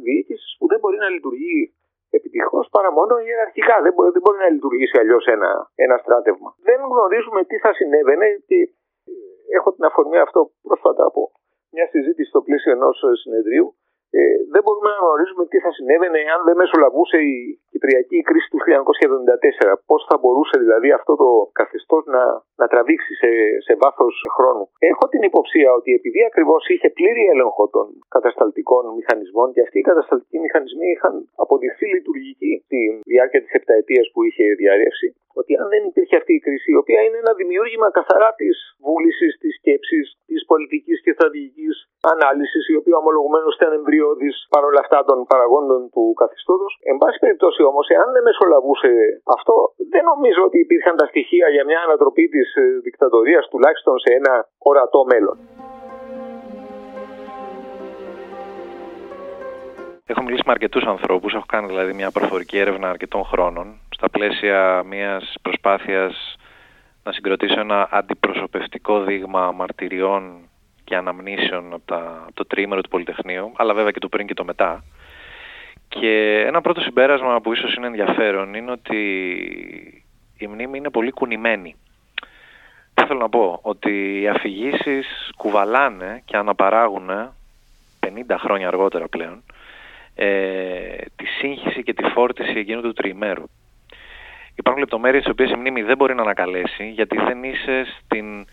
διοίκησης 0.06 0.51
που 0.58 0.66
δεν 0.72 0.80
μπορεί 0.80 0.98
να 1.06 1.09
λειτουργεί 1.16 1.59
επιτυχώς 2.18 2.66
παρά 2.76 2.92
μόνο 2.92 3.14
ιεραρχικά. 3.27 3.76
Δεν 3.85 3.93
μπορεί, 3.93 4.09
δεν 4.16 4.22
μπορεί 4.24 4.38
να 4.45 4.50
λειτουργήσει 4.56 4.95
αλλιώς 5.01 5.26
ένα, 5.35 5.51
ένα 5.85 5.95
στράτευμα. 5.98 6.50
Δεν 6.68 6.80
γνωρίζουμε 6.92 7.42
τι 7.50 7.58
θα 7.64 7.72
συνέβαινε 7.74 8.27
και 8.48 8.58
έχω 9.58 9.69
την 9.76 9.84
αφορμή 9.90 10.18
αυτό 10.18 10.51
πρόσφατα 10.61 11.03
από 11.06 11.22
μια 11.76 11.88
συζήτηση 11.93 12.30
στο 12.30 12.42
πλαίσιο 12.42 12.72
ενός 12.72 12.98
συνεδρίου. 13.24 13.68
Ε, 14.17 14.21
δεν 14.53 14.61
μπορούμε 14.63 14.89
να 14.93 14.99
γνωρίζουμε 15.03 15.43
τι 15.51 15.57
θα 15.65 15.71
συνέβαινε 15.77 16.19
αν 16.35 16.41
δεν 16.47 16.55
μεσολαβούσε 16.61 17.17
η 17.33 17.35
Κυπριακή 17.71 18.17
κρίση 18.29 18.47
του 18.51 18.59
1974. 18.65 19.73
Πώς 19.89 20.01
θα 20.09 20.15
μπορούσε 20.21 20.55
δηλαδή 20.63 20.89
αυτό 20.99 21.13
το 21.21 21.29
καθεστώς 21.59 22.03
να, 22.15 22.23
να 22.61 22.65
τραβήξει 22.71 23.11
σε, 23.21 23.31
σε 23.65 23.73
βάθος 23.81 24.13
χρόνου. 24.35 24.65
Έχω 24.91 25.03
την 25.13 25.21
υποψία 25.29 25.69
ότι 25.79 25.89
επειδή 25.99 26.21
ακριβώς 26.29 26.61
είχε 26.71 26.89
πλήρη 26.97 27.23
έλεγχο 27.33 27.63
των 27.75 27.85
κατασταλτικών 28.15 28.83
μηχανισμών 28.99 29.47
και 29.53 29.61
αυτοί 29.65 29.77
οι 29.79 29.88
κατασταλτικοί 29.91 30.38
μηχανισμοί 30.45 30.88
είχαν 30.95 31.15
αποδειχθεί 31.43 31.85
λειτουργικοί 31.95 32.53
στη 32.65 32.79
διάρκεια 33.11 33.41
της 33.43 33.53
επταετίας 33.59 34.05
που 34.13 34.19
είχε 34.27 34.45
διαρρεύσει, 34.61 35.07
ότι 35.41 35.51
αν 35.61 35.67
δεν 35.73 35.81
υπήρχε 35.89 36.15
αυτή 36.21 36.33
η 36.39 36.43
κρίση, 36.45 36.67
η 36.75 36.77
οποία 36.83 36.99
είναι 37.05 37.17
ένα 37.23 37.33
δημιούργημα 37.41 37.88
καθαρά 37.99 38.29
της 38.41 38.55
βούλησης, 38.85 39.31
της 39.41 39.53
σκέψης, 39.59 40.05
της 40.29 40.41
πολιτικής 40.51 40.97
και 41.03 41.11
στρατηγικής 41.17 41.75
ανάλυσης, 42.13 42.63
η 42.73 42.75
οποία 42.81 42.97
ομολογουμένως 43.03 43.53
ήταν 43.55 43.73
εμβριώδη 44.00 44.30
παρόλα 44.53 44.80
αυτά 44.86 45.00
των 45.10 45.18
παραγόντων 45.32 45.82
του 45.94 46.03
καθιστώτος. 46.22 46.72
Εν 46.92 46.95
πάση 47.02 47.18
περιπτώσει 47.24 47.61
όμως, 47.72 47.86
εάν 47.95 48.08
δεν 48.16 48.24
μεσολαβούσε 48.28 48.92
αυτό, 49.36 49.56
δεν 49.94 50.03
νομίζω 50.11 50.42
ότι 50.48 50.58
υπήρχαν 50.66 50.95
τα 51.02 51.06
στοιχεία 51.11 51.48
για 51.56 51.64
μια 51.69 51.80
ανατροπή 51.86 52.26
της 52.36 52.48
δικτατορίας 52.88 53.44
τουλάχιστον 53.52 53.95
σε 54.03 54.10
ένα 54.19 54.34
ορατό 54.69 55.02
μέλλον. 55.11 55.38
Έχω 60.11 60.22
μιλήσει 60.24 60.44
με 60.45 60.52
αρκετούς 60.52 60.84
ανθρώπους, 60.94 61.34
έχω 61.34 61.48
κάνει 61.53 61.68
δηλαδή 61.68 61.94
μια 61.94 62.11
προφορική 62.11 62.58
έρευνα 62.58 62.90
αρκετών 62.90 63.24
χρόνων 63.24 63.68
στα 63.95 64.10
πλαίσια 64.10 64.84
μιας 64.92 65.36
προσπάθειας 65.42 66.14
να 67.03 67.11
συγκροτήσω 67.11 67.60
ένα 67.60 67.88
αντιπροσωπευτικό 67.92 69.03
δείγμα 69.03 69.52
μαρτυριών 69.52 70.50
και 70.90 70.95
αναμνήσεων 70.95 71.74
από, 71.74 71.84
τα, 71.85 72.22
από 72.22 72.34
το 72.34 72.45
τρίμερο 72.45 72.82
του 72.82 72.90
Πολυτεχνείου, 72.90 73.51
αλλά 73.56 73.74
βέβαια 73.74 73.92
και 73.92 74.00
το 74.00 74.08
πριν 74.09 74.27
και 74.27 74.34
το 74.34 74.43
μετά. 74.43 74.84
Και 75.88 76.43
ένα 76.48 76.61
πρώτο 76.61 76.82
συμπέρασμα 76.82 77.42
που 77.42 77.53
ίσως 77.53 77.76
είναι 77.76 77.88
ενδιαφέρον 77.88 78.53
είναι 78.53 78.72
ότι 78.72 78.98
η 80.38 80.48
μνήμη 80.48 80.77
είναι 80.77 80.90
πολύ 80.90 81.11
κουνημένη. 81.11 81.76
Τι 82.93 83.06
θέλω 83.06 83.19
να 83.19 83.30
πω, 83.30 83.59
ότι 83.61 84.22
οι 84.22 84.27
αφηγήσεις 84.27 85.32
κουβαλάνε 85.38 86.22
και 86.26 86.38
αναπαράγουν 86.38 87.09
50 87.09 88.35
χρόνια 88.38 88.68
αργότερα 88.68 89.08
πλέον 89.08 89.43
ε, 90.16 90.27
τη 91.16 91.26
σύγχυση 91.26 91.84
και 91.84 91.93
τη 91.93 92.03
φόρτιση 92.03 92.59
εκείνου 92.59 92.82
του 92.82 92.93
τριημέρου. 92.93 93.43
Υπάρχουν 94.56 94.84
λεπτομέρειες 94.84 95.24
τις 95.24 95.32
οποίες 95.32 95.51
η 95.51 95.56
μνήμη 95.56 95.82
δεν 95.82 95.98
μπορεί 95.98 96.16
να 96.16 96.22
ανακαλέσει 96.22 96.90
γιατί 96.90 97.18
δεν 97.18 97.43
είσαι 97.43 97.85
στην 98.00 98.45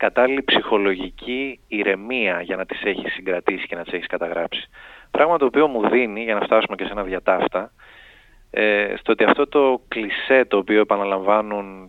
κατάλληλη 0.00 0.42
ψυχολογική 0.42 1.60
ηρεμία 1.68 2.40
για 2.40 2.56
να 2.56 2.66
τις 2.66 2.82
έχεις 2.82 3.12
συγκρατήσει 3.12 3.66
και 3.66 3.76
να 3.76 3.82
τις 3.82 3.92
έχεις 3.92 4.06
καταγράψει. 4.06 4.68
Πράγμα 5.10 5.38
το 5.38 5.44
οποίο 5.44 5.66
μου 5.66 5.88
δίνει, 5.88 6.22
για 6.22 6.34
να 6.34 6.40
φτάσουμε 6.40 6.76
και 6.76 6.84
σε 6.84 6.92
ένα 6.92 7.02
διατάφτα, 7.02 7.72
ε, 8.50 8.94
στο 8.98 9.12
ότι 9.12 9.24
αυτό 9.24 9.46
το 9.46 9.80
κλισέ 9.88 10.44
το 10.44 10.56
οποίο 10.56 10.80
επαναλαμβάνουν 10.80 11.88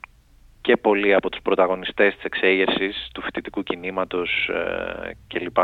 και 0.62 0.78
πολλοί 0.78 1.14
από 1.14 1.30
τους 1.30 1.42
πρωταγωνιστές 1.42 2.16
της 2.16 2.24
εξέγερσης, 2.24 3.10
του 3.14 3.22
φοιτητικού 3.22 3.64
κινήματος 3.64 4.50
ε, 4.54 5.18
κλπ. 5.28 5.58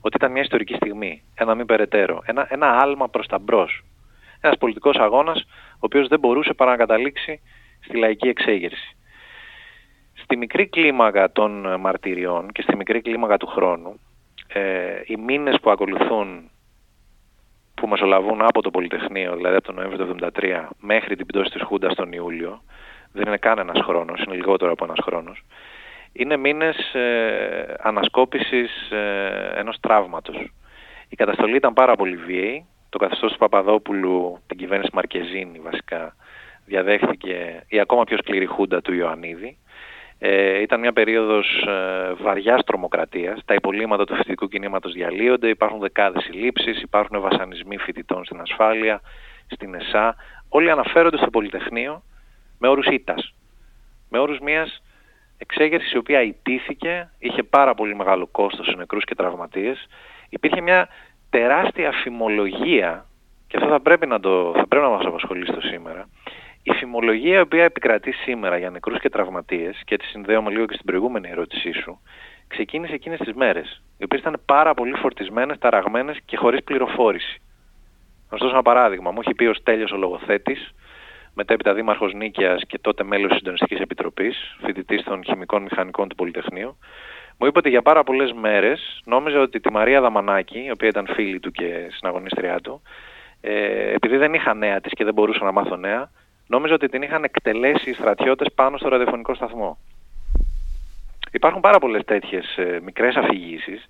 Ότι 0.00 0.16
ήταν 0.16 0.32
μια 0.32 0.42
ιστορική 0.42 0.74
στιγμή, 0.74 1.22
ένα 1.34 1.54
μη 1.54 1.64
περαιτέρω, 1.64 2.22
ένα, 2.24 2.46
ένα 2.50 2.66
άλμα 2.66 3.08
προς 3.08 3.26
τα 3.26 3.38
μπρος. 3.38 3.84
Ένας 4.40 4.58
πολιτικός 4.58 4.96
αγώνας, 4.96 5.40
ο 5.72 5.84
οποίος 5.88 6.08
δεν 6.08 6.18
μπορούσε 6.18 6.52
παρά 6.54 6.70
να 6.70 6.76
καταλήξει 6.76 7.40
στη 7.80 7.96
λαϊκή 7.96 8.28
εξέγερση. 8.28 8.96
Στη 10.34 10.42
μικρή 10.42 10.66
κλίμακα 10.66 11.32
των 11.32 11.80
μαρτυριών 11.80 12.52
και 12.52 12.62
στη 12.62 12.76
μικρή 12.76 13.00
κλίμακα 13.00 13.36
του 13.36 13.46
χρόνου, 13.46 14.00
ε, 14.46 15.02
οι 15.06 15.16
μήνες 15.16 15.60
που 15.60 15.70
ακολουθούν 15.70 16.50
που 17.74 17.86
μεσολαβούν 17.86 18.42
από 18.42 18.62
το 18.62 18.70
Πολυτεχνείο, 18.70 19.36
δηλαδή 19.36 19.56
από 19.56 19.66
τον 19.66 19.74
Νοέμβριο 19.74 20.06
του 20.06 20.16
1973 20.40 20.68
μέχρι 20.80 21.16
την 21.16 21.26
πτώση 21.26 21.50
της 21.50 21.62
Χούντας 21.62 21.94
τον 21.94 22.12
Ιούλιο, 22.12 22.62
δεν 23.12 23.26
είναι 23.26 23.36
καν 23.36 23.58
ένας 23.58 23.80
χρόνος, 23.84 24.22
είναι 24.22 24.34
λιγότερο 24.34 24.72
από 24.72 24.84
ένας 24.84 24.98
χρόνος, 25.02 25.44
είναι 26.12 26.36
μήνες 26.36 26.94
ε, 26.94 27.74
ανασκόπησης 27.80 28.90
ε, 28.90 29.52
ενός 29.54 29.80
τραύματος. 29.80 30.52
Η 31.08 31.16
καταστολή 31.16 31.56
ήταν 31.56 31.72
πάρα 31.72 31.96
πολύ 31.96 32.16
βίαιη, 32.16 32.66
το 32.88 32.98
καθεστώς 32.98 33.32
του 33.32 33.38
Παπαδόπουλου, 33.38 34.38
την 34.46 34.56
κυβέρνηση 34.56 34.90
Μαρκεζίνη 34.92 35.58
βασικά, 35.58 36.16
διαδέχθηκε 36.64 37.64
η 37.68 37.80
ακόμα 37.80 38.04
πιο 38.04 38.16
σκληρή 38.16 38.46
Χούντα 38.46 38.80
του 38.80 38.94
Ιωαννίδη, 38.94 39.58
ε, 40.26 40.60
ήταν 40.60 40.80
μια 40.80 40.92
περίοδος 40.92 41.64
ε, 41.66 42.12
βαριάς 42.22 42.64
τρομοκρατίας. 42.64 43.40
Τα 43.44 43.54
υπολείμματα 43.54 44.04
του 44.04 44.14
φοιτητικού 44.14 44.48
κινήματος 44.48 44.92
διαλύονται, 44.92 45.48
υπάρχουν 45.48 45.80
δεκάδες 45.80 46.22
συλλήψεις, 46.22 46.82
υπάρχουν 46.82 47.20
βασανισμοί 47.20 47.76
φοιτητών 47.78 48.24
στην 48.24 48.40
ασφάλεια, 48.40 49.00
στην 49.46 49.74
ΕΣΑ. 49.74 50.16
Όλοι 50.48 50.70
αναφέρονται 50.70 51.16
στο 51.16 51.30
Πολυτεχνείο 51.30 52.02
με 52.58 52.68
όρους 52.68 52.86
ήττας. 52.86 53.34
Με 54.10 54.18
όρους 54.18 54.38
μιας 54.38 54.82
εξέγερσης 55.38 55.92
η 55.92 55.96
οποία 55.96 56.22
ιτήθηκε, 56.22 57.10
είχε 57.18 57.42
πάρα 57.42 57.74
πολύ 57.74 57.94
μεγάλο 57.94 58.26
κόστος 58.26 58.66
σε 58.66 58.76
νεκρούς 58.76 59.04
και 59.04 59.14
τραυματίες. 59.14 59.86
Υπήρχε 60.28 60.60
μια 60.60 60.88
τεράστια 61.30 61.92
φημολογία, 61.92 63.06
και 63.46 63.56
αυτό 63.56 63.68
θα 63.68 63.80
πρέπει 63.80 64.06
να, 64.06 64.20
το, 64.20 64.52
θα 64.56 64.66
πρέπει 64.66 64.84
να 64.84 64.90
μας 64.90 65.06
απασχολήσει 65.06 65.52
το 65.52 65.60
σήμερα, 65.60 66.08
η 66.66 66.72
φημολογία 66.72 67.38
η 67.38 67.40
οποία 67.40 67.64
επικρατεί 67.64 68.12
σήμερα 68.12 68.56
για 68.56 68.70
νεκρούς 68.70 69.00
και 69.00 69.08
τραυματίες 69.08 69.82
και 69.84 69.96
τη 69.96 70.04
συνδέομαι 70.04 70.50
λίγο 70.50 70.66
και 70.66 70.74
στην 70.74 70.86
προηγούμενη 70.86 71.28
ερώτησή 71.28 71.72
σου 71.72 72.00
ξεκίνησε 72.48 72.94
εκείνες 72.94 73.18
τις 73.18 73.32
μέρες 73.34 73.82
οι 73.98 74.04
οποίες 74.04 74.20
ήταν 74.20 74.40
πάρα 74.44 74.74
πολύ 74.74 74.92
φορτισμένες, 74.92 75.58
ταραγμένες 75.58 76.18
και 76.24 76.36
χωρίς 76.36 76.64
πληροφόρηση. 76.64 77.40
Να 78.30 78.36
σου 78.36 78.42
δώσω 78.42 78.54
ένα 78.54 78.62
παράδειγμα. 78.62 79.10
Μου 79.10 79.20
έχει 79.20 79.34
πει 79.34 79.44
ο 79.44 79.54
Στέλιος 79.54 79.92
ο 79.92 79.96
λογοθέτης, 79.96 80.74
μετέπειτα 81.34 81.74
δήμαρχος 81.74 82.14
Νίκαιας 82.14 82.62
και 82.66 82.78
τότε 82.78 83.04
μέλος 83.04 83.28
της 83.28 83.38
Συντονιστικής 83.38 83.80
Επιτροπής, 83.80 84.56
φοιτητής 84.64 85.02
των 85.02 85.24
Χημικών 85.24 85.62
Μηχανικών 85.62 86.08
του 86.08 86.14
Πολυτεχνείου, 86.14 86.76
μου 87.38 87.46
είπε 87.46 87.58
ότι 87.58 87.68
για 87.68 87.82
πάρα 87.82 88.04
πολλές 88.04 88.32
μέρες 88.32 89.02
νόμιζε 89.04 89.38
ότι 89.38 89.60
τη 89.60 89.72
Μαρία 89.72 90.00
Δαμανάκη, 90.00 90.64
η 90.64 90.70
οποία 90.70 90.88
ήταν 90.88 91.06
φίλη 91.14 91.40
του 91.40 91.50
και 91.50 91.88
συναγωνίστριά 91.96 92.60
του, 92.60 92.82
ε, 93.40 93.92
επειδή 93.92 94.16
δεν 94.16 94.34
είχα 94.34 94.54
νέα 94.54 94.80
της 94.80 94.92
και 94.92 95.04
δεν 95.04 95.14
μπορούσα 95.14 95.44
να 95.44 95.52
μάθω 95.52 95.76
νέα, 95.76 96.10
νόμιζα 96.46 96.74
ότι 96.74 96.88
την 96.88 97.02
είχαν 97.02 97.24
εκτελέσει 97.24 97.90
οι 97.90 97.94
στρατιώτες 97.94 98.52
πάνω 98.54 98.76
στο 98.76 98.88
ραδιοφωνικό 98.88 99.34
σταθμό. 99.34 99.78
Υπάρχουν 101.32 101.60
πάρα 101.60 101.78
πολλές 101.78 102.04
τέτοιες 102.04 102.56
ε, 102.56 102.80
μικρές 102.82 103.16
αφηγήσεις, 103.16 103.86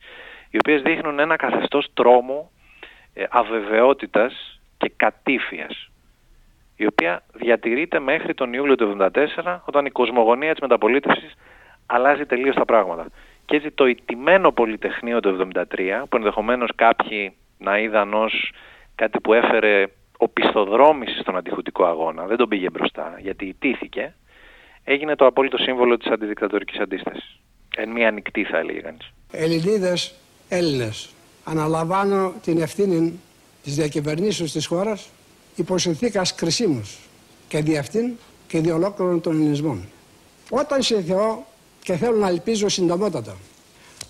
οι 0.50 0.57
οποίες 0.57 0.83
δείχνουν 0.83 1.18
ένα 1.18 1.36
καθεστώς 1.36 1.86
τρόμου, 1.94 2.50
ε, 3.15 3.24
αβεβαιότητας 3.31 4.60
και 4.76 4.92
κατήφιας, 4.97 5.91
η 6.76 6.86
οποία 6.86 7.23
διατηρείται 7.33 7.99
μέχρι 7.99 8.34
τον 8.34 8.52
Ιούλιο 8.52 8.74
του 8.74 8.86
1974, 8.86 9.62
όταν 9.65 9.86
η 9.86 9.91
κοσμογονία 9.91 10.52
της 10.52 10.60
μεταπολίτευσης 10.60 11.34
αλλάζει 11.86 12.26
τελείως 12.26 12.55
τα 12.55 12.65
πράγματα. 12.65 13.07
Και 13.44 13.57
έτσι 13.57 13.70
το 13.70 13.86
ιτημένο 13.86 14.52
Πολυτεχνείο 14.52 15.20
του 15.20 15.28
1973, 15.28 16.07
που 16.08 16.16
ενδεχομένως 16.16 16.70
κάποιοι 16.74 17.36
να 17.58 17.78
είδαν 17.78 18.15
ως 18.15 18.52
κάτι 18.94 19.20
που 19.20 19.33
έφερε 19.33 19.86
οπισθοδρόμηση 20.17 21.18
στον 21.18 21.36
αντιχουτικό 21.36 21.84
αγώνα, 21.84 22.26
δεν 22.26 22.36
τον 22.36 22.49
πήγε 22.49 22.70
μπροστά 22.70 23.18
γιατί 23.20 23.44
ιτήθηκε, 23.47 24.15
έγινε 24.84 25.15
το 25.15 25.26
απόλυτο 25.26 25.57
σύμβολο 25.57 25.97
της 25.97 26.10
αντιδικτατορικής 26.10 26.78
αντίστασης. 26.78 27.39
Εν 27.76 27.89
μία 27.89 28.09
ανοιχτή 28.09 28.44
θα 28.44 28.59
έλεγε 28.59 28.81
κανείς. 28.81 29.12
Ελληνίδες, 29.31 30.15
Έλληνες, 30.49 31.10
αναλαμβάνω 31.44 32.33
την 32.43 32.60
ευθύνη 32.60 33.20
της 33.62 33.75
διακυβερνήσεως 33.75 34.52
της 34.52 34.67
χώρας 34.67 35.10
υπό 35.57 35.78
συνθήκας 35.78 36.34
κρισίμους 36.34 36.99
και 37.49 37.60
δι' 37.62 37.76
αυτήν 37.76 38.12
και 38.47 38.60
δι' 38.60 38.70
ολόκληρων 38.70 39.20
των 39.20 39.33
ελληνισμών. 39.33 39.89
Όταν 40.51 40.83
σε 40.83 41.02
Θεό 41.02 41.47
και 41.83 41.97
θέλω 41.97 42.17
να 42.17 42.28
ελπίζω 42.28 42.68
συντομότατα 42.68 43.36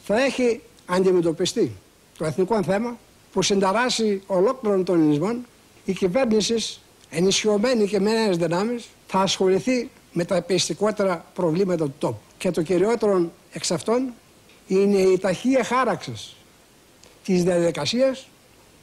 θα 0.05 0.24
έχει 0.24 0.60
αντιμετωπιστεί 0.86 1.73
το 2.18 2.24
εθνικό 2.24 2.62
θέμα 2.62 2.99
που 3.33 3.42
συνταράσει 3.42 4.23
ολόκληρων 4.26 4.84
των 4.84 5.00
ελληνισμών 5.00 5.47
η 5.84 5.92
κυβέρνηση 5.92 6.80
ενισχυωμένη 7.10 7.86
και 7.86 8.00
με 8.00 8.12
νέες 8.12 8.36
δυνάμεις 8.36 8.88
θα 9.06 9.18
ασχοληθεί 9.18 9.90
με 10.12 10.24
τα 10.24 10.42
πιστικότερα 10.42 11.24
προβλήματα 11.34 11.84
του 11.84 11.94
τόπου. 11.98 12.18
Και 12.38 12.50
το 12.50 12.62
κυριότερο 12.62 13.30
εξ 13.52 13.70
αυτών 13.70 14.12
είναι 14.66 14.98
η 14.98 15.18
ταχεία 15.18 15.64
χάραξης 15.64 16.36
της 17.24 17.44
διαδικασίας 17.44 18.28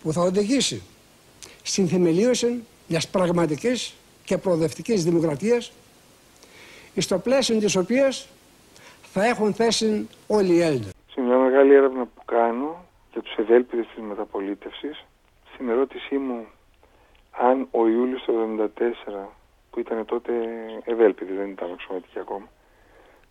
που 0.03 0.13
θα 0.13 0.21
οδηγήσει 0.21 0.81
στην 1.63 1.87
θεμελίωση 1.87 2.63
μιας 2.87 3.07
πραγματικής 3.07 3.93
και 4.23 4.37
προοδευτικής 4.37 5.03
δημοκρατίας 5.03 5.71
στο 6.97 7.19
πλαίσιο 7.19 7.57
της 7.57 7.75
οποίας 7.75 8.27
θα 9.13 9.25
έχουν 9.25 9.53
θέση 9.53 10.07
όλοι 10.27 10.53
οι 10.53 10.61
Έλληνες. 10.61 10.91
Σε 11.13 11.21
μια 11.21 11.37
μεγάλη 11.37 11.73
έρευνα 11.73 12.05
που 12.05 12.25
κάνω 12.25 12.85
για 13.11 13.21
τους 13.21 13.35
ευέλπιδες 13.35 13.87
της 13.95 14.03
μεταπολίτευσης, 14.03 15.05
στην 15.53 15.69
ερώτησή 15.69 16.17
μου 16.17 16.45
αν 17.31 17.67
ο 17.71 17.87
Ιούλιος 17.87 18.23
του 18.23 18.33
1974, 18.77 19.27
που 19.71 19.79
ήταν 19.79 20.05
τότε 20.05 20.33
ευέλπιδη, 20.83 21.33
δεν 21.33 21.49
ήταν 21.49 21.71
αξιωματική 21.71 22.19
ακόμα, 22.19 22.47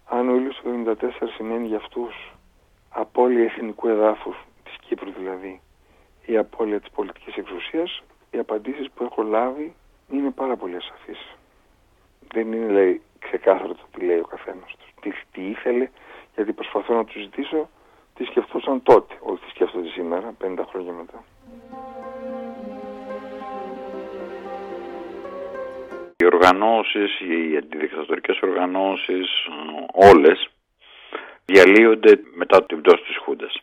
αν 0.04 0.28
ο 0.28 0.32
Ιούλιος 0.32 0.56
του 0.56 0.84
1974 1.00 1.10
σημαίνει 1.36 1.66
για 1.66 1.76
αυτούς 1.76 2.32
απώλεια 2.90 3.44
εθνικού 3.44 3.88
εδάφους, 3.88 4.36
της 4.64 4.76
Κύπρου 4.86 5.12
δηλαδή, 5.18 5.60
η 6.26 6.36
απώλεια 6.36 6.80
της 6.80 6.90
πολιτικής 6.90 7.36
εξουσίας, 7.36 8.02
οι 8.30 8.38
απαντήσεις 8.38 8.90
που 8.90 9.04
έχω 9.04 9.22
λάβει 9.22 9.74
είναι 10.10 10.30
πάρα 10.30 10.56
πολύ 10.56 10.76
ασαφείς. 10.76 11.36
Δεν 12.32 12.52
είναι 12.52 12.72
λέει, 12.72 13.02
ξεκάθαρο 13.18 13.74
το 13.74 13.84
τι 13.92 14.04
λέει 14.04 14.18
ο 14.18 14.26
καθένας 14.26 14.76
τους. 14.78 14.90
Τι, 15.00 15.10
τι 15.32 15.50
ήθελε, 15.50 15.88
γιατί 16.34 16.52
προσπαθώ 16.52 16.94
να 16.94 17.04
τους 17.04 17.22
ζητήσω 17.22 17.68
τι 18.14 18.24
σκεφτούσαν 18.24 18.82
τότε, 18.82 19.14
όχι 19.20 19.44
τι 19.44 19.50
σκέφτονται 19.50 19.88
σήμερα, 19.88 20.34
50 20.44 20.64
χρόνια 20.68 20.92
μετά. 20.92 21.24
Οι 26.20 26.26
οργανώσεις, 26.26 27.20
οι 27.20 27.56
αντιδικτατορικές 27.56 28.38
οργανώσεις, 28.42 29.28
όλες, 29.92 30.48
διαλύονται 31.44 32.20
μετά 32.34 32.64
την 32.64 32.80
πτώση 32.80 33.02
της 33.02 33.16
Χούντας. 33.16 33.62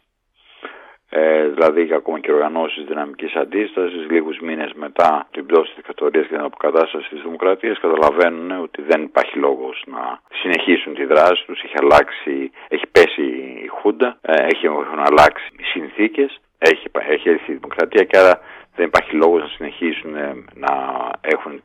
Ε, 1.10 1.48
δηλαδή 1.48 1.94
ακόμα 1.94 2.20
και 2.20 2.32
οργανώσεις 2.32 2.86
δυναμικής 2.86 3.36
αντίστασης, 3.36 4.10
λίγους 4.10 4.40
μήνες 4.40 4.72
μετά 4.74 5.28
την 5.32 5.46
πτώση 5.46 5.66
της 5.66 5.76
δικτατορίας 5.76 6.28
και 6.28 6.36
την 6.36 6.44
αποκατάσταση 6.44 7.10
της 7.10 7.22
δημοκρατίας, 7.22 7.80
καταλαβαίνουν 7.80 8.52
ότι 8.62 8.82
δεν 8.82 9.02
υπάρχει 9.02 9.38
λόγος 9.38 9.84
να 9.86 10.20
συνεχίσουν 10.42 10.94
τη 10.94 11.06
δράση 11.06 11.46
τους, 11.46 11.64
έχει 11.64 11.76
αλλάξει, 11.78 12.52
έχει 12.68 12.88
πέσει 12.92 13.24
η 13.64 13.68
Χούντα, 13.68 14.18
ε, 14.22 14.34
έχει, 14.34 14.66
έχουν 14.66 15.00
αλλάξει 15.00 15.48
οι 15.58 15.64
συνθήκες, 15.64 16.40
έχει, 16.58 16.88
έχει 16.94 17.30
έρθει 17.30 17.52
η 17.52 17.56
δημοκρατία 17.56 18.04
και 18.04 18.18
άρα 18.18 18.40
δεν 18.76 18.86
υπάρχει 18.86 19.16
λόγος 19.16 19.42
να 19.42 19.48
συνεχίσουν 19.48 20.16
ε, 20.16 20.44
να 20.54 20.74
έχουν 21.22 21.62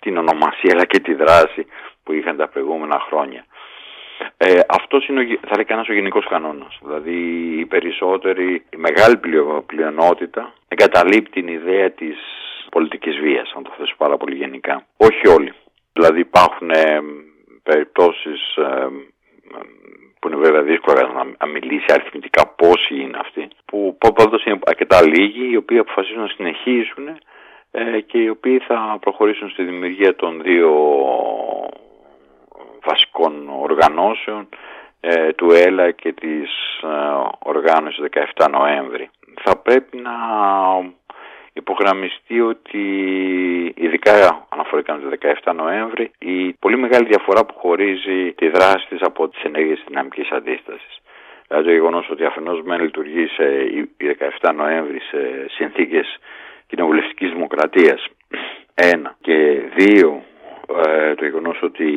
την 0.00 0.16
ονομασία 0.16 0.70
αλλά 0.72 0.84
και 0.84 0.98
τη 1.00 1.14
δράση 1.14 1.66
που 2.02 2.12
είχαν 2.12 2.36
τα 2.36 2.48
προηγούμενα 2.48 3.00
χρόνια. 3.08 3.44
Ε, 4.36 4.60
αυτός 4.68 5.08
είναι, 5.08 5.20
ο, 5.20 5.24
θα 5.24 5.54
λέει 5.54 5.64
κανένας, 5.64 5.88
ο 5.88 5.92
γενικός 5.92 6.26
κανόνας. 6.28 6.78
Δηλαδή 6.82 7.16
οι 7.58 7.66
περισσότεροι, 7.66 8.64
η 8.70 8.76
μεγάλη 8.76 9.16
πλειο, 9.16 9.64
πλειονότητα 9.66 10.52
εγκαταλείπει 10.68 11.30
την 11.30 11.48
ιδέα 11.48 11.90
της 11.90 12.16
πολιτικής 12.70 13.18
βίας, 13.18 13.52
αν 13.56 13.62
το 13.62 13.74
θέσω 13.78 13.94
πάρα 13.96 14.16
πολύ 14.16 14.34
γενικά. 14.36 14.86
Όχι 14.96 15.28
όλοι. 15.28 15.52
Δηλαδή 15.92 16.20
υπάρχουν 16.20 16.70
ε, 16.70 17.00
περιπτώσεις 17.62 18.56
ε, 18.56 18.86
που 20.18 20.28
είναι 20.28 20.36
βέβαια 20.36 20.62
δύσκολο 20.62 21.12
να, 21.12 21.24
να 21.38 21.46
μιλήσει 21.46 21.86
αριθμητικά 21.88 22.46
πόσοι 22.46 22.94
είναι 22.94 23.18
αυτοί, 23.20 23.48
που 23.64 23.98
πάντως 24.14 24.44
είναι 24.44 24.58
αρκετά 24.66 25.02
λίγοι, 25.02 25.50
οι 25.50 25.56
οποίοι 25.56 25.78
αποφασίζουν 25.78 26.20
να 26.20 26.28
συνεχίσουν 26.28 27.08
ε, 27.08 27.16
και 28.06 28.18
οι 28.18 28.28
οποίοι 28.28 28.58
θα 28.58 28.98
προχωρήσουν 29.00 29.50
στη 29.50 29.62
δημιουργία 29.62 30.16
των 30.16 30.42
δύο 30.42 30.70
βασικών 32.84 33.48
οργανώσεων 33.60 34.48
ε, 35.00 35.32
του 35.32 35.50
ΕΛΑ 35.50 35.90
και 35.90 36.12
της 36.12 36.50
ε, 36.82 36.86
οργάνωσης 37.38 38.04
17 38.36 38.46
Νοέμβρη. 38.50 39.10
Θα 39.42 39.56
πρέπει 39.56 39.96
να 39.96 40.12
υπογραμμιστεί 41.52 42.40
ότι 42.40 42.84
ειδικά 43.76 44.46
αναφορικά 44.48 44.94
με 44.94 45.00
το 45.00 45.30
17 45.44 45.54
Νοέμβρη 45.54 46.10
η 46.18 46.52
πολύ 46.52 46.76
μεγάλη 46.76 47.06
διαφορά 47.06 47.44
που 47.44 47.54
χωρίζει 47.54 48.32
τη 48.32 48.48
δράση 48.48 48.86
της 48.88 49.00
από 49.00 49.28
τις 49.28 49.42
ενέργειες 49.42 49.84
δυναμικής 49.86 50.30
αντίστασης. 50.30 50.98
Δηλαδή 51.48 51.66
το 51.66 51.72
γεγονός 51.72 52.10
ότι 52.10 52.24
αφενός 52.24 52.62
μεν 52.62 52.80
λειτουργεί 52.80 53.26
σε, 53.26 53.44
η 53.44 53.90
17 54.40 54.54
Νοέμβρη 54.54 55.00
σε 55.00 55.46
συνθήκες 55.48 56.18
κοινοβουλευτικής 56.68 57.30
δημοκρατίας 57.30 58.06
ένα 58.74 59.16
και 59.20 59.60
δύο 59.76 60.22
ε, 60.86 61.14
το 61.14 61.24
γεγονός 61.24 61.62
ότι 61.62 61.90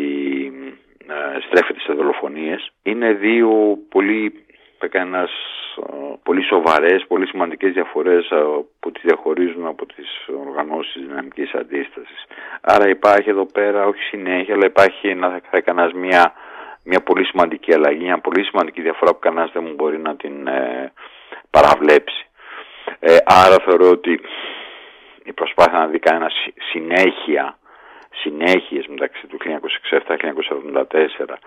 ε, 1.08 1.40
στρέφεται 1.48 1.80
σε 1.80 1.94
δολοφονίες 1.94 2.72
είναι 2.84 3.14
δύο 3.14 3.78
πολύ 3.90 4.46
κανένας 4.88 5.32
πολύ 6.24 6.44
σοβαρές, 6.44 7.06
πολύ 7.08 7.28
σημαντικές 7.28 7.74
διαφορές 7.74 8.28
που 8.80 8.92
τις 8.92 9.02
διαχωρίζουν 9.04 9.66
από 9.66 9.86
τις 9.86 10.28
οργανώσεις 10.48 11.06
δυναμικής 11.08 11.54
αντίστασης. 11.54 12.26
Άρα 12.62 12.90
υπάρχει 12.90 13.30
εδώ 13.30 13.46
πέρα 13.46 13.86
όχι 13.86 14.02
συνέχεια, 14.02 14.54
αλλά 14.54 14.66
υπάρχει 14.66 15.16
να 15.16 15.42
θα 15.52 15.92
μια, 15.94 16.34
μια 16.84 17.00
πολύ 17.00 17.26
σημαντική 17.26 17.74
αλλαγή, 17.74 18.04
μια 18.04 18.18
πολύ 18.18 18.44
σημαντική 18.44 18.82
διαφορά 18.82 19.12
που 19.12 19.20
κανένας 19.20 19.52
δεν 19.52 19.64
μου 19.66 19.74
μπορεί 19.74 19.98
να 19.98 20.16
την 20.16 20.48
ε, 20.48 20.92
παραβλέψει. 21.50 22.26
Ε, 23.00 23.18
άρα 23.26 23.56
θεωρώ 23.66 23.90
ότι 23.90 24.20
η 25.24 25.34
προσπάθεια 25.34 25.78
να 25.78 25.88
δει 25.88 26.00
κανένας 26.00 26.34
συνέχεια, 26.72 27.58
συνέχειες 28.12 28.88
μεταξύ 28.88 29.28
του 29.28 29.38
1967-1974 29.38 31.38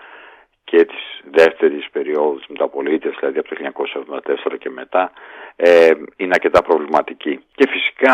και 0.64 0.84
της 0.84 1.20
δεύτερης 1.30 1.90
περίοδου 1.90 2.36
της 2.36 2.46
μεταπολίτευσης, 2.46 3.20
δηλαδή 3.20 3.38
από 3.38 3.48
το 3.48 3.54
1974 3.54 4.58
και 4.58 4.70
μετά, 4.70 5.12
ε, 5.56 5.90
είναι 6.16 6.34
αρκετά 6.34 6.62
προβληματική. 6.62 7.44
Και 7.54 7.68
φυσικά 7.68 8.12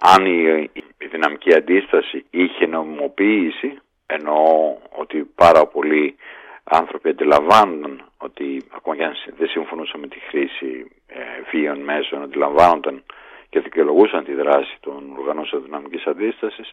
αν 0.00 0.26
η, 0.26 0.70
η 0.98 1.06
δυναμική 1.06 1.54
αντίσταση 1.54 2.24
είχε 2.30 2.66
νομιμοποίηση, 2.66 3.78
εννοώ 4.06 4.76
ότι 4.90 5.30
πάρα 5.34 5.66
πολλοί 5.66 6.16
άνθρωποι 6.64 7.08
αντιλαμβάνονταν 7.08 8.04
ότι 8.18 8.62
ακόμα 8.76 8.96
και 8.96 9.04
αν 9.04 9.14
δεν 9.38 9.48
συμφωνούσαν 9.48 10.00
με 10.00 10.06
τη 10.06 10.18
χρήση 10.18 10.90
ε, 11.06 11.20
βίων 11.50 11.80
μέσων, 11.80 12.22
αντιλαμβάνονταν 12.22 13.04
και 13.52 13.60
δικαιολογούσαν 13.60 14.24
τη 14.24 14.34
δράση 14.34 14.76
των 14.80 15.16
οργανώσεων 15.18 15.62
δυναμικής 15.62 16.06
αντίστασης, 16.06 16.72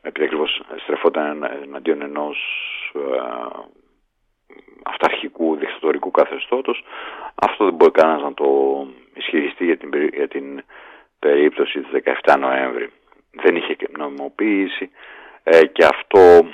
επειδή 0.00 0.24
ακριβώς 0.24 0.62
στρεφόταν 0.82 1.42
εναντίον 1.62 2.02
ενός 2.02 2.38
ε, 2.94 3.00
αυταρχικού 4.82 5.56
δικτατορικού 5.56 6.10
καθεστώτος 6.10 6.84
αυτό 7.34 7.64
δεν 7.64 7.74
μπορεί 7.74 7.90
κανένας 7.90 8.22
να 8.22 8.34
το 8.34 8.48
ισχυριστεί 9.14 9.64
για 9.64 9.76
την, 9.76 9.90
περί- 9.90 10.14
για 10.14 10.28
την 10.28 10.64
περίπτωση 11.18 11.80
της 11.80 12.02
17 12.24 12.38
Νοέμβρη 12.38 12.90
δεν 13.30 13.56
είχε 13.56 13.74
και 13.74 13.88
νομιμοποίηση 13.96 14.90
ε, 15.42 15.66
και 15.66 15.84
αυτό 15.84 16.46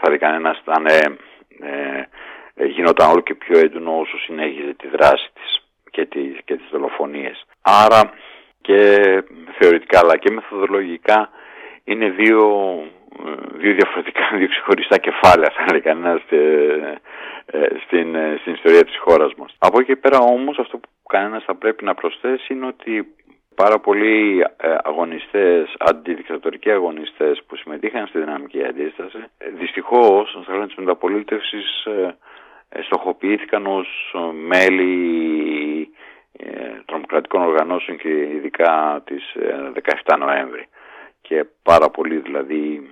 θα 0.00 0.10
δει 0.10 0.18
κανένας 0.18 0.58
ήταν 0.58 0.86
ε, 0.86 1.16
ε, 1.60 2.08
ε, 2.54 2.64
γινόταν 2.66 3.10
όλο 3.10 3.20
και 3.20 3.34
πιο 3.34 3.58
έντονο 3.58 3.98
όσο 3.98 4.18
συνέχιζε 4.18 4.74
τη 4.74 4.88
δράση 4.88 5.28
της 5.34 5.62
και, 5.90 6.06
τις, 6.06 6.38
και 6.44 6.56
τις 6.56 6.68
δολοφονίες. 6.70 7.46
Άρα 7.62 8.12
και 8.68 9.22
θεωρητικά 9.58 9.98
αλλά 9.98 10.16
και 10.16 10.30
μεθοδολογικά 10.30 11.30
είναι 11.84 12.08
δύο, 12.10 12.42
ε, 13.26 13.58
δύο 13.58 13.74
διαφορετικά, 13.74 14.22
δύο 14.38 14.48
ξεχωριστά 14.48 14.98
κεφάλαια 14.98 15.52
θα 15.56 15.64
λέει 15.70 15.80
κανένας 15.80 16.20
ε, 16.28 17.00
ε, 17.46 17.66
στην, 17.84 18.14
ε, 18.14 18.36
στην 18.40 18.52
ιστορία 18.52 18.84
της 18.84 18.98
χώρας 18.98 19.34
μας. 19.34 19.54
Από 19.58 19.78
εκεί 19.80 19.86
και 19.92 19.96
πέρα 19.96 20.18
όμως 20.18 20.58
αυτό 20.58 20.78
που 20.78 20.88
κανένας 21.08 21.44
θα 21.44 21.54
πρέπει 21.54 21.84
να 21.84 21.94
προσθέσει 21.94 22.54
είναι 22.54 22.66
ότι 22.66 23.14
πάρα 23.54 23.78
πολλοί 23.78 24.44
ε, 24.56 24.74
αγωνιστές, 24.82 25.74
αντιδικτατορικοί 25.78 26.70
αγωνιστές 26.70 27.42
που 27.46 27.56
συμμετείχαν 27.56 28.06
στη 28.06 28.18
δυναμική 28.18 28.64
αντίσταση, 28.64 29.18
ε, 29.38 29.50
δυστυχώς 29.50 30.30
στα 30.30 30.42
χρόνια 30.44 30.66
της 30.66 30.76
μεταπολίτευσης 30.76 31.84
ε, 31.84 32.16
ε, 32.68 32.82
στοχοποιήθηκαν 32.82 33.66
ως 33.66 34.14
ε, 34.14 34.32
μέλη 34.46 34.94
ε, 35.82 36.17
τρομοκρατικών 36.84 37.42
οργανώσεων 37.42 37.98
και 37.98 38.08
ειδικά 38.08 39.02
της 39.04 39.34
ε, 39.34 39.72
17 40.04 40.18
Νοέμβρη. 40.18 40.66
Και 41.20 41.44
πάρα 41.62 41.90
πολλοί 41.90 42.16
δηλαδή 42.16 42.90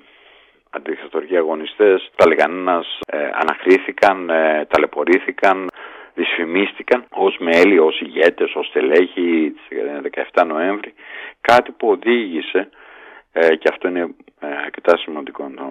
αντιδικτατορικοί 0.70 1.36
αγωνιστές, 1.36 2.10
τα 2.16 2.26
λεγανένας 2.26 2.98
ε, 3.06 3.28
ανακρίθηκαν, 3.32 4.30
ε, 4.30 4.66
ταλαιπωρήθηκαν, 4.68 5.66
δυσφημίστηκαν 6.14 7.04
ως 7.10 7.36
μέλη, 7.38 7.78
ως 7.78 8.00
ηγέτες, 8.00 8.54
ως 8.54 8.66
στελέχη 8.66 9.54
της 9.56 9.78
17 10.32 10.46
Νοέμβρη, 10.46 10.94
κάτι 11.40 11.70
που 11.72 11.88
οδήγησε, 11.88 12.68
ε, 13.32 13.56
και 13.56 13.68
αυτό 13.70 13.88
είναι 13.88 14.14
ε, 14.40 14.46
αρκετά 14.64 14.96
σημαντικό 14.96 15.48
να, 15.48 15.64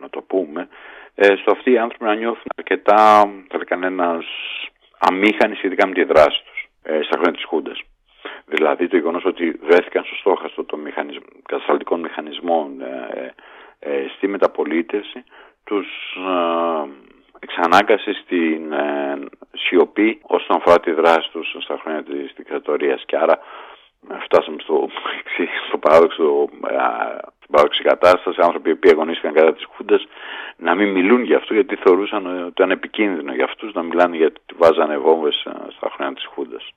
να 0.00 0.10
το 0.10 0.20
πούμε, 0.20 0.68
ε, 1.14 1.36
στο 1.36 1.50
αυτοί 1.50 1.70
οι 1.70 1.78
άνθρωποι 1.78 2.04
να 2.04 2.14
νιώθουν 2.14 2.50
αρκετά, 2.56 3.20
θα 3.48 3.56
λέει 3.56 3.64
κανένας, 3.64 4.24
αμήχανοι 4.98 5.54
σχετικά 5.54 5.86
με 5.86 5.94
τη 5.94 6.04
δράση 6.04 6.42
τους 6.44 6.51
ε, 6.51 6.51
στα 6.82 7.16
χρόνια 7.16 7.32
της 7.32 7.44
Χούντας. 7.44 7.80
Δηλαδή 8.46 8.88
το 8.88 8.96
γεγονός 8.96 9.24
ότι 9.24 9.50
βρέθηκαν 9.50 10.04
στο 10.04 10.14
στόχαστρο 10.14 10.64
των 10.64 10.80
μηχανισμ... 10.80 11.22
κατασταλτικών 11.46 12.00
μηχανισμών 12.00 12.80
ε, 12.80 13.34
ε, 13.78 14.06
στη 14.16 14.26
μεταπολίτευση 14.26 15.24
τους 15.64 15.86
ε, 16.16 16.88
εξανάγκασε 17.38 18.12
στην 18.12 18.72
ε, 18.72 19.18
σιωπή 19.52 20.20
όσον 20.22 20.56
αφορά 20.56 20.80
τη 20.80 20.92
δράση 20.92 21.30
τους 21.32 21.56
στα 21.60 21.78
χρόνια 21.82 22.02
της 22.02 22.32
δικτατορίας 22.36 23.02
και 23.06 23.16
άρα 23.16 23.38
ε, 24.10 24.14
φτάσαμε 24.24 24.56
στο, 24.60 24.88
στο 25.68 25.78
παράδοξο, 25.78 26.48
ε, 27.52 27.66
στην 27.68 27.82
παράδοξη 27.82 27.82
κατάσταση 27.82 28.40
άνθρωποι 28.40 28.76
που 28.76 28.88
αγωνίστηκαν 28.90 29.32
κατά 29.32 29.52
της 29.54 29.64
Χούντας 29.64 30.06
να 30.56 30.74
μην 30.74 30.88
μιλούν 30.88 31.22
για 31.22 31.36
αυτό 31.36 31.54
γιατί 31.54 31.76
θεωρούσαν 31.76 32.26
ότι 32.26 32.48
ήταν 32.48 32.70
επικίνδυνο 32.70 33.34
για 33.34 33.44
αυτούς 33.44 33.72
να 33.72 33.82
μιλάνε 33.82 34.16
γιατί 34.16 34.40
βάζανε 34.54 34.98
βόμβες 34.98 35.44
ε, 35.44 35.50
στα 35.76 35.90
χρόνια 35.94 36.14
της 36.14 36.26
Χούντας. 36.26 36.70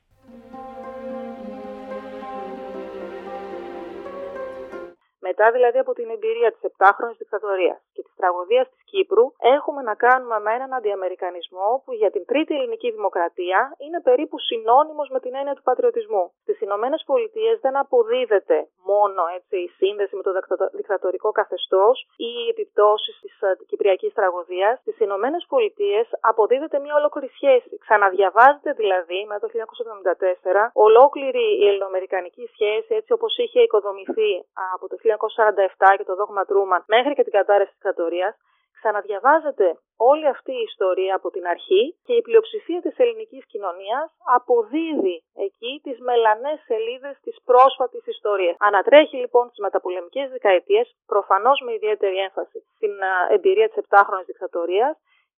Μετά 5.20 5.52
δηλαδή 5.52 5.78
από 5.78 5.94
την 5.94 6.10
εμπειρία 6.10 6.52
της 6.52 6.62
επτάχρονης 6.62 7.18
δικτατορίας 7.18 7.85
και 7.95 8.03
της 8.07 8.15
τραγωδίας 8.19 8.65
της 8.72 8.82
Κύπρου, 8.91 9.25
έχουμε 9.56 9.82
να 9.90 9.95
κάνουμε 10.06 10.38
με 10.45 10.51
έναν 10.57 10.74
αντιαμερικανισμό 10.74 11.69
που 11.83 11.91
για 12.01 12.11
την 12.15 12.24
τρίτη 12.25 12.53
ελληνική 12.57 12.90
δημοκρατία 12.91 13.59
είναι 13.85 13.99
περίπου 14.01 14.38
συνώνυμος 14.40 15.07
με 15.14 15.19
την 15.19 15.33
έννοια 15.40 15.56
του 15.57 15.65
πατριωτισμού. 15.69 16.24
Στις 16.41 16.57
Ηνωμένες 16.61 17.01
Πολιτείες 17.11 17.56
δεν 17.65 17.75
αποδίδεται 17.83 18.57
μόνο 18.91 19.22
έτσι, 19.38 19.56
η 19.67 19.69
σύνδεση 19.80 20.14
με 20.15 20.24
το 20.27 20.32
δικτατο- 20.38 20.72
δικτατορικό 20.80 21.30
καθεστώς 21.32 21.95
ή 22.27 22.30
οι 22.40 22.48
επιπτώσεις 22.53 23.15
της 23.22 23.41
ε, 23.41 23.57
κυπριακής 23.69 24.14
τραγωδίας. 24.14 24.80
Στις 24.80 24.99
Ηνωμένες 24.99 25.45
Πολιτείες 25.53 26.06
αποδίδεται 26.19 26.77
μια 26.80 26.95
ολόκληρη 26.95 27.30
σχέση. 27.38 27.77
Ξαναδιαβάζεται 27.85 28.72
δηλαδή 28.82 29.19
μετά 29.30 29.40
το 29.40 29.49
1974 29.53 30.69
ολόκληρη 30.74 31.45
η 31.61 31.67
ελληνοαμερικανική 31.67 32.45
σχέση 32.53 32.91
έτσι 32.99 33.11
όπως 33.14 33.38
είχε 33.38 33.59
οικοδομηθεί 33.61 34.32
από 34.75 34.85
το 34.88 34.95
1947 35.03 35.98
και 35.98 36.03
το 36.03 36.15
δόγμα 36.15 36.45
Τρούμαν 36.45 36.83
μέχρι 36.88 37.14
και 37.14 37.24
την 37.24 37.32
κατάρρευση 37.32 37.74
της 37.80 37.85
δικτατορίας 37.86 38.36
ξαναδιαβάζεται 38.78 39.68
όλη 40.12 40.28
αυτή 40.36 40.52
η 40.52 40.66
ιστορία 40.70 41.14
από 41.16 41.30
την 41.36 41.46
αρχή 41.54 41.84
και 42.06 42.14
η 42.14 42.22
πλειοψηφία 42.22 42.82
της 42.82 42.96
ελληνικής 42.98 43.44
κοινωνίας 43.46 44.08
αποδίδει 44.38 45.18
εκεί 45.48 45.72
τις 45.84 45.98
μελανές 46.00 46.58
σελίδες 46.70 47.16
της 47.26 47.36
πρόσφατης 47.50 48.06
ιστορίας. 48.16 48.56
Ανατρέχει 48.60 49.18
λοιπόν 49.24 49.50
τις 49.50 49.60
μεταπολεμικές 49.66 50.30
δεκαετίες, 50.30 50.96
προφανώς 51.06 51.58
με 51.66 51.72
ιδιαίτερη 51.74 52.18
έμφαση 52.28 52.60
στην 52.76 52.94
α, 53.04 53.14
εμπειρία 53.36 53.68
της 53.68 53.78
επτάχρονης 53.84 54.26
δικτατορίας 54.26 54.96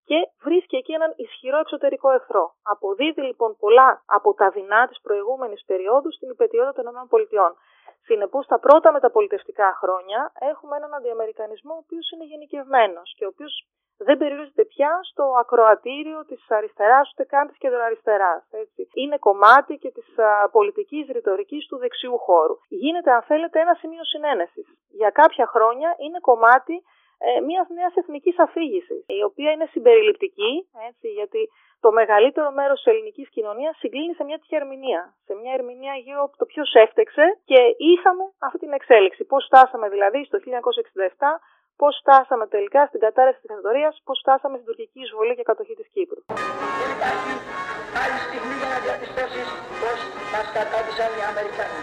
και 0.10 0.20
βρίσκει 0.48 0.76
εκεί 0.76 0.94
έναν 1.00 1.14
ισχυρό 1.16 1.60
εξωτερικό 1.60 2.12
εχθρό. 2.12 2.46
Αποδίδει 2.74 3.22
λοιπόν 3.22 3.58
πολλά 3.60 3.90
από 4.06 4.34
τα 4.34 4.50
δεινά 4.50 4.88
της 4.88 5.00
προηγούμενης 5.02 5.62
περίοδου 5.66 6.12
στην 6.18 6.30
υπετιότητα 6.30 6.84
των 6.84 6.94
ΗΠΑ. 7.22 7.48
Συνεπώς, 8.08 8.46
τα 8.48 8.60
πρώτα 8.60 8.92
μεταπολιτευτικά 8.92 9.78
χρόνια 9.82 10.32
έχουμε 10.52 10.76
έναν 10.76 10.94
αντιαμερικανισμό 10.94 11.74
ο 11.74 11.82
οποίος 11.86 12.12
είναι 12.12 12.26
γενικευμένος 12.26 13.14
και 13.18 13.26
ο 13.26 13.28
οποίος 13.28 13.54
δεν 13.98 14.18
περιορίζεται 14.18 14.66
πια 14.66 15.00
στο 15.12 15.24
ακροατήριο 15.42 16.26
της 16.26 16.52
αριστεράς 16.52 17.12
ούτε 17.12 17.24
καν 17.24 17.48
της 17.48 17.58
κεντροαριστεράς. 17.58 18.44
Έτσι. 18.52 18.90
Είναι 18.94 19.18
κομμάτι 19.18 19.78
και 19.78 19.92
της 19.92 20.20
α, 20.20 20.50
πολιτικής 20.50 21.08
ρητορικής 21.08 21.68
του 21.68 21.78
δεξιού 21.78 22.18
χώρου. 22.18 22.56
Γίνεται 22.68 23.12
αν 23.12 23.22
θέλετε 23.22 23.60
ένα 23.60 23.74
σημείο 23.74 24.04
συνένεσης. 24.04 24.68
Για 24.90 25.10
κάποια 25.10 25.46
χρόνια 25.48 25.96
είναι 25.98 26.20
κομμάτι 26.20 26.84
ε, 27.26 27.40
μιας 27.48 27.68
νέας 27.78 27.94
εθνικής 28.02 28.40
αφήγησης, 28.40 29.02
η 29.20 29.24
οποία 29.30 29.50
είναι 29.52 29.68
συμπεριληπτική, 29.72 30.54
έτσι, 30.90 31.08
γιατί 31.20 31.42
το 31.80 31.92
μεγαλύτερο 32.00 32.52
μέρος 32.60 32.78
της 32.82 32.92
ελληνικής 32.94 33.30
κοινωνίας 33.36 33.78
συγκλίνει 33.78 34.14
σε 34.14 34.24
μια 34.24 34.38
τέτοια 34.42 34.58
ερμηνεία. 34.62 35.02
Σε 35.28 35.34
μια 35.42 35.54
ερμηνεία 35.58 35.96
γύρω 36.06 36.22
από 36.28 36.36
το 36.38 36.46
ποιος 36.46 36.70
έφτεξε 36.74 37.26
και 37.50 37.60
είχαμε 37.92 38.24
αυτή 38.48 38.60
την 38.66 38.74
εξέλιξη. 38.80 39.22
Πώς 39.32 39.44
φτάσαμε 39.50 39.90
δηλαδή 39.90 40.20
στο 40.30 40.38
1967, 40.38 41.32
πώς 41.82 41.94
φτάσαμε 42.02 42.46
τελικά 42.48 42.82
στην 42.90 43.00
κατάρρευση 43.06 43.40
της 43.42 43.50
δικτατορίας, 43.50 44.02
πώς 44.08 44.18
φτάσαμε 44.24 44.56
στην 44.58 44.68
τουρκική 44.70 45.00
εισβολή 45.06 45.34
και 45.36 45.44
κατοχή 45.52 45.76
της 45.80 45.88
Κύπρου. 45.94 46.22
Άλλη 48.04 48.20
στιγμή 48.26 48.56
για 48.62 48.70
να 48.74 48.80
διαπιστώσεις 48.86 49.48
πως 49.82 50.00
μας 50.34 50.48
κατάδυσαν 50.58 51.12
οι 51.18 51.24
Αμερικανοί. 51.32 51.80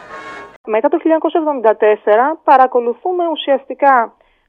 Μετά 0.75 0.89
το 0.93 0.99
1974 0.99 2.41
παρακολουθούμε 2.51 3.25
ουσιαστικά 3.35 3.95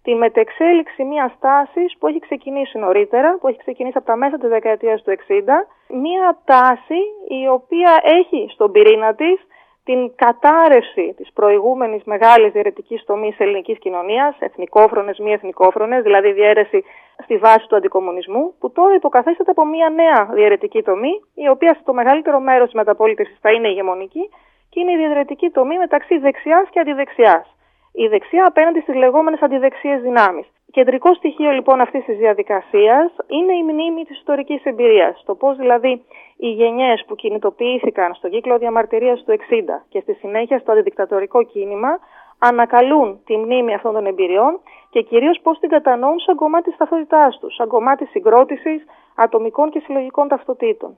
τη 0.06 0.16
μετεξέλιξη 0.16 1.04
μιας 1.04 1.32
τάσης 1.40 1.98
που 2.00 2.08
έχει 2.08 2.20
ξεκινήσει 2.20 2.78
νωρίτερα, 2.78 3.38
που 3.40 3.48
έχει 3.48 3.58
ξεκινήσει 3.58 3.98
από 3.98 4.08
τα 4.08 4.16
μέσα 4.16 4.38
της 4.38 4.50
δεκαετίας 4.50 5.02
του 5.02 5.12
60, 5.12 5.68
μια 5.88 6.38
τάση 6.46 7.00
η 7.42 7.48
οποία 7.48 7.92
έχει 8.04 8.48
στον 8.54 8.72
πυρήνα 8.72 9.16
της 9.16 9.38
την 9.84 10.16
κατάρρευση 10.16 11.14
της 11.18 11.32
προηγούμενης 11.34 12.04
μεγάλης 12.04 12.52
διαιρετικής 12.52 13.04
τομής 13.06 13.40
ελληνικής 13.40 13.78
κοινωνίας, 13.80 14.36
εθνικόφρονες, 14.40 15.20
μη 15.20 15.32
εθνικόφρονες, 15.32 16.04
δηλαδή 16.04 16.32
διαίρεση 16.32 16.84
στη 17.24 17.38
βάση 17.38 17.68
του 17.68 17.76
αντικομουνισμού, 17.76 18.54
που 18.60 18.72
τώρα 18.72 18.94
υποκαθίσταται 18.94 19.52
από 19.52 19.66
μια 19.66 19.90
νέα 19.90 20.30
διαιρετική 20.34 20.82
τομή, 20.82 21.22
η 21.36 21.48
οποία 21.50 21.78
στο 21.82 21.94
μεγαλύτερο 21.94 22.40
μέρος 22.40 22.66
της 22.66 22.74
μεταπολίτευσης 22.74 23.38
θα 23.42 23.52
είναι 23.52 23.68
ηγεμονική 23.68 24.30
και 24.70 24.80
είναι 24.80 24.92
η 24.92 24.98
διαιρετική 24.98 25.50
τομή 25.50 25.78
μεταξύ 25.78 26.18
δεξιάς 26.18 26.70
και 26.70 26.80
αντιδεξιάς 26.80 27.55
η 27.96 28.08
δεξιά 28.08 28.46
απέναντι 28.46 28.80
στις 28.80 28.96
λεγόμενες 28.96 29.42
αντιδεξίες 29.42 30.02
δυνάμεις. 30.02 30.46
Κεντρικό 30.72 31.14
στοιχείο 31.14 31.52
λοιπόν 31.52 31.82
αυτής 31.82 32.04
της 32.06 32.18
διαδικασίας 32.18 33.12
είναι 33.28 33.54
η 33.54 33.64
μνήμη 33.64 34.04
της 34.06 34.18
ιστορικής 34.18 34.64
εμπειρίας. 34.64 35.24
Το 35.26 35.36
πώς 35.36 35.58
δηλαδή 35.58 36.04
οι 36.38 36.50
γενιές 36.50 37.04
που 37.08 37.16
κινητοποιήθηκαν 37.16 38.14
στον 38.14 38.30
κύκλο 38.32 38.58
διαμαρτυρίας 38.58 39.24
του 39.24 39.32
60 39.32 39.86
και 39.90 40.00
στη 40.00 40.14
συνέχεια 40.14 40.60
στο 40.60 40.72
αντιδικτατορικό 40.72 41.44
κίνημα 41.44 42.00
ανακαλούν 42.40 43.20
τη 43.26 43.38
μνήμη 43.38 43.74
αυτών 43.74 43.94
των 43.94 44.06
εμπειριών 44.06 44.60
και 44.90 45.02
κυρίως 45.02 45.40
πώς 45.44 45.60
την 45.60 45.70
κατανοούν 45.70 46.20
σαν 46.20 46.36
κομμάτι 46.36 46.70
της 46.70 46.78
ταυτότητάς 46.78 47.40
τους, 47.40 47.56
σαν 47.56 47.68
κομμάτι 47.68 48.06
συγκρότησης 48.06 48.86
ατομικών 49.16 49.70
και 49.70 49.80
συλλογικών 49.80 50.28
ταυτοτήτων. 50.28 50.98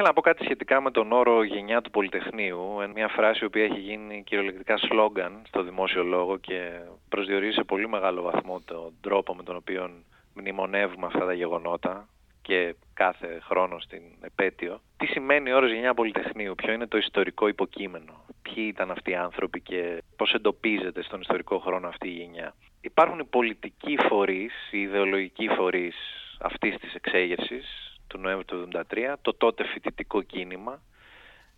ήθελα 0.00 0.14
να 0.14 0.20
πω 0.22 0.28
κάτι 0.30 0.44
σχετικά 0.44 0.80
με 0.80 0.90
τον 0.90 1.12
όρο 1.12 1.42
γενιά 1.42 1.80
του 1.80 1.90
Πολυτεχνείου, 1.90 2.80
είναι 2.82 2.90
μια 2.90 3.08
φράση 3.08 3.38
η 3.42 3.46
οποία 3.46 3.64
έχει 3.64 3.78
γίνει 3.78 4.22
κυριολεκτικά 4.22 4.76
σλόγγαν 4.76 5.42
στο 5.46 5.62
δημόσιο 5.62 6.02
λόγο 6.02 6.36
και 6.36 6.70
προσδιορίζει 7.08 7.54
σε 7.54 7.64
πολύ 7.64 7.88
μεγάλο 7.88 8.22
βαθμό 8.22 8.60
τον 8.64 8.92
τρόπο 9.00 9.34
με 9.34 9.42
τον 9.42 9.56
οποίο 9.56 9.90
μνημονεύουμε 10.34 11.06
αυτά 11.06 11.24
τα 11.24 11.32
γεγονότα 11.32 12.08
και 12.42 12.74
κάθε 12.94 13.40
χρόνο 13.42 13.78
στην 13.80 14.02
επέτειο. 14.20 14.80
Τι 14.96 15.06
σημαίνει 15.06 15.52
ο 15.52 15.56
όρος 15.56 15.72
γενιά 15.72 15.94
Πολυτεχνείου, 15.94 16.54
ποιο 16.54 16.72
είναι 16.72 16.86
το 16.86 16.96
ιστορικό 16.96 17.48
υποκείμενο, 17.48 18.24
ποιοι 18.42 18.64
ήταν 18.68 18.90
αυτοί 18.90 19.10
οι 19.10 19.14
άνθρωποι 19.14 19.60
και 19.60 20.02
πώς 20.16 20.32
εντοπίζεται 20.32 21.02
στον 21.02 21.20
ιστορικό 21.20 21.58
χρόνο 21.58 21.88
αυτή 21.88 22.08
η 22.08 22.12
γενιά; 22.12 22.54
Υπάρχουν 22.80 23.18
οι 23.18 23.24
πολιτικοί 23.24 23.96
φορείς, 24.08 24.52
οι 24.70 24.80
ιδεολογικοί 24.80 25.48
φορείς 25.48 25.96
αυτής 26.40 26.76
της 26.76 26.94
εξέγερσης 26.94 27.87
του 28.08 28.18
Νοέμβρη 28.18 28.44
του 28.44 28.68
1973, 28.72 29.14
το 29.22 29.34
τότε 29.34 29.64
φοιτητικό 29.64 30.22
κίνημα, 30.22 30.82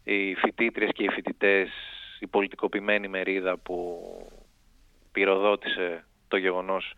οι 0.04 0.34
φοιτήτριες 0.34 0.90
και 0.92 1.02
οι 1.02 1.08
φοιτητές, 1.08 1.70
η 2.20 2.26
πολιτικοποιημένη 2.26 3.08
μερίδα 3.08 3.56
που 3.56 3.98
πυροδότησε 5.12 6.04
το 6.28 6.36
γεγονός 6.36 6.94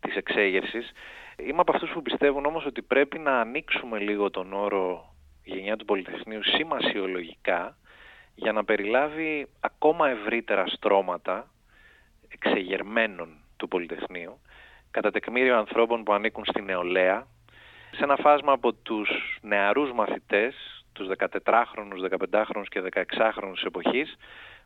της 0.00 0.16
εξέγερσης. 0.16 0.92
Είμαι 1.36 1.60
από 1.60 1.72
αυτούς 1.74 1.90
που 1.90 2.02
πιστεύουν 2.02 2.46
όμως 2.46 2.66
ότι 2.66 2.82
πρέπει 2.82 3.18
να 3.18 3.40
ανοίξουμε 3.40 3.98
λίγο 3.98 4.30
τον 4.30 4.52
όρο 4.52 5.14
γενιά 5.44 5.76
του 5.76 5.84
Πολυτεχνείου 5.84 6.44
σημασιολογικά 6.44 7.76
για 8.34 8.52
να 8.52 8.64
περιλάβει 8.64 9.48
ακόμα 9.60 10.08
ευρύτερα 10.08 10.66
στρώματα 10.66 11.50
εξεγερμένων 12.28 13.28
του 13.56 13.68
Πολυτεχνείου 13.68 14.40
κατά 14.90 15.10
τεκμήριο 15.10 15.56
ανθρώπων 15.56 16.02
που 16.02 16.12
ανήκουν 16.12 16.44
στη 16.44 16.62
νεολαία 16.62 17.26
σε 17.90 18.04
ένα 18.04 18.16
φάσμα 18.16 18.52
από 18.52 18.72
τους 18.72 19.38
νεαρούς 19.40 19.92
μαθητές, 19.92 20.54
τους 20.92 21.06
14χρονους, 21.06 22.00
15χρονους 22.00 22.68
και 22.68 22.80
16χρονους 22.80 23.52
της 23.52 23.62
εποχής 23.62 24.16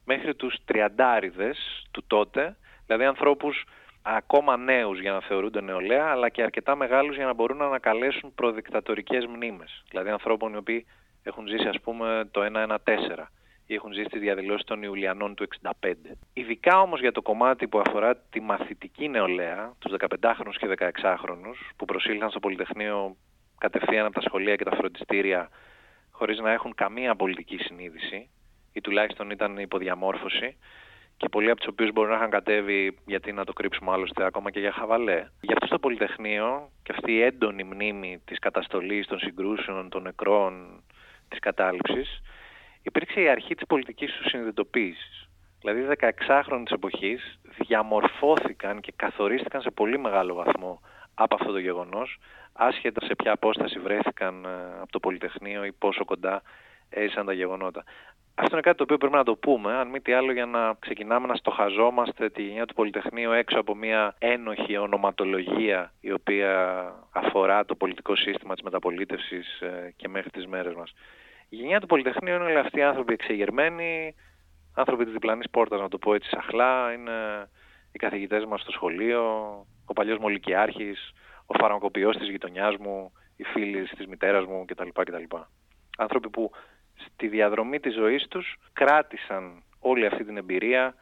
μέχρι 0.05 0.35
τους 0.35 0.57
τριαντάριδες 0.65 1.87
του 1.91 2.05
τότε, 2.07 2.57
δηλαδή 2.87 3.05
ανθρώπους 3.05 3.65
ακόμα 4.03 4.57
νέους 4.57 5.01
για 5.01 5.13
να 5.13 5.21
θεωρούνται 5.21 5.61
νεολαία, 5.61 6.07
αλλά 6.07 6.29
και 6.29 6.43
αρκετά 6.43 6.77
μεγάλους 6.77 7.17
για 7.17 7.27
να 7.27 7.35
μπορούν 7.35 7.57
να 7.57 7.67
ανακαλέσουν 7.67 8.35
προδικτατορικές 8.35 9.27
μνήμες. 9.27 9.83
Δηλαδή 9.91 10.11
ανθρώπων 10.11 10.53
οι 10.53 10.57
οποίοι 10.57 10.87
έχουν 11.23 11.47
ζήσει 11.47 11.69
ας 11.69 11.81
πούμε 11.81 12.29
το 12.31 12.43
114 12.45 13.31
ή 13.67 13.75
έχουν 13.75 13.93
ζήσει 13.93 14.09
τις 14.09 14.21
διαδηλώσεις 14.21 14.65
των 14.65 14.83
Ιουλιανών 14.83 15.35
του 15.35 15.47
65. 15.81 15.93
Ειδικά 16.33 16.81
όμως 16.81 17.01
για 17.01 17.13
το 17.13 17.23
κομμάτι 17.23 17.69
που 17.69 17.79
αφορά 17.87 18.17
τη 18.17 18.41
μαθητική 18.41 19.09
νεολαία, 19.09 19.73
τους 19.79 19.93
15χρονους 19.99 20.57
και 20.59 20.67
16χρονους, 20.67 21.73
που 21.77 21.85
προσήλθαν 21.85 22.31
στο 22.31 22.41
Πολυτεχνείο 22.41 23.17
κατευθείαν 23.59 24.07
από 24.07 24.15
τα 24.15 24.21
σχολεία 24.21 24.57
και 24.57 24.65
τα 24.65 24.77
φροντιστήρια 24.77 25.49
χωρίς 26.11 26.39
να 26.39 26.51
έχουν 26.51 26.75
καμία 26.75 27.15
πολιτική 27.17 27.57
συνείδηση 27.57 28.31
ή 28.73 28.81
τουλάχιστον 28.81 29.31
ήταν 29.31 29.59
υποδιαμόρφωση 29.59 30.57
και 31.17 31.29
πολλοί 31.29 31.51
από 31.51 31.61
τους 31.61 31.69
οποίους 31.69 31.93
μπορεί 31.93 32.09
να 32.09 32.17
είχαν 32.17 32.31
κατέβει, 32.31 32.99
γιατί 33.07 33.33
να 33.33 33.45
το 33.45 33.53
κρύψουμε 33.53 33.91
άλλωστε, 33.91 34.25
ακόμα 34.25 34.51
και 34.51 34.61
για 34.61 34.73
χαβαλέ. 34.73 35.27
Γι' 35.41 35.53
αυτό 35.53 35.67
στο 35.67 35.79
Πολυτεχνείο 35.79 36.71
και 36.83 36.93
αυτή 36.97 37.13
η 37.13 37.23
έντονη 37.23 37.65
μνήμη 37.65 38.23
της 38.25 38.39
καταστολής, 38.39 39.07
των 39.07 39.19
συγκρούσεων, 39.19 39.89
των 39.89 40.03
νεκρών, 40.03 40.83
της 41.29 41.39
κατάληψης, 41.39 42.21
υπήρξε 42.83 43.21
η 43.21 43.29
αρχή 43.29 43.55
της 43.55 43.67
πολιτικής 43.67 44.13
του 44.13 44.29
συνειδητοποίησης. 44.29 45.29
Δηλαδή, 45.61 45.87
16χρονοι 46.01 46.63
της 46.65 46.73
εποχής 46.73 47.39
διαμορφώθηκαν 47.59 48.81
και 48.81 48.93
καθορίστηκαν 48.97 49.61
σε 49.61 49.71
πολύ 49.71 49.99
μεγάλο 49.99 50.35
βαθμό 50.35 50.81
από 51.15 51.35
αυτό 51.35 51.53
το 51.53 51.59
γεγονός, 51.59 52.19
άσχετα 52.53 53.07
σε 53.07 53.15
ποια 53.15 53.33
απόσταση 53.33 53.79
βρέθηκαν 53.79 54.45
ε, 54.45 54.81
από 54.81 54.93
το 54.93 55.01
Πολυτεχνείο 55.01 55.65
ή 55.65 55.73
πόσο 55.73 56.05
κοντά 56.05 56.43
έζησαν 56.89 57.27
τα 57.27 57.33
γεγονότα. 57.33 57.85
Αυτό 58.35 58.53
είναι 58.53 58.63
κάτι 58.63 58.77
το 58.77 58.83
οποίο 58.83 58.99
πρέπει 58.99 59.15
να 59.15 59.25
το 59.25 59.37
πούμε, 59.37 59.75
αν 59.75 59.89
μη 59.89 60.01
τι 60.01 60.13
άλλο 60.13 60.33
για 60.33 60.47
να 60.47 60.75
ξεκινάμε 60.79 61.27
να 61.27 61.35
στοχαζόμαστε 61.35 62.31
τη 62.31 62.43
γενιά 62.43 62.67
του 62.67 62.75
Πολυτεχνείου 62.75 63.31
έξω 63.31 63.61
από 63.61 63.75
μια 63.75 64.15
ένοχη 64.19 64.77
ονοματολογία 64.77 65.93
η 66.01 66.13
οποία 66.13 66.83
αφορά 67.13 67.65
το 67.65 67.75
πολιτικό 67.75 68.17
σύστημα 68.17 68.55
της 68.55 68.63
μεταπολίτευσης 68.63 69.61
ε, 69.61 69.95
και 69.97 70.09
μέχρι 70.09 70.31
τις 70.31 70.47
μέρες 70.47 70.75
μας. 70.75 70.93
Η 71.53 71.57
γενιά 71.57 71.81
του 71.81 71.87
Πολυτεχνείου 71.87 72.35
είναι 72.35 72.45
όλοι 72.45 72.59
αυτοί 72.59 72.79
οι 72.79 72.83
άνθρωποι 72.83 73.13
εξεγερμένοι, 73.13 74.15
άνθρωποι 74.75 75.05
της 75.05 75.13
διπλανής 75.13 75.51
πόρτας 75.51 75.81
να 75.81 75.89
το 75.89 75.99
πω 75.99 76.15
έτσι 76.15 76.29
σαχλά, 76.29 76.93
είναι 76.93 77.49
οι 77.93 77.99
καθηγητές 77.99 78.45
μας 78.45 78.61
στο 78.61 78.71
σχολείο, 78.71 79.23
ο 79.85 79.93
παλιός 79.93 80.19
Μολυκιάρχης, 80.19 81.13
ο 81.47 81.55
φαρμακοποιός 81.59 82.17
της 82.17 82.29
γειτονιάς 82.29 82.77
μου, 82.77 83.13
οι 83.37 83.45
φίλοι 83.45 83.83
της 83.83 84.07
μητέρας 84.07 84.45
μου 84.45 84.65
κτλ. 84.65 84.89
κτλ. 84.93 85.37
Άνθρωποι 85.99 86.31
που 86.31 86.51
στη 86.95 87.29
διαδρομή 87.29 87.81
της 87.81 87.95
ζωής 87.95 88.29
τους 88.29 88.57
κράτησαν 88.73 89.63
όλη 89.81 90.07
αυτή 90.07 90.25
την 90.25 90.37
εμπειρία 90.37 90.95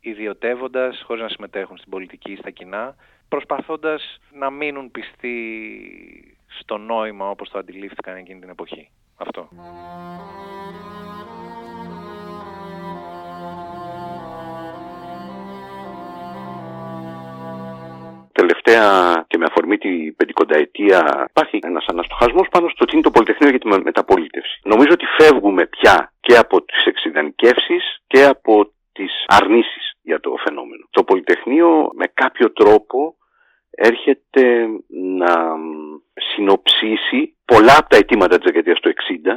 ιδιωτεύοντας, 0.00 1.02
χωρίς 1.06 1.22
να 1.22 1.28
συμμετέχουν 1.28 1.76
στην 1.76 1.90
πολιτική 1.90 2.32
ή 2.32 2.36
στα 2.36 2.50
κοινά, 2.50 2.96
προσπαθώντας 3.28 4.18
να 4.32 4.50
μείνουν 4.50 4.90
πιστοί 4.90 6.38
στο 6.46 6.78
νόημα 6.78 7.30
όπως 7.30 7.50
το 7.50 7.58
αντιλήφθηκαν 7.58 8.16
εκείνη 8.16 8.40
την 8.40 8.48
εποχή. 8.48 8.90
Αυτό. 9.16 9.48
Τελευταία 18.32 19.24
και 19.28 19.38
με 19.38 19.44
αφορμή 19.44 19.78
την 19.78 20.16
πεντηκονταετία 20.16 21.26
υπάρχει 21.30 21.58
ένας 21.62 21.84
αναστοχασμός 21.86 22.48
πάνω 22.50 22.68
στο 22.68 22.84
τι 22.84 22.92
είναι 22.92 23.02
το 23.02 23.10
Πολυτεχνείο 23.10 23.50
για 23.50 23.58
τη 23.58 23.66
μεταπολίτευση. 23.66 24.60
Νομίζω 24.64 24.90
ότι 24.92 25.06
φεύγουμε 25.18 25.66
πια 25.66 26.12
και 26.20 26.36
από 26.36 26.62
τις 26.62 26.84
εξειδανικεύσεις 26.84 27.98
και 28.06 28.24
από 28.24 28.72
τις 28.92 29.24
αρνήσεις 29.26 29.92
για 30.02 30.20
το 30.20 30.34
φαινόμενο. 30.44 30.86
Το 30.90 31.04
Πολυτεχνείο 31.04 31.90
με 31.94 32.06
κάποιο 32.14 32.52
τρόπο 32.52 33.16
έρχεται 33.70 34.66
να 34.88 35.56
συνοψίσει 36.14 37.33
πολλά 37.44 37.76
από 37.78 37.88
τα 37.88 37.96
αιτήματα 37.96 38.36
της 38.36 38.44
δεκαετίας 38.44 38.80
του 38.80 38.92
60 39.26 39.36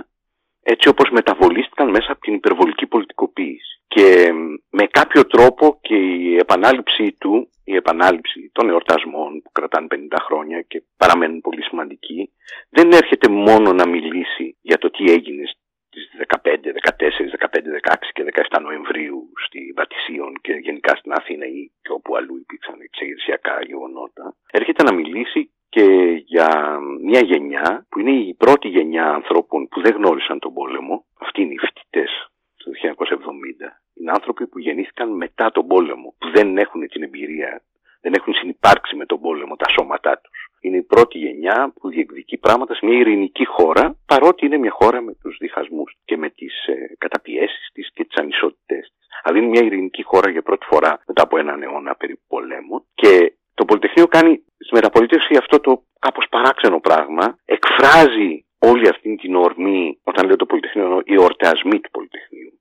έτσι 0.74 0.88
όπως 0.88 1.10
μεταβολίστηκαν 1.10 1.90
μέσα 1.90 2.12
από 2.12 2.22
την 2.22 2.34
υπερβολική 2.34 2.88
πολιτικοποίηση. 2.88 3.82
Και 3.88 4.32
με 4.70 4.86
κάποιο 4.88 5.26
τρόπο 5.26 5.80
και 5.82 5.96
η 5.96 6.36
επανάληψή 6.38 7.16
του, 7.20 7.50
η 7.64 7.76
επανάληψη 7.76 8.50
των 8.54 8.70
εορτασμών 8.70 9.42
που 9.42 9.52
κρατάνε 9.52 9.88
50 9.90 10.18
χρόνια 10.26 10.62
και 10.62 10.84
παραμένουν 10.98 11.42
πολύ 11.42 11.64
σημαντικοί, 11.64 12.32
δεν 12.70 12.92
έρχεται 12.92 13.28
μόνο 13.30 13.74
να 13.74 13.88
μιλήσει 13.88 14.58
για 14.62 14.78
το 14.78 14.90
τι 14.90 15.12
έγινε 15.12 15.44
στις 15.88 16.06
15, 16.28 16.38
14, 16.46 17.30
15, 17.40 17.60
16 17.92 17.96
και 18.14 18.24
17 18.52 18.62
Νοεμβρίου 18.62 19.32
στη 19.46 19.74
Βατισίων 19.76 20.32
και 20.42 20.52
γενικά 20.52 20.96
στην 20.96 21.12
Αθήνα 21.12 21.46
ή 21.46 21.72
και 21.82 21.92
όπου 21.92 22.16
αλλού 22.16 22.36
υπήρξαν 22.38 22.82
εξεγερσιακά 22.82 23.56
γεγονότα, 23.68 24.36
έρχεται 24.52 24.84
να 24.84 24.94
μιλήσει 24.94 25.52
και 25.78 26.24
για 26.26 26.80
μια 27.04 27.20
γενιά 27.20 27.86
που 27.90 28.00
είναι 28.00 28.12
η 28.12 28.34
πρώτη 28.34 28.68
γενιά 28.68 29.10
ανθρώπων 29.10 29.68
που 29.68 29.82
δεν 29.82 29.96
γνώρισαν 29.96 30.40
τον 30.40 30.54
πόλεμο. 30.54 31.06
Αυτοί 31.20 31.42
είναι 31.42 31.54
οι 31.54 31.58
φοιτητές 31.58 32.12
του 32.58 32.72
1970. 32.82 33.70
Είναι 33.94 34.12
άνθρωποι 34.12 34.48
που 34.48 34.60
γεννήθηκαν 34.60 35.10
μετά 35.10 35.52
τον 35.52 35.68
πόλεμο, 35.68 36.16
που 36.18 36.30
δεν 36.32 36.58
έχουν 36.58 36.88
την 36.88 37.04
εμπειρία, 37.04 37.62
δεν 38.02 38.14
έχουν 38.14 38.34
συνυπάρξει 38.34 38.96
με 38.96 39.06
τον 39.06 39.20
πόλεμο 39.20 39.56
τα 39.56 39.70
σώματά 39.70 40.22
τους. 40.24 40.40
Είναι 40.62 40.78
η 40.78 40.84
πρώτη 40.84 41.18
γενιά 41.18 41.74
που 41.80 41.90
διεκδικεί 41.90 42.38
πράγματα 42.38 42.74
σε 42.76 42.86
μια 42.86 42.98
ειρηνική 42.98 43.46
χώρα, 43.46 43.98
παρότι 44.06 44.46
είναι 44.46 44.58
μια 44.58 44.72
χώρα 44.72 45.02
με 45.02 45.14
τους 45.22 45.38
διχασμούς 45.40 45.98
και 46.06 46.18
με 46.18 46.30
τις 46.30 46.66
ε, 46.68 46.96
καταπιέσεις 46.98 47.70
της 47.74 47.92
και 47.94 48.04
τις 48.06 48.16
ανισότητές 48.16 48.94
της. 48.98 49.08
Αλλά 49.24 49.38
είναι 49.38 49.48
μια 49.48 49.64
ειρηνική 49.64 50.04
χώρα 50.04 50.30
για 50.30 50.42
πρώτη 50.42 50.66
φορά 50.66 51.04
μετά 51.08 51.22
από 51.24 51.38
έναν 51.38 51.62
αιώνα 51.62 51.96
περίπου 51.96 52.24
πολέμου 52.28 52.86
και 52.94 53.34
το 53.58 53.66
Πολυτεχνείο 53.66 54.08
κάνει 54.08 54.34
στη 54.64 54.74
μεταπολίτευση 54.74 55.36
αυτό 55.38 55.60
το 55.60 55.84
κάπως 56.00 56.26
παράξενο 56.30 56.80
πράγμα, 56.80 57.26
εκφράζει 57.46 58.46
όλη 58.58 58.88
αυτή 58.88 59.16
την 59.16 59.36
ορμή, 59.36 60.00
όταν 60.04 60.26
λέω 60.26 60.36
το 60.36 60.46
Πολυτεχνείο, 60.46 61.02
οι 61.06 61.14
εορτασμοί 61.14 61.80
του 61.80 61.92
Πολυτεχνείου 61.92 62.52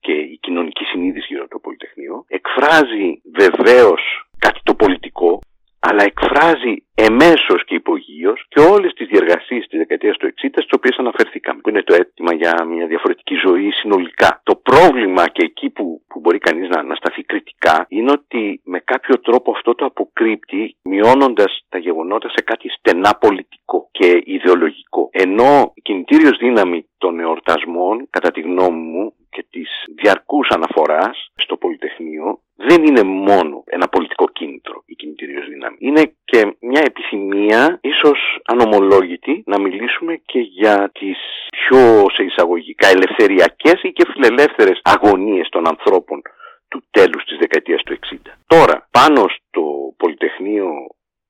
και 0.00 0.12
η 0.12 0.38
κοινωνική 0.40 0.84
συνείδηση 0.84 1.26
γύρω 1.28 1.42
από 1.42 1.50
το 1.50 1.58
Πολυτεχνείο, 1.58 2.24
εκφράζει 2.28 3.20
βεβαίως 3.40 4.02
κάτι 4.38 4.60
το 4.62 4.74
πολιτικό, 4.74 5.40
αλλά 5.78 6.02
εκφράζει 6.04 6.85
εμέσως 6.96 7.64
και 7.64 7.74
υπογείως 7.74 8.46
και 8.48 8.60
όλες 8.60 8.92
τις 8.92 9.06
διεργασίες 9.06 9.66
της 9.66 9.78
δεκαετίας 9.78 10.16
του 10.16 10.26
60 10.26 10.48
στις 10.52 10.72
οποίες 10.76 10.96
αναφερθήκαμε, 10.96 11.60
που 11.60 11.68
είναι 11.68 11.82
το 11.82 11.94
αίτημα 11.94 12.34
για 12.34 12.64
μια 12.64 12.86
διαφορετική 12.86 13.34
ζωή 13.46 13.70
συνολικά. 13.70 14.40
Το 14.42 14.54
πρόβλημα 14.56 15.28
και 15.28 15.44
εκεί 15.44 15.70
που, 15.70 16.02
που 16.08 16.20
μπορεί 16.20 16.38
κανείς 16.38 16.68
να 16.68 16.78
ανασταθεί 16.78 17.22
κριτικά 17.22 17.86
είναι 17.88 18.10
ότι 18.10 18.60
με 18.64 18.78
κάποιο 18.78 19.20
τρόπο 19.20 19.50
αυτό 19.50 19.74
το 19.74 19.84
αποκρύπτει 19.84 20.76
μειώνοντας 20.82 21.64
τα 21.68 21.78
γεγονότα 21.78 22.28
σε 22.28 22.42
κάτι 22.44 22.68
στενά 22.68 23.18
πολιτικό 23.20 23.88
και 23.90 24.22
ιδεολογικό. 24.24 25.08
Ενώ 25.12 25.72
η 25.74 25.80
κινητήριος 25.80 26.38
δύναμη 26.38 26.86
των 26.98 27.20
εορτασμών, 27.20 28.06
κατά 28.10 28.30
τη 28.30 28.40
γνώμη 28.40 28.80
μου, 28.80 29.14
και 29.36 29.46
της 29.50 29.70
διαρκούς 30.00 30.48
αναφοράς 30.48 31.32
στο 31.34 31.56
Πολυτεχνείο 31.56 32.40
δεν 32.56 32.84
είναι 32.84 33.02
μόνο 33.02 33.62
ένα 33.66 33.88
πολιτικό 33.88 34.28
κίνητρο 34.28 34.82
η 34.86 34.94
κινητήριος 34.94 35.48
δύναμη. 35.48 35.76
Είναι 35.80 36.12
και 36.24 36.56
μια 36.60 36.82
επιθυμία, 36.86 37.78
ίσως 37.80 38.06
ίσως 38.06 38.40
ανομολόγητη 38.44 39.42
να 39.46 39.60
μιλήσουμε 39.60 40.14
και 40.24 40.38
για 40.38 40.90
τις 40.98 41.18
πιο 41.50 42.06
σε 42.14 42.22
εισαγωγικά 42.22 42.88
ελευθεριακές 42.88 43.82
ή 43.82 43.92
και 43.92 44.06
φιλελεύθερες 44.12 44.80
αγωνίες 44.82 45.48
των 45.48 45.68
ανθρώπων 45.68 46.22
του 46.68 46.82
τέλους 46.90 47.24
της 47.24 47.38
δεκαετίας 47.38 47.82
του 47.82 47.92
60. 47.92 48.32
Τώρα, 48.46 48.88
πάνω 48.90 49.24
στο 49.28 49.62
Πολυτεχνείο 49.96 50.66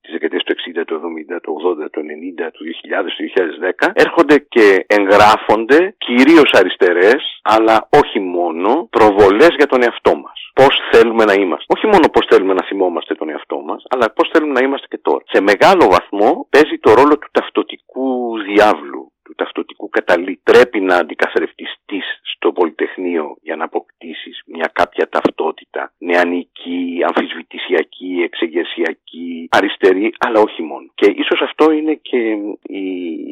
της 0.01 0.13
δεκαετίας 0.13 0.43
του 0.45 0.53
60, 0.53 0.85
του 0.85 0.95
70, 0.95 1.41
του 1.43 1.53
80, 1.53 1.91
του 1.91 2.01
90, 2.01 2.51
του 2.53 2.65
2000, 2.65 3.15
του 3.17 3.23
2010 3.23 3.93
έρχονται 3.95 4.39
και 4.39 4.85
εγγράφονται 4.89 5.95
κυρίως 5.99 6.51
αριστερές 6.53 7.41
αλλά 7.43 7.89
όχι 8.01 8.21
μόνο 8.21 8.89
προβολές 8.91 9.53
για 9.57 9.67
τον 9.67 9.83
εαυτό 9.83 10.17
μας. 10.17 10.46
Πώς 10.61 10.75
θέλουμε 10.93 11.25
να 11.25 11.33
είμαστε. 11.33 11.65
Όχι 11.77 11.87
μόνο 11.87 12.09
πώς 12.09 12.27
θέλουμε 12.31 12.55
να 12.55 12.65
θυμόμαστε 12.69 13.15
τον 13.15 13.29
εαυτό 13.29 13.59
μας 13.69 13.83
αλλά 13.89 14.11
πώς 14.11 14.29
θέλουμε 14.33 14.53
να 14.53 14.63
είμαστε 14.67 14.87
και 14.87 14.99
τώρα. 14.99 15.23
Σε 15.27 15.41
μεγάλο 15.41 15.85
βαθμό 15.91 16.47
παίζει 16.51 16.79
το 16.79 16.95
ρόλο 16.95 17.19
του 17.19 17.29
ταυτοτικού 17.33 18.39
διάβλου 18.43 19.13
του 19.23 19.35
ταυτοτικού 19.35 19.89
καταλή 19.89 20.41
πρέπει 20.43 20.81
να 20.81 20.97
αντικαθρευτείς 20.97 21.71
στο 22.47 22.53
Πολυτεχνείο 22.53 23.37
για 23.43 23.57
να 23.57 23.65
αποκτήσεις 23.65 24.43
μια 24.47 24.71
κάποια 24.73 25.09
ταυτότητα 25.09 25.93
νεανική, 25.99 27.01
αμφισβητησιακή, 27.07 28.21
εξεγερσιακή, 28.25 29.49
αριστερή, 29.51 30.15
αλλά 30.19 30.41
όχι 30.41 30.63
μόνο. 30.63 30.87
Και 30.95 31.15
ίσως 31.17 31.41
αυτό 31.41 31.71
είναι 31.71 31.95
και 31.95 32.21
η 32.63 32.87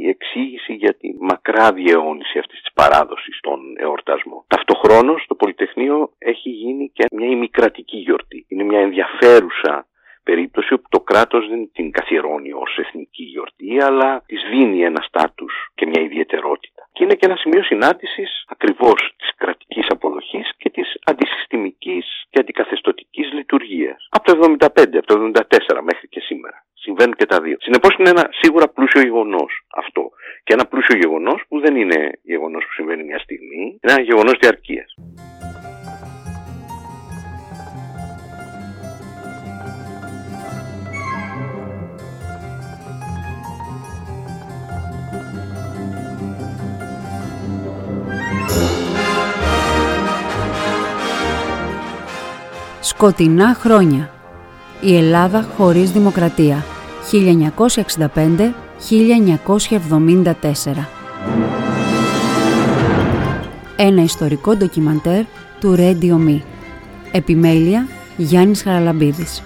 εξήγηση 0.09 0.73
για 0.75 0.95
τη 0.95 1.09
μακρά 1.21 1.73
διαιώνιση 1.73 2.39
αυτής 2.39 2.61
της 2.61 2.73
παράδοσης 2.73 3.41
των 3.41 3.59
εορτασμών. 3.77 4.45
Ταυτοχρόνως 4.47 5.25
το 5.29 5.35
Πολυτεχνείο 5.35 6.11
έχει 6.19 6.51
γίνει 6.51 6.91
και 6.95 7.05
μια 7.15 7.29
ημικρατική 7.29 7.97
γιορτή. 7.97 8.47
Είναι 8.49 8.65
μια 8.65 8.81
ενδιαφέρουσα 8.81 9.87
περίπτωση 10.25 10.73
όπου 10.73 10.89
το 10.89 11.01
κράτος 11.01 11.49
δεν 11.49 11.71
την 11.73 11.91
καθιερώνει 11.91 12.53
ως 12.53 12.79
εθνική 12.79 13.23
γιορτή 13.23 13.83
αλλά 13.83 14.23
της 14.27 14.41
δίνει 14.51 14.81
ένα 14.83 15.01
στάτους 15.09 15.53
και 15.75 15.87
μια 15.87 16.03
ιδιαιτερότητα. 16.03 16.89
Και 16.93 17.05
είναι 17.05 17.15
και 17.15 17.27
ένα 17.27 17.37
σημείο 17.37 17.63
συνάντησης 17.63 18.45
ακριβώς 18.49 19.15
της 19.19 19.31
κρατικής 19.37 19.87
αποδοχής 19.89 20.53
και 20.57 20.71
της 20.71 20.89
αντισυστημικής 21.05 22.05
και 22.31 22.41
αντικαθεστοτικής 22.41 23.33
λειτουργίας. 23.33 24.07
Από 24.11 24.25
το 24.27 24.33
1975, 24.33 24.99
από 24.99 25.07
το 25.07 25.15
1974 25.15 25.83
μέχρι 25.83 26.09
και 26.09 26.21
σήμερα. 26.21 26.65
Συμβαίνουν 26.75 27.15
και 27.15 27.27
τα 27.27 27.41
δύο. 27.41 27.57
Συνεπώς 27.61 27.95
είναι 27.99 28.09
ένα 28.09 28.29
σίγουρα 28.31 28.69
πλούσιο 28.69 29.01
γεγονός 29.01 29.67
αυτό. 29.75 30.11
Και 30.45 30.53
ένα 30.53 30.67
πλούσιο 30.67 30.97
γεγονός 30.97 31.45
που 31.49 31.61
δεν 31.61 31.77
είναι 31.77 32.11
γεγονός 32.23 32.65
που 32.65 32.73
συμβαίνει 32.73 33.05
μια 33.05 33.19
στιγμή, 33.19 33.63
είναι 33.83 33.93
ένα 33.93 34.01
γεγονός 34.01 34.35
διαρκείας. 34.41 34.95
Σκοτεινά 52.97 53.55
χρόνια. 53.55 54.11
Η 54.81 54.97
Ελλάδα 54.97 55.47
χωρίς 55.57 55.91
δημοκρατία. 55.91 56.65
1965-1974. 57.11 57.15
Ένα 63.77 64.03
ιστορικό 64.03 64.57
ντοκιμαντέρ 64.57 65.25
του 65.61 65.75
Radio 65.79 66.29
Me. 66.29 66.41
Επιμέλεια 67.13 67.87
Γιάννης 68.17 68.63
Χαραλαμπίδης. 68.63 69.43